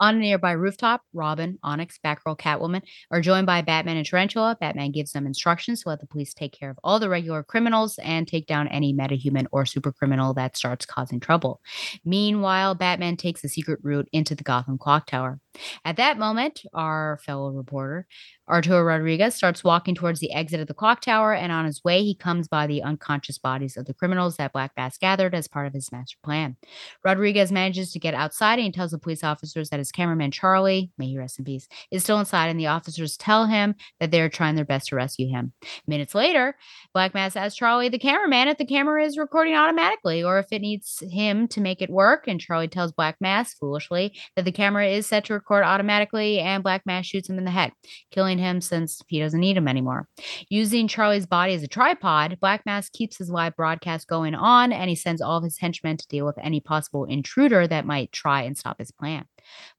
On 0.00 0.16
a 0.16 0.18
nearby 0.18 0.52
rooftop, 0.52 1.02
Robin, 1.12 1.58
Onyx, 1.62 1.98
Batgirl, 2.04 2.38
Catwoman 2.38 2.82
are 3.10 3.20
joined 3.20 3.46
by 3.46 3.62
Batman 3.62 3.96
and 3.96 4.06
Tarantula. 4.06 4.56
Batman 4.60 4.90
gives 4.90 5.12
them 5.12 5.26
instructions 5.26 5.82
to 5.82 5.88
let 5.88 6.00
the 6.00 6.06
police 6.06 6.34
take 6.34 6.52
care 6.52 6.70
of 6.70 6.78
all 6.82 6.98
the 6.98 7.08
regular 7.08 7.42
criminals 7.42 7.98
and 7.98 8.26
take 8.26 8.46
down 8.46 8.68
any 8.68 8.94
metahuman 8.94 9.46
or 9.52 9.64
supercriminal 9.64 10.34
that 10.34 10.56
starts 10.56 10.86
causing 10.86 11.20
trouble. 11.20 11.60
Meanwhile, 12.04 12.74
Batman 12.74 13.16
takes 13.16 13.44
a 13.44 13.48
secret 13.48 13.80
route 13.82 14.08
into 14.12 14.34
the 14.34 14.44
Gotham 14.44 14.78
Clock 14.78 15.06
Tower. 15.06 15.40
At 15.84 15.96
that 15.96 16.18
moment, 16.18 16.62
our 16.72 17.20
fellow 17.24 17.50
reporter, 17.50 18.06
Arturo 18.48 18.82
Rodriguez, 18.82 19.34
starts 19.34 19.64
walking 19.64 19.94
towards 19.94 20.20
the 20.20 20.32
exit 20.32 20.60
of 20.60 20.66
the 20.66 20.74
clock 20.74 21.00
tower, 21.00 21.32
and 21.32 21.52
on 21.52 21.64
his 21.64 21.82
way, 21.84 22.02
he 22.02 22.14
comes 22.14 22.48
by 22.48 22.66
the 22.66 22.82
unconscious 22.82 23.38
bodies 23.38 23.76
of 23.76 23.86
the 23.86 23.94
criminals 23.94 24.36
that 24.36 24.52
Black 24.52 24.72
Mask 24.76 25.00
gathered 25.00 25.34
as 25.34 25.48
part 25.48 25.66
of 25.66 25.72
his 25.72 25.92
master 25.92 26.16
plan. 26.24 26.56
Rodriguez 27.04 27.52
manages 27.52 27.92
to 27.92 27.98
get 27.98 28.14
outside 28.14 28.58
and 28.58 28.66
he 28.66 28.72
tells 28.72 28.90
the 28.90 28.98
police 28.98 29.24
officers 29.24 29.70
that 29.70 29.78
his 29.78 29.92
cameraman 29.92 30.30
Charlie, 30.30 30.90
may 30.98 31.06
he 31.06 31.18
rest 31.18 31.38
in 31.38 31.44
peace, 31.44 31.68
is 31.90 32.02
still 32.02 32.18
inside, 32.18 32.48
and 32.48 32.58
the 32.58 32.66
officers 32.66 33.16
tell 33.16 33.46
him 33.46 33.74
that 34.00 34.10
they're 34.10 34.28
trying 34.28 34.56
their 34.56 34.64
best 34.64 34.88
to 34.88 34.96
rescue 34.96 35.28
him. 35.28 35.52
Minutes 35.86 36.14
later, 36.14 36.56
Black 36.92 37.14
Mask 37.14 37.36
asks 37.36 37.56
Charlie, 37.56 37.88
the 37.88 37.98
cameraman, 37.98 38.48
if 38.48 38.58
the 38.58 38.66
camera 38.66 39.04
is 39.04 39.18
recording 39.18 39.54
automatically 39.54 40.22
or 40.22 40.38
if 40.38 40.46
it 40.50 40.60
needs 40.60 41.02
him 41.10 41.48
to 41.48 41.60
make 41.60 41.80
it 41.80 41.90
work. 41.90 42.26
And 42.26 42.40
Charlie 42.40 42.68
tells 42.68 42.92
Black 42.92 43.16
Mask, 43.20 43.56
foolishly, 43.58 44.14
that 44.36 44.44
the 44.44 44.52
camera 44.52 44.88
is 44.88 45.06
set 45.06 45.24
to 45.26 45.34
record 45.34 45.64
automatically, 45.64 46.40
and 46.40 46.62
Black 46.62 46.84
Mask 46.86 47.08
shoots 47.08 47.28
him 47.28 47.38
in 47.38 47.44
the 47.44 47.50
head, 47.50 47.72
killing 48.10 48.31
him 48.38 48.60
since 48.60 49.02
he 49.06 49.20
doesn't 49.20 49.40
need 49.40 49.56
him 49.56 49.68
anymore. 49.68 50.08
Using 50.48 50.88
Charlie's 50.88 51.26
body 51.26 51.54
as 51.54 51.62
a 51.62 51.68
tripod, 51.68 52.38
Black 52.40 52.64
Mask 52.66 52.92
keeps 52.92 53.18
his 53.18 53.30
live 53.30 53.56
broadcast 53.56 54.08
going 54.08 54.34
on, 54.34 54.72
and 54.72 54.88
he 54.88 54.96
sends 54.96 55.22
all 55.22 55.38
of 55.38 55.44
his 55.44 55.58
henchmen 55.58 55.96
to 55.96 56.08
deal 56.08 56.26
with 56.26 56.38
any 56.38 56.60
possible 56.60 57.04
intruder 57.04 57.66
that 57.66 57.86
might 57.86 58.12
try 58.12 58.42
and 58.42 58.56
stop 58.56 58.78
his 58.78 58.90
plan. 58.90 59.24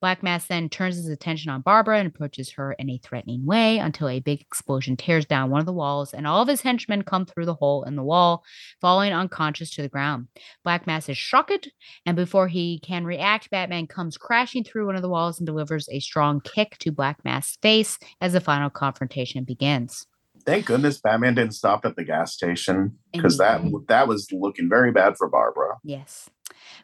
Black 0.01 0.23
Mask 0.23 0.47
then 0.47 0.69
turns 0.69 0.95
his 0.95 1.07
attention 1.07 1.51
on 1.51 1.61
Barbara 1.61 1.99
and 1.99 2.07
approaches 2.07 2.51
her 2.51 2.73
in 2.73 2.89
a 2.89 2.97
threatening 2.97 3.45
way 3.45 3.77
until 3.77 4.09
a 4.09 4.19
big 4.19 4.41
explosion 4.41 4.97
tears 4.97 5.25
down 5.25 5.49
one 5.49 5.59
of 5.59 5.65
the 5.65 5.73
walls, 5.73 6.13
and 6.13 6.27
all 6.27 6.41
of 6.41 6.47
his 6.47 6.61
henchmen 6.61 7.03
come 7.03 7.25
through 7.25 7.45
the 7.45 7.53
hole 7.53 7.83
in 7.83 7.95
the 7.95 8.03
wall, 8.03 8.43
falling 8.81 9.13
unconscious 9.13 9.69
to 9.71 9.81
the 9.81 9.89
ground. 9.89 10.27
Black 10.63 10.87
Mask 10.87 11.09
is 11.09 11.17
shocked, 11.17 11.69
and 12.05 12.15
before 12.15 12.47
he 12.47 12.79
can 12.79 13.05
react, 13.05 13.49
Batman 13.49 13.87
comes 13.87 14.17
crashing 14.17 14.63
through 14.63 14.85
one 14.85 14.95
of 14.95 15.01
the 15.01 15.09
walls 15.09 15.39
and 15.39 15.45
delivers 15.45 15.87
a 15.89 15.99
strong 15.99 16.41
kick 16.41 16.77
to 16.79 16.91
Black 16.91 17.23
Mask's 17.23 17.57
face 17.61 17.99
as 18.21 18.33
the 18.33 18.41
final 18.41 18.69
confrontation 18.69 19.43
begins. 19.43 20.07
Thank 20.45 20.65
goodness 20.65 20.99
Batman 20.99 21.35
didn't 21.35 21.53
stop 21.53 21.85
at 21.85 21.95
the 21.95 22.03
gas 22.03 22.33
station 22.33 22.97
because 23.13 23.37
that 23.37 23.61
that 23.87 24.07
was 24.07 24.27
looking 24.31 24.67
very 24.67 24.91
bad 24.91 25.15
for 25.17 25.29
Barbara. 25.29 25.77
Yes. 25.83 26.29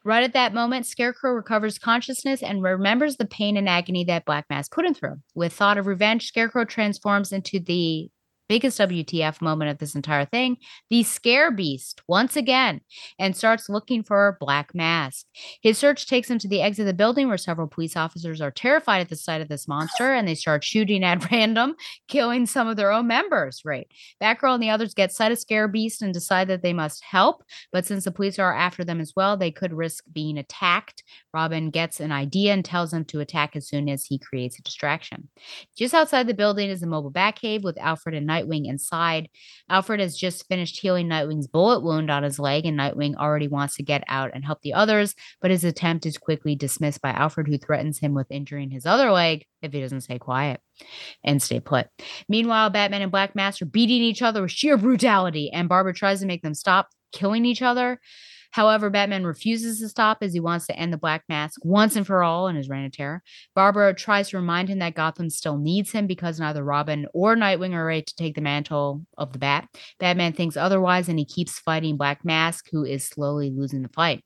Right 0.04 0.24
at 0.24 0.34
that 0.34 0.54
moment, 0.54 0.86
Scarecrow 0.86 1.32
recovers 1.32 1.78
consciousness 1.78 2.42
and 2.42 2.64
remembers 2.64 3.18
the 3.18 3.26
pain 3.26 3.58
and 3.58 3.68
agony 3.68 4.04
that 4.06 4.26
Black 4.26 4.46
Mask 4.50 4.72
put 4.72 4.86
him 4.86 4.94
through. 4.94 5.18
With 5.36 5.54
thought 5.54 5.78
of 5.78 5.88
revenge, 5.88 6.28
Scarecrow 6.28 6.66
transforms 6.66 7.32
into 7.32 7.60
the 7.60 8.10
biggest 8.50 8.80
WTF 8.80 9.42
moment 9.42 9.72
of 9.72 9.78
this 9.78 9.96
entire 9.96 10.26
thing, 10.26 10.58
the 10.90 11.04
Scare 11.04 11.52
Beast 11.52 12.02
once 12.08 12.36
again, 12.36 12.82
and 13.20 13.38
starts 13.38 13.70
looking 13.70 14.04
for 14.04 14.38
Black 14.40 14.74
Mask. 14.74 15.26
His 15.62 15.78
search 15.78 16.08
takes 16.08 16.30
him 16.30 16.40
to 16.40 16.48
the 16.48 16.62
exit 16.62 16.84
of 16.84 16.88
the 16.88 16.94
building 16.94 17.28
where 17.28 17.38
several 17.38 17.68
police 17.68 17.96
officers 17.96 18.42
are 18.42 18.52
terrified 18.52 19.00
at 19.02 19.10
the 19.10 19.16
sight 19.16 19.40
of 19.40 19.48
this 19.48 19.68
monster 19.68 20.12
and 20.14 20.28
they 20.28 20.36
start 20.36 20.64
shooting 20.64 21.04
at 21.04 21.32
random, 21.32 21.76
killing 22.08 22.46
some 22.48 22.68
of 22.68 22.76
their 22.76 22.92
own 22.92 23.08
members. 23.08 23.62
Right. 23.64 23.88
Batgirl 24.22 24.56
and 24.56 24.64
the 24.64 24.72
others 24.72 24.94
get 24.94 25.14
sight 25.14 25.32
of 25.32 25.40
Scare 25.40 25.68
Beast 25.68 26.02
and 26.02 26.14
decide 26.14 26.48
that 26.48 26.64
they 26.64 26.74
must 26.74 27.04
help, 27.04 27.44
but 27.72 27.86
since 27.86 28.04
the 28.04 28.12
police 28.12 28.40
are 28.40 28.54
after 28.54 28.84
them 28.84 29.00
as 29.00 29.14
well, 29.16 29.38
they 29.38 29.52
could 29.52 29.74
risk 29.74 30.04
being 30.12 30.38
attacked. 30.38 31.04
Robin 31.34 31.70
gets 31.70 32.00
an 32.00 32.12
idea 32.12 32.54
and 32.54 32.66
tells 32.66 32.94
him 32.94 33.06
to 33.06 33.20
attack 33.20 33.56
as 33.56 33.68
soon 33.68 33.88
as 33.88 34.06
he 34.06 34.18
creates 34.18 34.58
a 34.58 34.64
distraction. 34.64 35.30
Just 35.78 35.94
outside 35.94 36.28
the 36.28 36.34
building 36.34 36.70
is 36.70 36.82
the 36.82 36.88
mobile 36.88 37.12
Batcave 37.12 37.64
with 37.64 37.78
Alfred 37.78 38.16
and 38.16 38.28
Nightwing 38.28 38.68
inside. 38.68 39.30
Alfred 39.70 40.00
has 40.00 40.18
just 40.18 40.48
finished 40.48 40.80
healing 40.80 41.08
Nightwing's 41.08 41.48
bullet 41.48 41.84
wound 41.84 42.10
on 42.10 42.24
his 42.24 42.40
leg, 42.40 42.66
and 42.66 42.78
Nightwing 42.78 43.16
already 43.16 43.48
wants 43.48 43.76
to 43.76 43.84
get 43.84 44.04
out 44.08 44.32
and 44.34 44.44
help 44.44 44.62
the 44.62 44.74
others, 44.74 45.16
but 45.42 45.52
his 45.52 45.64
attempt 45.64 46.06
is 46.06 46.18
quickly 46.18 46.56
dismissed 46.56 47.02
by 47.02 47.12
Alfred, 47.12 47.48
who 47.48 47.58
threatens 47.58 48.00
him 48.00 48.14
with 48.14 48.32
injuring 48.32 48.72
his 48.72 48.86
other 48.86 49.12
leg 49.12 49.46
if 49.62 49.72
he 49.74 49.82
doesn't 49.82 50.02
stay 50.02 50.18
quiet 50.18 50.62
and 51.24 51.42
stay 51.42 51.60
put. 51.60 51.88
Meanwhile, 52.28 52.70
Batman 52.72 53.02
and 53.02 53.12
Black 53.12 53.36
Mask 53.36 53.62
are 53.62 53.66
beating 53.66 54.02
each 54.02 54.22
other 54.22 54.42
with 54.42 54.52
sheer 54.52 54.78
brutality, 54.78 55.52
and 55.52 55.70
Barbara 55.70 55.94
tries 55.94 56.22
to 56.22 56.26
make 56.26 56.42
them 56.42 56.54
stop 56.54 56.90
killing 57.12 57.46
each 57.46 57.62
other. 57.62 58.00
However, 58.52 58.90
Batman 58.90 59.26
refuses 59.26 59.80
to 59.80 59.90
stop 59.90 60.20
as 60.22 60.34
he 60.34 60.40
wants 60.40 60.68
to 60.68 60.76
end 60.76 60.92
the 60.92 60.98
Black 60.98 61.24
Mask 61.30 61.60
once 61.64 61.96
and 61.96 62.06
for 62.06 62.24
all 62.24 62.48
in 62.48 62.56
his 62.56 62.70
reign 62.70 62.86
of 62.86 62.92
terror. 62.92 63.22
Barbara 63.56 63.94
tries 63.94 64.30
to 64.30 64.38
remind 64.38 64.70
him 64.70 64.80
that 64.80 64.96
Gotham 64.96 65.30
still 65.30 65.58
needs 65.58 65.92
him 65.92 66.08
because 66.08 66.40
neither 66.40 66.64
Robin 66.64 67.06
or 67.14 67.36
Nightwing 67.36 67.74
are 67.74 67.86
ready 67.86 68.02
to 68.02 68.16
take 68.16 68.36
the 68.36 68.42
mantle 68.42 69.06
of 69.18 69.34
the 69.34 69.40
Bat. 69.40 69.70
Batman 70.00 70.34
thinks 70.34 70.58
otherwise 70.58 71.10
and 71.10 71.20
he 71.20 71.26
keeps 71.26 71.60
fighting 71.60 71.98
Black 71.98 72.26
Mask, 72.26 72.68
who 72.72 72.84
is 72.84 73.06
slowly 73.06 73.52
losing 73.52 73.84
the 73.84 73.90
fight. 73.90 74.24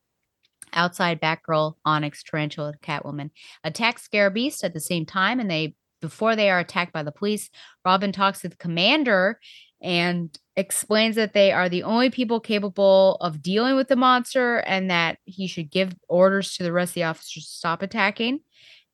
Outside, 0.71 1.21
Batgirl, 1.21 1.75
Onyx, 1.85 2.23
Tarantula, 2.23 2.73
Catwoman 2.81 3.29
attack 3.63 3.99
Scare 3.99 4.31
Beast 4.31 4.63
at 4.63 4.73
the 4.73 4.79
same 4.79 5.05
time, 5.05 5.39
and 5.39 5.49
they 5.49 5.75
before 6.01 6.35
they 6.35 6.49
are 6.49 6.59
attacked 6.59 6.91
by 6.91 7.01
the 7.01 7.13
police, 7.13 7.49
Robin 7.85 8.11
talks 8.11 8.41
to 8.41 8.49
the 8.49 8.57
commander 8.57 9.39
and 9.84 10.35
explains 10.55 11.15
that 11.18 11.34
they 11.34 11.51
are 11.51 11.68
the 11.68 11.84
only 11.84 12.10
people 12.10 12.39
capable 12.39 13.18
of 13.22 13.41
dealing 13.41 13.76
with 13.76 13.89
the 13.89 13.95
monster 13.95 14.60
and 14.60 14.89
that 14.89 15.18
he 15.26 15.45
should 15.45 15.69
give 15.69 15.93
orders 16.07 16.55
to 16.55 16.64
the 16.64 16.72
rest 16.72 16.91
of 16.91 16.95
the 16.95 17.03
officers 17.03 17.43
to 17.43 17.49
stop 17.49 17.81
attacking 17.81 18.39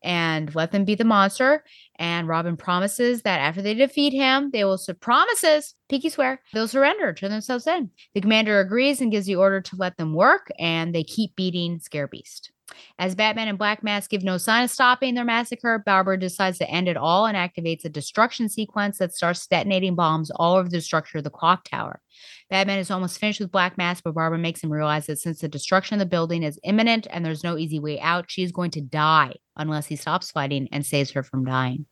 and 0.03 0.53
let 0.55 0.71
them 0.71 0.85
beat 0.85 0.97
the 0.97 1.03
monster. 1.03 1.63
And 1.97 2.27
Robin 2.27 2.55
promises 2.57 3.21
that 3.23 3.41
after 3.41 3.61
they 3.61 3.73
defeat 3.73 4.13
him, 4.13 4.49
they 4.51 4.63
will 4.63 4.77
su- 4.77 4.93
promises, 4.93 5.75
pinky 5.89 6.09
swear, 6.09 6.41
they'll 6.53 6.67
surrender, 6.67 7.13
turn 7.13 7.31
themselves 7.31 7.67
in. 7.67 7.91
The 8.13 8.21
commander 8.21 8.59
agrees 8.59 9.01
and 9.01 9.11
gives 9.11 9.25
the 9.25 9.35
order 9.35 9.61
to 9.61 9.75
let 9.75 9.97
them 9.97 10.13
work, 10.13 10.49
and 10.57 10.95
they 10.95 11.03
keep 11.03 11.35
beating 11.35 11.79
Scare 11.79 12.07
Beast. 12.07 12.51
As 12.97 13.15
Batman 13.15 13.47
and 13.47 13.57
Black 13.57 13.83
Mask 13.83 14.09
give 14.09 14.23
no 14.23 14.37
sign 14.37 14.63
of 14.63 14.69
stopping 14.69 15.15
their 15.15 15.25
massacre, 15.25 15.81
Barbara 15.85 16.19
decides 16.19 16.57
to 16.59 16.69
end 16.69 16.87
it 16.87 16.97
all 16.97 17.25
and 17.25 17.37
activates 17.37 17.85
a 17.85 17.89
destruction 17.89 18.49
sequence 18.49 18.97
that 18.97 19.13
starts 19.13 19.47
detonating 19.47 19.95
bombs 19.95 20.31
all 20.31 20.55
over 20.55 20.69
the 20.69 20.81
structure 20.81 21.19
of 21.19 21.23
the 21.23 21.29
clock 21.29 21.67
tower. 21.69 22.01
Batman 22.49 22.79
is 22.79 22.89
almost 22.89 23.19
finished 23.19 23.39
with 23.39 23.51
Black 23.51 23.77
Mask, 23.77 24.03
but 24.03 24.15
Barbara 24.15 24.39
makes 24.39 24.63
him 24.63 24.71
realize 24.71 25.05
that 25.05 25.19
since 25.19 25.39
the 25.39 25.47
destruction 25.47 25.95
of 25.95 25.99
the 25.99 26.05
building 26.05 26.43
is 26.43 26.59
imminent 26.63 27.07
and 27.11 27.23
there's 27.23 27.43
no 27.43 27.57
easy 27.57 27.79
way 27.79 27.99
out, 27.99 28.29
she 28.29 28.43
is 28.43 28.51
going 28.51 28.71
to 28.71 28.81
die 28.81 29.33
unless 29.55 29.85
he 29.85 29.95
stops 29.95 30.31
fighting 30.31 30.67
and 30.71 30.85
saves 30.85 31.11
her 31.11 31.21
from 31.21 31.45
dying. 31.45 31.85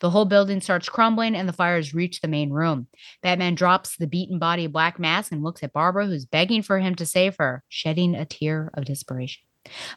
The 0.00 0.10
whole 0.10 0.24
building 0.24 0.60
starts 0.60 0.88
crumbling 0.88 1.34
and 1.34 1.48
the 1.48 1.52
fires 1.52 1.94
reach 1.94 2.20
the 2.20 2.28
main 2.28 2.50
room. 2.50 2.88
Batman 3.22 3.54
drops 3.54 3.96
the 3.96 4.06
beaten 4.06 4.38
body 4.38 4.66
of 4.66 4.72
Black 4.72 4.98
Mask 4.98 5.32
and 5.32 5.42
looks 5.42 5.62
at 5.62 5.72
Barbara, 5.72 6.06
who's 6.06 6.26
begging 6.26 6.62
for 6.62 6.78
him 6.78 6.94
to 6.96 7.06
save 7.06 7.36
her, 7.38 7.64
shedding 7.68 8.14
a 8.14 8.26
tear 8.26 8.70
of 8.74 8.84
desperation. 8.84 9.42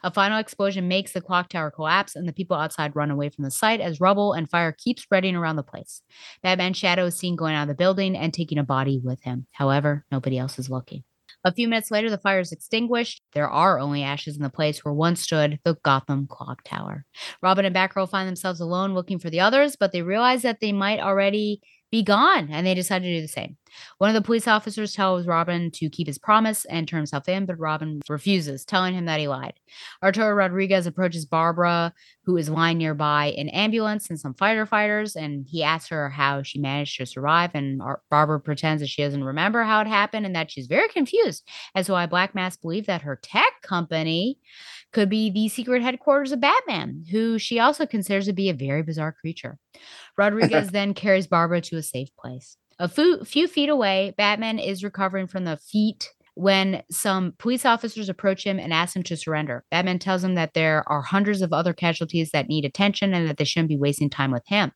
A 0.02 0.10
final 0.10 0.38
explosion 0.38 0.88
makes 0.88 1.12
the 1.12 1.20
clock 1.20 1.48
tower 1.48 1.70
collapse, 1.70 2.16
and 2.16 2.28
the 2.28 2.32
people 2.32 2.56
outside 2.56 2.96
run 2.96 3.10
away 3.10 3.28
from 3.28 3.44
the 3.44 3.50
site 3.50 3.80
as 3.80 4.00
rubble 4.00 4.32
and 4.32 4.48
fire 4.48 4.72
keep 4.72 4.98
spreading 4.98 5.36
around 5.36 5.56
the 5.56 5.62
place. 5.62 6.02
Batman's 6.42 6.76
shadow 6.76 7.06
is 7.06 7.18
seen 7.18 7.36
going 7.36 7.54
out 7.54 7.62
of 7.62 7.68
the 7.68 7.74
building 7.74 8.16
and 8.16 8.32
taking 8.32 8.58
a 8.58 8.64
body 8.64 9.00
with 9.02 9.22
him. 9.22 9.46
However, 9.52 10.04
nobody 10.10 10.38
else 10.38 10.58
is 10.58 10.70
looking. 10.70 11.04
A 11.44 11.52
few 11.52 11.68
minutes 11.68 11.92
later, 11.92 12.10
the 12.10 12.18
fire 12.18 12.40
is 12.40 12.50
extinguished. 12.50 13.22
There 13.32 13.48
are 13.48 13.78
only 13.78 14.02
ashes 14.02 14.36
in 14.36 14.42
the 14.42 14.50
place 14.50 14.84
where 14.84 14.94
once 14.94 15.20
stood 15.20 15.60
the 15.64 15.76
Gotham 15.84 16.26
Clock 16.26 16.62
Tower. 16.64 17.04
Robin 17.40 17.64
and 17.64 17.74
Batgirl 17.74 18.10
find 18.10 18.26
themselves 18.26 18.60
alone 18.60 18.94
looking 18.94 19.20
for 19.20 19.30
the 19.30 19.40
others, 19.40 19.76
but 19.76 19.92
they 19.92 20.02
realize 20.02 20.42
that 20.42 20.58
they 20.60 20.72
might 20.72 20.98
already 20.98 21.60
be 21.90 22.02
gone, 22.02 22.48
and 22.50 22.66
they 22.66 22.74
decide 22.74 23.02
to 23.02 23.14
do 23.14 23.20
the 23.20 23.28
same. 23.28 23.56
One 23.98 24.10
of 24.10 24.14
the 24.14 24.26
police 24.26 24.48
officers 24.48 24.92
tells 24.92 25.26
Robin 25.26 25.70
to 25.72 25.90
keep 25.90 26.06
his 26.06 26.18
promise 26.18 26.64
and 26.64 26.86
turn 26.86 26.98
himself 26.98 27.28
in, 27.28 27.46
but 27.46 27.58
Robin 27.58 28.00
refuses, 28.08 28.64
telling 28.64 28.94
him 28.94 29.04
that 29.04 29.20
he 29.20 29.28
lied. 29.28 29.54
Arturo 30.02 30.32
Rodriguez 30.32 30.86
approaches 30.86 31.26
Barbara, 31.26 31.92
who 32.24 32.36
is 32.36 32.48
lying 32.48 32.78
nearby 32.78 33.26
in 33.26 33.48
ambulance 33.50 34.10
and 34.10 34.18
some 34.18 34.34
fighter 34.34 34.66
fighters, 34.66 35.14
and 35.14 35.46
he 35.48 35.62
asks 35.62 35.90
her 35.90 36.10
how 36.10 36.42
she 36.42 36.58
managed 36.58 36.96
to 36.98 37.06
survive. 37.06 37.50
And 37.54 37.80
Ar- 37.80 38.02
Barbara 38.10 38.40
pretends 38.40 38.80
that 38.80 38.88
she 38.88 39.02
doesn't 39.02 39.22
remember 39.24 39.62
how 39.62 39.80
it 39.80 39.86
happened 39.86 40.26
and 40.26 40.34
that 40.34 40.50
she's 40.50 40.66
very 40.66 40.88
confused 40.88 41.48
as 41.74 41.86
to 41.86 41.92
why 41.92 42.06
Black 42.06 42.34
Mask 42.34 42.60
believed 42.60 42.86
that 42.86 43.02
her 43.02 43.18
tech 43.22 43.62
company 43.62 44.38
could 44.92 45.08
be 45.08 45.30
the 45.30 45.48
secret 45.48 45.82
headquarters 45.82 46.32
of 46.32 46.40
Batman, 46.40 47.04
who 47.10 47.38
she 47.38 47.58
also 47.60 47.86
considers 47.86 48.26
to 48.26 48.32
be 48.32 48.48
a 48.48 48.54
very 48.54 48.82
bizarre 48.82 49.12
creature. 49.12 49.58
Rodriguez 50.16 50.68
then 50.72 50.94
carries 50.94 51.26
Barbara 51.26 51.60
to 51.62 51.76
a 51.76 51.82
safe 51.82 52.08
place. 52.16 52.56
A 52.78 52.88
few, 52.88 53.24
few 53.24 53.48
feet 53.48 53.68
away, 53.68 54.14
Batman 54.18 54.58
is 54.58 54.84
recovering 54.84 55.26
from 55.26 55.44
the 55.44 55.56
feat 55.56 56.12
when 56.36 56.82
some 56.90 57.32
police 57.38 57.64
officers 57.64 58.10
approach 58.10 58.44
him 58.44 58.58
and 58.58 58.70
ask 58.70 58.94
him 58.94 59.02
to 59.02 59.16
surrender. 59.16 59.64
Batman 59.70 59.98
tells 59.98 60.22
him 60.22 60.34
that 60.34 60.52
there 60.52 60.84
are 60.86 61.00
hundreds 61.00 61.40
of 61.40 61.54
other 61.54 61.72
casualties 61.72 62.30
that 62.32 62.46
need 62.46 62.66
attention 62.66 63.14
and 63.14 63.26
that 63.26 63.38
they 63.38 63.44
shouldn't 63.44 63.70
be 63.70 63.78
wasting 63.78 64.10
time 64.10 64.30
with 64.30 64.42
him. 64.46 64.70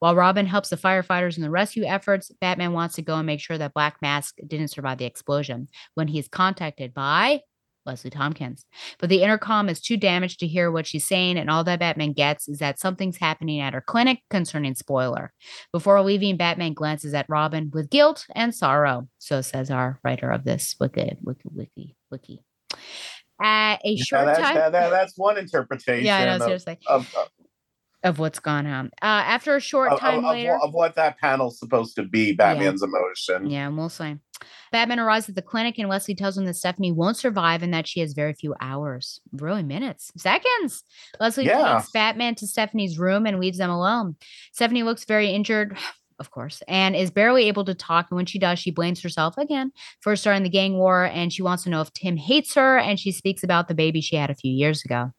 While 0.00 0.16
Robin 0.16 0.46
helps 0.46 0.70
the 0.70 0.76
firefighters 0.76 1.36
in 1.36 1.44
the 1.44 1.50
rescue 1.50 1.84
efforts, 1.84 2.32
Batman 2.40 2.72
wants 2.72 2.96
to 2.96 3.02
go 3.02 3.14
and 3.14 3.26
make 3.26 3.38
sure 3.38 3.56
that 3.56 3.74
Black 3.74 3.98
Mask 4.02 4.34
didn't 4.44 4.72
survive 4.72 4.98
the 4.98 5.04
explosion 5.04 5.68
when 5.94 6.08
he 6.08 6.18
is 6.18 6.26
contacted 6.26 6.92
by 6.92 7.42
Leslie 7.86 8.10
Thompkins. 8.10 8.64
But 8.98 9.08
the 9.08 9.22
intercom 9.22 9.68
is 9.68 9.80
too 9.80 9.96
damaged 9.96 10.40
to 10.40 10.46
hear 10.46 10.70
what 10.70 10.86
she's 10.86 11.04
saying, 11.06 11.36
and 11.38 11.50
all 11.50 11.64
that 11.64 11.78
Batman 11.80 12.12
gets 12.12 12.48
is 12.48 12.58
that 12.58 12.78
something's 12.78 13.18
happening 13.18 13.60
at 13.60 13.74
her 13.74 13.80
clinic 13.80 14.20
concerning 14.30 14.74
spoiler. 14.74 15.32
Before 15.72 16.00
leaving, 16.02 16.36
Batman 16.36 16.72
glances 16.74 17.14
at 17.14 17.26
Robin 17.28 17.70
with 17.72 17.90
guilt 17.90 18.26
and 18.34 18.54
sorrow. 18.54 19.08
So 19.18 19.40
says 19.40 19.70
our 19.70 20.00
writer 20.04 20.30
of 20.30 20.44
this 20.44 20.76
wiki, 20.80 21.16
wiki, 21.22 21.48
wiki, 21.52 21.96
wiki. 22.10 22.42
At 23.42 23.80
a 23.84 23.96
short 23.96 24.26
that's, 24.26 24.38
time. 24.38 24.54
that- 24.54 24.72
that- 24.72 24.90
that's 24.90 25.14
one 25.16 25.38
interpretation. 25.38 26.06
Yeah, 26.06 26.18
I 26.18 26.24
know, 26.24 26.36
of- 26.36 26.42
seriously. 26.42 26.78
Of, 26.86 27.14
of, 27.16 27.28
of 28.04 28.18
what's 28.18 28.38
gone 28.38 28.66
on. 28.66 28.86
Uh, 29.02 29.06
after 29.26 29.56
a 29.56 29.60
short 29.60 29.98
time 29.98 30.22
later. 30.24 30.58
of 30.62 30.72
what 30.74 30.94
that 30.96 31.18
panel's 31.18 31.58
supposed 31.58 31.96
to 31.96 32.02
be, 32.04 32.32
Batman's 32.32 32.82
emotion. 32.82 33.48
Yeah, 33.50 33.68
we'll 33.68 33.88
see. 33.88 34.16
Batman 34.72 34.98
arrives 35.00 35.28
at 35.28 35.34
the 35.34 35.42
clinic 35.42 35.78
and 35.78 35.88
Leslie 35.88 36.14
tells 36.14 36.36
him 36.36 36.44
that 36.46 36.54
Stephanie 36.56 36.92
won't 36.92 37.16
survive 37.16 37.62
and 37.62 37.72
that 37.72 37.86
she 37.86 38.00
has 38.00 38.12
very 38.12 38.32
few 38.34 38.54
hours, 38.60 39.20
really 39.32 39.62
minutes, 39.62 40.10
seconds. 40.16 40.82
Leslie 41.20 41.46
Yeah. 41.46 41.76
takes 41.76 41.90
Batman 41.90 42.34
to 42.36 42.46
Stephanie's 42.46 42.98
room 42.98 43.26
and 43.26 43.38
leaves 43.40 43.58
them 43.58 43.70
alone. 43.70 44.16
Stephanie 44.52 44.82
looks 44.82 45.04
very 45.04 45.30
injured, 45.30 45.76
of 46.24 46.30
course, 46.30 46.62
and 46.66 46.96
is 46.96 47.10
barely 47.10 47.48
able 47.48 47.64
to 47.66 47.74
talk. 47.74 48.06
And 48.10 48.16
when 48.16 48.24
she 48.24 48.38
does, 48.38 48.58
she 48.58 48.70
blames 48.70 49.02
herself 49.02 49.36
again 49.36 49.72
for 50.00 50.16
starting 50.16 50.42
the 50.42 50.48
gang 50.48 50.78
war 50.78 51.04
and 51.04 51.30
she 51.30 51.42
wants 51.42 51.64
to 51.64 51.70
know 51.70 51.82
if 51.82 51.92
Tim 51.92 52.16
hates 52.16 52.54
her 52.54 52.78
and 52.78 52.98
she 52.98 53.12
speaks 53.12 53.44
about 53.44 53.68
the 53.68 53.74
baby 53.74 54.00
she 54.00 54.16
had 54.16 54.30
a 54.30 54.34
few 54.34 54.50
years 54.50 54.84
ago. 54.84 55.10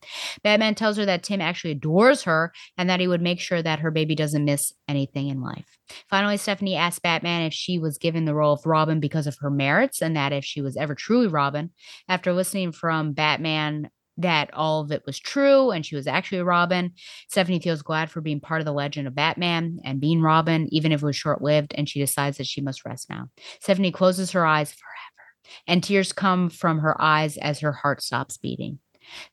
Batman 0.44 0.74
tells 0.74 0.98
her 0.98 1.06
that 1.06 1.22
Tim 1.22 1.42
actually 1.42 1.72
adores 1.72 2.24
her 2.24 2.52
and 2.78 2.90
that 2.90 3.00
he 3.00 3.08
would 3.08 3.22
make 3.22 3.40
sure 3.40 3.62
that 3.62 3.80
her 3.80 3.92
baby 3.92 4.16
doesn't 4.16 4.44
miss 4.44 4.74
anything 4.88 5.28
in 5.28 5.42
life. 5.42 5.78
Finally, 6.10 6.38
Stephanie 6.38 6.76
asks 6.76 7.00
Batman 7.00 7.44
if 7.44 7.54
she 7.54 7.78
was 7.78 8.00
given 8.00 8.26
the 8.26 8.34
role 8.34 8.54
of 8.54 8.66
Robin 8.66 9.00
because 9.00 9.28
of 9.28 9.38
her 9.40 9.52
merits 9.52 10.02
and 10.02 10.16
that 10.16 10.34
if 10.34 10.44
she 10.44 10.62
was 10.62 10.76
ever 10.76 10.96
truly 10.96 11.28
Robin. 11.28 11.70
After 12.10 12.34
listening 12.34 12.72
from 12.72 13.14
Batman 13.14 13.92
that 14.18 14.54
all 14.54 14.82
of 14.82 14.92
it 14.92 15.04
was 15.06 15.20
true 15.20 15.72
and 15.72 15.86
she 15.86 15.96
was 15.96 16.08
actually 16.08 16.42
Robin, 16.42 16.94
Stephanie 17.30 17.60
feels 17.60 17.82
glad 17.82 18.10
for 18.10 18.22
being 18.22 18.40
part 18.40 18.62
of 18.62 18.66
the 18.66 18.74
legend 18.74 19.08
of 19.08 19.16
Batman 19.16 19.80
and 19.84 20.00
being 20.00 20.22
Robin, 20.22 20.68
even 20.72 20.92
if 20.92 21.02
it 21.02 21.06
was 21.06 21.16
short 21.16 21.42
lived, 21.42 21.74
and 21.78 21.90
she 21.90 22.00
decides 22.00 22.38
that 22.38 22.48
she 22.48 22.62
must 22.62 22.86
rest 22.86 23.10
now. 23.10 23.30
Stephanie 23.60 23.92
closes 23.92 24.32
her 24.32 24.46
eyes 24.46 24.72
forever, 24.72 25.56
and 25.68 25.84
tears 25.84 26.14
come 26.14 26.50
from 26.50 26.80
her 26.80 27.00
eyes 27.02 27.38
as 27.38 27.60
her 27.60 27.74
heart 27.74 28.02
stops 28.02 28.38
beating. 28.38 28.80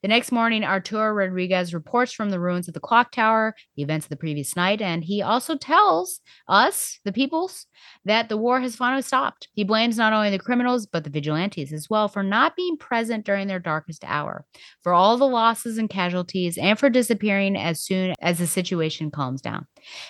The 0.03 0.09
next 0.09 0.31
morning, 0.31 0.65
Arturo 0.65 1.11
Rodriguez 1.13 1.75
reports 1.75 2.13
from 2.13 2.31
the 2.31 2.41
ruins 2.41 2.69
of 2.69 2.75
the 2.75 2.81
clock 2.81 3.11
tower, 3.11 3.55
the 3.77 3.83
events 3.83 4.07
of 4.07 4.11
the 4.11 4.17
previous 4.17 4.55
night, 4.55 4.81
and 4.81 5.03
he 5.03 5.23
also 5.23 5.57
tells 5.57 6.21
us, 6.49 7.01
the 7.05 7.13
peoples, 7.13 7.67
that 8.05 8.29
the 8.29 8.37
war 8.37 8.61
has 8.61 8.77
finally 8.77 9.03
stopped. 9.03 9.49
He 9.55 9.65
blames 9.65 9.97
not 9.97 10.13
only 10.13 10.31
the 10.31 10.39
criminals, 10.39 10.87
but 10.87 11.05
the 11.05 11.11
vigilantes 11.11 11.73
as 11.73 11.91
well 11.91 12.09
for 12.09 12.23
not 12.23 12.57
being 12.57 12.77
present 12.77 13.27
during 13.27 13.49
their 13.49 13.59
darkest 13.59 14.05
hour, 14.07 14.45
for 14.83 14.93
all 14.93 15.17
the 15.17 15.27
losses 15.27 15.79
and 15.79 15.91
casualties, 15.91 16.57
and 16.57 16.79
for 16.79 16.89
disappearing 16.89 17.57
as 17.57 17.81
soon 17.81 18.15
as 18.21 18.39
the 18.39 18.47
situation 18.47 19.11
calms 19.11 19.43
down. 19.43 19.67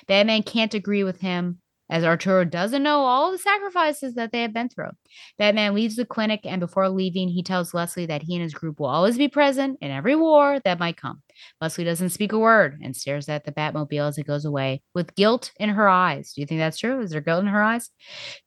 Batman 0.07 0.42
can't 0.42 0.74
agree 0.74 1.05
with 1.05 1.20
him. 1.20 1.61
As 1.93 2.05
Arturo 2.05 2.47
doesn't 2.47 2.83
know 2.83 3.01
all 3.01 3.31
the 3.31 3.37
sacrifices 3.37 4.15
that 4.15 4.33
they 4.33 4.41
have 4.41 4.55
been 4.55 4.71
through. 4.71 4.93
Batman 5.37 5.75
leaves 5.75 5.97
the 5.97 6.07
clinic, 6.07 6.41
and 6.45 6.59
before 6.59 6.89
leaving, 6.89 7.29
he 7.29 7.43
tells 7.43 7.75
Leslie 7.75 8.07
that 8.07 8.23
he 8.23 8.35
and 8.35 8.43
his 8.43 8.55
group 8.55 8.81
will 8.81 8.87
always 8.87 9.19
be 9.19 9.29
present 9.29 9.77
in 9.83 9.91
every 9.91 10.17
war 10.17 10.59
that 10.65 10.79
might 10.79 10.97
come. 10.97 11.21
Leslie 11.61 11.85
doesn't 11.85 12.09
speak 12.09 12.33
a 12.33 12.39
word 12.39 12.79
and 12.83 12.97
stares 12.97 13.29
at 13.29 13.45
the 13.45 13.53
Batmobile 13.53 14.09
as 14.09 14.17
it 14.17 14.27
goes 14.27 14.47
away 14.47 14.81
with 14.95 15.15
guilt 15.17 15.53
in 15.61 15.69
her 15.69 15.87
eyes. 15.87 16.33
Do 16.33 16.41
you 16.41 16.47
think 16.47 16.61
that's 16.61 16.79
true? 16.79 17.03
Is 17.03 17.11
there 17.11 17.21
guilt 17.21 17.41
in 17.41 17.49
her 17.49 17.62
eyes? 17.62 17.91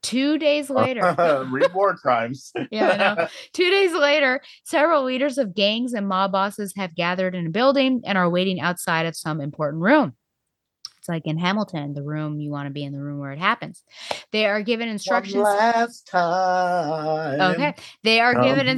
Two 0.02 0.40
days 0.40 0.70
later, 0.72 1.16
Read 1.52 1.72
war 1.76 1.96
crimes. 1.96 2.52
yeah, 2.72 2.90
I 2.90 2.98
know. 2.98 3.28
Two 3.54 3.70
days 3.70 3.94
later, 3.94 4.42
several 4.64 5.04
leaders 5.04 5.38
of 5.38 5.54
gangs 5.54 5.94
and 5.94 6.08
mob 6.08 6.32
bosses 6.32 6.74
have 6.78 6.96
gathered 6.96 7.36
in 7.36 7.46
a 7.46 7.52
building 7.52 8.02
and 8.06 8.18
are 8.18 8.28
waiting 8.28 8.60
outside 8.60 9.06
of 9.06 9.16
some 9.16 9.40
important 9.40 9.84
room. 9.84 10.16
It's 11.06 11.09
like 11.09 11.27
in 11.27 11.38
Hamilton, 11.38 11.93
the 11.93 12.01
room 12.01 12.40
you 12.40 12.50
want 12.50 12.66
to 12.66 12.74
be 12.74 12.84
in, 12.84 12.92
the 12.92 13.00
room 13.00 13.19
where 13.19 13.32
it 13.32 13.38
happens. 13.38 13.84
They 14.32 14.48
are 14.48 14.64
given 14.64 14.90
instructions. 14.90 15.35
One 15.35 15.56
last 15.56 16.08
time. 16.08 17.40
Okay. 17.40 17.75
They 18.01 18.19
are 18.22 18.34
given 18.42 18.66
Come 18.66 18.77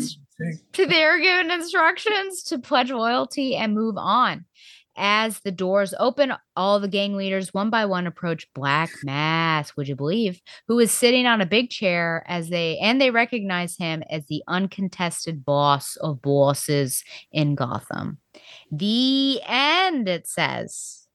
they 0.90 1.04
are 1.06 1.20
given 1.20 1.52
instructions 1.52 2.44
to 2.44 2.60
pledge 2.60 2.92
loyalty 2.92 3.56
and 3.56 3.74
move 3.74 3.96
on. 3.98 4.44
As 4.98 5.40
the 5.40 5.52
doors 5.52 5.94
open, 6.00 6.34
all 6.58 6.82
the 6.82 6.90
gang 6.90 7.16
leaders 7.16 7.54
one 7.54 7.70
by 7.70 7.86
one 7.86 8.08
approach 8.08 8.46
Black 8.54 8.90
Mask, 9.06 9.78
would 9.78 9.88
you 9.88 9.96
believe, 9.96 10.42
who 10.68 10.80
is 10.80 10.92
sitting 10.92 11.26
on 11.26 11.40
a 11.40 11.46
big 11.46 11.70
chair 11.70 12.26
as 12.28 12.50
they 12.50 12.78
and 12.80 13.00
they 13.00 13.10
recognize 13.10 13.78
him 13.78 14.04
as 14.10 14.26
the 14.26 14.44
uncontested 14.50 15.46
boss 15.46 15.96
of 15.96 16.22
bosses 16.22 17.06
in 17.32 17.56
Gotham. 17.56 18.18
The 18.70 19.40
end, 19.46 20.10
it 20.10 20.28
says. 20.28 21.07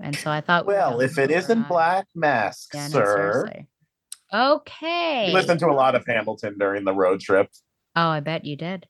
And 0.00 0.14
so 0.16 0.30
I 0.30 0.40
thought, 0.40 0.66
Well, 0.66 1.00
if 1.00 1.18
it 1.18 1.30
isn't 1.30 1.68
Black 1.68 2.06
Mask, 2.14 2.72
Yeah, 2.74 2.88
sir. 2.88 3.32
seriously. 3.44 3.66
Okay. 4.32 5.26
You 5.28 5.32
listened 5.34 5.60
to 5.60 5.66
a 5.68 5.72
lot 5.74 5.94
of 5.94 6.04
Hamilton 6.06 6.56
during 6.58 6.84
the 6.84 6.92
road 6.94 7.20
trip. 7.20 7.48
Oh, 7.96 8.08
I 8.08 8.20
bet 8.20 8.44
you 8.44 8.56
did. 8.56 8.86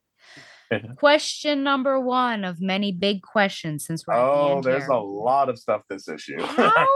Question 0.97 1.62
number 1.62 1.99
one 1.99 2.45
of 2.45 2.61
many 2.61 2.93
big 2.93 3.23
questions 3.23 3.87
since 3.87 4.07
we're 4.07 4.15
at 4.15 4.19
the 4.19 4.23
Oh, 4.31 4.61
there's 4.62 4.83
here. 4.83 4.91
a 4.93 5.01
lot 5.03 5.49
of 5.49 5.59
stuff 5.59 5.83
this 5.89 6.09
issue. 6.09 6.37
How 6.43 6.87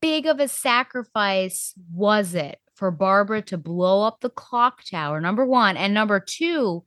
big 0.00 0.26
of 0.26 0.40
a 0.40 0.48
sacrifice 0.48 1.72
was 1.92 2.34
it 2.34 2.58
for 2.74 2.90
Barbara 2.90 3.42
to 3.42 3.58
blow 3.58 4.02
up 4.04 4.20
the 4.20 4.30
clock 4.30 4.82
tower? 4.90 5.20
Number 5.20 5.44
one. 5.46 5.76
And 5.76 5.94
number 5.94 6.18
two, 6.18 6.82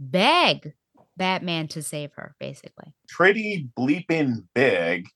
beg 0.00 0.72
Batman 1.16 1.68
to 1.68 1.82
save 1.82 2.10
her, 2.14 2.34
basically. 2.40 2.92
Pretty 3.08 3.68
bleeping 3.78 4.44
big. 4.54 5.06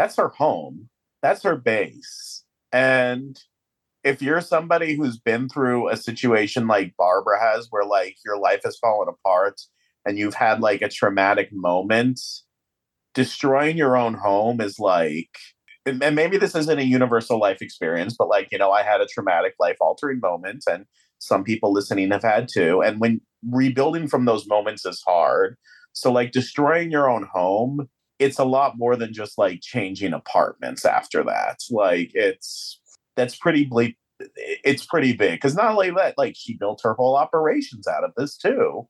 That's 0.00 0.16
her 0.16 0.28
home. 0.28 0.88
That's 1.20 1.42
her 1.42 1.56
base. 1.56 2.42
And 2.72 3.38
if 4.02 4.22
you're 4.22 4.40
somebody 4.40 4.94
who's 4.94 5.18
been 5.18 5.46
through 5.46 5.90
a 5.90 5.96
situation 5.98 6.66
like 6.66 6.94
Barbara 6.96 7.38
has, 7.38 7.66
where 7.68 7.84
like 7.84 8.16
your 8.24 8.38
life 8.38 8.62
has 8.64 8.78
fallen 8.78 9.08
apart 9.10 9.60
and 10.06 10.18
you've 10.18 10.32
had 10.32 10.62
like 10.62 10.80
a 10.80 10.88
traumatic 10.88 11.50
moment, 11.52 12.18
destroying 13.12 13.76
your 13.76 13.94
own 13.94 14.14
home 14.14 14.62
is 14.62 14.78
like, 14.78 15.36
and 15.84 16.16
maybe 16.16 16.38
this 16.38 16.54
isn't 16.54 16.78
a 16.78 16.82
universal 16.82 17.38
life 17.38 17.60
experience, 17.60 18.14
but 18.18 18.28
like, 18.28 18.48
you 18.50 18.56
know, 18.56 18.70
I 18.70 18.82
had 18.82 19.02
a 19.02 19.06
traumatic 19.06 19.52
life 19.60 19.76
altering 19.82 20.20
moment 20.20 20.64
and 20.66 20.86
some 21.18 21.44
people 21.44 21.74
listening 21.74 22.10
have 22.10 22.22
had 22.22 22.48
too. 22.50 22.80
And 22.80 23.00
when 23.00 23.20
rebuilding 23.46 24.08
from 24.08 24.24
those 24.24 24.48
moments 24.48 24.86
is 24.86 25.02
hard. 25.06 25.58
So, 25.92 26.10
like, 26.10 26.32
destroying 26.32 26.90
your 26.90 27.10
own 27.10 27.28
home, 27.30 27.90
it's 28.20 28.38
a 28.38 28.44
lot 28.44 28.78
more 28.78 28.94
than 28.94 29.12
just 29.12 29.38
like 29.38 29.60
changing 29.62 30.12
apartments 30.12 30.84
after 30.84 31.24
that. 31.24 31.58
Like, 31.70 32.12
it's 32.14 32.80
that's 33.16 33.36
pretty 33.36 33.64
bleak. 33.64 33.96
It's 34.36 34.84
pretty 34.84 35.14
big 35.14 35.32
because 35.32 35.56
not 35.56 35.72
only 35.72 35.90
that, 35.92 36.18
like, 36.18 36.34
she 36.36 36.54
built 36.54 36.82
her 36.84 36.94
whole 36.94 37.16
operations 37.16 37.88
out 37.88 38.04
of 38.04 38.12
this 38.16 38.36
too. 38.36 38.86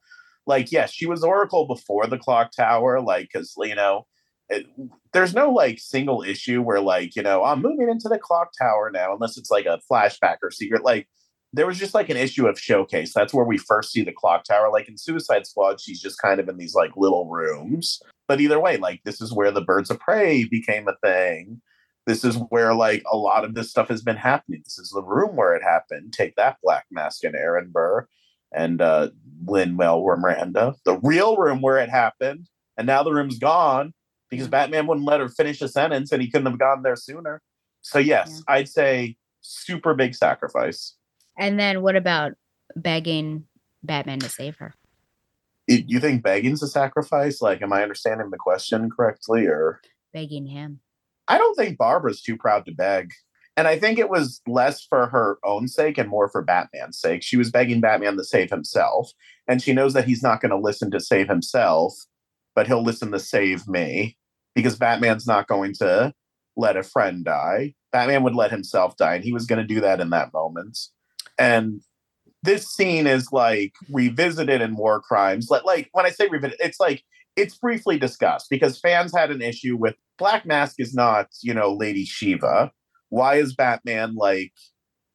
Like, 0.46 0.72
yes, 0.72 0.92
she 0.92 1.06
was 1.06 1.22
Oracle 1.22 1.66
before 1.66 2.06
the 2.08 2.18
clock 2.18 2.50
tower, 2.50 3.00
like, 3.00 3.28
because, 3.32 3.54
you 3.58 3.76
know, 3.76 4.06
it, 4.48 4.66
there's 5.12 5.32
no 5.32 5.50
like 5.50 5.78
single 5.78 6.22
issue 6.22 6.60
where 6.60 6.80
like 6.80 7.14
you 7.14 7.22
know 7.22 7.44
i'm 7.44 7.62
moving 7.62 7.88
into 7.88 8.08
the 8.08 8.18
clock 8.18 8.50
tower 8.58 8.90
now 8.92 9.14
unless 9.14 9.38
it's 9.38 9.48
like 9.50 9.64
a 9.64 9.80
flashback 9.90 10.38
or 10.42 10.50
secret 10.50 10.82
like 10.82 11.08
there 11.52 11.66
was 11.66 11.78
just 11.78 11.94
like 11.94 12.08
an 12.08 12.16
issue 12.16 12.46
of 12.46 12.58
showcase. 12.58 13.12
That's 13.14 13.34
where 13.34 13.44
we 13.44 13.58
first 13.58 13.92
see 13.92 14.02
the 14.02 14.12
clock 14.12 14.44
tower. 14.44 14.70
Like 14.70 14.88
in 14.88 14.96
suicide 14.96 15.46
squad 15.46 15.80
she's 15.80 16.00
just 16.00 16.20
kind 16.20 16.40
of 16.40 16.48
in 16.48 16.56
these 16.56 16.74
like 16.74 16.92
little 16.96 17.28
rooms. 17.28 18.00
But 18.28 18.40
either 18.40 18.60
way 18.60 18.76
like 18.76 19.02
this 19.04 19.20
is 19.20 19.32
where 19.32 19.50
the 19.50 19.60
birds 19.60 19.90
of 19.90 19.98
prey 19.98 20.44
became 20.44 20.86
a 20.88 20.96
thing. 21.04 21.60
This 22.06 22.24
is 22.24 22.36
where 22.48 22.74
like 22.74 23.02
a 23.10 23.16
lot 23.16 23.44
of 23.44 23.54
this 23.54 23.70
stuff 23.70 23.88
has 23.88 24.02
been 24.02 24.16
happening. 24.16 24.62
This 24.64 24.78
is 24.78 24.90
the 24.90 25.02
room 25.02 25.36
where 25.36 25.54
it 25.54 25.62
happened. 25.62 26.12
Take 26.12 26.36
that 26.36 26.58
black 26.62 26.86
mask 26.90 27.24
and 27.24 27.34
aaron 27.34 27.70
burr 27.72 28.06
and 28.52 28.80
uh 28.80 29.10
Lin-Manuel 29.46 30.18
Miranda. 30.18 30.74
The 30.84 30.98
real 30.98 31.36
room 31.36 31.60
where 31.60 31.78
it 31.78 31.90
happened 31.90 32.48
and 32.76 32.86
now 32.86 33.02
the 33.02 33.12
room's 33.12 33.38
gone 33.38 33.92
because 34.30 34.48
Batman 34.48 34.86
wouldn't 34.86 35.06
let 35.06 35.20
her 35.20 35.28
finish 35.28 35.60
a 35.60 35.68
sentence 35.68 36.12
and 36.12 36.22
he 36.22 36.30
couldn't 36.30 36.46
have 36.46 36.58
gone 36.58 36.82
there 36.82 36.96
sooner. 36.96 37.42
So 37.82 37.98
yes, 37.98 38.42
I'd 38.46 38.68
say 38.68 39.16
super 39.40 39.94
big 39.94 40.14
sacrifice. 40.14 40.94
And 41.40 41.58
then 41.58 41.80
what 41.80 41.96
about 41.96 42.32
begging 42.76 43.46
Batman 43.82 44.18
to 44.20 44.28
save 44.28 44.56
her? 44.56 44.74
You 45.66 45.98
think 45.98 46.22
begging's 46.22 46.62
a 46.62 46.68
sacrifice? 46.68 47.40
Like, 47.40 47.62
am 47.62 47.72
I 47.72 47.82
understanding 47.82 48.28
the 48.30 48.36
question 48.36 48.90
correctly? 48.90 49.46
Or 49.46 49.80
Begging 50.12 50.46
him. 50.46 50.80
I 51.28 51.38
don't 51.38 51.54
think 51.54 51.78
Barbara's 51.78 52.20
too 52.20 52.36
proud 52.36 52.66
to 52.66 52.72
beg. 52.72 53.12
And 53.56 53.66
I 53.66 53.78
think 53.78 53.98
it 53.98 54.10
was 54.10 54.42
less 54.46 54.84
for 54.84 55.06
her 55.06 55.38
own 55.42 55.66
sake 55.66 55.96
and 55.96 56.08
more 56.08 56.28
for 56.28 56.42
Batman's 56.42 56.98
sake. 56.98 57.22
She 57.22 57.36
was 57.36 57.50
begging 57.50 57.80
Batman 57.80 58.16
to 58.16 58.24
save 58.24 58.50
himself. 58.50 59.12
And 59.48 59.62
she 59.62 59.72
knows 59.72 59.94
that 59.94 60.06
he's 60.06 60.22
not 60.22 60.40
going 60.40 60.50
to 60.50 60.58
listen 60.58 60.90
to 60.90 61.00
save 61.00 61.28
himself, 61.28 61.94
but 62.54 62.66
he'll 62.66 62.82
listen 62.82 63.12
to 63.12 63.18
save 63.18 63.66
me 63.66 64.16
because 64.54 64.76
Batman's 64.76 65.26
not 65.26 65.46
going 65.46 65.72
to 65.74 66.12
let 66.56 66.76
a 66.76 66.82
friend 66.82 67.24
die. 67.24 67.74
Batman 67.92 68.24
would 68.24 68.34
let 68.34 68.50
himself 68.50 68.96
die, 68.96 69.14
and 69.14 69.24
he 69.24 69.32
was 69.32 69.46
going 69.46 69.60
to 69.60 69.74
do 69.74 69.80
that 69.80 70.00
in 70.00 70.10
that 70.10 70.32
moment. 70.32 70.78
And 71.40 71.80
this 72.42 72.68
scene 72.68 73.06
is 73.06 73.32
like 73.32 73.72
revisited 73.90 74.60
in 74.60 74.76
War 74.76 75.00
Crimes. 75.00 75.48
Like, 75.50 75.64
like 75.64 75.88
when 75.92 76.06
I 76.06 76.10
say 76.10 76.28
revisited, 76.28 76.64
it's 76.64 76.78
like 76.78 77.02
it's 77.36 77.56
briefly 77.56 77.98
discussed 77.98 78.48
because 78.50 78.78
fans 78.78 79.12
had 79.14 79.30
an 79.30 79.42
issue 79.42 79.76
with 79.76 79.94
Black 80.18 80.44
Mask 80.46 80.76
is 80.78 80.94
not, 80.94 81.28
you 81.42 81.54
know, 81.54 81.72
Lady 81.72 82.04
Shiva. 82.04 82.70
Why 83.08 83.36
is 83.36 83.54
Batman 83.54 84.14
like 84.14 84.52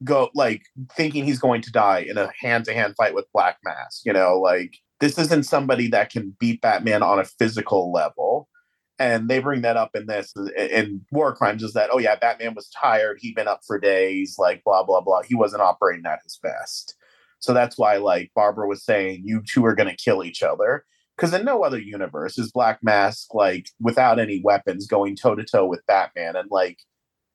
go 0.04 0.30
like 0.34 0.64
thinking 0.92 1.24
he's 1.24 1.40
going 1.40 1.62
to 1.62 1.72
die 1.72 2.00
in 2.00 2.18
a 2.18 2.32
hand-to-hand 2.42 2.96
fight 2.98 3.14
with 3.14 3.32
Black 3.34 3.58
Mask? 3.64 4.02
You 4.06 4.14
know, 4.14 4.40
like 4.40 4.76
this 5.00 5.18
isn't 5.18 5.44
somebody 5.44 5.88
that 5.90 6.10
can 6.10 6.36
beat 6.40 6.62
Batman 6.62 7.04
on 7.04 7.20
a 7.20 7.26
physical 7.26 7.92
level. 7.92 8.50
And 8.98 9.28
they 9.28 9.40
bring 9.40 9.62
that 9.62 9.78
up 9.78 9.92
in 9.94 10.06
this 10.06 10.34
uh, 10.38 10.46
in 10.54 11.02
War 11.12 11.36
Crimes 11.36 11.64
is 11.64 11.74
that, 11.74 11.90
oh 11.92 12.00
yeah, 12.00 12.16
Batman 12.16 12.54
was 12.56 12.70
tired, 12.70 13.18
he'd 13.20 13.36
been 13.36 13.48
up 13.48 13.62
for 13.68 13.80
days, 13.80 14.36
like 14.38 14.64
blah 14.64 14.84
blah 14.84 15.02
blah. 15.02 15.22
He 15.22 15.36
wasn't 15.36 15.62
operating 15.62 16.06
at 16.06 16.22
his 16.24 16.40
best. 16.42 16.96
So 17.40 17.54
that's 17.54 17.78
why, 17.78 17.98
like, 17.98 18.32
Barbara 18.34 18.68
was 18.68 18.84
saying, 18.84 19.22
you 19.24 19.44
two 19.48 19.64
are 19.66 19.76
going 19.76 19.90
to 19.90 19.96
kill 19.96 20.24
each 20.24 20.42
other. 20.42 20.84
Because 21.16 21.34
in 21.34 21.46
no 21.46 21.64
other 21.64 21.78
universe 21.80 22.40
is 22.40 22.52
Black 22.52 22.80
Mask, 22.82 23.36
like, 23.36 23.70
without 23.80 24.18
any 24.18 24.42
weapons, 24.44 24.88
going 24.88 25.16
toe 25.16 25.36
to 25.36 25.44
toe 25.44 25.68
with 25.68 25.86
Batman 25.86 26.36
and, 26.36 26.50
like, 26.50 26.80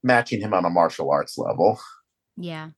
matching 0.03 0.41
him 0.41 0.53
on 0.53 0.65
a 0.65 0.71
martial 0.71 1.11
arts 1.11 1.39
level. 1.39 1.79
Yeah. 2.41 2.71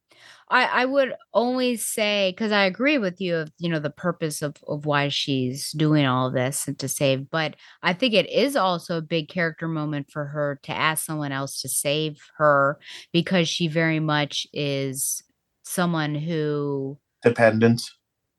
I, 0.49 0.65
I 0.65 0.84
would 0.84 1.15
only 1.32 1.76
say 1.76 2.31
because 2.31 2.52
I 2.52 2.65
agree 2.65 2.99
with 2.99 3.20
you 3.20 3.36
of 3.36 3.52
you 3.58 3.68
know 3.70 3.78
the 3.78 3.91
purpose 3.91 4.42
of, 4.42 4.57
of 4.68 4.84
why 4.84 5.08
she's 5.08 5.73
doing 5.73 6.05
all 6.05 6.31
this 6.31 6.68
and 6.68 6.78
to 6.81 6.89
save, 6.89 7.31
but 7.31 7.57
I 7.82 7.94
think 7.94 8.15
it 8.15 8.28
is 8.28 8.55
also 8.57 8.99
a 8.99 9.02
big 9.02 9.28
character 9.28 9.68
moment 9.68 10.10
for 10.10 10.26
her 10.26 10.60
to 10.65 10.73
ask 10.73 11.07
someone 11.07 11.32
else 11.32 11.62
to 11.62 11.68
save 11.68 12.18
her 12.36 12.78
because 13.12 13.49
she 13.49 13.68
very 13.68 14.00
much 14.00 14.47
is 14.52 15.23
someone 15.62 16.15
who 16.15 16.99
Dependent 17.23 17.82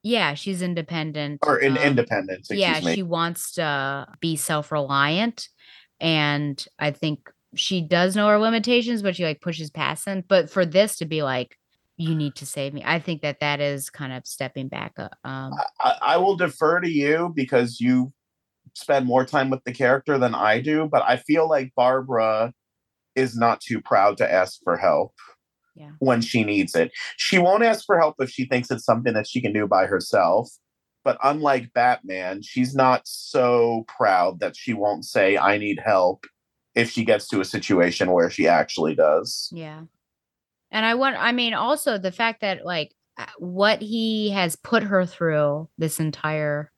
yeah 0.04 0.34
she's 0.34 0.62
independent 0.62 1.40
or 1.46 1.58
in 1.58 1.78
um, 1.78 1.84
independent. 1.84 2.46
Yeah 2.52 2.82
me. 2.84 2.94
she 2.94 3.04
wants 3.04 3.54
to 3.54 4.06
be 4.20 4.36
self-reliant 4.36 5.48
and 6.00 6.64
i 6.78 6.92
think 6.92 7.32
she 7.56 7.82
does 7.82 8.16
know 8.16 8.28
her 8.28 8.40
limitations 8.40 9.02
but 9.02 9.16
she 9.16 9.24
like 9.24 9.42
pushes 9.42 9.70
past 9.70 10.06
them 10.06 10.24
but 10.28 10.50
for 10.50 10.66
this 10.66 10.98
to 10.98 11.06
be 11.06 11.24
like 11.24 11.58
you 11.98 12.16
need 12.16 12.34
to 12.36 12.46
save 12.46 12.74
me 12.74 12.82
i 12.86 13.00
think 13.00 13.22
that 13.22 13.40
that 13.40 13.60
is 13.60 13.90
kind 13.90 14.12
of 14.12 14.26
stepping 14.26 14.68
back 14.68 14.94
uh, 14.98 15.10
um 15.24 15.54
I, 15.80 15.96
I 16.02 16.18
will 16.18 16.36
defer 16.36 16.80
to 16.80 16.90
you 16.90 17.32
because 17.36 17.80
you 17.80 18.12
spend 18.74 19.06
more 19.06 19.26
time 19.26 19.50
with 19.50 19.64
the 19.66 19.74
character 19.74 20.18
than 20.18 20.34
I 20.36 20.60
do, 20.60 20.88
but 20.92 21.04
I 21.08 21.18
feel 21.18 21.48
like 21.48 21.74
Barbara 21.76 22.54
is 23.16 23.38
not 23.38 23.62
too 23.62 23.82
proud 23.82 24.18
to 24.18 24.32
ask 24.32 24.60
for 24.64 24.78
help 24.78 25.14
Yeah. 25.76 25.92
when 26.00 26.22
she 26.22 26.44
needs 26.44 26.76
it. 26.76 26.92
She 27.18 27.38
won't 27.38 27.64
ask 27.64 27.86
for 27.86 28.00
help 28.00 28.16
if 28.20 28.30
she 28.30 28.46
thinks 28.46 28.72
it's 28.72 28.86
something 28.86 29.14
that 29.14 29.28
she 29.28 29.42
can 29.42 29.54
do 29.54 29.68
by 29.68 29.86
herself. 29.86 30.50
But 31.04 31.18
unlike 31.24 31.74
Batman, 31.74 32.42
she's 32.42 32.74
not 32.74 33.02
so 33.06 33.86
proud 33.88 34.40
that 34.40 34.56
she 34.56 34.74
won't 34.74 35.06
say, 35.06 35.38
I 35.38 35.58
need 35.58 35.80
help 35.84 36.26
if 36.76 36.92
she 36.92 37.04
gets 37.06 37.28
to 37.30 37.40
a 37.42 37.46
situation 37.46 38.12
where 38.12 38.30
she 38.30 38.48
actually 38.48 38.96
does. 38.96 39.50
yeah 39.54 39.82
and 40.72 40.86
i 40.86 40.94
want 40.96 41.16
i 41.20 41.32
mean 41.32 41.54
also 41.54 41.98
the 41.98 42.12
fact 42.12 42.42
that 42.42 42.66
like 42.66 42.92
uh, 43.18 43.26
what 43.38 43.80
he 43.82 44.32
has 44.32 44.56
put 44.56 44.82
her 44.84 45.06
through 45.06 45.70
this 45.78 46.00
entire 46.00 46.72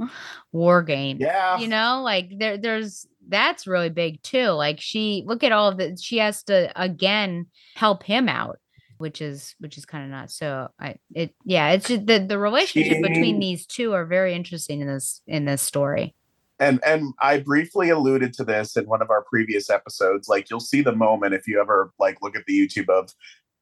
war 0.52 0.82
game 0.82 1.18
Yeah. 1.20 1.58
you 1.58 1.68
know 1.68 2.00
like 2.02 2.30
there 2.38 2.56
there's 2.56 3.06
that's 3.28 3.66
really 3.66 3.90
big 3.90 4.22
too 4.22 4.48
like 4.48 4.80
she 4.80 5.22
look 5.26 5.44
at 5.44 5.52
all 5.52 5.68
of 5.68 5.76
the 5.78 5.96
she 6.00 6.18
has 6.18 6.42
to 6.44 6.72
again 6.80 7.46
help 7.76 8.02
him 8.02 8.28
out 8.28 8.58
which 8.98 9.20
is 9.20 9.54
which 9.58 9.76
is 9.78 9.84
kind 9.84 10.04
of 10.04 10.10
not 10.10 10.30
so 10.30 10.68
i 10.80 10.96
it 11.14 11.34
yeah 11.44 11.70
it's 11.70 11.88
just 11.88 12.06
the 12.06 12.18
the 12.20 12.38
relationship 12.38 13.02
between 13.02 13.38
these 13.38 13.66
two 13.66 13.92
are 13.92 14.06
very 14.06 14.32
interesting 14.34 14.80
in 14.80 14.86
this 14.88 15.20
in 15.26 15.44
this 15.44 15.60
story 15.62 16.14
and 16.62 16.80
and 16.84 17.12
I 17.20 17.40
briefly 17.40 17.90
alluded 17.90 18.32
to 18.34 18.44
this 18.44 18.76
in 18.76 18.84
one 18.86 19.02
of 19.02 19.10
our 19.10 19.22
previous 19.24 19.68
episodes. 19.68 20.28
Like 20.28 20.48
you'll 20.48 20.60
see 20.60 20.80
the 20.80 20.94
moment 20.94 21.34
if 21.34 21.46
you 21.48 21.60
ever 21.60 21.92
like 21.98 22.18
look 22.22 22.36
at 22.36 22.44
the 22.46 22.58
YouTube 22.58 22.88
of 22.88 23.10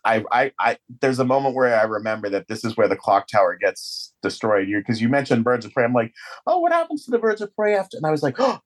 I 0.05 0.25
I, 0.31 0.53
I 0.59 0.79
there's 1.01 1.19
a 1.19 1.25
moment 1.25 1.55
where 1.55 1.75
I 1.79 1.85
remember 1.85 2.29
that 2.31 2.49
this 2.49 2.65
is 2.65 2.77
where 2.77 2.89
the 2.89 2.97
clock 2.97 3.27
tower 3.27 3.57
gets 3.61 4.13
destroyed. 4.23 4.69
You 4.69 4.79
because 4.79 5.01
you 5.01 5.09
mentioned 5.09 5.45
birds 5.45 5.65
of 5.65 5.73
prey. 5.73 5.85
I'm 5.85 5.95
like, 5.95 6.13
oh, 6.47 6.59
what 6.59 6.73
happens 6.73 7.05
to 7.07 7.11
the 7.11 7.19
birds 7.19 7.41
of 7.41 7.55
prey 7.57 7.75
after? 7.75 7.97
And 7.97 8.07
I 8.07 8.11
was 8.11 8.23
like, 8.23 8.37
oh, 8.39 8.61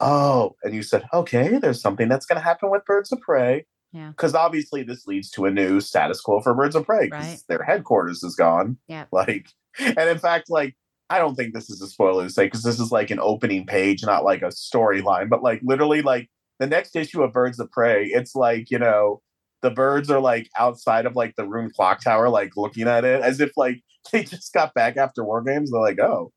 oh, 0.00 0.56
and 0.62 0.74
you 0.74 0.82
said, 0.82 1.04
okay, 1.12 1.58
there's 1.58 1.80
something 1.82 2.08
that's 2.08 2.26
gonna 2.26 2.40
happen 2.40 2.70
with 2.70 2.84
birds 2.84 3.10
of 3.12 3.20
prey. 3.20 3.66
Yeah. 3.92 4.10
Because 4.10 4.34
obviously 4.34 4.82
this 4.84 5.06
leads 5.06 5.30
to 5.32 5.46
a 5.46 5.50
new 5.50 5.80
status 5.80 6.20
quo 6.20 6.40
for 6.40 6.54
birds 6.54 6.76
of 6.76 6.86
prey 6.86 7.06
because 7.06 7.26
Right. 7.26 7.42
their 7.48 7.62
headquarters 7.64 8.22
is 8.22 8.36
gone. 8.36 8.78
Yeah. 8.86 9.06
Like, 9.10 9.48
and 9.80 9.98
in 10.08 10.18
fact, 10.18 10.48
like, 10.48 10.76
I 11.10 11.18
don't 11.18 11.34
think 11.34 11.52
this 11.52 11.68
is 11.68 11.82
a 11.82 11.88
spoiler 11.88 12.24
to 12.24 12.30
say 12.30 12.46
because 12.46 12.62
this 12.62 12.80
is 12.80 12.92
like 12.92 13.10
an 13.10 13.18
opening 13.20 13.66
page, 13.66 14.02
not 14.02 14.24
like 14.24 14.42
a 14.42 14.46
storyline, 14.46 15.28
but 15.28 15.42
like 15.42 15.60
literally, 15.62 16.02
like 16.02 16.30
the 16.58 16.66
next 16.66 16.96
issue 16.96 17.22
of 17.22 17.32
Birds 17.32 17.58
of 17.58 17.70
Prey, 17.70 18.06
it's 18.06 18.34
like, 18.34 18.70
you 18.70 18.78
know, 18.78 19.20
the 19.60 19.70
birds 19.70 20.10
are 20.10 20.20
like 20.20 20.48
outside 20.58 21.06
of 21.06 21.16
like 21.16 21.34
the 21.36 21.46
room 21.46 21.70
clock 21.74 22.02
tower, 22.02 22.28
like 22.28 22.56
looking 22.56 22.86
at 22.88 23.04
it 23.04 23.22
as 23.22 23.40
if 23.40 23.50
like 23.56 23.82
they 24.12 24.22
just 24.22 24.52
got 24.54 24.72
back 24.72 24.96
after 24.96 25.24
war 25.24 25.42
games. 25.42 25.70
They're 25.70 25.80
like, 25.80 26.00
oh, 26.00 26.32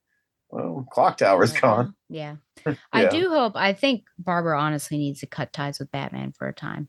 well, 0.49 0.85
clock 0.91 1.17
tower's 1.17 1.51
gone. 1.51 1.95
yeah 2.09 2.35
i 2.93 3.05
do 3.07 3.29
hope 3.29 3.53
i 3.55 3.73
think 3.73 4.03
barbara 4.19 4.59
honestly 4.59 4.99
needs 4.99 5.19
to 5.19 5.25
cut 5.25 5.51
ties 5.51 5.79
with 5.79 5.89
batman 5.89 6.31
for 6.31 6.47
a 6.47 6.53
time 6.53 6.87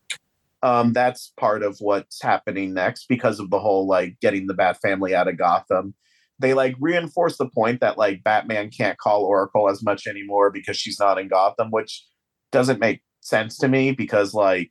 um, 0.65 0.95
that's 0.95 1.31
part 1.39 1.63
of 1.63 1.77
what's 1.81 2.23
happening 2.23 2.73
next 2.73 3.07
because 3.07 3.39
of 3.39 3.51
the 3.51 3.59
whole 3.59 3.87
like 3.87 4.19
getting 4.21 4.47
the 4.47 4.55
Bat 4.55 4.79
family 4.81 5.15
out 5.15 5.29
of 5.29 5.37
Gotham. 5.37 5.95
They 6.41 6.55
like 6.55 6.75
reinforce 6.81 7.37
the 7.39 7.49
point 7.49 7.81
that 7.81 7.97
like 7.99 8.25
Batman 8.25 8.71
can't 8.71 8.99
call 8.99 9.25
Oracle 9.25 9.69
as 9.69 9.83
much 9.83 10.07
anymore 10.07 10.51
because 10.51 10.77
she's 10.77 10.99
not 10.99 11.19
in 11.19 11.29
Gotham, 11.29 11.71
which 11.71 12.05
doesn't 12.53 12.81
make 12.81 13.03
sense 13.21 13.57
to 13.59 13.69
me 13.69 13.93
because 13.93 14.35
like 14.35 14.71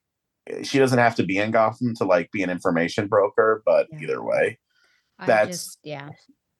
she 0.63 0.77
doesn't 0.79 0.99
have 0.99 1.15
to 1.15 1.23
be 1.23 1.37
in 1.37 1.51
Gotham 1.51 1.95
to 1.95 2.03
like 2.05 2.29
be 2.31 2.43
an 2.43 2.49
information 2.49 3.07
broker. 3.07 3.63
But 3.65 3.87
either 4.01 4.21
way, 4.23 4.59
That's- 5.25 5.47
just 5.47 5.79
yeah 5.83 6.09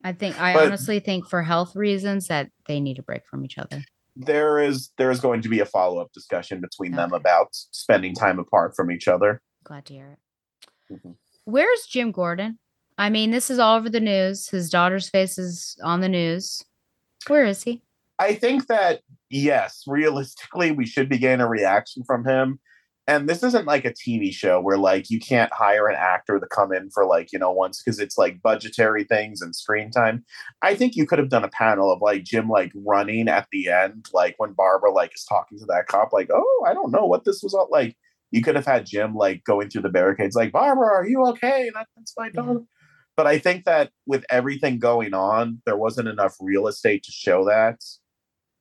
i 0.06 0.12
think 0.12 0.40
i 0.40 0.54
But- 0.54 0.66
honestly 0.66 1.00
think 1.00 1.28
for 1.28 1.42
health 1.44 1.76
reasons 1.78 2.28
that 2.28 2.50
they 2.68 2.80
need 2.82 3.00
a 3.00 3.04
break 3.04 3.26
from 3.26 3.44
each 3.46 3.58
other 3.58 3.84
there 4.18 4.60
is 4.60 4.92
there 4.98 5.10
is 5.12 5.20
going 5.22 5.42
to 5.44 5.50
be 5.50 5.60
a 5.62 5.66
follow 5.66 6.00
up 6.02 6.12
discussion 6.14 6.60
between 6.62 6.92
them 6.92 7.14
about 7.14 7.48
spending 7.52 8.14
time 8.14 8.38
apart 8.38 8.76
from 8.76 8.92
each 8.92 9.08
other. 9.08 9.42
glad 9.64 9.86
to 9.86 9.94
hear 9.94 10.18
it 10.18 10.94
Mhm. 10.94 11.16
where's 11.46 11.86
jim 11.90 12.12
gordon 12.12 12.60
i 12.98 13.10
mean 13.10 13.32
this 13.32 13.50
is 13.50 13.60
all 13.60 13.78
over 13.78 13.90
the 13.90 14.00
news 14.00 14.50
his 14.50 14.70
daughter's 14.70 15.10
face 15.10 15.38
is 15.38 15.78
on 15.84 16.02
the 16.02 16.10
news 16.10 16.64
where 17.28 17.46
is 17.46 17.64
he 17.64 17.82
I 18.20 18.36
think 18.36 18.68
that 18.68 19.02
yes, 19.30 19.84
realistically, 19.88 20.72
we 20.72 20.86
should 20.86 21.10
be 21.10 21.18
getting 21.18 21.42
a 21.42 21.48
reaction 21.48 22.04
from 22.04 22.26
him. 22.26 22.60
And 23.06 23.28
this 23.28 23.44
isn't 23.44 23.66
like 23.66 23.84
a 23.84 23.92
TV 23.92 24.32
show 24.32 24.62
where 24.62 24.78
like 24.78 25.10
you 25.10 25.20
can't 25.20 25.52
hire 25.52 25.90
an 25.90 25.98
actor 26.00 26.40
to 26.40 26.48
come 26.48 26.72
in 26.72 26.90
for 26.90 27.06
like, 27.06 27.34
you 27.34 27.40
know, 27.40 27.52
once 27.52 27.84
because 27.84 28.00
it's 28.00 28.18
like 28.18 28.42
budgetary 28.42 29.04
things 29.04 29.42
and 29.42 29.54
screen 29.54 29.92
time. 29.92 30.24
I 30.62 30.74
think 30.74 30.96
you 30.96 31.06
could 31.06 31.20
have 31.20 31.28
done 31.28 31.44
a 31.44 31.50
panel 31.50 31.92
of 31.92 32.02
like 32.02 32.24
Jim 32.24 32.48
like 32.48 32.72
running 32.74 33.28
at 33.28 33.48
the 33.52 33.68
end, 33.68 34.06
like 34.14 34.36
when 34.38 34.54
Barbara 34.54 34.92
like 34.92 35.14
is 35.14 35.26
talking 35.28 35.60
to 35.60 35.66
that 35.66 35.88
cop, 35.88 36.14
like, 36.14 36.30
oh, 36.34 36.66
I 36.66 36.74
don't 36.74 36.92
know 36.92 37.06
what 37.06 37.26
this 37.26 37.42
was 37.44 37.54
all 37.54 37.68
like. 37.70 37.98
You 38.32 38.42
could 38.42 38.56
have 38.56 38.66
had 38.66 38.86
Jim 38.86 39.16
like 39.16 39.44
going 39.44 39.70
through 39.70 39.82
the 39.82 39.90
barricades, 39.90 40.36
like, 40.36 40.54
Barbara, 40.54 40.88
are 40.88 41.08
you 41.08 41.26
okay? 41.28 41.70
That, 41.76 41.88
that's 41.98 42.14
my 42.18 42.30
daughter. 42.30 42.62
But 43.16 43.28
I 43.28 43.38
think 43.38 43.66
that 43.66 43.92
with 44.08 44.26
everything 44.30 44.80
going 44.80 45.14
on, 45.14 45.62
there 45.66 45.78
wasn't 45.78 46.08
enough 46.08 46.36
real 46.40 46.68
estate 46.68 47.04
to 47.04 47.12
show 47.12 47.46
that 47.46 47.84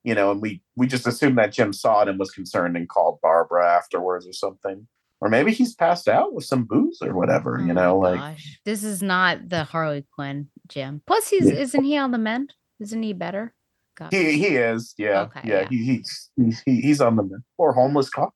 you 0.05 0.14
know, 0.14 0.32
and 0.32 0.42
we 0.42 0.62
we 0.76 0.86
just 0.86 1.06
assumed 1.06 1.39
that 1.39 1.52
Jim 1.52 1.72
saw 1.72 2.02
it 2.02 2.08
and 2.08 2.18
was 2.18 2.31
concerned 2.31 2.76
and 2.76 2.89
called 2.89 3.20
Barbara 3.22 3.70
afterwards 3.76 4.26
or 4.26 4.32
something. 4.32 4.86
Or 5.20 5.28
maybe 5.28 5.52
he's 5.52 5.76
passed 5.76 6.08
out 6.08 6.34
with 6.34 6.44
some 6.44 6.64
booze 6.64 6.98
or 7.00 7.14
whatever, 7.14 7.60
Oh 7.60 7.64
you 7.64 7.72
know, 7.72 7.98
like 7.98 8.18
Gosh, 8.18 8.58
this 8.64 8.82
is 8.82 9.02
not 9.02 9.48
the 9.48 9.62
harley 9.64 10.05
quinn 10.14 10.48
jim 10.68 11.02
plus 11.06 11.28
he's 11.28 11.48
Yeah. 11.48 11.55
isn't 11.58 11.84
he 11.84 11.97
on 11.97 12.10
the 12.10 12.18
mend 12.18 12.55
isn't 12.81 13.02
he 13.02 13.12
better 13.12 13.55
God. 13.97 14.12
he 14.12 14.32
he 14.39 14.56
is, 14.56 14.94
yeah, 14.98 15.22
Okay, 15.22 15.42
yeah, 15.44 15.60
yeah. 15.60 15.68
He, 15.70 15.84
he's 15.84 16.31
he's 16.36 16.62
he, 16.66 16.81
he's 16.81 17.00
on 17.00 17.14
the 17.14 17.22
mend. 17.22 17.44
or 17.58 17.72
homeless 17.72 18.10
cop. 18.10 18.34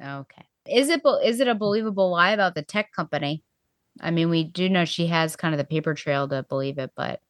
Okay. 0.00 0.44
Is 0.68 0.88
it 0.88 1.02
is 1.24 1.40
it 1.40 1.48
a 1.48 1.54
believable 1.56 2.10
lie 2.10 2.30
about 2.30 2.54
the 2.54 2.62
tech 2.62 2.92
company? 2.94 3.42
I 4.00 4.10
mean, 4.10 4.30
we 4.30 4.44
do 4.44 4.68
know 4.68 4.84
she 4.84 5.06
has 5.08 5.36
kind 5.36 5.54
of 5.54 5.58
the 5.58 5.64
paper 5.64 5.94
trail 5.94 6.28
to 6.28 6.42
believe 6.42 6.78
it, 6.78 6.92
but 6.96 7.20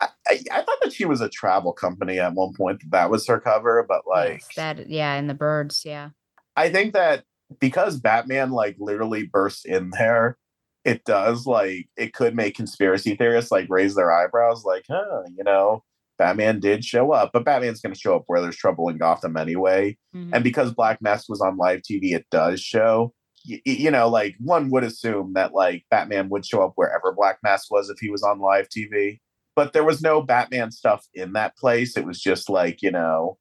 I, 0.00 0.08
I 0.50 0.62
thought 0.62 0.78
that 0.82 0.92
she 0.92 1.04
was 1.04 1.20
a 1.20 1.28
travel 1.28 1.72
company 1.72 2.18
at 2.18 2.34
one 2.34 2.54
point. 2.54 2.80
That, 2.80 2.90
that 2.90 3.10
was 3.10 3.26
her 3.26 3.40
cover, 3.40 3.84
but 3.88 4.02
like 4.06 4.42
yes, 4.42 4.48
that 4.56 4.88
yeah, 4.88 5.14
and 5.14 5.28
the 5.28 5.34
birds, 5.34 5.82
yeah. 5.84 6.10
I 6.56 6.70
think 6.70 6.94
that 6.94 7.24
because 7.60 7.98
Batman 7.98 8.50
like 8.50 8.76
literally 8.78 9.24
bursts 9.24 9.64
in 9.64 9.90
there, 9.90 10.38
it 10.84 11.04
does 11.04 11.46
like 11.46 11.88
it 11.96 12.14
could 12.14 12.34
make 12.34 12.56
conspiracy 12.56 13.14
theorists 13.14 13.50
like 13.50 13.66
raise 13.68 13.94
their 13.94 14.12
eyebrows, 14.12 14.64
like, 14.64 14.84
huh, 14.88 15.22
you 15.36 15.44
know, 15.44 15.84
Batman 16.18 16.60
did 16.60 16.84
show 16.84 17.12
up, 17.12 17.30
but 17.32 17.44
Batman's 17.44 17.80
going 17.80 17.94
to 17.94 18.00
show 18.00 18.16
up 18.16 18.24
where 18.26 18.40
there's 18.40 18.56
trouble 18.56 18.88
in 18.88 18.98
Gotham 18.98 19.36
anyway. 19.36 19.96
Mhm. 20.14 20.30
And 20.32 20.44
because 20.44 20.72
Black 20.72 21.00
Mask 21.02 21.28
was 21.28 21.40
on 21.40 21.56
live 21.56 21.80
TV, 21.80 22.14
it 22.14 22.26
does 22.30 22.60
show. 22.60 23.12
You 23.44 23.90
know, 23.90 24.08
like 24.08 24.36
one 24.38 24.70
would 24.70 24.84
assume 24.84 25.32
that 25.34 25.54
like 25.54 25.84
Batman 25.90 26.28
would 26.28 26.44
show 26.44 26.62
up 26.62 26.72
wherever 26.76 27.12
Black 27.12 27.38
Mask 27.42 27.70
was 27.70 27.88
if 27.88 27.98
he 27.98 28.10
was 28.10 28.22
on 28.22 28.40
live 28.40 28.68
TV. 28.68 29.20
But 29.56 29.72
there 29.72 29.84
was 29.84 30.02
no 30.02 30.22
Batman 30.22 30.70
stuff 30.70 31.06
in 31.14 31.32
that 31.32 31.56
place. 31.56 31.96
It 31.96 32.06
was 32.06 32.20
just 32.20 32.48
like, 32.48 32.82
you 32.82 32.90
know, 32.90 33.38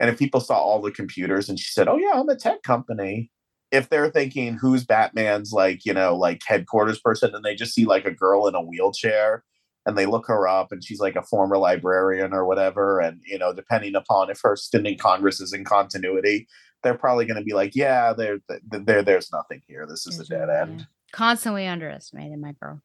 and 0.00 0.08
if 0.10 0.18
people 0.18 0.40
saw 0.40 0.58
all 0.58 0.80
the 0.80 0.90
computers 0.90 1.48
and 1.48 1.58
she 1.58 1.70
said, 1.72 1.88
Oh, 1.88 1.96
yeah, 1.96 2.12
I'm 2.14 2.28
a 2.28 2.36
tech 2.36 2.62
company. 2.62 3.30
If 3.70 3.90
they're 3.90 4.10
thinking 4.10 4.54
who's 4.54 4.84
Batman's 4.84 5.52
like, 5.52 5.84
you 5.84 5.92
know, 5.92 6.16
like 6.16 6.42
headquarters 6.46 7.00
person, 7.00 7.34
and 7.34 7.44
they 7.44 7.54
just 7.54 7.74
see 7.74 7.84
like 7.84 8.06
a 8.06 8.14
girl 8.14 8.46
in 8.46 8.54
a 8.54 8.62
wheelchair 8.62 9.44
and 9.88 9.96
they 9.96 10.04
look 10.04 10.26
her 10.26 10.46
up 10.46 10.70
and 10.70 10.84
she's 10.84 11.00
like 11.00 11.16
a 11.16 11.22
former 11.22 11.56
librarian 11.56 12.34
or 12.34 12.44
whatever. 12.44 13.00
And, 13.00 13.22
you 13.24 13.38
know, 13.38 13.54
depending 13.54 13.94
upon 13.94 14.28
if 14.28 14.38
her 14.42 14.54
stint 14.54 14.86
in 14.86 14.98
Congress 14.98 15.40
is 15.40 15.54
in 15.54 15.64
continuity, 15.64 16.46
they're 16.82 16.92
probably 16.92 17.24
going 17.24 17.38
to 17.38 17.44
be 17.44 17.54
like, 17.54 17.74
yeah, 17.74 18.12
there, 18.12 18.36
there, 18.60 19.02
there's 19.02 19.32
nothing 19.32 19.62
here. 19.66 19.86
This 19.88 20.06
is 20.06 20.20
a 20.20 20.26
dead 20.26 20.50
end. 20.50 20.86
Constantly 21.12 21.66
underestimated, 21.66 22.38
my 22.38 22.52
girl. 22.60 22.82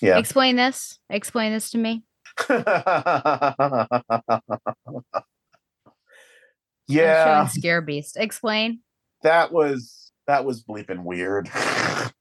Yeah. 0.00 0.16
Explain 0.16 0.54
this. 0.54 1.00
Explain 1.10 1.52
this 1.52 1.72
to 1.72 1.78
me. 1.78 2.04
yeah. 6.86 7.48
Scare 7.48 7.80
Beast. 7.80 8.16
Explain. 8.16 8.78
That 9.24 9.52
was 9.52 10.12
that 10.28 10.44
was 10.44 10.62
bleeping 10.62 11.02
weird. 11.02 11.50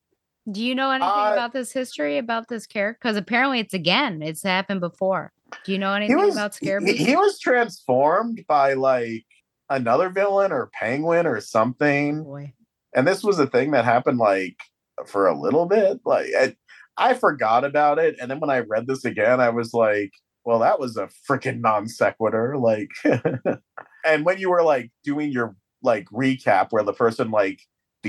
Do 0.49 0.63
you 0.63 0.75
know 0.75 0.91
anything 0.91 1.09
Uh, 1.09 1.33
about 1.33 1.53
this 1.53 1.71
history 1.71 2.17
about 2.17 2.47
this 2.47 2.65
character? 2.65 2.99
Because 3.01 3.17
apparently 3.17 3.59
it's 3.59 3.73
again. 3.73 4.21
It's 4.21 4.43
happened 4.43 4.79
before. 4.79 5.31
Do 5.65 5.71
you 5.71 5.77
know 5.77 5.93
anything 5.93 6.17
was- 6.17 6.35
about 6.35 6.55
Scare 6.55 6.79
he, 6.81 6.93
he 6.93 7.15
was 7.15 7.39
transformed 7.39 8.45
by 8.47 8.73
like 8.73 9.25
another 9.69 10.09
villain 10.09 10.51
or 10.51 10.69
penguin 10.73 11.25
or 11.25 11.41
something. 11.41 12.23
Boy. 12.23 12.53
And 12.95 13.07
this 13.07 13.23
was 13.23 13.39
a 13.39 13.47
thing 13.47 13.71
that 13.71 13.85
happened 13.85 14.17
like 14.17 14.57
for 15.05 15.27
a 15.27 15.37
little 15.39 15.65
bit. 15.65 15.99
Like 16.05 16.27
I, 16.37 16.55
I 16.97 17.13
forgot 17.13 17.63
about 17.63 17.99
it, 17.99 18.17
and 18.19 18.31
then 18.31 18.39
when 18.39 18.49
I 18.49 18.59
read 18.59 18.87
this 18.87 19.05
again, 19.05 19.39
I 19.39 19.49
was 19.49 19.73
like, 19.73 20.11
"Well, 20.45 20.59
that 20.59 20.79
was 20.79 20.97
a 20.97 21.09
freaking 21.29 21.59
non 21.59 21.87
sequitur." 21.87 22.57
Like, 22.57 22.89
and 24.05 24.25
when 24.25 24.39
you 24.39 24.49
were 24.49 24.63
like 24.63 24.91
doing 25.03 25.31
your 25.31 25.55
like 25.83 26.07
recap 26.09 26.67
where 26.71 26.83
the 26.83 26.93
person 26.93 27.29
like 27.29 27.59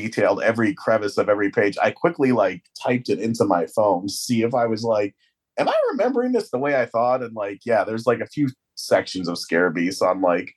detailed 0.01 0.43
every 0.43 0.75
crevice 0.75 1.19
of 1.19 1.29
every 1.29 1.51
page, 1.51 1.77
I 1.83 1.91
quickly 1.91 2.33
like 2.33 2.63
typed 2.83 3.09
it 3.09 3.19
into 3.19 3.45
my 3.45 3.67
phone 3.67 4.09
see 4.09 4.43
if 4.43 4.55
I 4.55 4.67
was 4.67 4.85
like, 4.85 5.15
"Am 5.59 5.69
I 5.69 5.75
remembering 5.91 6.33
this 6.33 6.51
the 6.51 6.59
way 6.59 6.81
I 6.81 6.87
thought?" 6.87 7.23
And 7.23 7.35
like, 7.35 7.61
yeah, 7.65 7.85
there's 7.85 8.07
like 8.07 8.21
a 8.21 8.27
few 8.27 8.49
sections 8.77 9.29
of 9.29 9.39
Scare 9.39 9.71
Beast 9.71 10.03
on 10.03 10.21
like 10.21 10.53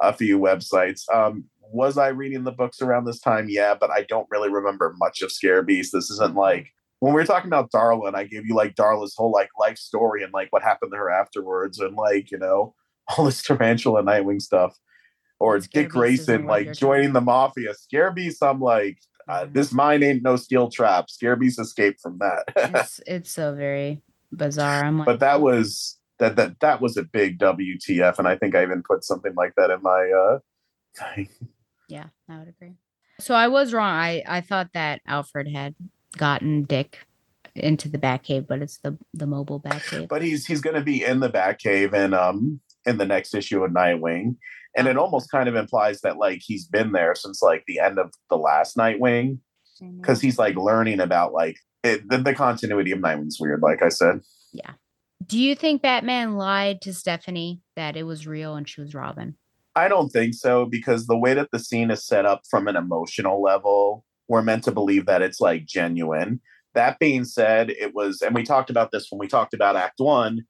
a 0.00 0.12
few 0.12 0.38
websites. 0.38 1.02
Um, 1.12 1.44
was 1.72 1.96
I 1.96 2.08
reading 2.08 2.44
the 2.44 2.52
books 2.52 2.82
around 2.82 3.06
this 3.06 3.20
time? 3.20 3.48
Yeah, 3.48 3.74
but 3.74 3.90
I 3.90 4.02
don't 4.02 4.28
really 4.30 4.50
remember 4.50 4.94
much 4.98 5.22
of 5.22 5.32
Scare 5.32 5.62
Beast. 5.62 5.92
This 5.92 6.10
isn't 6.10 6.34
like 6.34 6.68
when 7.00 7.12
we 7.14 7.20
were 7.20 7.26
talking 7.26 7.48
about 7.48 7.72
Darla, 7.72 8.08
and 8.08 8.16
I 8.16 8.24
gave 8.24 8.46
you 8.46 8.54
like 8.54 8.74
Darla's 8.74 9.14
whole 9.16 9.32
like 9.32 9.48
life 9.58 9.78
story 9.78 10.22
and 10.22 10.32
like 10.32 10.48
what 10.50 10.62
happened 10.62 10.92
to 10.92 10.98
her 10.98 11.10
afterwards, 11.10 11.78
and 11.78 11.96
like 11.96 12.30
you 12.30 12.38
know 12.38 12.74
all 13.16 13.24
this 13.24 13.42
tarantula 13.42 14.02
Nightwing 14.02 14.40
stuff, 14.40 14.76
or 15.42 15.56
it's 15.56 15.66
Dick 15.66 15.88
Grayson 15.88 16.46
like 16.46 16.72
joining 16.72 17.12
the 17.12 17.20
mafia. 17.20 17.74
Scare 17.74 18.12
Beast, 18.12 18.42
I'm 18.42 18.60
like. 18.60 18.98
Uh, 19.28 19.46
this 19.50 19.72
mine 19.72 20.02
ain't 20.02 20.22
no 20.22 20.34
steel 20.34 20.68
trap. 20.68 21.08
Scare 21.08 21.36
Beast 21.36 21.60
escaped 21.60 22.00
from 22.00 22.18
that. 22.18 22.42
it's 22.56 23.00
it's 23.06 23.30
so 23.30 23.54
very 23.54 24.02
bizarre. 24.32 24.84
I'm 24.84 24.98
like, 24.98 25.06
but 25.06 25.20
that 25.20 25.40
was 25.40 25.98
that 26.18 26.34
that 26.36 26.58
that 26.58 26.80
was 26.80 26.96
a 26.96 27.04
big 27.04 27.38
WTF, 27.38 28.18
and 28.18 28.26
I 28.26 28.36
think 28.36 28.56
I 28.56 28.62
even 28.62 28.82
put 28.82 29.04
something 29.04 29.32
like 29.36 29.54
that 29.56 29.70
in 29.70 29.80
my 29.80 30.10
uh 30.10 30.38
thing. 31.14 31.28
yeah, 31.88 32.06
I 32.28 32.38
would 32.38 32.48
agree. 32.48 32.74
So 33.20 33.34
I 33.34 33.46
was 33.46 33.72
wrong. 33.72 33.94
I 33.94 34.24
I 34.26 34.40
thought 34.40 34.70
that 34.74 35.00
Alfred 35.06 35.48
had 35.48 35.76
gotten 36.16 36.64
Dick 36.64 36.98
into 37.54 37.88
the 37.88 37.98
Batcave, 37.98 38.48
but 38.48 38.60
it's 38.60 38.78
the 38.78 38.98
the 39.14 39.26
mobile 39.26 39.60
Batcave. 39.60 40.08
But 40.08 40.22
he's 40.22 40.46
he's 40.46 40.60
going 40.60 40.76
to 40.76 40.82
be 40.82 41.04
in 41.04 41.20
the 41.20 41.30
Batcave 41.30 41.92
and 41.92 42.12
um 42.12 42.60
in 42.86 42.98
the 42.98 43.06
next 43.06 43.34
issue 43.34 43.62
of 43.62 43.70
Nightwing, 43.70 44.36
and 44.76 44.86
it 44.86 44.96
uh-huh. 44.96 45.04
almost 45.04 45.30
kind 45.30 45.48
of 45.48 45.54
implies 45.54 46.00
that 46.00 46.18
like 46.18 46.40
he's 46.42 46.66
been 46.66 46.92
there 46.92 47.14
since 47.14 47.42
like 47.42 47.64
the 47.66 47.78
end 47.78 47.98
of 47.98 48.12
the 48.30 48.36
last 48.36 48.76
Nightwing 48.76 49.38
because 50.00 50.20
he's 50.20 50.38
like 50.38 50.56
learning 50.56 51.00
about 51.00 51.32
like 51.32 51.56
it, 51.82 52.08
the, 52.08 52.18
the 52.18 52.34
continuity 52.34 52.92
of 52.92 53.00
Nightwing's 53.00 53.38
weird. 53.40 53.62
Like 53.62 53.82
I 53.82 53.88
said, 53.88 54.20
Yeah. 54.52 54.72
Do 55.24 55.38
you 55.38 55.54
think 55.54 55.82
Batman 55.82 56.36
lied 56.36 56.80
to 56.82 56.92
Stephanie 56.92 57.60
that 57.76 57.96
it 57.96 58.04
was 58.04 58.26
real 58.26 58.56
and 58.56 58.68
she 58.68 58.80
was 58.80 58.94
Robin? 58.94 59.36
I 59.74 59.88
don't 59.88 60.10
think 60.10 60.34
so 60.34 60.66
because 60.66 61.06
the 61.06 61.16
way 61.16 61.34
that 61.34 61.50
the 61.52 61.58
scene 61.58 61.90
is 61.90 62.04
set 62.04 62.26
up 62.26 62.42
from 62.50 62.68
an 62.68 62.76
emotional 62.76 63.42
level, 63.42 64.04
we're 64.28 64.42
meant 64.42 64.64
to 64.64 64.72
believe 64.72 65.06
that 65.06 65.22
it's 65.22 65.40
like 65.40 65.64
genuine. 65.66 66.40
That 66.74 66.98
being 66.98 67.24
said, 67.24 67.70
it 67.70 67.94
was, 67.94 68.22
and 68.22 68.34
we 68.34 68.42
talked 68.42 68.70
about 68.70 68.90
this 68.92 69.08
when 69.10 69.18
we 69.18 69.28
talked 69.28 69.54
about 69.54 69.76
Act 69.76 69.98
One. 69.98 70.44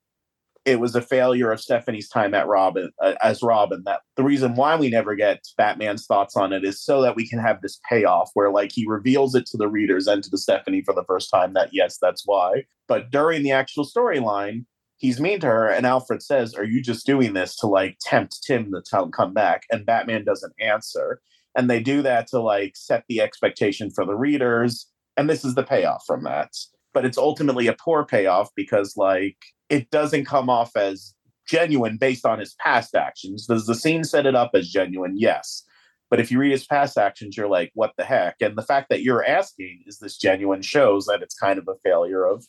It 0.65 0.79
was 0.79 0.95
a 0.95 1.03
failure 1.03 1.51
of 1.51 1.61
Stephanie's 1.61 2.09
time 2.09 2.35
at 2.35 2.47
Robin 2.47 2.91
uh, 3.03 3.15
as 3.23 3.43
Robin. 3.43 3.83
That 3.85 4.01
the 4.17 4.23
reason 4.23 4.55
why 4.55 4.77
we 4.77 4.91
never 4.91 5.15
get 5.17 5.41
Batman's 5.57 6.07
thoughts 6.07 6.37
on 6.37 6.53
it 6.53 6.65
is 6.65 6.83
so 6.83 7.03
that 7.03 7.17
we 7.17 7.29
can 7.29 7.41
have 7.41 7.61
this 7.61 7.81
payoff 7.89 8.31
where, 8.35 8.51
like, 8.51 8.71
he 8.73 8.87
reveals 8.87 9.35
it 9.35 9.47
to 9.47 9.57
the 9.57 9.69
readers 9.69 10.07
and 10.07 10.23
to 10.23 10.31
the 10.31 10.39
Stephanie 10.39 10.83
for 10.83 10.95
the 10.95 11.05
first 11.05 11.31
time 11.31 11.55
that 11.55 11.71
yes, 11.73 11.99
that's 12.01 12.23
why. 12.27 12.63
But 12.87 13.11
during 13.11 13.43
the 13.43 13.51
actual 13.53 13.85
storyline, 13.85 14.65
he's 14.99 15.21
mean 15.21 15.41
to 15.41 15.49
her, 15.49 15.69
and 15.69 15.85
Alfred 15.85 16.23
says, 16.23 16.55
"Are 16.55 16.65
you 16.65 16.81
just 16.81 17.07
doing 17.07 17.33
this 17.33 17.57
to 17.57 17.67
like 17.67 17.99
tempt 18.01 18.39
Tim 18.47 18.73
to 18.73 19.11
come 19.13 19.35
back?" 19.35 19.65
And 19.71 19.85
Batman 19.85 20.25
doesn't 20.25 20.55
answer, 20.61 21.21
and 21.57 21.69
they 21.69 21.81
do 21.81 22.03
that 22.03 22.29
to 22.29 22.41
like 22.41 22.77
set 22.77 23.05
the 23.09 23.21
expectation 23.21 23.91
for 23.91 24.07
the 24.07 24.15
readers, 24.15 24.87
and 25.17 25.29
this 25.29 25.45
is 25.45 25.55
the 25.57 25.65
payoff 25.65 26.05
from 26.07 26.23
that. 26.25 26.51
But 26.95 27.05
it's 27.05 27.19
ultimately 27.19 27.67
a 27.67 27.77
poor 27.85 28.05
payoff 28.05 28.51
because 28.55 28.97
like 28.97 29.37
it 29.73 29.91
doesn't 29.91 30.27
come 30.27 30.49
off 30.49 30.77
as 30.77 31.15
genuine 31.49 31.97
based 31.97 32.25
on 32.25 32.39
his 32.39 32.55
past 32.55 32.95
actions. 32.95 33.47
Does 33.47 33.67
the 33.67 33.75
scene 33.75 34.05
set 34.05 34.27
it 34.27 34.35
up 34.35 34.51
as 34.55 34.69
genuine? 34.69 35.15
Yes. 35.17 35.65
But 36.11 36.21
if 36.21 36.31
you 36.31 36.39
read 36.39 36.53
his 36.53 36.67
past 36.67 36.99
actions, 36.99 37.37
you're 37.37 37.49
like, 37.49 37.73
what 37.75 37.93
the 37.97 38.05
heck? 38.05 38.37
And 38.41 38.57
the 38.57 38.63
fact 38.63 38.91
that 38.91 39.03
you're 39.03 39.25
asking, 39.25 39.83
is 39.87 39.99
this 39.99 40.19
genuine, 40.19 40.63
shows 40.63 41.07
that 41.07 41.23
it's 41.23 41.35
kind 41.35 41.59
of 41.59 41.67
a 41.69 41.79
failure 41.83 42.25
of 42.27 42.45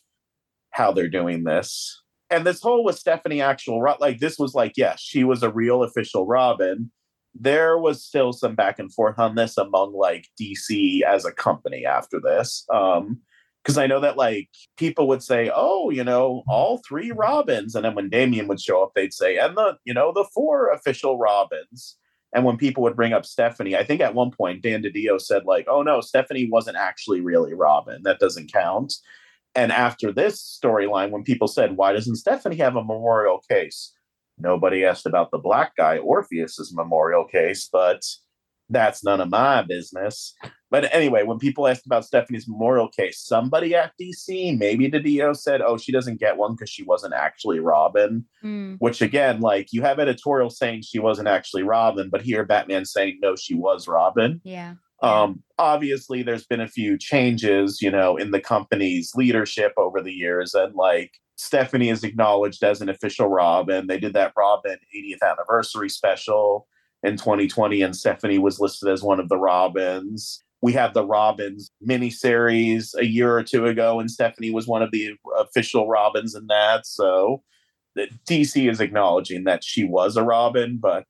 how 0.72 0.92
they're 0.92 1.08
doing 1.08 1.44
this 1.44 2.04
and 2.34 2.46
this 2.48 2.62
whole 2.62 2.84
with 2.84 2.98
Stephanie 2.98 3.42
actual 3.42 3.82
like 4.00 4.20
this 4.20 4.38
was 4.40 4.54
like 4.54 4.74
yes 4.76 5.00
she 5.00 5.24
was 5.24 5.44
a 5.44 5.52
real 5.52 5.84
official 5.84 6.26
Robin 6.26 6.92
there 7.36 7.78
was 7.78 8.04
still 8.04 8.34
some 8.34 8.56
back 8.56 8.80
and 8.80 8.94
forth 8.94 9.18
on 9.18 9.36
this 9.36 9.58
among 9.58 9.94
like 9.94 10.28
DC 10.40 11.02
as 11.04 11.26
a 11.26 11.32
company 11.32 11.86
after 11.86 12.20
this 12.20 12.66
um 12.74 13.20
because 13.64 13.78
I 13.78 13.88
know 13.88 14.00
that 14.02 14.18
like 14.18 14.50
people 14.78 15.08
would 15.08 15.24
say 15.24 15.52
oh 15.54 15.90
you 15.90 16.04
know 16.04 16.40
mm-hmm. 16.40 16.50
all 16.50 16.82
three 16.88 17.12
Robins 17.12 17.76
and 17.76 17.86
then 17.86 17.96
when 17.96 18.10
Damian 18.10 18.48
would 18.48 18.60
show 18.60 18.84
up 18.84 18.92
they'd 18.96 19.14
say 19.14 19.38
and 19.38 19.56
the 19.58 19.78
you 19.86 19.94
know 19.94 20.12
the 20.14 20.26
four 20.34 20.70
official 20.70 21.18
Robins. 21.18 21.98
And 22.36 22.46
when 22.46 22.58
people 22.58 22.82
would 22.82 22.96
bring 22.96 23.14
up 23.14 23.26
Stephanie 23.28 23.76
I 23.76 23.84
think 23.84 24.02
at 24.02 24.16
one 24.16 24.32
point 24.32 24.64
Dan 24.64 24.82
DiDio 24.84 25.22
said 25.22 25.46
like 25.46 25.66
oh 25.70 25.82
no 25.82 26.02
Stephanie 26.02 26.50
wasn't 26.52 26.78
actually 26.78 27.22
really 27.22 27.54
Robin. 27.54 28.02
That 28.04 28.20
doesn't 28.20 28.52
count. 28.52 28.96
And 29.56 29.72
after 29.72 30.12
this 30.12 30.60
storyline, 30.64 31.12
when 31.12 31.24
people 31.24 31.48
said, 31.48 31.78
why 31.78 31.94
doesn't 31.94 32.16
Stephanie 32.16 32.56
have 32.58 32.76
a 32.76 32.84
memorial 32.84 33.44
case? 33.50 33.94
Nobody 34.40 34.84
asked 34.84 35.06
about 35.06 35.30
the 35.30 35.38
black 35.38 35.76
guy, 35.76 36.00
Orpheus's 36.00 36.74
memorial 36.74 37.24
case, 37.24 37.70
but 37.72 38.02
that's 38.70 39.04
none 39.04 39.22
of 39.22 39.30
my 39.30 39.62
business. 39.62 40.34
But 40.72 40.92
anyway, 40.94 41.24
when 41.24 41.38
people 41.38 41.68
asked 41.68 41.86
about 41.86 42.06
Stephanie's 42.06 42.48
memorial 42.48 42.90
case, 42.90 43.20
somebody 43.20 43.76
at 43.76 43.92
DC, 44.02 44.58
maybe 44.58 44.90
DiDio 44.90 45.36
said, 45.36 45.62
oh, 45.62 45.78
she 45.78 45.92
doesn't 45.92 46.20
get 46.20 46.38
one 46.38 46.54
because 46.54 46.70
she 46.70 46.84
wasn't 46.84 47.14
actually 47.14 47.60
Robin. 47.60 48.26
Hmm. 48.42 48.76
Which 48.80 49.02
again, 49.02 49.40
like 49.40 49.68
you 49.72 49.84
have 49.84 50.00
editorial 50.00 50.50
saying 50.50 50.82
she 50.82 51.00
wasn't 51.00 51.28
actually 51.28 51.64
Robin, 51.64 52.10
but 52.10 52.22
here 52.22 52.44
Batman 52.44 52.86
saying 52.86 53.20
no, 53.22 53.36
she 53.36 53.54
was 53.54 53.88
Robin. 53.88 54.42
Yeah. 54.44 54.76
Um, 55.04 55.44
obviously, 55.60 56.24
there's 56.24 56.46
been 56.46 56.62
a 56.62 56.68
few 56.68 56.98
changes, 56.98 57.82
you 57.82 57.92
know, 57.92 58.16
in 58.16 58.32
the 58.32 58.40
company's 58.40 59.12
leadership 59.16 59.74
over 59.78 60.02
the 60.02 60.14
years, 60.14 60.54
and 60.54 60.74
like 60.76 61.12
Stephanie 61.36 61.90
is 61.90 62.04
acknowledged 62.04 62.64
as 62.64 62.82
an 62.82 62.90
official 62.90 63.28
Robin. 63.28 63.88
They 63.88 64.00
did 64.00 64.14
that 64.14 64.34
Robin 64.38 64.78
80th 64.96 65.30
anniversary 65.30 65.90
special 65.90 66.68
in 67.04 67.18
2020, 67.18 67.82
and 67.82 67.96
Stephanie 67.96 68.40
was 68.40 68.60
listed 68.60 68.90
as 68.90 69.04
one 69.04 69.20
of 69.20 69.30
the 69.30 69.38
Robins. 69.38 70.42
We 70.62 70.74
had 70.74 70.94
the 70.94 71.06
Robins 71.06 71.70
miniseries 71.86 72.96
a 72.98 73.06
year 73.06 73.36
or 73.36 73.44
two 73.44 73.66
ago, 73.66 74.00
and 74.00 74.10
Stephanie 74.10 74.52
was 74.52 74.68
one 74.68 74.82
of 74.82 74.92
the 74.92 75.12
official 75.38 75.88
Robins 75.88 76.36
in 76.36 76.48
that. 76.48 76.86
So 76.86 77.44
the 77.96 78.08
DC 78.28 78.70
is 78.70 78.80
acknowledging 78.80 79.44
that 79.44 79.64
she 79.64 79.84
was 79.84 80.16
a 80.16 80.24
Robin, 80.24 80.78
but 80.82 81.06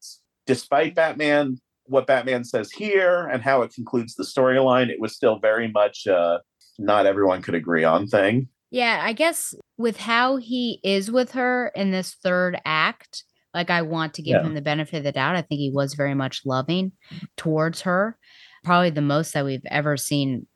despite 0.46 0.96
Batman 0.96 1.60
what 1.86 2.08
Batman 2.08 2.44
says 2.46 2.72
here 2.72 3.28
and 3.28 3.44
how 3.44 3.62
it 3.62 3.74
concludes 3.74 4.16
the 4.16 4.24
storyline, 4.24 4.90
it 4.90 5.00
was 5.00 5.14
still 5.14 5.40
very 5.40 5.68
much 5.68 6.08
uh, 6.08 6.40
not 6.80 7.06
everyone 7.06 7.42
could 7.42 7.56
agree 7.56 7.84
on 7.84 8.08
thing. 8.08 8.48
Yeah, 8.72 9.02
I 9.04 9.14
guess 9.14 9.54
with 9.78 9.98
how 9.98 10.38
he 10.38 10.80
is 10.84 11.12
with 11.12 11.32
her 11.34 11.72
in 11.76 11.92
this 11.92 12.16
third 12.24 12.60
act, 12.66 13.24
like 13.54 13.70
I 13.70 13.82
want 13.84 14.16
to 14.16 14.22
give 14.22 14.42
Yeah. 14.42 14.44
him 14.48 14.54
the 14.54 14.62
benefit 14.62 14.98
of 14.98 15.04
the 15.04 15.12
doubt. 15.12 15.36
I 15.36 15.42
think 15.42 15.60
he 15.60 15.72
was 15.72 15.94
very 15.94 16.14
much 16.16 16.42
loving 16.46 16.92
towards 17.38 17.82
her. 17.82 18.18
Probably 18.64 18.90
the 18.90 19.02
most 19.02 19.34
that 19.34 19.46
we've 19.46 19.66
ever 19.70 19.98
seen 19.98 20.48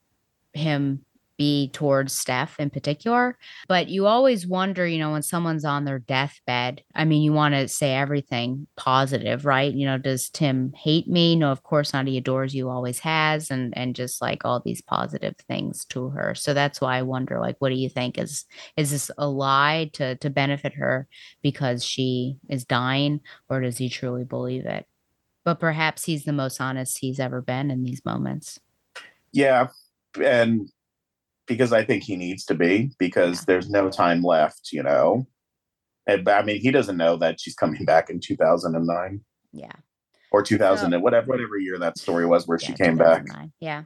him 0.54 1.06
be 1.38 1.70
towards 1.70 2.14
Steph 2.14 2.60
in 2.60 2.70
particular. 2.70 3.38
But 3.68 3.90
you 3.90 4.08
always 4.08 4.48
wonder, 4.48 4.86
you 4.88 5.00
know, 5.00 5.12
when 5.12 5.22
someone's 5.22 5.66
on 5.66 5.86
their 5.86 6.00
deathbed, 6.00 6.84
I 6.96 7.06
mean, 7.06 7.22
you 7.22 7.34
want 7.34 7.54
to 7.54 7.68
say 7.68 7.94
everything 7.94 8.68
positive, 8.76 9.46
right? 9.46 9.74
You 9.74 9.86
know, 9.86 9.98
does 9.98 10.30
Tim 10.30 10.74
hate 10.74 11.08
me? 11.08 11.36
No, 11.36 11.52
of 11.52 11.64
course 11.64 11.94
not. 11.94 12.08
He 12.08 12.18
adores 12.18 12.54
you, 12.56 12.70
always 12.70 13.00
has, 13.00 13.52
and 13.52 13.76
and 13.78 13.96
just 13.96 14.22
like 14.22 14.44
all 14.46 14.60
these 14.60 14.82
positive 14.82 15.36
things 15.48 15.86
to 15.86 16.10
her. 16.10 16.36
So 16.36 16.54
that's 16.54 16.82
why 16.82 16.98
I 16.98 17.02
wonder, 17.04 17.40
like, 17.40 17.56
what 17.60 17.70
do 17.70 17.76
you 17.76 17.90
think? 17.90 18.18
Is 18.18 18.46
is 18.76 18.92
this 18.92 19.12
a 19.18 19.28
lie 19.28 19.90
to 19.94 20.16
to 20.16 20.30
benefit 20.30 20.74
her 20.74 21.08
because 21.42 21.86
she 21.86 22.38
is 22.50 22.66
dying, 22.66 23.22
or 23.50 23.62
does 23.62 23.78
he 23.78 23.90
truly 23.90 24.24
believe 24.24 24.66
it? 24.66 24.86
But 25.46 25.60
perhaps 25.60 26.04
he's 26.04 26.26
the 26.26 26.34
most 26.34 26.60
honest 26.60 26.98
he's 26.98 27.22
ever 27.22 27.42
been 27.42 27.72
in 27.72 27.84
these 27.84 28.04
moments. 28.04 28.60
Yeah. 29.32 29.68
And 30.22 30.70
because 31.48 31.74
I 31.74 31.84
think 31.84 32.04
he 32.04 32.16
needs 32.16 32.46
to 32.46 32.54
be 32.56 32.92
because 33.00 33.46
there's 33.46 33.70
no 33.70 33.90
time 33.90 34.22
left, 34.22 34.70
you 34.72 34.84
know. 34.84 35.28
And 36.06 36.28
I 36.30 36.42
mean, 36.44 36.62
he 36.62 36.72
doesn't 36.72 36.98
know 36.98 37.18
that 37.18 37.40
she's 37.40 37.56
coming 37.56 37.86
back 37.86 38.10
in 38.10 38.20
2009 38.20 39.22
Yeah. 39.52 39.72
or 40.32 40.44
2000 40.44 40.92
So- 40.92 40.96
and 40.96 41.04
whatever 41.04 41.28
whatever 41.28 41.58
year 41.58 41.78
that 41.80 41.98
story 41.98 42.26
was 42.26 42.48
where 42.48 42.60
she 42.60 42.74
came 42.74 42.98
back. 42.98 43.26
Yeah. 43.60 43.84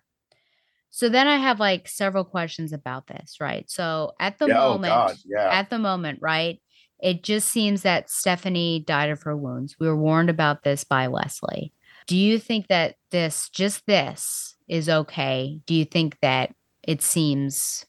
So 0.89 1.07
then 1.07 1.27
I 1.27 1.37
have 1.37 1.59
like 1.59 1.87
several 1.87 2.25
questions 2.25 2.73
about 2.73 3.07
this, 3.07 3.37
right? 3.39 3.69
So 3.69 4.13
at 4.19 4.37
the 4.39 4.47
Yeah, 4.47 4.63
oh, 4.63 4.73
moment, 4.73 4.91
God, 4.93 5.15
yeah. 5.25 5.49
at 5.49 5.69
the 5.69 5.79
moment, 5.79 6.19
right? 6.21 6.61
It 7.01 7.23
just 7.23 7.49
seems 7.49 7.81
that 7.83 8.09
Stephanie 8.09 8.83
died 8.85 9.09
of 9.09 9.23
her 9.23 9.35
wounds. 9.35 9.75
We 9.79 9.87
were 9.87 9.95
warned 9.97 10.29
about 10.29 10.63
this 10.63 10.83
by 10.83 11.07
Leslie. 11.07 11.73
Do 12.07 12.17
you 12.17 12.37
think 12.39 12.67
that 12.67 12.95
this, 13.11 13.49
just 13.49 13.85
this, 13.87 14.55
is 14.67 14.87
okay? 14.89 15.59
Do 15.65 15.73
you 15.73 15.85
think 15.85 16.17
that 16.21 16.53
it 16.83 17.01
seems 17.01 17.85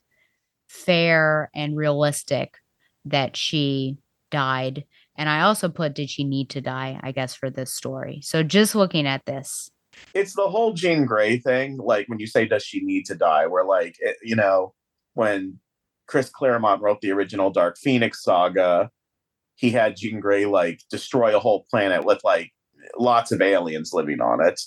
fair 0.69 1.51
and 1.55 1.77
realistic 1.77 2.55
that 3.05 3.37
she 3.37 3.99
died? 4.31 4.85
And 5.17 5.29
I 5.29 5.43
also 5.43 5.69
put, 5.69 5.95
did 5.95 6.11
she 6.11 6.25
need 6.25 6.51
to 6.51 6.61
die? 6.61 6.99
I 7.03 7.13
guess 7.13 7.35
for 7.35 7.51
this 7.51 7.73
story. 7.73 8.21
So 8.23 8.43
just 8.43 8.75
looking 8.75 9.07
at 9.07 9.27
this, 9.27 9.71
it's 10.15 10.35
the 10.35 10.49
whole 10.49 10.73
Jean 10.73 11.05
Grey 11.05 11.39
thing. 11.39 11.77
Like 11.77 12.09
when 12.09 12.19
you 12.19 12.27
say, 12.27 12.47
"Does 12.47 12.65
she 12.65 12.81
need 12.81 13.05
to 13.07 13.15
die?" 13.15 13.47
Where 13.47 13.65
like 13.65 13.97
it, 14.01 14.17
you 14.23 14.37
know, 14.37 14.75
when 15.15 15.59
Chris 16.07 16.31
Claremont 16.31 16.83
wrote 16.83 17.01
the 17.01 17.13
original 17.13 17.51
Dark 17.51 17.77
Phoenix 17.79 18.23
saga, 18.23 18.91
he 19.55 19.71
had 19.71 19.97
Jean 19.97 20.21
Grey 20.21 20.47
like 20.47 20.81
destroy 20.91 21.37
a 21.37 21.41
whole 21.41 21.67
planet 21.71 22.05
with 22.05 22.23
like 22.25 22.53
lots 22.99 23.33
of 23.33 23.41
aliens 23.41 23.93
living 23.93 24.21
on 24.21 24.45
it. 24.45 24.61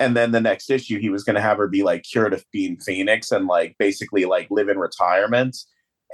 And 0.00 0.16
then 0.16 0.30
the 0.30 0.40
next 0.40 0.70
issue, 0.70 1.00
he 1.00 1.10
was 1.10 1.24
going 1.24 1.34
to 1.34 1.42
have 1.42 1.58
her 1.58 1.68
be 1.68 1.82
like 1.82 2.04
cured 2.04 2.32
of 2.32 2.44
being 2.52 2.78
Phoenix 2.78 3.32
and 3.32 3.46
like 3.46 3.74
basically 3.78 4.24
like 4.24 4.48
live 4.50 4.68
in 4.68 4.78
retirement. 4.78 5.56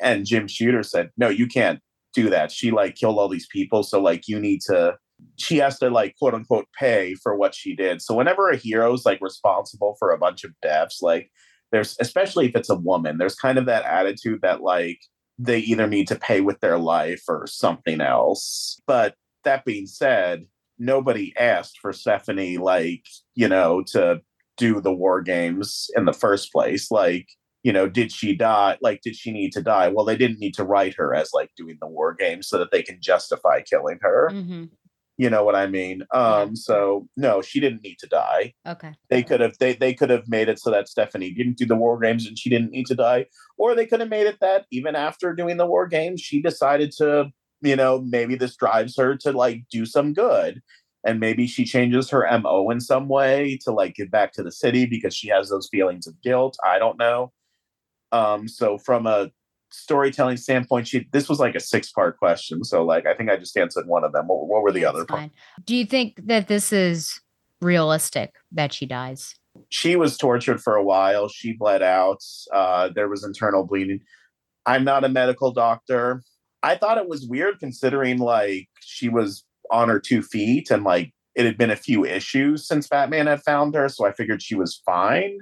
And 0.00 0.24
Jim 0.24 0.48
Shooter 0.48 0.82
said, 0.82 1.10
"No, 1.16 1.28
you 1.28 1.46
can't 1.46 1.80
do 2.14 2.30
that. 2.30 2.50
She 2.50 2.70
like 2.70 2.94
killed 2.96 3.18
all 3.18 3.28
these 3.28 3.46
people, 3.48 3.82
so 3.82 4.00
like 4.00 4.28
you 4.28 4.40
need 4.40 4.60
to." 4.66 4.96
she 5.36 5.58
has 5.58 5.78
to 5.78 5.90
like 5.90 6.16
quote 6.18 6.34
unquote 6.34 6.66
pay 6.78 7.14
for 7.22 7.36
what 7.36 7.54
she 7.54 7.74
did. 7.74 8.02
So 8.02 8.14
whenever 8.14 8.50
a 8.50 8.56
hero's 8.56 9.06
like 9.06 9.20
responsible 9.20 9.96
for 9.98 10.10
a 10.10 10.18
bunch 10.18 10.44
of 10.44 10.52
deaths, 10.62 11.00
like 11.02 11.30
there's 11.72 11.96
especially 12.00 12.46
if 12.46 12.56
it's 12.56 12.70
a 12.70 12.76
woman, 12.76 13.18
there's 13.18 13.34
kind 13.34 13.58
of 13.58 13.66
that 13.66 13.84
attitude 13.84 14.40
that 14.42 14.62
like 14.62 15.00
they 15.38 15.58
either 15.58 15.86
need 15.86 16.08
to 16.08 16.16
pay 16.16 16.40
with 16.40 16.60
their 16.60 16.78
life 16.78 17.22
or 17.28 17.46
something 17.46 18.00
else. 18.00 18.80
But 18.86 19.14
that 19.44 19.64
being 19.64 19.86
said, 19.86 20.44
nobody 20.78 21.32
asked 21.36 21.78
for 21.80 21.92
Stephanie 21.92 22.58
like, 22.58 23.04
you 23.34 23.48
know, 23.48 23.82
to 23.88 24.20
do 24.56 24.80
the 24.80 24.92
war 24.92 25.20
games 25.20 25.90
in 25.96 26.04
the 26.04 26.12
first 26.12 26.52
place. 26.52 26.90
Like, 26.90 27.28
you 27.62 27.72
know, 27.72 27.88
did 27.88 28.12
she 28.12 28.34
die? 28.34 28.76
Like, 28.80 29.00
did 29.02 29.16
she 29.16 29.32
need 29.32 29.52
to 29.52 29.62
die? 29.62 29.88
Well, 29.88 30.04
they 30.04 30.16
didn't 30.16 30.38
need 30.38 30.54
to 30.54 30.64
write 30.64 30.94
her 30.96 31.14
as 31.14 31.30
like 31.32 31.50
doing 31.56 31.78
the 31.80 31.88
war 31.88 32.14
games 32.14 32.48
so 32.48 32.58
that 32.58 32.70
they 32.70 32.82
can 32.82 32.98
justify 33.00 33.62
killing 33.62 33.98
her. 34.02 34.30
Mm-hmm. 34.32 34.64
You 35.16 35.30
know 35.30 35.44
what 35.44 35.54
I 35.54 35.68
mean? 35.68 36.02
Um, 36.12 36.56
so 36.56 37.08
no, 37.16 37.40
she 37.40 37.60
didn't 37.60 37.82
need 37.82 37.98
to 38.00 38.08
die. 38.08 38.52
okay. 38.66 38.94
They 39.10 39.22
could 39.22 39.40
have 39.40 39.56
they 39.58 39.74
they 39.74 39.94
could 39.94 40.10
have 40.10 40.28
made 40.28 40.48
it 40.48 40.58
so 40.58 40.70
that 40.72 40.88
Stephanie 40.88 41.30
didn't 41.30 41.56
do 41.56 41.66
the 41.66 41.76
war 41.76 41.98
games 42.00 42.26
and 42.26 42.36
she 42.36 42.50
didn't 42.50 42.72
need 42.72 42.86
to 42.86 42.96
die, 42.96 43.26
or 43.56 43.74
they 43.74 43.86
could 43.86 44.00
have 44.00 44.08
made 44.08 44.26
it 44.26 44.38
that 44.40 44.66
even 44.72 44.96
after 44.96 45.32
doing 45.32 45.56
the 45.56 45.66
war 45.66 45.86
games, 45.86 46.20
she 46.20 46.42
decided 46.42 46.90
to, 46.98 47.26
you 47.64 47.76
know, 47.76 48.00
maybe 48.00 48.36
this 48.36 48.56
drives 48.56 48.96
her 48.96 49.16
to 49.18 49.32
like 49.32 49.64
do 49.70 49.86
some 49.86 50.12
good. 50.12 50.62
And 51.06 51.20
maybe 51.20 51.46
she 51.46 51.64
changes 51.64 52.08
her 52.10 52.26
MO 52.40 52.70
in 52.70 52.80
some 52.80 53.08
way 53.08 53.58
to 53.64 53.72
like 53.72 53.94
get 53.94 54.10
back 54.10 54.32
to 54.34 54.42
the 54.42 54.52
city 54.52 54.86
because 54.86 55.14
she 55.14 55.28
has 55.28 55.50
those 55.50 55.68
feelings 55.70 56.06
of 56.06 56.20
guilt. 56.22 56.56
I 56.64 56.78
don't 56.78 56.98
know. 56.98 57.32
Um, 58.10 58.48
so 58.48 58.78
from 58.78 59.06
a 59.06 59.30
storytelling 59.70 60.38
standpoint, 60.38 60.88
she 60.88 61.06
this 61.12 61.28
was 61.28 61.40
like 61.40 61.54
a 61.54 61.60
six 61.60 61.92
part 61.92 62.18
question. 62.18 62.64
So 62.64 62.84
like 62.84 63.06
I 63.06 63.14
think 63.14 63.28
I 63.28 63.36
just 63.36 63.56
answered 63.56 63.86
one 63.86 64.04
of 64.04 64.12
them. 64.12 64.28
What, 64.28 64.46
what 64.48 64.62
were 64.62 64.72
the 64.72 64.86
other 64.86 65.04
parts? 65.04 65.34
Do 65.64 65.76
you 65.76 65.84
think 65.84 66.20
that 66.24 66.48
this 66.48 66.72
is 66.72 67.20
realistic 67.60 68.34
that 68.52 68.72
she 68.72 68.86
dies? 68.86 69.34
she 69.68 69.96
was 69.96 70.16
tortured 70.16 70.60
for 70.60 70.76
a 70.76 70.82
while. 70.82 71.28
She 71.28 71.52
bled 71.52 71.82
out. 71.82 72.22
Uh, 72.52 72.90
there 72.94 73.08
was 73.08 73.24
internal 73.24 73.64
bleeding. 73.64 74.00
I'm 74.66 74.84
not 74.84 75.04
a 75.04 75.08
medical 75.08 75.52
doctor. 75.52 76.22
I 76.64 76.76
thought 76.76 76.96
it 76.96 77.08
was 77.08 77.26
weird 77.26 77.60
considering 77.60 78.18
like 78.18 78.68
she 78.80 79.10
was 79.10 79.44
on 79.70 79.90
her 79.90 80.00
two 80.00 80.22
feet 80.22 80.70
and 80.70 80.82
like 80.82 81.12
it 81.34 81.44
had 81.44 81.58
been 81.58 81.70
a 81.70 81.76
few 81.76 82.06
issues 82.06 82.66
since 82.66 82.88
Batman 82.88 83.26
had 83.26 83.42
found 83.42 83.74
her. 83.74 83.88
So 83.90 84.06
I 84.06 84.12
figured 84.12 84.42
she 84.42 84.54
was 84.54 84.80
fine, 84.86 85.40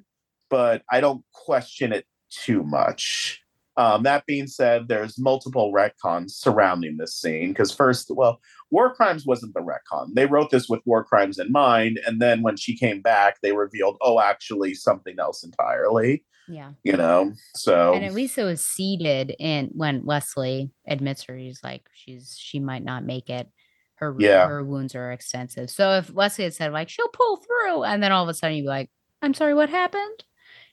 but 0.51 0.83
I 0.91 1.01
don't 1.01 1.25
question 1.33 1.93
it 1.93 2.07
too 2.29 2.65
much. 2.65 3.41
Um, 3.77 4.03
that 4.03 4.27
being 4.27 4.49
said, 4.49 4.89
there's 4.89 5.17
multiple 5.17 5.73
retcons 5.73 6.33
surrounding 6.33 6.97
this 6.97 7.15
scene 7.15 7.51
because 7.51 7.73
first, 7.73 8.11
well, 8.11 8.41
War 8.73 8.93
Crimes 8.95 9.25
wasn't 9.27 9.55
the 9.55 9.61
retcon. 9.61 10.15
They 10.15 10.27
wrote 10.27 10.51
this 10.51 10.69
with 10.69 10.81
War 10.87 11.05
Crimes 11.05 11.39
in 11.39 11.53
mind, 11.53 12.01
and 12.07 12.21
then 12.21 12.43
when 12.43 12.57
she 12.57 12.77
came 12.77 13.03
back, 13.03 13.37
they 13.43 13.53
revealed, 13.53 13.99
oh, 14.01 14.19
actually, 14.19 14.75
something 14.75 15.15
else 15.21 15.45
entirely. 15.45 16.25
Yeah. 16.49 16.73
You 16.83 16.97
know, 16.97 17.33
so 17.55 17.93
And 17.95 18.05
at 18.05 18.15
least 18.15 18.37
it 18.39 18.45
was 18.45 18.67
seeded 18.67 19.37
in 19.39 19.71
when 19.75 20.05
Leslie 20.05 20.73
admits 20.89 21.23
her, 21.25 21.37
he's 21.37 21.63
like, 21.63 21.83
she's 21.93 22.37
she 22.37 22.59
might 22.59 22.83
not 22.83 23.05
make 23.05 23.31
it. 23.31 23.49
Her 23.97 24.17
Yeah. 24.19 24.49
her 24.49 24.65
wounds 24.65 24.97
are 24.97 25.13
extensive. 25.13 25.71
So 25.71 25.93
if 25.93 26.13
Leslie 26.13 26.45
had 26.45 26.55
said 26.55 26.73
like 26.73 26.89
she'll 26.89 27.09
pull 27.09 27.37
through, 27.37 27.85
and 27.85 28.03
then 28.03 28.11
all 28.11 28.25
of 28.25 28.29
a 28.29 28.35
sudden 28.35 28.57
you'd 28.57 28.65
be 28.65 28.69
like, 28.69 28.91
I'm 29.23 29.35
sorry, 29.35 29.55
what 29.55 29.71
happened? 29.71 30.25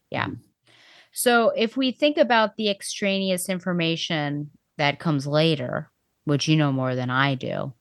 Yeah. 0.09 0.27
Mm. 0.27 0.37
So 1.11 1.51
if 1.55 1.77
we 1.77 1.91
think 1.91 2.17
about 2.17 2.55
the 2.55 2.69
extraneous 2.69 3.47
information 3.49 4.49
that 4.77 4.99
comes 4.99 5.27
later, 5.27 5.91
which 6.25 6.47
you 6.47 6.55
know 6.55 6.71
more 6.71 6.95
than 6.95 7.09
I 7.09 7.35
do. 7.35 7.73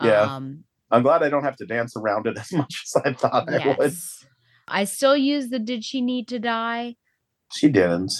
Yeah. 0.00 0.22
Um, 0.22 0.64
I'm 0.90 1.02
glad 1.02 1.22
I 1.22 1.30
don't 1.30 1.44
have 1.44 1.56
to 1.56 1.66
dance 1.66 1.96
around 1.96 2.26
it 2.26 2.38
as 2.38 2.52
much 2.52 2.82
as 2.84 3.02
I 3.02 3.12
thought 3.12 3.52
I 3.52 3.76
would. 3.78 3.94
I 4.68 4.84
still 4.84 5.16
use 5.16 5.48
the 5.48 5.58
did 5.58 5.84
she 5.84 6.00
need 6.00 6.28
to 6.28 6.38
die? 6.38 6.96
She 7.52 7.68
didn't. 7.68 8.12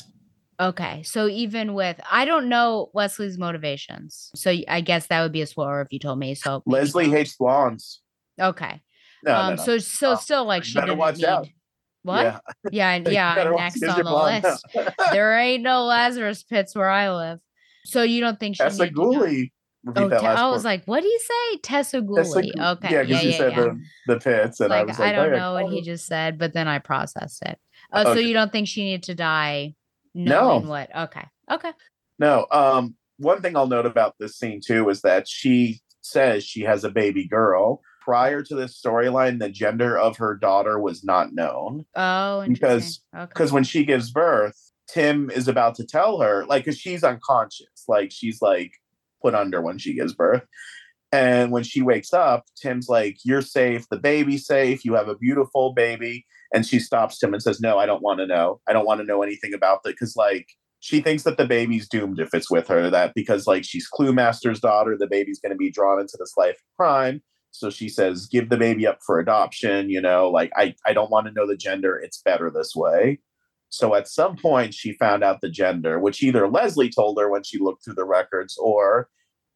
Okay. 0.61 1.03
So 1.03 1.29
even 1.29 1.75
with 1.75 2.01
I 2.11 2.25
don't 2.25 2.49
know 2.49 2.91
Leslie's 2.95 3.39
motivations. 3.39 4.31
So 4.35 4.55
I 4.69 4.81
guess 4.81 5.07
that 5.09 5.23
would 5.23 5.33
be 5.33 5.43
a 5.43 5.47
spoiler 5.47 5.81
if 5.83 5.89
you 5.93 5.99
told 5.99 6.19
me. 6.19 6.35
So 6.35 6.63
Leslie 6.67 7.11
hates 7.11 7.37
blondes. 7.37 8.01
Okay. 8.41 8.81
No, 9.25 9.35
um 9.35 9.51
no, 9.51 9.55
no. 9.57 9.63
so 9.63 9.79
so 9.79 10.15
still 10.15 10.45
like 10.45 10.65
she 10.65 10.75
better 10.75 10.89
didn't 10.89 10.99
watch 10.99 11.17
need 11.17 11.25
out. 11.25 11.49
what? 12.03 12.23
Yeah. 12.25 12.39
Yeah, 12.71 12.97
yeah, 13.09 13.35
I'm 13.37 13.57
next 13.57 13.83
on 13.83 13.97
the 13.97 14.05
blonde? 14.05 14.45
list. 14.45 14.67
there 15.13 15.37
ain't 15.39 15.63
no 15.63 15.85
Lazarus 15.85 16.43
pits 16.43 16.75
where 16.75 16.91
I 16.91 17.13
live. 17.15 17.39
So 17.85 18.03
you 18.03 18.21
don't 18.21 18.39
think 18.39 18.57
she 18.57 18.63
a 18.63 18.69
need 18.69 18.79
to 18.79 18.85
die? 18.85 18.91
Gooley. 18.91 19.53
Repeat 19.85 20.01
Oh, 20.03 20.09
that 20.09 20.21
Te- 20.21 20.27
I 20.27 20.49
was 20.49 20.65
like, 20.65 20.85
what 20.85 21.01
do 21.01 21.09
you 21.09 21.19
say? 21.19 21.57
Tessa 21.59 22.03
Tessa 22.15 22.39
Okay. 22.39 22.51
Yeah, 22.55 22.73
Yeah, 22.91 23.03
because 23.03 23.09
yeah, 23.09 23.21
you 23.23 23.33
said 23.33 23.53
yeah. 23.53 23.61
the 23.61 23.83
the 24.07 24.21
pits, 24.21 24.61
and 24.61 24.73
I 24.73 24.79
like, 24.79 24.87
was 24.89 24.99
like, 24.99 25.09
I 25.09 25.13
don't 25.13 25.27
oh, 25.27 25.35
yeah, 25.35 25.39
know 25.41 25.53
what 25.55 25.73
he 25.73 25.83
just 25.83 26.07
said, 26.07 26.39
but 26.39 26.55
then 26.55 26.69
I 26.69 26.79
processed 26.79 27.43
it. 27.45 27.59
Oh, 27.93 28.15
so 28.15 28.21
you 28.21 28.33
don't 28.33 28.53
think 28.53 28.69
she 28.69 28.85
needed 28.85 29.03
to 29.05 29.15
die 29.15 29.75
No. 30.15 30.61
what? 30.61 30.95
Okay. 30.97 31.25
Okay. 31.51 31.73
No. 32.19 32.47
Um, 32.51 32.95
one 33.19 33.43
thing 33.43 33.57
I'll 33.57 33.67
note 33.67 33.87
about 33.87 34.15
this 34.19 34.37
scene 34.37 34.61
too 34.65 34.89
is 34.89 35.03
that 35.03 35.29
she 35.29 35.81
says 36.01 36.45
she 36.45 36.63
has 36.63 36.85
a 36.85 36.91
baby 36.91 37.27
girl. 37.27 37.81
Prior 38.01 38.43
to 38.43 38.55
this 38.57 38.81
storyline, 38.81 39.39
the 39.39 39.49
gender 39.49 39.97
of 39.97 40.17
her 40.17 40.35
daughter 40.37 40.79
was 40.81 41.05
not 41.05 41.33
known 41.33 41.85
Oh, 41.95 42.45
because 42.47 42.49
interesting. 42.73 43.03
Okay. 43.17 43.27
because 43.29 43.53
when 43.53 43.65
she 43.65 43.85
gives 43.85 44.11
birth, 44.11 44.59
Tim 44.89 45.31
is 45.31 45.47
about 45.49 45.77
to 45.77 45.87
tell 45.87 46.21
her 46.21 46.45
like 46.47 46.65
because 46.65 46.79
she's 46.79 47.05
unconscious, 47.05 47.85
like 47.89 48.11
she's 48.11 48.43
like 48.43 48.73
put 49.23 49.35
under 49.35 49.61
when 49.61 49.79
she 49.79 49.95
gives 49.95 50.15
birth. 50.15 50.43
And 51.13 51.53
when 51.53 51.63
she 51.63 51.83
wakes 51.83 52.13
up, 52.15 52.45
Tim's 52.61 52.89
like, 52.89 53.19
You're 53.25 53.43
safe, 53.43 53.87
the 53.91 53.99
baby's 53.99 54.47
safe, 54.47 54.85
you 54.85 54.95
have 54.95 55.09
a 55.09 55.17
beautiful 55.17 55.75
baby. 55.75 56.27
And 56.55 56.67
she 56.67 56.79
stops 56.79 57.19
Tim 57.19 57.33
and 57.33 57.43
says, 57.43 57.61
No, 57.61 57.79
I 57.79 57.87
don't 57.87 58.03
want 58.03 58.21
to 58.21 58.27
know. 58.27 58.61
I 58.69 58.73
don't 58.73 58.87
want 58.87 59.01
to 59.01 59.07
know 59.07 59.23
anything 59.23 59.55
about 59.55 59.83
that. 59.85 59.99
Cause 59.99 60.15
like 60.17 60.49
she 60.81 61.01
thinks 61.01 61.23
that 61.23 61.37
the 61.37 61.47
baby's 61.47 61.89
doomed 61.89 62.19
if 62.19 62.35
it's 62.35 62.51
with 62.51 62.67
her, 62.69 62.91
that 62.91 63.13
because 63.15 63.47
like 63.47 63.65
she's 63.65 63.89
Cluemaster's 63.89 64.61
daughter, 64.61 64.97
the 64.99 65.07
baby's 65.07 65.39
gonna 65.39 65.55
be 65.55 65.71
drawn 65.71 66.01
into 66.01 66.17
this 66.19 66.35
life 66.37 66.55
of 66.55 66.77
crime. 66.77 67.23
So 67.53 67.69
she 67.69 67.89
says, 67.89 68.27
give 68.27 68.49
the 68.49 68.57
baby 68.57 68.87
up 68.87 68.99
for 69.05 69.19
adoption, 69.19 69.91
you 69.91 70.01
know, 70.01 70.31
like 70.31 70.51
I, 70.57 70.75
I 70.87 70.95
don't 70.95 71.11
want 71.11 71.27
to 71.27 71.33
know 71.33 71.47
the 71.47 71.57
gender. 71.57 71.99
It's 71.99 72.23
better 72.23 72.51
this 72.51 72.75
way. 72.75 73.21
So 73.73 73.95
at 73.95 74.07
some 74.07 74.37
point 74.37 74.75
she 74.75 74.93
found 74.93 75.25
out 75.25 75.41
the 75.41 75.49
gender, 75.49 75.99
which 75.99 76.23
either 76.23 76.47
Leslie 76.47 76.91
told 76.91 77.19
her 77.19 77.31
when 77.31 77.43
she 77.43 77.59
looked 77.59 77.85
through 77.85 77.95
the 77.95 78.05
records 78.05 78.59
or 78.59 79.09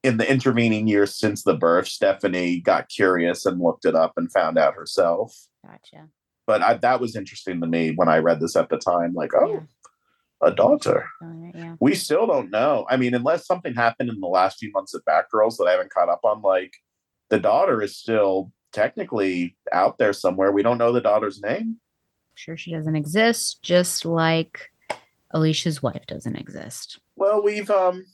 in 0.03 0.17
the 0.17 0.31
intervening 0.31 0.89
years 0.89 1.15
since 1.15 1.43
the 1.43 1.55
birth, 1.55 1.87
Stephanie 1.87 2.61
got 2.61 2.89
curious 2.89 3.45
and 3.45 3.61
looked 3.61 3.85
it 3.85 3.95
up 3.95 4.15
and 4.17 4.33
found 4.33 4.57
out 4.57 4.75
herself. 4.75 5.37
Gotcha. 5.63 6.09
But 6.47 6.63
I, 6.63 6.75
that 6.79 6.99
was 6.99 7.15
interesting 7.15 7.61
to 7.61 7.67
me 7.67 7.91
when 7.91 8.09
I 8.09 8.19
read 8.19 8.41
this 8.41 8.57
at 8.57 8.71
the 8.71 8.79
time. 8.79 9.13
Like, 9.13 9.33
oh, 9.35 9.65
a 10.41 10.51
daughter. 10.51 11.11
Yeah. 11.55 11.77
We 11.79 11.95
still 11.95 12.27
don't 12.27 12.51
know. 12.51 12.87
I 12.89 12.97
mean, 12.97 13.13
unless 13.13 13.47
something 13.47 13.75
happened 13.75 14.09
in 14.09 14.21
the 14.21 14.29
last 14.29 14.59
few 14.59 14.71
months 14.73 14.95
of 14.95 15.05
Batgirls 15.05 15.59
that 15.59 15.67
I 15.69 15.73
haven't 15.73 15.93
caught 15.93 16.09
up 16.09 16.21
on, 16.25 16.41
like 16.41 16.73
the 17.29 17.39
daughter 17.39 17.83
is 17.83 17.99
still 17.99 18.51
technically 18.73 19.59
out 19.73 19.99
there 19.99 20.15
somewhere. 20.15 20.53
We 20.53 20.63
don't 20.63 20.79
know 20.79 20.93
the 20.93 21.03
daughter's 21.03 21.43
name. 21.43 21.81
Sure, 22.37 22.57
she 22.57 22.73
doesn't 22.73 22.95
exist, 22.97 23.63
just 23.63 24.05
like 24.05 24.71
Alicia's 25.33 25.83
wife 25.83 26.07
doesn't 26.07 26.37
exist. 26.37 27.01
Well, 27.17 27.43
we've 27.43 27.71
um 27.71 28.05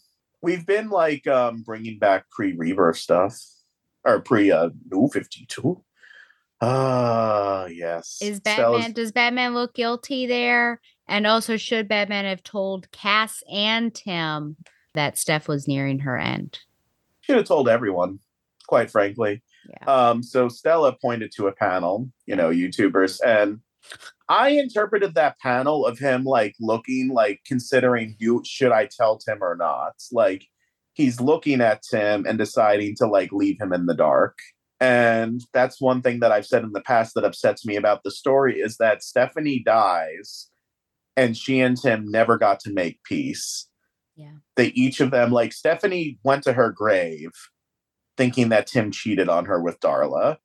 we've 0.41 0.65
been 0.65 0.89
like 0.89 1.27
um 1.27 1.63
bringing 1.63 1.99
back 1.99 2.31
pre 2.31 2.53
rebirth 2.55 2.97
stuff 2.97 3.37
or 4.05 4.21
pre 4.21 4.51
uh 4.51 4.71
New 4.91 5.09
Fifty 5.13 5.45
Two. 5.47 5.85
Ah, 6.61 7.67
yes. 7.67 8.19
Is 8.23 8.37
Stella's- 8.39 8.79
Batman 8.79 8.93
does 8.93 9.13
Batman 9.13 9.55
look 9.55 9.75
guilty 9.75 10.27
there? 10.27 10.81
And 11.09 11.27
also 11.27 11.57
should 11.57 11.89
Batman 11.89 12.25
have 12.25 12.45
told 12.45 12.91
Cass 12.93 13.43
and 13.53 13.93
Tim 13.93 14.57
that 14.95 15.19
Steph 15.19 15.49
was 15.49 15.67
nearing 15.69 15.99
her 16.01 16.17
end? 16.17 16.61
should 17.23 17.37
have 17.37 17.47
told 17.47 17.69
everyone, 17.69 18.19
quite 18.67 18.91
frankly. 18.91 19.43
Yeah. 19.71 19.93
Um, 20.11 20.23
so 20.25 20.49
Stella 20.49 20.93
pointed 21.01 21.31
to 21.37 21.47
a 21.47 21.53
panel, 21.53 22.09
you 22.27 22.35
know, 22.35 22.51
YouTubers, 22.51 23.21
and 23.25 23.61
I 24.29 24.51
interpreted 24.51 25.15
that 25.15 25.39
panel 25.41 25.85
of 25.87 25.99
him 25.99 26.25
like 26.25 26.55
looking 26.61 27.11
like 27.13 27.41
considering 27.47 28.17
do 28.19 28.43
should 28.47 28.73
I 28.73 28.87
tell 28.87 29.19
Tim 29.19 29.39
or 29.43 29.57
not? 29.57 29.95
Like 30.13 30.47
he's 30.95 31.21
looking 31.21 31.61
at 31.61 31.83
Tim 31.83 32.25
and 32.27 32.39
deciding 32.39 32.95
to 32.97 33.07
like 33.07 33.33
leave 33.33 33.61
him 33.61 33.73
in 33.73 33.87
the 33.87 33.95
dark. 33.95 34.39
And 34.81 35.41
that's 35.53 35.81
one 35.81 36.03
thing 36.03 36.21
that 36.21 36.33
I've 36.33 36.47
said 36.47 36.65
in 36.65 36.73
the 36.73 36.81
past 36.81 37.15
that 37.15 37.25
upsets 37.25 37.65
me 37.65 37.77
about 37.77 38.03
the 38.03 38.11
story 38.11 38.59
is 38.59 38.79
that 38.79 39.03
Stephanie 39.03 39.63
dies 39.65 40.49
and 41.17 41.37
she 41.37 41.61
and 41.61 41.81
Tim 41.81 42.11
never 42.11 42.37
got 42.39 42.59
to 42.61 42.73
make 42.73 43.03
peace 43.05 43.69
Yeah. 44.17 44.37
they 44.57 44.69
each 44.69 45.01
of 45.01 45.11
them 45.11 45.31
like 45.31 45.53
Stephanie 45.53 46.19
went 46.25 46.43
to 46.45 46.53
her 46.55 46.71
grave 46.73 47.31
thinking 48.17 48.49
that 48.49 48.67
Tim 48.67 48.91
cheated 48.91 49.29
on 49.29 49.45
her 49.45 49.61
with 49.63 49.79
Darla 49.81 50.39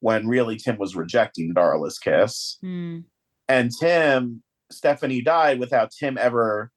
when 0.00 0.26
really 0.26 0.56
Tim 0.56 0.78
was 0.78 0.96
rejecting 0.96 1.54
Darla's 1.54 1.98
kiss. 1.98 2.58
Hmm. 2.60 3.00
And 3.48 3.70
Tim, 3.78 4.42
Stephanie 4.70 5.22
died 5.22 5.60
without 5.60 5.90
Tim 5.90 6.18
ever 6.18 6.70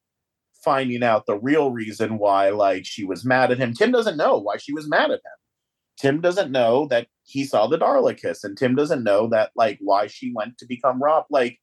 finding 0.64 1.02
out 1.02 1.26
the 1.26 1.38
real 1.38 1.70
reason 1.70 2.18
why 2.18 2.48
like 2.50 2.86
she 2.86 3.04
was 3.04 3.24
mad 3.24 3.52
at 3.52 3.58
him. 3.58 3.74
Tim 3.74 3.92
doesn't 3.92 4.16
know 4.16 4.38
why 4.38 4.56
she 4.56 4.72
was 4.72 4.88
mad 4.88 5.10
at 5.10 5.18
him. 5.18 5.38
Tim 5.98 6.20
doesn't 6.20 6.50
know 6.50 6.86
that 6.88 7.06
he 7.22 7.44
saw 7.44 7.66
the 7.66 7.78
Darla 7.78 8.16
kiss 8.16 8.42
and 8.42 8.56
Tim 8.56 8.74
doesn't 8.74 9.04
know 9.04 9.28
that 9.28 9.50
like 9.54 9.78
why 9.80 10.06
she 10.06 10.32
went 10.34 10.58
to 10.58 10.66
become 10.66 11.02
Rob. 11.02 11.26
Like 11.30 11.58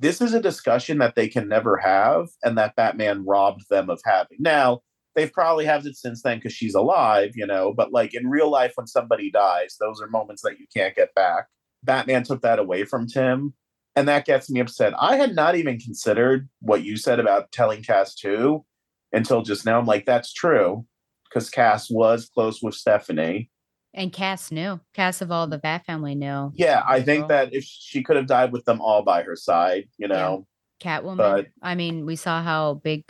this 0.00 0.20
is 0.20 0.32
a 0.32 0.40
discussion 0.40 0.98
that 0.98 1.14
they 1.14 1.28
can 1.28 1.48
never 1.48 1.76
have 1.76 2.28
and 2.42 2.56
that 2.56 2.76
Batman 2.76 3.24
robbed 3.24 3.64
them 3.68 3.90
of 3.90 4.00
having. 4.04 4.38
Now, 4.40 4.80
they've 5.14 5.32
probably 5.32 5.64
had 5.64 5.84
it 5.86 5.96
since 5.96 6.22
then 6.22 6.38
because 6.38 6.52
she's 6.52 6.74
alive, 6.74 7.32
you 7.34 7.46
know, 7.46 7.72
but 7.72 7.92
like 7.92 8.14
in 8.14 8.28
real 8.28 8.50
life, 8.50 8.72
when 8.76 8.86
somebody 8.86 9.30
dies, 9.30 9.76
those 9.80 10.00
are 10.00 10.08
moments 10.08 10.42
that 10.42 10.58
you 10.58 10.66
can't 10.74 10.94
get 10.96 11.14
back. 11.14 11.46
Batman 11.82 12.22
took 12.24 12.42
that 12.42 12.58
away 12.58 12.84
from 12.84 13.06
Tim, 13.06 13.54
and 13.94 14.08
that 14.08 14.24
gets 14.24 14.50
me 14.50 14.60
upset. 14.60 14.94
I 14.98 15.16
had 15.16 15.34
not 15.34 15.54
even 15.54 15.78
considered 15.78 16.48
what 16.60 16.82
you 16.82 16.96
said 16.96 17.20
about 17.20 17.52
telling 17.52 17.82
Cass 17.82 18.14
too 18.14 18.64
until 19.12 19.42
just 19.42 19.64
now. 19.66 19.78
I'm 19.78 19.86
like, 19.86 20.06
that's 20.06 20.32
true 20.32 20.86
because 21.28 21.50
Cass 21.50 21.90
was 21.90 22.28
close 22.32 22.62
with 22.62 22.74
Stephanie. 22.74 23.50
And 23.96 24.12
Cass 24.12 24.50
knew. 24.50 24.80
Cass 24.92 25.20
of 25.22 25.30
all 25.30 25.46
the 25.46 25.58
Bat 25.58 25.84
family 25.86 26.16
knew. 26.16 26.50
Yeah, 26.54 26.82
I 26.84 27.00
think 27.00 27.28
that 27.28 27.54
if 27.54 27.62
she 27.62 28.02
could 28.02 28.16
have 28.16 28.26
died 28.26 28.50
with 28.50 28.64
them 28.64 28.80
all 28.80 29.02
by 29.02 29.22
her 29.22 29.36
side, 29.36 29.84
you 29.98 30.08
know. 30.08 30.46
Catwoman. 30.82 31.16
but- 31.16 31.46
I 31.62 31.76
mean, 31.76 32.04
we 32.04 32.16
saw 32.16 32.42
how 32.42 32.74
big. 32.74 33.04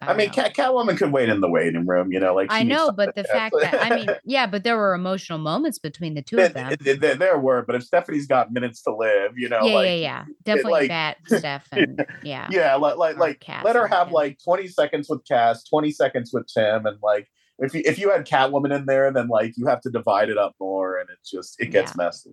I, 0.00 0.14
mean, 0.14 0.28
know. 0.28 0.32
Cat 0.34 0.54
Catwoman 0.54 0.96
could 0.96 1.10
wait 1.10 1.28
in 1.28 1.40
the 1.40 1.48
waiting 1.50 1.84
room, 1.86 2.12
you 2.12 2.20
know, 2.20 2.34
like 2.34 2.48
I 2.50 2.62
know, 2.62 2.92
but 2.92 3.16
the 3.16 3.24
fact 3.24 3.54
that 3.60 3.74
I 3.80 3.96
mean, 3.96 4.08
yeah, 4.24 4.46
but 4.46 4.62
there 4.62 4.76
were 4.76 4.94
emotional 4.94 5.38
moments 5.38 5.78
between 5.78 6.14
the 6.14 6.22
two 6.28 6.36
There, 6.36 6.46
of 6.46 6.54
them. 6.54 6.76
there- 6.80 7.14
there- 7.16 7.38
were, 7.38 7.62
but 7.62 7.74
if 7.76 7.82
Stephanie's 7.84 8.26
got 8.26 8.52
minutes 8.52 8.82
to 8.82 8.94
live, 8.94 9.32
you 9.36 9.48
know, 9.48 9.64
yeah, 9.64 9.74
like 9.74 9.86
yeah, 9.86 9.94
yeah. 9.94 10.24
Definitely 10.44 10.72
like- 10.72 10.88
Bat, 10.88 11.16
Steph, 11.26 11.68
and 11.72 12.06
yeah. 12.22 12.48
yeah, 12.50 12.74
like 12.76 12.96
like 12.96 13.16
like 13.18 13.40
Cass 13.40 13.64
let 13.64 13.76
her 13.76 13.86
have 13.86 14.06
Tim. 14.08 14.14
like 14.14 14.38
twenty 14.42 14.68
seconds 14.68 15.08
with 15.08 15.24
Cass, 15.26 15.64
twenty 15.64 15.90
seconds 15.90 16.30
with 16.32 16.46
Tim, 16.52 16.86
and 16.86 16.96
like 17.02 17.28
if 17.58 17.74
you 17.74 17.82
if 17.84 17.98
you 17.98 18.10
had 18.10 18.24
Catwoman 18.26 18.74
in 18.74 18.86
there, 18.86 19.12
then 19.12 19.28
like 19.28 19.54
you 19.56 19.66
have 19.66 19.80
to 19.82 19.90
divide 19.90 20.30
it 20.30 20.38
up 20.38 20.54
more, 20.60 20.98
and 20.98 21.08
it's 21.10 21.30
just 21.30 21.60
it 21.60 21.66
gets 21.66 21.96
messy. 21.96 22.30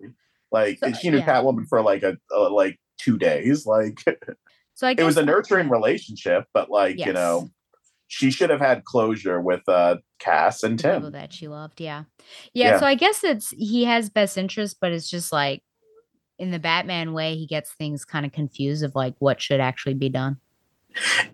Like 0.52 0.78
So, 0.78 0.92
she 0.92 1.10
knew 1.10 1.18
yeah. 1.18 1.26
Catwoman 1.26 1.66
for 1.68 1.82
like 1.82 2.02
a, 2.04 2.16
a 2.32 2.38
like 2.48 2.78
two 2.98 3.18
days, 3.18 3.66
like 3.66 3.98
So 4.74 4.86
I 4.86 4.90
it 4.98 5.02
was 5.02 5.16
a 5.16 5.24
nurturing 5.24 5.68
relationship, 5.68 6.44
but 6.54 6.70
like 6.70 6.98
you 6.98 7.12
know, 7.12 7.50
she 8.08 8.30
should 8.30 8.50
have 8.50 8.60
had 8.60 8.84
closure 8.84 9.40
with 9.40 9.68
uh 9.68 9.96
Cass 10.18 10.62
and 10.62 10.78
people 10.78 11.00
Tim. 11.00 11.12
that 11.12 11.32
she 11.32 11.48
loved. 11.48 11.80
Yeah. 11.80 12.04
yeah. 12.54 12.72
Yeah. 12.72 12.80
So 12.80 12.86
I 12.86 12.94
guess 12.94 13.22
it's 13.24 13.50
he 13.50 13.84
has 13.84 14.08
best 14.08 14.38
interest, 14.38 14.78
but 14.80 14.92
it's 14.92 15.10
just 15.10 15.32
like 15.32 15.62
in 16.38 16.50
the 16.50 16.58
Batman 16.58 17.12
way, 17.12 17.36
he 17.36 17.46
gets 17.46 17.72
things 17.72 18.04
kind 18.04 18.26
of 18.26 18.32
confused 18.32 18.82
of 18.84 18.94
like 18.94 19.14
what 19.18 19.40
should 19.40 19.60
actually 19.60 19.94
be 19.94 20.08
done. 20.08 20.38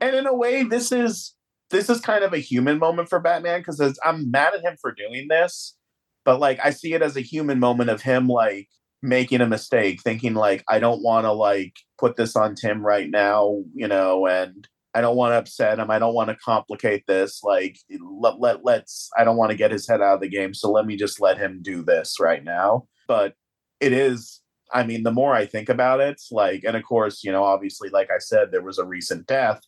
and 0.00 0.14
in 0.14 0.26
a 0.26 0.34
way 0.34 0.62
this 0.62 0.92
is 0.92 1.34
this 1.70 1.88
is 1.88 2.00
kind 2.00 2.24
of 2.24 2.32
a 2.32 2.38
human 2.38 2.78
moment 2.78 3.08
for 3.08 3.20
batman 3.20 3.60
because 3.60 3.80
i'm 4.04 4.30
mad 4.30 4.54
at 4.54 4.62
him 4.62 4.76
for 4.80 4.92
doing 4.92 5.28
this 5.28 5.76
but 6.24 6.40
like 6.40 6.58
i 6.64 6.70
see 6.70 6.94
it 6.94 7.02
as 7.02 7.16
a 7.16 7.20
human 7.20 7.58
moment 7.58 7.90
of 7.90 8.02
him 8.02 8.28
like 8.28 8.68
making 9.02 9.40
a 9.40 9.46
mistake 9.46 10.00
thinking 10.02 10.34
like 10.34 10.64
i 10.68 10.78
don't 10.78 11.02
want 11.02 11.24
to 11.24 11.32
like 11.32 11.74
put 11.98 12.16
this 12.16 12.36
on 12.36 12.54
tim 12.54 12.84
right 12.84 13.10
now 13.10 13.62
you 13.74 13.88
know 13.88 14.26
and 14.26 14.68
i 14.94 15.00
don't 15.00 15.16
want 15.16 15.32
to 15.32 15.38
upset 15.38 15.78
him 15.78 15.90
i 15.90 15.98
don't 15.98 16.14
want 16.14 16.28
to 16.28 16.36
complicate 16.36 17.04
this 17.06 17.42
like 17.42 17.78
let, 18.00 18.40
let 18.40 18.64
let's 18.64 19.10
i 19.18 19.24
don't 19.24 19.36
want 19.36 19.50
to 19.50 19.56
get 19.56 19.70
his 19.70 19.88
head 19.88 20.00
out 20.00 20.14
of 20.14 20.20
the 20.20 20.28
game 20.28 20.54
so 20.54 20.70
let 20.70 20.86
me 20.86 20.96
just 20.96 21.20
let 21.20 21.38
him 21.38 21.60
do 21.62 21.82
this 21.82 22.16
right 22.20 22.44
now 22.44 22.84
but 23.06 23.34
it 23.80 23.92
is 23.92 24.42
I 24.72 24.84
mean, 24.84 25.02
the 25.02 25.12
more 25.12 25.34
I 25.34 25.46
think 25.46 25.68
about 25.68 26.00
it, 26.00 26.20
like, 26.30 26.64
and 26.64 26.76
of 26.76 26.82
course, 26.82 27.22
you 27.22 27.30
know, 27.30 27.44
obviously, 27.44 27.90
like 27.90 28.10
I 28.10 28.18
said, 28.18 28.50
there 28.50 28.62
was 28.62 28.78
a 28.78 28.86
recent 28.86 29.26
death 29.26 29.60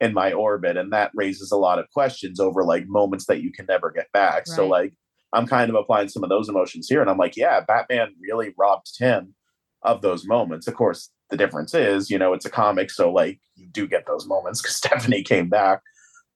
in 0.00 0.12
my 0.12 0.32
orbit, 0.32 0.76
and 0.76 0.92
that 0.92 1.12
raises 1.14 1.50
a 1.50 1.56
lot 1.56 1.78
of 1.78 1.90
questions 1.90 2.38
over 2.40 2.64
like 2.64 2.86
moments 2.86 3.26
that 3.26 3.42
you 3.42 3.52
can 3.52 3.66
never 3.66 3.90
get 3.90 4.12
back. 4.12 4.46
So, 4.46 4.66
like, 4.66 4.92
I'm 5.32 5.46
kind 5.46 5.70
of 5.70 5.76
applying 5.76 6.08
some 6.08 6.22
of 6.22 6.28
those 6.28 6.48
emotions 6.48 6.88
here, 6.88 7.00
and 7.00 7.10
I'm 7.10 7.18
like, 7.18 7.36
yeah, 7.36 7.60
Batman 7.60 8.14
really 8.20 8.54
robbed 8.58 8.94
Tim 8.96 9.34
of 9.82 10.02
those 10.02 10.26
moments. 10.26 10.66
Of 10.66 10.74
course, 10.74 11.10
the 11.30 11.36
difference 11.36 11.74
is, 11.74 12.10
you 12.10 12.18
know, 12.18 12.32
it's 12.32 12.46
a 12.46 12.50
comic, 12.50 12.90
so 12.90 13.12
like, 13.12 13.40
you 13.56 13.68
do 13.68 13.86
get 13.86 14.06
those 14.06 14.26
moments 14.26 14.60
because 14.60 14.76
Stephanie 14.76 15.22
came 15.22 15.48
back. 15.48 15.80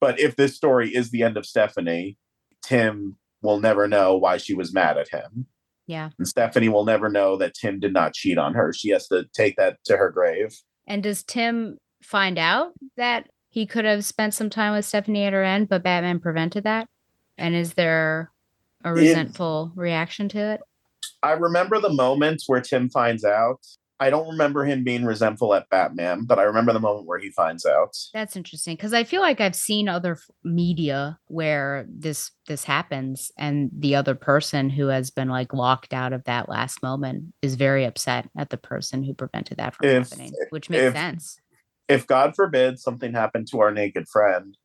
But 0.01 0.21
if 0.21 0.37
this 0.37 0.55
story 0.55 0.95
is 0.95 1.11
the 1.11 1.23
end 1.23 1.37
of 1.37 1.47
Stephanie, 1.47 2.19
Tim 2.65 3.17
will 3.43 3.61
never 3.61 3.87
know 3.87 4.17
why 4.17 4.37
she 4.39 4.55
was 4.55 4.73
mad 4.73 4.99
at 4.99 5.09
him. 5.09 5.47
Yeah. 5.87 6.11
And 6.19 6.27
Stephanie 6.27 6.69
will 6.69 6.85
never 6.85 7.09
know 7.09 7.37
that 7.37 7.55
Tim 7.55 7.79
did 7.79 7.93
not 7.93 8.15
cheat 8.15 8.39
on 8.39 8.55
her. 8.55 8.73
She 8.73 8.89
has 8.91 9.07
to 9.09 9.27
take 9.35 9.57
that 9.57 9.79
to 9.85 9.97
her 9.97 10.11
grave. 10.11 10.55
And 10.87 11.03
does 11.03 11.23
Tim 11.23 11.79
find 12.03 12.39
out 12.39 12.73
that 12.97 13.29
he 13.51 13.67
could 13.67 13.85
have 13.85 14.05
spent 14.05 14.35
some 14.35 14.51
time 14.51 14.73
with 14.73 14.85
Stephanie 14.85 15.25
at 15.25 15.33
her 15.33 15.45
end, 15.45 15.69
but 15.69 15.83
Batman 15.83 16.21
prevented 16.21 16.65
that? 16.65 16.89
And 17.37 17.55
is 17.55 17.75
there 17.75 18.31
a 18.83 18.93
resentful 18.93 19.73
reaction 19.75 20.29
to 20.31 20.39
it? 20.39 20.61
I 21.23 21.33
remember 21.33 21.81
the 21.81 21.93
moments 21.93 22.45
where 22.47 22.61
Tim 22.61 22.91
finds 22.91 23.25
out. 23.25 23.61
I 24.05 24.10
don't 24.10 24.28
remember 24.28 24.66
him 24.66 24.84
being 24.84 25.07
resentful 25.07 25.55
at 25.55 25.70
Batman, 25.70 26.24
but 26.26 26.39
I 26.39 26.42
remember 26.42 26.74
the 26.74 26.78
moment 26.78 27.07
where 27.07 27.18
he 27.18 27.31
finds 27.31 27.65
out. 27.65 27.97
That's 28.12 28.36
interesting 28.36 28.76
because 28.76 28.92
I 28.92 29.02
feel 29.02 29.23
like 29.23 29.41
I've 29.41 29.57
seen 29.57 29.89
other 29.89 30.12
f- 30.12 30.31
media 30.44 31.18
where 31.28 31.86
this 31.89 32.31
this 32.47 32.65
happens, 32.65 33.33
and 33.39 33.70
the 33.74 33.94
other 33.94 34.15
person 34.15 34.68
who 34.68 34.89
has 34.89 35.10
been 35.10 35.31
like 35.31 35.55
locked 35.55 35.94
out 35.94 36.12
of 36.12 36.23
that 36.24 36.50
last 36.50 36.83
moment 36.83 37.33
is 37.41 37.55
very 37.55 37.86
upset 37.86 38.28
at 38.36 38.50
the 38.50 38.58
person 38.58 39.02
who 39.02 39.15
prevented 39.15 39.57
that 39.57 39.74
from 39.74 39.86
If- 39.89 40.10
happening, 40.10 40.33
which 40.50 40.68
makes 40.68 40.83
if- 40.83 40.92
sense. 40.92 41.39
If 41.89 42.07
God 42.07 42.34
forbid 42.34 42.78
something 42.78 43.12
happened 43.15 43.49
to 43.52 43.60
our 43.60 43.70
naked 43.70 44.07
friend, 44.08 44.57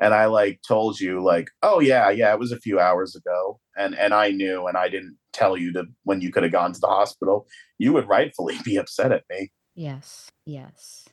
and 0.00 0.14
I 0.14 0.26
like 0.26 0.60
told 0.66 1.00
you 1.00 1.22
like, 1.22 1.48
oh 1.62 1.80
yeah, 1.80 2.10
yeah, 2.10 2.32
it 2.32 2.38
was 2.38 2.52
a 2.52 2.60
few 2.60 2.78
hours 2.78 3.16
ago, 3.16 3.60
and 3.76 3.94
and 3.94 4.12
I 4.14 4.30
knew, 4.30 4.66
and 4.66 4.76
I 4.76 4.88
didn't 4.88 5.16
tell 5.32 5.56
you 5.56 5.72
to 5.74 5.84
when 6.04 6.20
you 6.20 6.30
could 6.32 6.42
have 6.42 6.52
gone 6.52 6.72
to 6.72 6.80
the 6.80 6.86
hospital, 6.86 7.46
you 7.78 7.92
would 7.92 8.08
rightfully 8.08 8.56
be 8.64 8.76
upset 8.76 9.12
at 9.12 9.24
me. 9.30 9.50
Yes, 9.74 10.30
yes. 10.44 11.06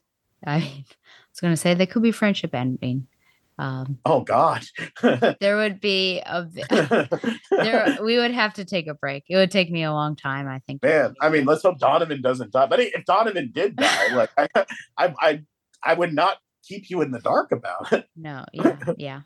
I 0.46 0.56
I 0.56 0.86
was 1.32 1.40
going 1.42 1.54
to 1.54 1.58
say 1.58 1.74
there 1.74 1.88
could 1.88 2.04
be 2.04 2.12
friendship 2.12 2.54
ending. 2.54 3.08
Um, 3.60 4.00
Oh 4.06 4.22
God. 4.22 4.66
there 5.40 5.58
would 5.58 5.80
be 5.80 6.22
a 6.26 6.48
there 7.52 7.98
we 8.04 8.18
would 8.18 8.32
have 8.32 8.54
to 8.56 8.66
take 8.66 8.88
a 8.88 8.96
break. 8.96 9.26
It 9.30 9.36
would 9.36 9.52
take 9.52 9.70
me 9.70 9.84
a 9.84 9.92
long 9.92 10.16
time, 10.16 10.48
I 10.48 10.60
think. 10.66 10.82
Man, 10.82 11.14
I 11.22 11.30
mean, 11.30 11.46
let's 11.46 11.62
hope 11.62 11.78
Donovan 11.78 12.22
doesn't 12.22 12.52
die. 12.52 12.66
But 12.66 12.80
if 12.80 13.06
Donovan 13.06 13.52
did 13.54 13.76
die, 13.76 14.16
like 14.16 14.32
I, 14.38 14.48
I, 14.98 15.14
I, 15.20 15.42
I 15.84 15.94
would 15.94 16.14
not 16.14 16.38
keep 16.64 16.90
you 16.90 17.02
in 17.02 17.12
the 17.12 17.20
dark 17.20 17.52
about 17.52 17.92
it. 17.94 18.08
No, 18.16 18.46
yeah, 18.54 18.78
yeah. 18.98 19.22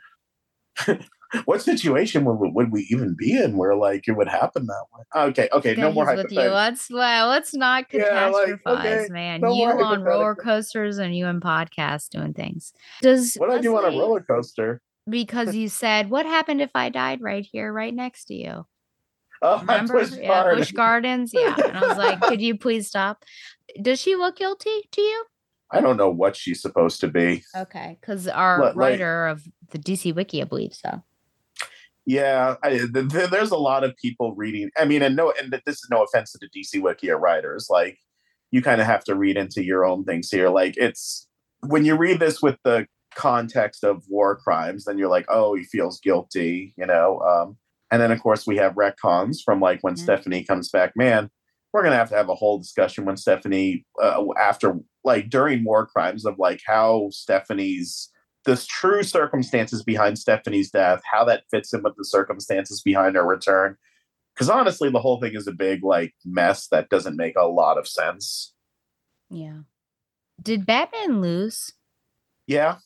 What 1.44 1.62
situation 1.62 2.24
would, 2.24 2.36
we- 2.36 2.52
would 2.52 2.72
we 2.72 2.88
even 2.90 3.14
be 3.18 3.38
in 3.38 3.58
where 3.58 3.76
like 3.76 4.08
it 4.08 4.14
would 4.14 4.30
happen 4.30 4.66
that 4.68 4.86
way? 4.94 5.04
Okay, 5.30 5.50
okay, 5.52 5.76
no 5.76 5.92
more 5.92 6.16
with 6.16 6.32
you. 6.32 6.40
Let's 6.40 6.90
well, 6.90 7.28
let's 7.28 7.54
not 7.54 7.86
Yeah, 7.92 8.30
like, 8.30 8.48
catastrophize, 8.64 8.80
okay, 8.80 9.08
man. 9.10 9.42
no 9.42 9.54
you 9.54 9.66
on 9.66 10.04
roller 10.04 10.36
coasters 10.36 11.00
and 11.00 11.16
you 11.16 11.26
in 11.28 11.42
podcasts 11.42 12.08
doing 12.10 12.34
things. 12.34 12.72
Does 13.02 13.36
What 13.36 13.52
I 13.52 13.60
do 13.60 13.76
on 13.76 13.84
a 13.84 13.90
roller 13.90 14.22
coaster? 14.22 14.82
because 15.10 15.56
you 15.56 15.68
said, 15.70 16.10
"What 16.10 16.26
happened 16.26 16.62
if 16.62 16.72
I 16.76 16.90
died 16.90 17.22
right 17.22 17.46
here, 17.50 17.72
right 17.74 17.94
next 17.94 18.26
to 18.26 18.34
you?" 18.36 18.66
Oh, 19.42 19.60
Remember? 19.60 19.94
Busch 20.00 20.14
yeah, 20.18 20.28
Gardens. 20.28 20.60
Busch 20.68 20.72
Gardens. 20.72 21.32
Yeah, 21.34 21.56
and 21.68 21.78
I 21.78 21.88
was 21.88 21.98
like, 21.98 22.22
"Could 22.22 22.42
you 22.42 22.58
please 22.58 22.88
stop?" 22.88 23.24
Does 23.82 24.00
she 24.02 24.16
look 24.16 24.38
guilty 24.38 24.88
to 24.94 25.02
you? 25.02 25.26
I 25.72 25.82
don't 25.82 25.98
know 25.98 26.10
what 26.10 26.36
she's 26.36 26.62
supposed 26.62 27.00
to 27.02 27.08
be. 27.08 27.44
Okay, 27.56 27.98
because 28.00 28.28
our 28.28 28.60
like- 28.60 28.76
writer 28.76 29.28
of 29.28 29.44
the 29.72 29.80
DC 29.80 30.14
Wiki, 30.16 30.42
I 30.42 30.46
believe 30.46 30.74
so. 30.74 31.04
Yeah, 32.06 32.56
I, 32.64 32.70
th- 32.70 33.10
th- 33.12 33.30
there's 33.30 33.52
a 33.52 33.58
lot 33.58 33.84
of 33.84 33.94
people 33.98 34.34
reading. 34.36 34.70
I 34.78 34.86
mean, 34.86 35.02
and 35.02 35.16
no, 35.16 35.34
and 35.42 35.52
this 35.66 35.76
is 35.76 35.88
no 35.92 36.04
offense 36.04 36.32
to 36.32 36.40
the 36.40 36.48
DC 36.50 36.82
Wiki 36.82 37.12
or 37.12 37.18
writers. 37.20 37.68
Like, 37.70 37.98
you 38.52 38.62
kind 38.62 38.80
of 38.80 38.88
have 38.88 39.04
to 39.06 39.16
read 39.16 39.36
into 39.36 39.62
your 39.62 39.86
own 39.86 40.06
things 40.06 40.32
here. 40.32 40.48
Like, 40.50 40.76
it's 40.78 41.28
when 41.68 41.84
you 41.84 41.98
read 41.98 42.22
this 42.22 42.42
with 42.42 42.56
the 42.64 42.88
context 43.16 43.84
of 43.84 44.04
war 44.08 44.38
crimes, 44.38 44.86
then 44.86 44.98
you're 44.98 45.10
like, 45.10 45.26
oh, 45.28 45.56
he 45.56 45.64
feels 45.66 46.00
guilty, 46.00 46.74
you 46.78 46.86
know. 46.86 47.20
Um, 47.20 47.58
and 47.92 48.02
then 48.02 48.12
of 48.12 48.22
course 48.22 48.46
we 48.48 48.56
have 48.58 48.76
retcons 48.76 49.38
from 49.44 49.60
like 49.60 49.80
when 49.82 49.96
Yeah. 49.98 50.04
Stephanie 50.04 50.44
comes 50.46 50.70
back. 50.70 50.94
Man, 50.96 51.30
we're 51.78 51.84
gonna 51.84 51.96
have 51.96 52.10
to 52.10 52.16
have 52.16 52.30
a 52.30 52.36
whole 52.36 52.58
discussion 52.58 53.06
when 53.06 53.18
Stephanie, 53.18 53.86
uh, 54.02 54.26
after 54.40 54.80
like 55.04 55.30
during 55.30 55.64
war 55.64 55.86
crimes, 55.86 56.26
of 56.26 56.40
like 56.40 56.60
how 56.66 57.08
Stephanie's 57.12 58.10
the 58.46 58.58
true 58.68 59.04
circumstances 59.04 59.84
behind 59.84 60.18
Stephanie's 60.18 60.72
death, 60.72 61.02
how 61.12 61.24
that 61.26 61.44
fits 61.52 61.72
in 61.74 61.84
with 61.84 61.96
the 61.98 62.04
circumstances 62.04 62.82
behind 62.82 63.16
her 63.16 63.24
return. 63.24 63.76
Because 64.34 64.50
honestly, 64.50 64.90
the 64.90 65.02
whole 65.02 65.22
thing 65.22 65.36
is 65.36 65.46
a 65.46 65.52
big 65.52 65.84
like 65.84 66.16
mess 66.26 66.68
that 66.70 66.90
doesn't 66.90 67.16
make 67.16 67.36
a 67.38 67.46
lot 67.46 67.78
of 67.78 67.88
sense. 67.88 68.56
Yeah. 69.30 69.60
Did 70.42 70.66
Batman 70.66 71.22
lose? 71.22 71.74
Yeah, 72.48 72.78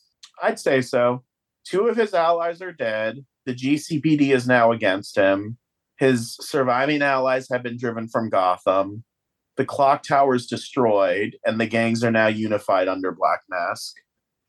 I'd 0.44 0.60
say 0.60 0.82
so. 0.82 1.24
Two 1.64 1.88
of 1.88 1.96
his 1.96 2.14
allies 2.14 2.62
are 2.62 2.74
dead. 2.74 3.24
The 3.46 3.54
GCPD 3.54 4.36
is 4.36 4.48
now 4.48 4.74
against 4.74 5.16
him. 5.16 5.58
His 6.02 6.36
surviving 6.42 7.02
allies 7.04 7.48
have 7.52 7.62
been 7.64 7.78
driven 7.78 8.08
from 8.10 8.30
Gotham. 8.30 9.04
The 9.56 9.66
clock 9.66 10.02
tower 10.02 10.34
is 10.34 10.48
destroyed, 10.48 11.38
and 11.46 11.62
the 11.62 11.68
gangs 11.68 12.04
are 12.04 12.10
now 12.10 12.26
unified 12.28 12.88
under 12.88 13.12
Black 13.12 13.42
Mask. 13.50 13.96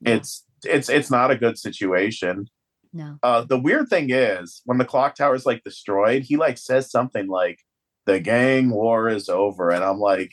It's 0.04 0.44
it's 0.64 0.88
it's 0.88 1.10
not 1.10 1.30
a 1.30 1.36
good 1.36 1.58
situation. 1.58 2.46
No. 2.94 3.18
Uh, 3.22 3.42
the 3.42 3.58
weird 3.58 3.88
thing 3.88 4.08
is 4.10 4.62
when 4.64 4.78
the 4.78 4.84
clock 4.86 5.14
tower 5.14 5.34
is 5.34 5.44
like 5.44 5.62
destroyed, 5.62 6.22
he 6.22 6.36
like 6.38 6.56
says 6.56 6.90
something 6.90 7.28
like, 7.28 7.58
"The 8.06 8.18
gang 8.18 8.70
war 8.70 9.08
is 9.10 9.28
over," 9.28 9.70
and 9.70 9.84
I'm 9.84 9.98
like, 9.98 10.32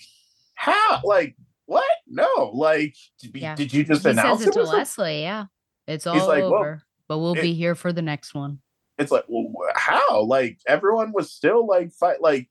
"How? 0.56 1.02
Like 1.04 1.36
what? 1.66 1.84
No! 2.08 2.52
Like, 2.54 2.96
did, 3.22 3.36
Yeah. 3.36 3.56
did 3.56 3.74
you 3.74 3.84
just 3.84 4.04
he 4.04 4.10
announce 4.12 4.42
it 4.44 4.48
it?" 4.50 4.54
to? 4.54 4.64
Leslie. 4.64 5.22
Yeah. 5.22 5.46
It's 5.86 6.08
all 6.08 6.28
like, 6.28 6.44
over, 6.44 6.52
"Well, 6.52 6.82
but 7.10 7.18
we'll 7.20 7.38
it- 7.38 7.42
be 7.42 7.54
here 7.54 7.76
for 7.76 7.92
the 7.92 8.02
next 8.02 8.34
one. 8.34 8.62
It's 9.00 9.12
like 9.12 9.26
well, 9.28 9.52
how 9.76 10.22
like 10.24 10.60
everyone 10.68 11.12
was 11.14 11.32
still 11.32 11.66
like 11.66 11.92
fight 11.94 12.22
like 12.22 12.50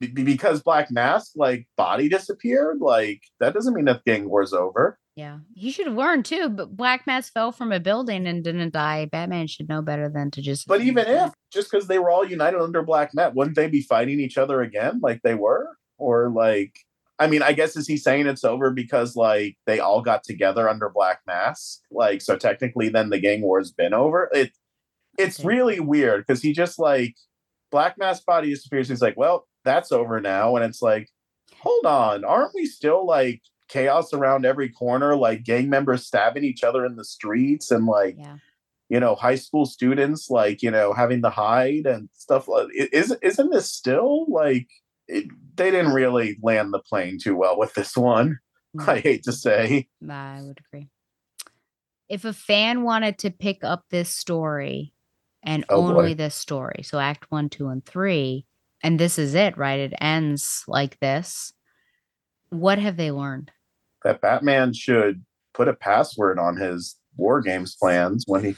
be- 0.00 0.08
because 0.08 0.62
black 0.62 0.90
mask 0.90 1.32
like 1.36 1.66
body 1.76 2.08
disappeared 2.08 2.78
like 2.80 3.22
that 3.38 3.54
doesn't 3.54 3.74
mean 3.74 3.84
that 3.86 4.04
gang 4.04 4.28
war's 4.28 4.52
over 4.52 4.98
Yeah. 5.16 5.38
He 5.54 5.70
should 5.70 5.86
have 5.86 5.96
learned 5.96 6.24
too, 6.24 6.48
but 6.48 6.74
Black 6.76 7.06
Mask 7.06 7.32
fell 7.34 7.52
from 7.52 7.72
a 7.72 7.80
building 7.80 8.26
and 8.26 8.42
didn't 8.42 8.72
die. 8.72 9.04
Batman 9.04 9.46
should 9.48 9.68
know 9.68 9.82
better 9.82 10.08
than 10.08 10.30
to 10.30 10.40
just. 10.40 10.66
but 10.66 10.80
even 10.80 11.04
if 11.06 11.32
just 11.52 11.70
because 11.70 11.88
they 11.88 11.98
were 11.98 12.10
all 12.10 12.24
united 12.24 12.60
under 12.60 12.80
black 12.82 13.10
mask 13.12 13.34
wouldn't 13.34 13.56
they 13.56 13.68
be 13.68 13.82
fighting 13.82 14.20
each 14.20 14.38
other 14.38 14.62
again 14.62 14.98
like 15.02 15.20
they 15.22 15.34
were 15.34 15.76
or 15.98 16.30
like 16.30 16.72
i 17.18 17.26
mean 17.26 17.42
i 17.42 17.52
guess 17.52 17.76
is 17.76 17.86
he 17.88 17.96
saying 17.98 18.26
it's 18.26 18.44
over 18.44 18.70
because 18.70 19.16
like 19.16 19.56
they 19.66 19.78
all 19.80 20.00
got 20.00 20.22
together 20.24 20.68
under 20.68 20.88
black 20.88 21.20
mask 21.26 21.80
like 21.90 22.22
so 22.22 22.36
technically 22.36 22.88
then 22.88 23.10
the 23.10 23.18
gang 23.18 23.42
war's 23.42 23.72
been 23.72 23.92
over 23.92 24.30
it 24.32 24.52
it's 25.18 25.44
really 25.44 25.80
weird 25.80 26.24
because 26.26 26.42
he 26.42 26.52
just 26.52 26.78
like 26.78 27.14
black 27.70 27.96
Mask 27.98 28.24
body 28.24 28.50
disappears 28.50 28.88
he's 28.88 29.02
like 29.02 29.16
well 29.16 29.46
that's 29.64 29.92
over 29.92 30.20
now 30.20 30.56
and 30.56 30.64
it's 30.64 30.80
like 30.82 31.08
hold 31.58 31.84
on 31.86 32.24
aren't 32.24 32.54
we 32.54 32.66
still 32.66 33.04
like 33.06 33.42
chaos 33.68 34.12
around 34.12 34.44
every 34.46 34.68
corner 34.68 35.14
like 35.16 35.44
gang 35.44 35.68
members 35.68 36.06
stabbing 36.06 36.44
each 36.44 36.64
other 36.64 36.84
in 36.84 36.96
the 36.96 37.04
streets 37.04 37.70
and 37.70 37.86
like 37.86 38.16
Yeah. 38.18 38.36
you 38.88 38.98
know 38.98 39.14
high 39.14 39.34
school 39.36 39.66
students 39.66 40.30
like 40.30 40.62
you 40.62 40.70
know 40.70 40.92
having 40.92 41.22
to 41.22 41.30
hide 41.30 41.86
and 41.86 42.08
stuff 42.14 42.48
like 42.48 42.68
is 42.74 43.14
isn't 43.22 43.50
this 43.50 43.70
still 43.70 44.26
like 44.28 44.66
it, 45.06 45.26
they 45.56 45.70
didn't 45.70 45.92
really 45.92 46.38
land 46.42 46.72
the 46.72 46.78
plane 46.80 47.18
too 47.20 47.36
well 47.36 47.58
with 47.58 47.74
this 47.74 47.96
one 47.96 48.38
No. 48.74 48.84
i 48.86 48.98
hate 49.00 49.24
to 49.24 49.32
say 49.32 49.88
I 50.08 50.40
would 50.42 50.60
agree. 50.66 50.88
If 52.08 52.24
a 52.24 52.32
fan 52.32 52.82
wanted 52.82 53.18
to 53.18 53.30
pick 53.30 53.62
up 53.62 53.84
this 53.90 54.08
story 54.08 54.92
and 55.42 55.64
Oh, 55.68 55.82
boy. 55.82 55.98
only 55.98 56.14
this 56.14 56.34
story, 56.34 56.82
so 56.82 56.98
act 56.98 57.30
one, 57.30 57.48
two, 57.48 57.68
and 57.68 57.84
three, 57.84 58.46
and 58.82 58.98
this 58.98 59.18
is 59.18 59.34
it, 59.34 59.56
right? 59.56 59.78
It 59.80 59.94
ends 60.00 60.64
like 60.68 60.98
this. 61.00 61.52
What 62.50 62.78
have 62.78 62.96
they 62.96 63.10
learned? 63.10 63.50
that 64.02 64.22
batman 64.22 64.72
should 64.72 65.22
put 65.52 65.68
a 65.68 65.74
password 65.74 66.38
on 66.38 66.56
his 66.56 66.96
war 67.16 67.40
games 67.42 67.76
plans 67.76 68.24
when 68.26 68.42
he 68.42 68.56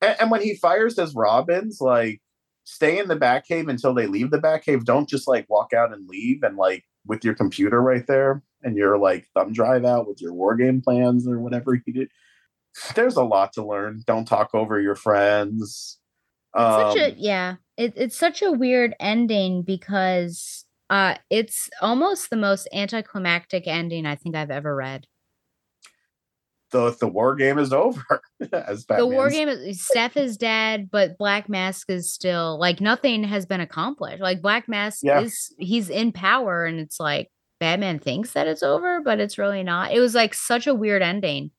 and, 0.00 0.16
and 0.20 0.30
when 0.30 0.42
he 0.42 0.56
fires 0.56 0.98
his 0.98 1.14
robins 1.14 1.78
like 1.80 2.20
stay 2.64 2.98
in 2.98 3.06
the 3.06 3.16
batcave 3.16 3.68
until 3.70 3.94
they 3.94 4.08
leave 4.08 4.30
the 4.32 4.40
batcave 4.40 4.84
don't 4.84 5.08
just 5.08 5.28
like 5.28 5.48
walk 5.48 5.72
out 5.72 5.92
and 5.92 6.08
leave 6.08 6.42
and 6.42 6.56
like 6.56 6.84
with 7.06 7.24
your 7.24 7.34
computer 7.34 7.80
right 7.80 8.08
there 8.08 8.42
and 8.64 8.76
your 8.76 8.98
like 8.98 9.24
thumb 9.34 9.52
drive 9.52 9.84
out 9.84 10.08
with 10.08 10.20
your 10.20 10.32
war 10.32 10.56
game 10.56 10.80
plans 10.82 11.28
or 11.28 11.38
whatever 11.38 11.74
you 11.86 11.92
did 11.92 12.08
there's 12.96 13.16
a 13.16 13.22
lot 13.22 13.52
to 13.52 13.64
learn 13.64 14.02
don't 14.04 14.26
talk 14.26 14.50
over 14.52 14.80
your 14.80 14.96
friends 14.96 16.00
um, 16.54 16.92
such 16.92 16.96
a 16.98 17.14
yeah 17.18 17.56
it, 17.76 17.92
it's 17.96 18.16
such 18.16 18.42
a 18.42 18.52
weird 18.52 18.94
ending 19.00 19.62
because 19.62 20.64
uh 20.90 21.14
it's 21.30 21.70
almost 21.80 22.30
the 22.30 22.36
most 22.36 22.68
anticlimactic 22.72 23.66
ending 23.66 24.06
i 24.06 24.14
think 24.14 24.34
i've 24.36 24.50
ever 24.50 24.74
read. 24.74 25.06
The, 26.70 26.96
the 26.98 27.06
war 27.06 27.34
game 27.34 27.58
is 27.58 27.70
over 27.70 28.22
as 28.52 28.86
the 28.86 29.06
war 29.06 29.28
game 29.28 29.48
is 29.48 29.84
steph 29.84 30.16
is 30.16 30.38
dead 30.38 30.88
but 30.90 31.18
black 31.18 31.46
mask 31.46 31.90
is 31.90 32.10
still 32.10 32.58
like 32.58 32.80
nothing 32.80 33.24
has 33.24 33.44
been 33.44 33.60
accomplished. 33.60 34.22
Like 34.22 34.40
black 34.40 34.68
mask 34.68 35.00
Yeah. 35.02 35.20
is 35.20 35.54
he's 35.58 35.90
in 35.90 36.12
power 36.12 36.64
and 36.64 36.80
it's 36.80 36.98
like 36.98 37.30
batman 37.60 37.98
thinks 37.98 38.32
that 38.32 38.46
it's 38.46 38.62
over 38.62 39.02
but 39.02 39.20
it's 39.20 39.36
really 39.36 39.62
not. 39.62 39.92
It 39.92 40.00
was 40.00 40.14
like 40.14 40.32
such 40.32 40.66
a 40.66 40.74
weird 40.74 41.02
ending. 41.02 41.50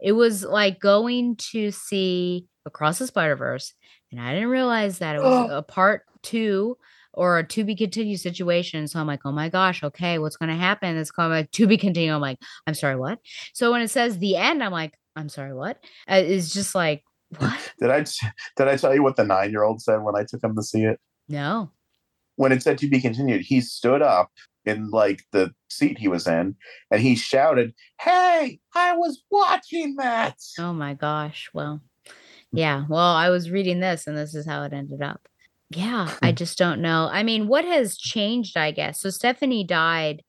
It 0.00 0.12
was 0.12 0.42
like 0.42 0.80
going 0.80 1.36
to 1.52 1.70
see 1.70 2.46
across 2.64 2.98
the 2.98 3.06
spider 3.06 3.36
verse 3.36 3.74
and 4.12 4.20
i 4.20 4.32
didn't 4.32 4.48
realize 4.50 4.98
that 4.98 5.16
it 5.16 5.22
was 5.22 5.50
a 5.50 5.62
part 5.62 6.02
two 6.22 6.76
or 7.14 7.38
a 7.38 7.46
to 7.46 7.62
be 7.64 7.74
continued 7.76 8.20
situation. 8.20 8.88
So 8.88 8.98
i'm 9.00 9.06
like 9.06 9.20
oh 9.24 9.32
my 9.32 9.48
gosh 9.48 9.82
okay 9.82 10.18
what's 10.18 10.36
going 10.36 10.48
to 10.48 10.54
happen? 10.54 10.96
It's 10.96 11.10
going 11.10 11.30
like 11.30 11.50
to 11.50 11.66
be 11.66 11.76
continued. 11.76 12.14
I'm 12.14 12.20
like 12.20 12.38
i'm 12.66 12.74
sorry 12.74 12.96
what? 12.96 13.18
So 13.52 13.70
when 13.72 13.82
it 13.82 13.88
says 13.88 14.18
the 14.18 14.36
end 14.36 14.62
i'm 14.62 14.72
like 14.72 14.94
i'm 15.16 15.28
sorry 15.28 15.52
what? 15.54 15.78
Uh, 16.10 16.22
it's 16.24 16.52
just 16.52 16.74
like 16.74 17.02
what? 17.38 17.72
Did 17.80 17.90
i 17.90 18.04
did 18.56 18.68
i 18.68 18.76
tell 18.76 18.94
you 18.94 19.02
what 19.02 19.16
the 19.16 19.24
nine 19.24 19.50
year 19.50 19.62
old 19.62 19.82
said 19.82 20.02
when 20.02 20.16
i 20.16 20.24
took 20.24 20.42
him 20.42 20.54
to 20.56 20.62
see 20.62 20.84
it? 20.84 21.00
No. 21.28 21.70
When 22.36 22.52
it 22.52 22.62
said 22.62 22.78
to 22.78 22.88
be 22.88 23.00
continued, 23.00 23.42
he 23.42 23.60
stood 23.60 24.00
up 24.00 24.30
in 24.64 24.90
like 24.90 25.22
the 25.32 25.52
seat 25.68 25.98
he 25.98 26.08
was 26.08 26.26
in 26.26 26.54
and 26.90 27.00
he 27.02 27.14
shouted, 27.16 27.74
Hey, 28.00 28.58
I 28.74 28.96
was 28.96 29.22
watching 29.30 29.96
that. 29.96 30.36
oh 30.58 30.72
my 30.72 30.94
gosh 30.94 31.50
well 31.52 31.82
yeah 32.52 32.84
well 32.88 33.14
i 33.14 33.28
was 33.30 33.50
reading 33.50 33.80
this 33.80 34.06
and 34.06 34.16
this 34.16 34.34
is 34.34 34.46
how 34.46 34.62
it 34.62 34.72
ended 34.72 35.02
up. 35.02 35.20
Yeah 35.70 36.12
i 36.22 36.30
hmm. 36.30 36.36
just 36.36 36.58
don't 36.58 36.80
know. 36.80 37.08
I 37.10 37.22
mean 37.22 37.48
what 37.48 37.64
has 37.64 37.96
changed 37.96 38.56
i 38.56 38.70
guess? 38.70 39.00
So 39.00 39.10
stephanie 39.10 39.64
died 39.64 40.22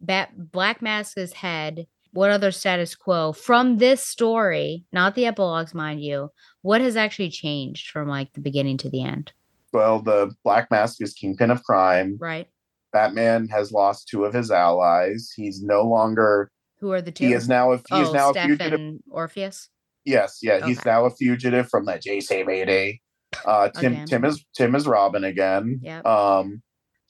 Bat- 0.00 0.52
black 0.52 0.80
mask 0.80 1.18
is 1.18 1.32
head 1.32 1.86
what 2.12 2.30
other 2.30 2.50
status 2.50 2.94
quo? 2.94 3.32
From 3.32 3.78
this 3.78 4.02
story 4.02 4.84
not 4.92 5.14
the 5.14 5.26
epilogues 5.26 5.74
mind 5.74 6.02
you 6.02 6.30
what 6.62 6.80
has 6.80 6.96
actually 6.96 7.30
changed 7.30 7.90
from 7.90 8.08
like 8.08 8.32
the 8.32 8.40
beginning 8.40 8.78
to 8.78 8.90
the 8.90 9.02
end? 9.02 9.32
Well, 9.72 10.00
the 10.00 10.34
Black 10.44 10.70
Mask 10.70 11.02
is 11.02 11.12
kingpin 11.12 11.50
of 11.50 11.62
crime. 11.62 12.16
right. 12.20 12.48
Batman 12.90 13.48
has 13.48 13.70
lost 13.70 14.08
two 14.08 14.24
of 14.24 14.32
his 14.32 14.50
allies. 14.50 15.30
He's 15.36 15.62
no 15.62 15.82
longer 15.82 16.50
who 16.80 16.90
are 16.92 17.02
the 17.02 17.12
two 17.12 17.26
he 17.26 17.32
is 17.34 17.48
now 17.48 17.72
a 17.72 17.76
he 17.76 18.00
is 18.00 18.08
oh 18.08 18.12
now 18.12 18.30
a 18.30 18.34
fugitive. 18.34 18.72
and 18.72 19.00
orpheus 19.10 19.68
Yes, 20.04 20.38
yeah, 20.42 20.64
he's 20.66 20.84
now 20.84 21.04
a 21.04 21.10
fugitive 21.10 21.68
from 21.68 21.84
that 21.86 22.02
GCPD. 22.02 23.00
Uh 23.44 23.68
Tim. 23.68 24.04
Tim 24.06 24.24
is 24.24 24.44
Tim 24.56 24.74
is 24.74 24.86
Robin 24.86 25.24
again. 25.24 25.80
Yep. 25.82 26.06
Um 26.06 26.62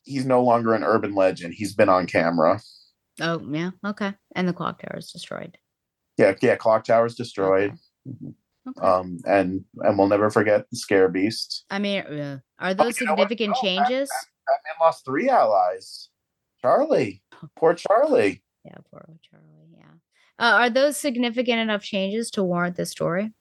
he's 0.05 0.27
no 0.27 0.43
longer 0.43 0.75
an 0.75 0.83
urban 0.83 1.15
legend. 1.15 1.55
He's 1.55 1.75
been 1.75 1.89
on 1.89 2.07
camera. 2.07 2.61
oh 3.21 3.41
yeah 3.51 3.71
okay 3.87 4.15
and 4.35 4.49
the 4.49 4.53
clock 4.53 4.81
tower 4.83 4.99
is 4.99 5.11
destroyed 5.13 5.59
Yeah, 6.17 6.35
yeah, 6.43 6.57
Clock 6.57 6.85
Tower's 6.85 7.15
destroyed. 7.15 7.73
Mhm. 8.09 8.35
Okay. 8.69 8.87
Um 8.87 9.19
and 9.27 9.65
and 9.79 9.97
we'll 9.97 10.09
never 10.09 10.29
forget 10.31 10.67
the 10.71 10.77
Scare 10.77 11.09
Beast. 11.09 11.65
I 11.71 11.79
mean, 11.79 12.01
uh, 12.03 12.39
are 12.59 12.75
those 12.75 13.01
you 13.01 13.07
know 13.07 13.13
what? 13.15 13.29
significant 13.31 13.55
No, 13.57 13.61
changes? 13.63 14.11
Batman 14.47 14.75
lost 14.81 15.05
three 15.05 15.29
allies. 15.29 16.09
Charlie, 16.61 17.23
poor 17.57 17.75
Charlie. 17.75 18.43
Yeah, 18.65 18.75
poor 18.91 19.07
Charlie. 19.31 19.47
Uh, 20.39 20.53
are 20.55 20.71
those 20.71 20.97
significant 20.97 21.59
enough 21.59 21.83
changes 21.83 22.31
to 22.33 22.45
warrant 22.45 22.77
this 22.77 22.91
story? 22.91 23.33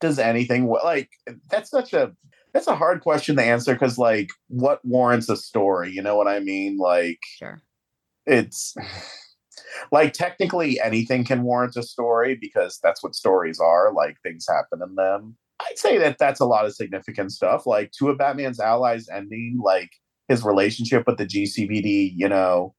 Does 0.00 0.18
anything 0.18 0.66
like 0.66 1.10
that's 1.50 1.70
such 1.70 1.92
a 1.92 2.12
that's 2.52 2.66
a 2.66 2.74
hard 2.74 3.00
question 3.00 3.36
to 3.36 3.42
answer 3.42 3.72
because 3.72 3.98
like 3.98 4.30
what 4.48 4.84
warrants 4.84 5.28
a 5.28 5.36
story? 5.36 5.92
You 5.92 6.02
know 6.02 6.16
what 6.16 6.28
I 6.28 6.40
mean? 6.40 6.78
Like 6.78 7.20
Sure. 7.38 7.62
it's 8.26 8.74
Like 9.92 10.12
technically 10.12 10.80
anything 10.80 11.24
can 11.24 11.42
warrant 11.42 11.76
a 11.76 11.82
story 11.82 12.36
because 12.40 12.78
that's 12.82 13.02
what 13.02 13.14
stories 13.14 13.60
are. 13.60 13.92
Like 13.92 14.20
things 14.22 14.46
happen 14.48 14.80
in 14.86 14.94
them. 14.94 15.36
I'd 15.60 15.78
say 15.78 15.98
that 15.98 16.18
that's 16.18 16.40
a 16.40 16.46
lot 16.46 16.66
of 16.66 16.74
significant 16.74 17.32
stuff. 17.32 17.66
Like 17.66 17.92
two 17.92 18.08
of 18.08 18.18
Batman's 18.18 18.60
allies 18.60 19.08
ending, 19.08 19.60
like 19.62 19.90
his 20.28 20.44
relationship 20.44 21.04
with 21.06 21.18
the 21.18 21.26
GCPD, 21.26 22.12
you 22.14 22.28
know, 22.28 22.74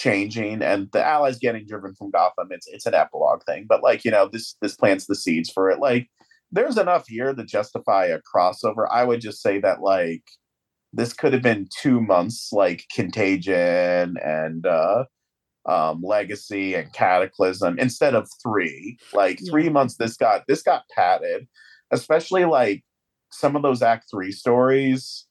changing, 0.00 0.62
and 0.62 0.88
the 0.92 1.04
allies 1.04 1.38
getting 1.38 1.66
driven 1.66 1.94
from 1.94 2.10
Gotham. 2.10 2.48
It's 2.50 2.66
it's 2.68 2.86
an 2.86 2.94
epilogue 2.94 3.44
thing, 3.44 3.66
but 3.68 3.82
like 3.82 4.04
you 4.04 4.10
know, 4.10 4.28
this 4.28 4.56
this 4.62 4.74
plants 4.76 5.06
the 5.06 5.14
seeds 5.14 5.50
for 5.50 5.70
it. 5.70 5.78
Like 5.78 6.08
there's 6.50 6.78
enough 6.78 7.06
here 7.06 7.34
to 7.34 7.44
justify 7.44 8.06
a 8.06 8.20
crossover. 8.20 8.86
I 8.90 9.04
would 9.04 9.20
just 9.20 9.42
say 9.42 9.60
that 9.60 9.82
like 9.82 10.24
this 10.92 11.12
could 11.12 11.32
have 11.32 11.42
been 11.42 11.68
two 11.78 12.00
months, 12.00 12.50
like 12.52 12.86
Contagion 12.94 14.16
and 14.24 14.66
uh 14.66 15.04
um 15.66 16.00
legacy 16.02 16.74
and 16.74 16.92
cataclysm 16.94 17.78
instead 17.78 18.14
of 18.14 18.26
three 18.42 18.96
like 19.12 19.38
three 19.48 19.68
months 19.68 19.96
this 19.96 20.16
got 20.16 20.42
this 20.48 20.62
got 20.62 20.84
padded 20.96 21.46
especially 21.90 22.46
like 22.46 22.82
some 23.30 23.54
of 23.54 23.62
those 23.62 23.82
act 23.82 24.06
three 24.10 24.32
stories 24.32 25.26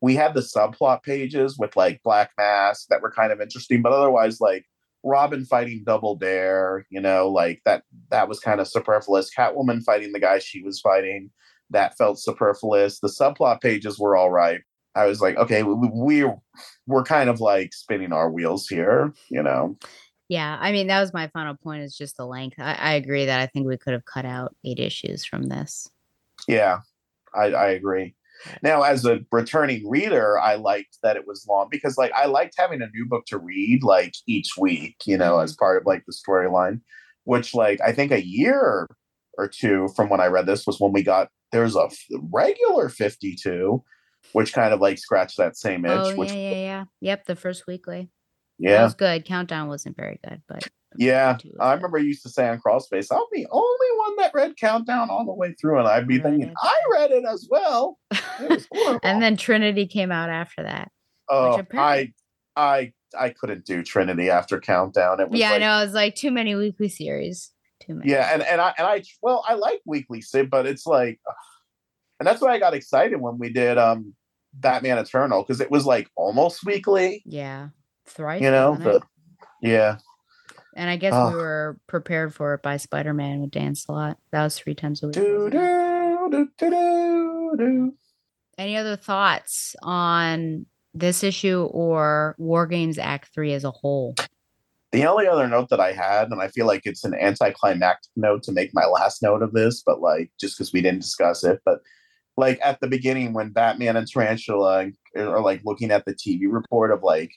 we 0.00 0.14
had 0.14 0.34
the 0.34 0.40
subplot 0.40 1.02
pages 1.02 1.58
with 1.58 1.76
like 1.76 2.02
black 2.02 2.30
mask 2.38 2.86
that 2.88 3.02
were 3.02 3.10
kind 3.10 3.32
of 3.32 3.40
interesting 3.40 3.82
but 3.82 3.92
otherwise 3.92 4.40
like 4.40 4.64
robin 5.04 5.44
fighting 5.44 5.82
double 5.86 6.16
dare 6.16 6.84
you 6.90 7.00
know 7.00 7.28
like 7.28 7.60
that 7.64 7.82
that 8.10 8.28
was 8.28 8.40
kind 8.40 8.60
of 8.60 8.68
superfluous 8.68 9.30
catwoman 9.36 9.82
fighting 9.82 10.12
the 10.12 10.20
guy 10.20 10.38
she 10.38 10.62
was 10.62 10.80
fighting 10.80 11.30
that 11.70 11.96
felt 11.96 12.18
superfluous 12.18 13.00
the 13.00 13.08
subplot 13.08 13.60
pages 13.60 13.98
were 13.98 14.16
all 14.16 14.30
right 14.30 14.62
i 14.94 15.06
was 15.06 15.20
like 15.20 15.36
okay 15.36 15.62
we, 15.62 15.74
we 15.92 16.32
we're 16.86 17.04
kind 17.04 17.30
of 17.30 17.40
like 17.40 17.72
spinning 17.72 18.12
our 18.12 18.30
wheels 18.30 18.68
here 18.68 19.12
you 19.30 19.42
know 19.42 19.76
Yeah, 20.28 20.58
I 20.60 20.72
mean 20.72 20.88
that 20.88 21.00
was 21.00 21.12
my 21.14 21.28
final 21.28 21.54
point. 21.54 21.84
Is 21.84 21.96
just 21.96 22.16
the 22.16 22.26
length. 22.26 22.58
I, 22.58 22.74
I 22.74 22.92
agree 22.94 23.26
that 23.26 23.38
I 23.38 23.46
think 23.46 23.68
we 23.68 23.76
could 23.76 23.92
have 23.92 24.04
cut 24.04 24.24
out 24.24 24.56
eight 24.64 24.80
issues 24.80 25.24
from 25.24 25.44
this. 25.44 25.88
Yeah, 26.48 26.80
I, 27.32 27.52
I 27.52 27.68
agree. 27.68 28.16
Now, 28.62 28.82
as 28.82 29.04
a 29.04 29.20
returning 29.32 29.88
reader, 29.88 30.38
I 30.38 30.54
liked 30.56 30.98
that 31.02 31.16
it 31.16 31.26
was 31.26 31.46
long 31.48 31.68
because, 31.70 31.96
like, 31.96 32.12
I 32.12 32.26
liked 32.26 32.54
having 32.58 32.82
a 32.82 32.88
new 32.88 33.06
book 33.06 33.24
to 33.26 33.38
read 33.38 33.82
like 33.82 34.14
each 34.26 34.50
week, 34.58 34.96
you 35.06 35.16
know, 35.16 35.34
mm-hmm. 35.34 35.44
as 35.44 35.56
part 35.56 35.80
of 35.80 35.86
like 35.86 36.04
the 36.06 36.14
storyline. 36.14 36.80
Which, 37.24 37.54
like, 37.54 37.80
I 37.80 37.92
think 37.92 38.12
a 38.12 38.24
year 38.24 38.86
or 39.36 39.48
two 39.48 39.88
from 39.96 40.08
when 40.08 40.20
I 40.20 40.26
read 40.26 40.46
this 40.46 40.66
was 40.66 40.78
when 40.80 40.92
we 40.92 41.02
got 41.02 41.28
there's 41.52 41.76
a 41.76 41.88
regular 42.30 42.88
52, 42.88 43.82
which 44.32 44.52
kind 44.52 44.74
of 44.74 44.80
like 44.80 44.98
scratched 44.98 45.38
that 45.38 45.56
same 45.56 45.84
itch. 45.84 45.92
Oh 45.92 46.16
which, 46.16 46.32
yeah, 46.32 46.50
yeah, 46.50 46.54
yeah. 46.54 46.84
Yep, 47.00 47.24
the 47.26 47.36
first 47.36 47.66
weekly. 47.66 48.10
That 48.58 48.70
yeah, 48.70 48.84
was 48.84 48.94
good. 48.94 49.24
Countdown 49.24 49.68
wasn't 49.68 49.96
very 49.96 50.18
good, 50.26 50.40
but 50.48 50.66
Yeah, 50.96 51.36
I 51.60 51.74
remember 51.74 51.98
you 51.98 52.08
used 52.08 52.22
to 52.22 52.30
say 52.30 52.48
on 52.48 52.58
Crawlspace, 52.58 53.08
I'm 53.10 53.24
the 53.32 53.46
only 53.50 53.86
one 53.98 54.16
that 54.16 54.32
read 54.34 54.56
Countdown 54.56 55.10
all 55.10 55.24
the 55.26 55.34
way 55.34 55.54
through, 55.60 55.78
and 55.78 55.88
I'd 55.88 56.08
be 56.08 56.20
I 56.20 56.22
thinking, 56.22 56.48
it. 56.48 56.54
I 56.62 56.74
read 56.92 57.10
it 57.10 57.24
as 57.24 57.46
well. 57.50 57.98
It 58.40 58.66
and 59.02 59.22
then 59.22 59.36
Trinity 59.36 59.86
came 59.86 60.10
out 60.10 60.30
after 60.30 60.62
that. 60.62 60.90
oh, 61.28 61.62
I, 61.74 62.12
I, 62.56 62.92
I 63.18 63.30
couldn't 63.30 63.66
do 63.66 63.82
Trinity 63.82 64.30
after 64.30 64.58
Countdown. 64.58 65.20
It 65.20 65.28
was 65.28 65.38
Yeah, 65.38 65.48
I 65.48 65.52
like, 65.52 65.60
know. 65.60 65.78
It 65.78 65.84
was 65.84 65.94
like 65.94 66.14
too 66.14 66.30
many 66.30 66.54
weekly 66.54 66.88
series. 66.88 67.50
Too 67.80 67.94
many. 67.94 68.10
Yeah, 68.10 68.30
and 68.32 68.42
and 68.42 68.60
I 68.60 68.72
and 68.78 68.86
I 68.86 69.02
well, 69.20 69.44
I 69.46 69.52
like 69.54 69.80
Weekly 69.84 70.22
Sid, 70.22 70.48
but 70.48 70.66
it's 70.66 70.86
like, 70.86 71.20
and 72.18 72.26
that's 72.26 72.40
why 72.40 72.54
I 72.54 72.58
got 72.58 72.72
excited 72.72 73.20
when 73.20 73.36
we 73.38 73.50
did 73.52 73.76
um 73.76 74.14
Batman 74.54 74.96
Eternal 74.96 75.42
because 75.42 75.60
it 75.60 75.70
was 75.70 75.84
like 75.84 76.08
almost 76.16 76.64
weekly. 76.64 77.22
Yeah. 77.26 77.68
Thrice. 78.06 78.42
You 78.42 78.50
know, 78.50 78.78
it? 78.80 79.02
yeah. 79.62 79.98
and 80.74 80.90
I 80.90 80.96
guess 80.96 81.14
Oh. 81.14 81.28
we 81.28 81.34
ah. 81.34 81.36
were 81.36 81.80
prepared 81.86 82.34
for 82.34 82.54
it 82.54 82.62
by 82.62 82.76
Spider 82.76 83.14
Man 83.14 83.40
with 83.40 83.50
Dan 83.50 83.74
Slott. 83.74 84.18
That 84.30 84.44
was 84.44 84.58
three 84.58 84.74
times 84.74 85.02
a 85.02 85.06
week. 85.06 85.14
Do, 85.14 85.50
do, 85.50 86.50
do. 87.56 87.94
Any 88.58 88.76
other 88.76 88.96
thoughts 88.96 89.76
on 89.82 90.66
this 90.94 91.22
issue 91.22 91.68
or 91.72 92.34
War 92.38 92.66
Games 92.66 92.98
Act 92.98 93.32
Three 93.34 93.52
as 93.52 93.64
a 93.64 93.70
whole? 93.70 94.14
The 94.92 95.04
only 95.04 95.26
other 95.26 95.46
note 95.46 95.68
that 95.70 95.80
I 95.80 95.92
had, 95.92 96.30
and 96.30 96.40
I 96.40 96.48
feel 96.48 96.66
like 96.66 96.82
it's 96.84 97.04
an 97.04 97.14
anticlimactic 97.14 98.10
note 98.16 98.42
to 98.44 98.52
make 98.52 98.70
my 98.72 98.86
last 98.86 99.22
note 99.22 99.42
of 99.42 99.52
this, 99.52 99.82
but 99.84 100.00
like 100.00 100.30
just 100.40 100.56
because 100.56 100.72
we 100.72 100.80
didn't 100.80 101.02
discuss 101.02 101.44
it, 101.44 101.60
but 101.64 101.80
like 102.36 102.58
at 102.62 102.80
the 102.80 102.86
beginning 102.86 103.32
when 103.32 103.50
Batman 103.50 103.96
and 103.96 104.06
Tarantula 104.06 104.90
are 105.16 105.40
like 105.40 105.62
looking 105.64 105.90
at 105.90 106.04
the 106.04 106.14
TV 106.14 106.42
report 106.48 106.92
of 106.92 107.02
like 107.02 107.32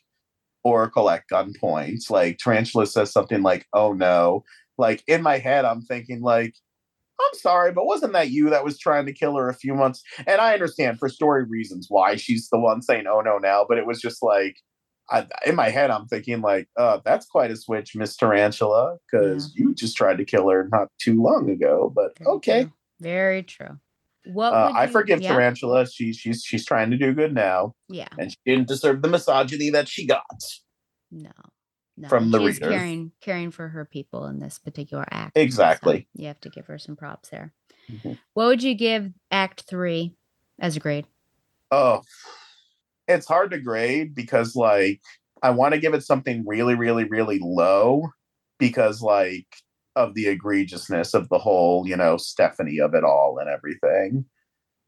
Oracle 0.64 1.10
at 1.10 1.24
gunpoint, 1.32 2.10
like 2.10 2.38
Tarantula 2.38 2.88
says 2.88 3.12
something 3.12 3.42
like, 3.42 3.68
"Oh 3.74 3.94
no!" 3.94 4.44
Like 4.78 5.04
in 5.08 5.22
my 5.22 5.38
head, 5.38 5.66
I'm 5.66 5.82
thinking 5.82 6.22
like, 6.22 6.56
"I'm 7.20 7.40
sorry, 7.40 7.72
but 7.72 7.86
wasn't 7.86 8.14
that 8.14 8.30
you 8.30 8.50
that 8.50 8.64
was 8.64 8.78
trying 8.78 9.06
to 9.06 9.14
kill 9.14 9.36
her 9.36 9.50
a 9.50 9.54
few 9.54 9.74
months?" 9.74 10.04
And 10.28 10.42
I 10.42 10.54
understand 10.54 11.00
for 11.00 11.10
story 11.10 11.44
reasons 11.46 11.88
why 11.90 12.16
she's 12.16 12.50
the 12.50 12.60
one 12.60 12.82
saying, 12.82 13.06
"Oh 13.08 13.22
no!" 13.22 13.38
Now, 13.38 13.66
but 13.68 13.78
it 13.78 13.86
was 13.86 14.02
just 14.02 14.22
like. 14.24 14.58
I, 15.12 15.26
in 15.44 15.56
my 15.56 15.70
head, 15.70 15.90
I'm 15.90 16.06
thinking 16.06 16.42
like, 16.42 16.68
uh, 16.78 17.00
that's 17.04 17.26
quite 17.26 17.50
a 17.50 17.56
switch, 17.56 17.96
Miss 17.96 18.16
Tarantula, 18.16 18.98
because 19.12 19.52
you 19.56 19.74
just 19.74 19.98
tried 19.98 20.20
to 20.20 20.24
kill 20.24 20.48
her 20.50 20.70
not 20.72 20.90
too 21.02 21.20
long 21.20 21.50
ago. 21.50 21.92
But 21.96 22.16
Very 22.20 22.30
okay, 22.36 22.62
true. 22.66 22.74
Very 23.00 23.42
true. 23.42 23.80
What 24.32 24.54
uh, 24.54 24.72
I 24.76 24.86
you- 24.86 24.92
forgive 24.92 25.22
yeah, 25.22 25.34
Tarantula. 25.34 25.86
She's 25.88 26.18
she's 26.18 26.44
she's 26.44 26.66
trying 26.66 26.92
to 26.92 26.98
do 26.98 27.14
good 27.14 27.34
now, 27.34 27.74
Yeah. 27.88 28.08
and 28.18 28.32
she 28.32 28.38
didn't 28.46 28.68
deserve 28.68 29.02
the 29.02 29.08
misogyny 29.10 29.70
that 29.72 29.88
she 29.88 30.06
got. 30.08 30.24
No. 31.12 31.32
No. 31.98 32.08
From 32.08 32.32
the 32.32 32.40
she's 32.40 32.62
reader. 32.62 32.70
caring 32.70 33.12
caring 33.22 33.52
for 33.52 33.68
her 33.68 33.84
people 33.86 34.26
in 34.28 34.40
this 34.40 34.58
particular 34.60 35.06
act. 35.12 35.38
Exactly. 35.38 36.08
So 36.16 36.22
you 36.22 36.28
have 36.28 36.40
to 36.42 36.50
give 36.50 36.68
her 36.68 36.78
some 36.78 36.96
props 36.96 37.30
there. 37.30 37.54
Mhm. 37.92 38.18
What 38.36 38.46
would 38.48 38.64
you 38.64 38.74
give 38.76 39.12
Act 39.32 39.64
Three 39.68 40.14
as 40.60 40.78
a 40.78 40.80
grade? 40.80 41.08
Oh, 41.72 42.02
it's 43.08 43.28
hard 43.28 43.52
to 43.52 43.60
grade 43.60 44.16
because 44.16 44.56
like 44.56 45.02
I 45.42 45.50
want 45.50 45.74
to 45.74 45.80
give 45.80 45.94
it 45.94 46.04
something 46.04 46.44
really, 46.46 46.76
really, 46.76 47.04
really 47.06 47.40
low 47.42 48.10
because 48.60 49.02
like 49.02 49.48
of 50.00 50.14
the 50.16 50.26
egregiousness 50.26 51.14
of 51.14 51.30
the 51.30 51.38
whole, 51.38 51.88
you 51.88 51.96
know, 51.96 52.18
Stephanie 52.18 52.80
of 52.80 52.94
it 52.96 53.04
all 53.04 53.38
and 53.40 53.50
everything 53.50 54.26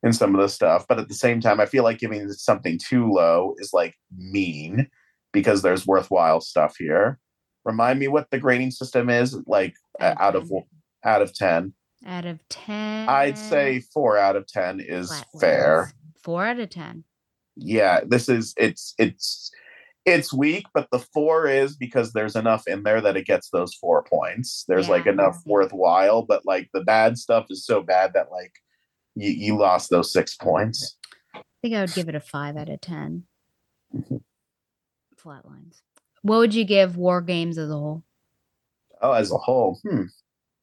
and 0.03 0.15
some 0.15 0.33
of 0.33 0.41
the 0.41 0.47
stuff. 0.49 0.85
But 0.87 0.99
at 0.99 1.07
the 1.07 1.13
same 1.13 1.41
time, 1.41 1.59
I 1.59 1.65
feel 1.65 1.83
like 1.83 1.99
giving 1.99 2.27
something 2.31 2.79
too 2.79 3.11
low 3.11 3.53
is 3.59 3.71
like 3.73 3.95
mean 4.15 4.89
because 5.31 5.61
there's 5.61 5.85
worthwhile 5.85 6.41
stuff 6.41 6.75
here. 6.77 7.19
Remind 7.65 7.99
me 7.99 8.07
what 8.07 8.27
the 8.31 8.39
grading 8.39 8.71
system 8.71 9.09
is 9.09 9.37
like 9.45 9.75
out 9.99 10.35
of 10.35 10.51
out 11.03 11.21
of 11.21 11.33
10. 11.33 11.73
Out 12.07 12.25
of 12.25 12.39
ten, 12.49 13.07
I'd 13.07 13.37
say 13.37 13.81
4 13.93 14.17
out 14.17 14.35
of 14.35 14.47
10 14.47 14.79
is 14.79 15.09
flat 15.09 15.27
fair. 15.39 15.77
ones. 15.81 15.93
Four 16.23 16.45
out 16.45 16.59
of 16.59 16.69
ten. 16.69 17.03
yeah 17.55 17.99
this 18.07 18.29
is 18.29 18.53
it's 18.57 18.93
it's 18.97 19.51
it's 20.05 20.33
weak 20.33 20.65
but 20.73 20.87
the 20.91 20.99
four 21.13 21.45
is 21.47 21.75
because 21.75 22.11
there's 22.13 22.35
enough 22.35 22.67
in 22.67 22.81
there 22.83 23.01
that 23.01 23.15
it 23.15 23.25
gets 23.27 23.49
those 23.49 23.73
four 23.75 24.01
points 24.03 24.65
there's 24.67 24.89
like 24.89 25.05
enough 25.05 25.37
worthwhile 25.45 26.23
but 26.23 26.43
like 26.45 26.67
the 26.73 26.81
bad 26.81 27.17
stuff 27.17 27.45
is 27.51 27.65
so 27.65 27.81
bad 27.81 28.11
that 28.13 28.31
like 28.31 28.51
you, 29.15 29.29
you 29.29 29.57
lost 29.57 29.89
those 29.91 30.11
six 30.11 30.35
points 30.35 30.97
I 31.35 31.41
think 31.61 31.75
I 31.75 31.81
would 31.81 31.93
give 31.93 32.09
it 32.09 32.15
a 32.15 32.19
five 32.19 32.57
out 32.57 32.69
of 32.69 32.81
10 32.81 33.23
Mhm. 33.95 34.21
Flat 35.17 35.45
lines. 35.45 35.83
What 36.23 36.39
would 36.39 36.55
you 36.55 36.63
give 36.63 36.97
War 36.97 37.21
Games 37.21 37.57
as 37.59 37.69
a 37.69 37.73
whole? 37.73 38.03
oh 39.03 39.11
as 39.11 39.31
a 39.31 39.37
whole 39.37 39.79
hmm 39.83 40.03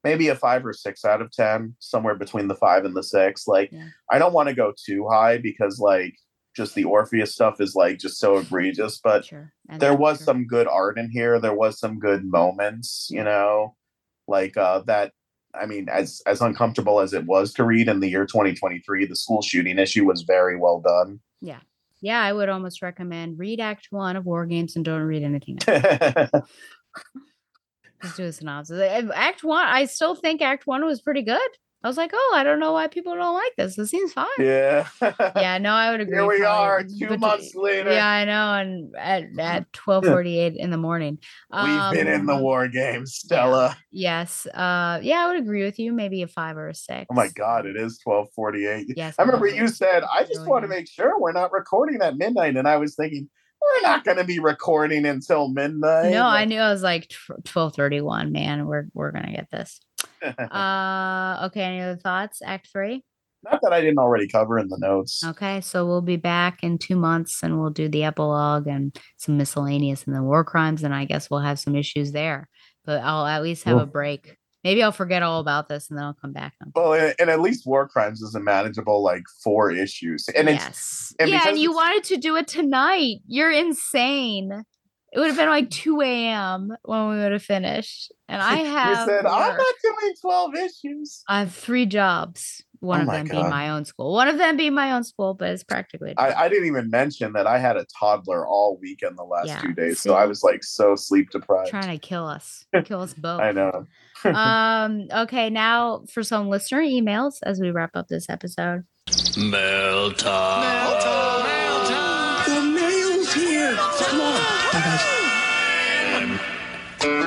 maybe 0.04 0.28
a 0.28 0.34
five 0.34 0.64
or 0.64 0.72
six 0.72 1.04
out 1.04 1.20
of 1.20 1.30
ten 1.32 1.74
somewhere 1.80 2.14
between 2.14 2.46
the 2.48 2.54
five 2.54 2.84
and 2.84 2.96
the 2.96 3.02
six 3.02 3.46
like 3.48 3.70
Yeah. 3.72 3.88
i 4.10 4.18
don't 4.18 4.32
want 4.32 4.48
to 4.48 4.54
go 4.54 4.72
too 4.86 5.08
high 5.08 5.38
because 5.38 5.78
like 5.80 6.14
just 6.56 6.74
the 6.74 6.84
orpheus 6.84 7.32
stuff 7.34 7.60
is 7.60 7.74
like 7.74 7.98
just 7.98 8.18
so 8.18 8.36
egregious 8.38 9.00
but 9.02 9.24
Sure. 9.24 9.52
there 9.78 9.94
was 9.94 10.18
true. 10.18 10.24
some 10.24 10.46
good 10.46 10.66
art 10.66 10.98
in 10.98 11.10
here 11.10 11.38
there 11.40 11.54
was 11.54 11.78
some 11.78 11.98
good 11.98 12.24
moments 12.24 13.08
you 13.10 13.22
know 13.22 13.76
like 14.26 14.56
uh 14.56 14.80
that 14.86 15.12
i 15.54 15.66
mean 15.66 15.88
as 15.88 16.20
as 16.26 16.40
uncomfortable 16.40 17.00
as 17.00 17.12
it 17.14 17.24
was 17.26 17.52
to 17.54 17.64
read 17.64 17.88
in 17.88 18.00
the 18.00 18.08
year 18.08 18.26
2023 18.26 19.06
the 19.06 19.14
school 19.16 19.40
shooting 19.42 19.78
issue 19.78 20.04
was 20.04 20.22
very 20.22 20.56
well 20.56 20.80
done 20.80 21.20
Yeah, 21.40 21.60
yeah, 22.00 22.20
I 22.22 22.32
would 22.32 22.48
almost 22.48 22.80
recommend 22.82 23.38
read 23.38 23.58
Act 23.60 23.88
One 23.90 24.14
of 24.16 24.24
War 24.24 24.46
Games 24.46 24.76
and 24.76 24.84
don't 24.84 25.02
read 25.02 25.22
anything 25.24 25.58
else. 25.66 26.30
Just 28.02 28.16
do 28.16 28.24
a 28.26 28.32
synopsis. 28.32 28.80
Act 29.14 29.42
One, 29.42 29.66
I 29.66 29.86
still 29.86 30.14
think 30.14 30.40
Act 30.40 30.66
One 30.66 30.84
was 30.84 31.00
pretty 31.00 31.22
good. 31.22 31.50
I 31.84 31.86
was 31.86 31.96
like, 31.96 32.10
oh, 32.12 32.32
I 32.34 32.42
don't 32.42 32.58
know 32.58 32.72
why 32.72 32.88
people 32.88 33.14
don't 33.14 33.34
like 33.34 33.52
this. 33.56 33.76
This 33.76 33.90
seems 33.90 34.12
fine. 34.12 34.26
yeah 34.40 34.88
Yeah, 35.36 35.58
no, 35.58 35.70
I 35.70 35.92
would 35.92 36.00
agree. 36.06 36.16
here 36.16 36.26
we 36.26 36.42
are 36.44 36.82
two 36.82 37.16
months 37.18 37.54
later 37.54 37.92
Yeah, 37.92 38.06
I 38.08 38.24
know, 38.24 38.52
and 38.54 38.94
at 38.98 39.24
at 39.38 39.72
twelve 39.72 40.04
forty 40.04 40.38
eight 40.40 40.56
in 40.56 40.70
the 40.70 40.76
morning. 40.76 41.18
we've 41.52 41.90
been 41.92 42.08
in 42.08 42.26
the 42.26 42.34
Um, 42.34 42.42
war 42.42 42.66
games 42.68 43.14
stella 43.14 43.76
Yes. 43.92 44.46
Uh 44.46 44.98
yeah, 45.02 45.24
I 45.24 45.28
would 45.28 45.38
agree 45.40 45.62
with 45.64 45.78
you. 45.78 45.92
Maybe 45.92 46.22
a 46.22 46.26
five 46.26 46.56
or 46.56 46.68
a 46.68 46.74
six. 46.74 47.06
oh 47.10 47.14
my 47.14 47.28
god 47.28 47.64
it 47.66 47.76
is 47.76 48.00
1248 48.02 48.94
Yes. 48.96 49.14
i 49.18 49.22
remember 49.22 49.46
you 49.46 49.68
said 49.68 50.02
i 50.12 50.24
just 50.24 50.46
want 50.46 50.62
to 50.64 50.68
make 50.68 50.88
sure 50.88 51.18
we're 51.20 51.32
not 51.32 51.52
recording 51.52 52.00
at 52.02 52.16
midnight 52.16 52.56
and 52.56 52.66
i 52.66 52.76
was 52.76 52.94
thinking 52.96 53.28
we're 53.60 53.88
not 53.88 54.04
going 54.04 54.16
to 54.16 54.24
be 54.24 54.38
recording 54.38 55.04
until 55.04 55.48
midnight. 55.48 56.12
No, 56.12 56.24
I 56.24 56.44
knew 56.44 56.60
I 56.60 56.70
was 56.70 56.82
like 56.82 57.12
twelve 57.44 57.74
thirty 57.74 58.00
one. 58.00 58.30
Man, 58.30 58.66
we're 58.66 58.86
we're 58.94 59.10
gonna 59.10 59.32
get 59.32 59.48
this. 59.50 59.80
Uh, 60.22 61.46
okay. 61.46 61.62
Any 61.62 61.80
other 61.80 61.96
thoughts? 61.96 62.40
Act 62.44 62.68
three. 62.72 63.04
Not 63.44 63.60
that 63.62 63.72
I 63.72 63.80
didn't 63.80 63.98
already 63.98 64.26
cover 64.26 64.58
in 64.58 64.68
the 64.68 64.78
notes. 64.78 65.22
Okay, 65.24 65.60
so 65.60 65.86
we'll 65.86 66.02
be 66.02 66.16
back 66.16 66.64
in 66.64 66.76
two 66.76 66.96
months, 66.96 67.42
and 67.42 67.60
we'll 67.60 67.70
do 67.70 67.88
the 67.88 68.02
epilogue 68.02 68.66
and 68.66 68.98
some 69.16 69.36
miscellaneous, 69.36 70.04
and 70.04 70.14
then 70.14 70.24
war 70.24 70.42
crimes, 70.42 70.82
and 70.82 70.92
I 70.92 71.04
guess 71.04 71.30
we'll 71.30 71.40
have 71.40 71.60
some 71.60 71.76
issues 71.76 72.10
there. 72.12 72.48
But 72.84 73.02
I'll 73.02 73.26
at 73.26 73.42
least 73.42 73.64
have 73.64 73.74
Cool. 73.76 73.84
a 73.84 73.86
break. 73.86 74.36
Maybe 74.64 74.82
I'll 74.82 74.90
forget 74.90 75.22
all 75.22 75.38
about 75.38 75.68
this, 75.68 75.88
and 75.88 75.96
then 75.96 76.04
I'll 76.04 76.18
come 76.20 76.32
back. 76.32 76.54
Well, 76.74 76.94
and, 76.94 77.14
and 77.20 77.30
at 77.30 77.40
least 77.40 77.64
War 77.64 77.86
Crimes 77.86 78.20
is 78.22 78.34
a 78.34 78.40
manageable 78.40 79.04
like 79.04 79.22
four 79.44 79.70
issues, 79.70 80.28
and 80.34 80.48
it's 80.48 81.14
and 81.20 81.30
yeah, 81.30 81.48
and 81.48 81.58
you 81.58 81.72
wanted 81.72 82.02
to 82.04 82.16
do 82.16 82.34
it 82.34 82.48
tonight. 82.48 83.18
You're 83.28 83.52
insane. 83.52 84.64
It 85.12 85.18
would 85.18 85.28
have 85.28 85.36
been 85.36 85.48
like 85.48 85.70
two 85.70 86.00
a.m. 86.02 86.76
when 86.82 87.08
we 87.08 87.16
would 87.16 87.32
have 87.32 87.42
finished, 87.42 88.12
and 88.28 88.42
I 88.42 88.56
have. 88.56 89.06
said 89.06 89.24
I'm 89.24 89.48
work. 89.48 89.58
not 89.58 89.74
doing 89.82 90.14
twelve 90.20 90.54
issues. 90.54 91.22
I 91.28 91.40
have 91.40 91.54
three 91.54 91.86
jobs. 91.86 92.62
One 92.80 93.00
Oh 93.00 93.02
of 93.02 93.06
my 93.08 93.16
them 93.16 93.26
being 93.28 93.48
my 93.48 93.70
own 93.70 93.84
school. 93.86 94.12
One 94.12 94.28
of 94.28 94.38
them 94.38 94.56
being 94.56 94.74
my 94.74 94.92
own 94.92 95.02
school, 95.02 95.34
but 95.34 95.48
it's 95.50 95.64
practically. 95.64 96.14
I, 96.16 96.32
I 96.44 96.48
didn't 96.48 96.66
even 96.68 96.90
mention 96.90 97.32
that 97.32 97.46
I 97.46 97.58
had 97.58 97.76
a 97.76 97.84
toddler 97.98 98.46
all 98.46 98.78
weekend 98.80 99.18
the 99.18 99.24
last 99.24 99.48
Yeah, 99.48 99.60
two 99.62 99.72
days, 99.72 99.98
see? 99.98 100.10
so 100.10 100.14
I 100.14 100.26
was 100.26 100.42
like 100.44 100.62
so 100.62 100.94
sleep 100.94 101.30
deprived. 101.30 101.70
trying 101.70 101.98
to 101.98 102.06
kill 102.06 102.26
us, 102.26 102.66
kill 102.84 103.00
us 103.00 103.14
both. 103.14 103.40
I 103.40 103.52
know. 103.52 103.86
um. 104.24 105.08
Okay. 105.12 105.48
Now 105.48 106.04
for 106.12 106.22
some 106.22 106.48
listener 106.50 106.82
emails 106.82 107.38
as 107.42 107.60
we 107.60 107.70
wrap 107.70 107.90
up 107.94 108.08
this 108.08 108.28
episode. 108.28 108.84
Mail 109.38 110.12
time. 110.12 110.98
The 111.00 112.07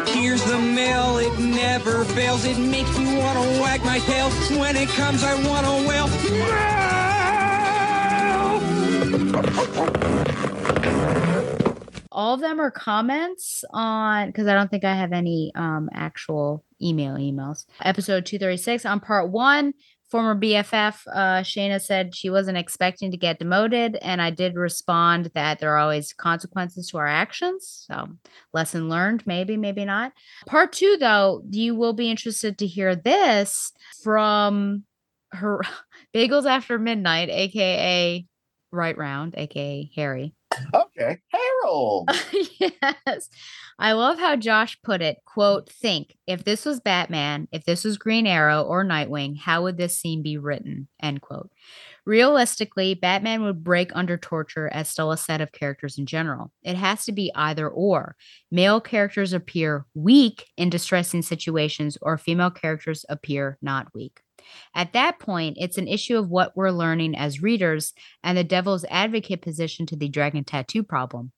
Here's 0.08 0.44
the 0.46 0.58
mail, 0.60 1.18
it 1.18 1.38
never 1.40 2.04
fails. 2.06 2.46
It 2.46 2.58
makes 2.58 2.98
me 2.98 3.18
want 3.18 3.38
to 3.38 3.62
wag 3.62 3.84
my 3.86 4.00
tail. 4.00 4.30
When 4.60 4.76
it 4.76 4.90
comes, 4.90 5.24
I 5.24 5.36
want 5.48 5.66
to 5.66 5.88
wail. 5.88 6.08
All 12.14 12.34
of 12.34 12.42
them 12.42 12.60
are 12.60 12.72
comments 12.72 13.64
on 13.72 14.28
because 14.28 14.48
I 14.48 14.54
don't 14.54 14.70
think 14.70 14.84
I 14.84 14.94
have 14.94 15.14
any 15.14 15.52
um 15.56 15.90
actual 15.94 16.64
email 16.82 17.16
emails. 17.16 17.66
Episode 17.82 18.26
236 18.26 18.86
on 18.86 19.00
part 19.00 19.30
one. 19.32 19.74
Former 20.12 20.36
BFF 20.36 21.08
uh 21.08 21.42
Shayna 21.42 21.82
said 21.82 22.14
she 22.14 22.30
wasn't 22.30 22.58
expecting 22.58 23.12
to 23.12 23.18
get 23.18 23.40
demoted, 23.40 23.96
and 24.02 24.22
I 24.22 24.30
did 24.30 24.56
respond 24.56 25.32
that 25.34 25.60
there 25.60 25.74
are 25.74 25.78
always 25.78 26.12
consequences 26.12 26.90
to 26.90 26.98
our 26.98 27.08
actions. 27.08 27.86
So 27.88 28.10
lesson 28.54 28.90
learned, 28.90 29.26
maybe, 29.26 29.56
maybe 29.56 29.86
not. 29.86 30.12
Part 30.48 30.74
two, 30.74 30.98
though, 31.00 31.44
you 31.50 31.76
will 31.76 31.94
be 31.94 32.12
interested 32.12 32.58
to 32.58 32.68
hear 32.68 32.94
this 32.94 33.72
from 34.04 34.84
her 35.32 35.62
Bagels 36.14 36.46
After 36.46 36.78
Midnight, 36.78 37.30
aka 37.30 38.26
Right 38.72 38.98
Round, 38.98 39.34
aka 39.38 39.90
Harry. 39.96 40.34
Okay, 40.74 41.18
Harold. 41.30 42.10
yes. 42.60 43.30
I 43.80 43.94
love 43.94 44.20
how 44.20 44.36
Josh 44.36 44.78
put 44.84 45.02
it. 45.02 45.18
Quote, 45.26 45.70
think 45.70 46.18
if 46.28 46.44
this 46.44 46.66
was 46.66 46.80
Batman, 46.80 47.48
if 47.52 47.64
this 47.66 47.84
was 47.84 47.98
Green 47.98 48.28
Arrow 48.28 48.64
or 48.64 48.84
Nightwing, 48.84 49.38
how 49.40 49.64
would 49.64 49.78
this 49.78 49.98
scene 49.98 50.22
be 50.22 50.38
written? 50.38 50.88
End 51.02 51.22
quote. 51.22 51.50
Realistically, 52.06 52.96
Batman 52.96 53.44
would 53.44 53.64
break 53.64 53.92
under 53.94 54.18
torture 54.18 54.68
as 54.74 54.90
still 54.90 55.12
a 55.12 55.18
set 55.18 55.40
of 55.40 55.52
characters 55.52 55.98
in 55.98 56.06
general. 56.06 56.52
It 56.64 56.76
has 56.76 57.06
to 57.06 57.12
be 57.12 57.32
either 57.36 57.70
or. 57.70 58.16
Male 58.50 58.82
characters 58.82 59.34
appear 59.34 59.86
weak 59.94 60.48
in 60.58 60.70
distressing 60.70 61.22
situations, 61.22 61.98
or 62.02 62.18
female 62.18 62.52
characters 62.52 63.06
appear 63.08 63.58
not 63.62 63.94
weak. 63.94 64.20
At 64.74 64.94
that 64.94 65.20
point, 65.20 65.58
it's 65.60 65.78
an 65.78 65.88
issue 65.88 66.18
of 66.18 66.30
what 66.30 66.58
we're 66.58 66.72
learning 66.72 67.16
as 67.16 67.44
readers 67.44 67.94
and 68.24 68.38
the 68.38 68.44
devil's 68.44 68.86
advocate 68.90 69.42
position 69.42 69.86
to 69.88 69.96
the 69.96 70.10
dragon 70.10 70.44
tattoo 70.44 70.84
problem 70.84 71.32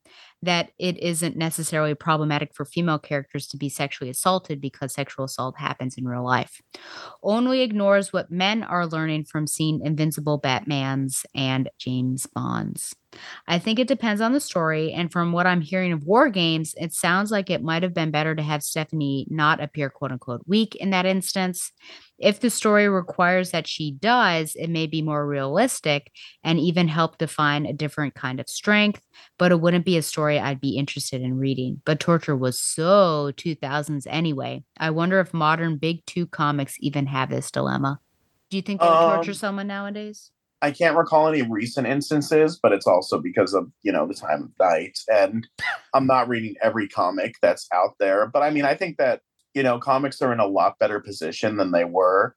that 0.44 0.72
it 0.78 0.98
isn't 0.98 1.38
necessarily 1.38 1.96
problematic 1.96 2.54
for 2.54 2.66
female 2.66 3.00
characters 3.00 3.48
to 3.48 3.58
be 3.58 3.70
sexually 3.70 4.10
assaulted 4.10 4.60
because 4.60 4.94
sexual 4.94 5.26
assault 5.26 5.58
happens 5.58 5.98
in 5.98 6.08
real 6.08 6.24
life. 6.24 6.62
Only 7.22 7.62
ignores 7.62 8.12
what 8.12 8.32
men 8.32 8.64
are 8.64 8.86
learning 8.86 9.26
from 9.26 9.48
seeing 9.48 9.82
Invincible 9.84 10.40
Batmans 10.40 11.26
and 11.34 11.70
James 11.78 12.28
Bonds. 12.28 12.96
I 13.48 13.60
think 13.60 13.80
it 13.80 13.88
depends 13.88 14.22
on 14.22 14.34
the 14.34 14.40
story, 14.40 14.92
and 14.94 15.12
from 15.12 15.32
what 15.32 15.48
I'm 15.48 15.62
hearing 15.62 15.92
of 15.92 16.06
War 16.06 16.30
Games, 16.30 16.76
it 16.78 16.94
sounds 16.94 17.32
like 17.32 17.50
it 17.50 17.64
might 17.64 17.84
have 17.84 17.94
been 17.94 18.12
better 18.12 18.36
to 18.36 18.42
have 18.42 18.64
Stephanie 18.64 19.28
not 19.30 19.62
appear 19.62 19.90
quote 19.90 20.12
unquote 20.12 20.42
weak 20.48 20.76
in 20.76 20.90
that 20.92 21.06
instance. 21.06 21.72
If 22.20 22.40
the 22.40 22.50
story 22.50 22.88
requires 22.88 23.52
that 23.52 23.68
she 23.68 23.92
does, 23.92 24.56
it 24.56 24.70
may 24.70 24.88
be 24.88 25.02
more 25.02 25.28
realistic 25.28 26.12
and 26.44 26.60
even 26.60 26.88
help 26.88 27.18
define 27.18 27.66
a 27.66 27.74
different 27.74 28.16
kind 28.16 28.40
of 28.40 28.50
strength, 28.50 29.02
but 29.38 29.52
it 29.52 29.60
wouldn't 29.62 29.86
be 29.86 29.98
a 29.98 30.02
story 30.02 30.40
I'd 30.40 30.62
be 30.62 30.78
interested 30.78 31.22
in 31.22 31.38
reading. 31.38 31.82
But 31.86 32.00
torture 32.00 32.36
was 32.36 32.60
so 32.60 33.32
2000s 33.38 34.08
anyway. 34.10 34.64
I 34.78 34.92
wonder 34.92 35.20
if 35.20 35.34
modern 35.34 35.78
big 35.78 36.06
two 36.06 36.28
comics 36.28 36.78
even 36.80 37.08
have 37.08 37.30
this 37.30 37.52
dilemma. 37.52 38.00
Do 38.50 38.58
you 38.58 38.64
think 38.64 38.82
they 38.82 38.90
would 38.90 39.02
torture 39.02 39.32
Um, 39.32 39.34
someone 39.34 39.68
nowadays? 39.68 40.32
I 40.64 40.72
can't 40.72 40.96
recall 40.96 41.28
any 41.28 41.42
recent 41.42 41.88
instances, 41.88 42.58
but 42.62 42.72
it's 42.72 42.88
also 42.88 43.20
because 43.20 43.54
of 43.54 43.70
you 43.84 43.92
know 43.92 44.08
the 44.08 44.14
time 44.14 44.44
of 44.44 44.52
night, 44.60 44.98
and 45.10 45.46
I'm 45.94 46.08
not 46.08 46.30
reading 46.30 46.56
every 46.64 46.88
comic 46.88 47.36
that's 47.42 47.68
out 47.74 47.96
there. 48.00 48.28
But 48.28 48.44
I 48.44 48.50
mean, 48.50 48.64
I 48.64 48.74
think 48.74 48.98
that 48.98 49.22
you 49.54 49.62
know 49.62 49.78
comics 49.78 50.22
are 50.22 50.32
in 50.32 50.40
a 50.40 50.48
lot 50.48 50.80
better 50.80 51.02
position 51.02 51.58
than 51.58 51.72
they 51.72 51.84
were. 51.84 52.36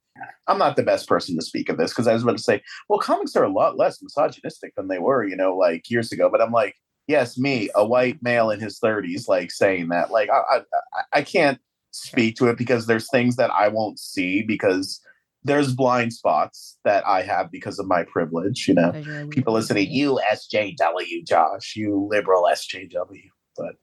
I'm 0.49 0.59
not 0.59 0.75
the 0.75 0.83
best 0.83 1.09
person 1.09 1.37
to 1.37 1.45
speak 1.45 1.69
of 1.69 1.77
this 1.79 1.93
because 1.93 2.09
I 2.09 2.15
was 2.15 2.25
about 2.25 2.39
to 2.39 2.43
say, 2.43 2.63
well, 2.89 2.99
comics 2.99 3.37
are 3.37 3.45
a 3.45 3.53
lot 3.53 3.77
less 3.79 4.03
misogynistic 4.03 4.75
than 4.75 4.89
they 4.89 4.99
were, 4.99 5.25
you 5.25 5.37
know, 5.37 5.57
like 5.57 5.89
years 5.89 6.11
ago. 6.11 6.29
But 6.29 6.41
I'm 6.41 6.53
like, 6.53 6.75
yes, 7.07 7.39
me, 7.39 7.69
a 7.77 7.87
white 7.87 8.21
male 8.23 8.51
in 8.51 8.59
his 8.59 8.81
30s, 8.81 9.29
like 9.29 9.53
saying 9.53 9.89
that, 9.91 10.11
like 10.11 10.31
I 10.31 10.57
I, 10.57 10.57
I- 10.59 11.19
I 11.19 11.23
can't 11.23 11.61
speak 11.93 12.35
to 12.37 12.49
it 12.49 12.59
because 12.59 12.87
there's 12.87 13.09
things 13.09 13.37
that 13.37 13.51
I 13.53 13.69
won't 13.69 13.99
see 14.01 14.43
because 14.43 15.01
there's 15.47 15.73
blind 15.75 16.13
spots 16.13 16.79
that 16.85 17.07
I 17.07 17.23
have 17.23 17.51
because 17.51 17.79
of 17.79 17.87
my 17.87 18.05
privilege, 18.05 18.67
you 18.69 18.75
know. 18.75 18.93
People 19.31 19.55
weird 19.55 19.55
listening, 19.55 19.91
you 19.91 20.21
SJW, 20.31 21.27
Josh, 21.27 21.75
you 21.77 22.07
liberal 22.11 22.45
SJW. 22.51 23.29
But 23.57 23.77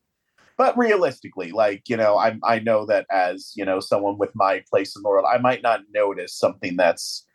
but 0.57 0.77
realistically, 0.77 1.51
like, 1.51 1.83
you 1.87 1.97
know, 1.97 2.17
I 2.17 2.37
I 2.43 2.59
know 2.59 2.85
that 2.85 3.05
as, 3.11 3.53
you 3.55 3.65
know, 3.65 3.79
someone 3.79 4.17
with 4.17 4.31
my 4.35 4.63
place 4.69 4.95
in 4.95 5.01
the 5.01 5.09
world, 5.09 5.25
I 5.31 5.37
might 5.39 5.63
not 5.63 5.81
notice 5.93 6.37
something 6.37 6.75
that's, 6.75 7.25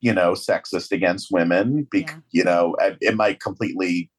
you 0.00 0.12
know, 0.12 0.32
sexist 0.32 0.90
against 0.90 1.30
women. 1.30 1.86
Be- 1.90 2.00
Yeah. 2.00 2.16
You 2.32 2.44
know, 2.44 2.74
it, 2.80 2.98
it 3.00 3.16
might 3.16 3.40
completely 3.40 4.10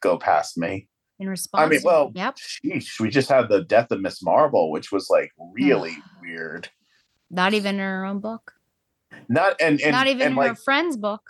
go 0.00 0.16
past 0.18 0.56
me. 0.56 0.88
In 1.18 1.28
response, 1.28 1.66
I 1.66 1.68
mean, 1.68 1.80
well, 1.82 2.12
yep. 2.14 2.36
sheesh, 2.36 3.00
we 3.00 3.10
just 3.10 3.28
had 3.28 3.48
the 3.48 3.64
death 3.64 3.90
of 3.90 4.00
Miss 4.00 4.22
Marvel, 4.22 4.70
which 4.70 4.92
was 4.92 5.10
like 5.10 5.32
really 5.52 5.96
weird. 6.22 6.68
Not 7.28 7.54
even 7.54 7.74
in 7.74 7.80
her 7.80 8.04
own 8.04 8.20
book. 8.20 8.52
Not 9.28 9.56
and, 9.60 9.80
and 9.80 9.92
Not 9.92 10.06
even 10.06 10.22
and 10.22 10.30
in 10.32 10.36
like 10.36 10.48
her 10.50 10.54
friend's 10.54 10.96
book. 10.96 11.22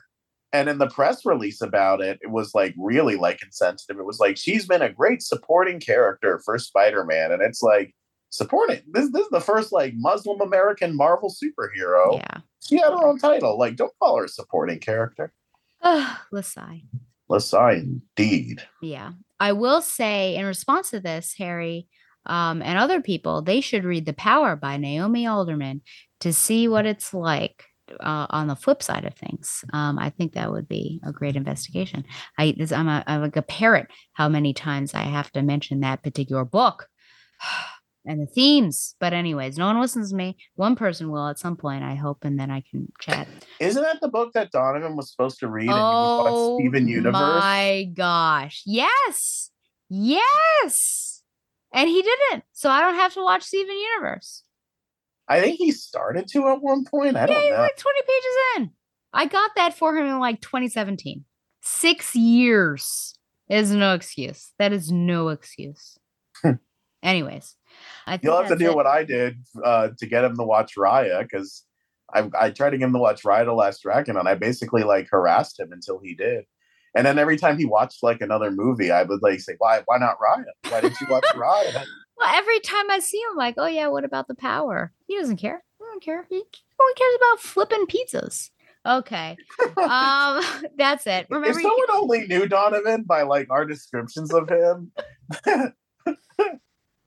and 0.52 0.68
in 0.68 0.78
the 0.78 0.88
press 0.88 1.24
release 1.26 1.60
about 1.60 2.00
it, 2.00 2.18
it 2.22 2.30
was 2.30 2.54
like 2.54 2.74
really 2.78 3.16
like 3.16 3.42
insensitive. 3.42 3.98
It 3.98 4.04
was 4.06 4.18
like 4.20 4.36
she's 4.36 4.66
been 4.66 4.82
a 4.82 4.92
great 4.92 5.22
supporting 5.22 5.80
character 5.80 6.40
for 6.44 6.58
Spider-Man, 6.58 7.32
and 7.32 7.42
it's 7.42 7.62
like 7.62 7.94
supporting 8.30 8.82
this. 8.90 9.10
This 9.10 9.22
is 9.24 9.30
the 9.30 9.40
first 9.40 9.72
like 9.72 9.94
Muslim 9.96 10.40
American 10.40 10.96
Marvel 10.96 11.34
superhero. 11.34 12.18
Yeah. 12.18 12.40
She 12.60 12.76
had 12.76 12.90
her 12.90 13.06
own 13.06 13.18
title. 13.18 13.58
Like, 13.58 13.76
don't 13.76 13.92
call 13.98 14.18
her 14.18 14.24
a 14.24 14.28
supporting 14.28 14.78
character. 14.78 15.32
Let's 16.32 16.52
sigh. 16.52 16.82
Let's 17.28 17.54
I 17.54 17.74
indeed. 17.74 18.62
Yeah. 18.82 19.12
I 19.40 19.52
will 19.52 19.80
say 19.80 20.34
in 20.34 20.44
response 20.44 20.90
to 20.90 21.00
this, 21.00 21.34
Harry, 21.38 21.86
um, 22.26 22.60
and 22.60 22.78
other 22.78 23.00
people, 23.00 23.40
they 23.42 23.60
should 23.60 23.84
read 23.84 24.04
The 24.04 24.12
Power 24.12 24.56
by 24.56 24.76
Naomi 24.76 25.26
Alderman 25.26 25.82
to 26.20 26.32
see 26.32 26.68
what 26.68 26.84
it's 26.84 27.14
like 27.14 27.64
uh, 28.00 28.26
on 28.30 28.46
the 28.46 28.56
flip 28.56 28.82
side 28.82 29.04
of 29.04 29.14
things. 29.14 29.64
Um, 29.72 29.98
I 29.98 30.10
think 30.10 30.32
that 30.32 30.50
would 30.50 30.68
be 30.68 31.00
a 31.04 31.12
great 31.12 31.36
investigation. 31.36 32.04
I, 32.38 32.54
this, 32.56 32.72
I'm, 32.72 32.88
a, 32.88 33.04
I'm 33.06 33.22
like 33.22 33.36
a 33.36 33.42
parrot 33.42 33.86
how 34.12 34.28
many 34.28 34.52
times 34.52 34.94
I 34.94 35.02
have 35.02 35.30
to 35.32 35.42
mention 35.42 35.80
that 35.80 36.02
particular 36.02 36.44
book 36.44 36.88
and 38.06 38.20
the 38.20 38.26
themes. 38.26 38.94
But, 39.00 39.12
anyways, 39.12 39.58
no 39.58 39.66
one 39.66 39.80
listens 39.80 40.10
to 40.10 40.16
me. 40.16 40.36
One 40.54 40.76
person 40.76 41.10
will 41.10 41.28
at 41.28 41.38
some 41.38 41.56
point, 41.56 41.84
I 41.84 41.94
hope, 41.94 42.24
and 42.24 42.38
then 42.38 42.50
I 42.50 42.62
can 42.70 42.92
chat. 43.00 43.28
Isn't 43.60 43.82
that 43.82 44.00
the 44.00 44.08
book 44.08 44.32
that 44.34 44.50
Donovan 44.50 44.96
was 44.96 45.10
supposed 45.10 45.40
to 45.40 45.48
read? 45.48 45.70
Oh 45.70 46.56
and 46.56 46.64
you 46.64 46.70
Steven 46.70 46.88
Universe. 46.88 47.12
my 47.12 47.88
gosh. 47.94 48.62
Yes. 48.66 49.50
Yes. 49.88 51.22
And 51.72 51.88
he 51.88 52.02
didn't. 52.02 52.44
So 52.52 52.70
I 52.70 52.80
don't 52.80 52.94
have 52.94 53.14
to 53.14 53.22
watch 53.22 53.42
Steven 53.42 53.76
Universe. 53.76 54.42
I 55.28 55.40
think 55.40 55.58
he 55.58 55.70
started 55.72 56.26
to 56.28 56.48
at 56.48 56.62
one 56.62 56.84
point. 56.84 57.16
I 57.16 57.20
yeah, 57.20 57.26
don't 57.26 57.42
he's 57.42 57.50
know. 57.52 57.58
like 57.60 57.76
20 57.76 58.00
pages 58.02 58.36
in. 58.56 58.70
I 59.12 59.26
got 59.26 59.50
that 59.56 59.74
for 59.74 59.96
him 59.96 60.06
in 60.06 60.18
like 60.18 60.40
2017. 60.40 61.24
Six 61.62 62.14
years 62.16 63.14
Is 63.48 63.72
no 63.72 63.94
excuse. 63.94 64.52
That 64.58 64.72
is 64.72 64.90
no 64.92 65.28
excuse. 65.28 65.98
Anyways, 67.02 67.54
I 68.06 68.12
think 68.12 68.24
You'll 68.24 68.36
have 68.38 68.48
to 68.48 68.56
do 68.56 68.70
it. 68.70 68.74
what 68.76 68.86
I 68.86 69.04
did 69.04 69.38
uh, 69.64 69.90
to 69.98 70.06
get 70.06 70.24
him 70.24 70.36
to 70.36 70.42
watch 70.42 70.74
Raya 70.76 71.22
because 71.22 71.64
I, 72.12 72.28
I 72.38 72.50
tried 72.50 72.70
to 72.70 72.78
get 72.78 72.86
him 72.86 72.92
to 72.94 72.98
watch 72.98 73.22
Raya 73.22 73.44
the 73.44 73.52
Last 73.52 73.82
Dragon 73.82 74.16
and 74.16 74.28
I 74.28 74.34
basically 74.34 74.82
like 74.82 75.06
harassed 75.10 75.60
him 75.60 75.70
until 75.72 76.00
he 76.02 76.14
did. 76.14 76.44
And 76.96 77.06
then 77.06 77.18
every 77.18 77.36
time 77.36 77.56
he 77.56 77.66
watched 77.66 78.02
like 78.02 78.20
another 78.20 78.50
movie, 78.50 78.90
I 78.90 79.04
would 79.04 79.22
like 79.22 79.40
say, 79.40 79.54
"Why? 79.58 79.82
Why 79.84 79.98
not 79.98 80.18
Raya? 80.18 80.46
Why 80.70 80.80
didn't 80.80 81.00
you 81.00 81.06
watch 81.08 81.24
Raya?" 81.36 81.84
Well, 82.18 82.34
every 82.34 82.60
time 82.60 82.90
I 82.90 82.98
see 82.98 83.18
him, 83.18 83.36
like, 83.36 83.54
oh 83.58 83.66
yeah, 83.66 83.88
what 83.88 84.04
about 84.04 84.28
the 84.28 84.34
power? 84.34 84.92
He 85.06 85.16
doesn't 85.16 85.36
care. 85.36 85.62
He 85.78 85.84
don't 85.84 86.02
care. 86.02 86.26
He 86.28 86.36
only 86.80 86.94
cares 86.94 87.14
about 87.16 87.40
flipping 87.40 87.86
pizzas. 87.86 88.50
Okay. 88.86 89.36
Um, 89.76 90.42
that's 90.76 91.06
it. 91.06 91.26
if 91.26 91.30
Remember, 91.30 91.60
you 91.60 91.62
someone 91.62 92.02
only 92.02 92.26
knew 92.26 92.48
Donovan 92.48 93.04
by 93.04 93.22
like 93.22 93.48
our 93.50 93.64
descriptions 93.64 94.32
of 94.34 94.48
him, 94.48 94.92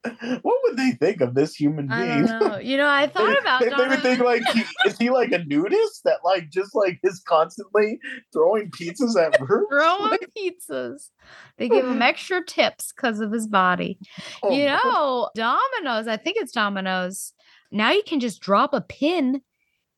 what 0.04 0.56
would 0.64 0.78
they 0.78 0.92
think 0.92 1.22
of 1.22 1.36
this 1.36 1.54
human 1.56 1.92
I 1.92 2.06
being? 2.06 2.26
don't 2.26 2.40
know. 2.40 2.58
You 2.58 2.78
know, 2.78 2.90
I 2.90 3.08
thought 3.14 3.38
about 3.40 3.62
they, 3.62 3.70
they 3.70 3.88
would 3.88 4.02
think 4.02 4.20
like, 4.22 4.44
he, 4.50 4.64
is 4.86 4.98
he 4.98 5.10
like 5.10 5.32
a 5.32 5.44
nudist 5.44 6.02
that 6.06 6.20
like 6.24 6.50
just 6.50 6.74
like 6.74 7.00
is 7.04 7.22
constantly 7.28 8.00
throwing 8.34 8.72
pizzas 8.72 9.16
at 9.22 9.40
her? 9.40 9.66
throwing 9.70 10.18
pizzas. 10.38 11.10
They 11.58 11.70
give 11.70 11.86
him 11.88 12.02
extra 12.02 12.44
tips 12.44 12.92
because 12.92 13.20
of 13.20 13.32
his 13.32 13.48
body. 13.48 14.00
Oh, 14.42 14.52
You 14.52 14.66
know, 14.66 15.30
Domino's, 15.36 16.08
I 16.08 16.18
think 16.18 16.38
it's 16.38 16.52
Domino's. 16.52 17.34
Now 17.72 17.92
you 17.92 18.04
can 18.06 18.20
just 18.20 18.42
drop 18.42 18.74
a 18.74 18.82
pin 18.82 19.42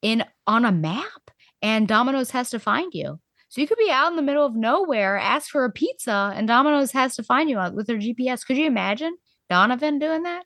in 0.02 0.26
on 0.46 0.66
a 0.66 0.72
map 0.72 1.32
and 1.62 1.88
Domino's 1.88 2.32
has 2.32 2.50
to 2.50 2.60
find 2.60 2.94
you. 2.94 3.20
So 3.48 3.62
you 3.62 3.68
could 3.68 3.78
be 3.78 3.90
out 3.92 4.10
in 4.10 4.16
the 4.16 4.22
middle 4.24 4.46
of 4.46 4.56
nowhere, 4.56 5.16
ask 5.16 5.50
for 5.50 5.64
a 5.64 5.72
pizza, 5.72 6.34
and 6.36 6.48
Domino's 6.48 6.92
has 6.92 7.16
to 7.16 7.24
find 7.24 7.50
you 7.50 7.60
out 7.60 7.76
with 7.76 7.86
their 7.86 8.00
GPS. 8.00 8.46
Could 8.46 8.58
you 8.58 8.66
imagine 8.66 9.16
Donovan 9.50 10.00
doing 10.00 10.24
that? 10.24 10.46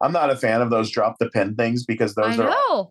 I'm 0.00 0.12
not 0.12 0.30
a 0.30 0.36
fan 0.36 0.62
of 0.62 0.70
those 0.70 0.90
drop 0.90 1.16
the 1.18 1.28
pin 1.30 1.54
things 1.54 1.84
because 1.84 2.14
those 2.14 2.38
I 2.38 2.44
are 2.44 2.88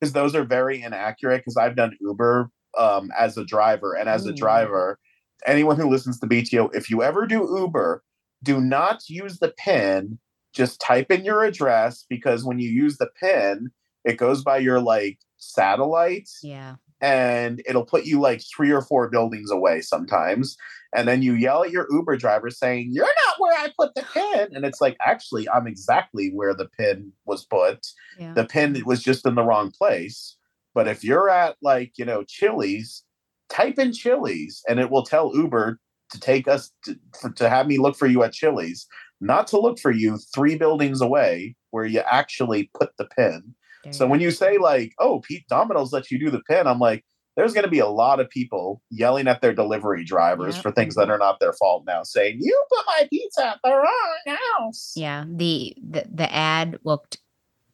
because 0.00 0.12
those 0.12 0.34
are 0.34 0.44
very 0.44 0.82
inaccurate. 0.82 1.38
Because 1.38 1.56
I've 1.56 1.76
done 1.76 1.96
Uber 2.00 2.50
um, 2.78 3.10
as 3.18 3.36
a 3.36 3.44
driver, 3.44 3.94
and 3.94 4.08
as 4.08 4.26
a 4.26 4.32
driver, 4.32 4.98
anyone 5.46 5.76
who 5.76 5.88
listens 5.88 6.18
to 6.20 6.26
BTO, 6.26 6.74
if 6.74 6.90
you 6.90 7.02
ever 7.02 7.26
do 7.26 7.48
Uber, 7.58 8.02
do 8.42 8.60
not 8.60 9.02
use 9.08 9.38
the 9.38 9.52
pin. 9.58 10.18
Just 10.54 10.80
type 10.80 11.10
in 11.10 11.24
your 11.24 11.44
address 11.44 12.04
because 12.08 12.44
when 12.44 12.58
you 12.58 12.68
use 12.68 12.98
the 12.98 13.08
pin, 13.18 13.70
it 14.04 14.18
goes 14.18 14.42
by 14.42 14.58
your 14.58 14.80
like 14.80 15.18
satellite 15.38 16.28
Yeah. 16.42 16.76
And 17.02 17.60
it'll 17.66 17.84
put 17.84 18.04
you 18.04 18.20
like 18.20 18.40
three 18.42 18.70
or 18.70 18.80
four 18.80 19.10
buildings 19.10 19.50
away 19.50 19.80
sometimes. 19.80 20.56
And 20.94 21.08
then 21.08 21.20
you 21.20 21.34
yell 21.34 21.64
at 21.64 21.72
your 21.72 21.88
Uber 21.90 22.16
driver 22.16 22.48
saying, 22.48 22.90
You're 22.92 23.04
not 23.04 23.34
where 23.38 23.58
I 23.58 23.72
put 23.78 23.94
the 23.94 24.04
pin. 24.14 24.54
And 24.54 24.64
it's 24.64 24.80
like, 24.80 24.96
actually, 25.04 25.48
I'm 25.48 25.66
exactly 25.66 26.30
where 26.30 26.54
the 26.54 26.68
pin 26.78 27.12
was 27.26 27.44
put. 27.44 27.86
Yeah. 28.18 28.32
The 28.34 28.44
pin 28.44 28.80
was 28.86 29.02
just 29.02 29.26
in 29.26 29.34
the 29.34 29.42
wrong 29.42 29.72
place. 29.72 30.36
But 30.74 30.88
if 30.88 31.02
you're 31.02 31.28
at 31.28 31.56
like, 31.60 31.92
you 31.98 32.04
know, 32.04 32.22
Chili's, 32.22 33.02
type 33.50 33.78
in 33.78 33.92
Chili's 33.92 34.62
and 34.66 34.80
it 34.80 34.90
will 34.90 35.04
tell 35.04 35.32
Uber 35.34 35.78
to 36.10 36.20
take 36.20 36.48
us 36.48 36.70
to, 36.84 36.98
for, 37.20 37.30
to 37.30 37.48
have 37.48 37.66
me 37.66 37.78
look 37.78 37.96
for 37.96 38.06
you 38.06 38.22
at 38.22 38.32
Chili's, 38.32 38.86
not 39.20 39.46
to 39.48 39.60
look 39.60 39.78
for 39.78 39.90
you 39.90 40.18
three 40.34 40.56
buildings 40.56 41.00
away 41.00 41.56
where 41.70 41.84
you 41.84 42.00
actually 42.00 42.70
put 42.78 42.90
the 42.96 43.04
pin. 43.04 43.54
So 43.90 44.06
when 44.06 44.20
you 44.20 44.30
say 44.30 44.58
like, 44.58 44.92
"Oh, 44.98 45.20
Pete 45.20 45.46
Domino's 45.48 45.92
let 45.92 46.10
you 46.10 46.18
do 46.18 46.30
the 46.30 46.42
pin," 46.48 46.66
I'm 46.66 46.78
like, 46.78 47.04
there's 47.36 47.54
going 47.54 47.64
to 47.64 47.70
be 47.70 47.78
a 47.78 47.88
lot 47.88 48.20
of 48.20 48.28
people 48.28 48.82
yelling 48.90 49.26
at 49.26 49.40
their 49.40 49.54
delivery 49.54 50.04
drivers 50.04 50.56
Yep. 50.56 50.62
for 50.62 50.72
things 50.72 50.94
that 50.96 51.10
are 51.10 51.18
not 51.18 51.40
their 51.40 51.52
fault 51.54 51.84
now, 51.86 52.02
saying, 52.02 52.38
"You 52.40 52.64
put 52.70 52.86
my 52.86 53.08
pizza 53.10 53.46
at 53.48 53.58
the 53.64 53.70
wrong 53.70 54.36
house." 54.60 54.92
Yeah, 54.96 55.24
the, 55.28 55.74
the 55.82 56.06
the 56.12 56.32
ad 56.32 56.78
looked 56.84 57.18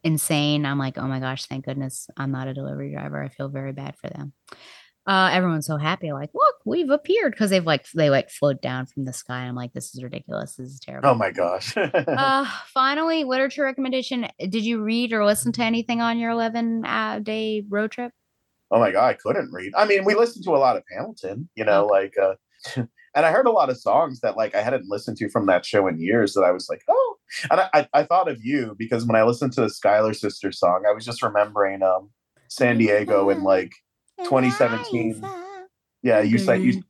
insane. 0.04 0.64
I'm 0.64 0.78
like, 0.78 0.96
oh 0.96 1.06
my 1.06 1.20
gosh, 1.20 1.46
thank 1.46 1.64
goodness 1.66 2.08
I'm 2.16 2.30
not 2.30 2.48
a 2.48 2.54
delivery 2.54 2.92
driver. 2.92 3.22
I 3.22 3.28
feel 3.28 3.48
very 3.48 3.72
bad 3.72 3.96
for 3.96 4.08
them. 4.08 4.32
Uh, 5.08 5.30
everyone's 5.32 5.66
so 5.66 5.78
happy, 5.78 6.12
like, 6.12 6.30
look, 6.34 6.56
we've 6.66 6.90
appeared 6.90 7.32
because 7.32 7.48
they've 7.48 7.64
like 7.64 7.90
they 7.92 8.10
like 8.10 8.30
float 8.30 8.60
down 8.60 8.86
from 8.86 9.06
the 9.06 9.12
sky. 9.12 9.38
I'm 9.38 9.54
like, 9.54 9.72
this 9.72 9.94
is 9.94 10.02
ridiculous. 10.02 10.56
This 10.56 10.68
is 10.68 10.80
terrible. 10.80 11.08
Oh 11.08 11.14
my 11.14 11.30
gosh. 11.30 11.74
uh, 11.76 12.46
finally, 12.66 13.24
literature 13.24 13.64
recommendation. 13.64 14.28
Did 14.38 14.64
you 14.64 14.82
read 14.82 15.12
or 15.12 15.24
listen 15.24 15.50
to 15.52 15.62
anything 15.62 16.02
on 16.02 16.18
your 16.18 16.30
11 16.30 16.84
uh, 16.84 17.20
day 17.20 17.64
road 17.68 17.90
trip? 17.90 18.12
oh 18.70 18.78
my 18.78 18.90
god, 18.90 19.06
I 19.06 19.14
couldn't 19.14 19.52
read. 19.52 19.72
I 19.76 19.86
mean, 19.86 20.04
we 20.04 20.14
listened 20.14 20.44
to 20.44 20.50
a 20.54 20.58
lot 20.58 20.76
of 20.76 20.82
Hamilton, 20.90 21.48
you 21.54 21.64
know, 21.64 21.86
like, 21.86 22.14
uh, 22.20 22.34
and 22.76 23.26
I 23.26 23.30
heard 23.30 23.46
a 23.46 23.52
lot 23.52 23.70
of 23.70 23.78
songs 23.78 24.20
that 24.20 24.36
like 24.36 24.54
I 24.54 24.62
hadn't 24.62 24.88
listened 24.88 25.16
to 25.18 25.28
from 25.30 25.46
that 25.46 25.64
show 25.64 25.86
in 25.86 26.00
years. 26.00 26.34
That 26.34 26.42
I 26.42 26.52
was 26.52 26.68
like, 26.68 26.82
oh, 26.88 27.16
and 27.50 27.60
I, 27.60 27.68
I, 27.74 27.88
I 27.94 28.02
thought 28.04 28.30
of 28.30 28.44
you 28.44 28.74
because 28.78 29.06
when 29.06 29.16
I 29.16 29.22
listened 29.22 29.52
to 29.54 29.62
the 29.62 29.70
Schuyler 29.70 30.14
Sisters 30.14 30.58
song, 30.58 30.84
I 30.88 30.92
was 30.92 31.04
just 31.04 31.22
remembering 31.22 31.82
um 31.82 32.10
San 32.48 32.78
Diego 32.78 33.30
and 33.30 33.42
like 33.42 33.72
2017. 34.24 35.22
Yeah, 36.02 36.20
you 36.20 36.38
sang 36.38 36.62
you 36.62 36.82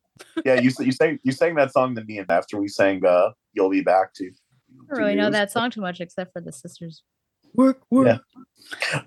yeah 0.44 0.55
you 0.55 0.68
s- 0.68 0.81
you 0.81 0.92
sang 0.92 1.18
you 1.23 1.32
sang 1.32 1.55
that 1.57 1.73
song 1.73 1.94
to 1.97 2.05
me 2.05 2.18
and 2.18 2.31
after 2.31 2.58
we 2.58 2.68
sang 2.68 3.05
uh 3.05 3.31
You'll 3.55 3.70
Be 3.70 3.81
Back 3.81 4.15
to. 4.15 4.26
I 4.26 4.31
don't 4.89 4.98
really 4.98 5.15
know 5.15 5.31
that 5.31 5.50
song 5.50 5.70
too 5.70 5.81
much 5.81 6.00
except 6.00 6.32
for 6.32 6.40
the 6.40 6.52
sisters. 6.52 7.02
Work, 7.55 7.81
work. 7.90 8.07
Yeah. 8.07 8.18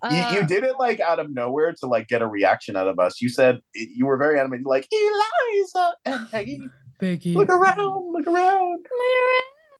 You, 0.10 0.22
Uh, 0.22 0.32
you 0.34 0.48
did 0.48 0.64
it 0.64 0.76
like 0.80 1.00
out 1.00 1.20
of 1.20 1.30
nowhere 1.32 1.74
to 1.80 1.86
like 1.86 2.08
get 2.08 2.22
a 2.22 2.28
reaction 2.28 2.76
out 2.76 2.88
of 2.88 3.00
us. 3.00 3.22
You 3.22 3.30
said 3.30 3.60
you 3.76 4.06
were 4.08 4.18
very 4.18 4.40
animated, 4.40 4.66
like 4.66 4.88
Eliza 4.92 5.94
and 6.06 6.32
Peggy. 6.32 6.62
Biggie. 7.00 7.36
Look 7.36 7.50
around, 7.50 8.14
look 8.14 8.28
around. 8.28 8.86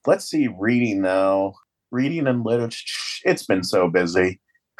Let's 0.06 0.26
see, 0.26 0.48
reading 0.48 1.02
though. 1.02 1.54
Reading 1.92 2.28
and 2.28 2.44
literature. 2.46 2.86
It's 3.26 3.46
been 3.46 3.64
so 3.64 3.88
busy. 3.90 4.40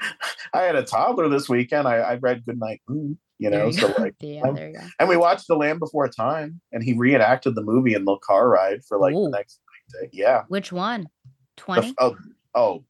I 0.54 0.62
had 0.62 0.76
a 0.76 0.82
toddler 0.84 1.28
this 1.28 1.48
weekend. 1.48 1.86
I, 1.88 1.96
I 1.98 2.14
read 2.16 2.44
Goodnight 2.44 2.80
Moon, 2.88 3.18
you 3.38 3.50
know, 3.50 3.66
you 3.66 3.72
so 3.72 3.88
go. 3.92 4.02
like 4.02 4.14
yeah, 4.20 4.42
um, 4.42 4.54
there 4.54 4.68
you 4.68 4.74
go. 4.74 4.84
and 4.98 5.08
we 5.08 5.16
watched 5.16 5.46
The 5.48 5.56
Land 5.56 5.78
Before 5.80 6.08
Time 6.08 6.60
and 6.72 6.82
he 6.82 6.92
reenacted 6.94 7.54
the 7.54 7.62
movie 7.62 7.94
in 7.94 8.04
the 8.04 8.16
car 8.18 8.48
ride 8.48 8.84
for 8.84 8.98
like 8.98 9.14
Ooh. 9.14 9.24
the 9.24 9.30
next 9.30 9.60
day. 10.00 10.08
Yeah. 10.12 10.42
Which 10.48 10.72
one? 10.72 11.08
The 11.56 11.62
20? 11.62 11.88
f- 11.88 11.94
oh, 12.00 12.16
oh, 12.54 12.84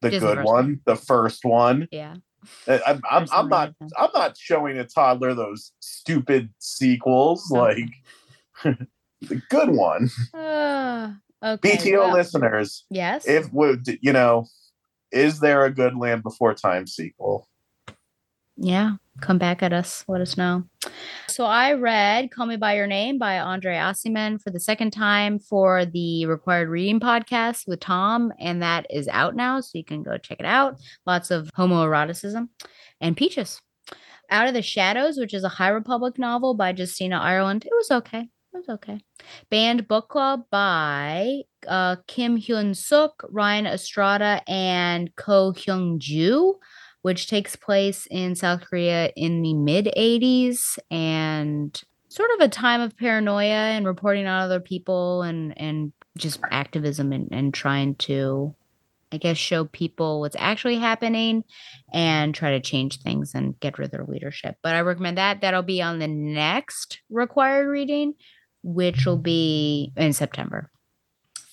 the 0.00 0.10
Just 0.10 0.24
good 0.24 0.36
first 0.38 0.46
one, 0.46 0.80
the 0.84 0.96
first 0.96 1.44
one. 1.44 1.88
yeah. 1.90 2.16
Uh, 2.68 2.78
I'm, 2.86 3.00
I'm, 3.10 3.26
I'm 3.32 3.48
not 3.48 3.74
I'm 3.98 4.10
not 4.14 4.36
showing 4.38 4.78
a 4.78 4.84
toddler 4.84 5.34
those 5.34 5.72
stupid 5.80 6.50
sequels 6.60 7.50
Okay. 7.52 7.88
like 8.64 8.78
the 9.22 9.42
good 9.50 9.70
one. 9.70 10.08
Uh, 10.32 11.14
okay. 11.44 11.76
BTO 11.76 11.98
well, 11.98 12.12
listeners, 12.12 12.84
Yes. 12.90 13.26
if 13.26 13.52
would 13.52 13.86
you 14.02 14.12
know, 14.12 14.46
is 15.12 15.40
there 15.40 15.64
a 15.64 15.70
good 15.70 15.96
Land 15.96 16.22
Before 16.22 16.54
Time 16.54 16.86
sequel? 16.86 17.48
Yeah, 18.56 18.96
come 19.20 19.38
back 19.38 19.62
at 19.62 19.72
us. 19.72 20.04
Let 20.08 20.20
us 20.20 20.36
know. 20.36 20.64
So 21.28 21.44
I 21.44 21.74
read 21.74 22.32
Call 22.32 22.46
Me 22.46 22.56
By 22.56 22.74
Your 22.74 22.88
Name 22.88 23.16
by 23.16 23.38
Andre 23.38 23.76
Aciman 23.76 24.42
for 24.42 24.50
the 24.50 24.58
second 24.58 24.90
time 24.90 25.38
for 25.38 25.84
the 25.84 26.26
Required 26.26 26.68
Reading 26.68 26.98
podcast 26.98 27.68
with 27.68 27.78
Tom, 27.78 28.32
and 28.40 28.60
that 28.62 28.86
is 28.90 29.06
out 29.08 29.36
now. 29.36 29.60
So 29.60 29.78
you 29.78 29.84
can 29.84 30.02
go 30.02 30.18
check 30.18 30.40
it 30.40 30.46
out. 30.46 30.80
Lots 31.06 31.30
of 31.30 31.50
homoeroticism 31.56 32.48
and 33.00 33.16
peaches. 33.16 33.60
Out 34.30 34.48
of 34.48 34.54
the 34.54 34.62
Shadows, 34.62 35.18
which 35.18 35.32
is 35.32 35.44
a 35.44 35.48
High 35.48 35.68
Republic 35.68 36.18
novel 36.18 36.54
by 36.54 36.74
Justina 36.76 37.18
Ireland. 37.18 37.64
It 37.64 37.72
was 37.72 37.90
okay. 37.90 38.28
Okay. 38.68 39.00
Banned 39.50 39.86
Book 39.88 40.08
Club 40.08 40.44
by 40.50 41.42
uh, 41.66 41.96
Kim 42.06 42.38
Hyun 42.38 42.76
Sook, 42.76 43.24
Ryan 43.30 43.66
Estrada, 43.66 44.42
and 44.48 45.14
Ko 45.16 45.52
Hyung 45.52 45.98
Ju 45.98 46.58
which 47.02 47.28
takes 47.28 47.56
place 47.56 48.06
in 48.10 48.34
South 48.34 48.60
Korea 48.62 49.10
in 49.16 49.42
the 49.42 49.54
mid 49.54 49.86
80s 49.96 50.78
and 50.90 51.80
sort 52.08 52.30
of 52.34 52.40
a 52.40 52.48
time 52.48 52.80
of 52.80 52.96
paranoia 52.96 53.46
and 53.46 53.86
reporting 53.86 54.26
on 54.26 54.42
other 54.42 54.60
people 54.60 55.22
and 55.22 55.58
and 55.58 55.92
just 56.16 56.40
activism 56.50 57.12
and, 57.12 57.28
and 57.30 57.54
trying 57.54 57.94
to 57.94 58.54
I 59.10 59.16
guess 59.16 59.38
show 59.38 59.64
people 59.64 60.20
what's 60.20 60.36
actually 60.38 60.76
happening 60.76 61.44
and 61.94 62.34
try 62.34 62.50
to 62.50 62.60
change 62.60 63.00
things 63.00 63.34
and 63.34 63.58
get 63.58 63.78
rid 63.78 63.86
of 63.86 63.90
their 63.92 64.04
leadership. 64.04 64.56
But 64.62 64.74
I 64.74 64.82
recommend 64.82 65.16
that. 65.16 65.40
That'll 65.40 65.62
be 65.62 65.80
on 65.80 65.98
the 65.98 66.08
next 66.08 67.00
required 67.08 67.68
reading, 67.68 68.14
which 68.68 69.06
will 69.06 69.18
be 69.18 69.92
in 69.96 70.12
September. 70.12 70.70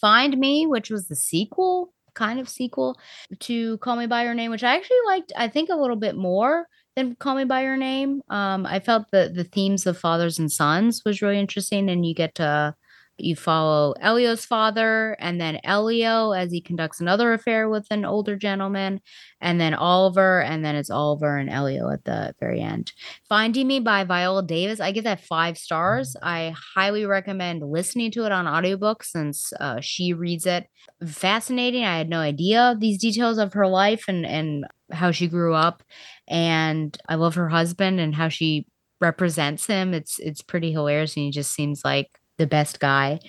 Find 0.01 0.37
Me, 0.37 0.67
which 0.67 0.89
was 0.89 1.07
the 1.07 1.15
sequel, 1.15 1.93
kind 2.13 2.39
of 2.39 2.49
sequel 2.49 2.99
to 3.39 3.77
Call 3.79 3.95
Me 3.95 4.05
by 4.05 4.23
Your 4.23 4.33
Name, 4.33 4.51
which 4.51 4.63
I 4.63 4.75
actually 4.75 4.97
liked, 5.07 5.31
I 5.37 5.47
think, 5.47 5.69
a 5.69 5.75
little 5.75 5.95
bit 5.95 6.15
more 6.15 6.67
than 6.95 7.15
Call 7.15 7.35
Me 7.35 7.45
by 7.45 7.63
Your 7.63 7.77
Name. 7.77 8.21
Um, 8.29 8.65
I 8.65 8.79
felt 8.79 9.11
that 9.11 9.33
the 9.33 9.43
themes 9.43 9.85
of 9.85 9.97
fathers 9.97 10.37
and 10.39 10.51
sons 10.51 11.03
was 11.05 11.21
really 11.21 11.39
interesting, 11.39 11.89
and 11.89 12.05
you 12.05 12.13
get 12.13 12.35
to 12.35 12.75
you 13.17 13.35
follow 13.35 13.93
Elio's 14.01 14.45
father 14.45 15.15
and 15.19 15.39
then 15.39 15.59
Elio 15.63 16.31
as 16.31 16.51
he 16.51 16.59
conducts 16.59 16.99
another 16.99 17.33
affair 17.33 17.69
with 17.69 17.87
an 17.89 18.05
older 18.05 18.35
gentleman, 18.35 19.01
and 19.39 19.59
then 19.59 19.73
Oliver, 19.73 20.41
and 20.41 20.65
then 20.65 20.75
it's 20.75 20.89
Oliver 20.89 21.37
and 21.37 21.49
Elio 21.49 21.89
at 21.89 22.03
the 22.03 22.33
very 22.39 22.61
end. 22.61 22.91
Finding 23.29 23.67
Me 23.67 23.79
by 23.79 24.03
Viola 24.03 24.43
Davis, 24.43 24.79
I 24.79 24.91
give 24.91 25.05
that 25.05 25.23
five 25.23 25.57
stars. 25.57 26.15
I 26.21 26.53
highly 26.75 27.05
recommend 27.05 27.63
listening 27.63 28.11
to 28.11 28.25
it 28.25 28.31
on 28.31 28.47
audiobook 28.47 29.03
since 29.03 29.53
uh, 29.59 29.79
she 29.81 30.13
reads 30.13 30.45
it. 30.45 30.67
Fascinating. 31.05 31.83
I 31.83 31.97
had 31.97 32.09
no 32.09 32.19
idea 32.19 32.75
these 32.77 32.99
details 32.99 33.37
of 33.37 33.53
her 33.53 33.67
life 33.67 34.05
and, 34.07 34.25
and 34.25 34.65
how 34.91 35.11
she 35.11 35.27
grew 35.27 35.53
up. 35.53 35.83
And 36.27 36.97
I 37.07 37.15
love 37.15 37.35
her 37.35 37.49
husband 37.49 37.99
and 37.99 38.13
how 38.15 38.29
she 38.29 38.67
represents 39.01 39.67
him. 39.67 39.93
It's 39.93 40.19
it's 40.19 40.41
pretty 40.41 40.71
hilarious 40.71 41.15
and 41.15 41.25
he 41.25 41.31
just 41.31 41.53
seems 41.53 41.83
like 41.83 42.09
the 42.37 42.47
best 42.47 42.79
guy. 42.79 43.19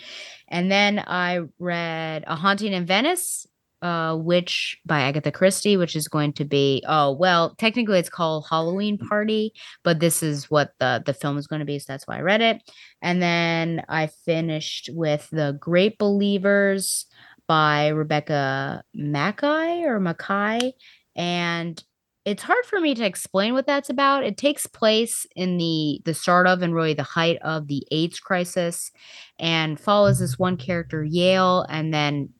And 0.48 0.70
then 0.70 0.98
I 0.98 1.40
read 1.58 2.24
A 2.26 2.36
Haunting 2.36 2.72
in 2.72 2.86
Venice, 2.86 3.46
uh, 3.82 4.16
which 4.16 4.78
by 4.86 5.00
Agatha 5.00 5.30
Christie, 5.30 5.76
which 5.76 5.96
is 5.96 6.08
going 6.08 6.32
to 6.34 6.44
be 6.44 6.82
oh 6.86 7.12
well, 7.12 7.54
technically 7.56 7.98
it's 7.98 8.08
called 8.08 8.46
Halloween 8.48 8.98
Party, 8.98 9.52
but 9.84 10.00
this 10.00 10.22
is 10.22 10.50
what 10.50 10.72
the 10.80 11.02
the 11.04 11.14
film 11.14 11.36
is 11.36 11.46
going 11.46 11.60
to 11.60 11.66
be, 11.66 11.78
so 11.78 11.92
that's 11.92 12.06
why 12.06 12.18
I 12.18 12.22
read 12.22 12.40
it. 12.40 12.62
And 13.02 13.20
then 13.20 13.84
I 13.88 14.06
finished 14.06 14.90
with 14.92 15.28
The 15.30 15.56
Great 15.60 15.98
Believers 15.98 17.06
by 17.46 17.88
Rebecca 17.88 18.82
Makkai 18.96 19.82
or 19.82 20.00
Makkai. 20.00 20.72
And 21.14 21.82
it's 22.26 22.42
hard 22.42 22.66
for 22.66 22.80
me 22.80 22.92
to 22.96 23.06
explain 23.06 23.54
what 23.54 23.66
that's 23.66 23.88
about. 23.88 24.24
It 24.24 24.36
takes 24.36 24.66
place 24.66 25.26
in 25.36 25.58
the 25.58 26.02
the 26.04 26.12
start 26.12 26.48
of 26.48 26.60
and 26.60 26.74
really 26.74 26.92
the 26.92 27.04
height 27.04 27.38
of 27.42 27.68
the 27.68 27.86
AIDS 27.92 28.18
crisis, 28.18 28.90
and 29.38 29.78
follows 29.78 30.18
this 30.18 30.36
one 30.36 30.56
character 30.56 31.04
Yale, 31.04 31.64
and 31.68 31.94
then 31.94 32.30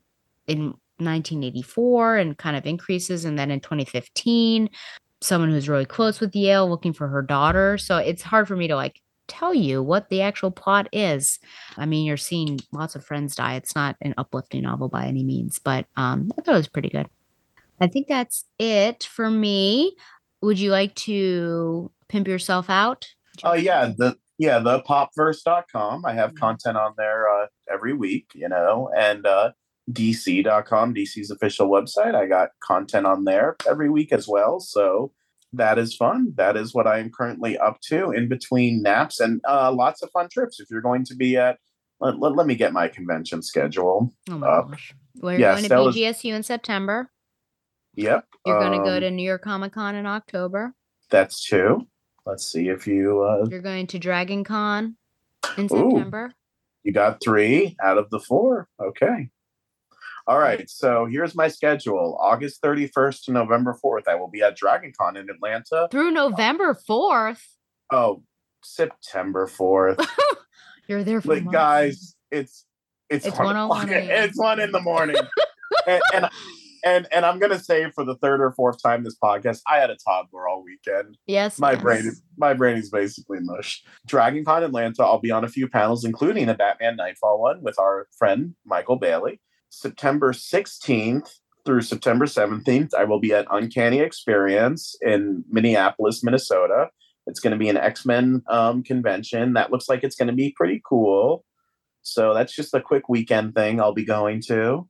in 0.48 0.74
1984, 0.98 2.16
and 2.16 2.36
kind 2.36 2.56
of 2.56 2.66
increases, 2.66 3.24
and 3.24 3.39
then 3.39 3.52
in 3.52 3.60
2015, 3.60 4.68
someone 5.20 5.50
who's 5.50 5.68
really 5.68 5.86
close 5.86 6.18
with 6.18 6.34
Yale 6.34 6.68
looking 6.68 6.92
for 6.92 7.06
her 7.06 7.23
daughter. 7.23 7.78
So 7.78 7.97
it's 7.97 8.23
hard 8.23 8.48
for 8.48 8.56
me 8.56 8.66
to 8.66 8.74
like 8.74 9.00
tell 9.28 9.55
you 9.55 9.84
what 9.84 10.08
the 10.08 10.20
actual 10.20 10.50
plot 10.50 10.89
is. 10.92 11.39
I 11.76 11.86
mean, 11.86 12.06
you're 12.06 12.16
seeing 12.16 12.58
lots 12.73 12.97
of 12.97 13.05
friends 13.05 13.36
die. 13.36 13.55
It's 13.55 13.76
not 13.76 13.97
an 14.00 14.15
uplifting 14.18 14.62
novel 14.62 14.89
by 14.89 15.06
any 15.06 15.23
means, 15.23 15.60
but 15.60 15.86
um, 15.97 16.32
I 16.36 16.42
thought 16.42 16.55
it 16.55 16.58
was 16.58 16.68
pretty 16.68 16.89
good. 16.89 17.06
I 17.80 17.86
think 17.86 18.08
that's 18.08 18.44
it 18.58 19.05
for 19.05 19.30
me. 19.30 19.96
Would 20.42 20.58
you 20.58 20.70
like 20.70 20.94
to 20.96 21.90
pimp 22.08 22.28
yourself 22.28 22.70
out? 22.70 23.06
Oh 23.44 23.55
yeah, 23.55 23.92
the 23.96 24.16
yeah, 24.38 24.58
the 24.58 24.82
popverse.com. 24.82 26.05
I 26.05 26.12
have 26.12 26.34
content 26.34 26.76
on 26.76 26.92
there 26.96 27.26
uh, 27.28 27.46
every 27.72 27.92
week, 27.94 28.26
you 28.34 28.48
know, 28.48 28.90
and 28.96 29.26
uh 29.26 29.52
dc.com, 29.90 30.94
DC's 30.94 31.30
official 31.30 31.68
website. 31.68 32.14
I 32.14 32.26
got 32.26 32.50
content 32.62 33.06
on 33.06 33.24
there 33.24 33.56
every 33.68 33.88
week 33.88 34.12
as 34.12 34.26
well. 34.26 34.58
So 34.60 35.12
that 35.52 35.78
is 35.78 35.94
fun. 35.94 36.32
That 36.36 36.56
is 36.56 36.74
what 36.74 36.86
I 36.88 36.98
am 36.98 37.10
currently 37.10 37.56
up 37.56 37.80
to 37.88 38.10
in 38.10 38.28
between 38.28 38.82
naps 38.82 39.20
and 39.20 39.40
uh, 39.48 39.72
lots 39.72 40.02
of 40.02 40.10
fun 40.10 40.28
trips. 40.30 40.58
If 40.58 40.68
you're 40.70 40.80
going 40.82 41.05
to 41.05 41.14
be 41.14 41.36
at, 41.36 41.58
let, 42.00 42.18
let, 42.18 42.34
let 42.34 42.46
me 42.48 42.56
get 42.56 42.72
my 42.72 42.88
convention 42.88 43.42
schedule. 43.42 44.12
Oh 44.28 44.38
my 44.38 44.46
up. 44.48 44.70
gosh. 44.70 44.92
We're 45.20 45.38
Yeah, 45.38 45.52
going 45.52 45.62
to 45.62 45.64
Stella's- 45.66 45.96
BGSU 45.96 46.32
in 46.34 46.42
September. 46.42 47.10
Yep. 47.97 48.26
You're 48.44 48.60
going 48.60 48.78
to 48.78 48.84
go 48.84 48.94
um, 48.97 49.00
to 49.00 49.10
New 49.10 49.23
York 49.23 49.42
Comic 49.42 49.73
Con 49.73 49.94
in 49.94 50.07
October. 50.07 50.75
That's 51.10 51.44
two. 51.44 51.86
Let's 52.25 52.50
see 52.50 52.68
if 52.68 52.86
you 52.86 53.23
uh, 53.23 53.47
You're 53.49 53.62
going 53.62 53.86
to 53.89 53.99
Dragon 53.99 54.44
Con 54.44 54.97
in 55.57 55.65
Ooh. 55.65 55.91
September. 55.91 56.33
You 56.83 56.92
got 56.92 57.20
three 57.23 57.76
out 57.83 57.99
of 57.99 58.10
the 58.10 58.20
four. 58.20 58.68
Okay. 58.81 59.31
All 60.26 60.39
right. 60.39 60.68
So 60.68 61.07
here's 61.07 61.34
my 61.34 61.49
schedule. 61.49 62.16
August 62.20 62.60
31st 62.62 63.25
to 63.25 63.33
November 63.33 63.78
4th, 63.83 64.08
I 64.08 64.16
will 64.16 64.28
be 64.28 64.42
at 64.42 64.57
Dragon 64.57 64.92
Con 64.99 65.16
in 65.16 65.31
Atlanta. 65.31 65.89
Through 65.91 66.10
November 66.10 66.75
4th. 66.89 67.42
Oh, 67.92 68.23
September 68.62 69.47
4th. 69.47 70.05
You're 70.89 71.05
there 71.05 71.20
for 71.20 71.34
like 71.34 71.50
guys, 71.50 72.15
it's 72.31 72.65
it's, 73.08 73.26
It's 73.26 73.39
one 73.39 73.57
o'clock. 73.57 73.89
It's 73.91 74.39
one 74.39 74.60
in 74.60 74.73
the 74.73 74.81
morning. 74.81 75.16
and, 75.86 76.02
and 76.12 76.28
and 76.84 77.06
and 77.12 77.24
I'm 77.24 77.38
gonna 77.38 77.58
say 77.58 77.90
for 77.90 78.05
the 78.05 78.16
third 78.16 78.40
or 78.40 78.52
fourth 78.52 78.82
time 78.82 79.05
this 79.05 79.16
podcast, 79.22 79.60
I 79.66 79.78
had 79.78 79.90
a 79.90 79.96
toddler 79.96 80.48
all 80.48 80.62
weekend. 80.62 81.18
Yes. 81.26 81.58
My 81.58 81.72
yes. 81.72 81.82
brain 81.82 82.06
is 82.06 82.22
my 82.36 82.55
brain 82.55 82.76
is 82.76 82.90
basically 82.90 83.38
mush. 83.40 83.82
Dragon 84.06 84.44
DragonCon 84.44 84.64
Atlanta, 84.64 85.05
I'll 85.05 85.20
be 85.20 85.30
on 85.30 85.44
a 85.44 85.48
few 85.48 85.68
panels, 85.68 86.05
including 86.05 86.48
a 86.48 86.55
Batman 86.55 86.96
Knightfall 86.96 87.40
one 87.40 87.62
with 87.62 87.78
our 87.78 88.08
friend 88.18 88.55
Michael 88.64 88.96
Bailey. 88.96 89.40
September 89.68 90.32
16th 90.32 91.28
through 91.66 91.82
September 91.82 92.24
17th, 92.26 92.94
I 92.94 93.05
will 93.05 93.18
be 93.18 93.34
at 93.34 93.46
Uncanny 93.50 93.98
Experience 93.98 94.94
in 95.02 95.44
Minneapolis, 95.50 96.22
Minnesota. 96.22 96.88
It's 97.26 97.40
going 97.40 97.50
to 97.50 97.58
be 97.58 97.68
an 97.68 97.76
X 97.76 98.06
Men 98.06 98.42
um, 98.48 98.84
convention. 98.84 99.55
That 99.55 99.72
looks 99.72 99.88
like 99.88 100.05
it's 100.05 100.14
going 100.14 100.28
to 100.28 100.34
be 100.34 100.55
pretty 100.56 100.80
cool. 100.88 101.44
So 102.02 102.32
that's 102.32 102.55
just 102.55 102.72
a 102.72 102.80
quick 102.80 103.08
weekend 103.08 103.56
thing 103.56 103.80
I'll 103.80 103.92
be 103.92 104.05
going 104.05 104.40
to. 104.46 104.88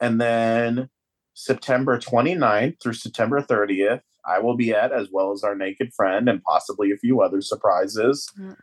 And 0.00 0.20
then 0.20 0.90
September 1.34 1.98
29th 1.98 2.80
through 2.80 2.94
September 2.94 3.42
30th, 3.42 4.00
I 4.26 4.38
will 4.38 4.56
be 4.56 4.72
at, 4.72 4.92
as 4.92 5.08
well 5.12 5.32
as 5.32 5.42
our 5.42 5.54
naked 5.54 5.92
friend 5.94 6.28
and 6.28 6.42
possibly 6.42 6.90
a 6.92 6.96
few 6.96 7.20
other 7.20 7.40
surprises. 7.40 8.28
Mm. 8.38 8.56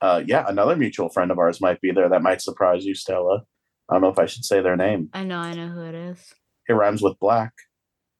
Uh, 0.00 0.22
yeah, 0.26 0.44
another 0.46 0.76
mutual 0.76 1.08
friend 1.08 1.30
of 1.30 1.38
ours 1.38 1.60
might 1.60 1.80
be 1.80 1.90
there. 1.90 2.08
That 2.08 2.22
might 2.22 2.42
surprise 2.42 2.84
you, 2.84 2.94
Stella. 2.94 3.44
I 3.88 3.94
don't 3.94 4.02
know 4.02 4.08
if 4.08 4.18
I 4.18 4.26
should 4.26 4.44
say 4.44 4.60
their 4.60 4.76
name. 4.76 5.08
I 5.14 5.24
know, 5.24 5.38
I 5.38 5.54
know 5.54 5.68
who 5.68 5.82
it 5.84 5.94
is. 5.94 6.34
It 6.68 6.74
rhymes 6.74 7.00
with 7.00 7.18
black. 7.18 7.52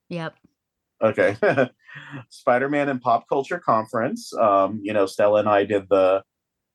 Yep. 0.09 0.35
Okay. 1.02 1.36
Spider-Man 2.31 2.89
and 2.89 3.01
Pop 3.01 3.28
Culture 3.28 3.59
Conference. 3.59 4.33
Um, 4.35 4.81
you 4.83 4.93
know, 4.93 5.07
Stella 5.07 5.41
and 5.41 5.49
I 5.49 5.65
did 5.65 5.89
the 5.89 6.23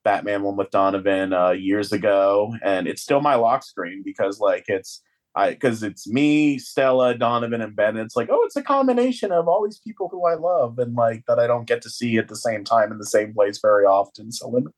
Batman 0.04 0.44
one 0.44 0.58
with 0.58 0.72
Donovan 0.72 1.34
uh, 1.34 1.52
years 1.52 1.92
ago, 1.92 2.54
and 2.64 2.88
it's 2.88 3.02
still 3.02 3.22
my 3.22 3.36
lock 3.36 3.64
screen 3.64 4.02
because 4.04 4.40
like 4.40 4.66
it's 4.68 5.02
I 5.36 5.52
because 5.52 5.82
it's 5.84 6.08
me, 6.08 6.58
Stella, 6.60 7.16
Donovan, 7.16 7.62
and 7.62 7.76
Ben. 7.76 7.98
It's 7.98 8.16
like, 8.16 8.30
oh, 8.32 8.44
it's 8.46 8.56
a 8.56 8.64
combination 8.64 9.32
of 9.32 9.48
all 9.48 9.64
these 9.64 9.80
people 9.80 10.10
who 10.10 10.26
I 10.26 10.36
love 10.36 10.78
and 10.80 10.96
like 10.96 11.24
that 11.28 11.40
I 11.40 11.48
don't 11.48 11.68
get 11.68 11.82
to 11.84 11.90
see 11.90 12.18
at 12.18 12.28
the 12.28 12.36
same 12.36 12.64
time 12.64 12.92
in 12.92 12.98
the 12.98 13.06
same 13.06 13.34
place 13.34 13.60
very 13.62 13.86
often. 13.86 14.32
So 14.32 14.48
when- 14.48 14.74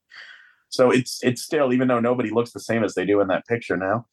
so 0.68 0.90
it's 0.90 1.22
it's 1.22 1.42
still, 1.42 1.72
even 1.72 1.86
though 1.88 2.00
nobody 2.00 2.30
looks 2.30 2.52
the 2.52 2.58
same 2.60 2.82
as 2.82 2.94
they 2.94 3.04
do 3.06 3.20
in 3.20 3.28
that 3.28 3.46
picture 3.46 3.76
now. 3.76 4.06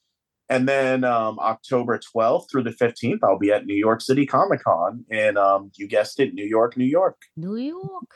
And 0.47 0.67
then 0.67 1.03
um, 1.03 1.39
October 1.39 1.97
12th 1.97 2.51
through 2.51 2.63
the 2.63 2.71
15th, 2.71 3.19
I'll 3.23 3.39
be 3.39 3.51
at 3.51 3.65
New 3.65 3.73
York 3.73 4.01
City 4.01 4.25
Comic 4.25 4.63
Con 4.63 5.05
in, 5.09 5.37
um, 5.37 5.71
you 5.75 5.87
guessed 5.87 6.19
it, 6.19 6.33
New 6.33 6.43
York, 6.45 6.75
New 6.75 6.85
York. 6.85 7.17
New 7.37 7.55
York. 7.55 8.09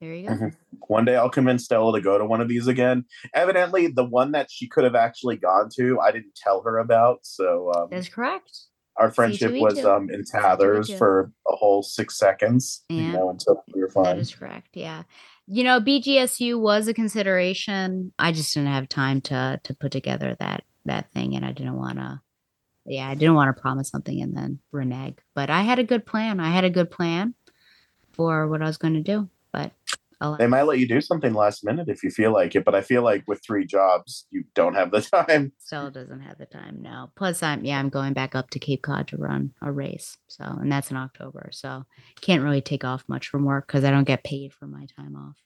There 0.00 0.14
you 0.14 0.28
go. 0.28 0.34
Mhm. 0.34 0.56
One 0.88 1.04
day 1.04 1.16
I'll 1.16 1.30
convince 1.30 1.64
Stella 1.64 1.96
to 1.98 2.02
go 2.02 2.16
to 2.16 2.24
one 2.24 2.40
of 2.40 2.48
these 2.48 2.66
again. 2.66 3.04
Evidently, 3.34 3.86
the 3.88 4.04
one 4.04 4.32
that 4.32 4.50
she 4.50 4.66
could 4.66 4.84
have 4.84 4.94
actually 4.94 5.36
gone 5.36 5.68
to, 5.76 6.00
I 6.00 6.10
didn't 6.10 6.34
tell 6.34 6.62
her 6.62 6.78
about. 6.78 7.20
So 7.22 7.70
um, 7.74 7.88
That's 7.90 8.08
correct. 8.08 8.50
our 8.96 9.10
friendship 9.10 9.52
was 9.60 9.78
C2E2. 9.78 9.96
um, 9.96 10.10
in 10.10 10.24
tatters 10.24 10.88
C2E2. 10.88 10.98
for 10.98 11.32
a 11.46 11.54
whole 11.54 11.82
six 11.82 12.16
seconds, 12.18 12.84
you 12.88 13.12
know, 13.12 13.28
until 13.30 13.62
we 13.74 13.80
were 13.82 13.90
fine. 13.90 14.04
That 14.04 14.18
is 14.18 14.34
correct. 14.34 14.68
Yeah. 14.74 15.02
You 15.46 15.64
know, 15.64 15.80
BGSU 15.80 16.58
was 16.58 16.88
a 16.88 16.94
consideration. 16.94 18.12
I 18.18 18.32
just 18.32 18.54
didn't 18.54 18.70
have 18.70 18.88
time 18.88 19.20
to 19.22 19.60
to 19.62 19.74
put 19.74 19.92
together 19.92 20.36
that 20.40 20.64
that 20.86 21.12
thing 21.12 21.36
and 21.36 21.44
I 21.44 21.52
didn't 21.52 21.76
want 21.76 21.98
to 21.98 22.20
yeah, 22.86 23.08
I 23.08 23.14
didn't 23.14 23.34
want 23.34 23.54
to 23.54 23.60
promise 23.60 23.90
something 23.90 24.20
and 24.22 24.34
then 24.34 24.60
renege. 24.72 25.18
But 25.34 25.50
I 25.50 25.62
had 25.62 25.78
a 25.78 25.84
good 25.84 26.06
plan. 26.06 26.40
I 26.40 26.50
had 26.50 26.64
a 26.64 26.70
good 26.70 26.90
plan 26.90 27.34
for 28.12 28.48
what 28.48 28.62
I 28.62 28.64
was 28.66 28.78
going 28.78 28.94
to 28.94 29.02
do. 29.02 29.28
They 30.38 30.46
might 30.46 30.62
let 30.62 30.78
you 30.78 30.86
do 30.86 31.00
something 31.00 31.32
last 31.32 31.64
minute 31.64 31.88
if 31.88 32.02
you 32.02 32.10
feel 32.10 32.32
like 32.32 32.54
it, 32.54 32.64
but 32.64 32.74
I 32.74 32.82
feel 32.82 33.02
like 33.02 33.24
with 33.26 33.42
three 33.42 33.66
jobs, 33.66 34.26
you 34.30 34.44
don't 34.54 34.74
have 34.74 34.90
the 34.90 35.00
time. 35.26 35.52
Still 35.58 35.90
doesn't 35.90 36.20
have 36.20 36.36
the 36.36 36.46
time 36.46 36.82
now. 36.82 37.10
Plus, 37.16 37.42
I'm 37.42 37.64
yeah, 37.64 37.78
I'm 37.78 37.88
going 37.88 38.12
back 38.12 38.34
up 38.34 38.50
to 38.50 38.58
Cape 38.58 38.82
Cod 38.82 39.08
to 39.08 39.16
run 39.16 39.52
a 39.62 39.72
race. 39.72 40.18
So, 40.28 40.44
and 40.44 40.70
that's 40.70 40.90
in 40.90 40.96
October. 40.98 41.48
So, 41.52 41.84
can't 42.20 42.42
really 42.42 42.60
take 42.60 42.84
off 42.84 43.04
much 43.08 43.28
from 43.28 43.44
work 43.44 43.66
because 43.66 43.84
I 43.84 43.90
don't 43.90 44.06
get 44.06 44.24
paid 44.24 44.52
for 44.52 44.66
my 44.66 44.86
time 44.96 45.16
off. 45.16 45.36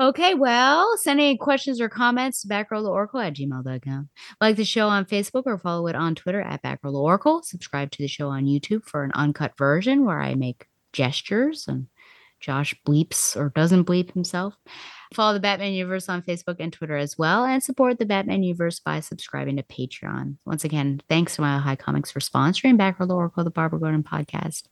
So, 0.00 0.06
okay, 0.08 0.34
well, 0.34 0.96
send 0.96 1.20
any 1.20 1.36
questions 1.36 1.80
or 1.80 1.88
comments 1.88 2.42
to 2.42 2.48
batgirltooracle 2.48 3.26
at 3.26 3.34
gmail.com. 3.34 4.08
Like 4.40 4.56
the 4.56 4.64
show 4.64 4.88
on 4.88 5.04
Facebook 5.04 5.42
or 5.44 5.58
follow 5.58 5.88
it 5.88 5.96
on 5.96 6.14
Twitter 6.14 6.40
at 6.40 6.62
batgirltooracle. 6.62 7.44
Subscribe 7.44 7.90
to 7.90 8.02
the 8.02 8.08
show 8.08 8.28
on 8.28 8.46
YouTube 8.46 8.84
for 8.84 9.04
an 9.04 9.12
uncut 9.14 9.58
version 9.58 10.04
where 10.04 10.22
I 10.22 10.34
make 10.34 10.68
gestures 10.92 11.66
and 11.68 11.88
Josh 12.40 12.74
bleeps 12.86 13.36
or 13.36 13.50
doesn't 13.50 13.84
bleep 13.84 14.12
himself. 14.12 14.54
Follow 15.14 15.32
the 15.32 15.40
Batman 15.40 15.72
Universe 15.72 16.08
on 16.08 16.22
Facebook 16.22 16.56
and 16.58 16.72
Twitter 16.72 16.96
as 16.96 17.16
well, 17.16 17.44
and 17.44 17.62
support 17.62 17.98
the 17.98 18.04
Batman 18.04 18.42
Universe 18.42 18.80
by 18.80 19.00
subscribing 19.00 19.56
to 19.56 19.62
Patreon. 19.62 20.36
Once 20.44 20.64
again, 20.64 21.00
thanks 21.08 21.36
to 21.36 21.40
Mile 21.40 21.60
High 21.60 21.76
Comics 21.76 22.10
for 22.10 22.20
sponsoring 22.20 22.76
Back 22.76 22.98
Batgirl 22.98 23.08
to 23.08 23.14
Oracle, 23.14 23.44
the 23.44 23.50
Barbara 23.50 23.80
Gordon 23.80 24.02
podcast. 24.02 24.64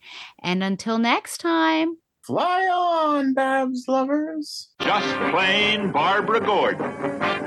And 0.42 0.62
until 0.62 0.98
next 0.98 1.38
time, 1.38 1.96
Fly 2.26 2.66
on, 2.66 3.34
Babs 3.34 3.84
lovers. 3.86 4.70
Just 4.80 5.06
plain 5.30 5.92
Barbara 5.92 6.40
Gordon, 6.40 6.90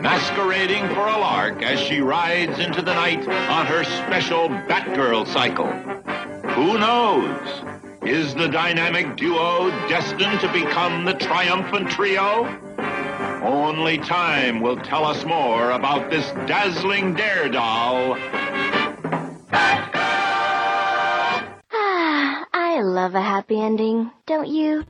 masquerading 0.01 0.87
for 0.95 1.05
a 1.05 1.17
lark 1.19 1.61
as 1.61 1.81
she 1.81 1.99
rides 1.99 2.59
into 2.59 2.81
the 2.81 2.93
night 2.93 3.27
on 3.27 3.65
her 3.65 3.83
special 3.83 4.47
Batgirl 4.47 5.27
cycle. 5.27 5.67
Who 6.53 6.77
knows? 6.77 7.68
Is 8.03 8.33
the 8.33 8.47
dynamic 8.47 9.17
duo 9.17 9.69
destined 9.89 10.39
to 10.39 10.51
become 10.53 11.03
the 11.03 11.13
triumphant 11.13 11.89
trio? 11.89 12.47
Only 13.43 13.97
time 13.97 14.61
will 14.61 14.77
tell 14.77 15.03
us 15.05 15.25
more 15.25 15.71
about 15.71 16.09
this 16.09 16.31
dazzling 16.47 17.15
daredoll. 17.15 18.17
Ah, 21.71 22.45
I 22.53 22.81
love 22.81 23.15
a 23.15 23.21
happy 23.21 23.61
ending, 23.61 24.11
don't 24.25 24.47
you? 24.47 24.85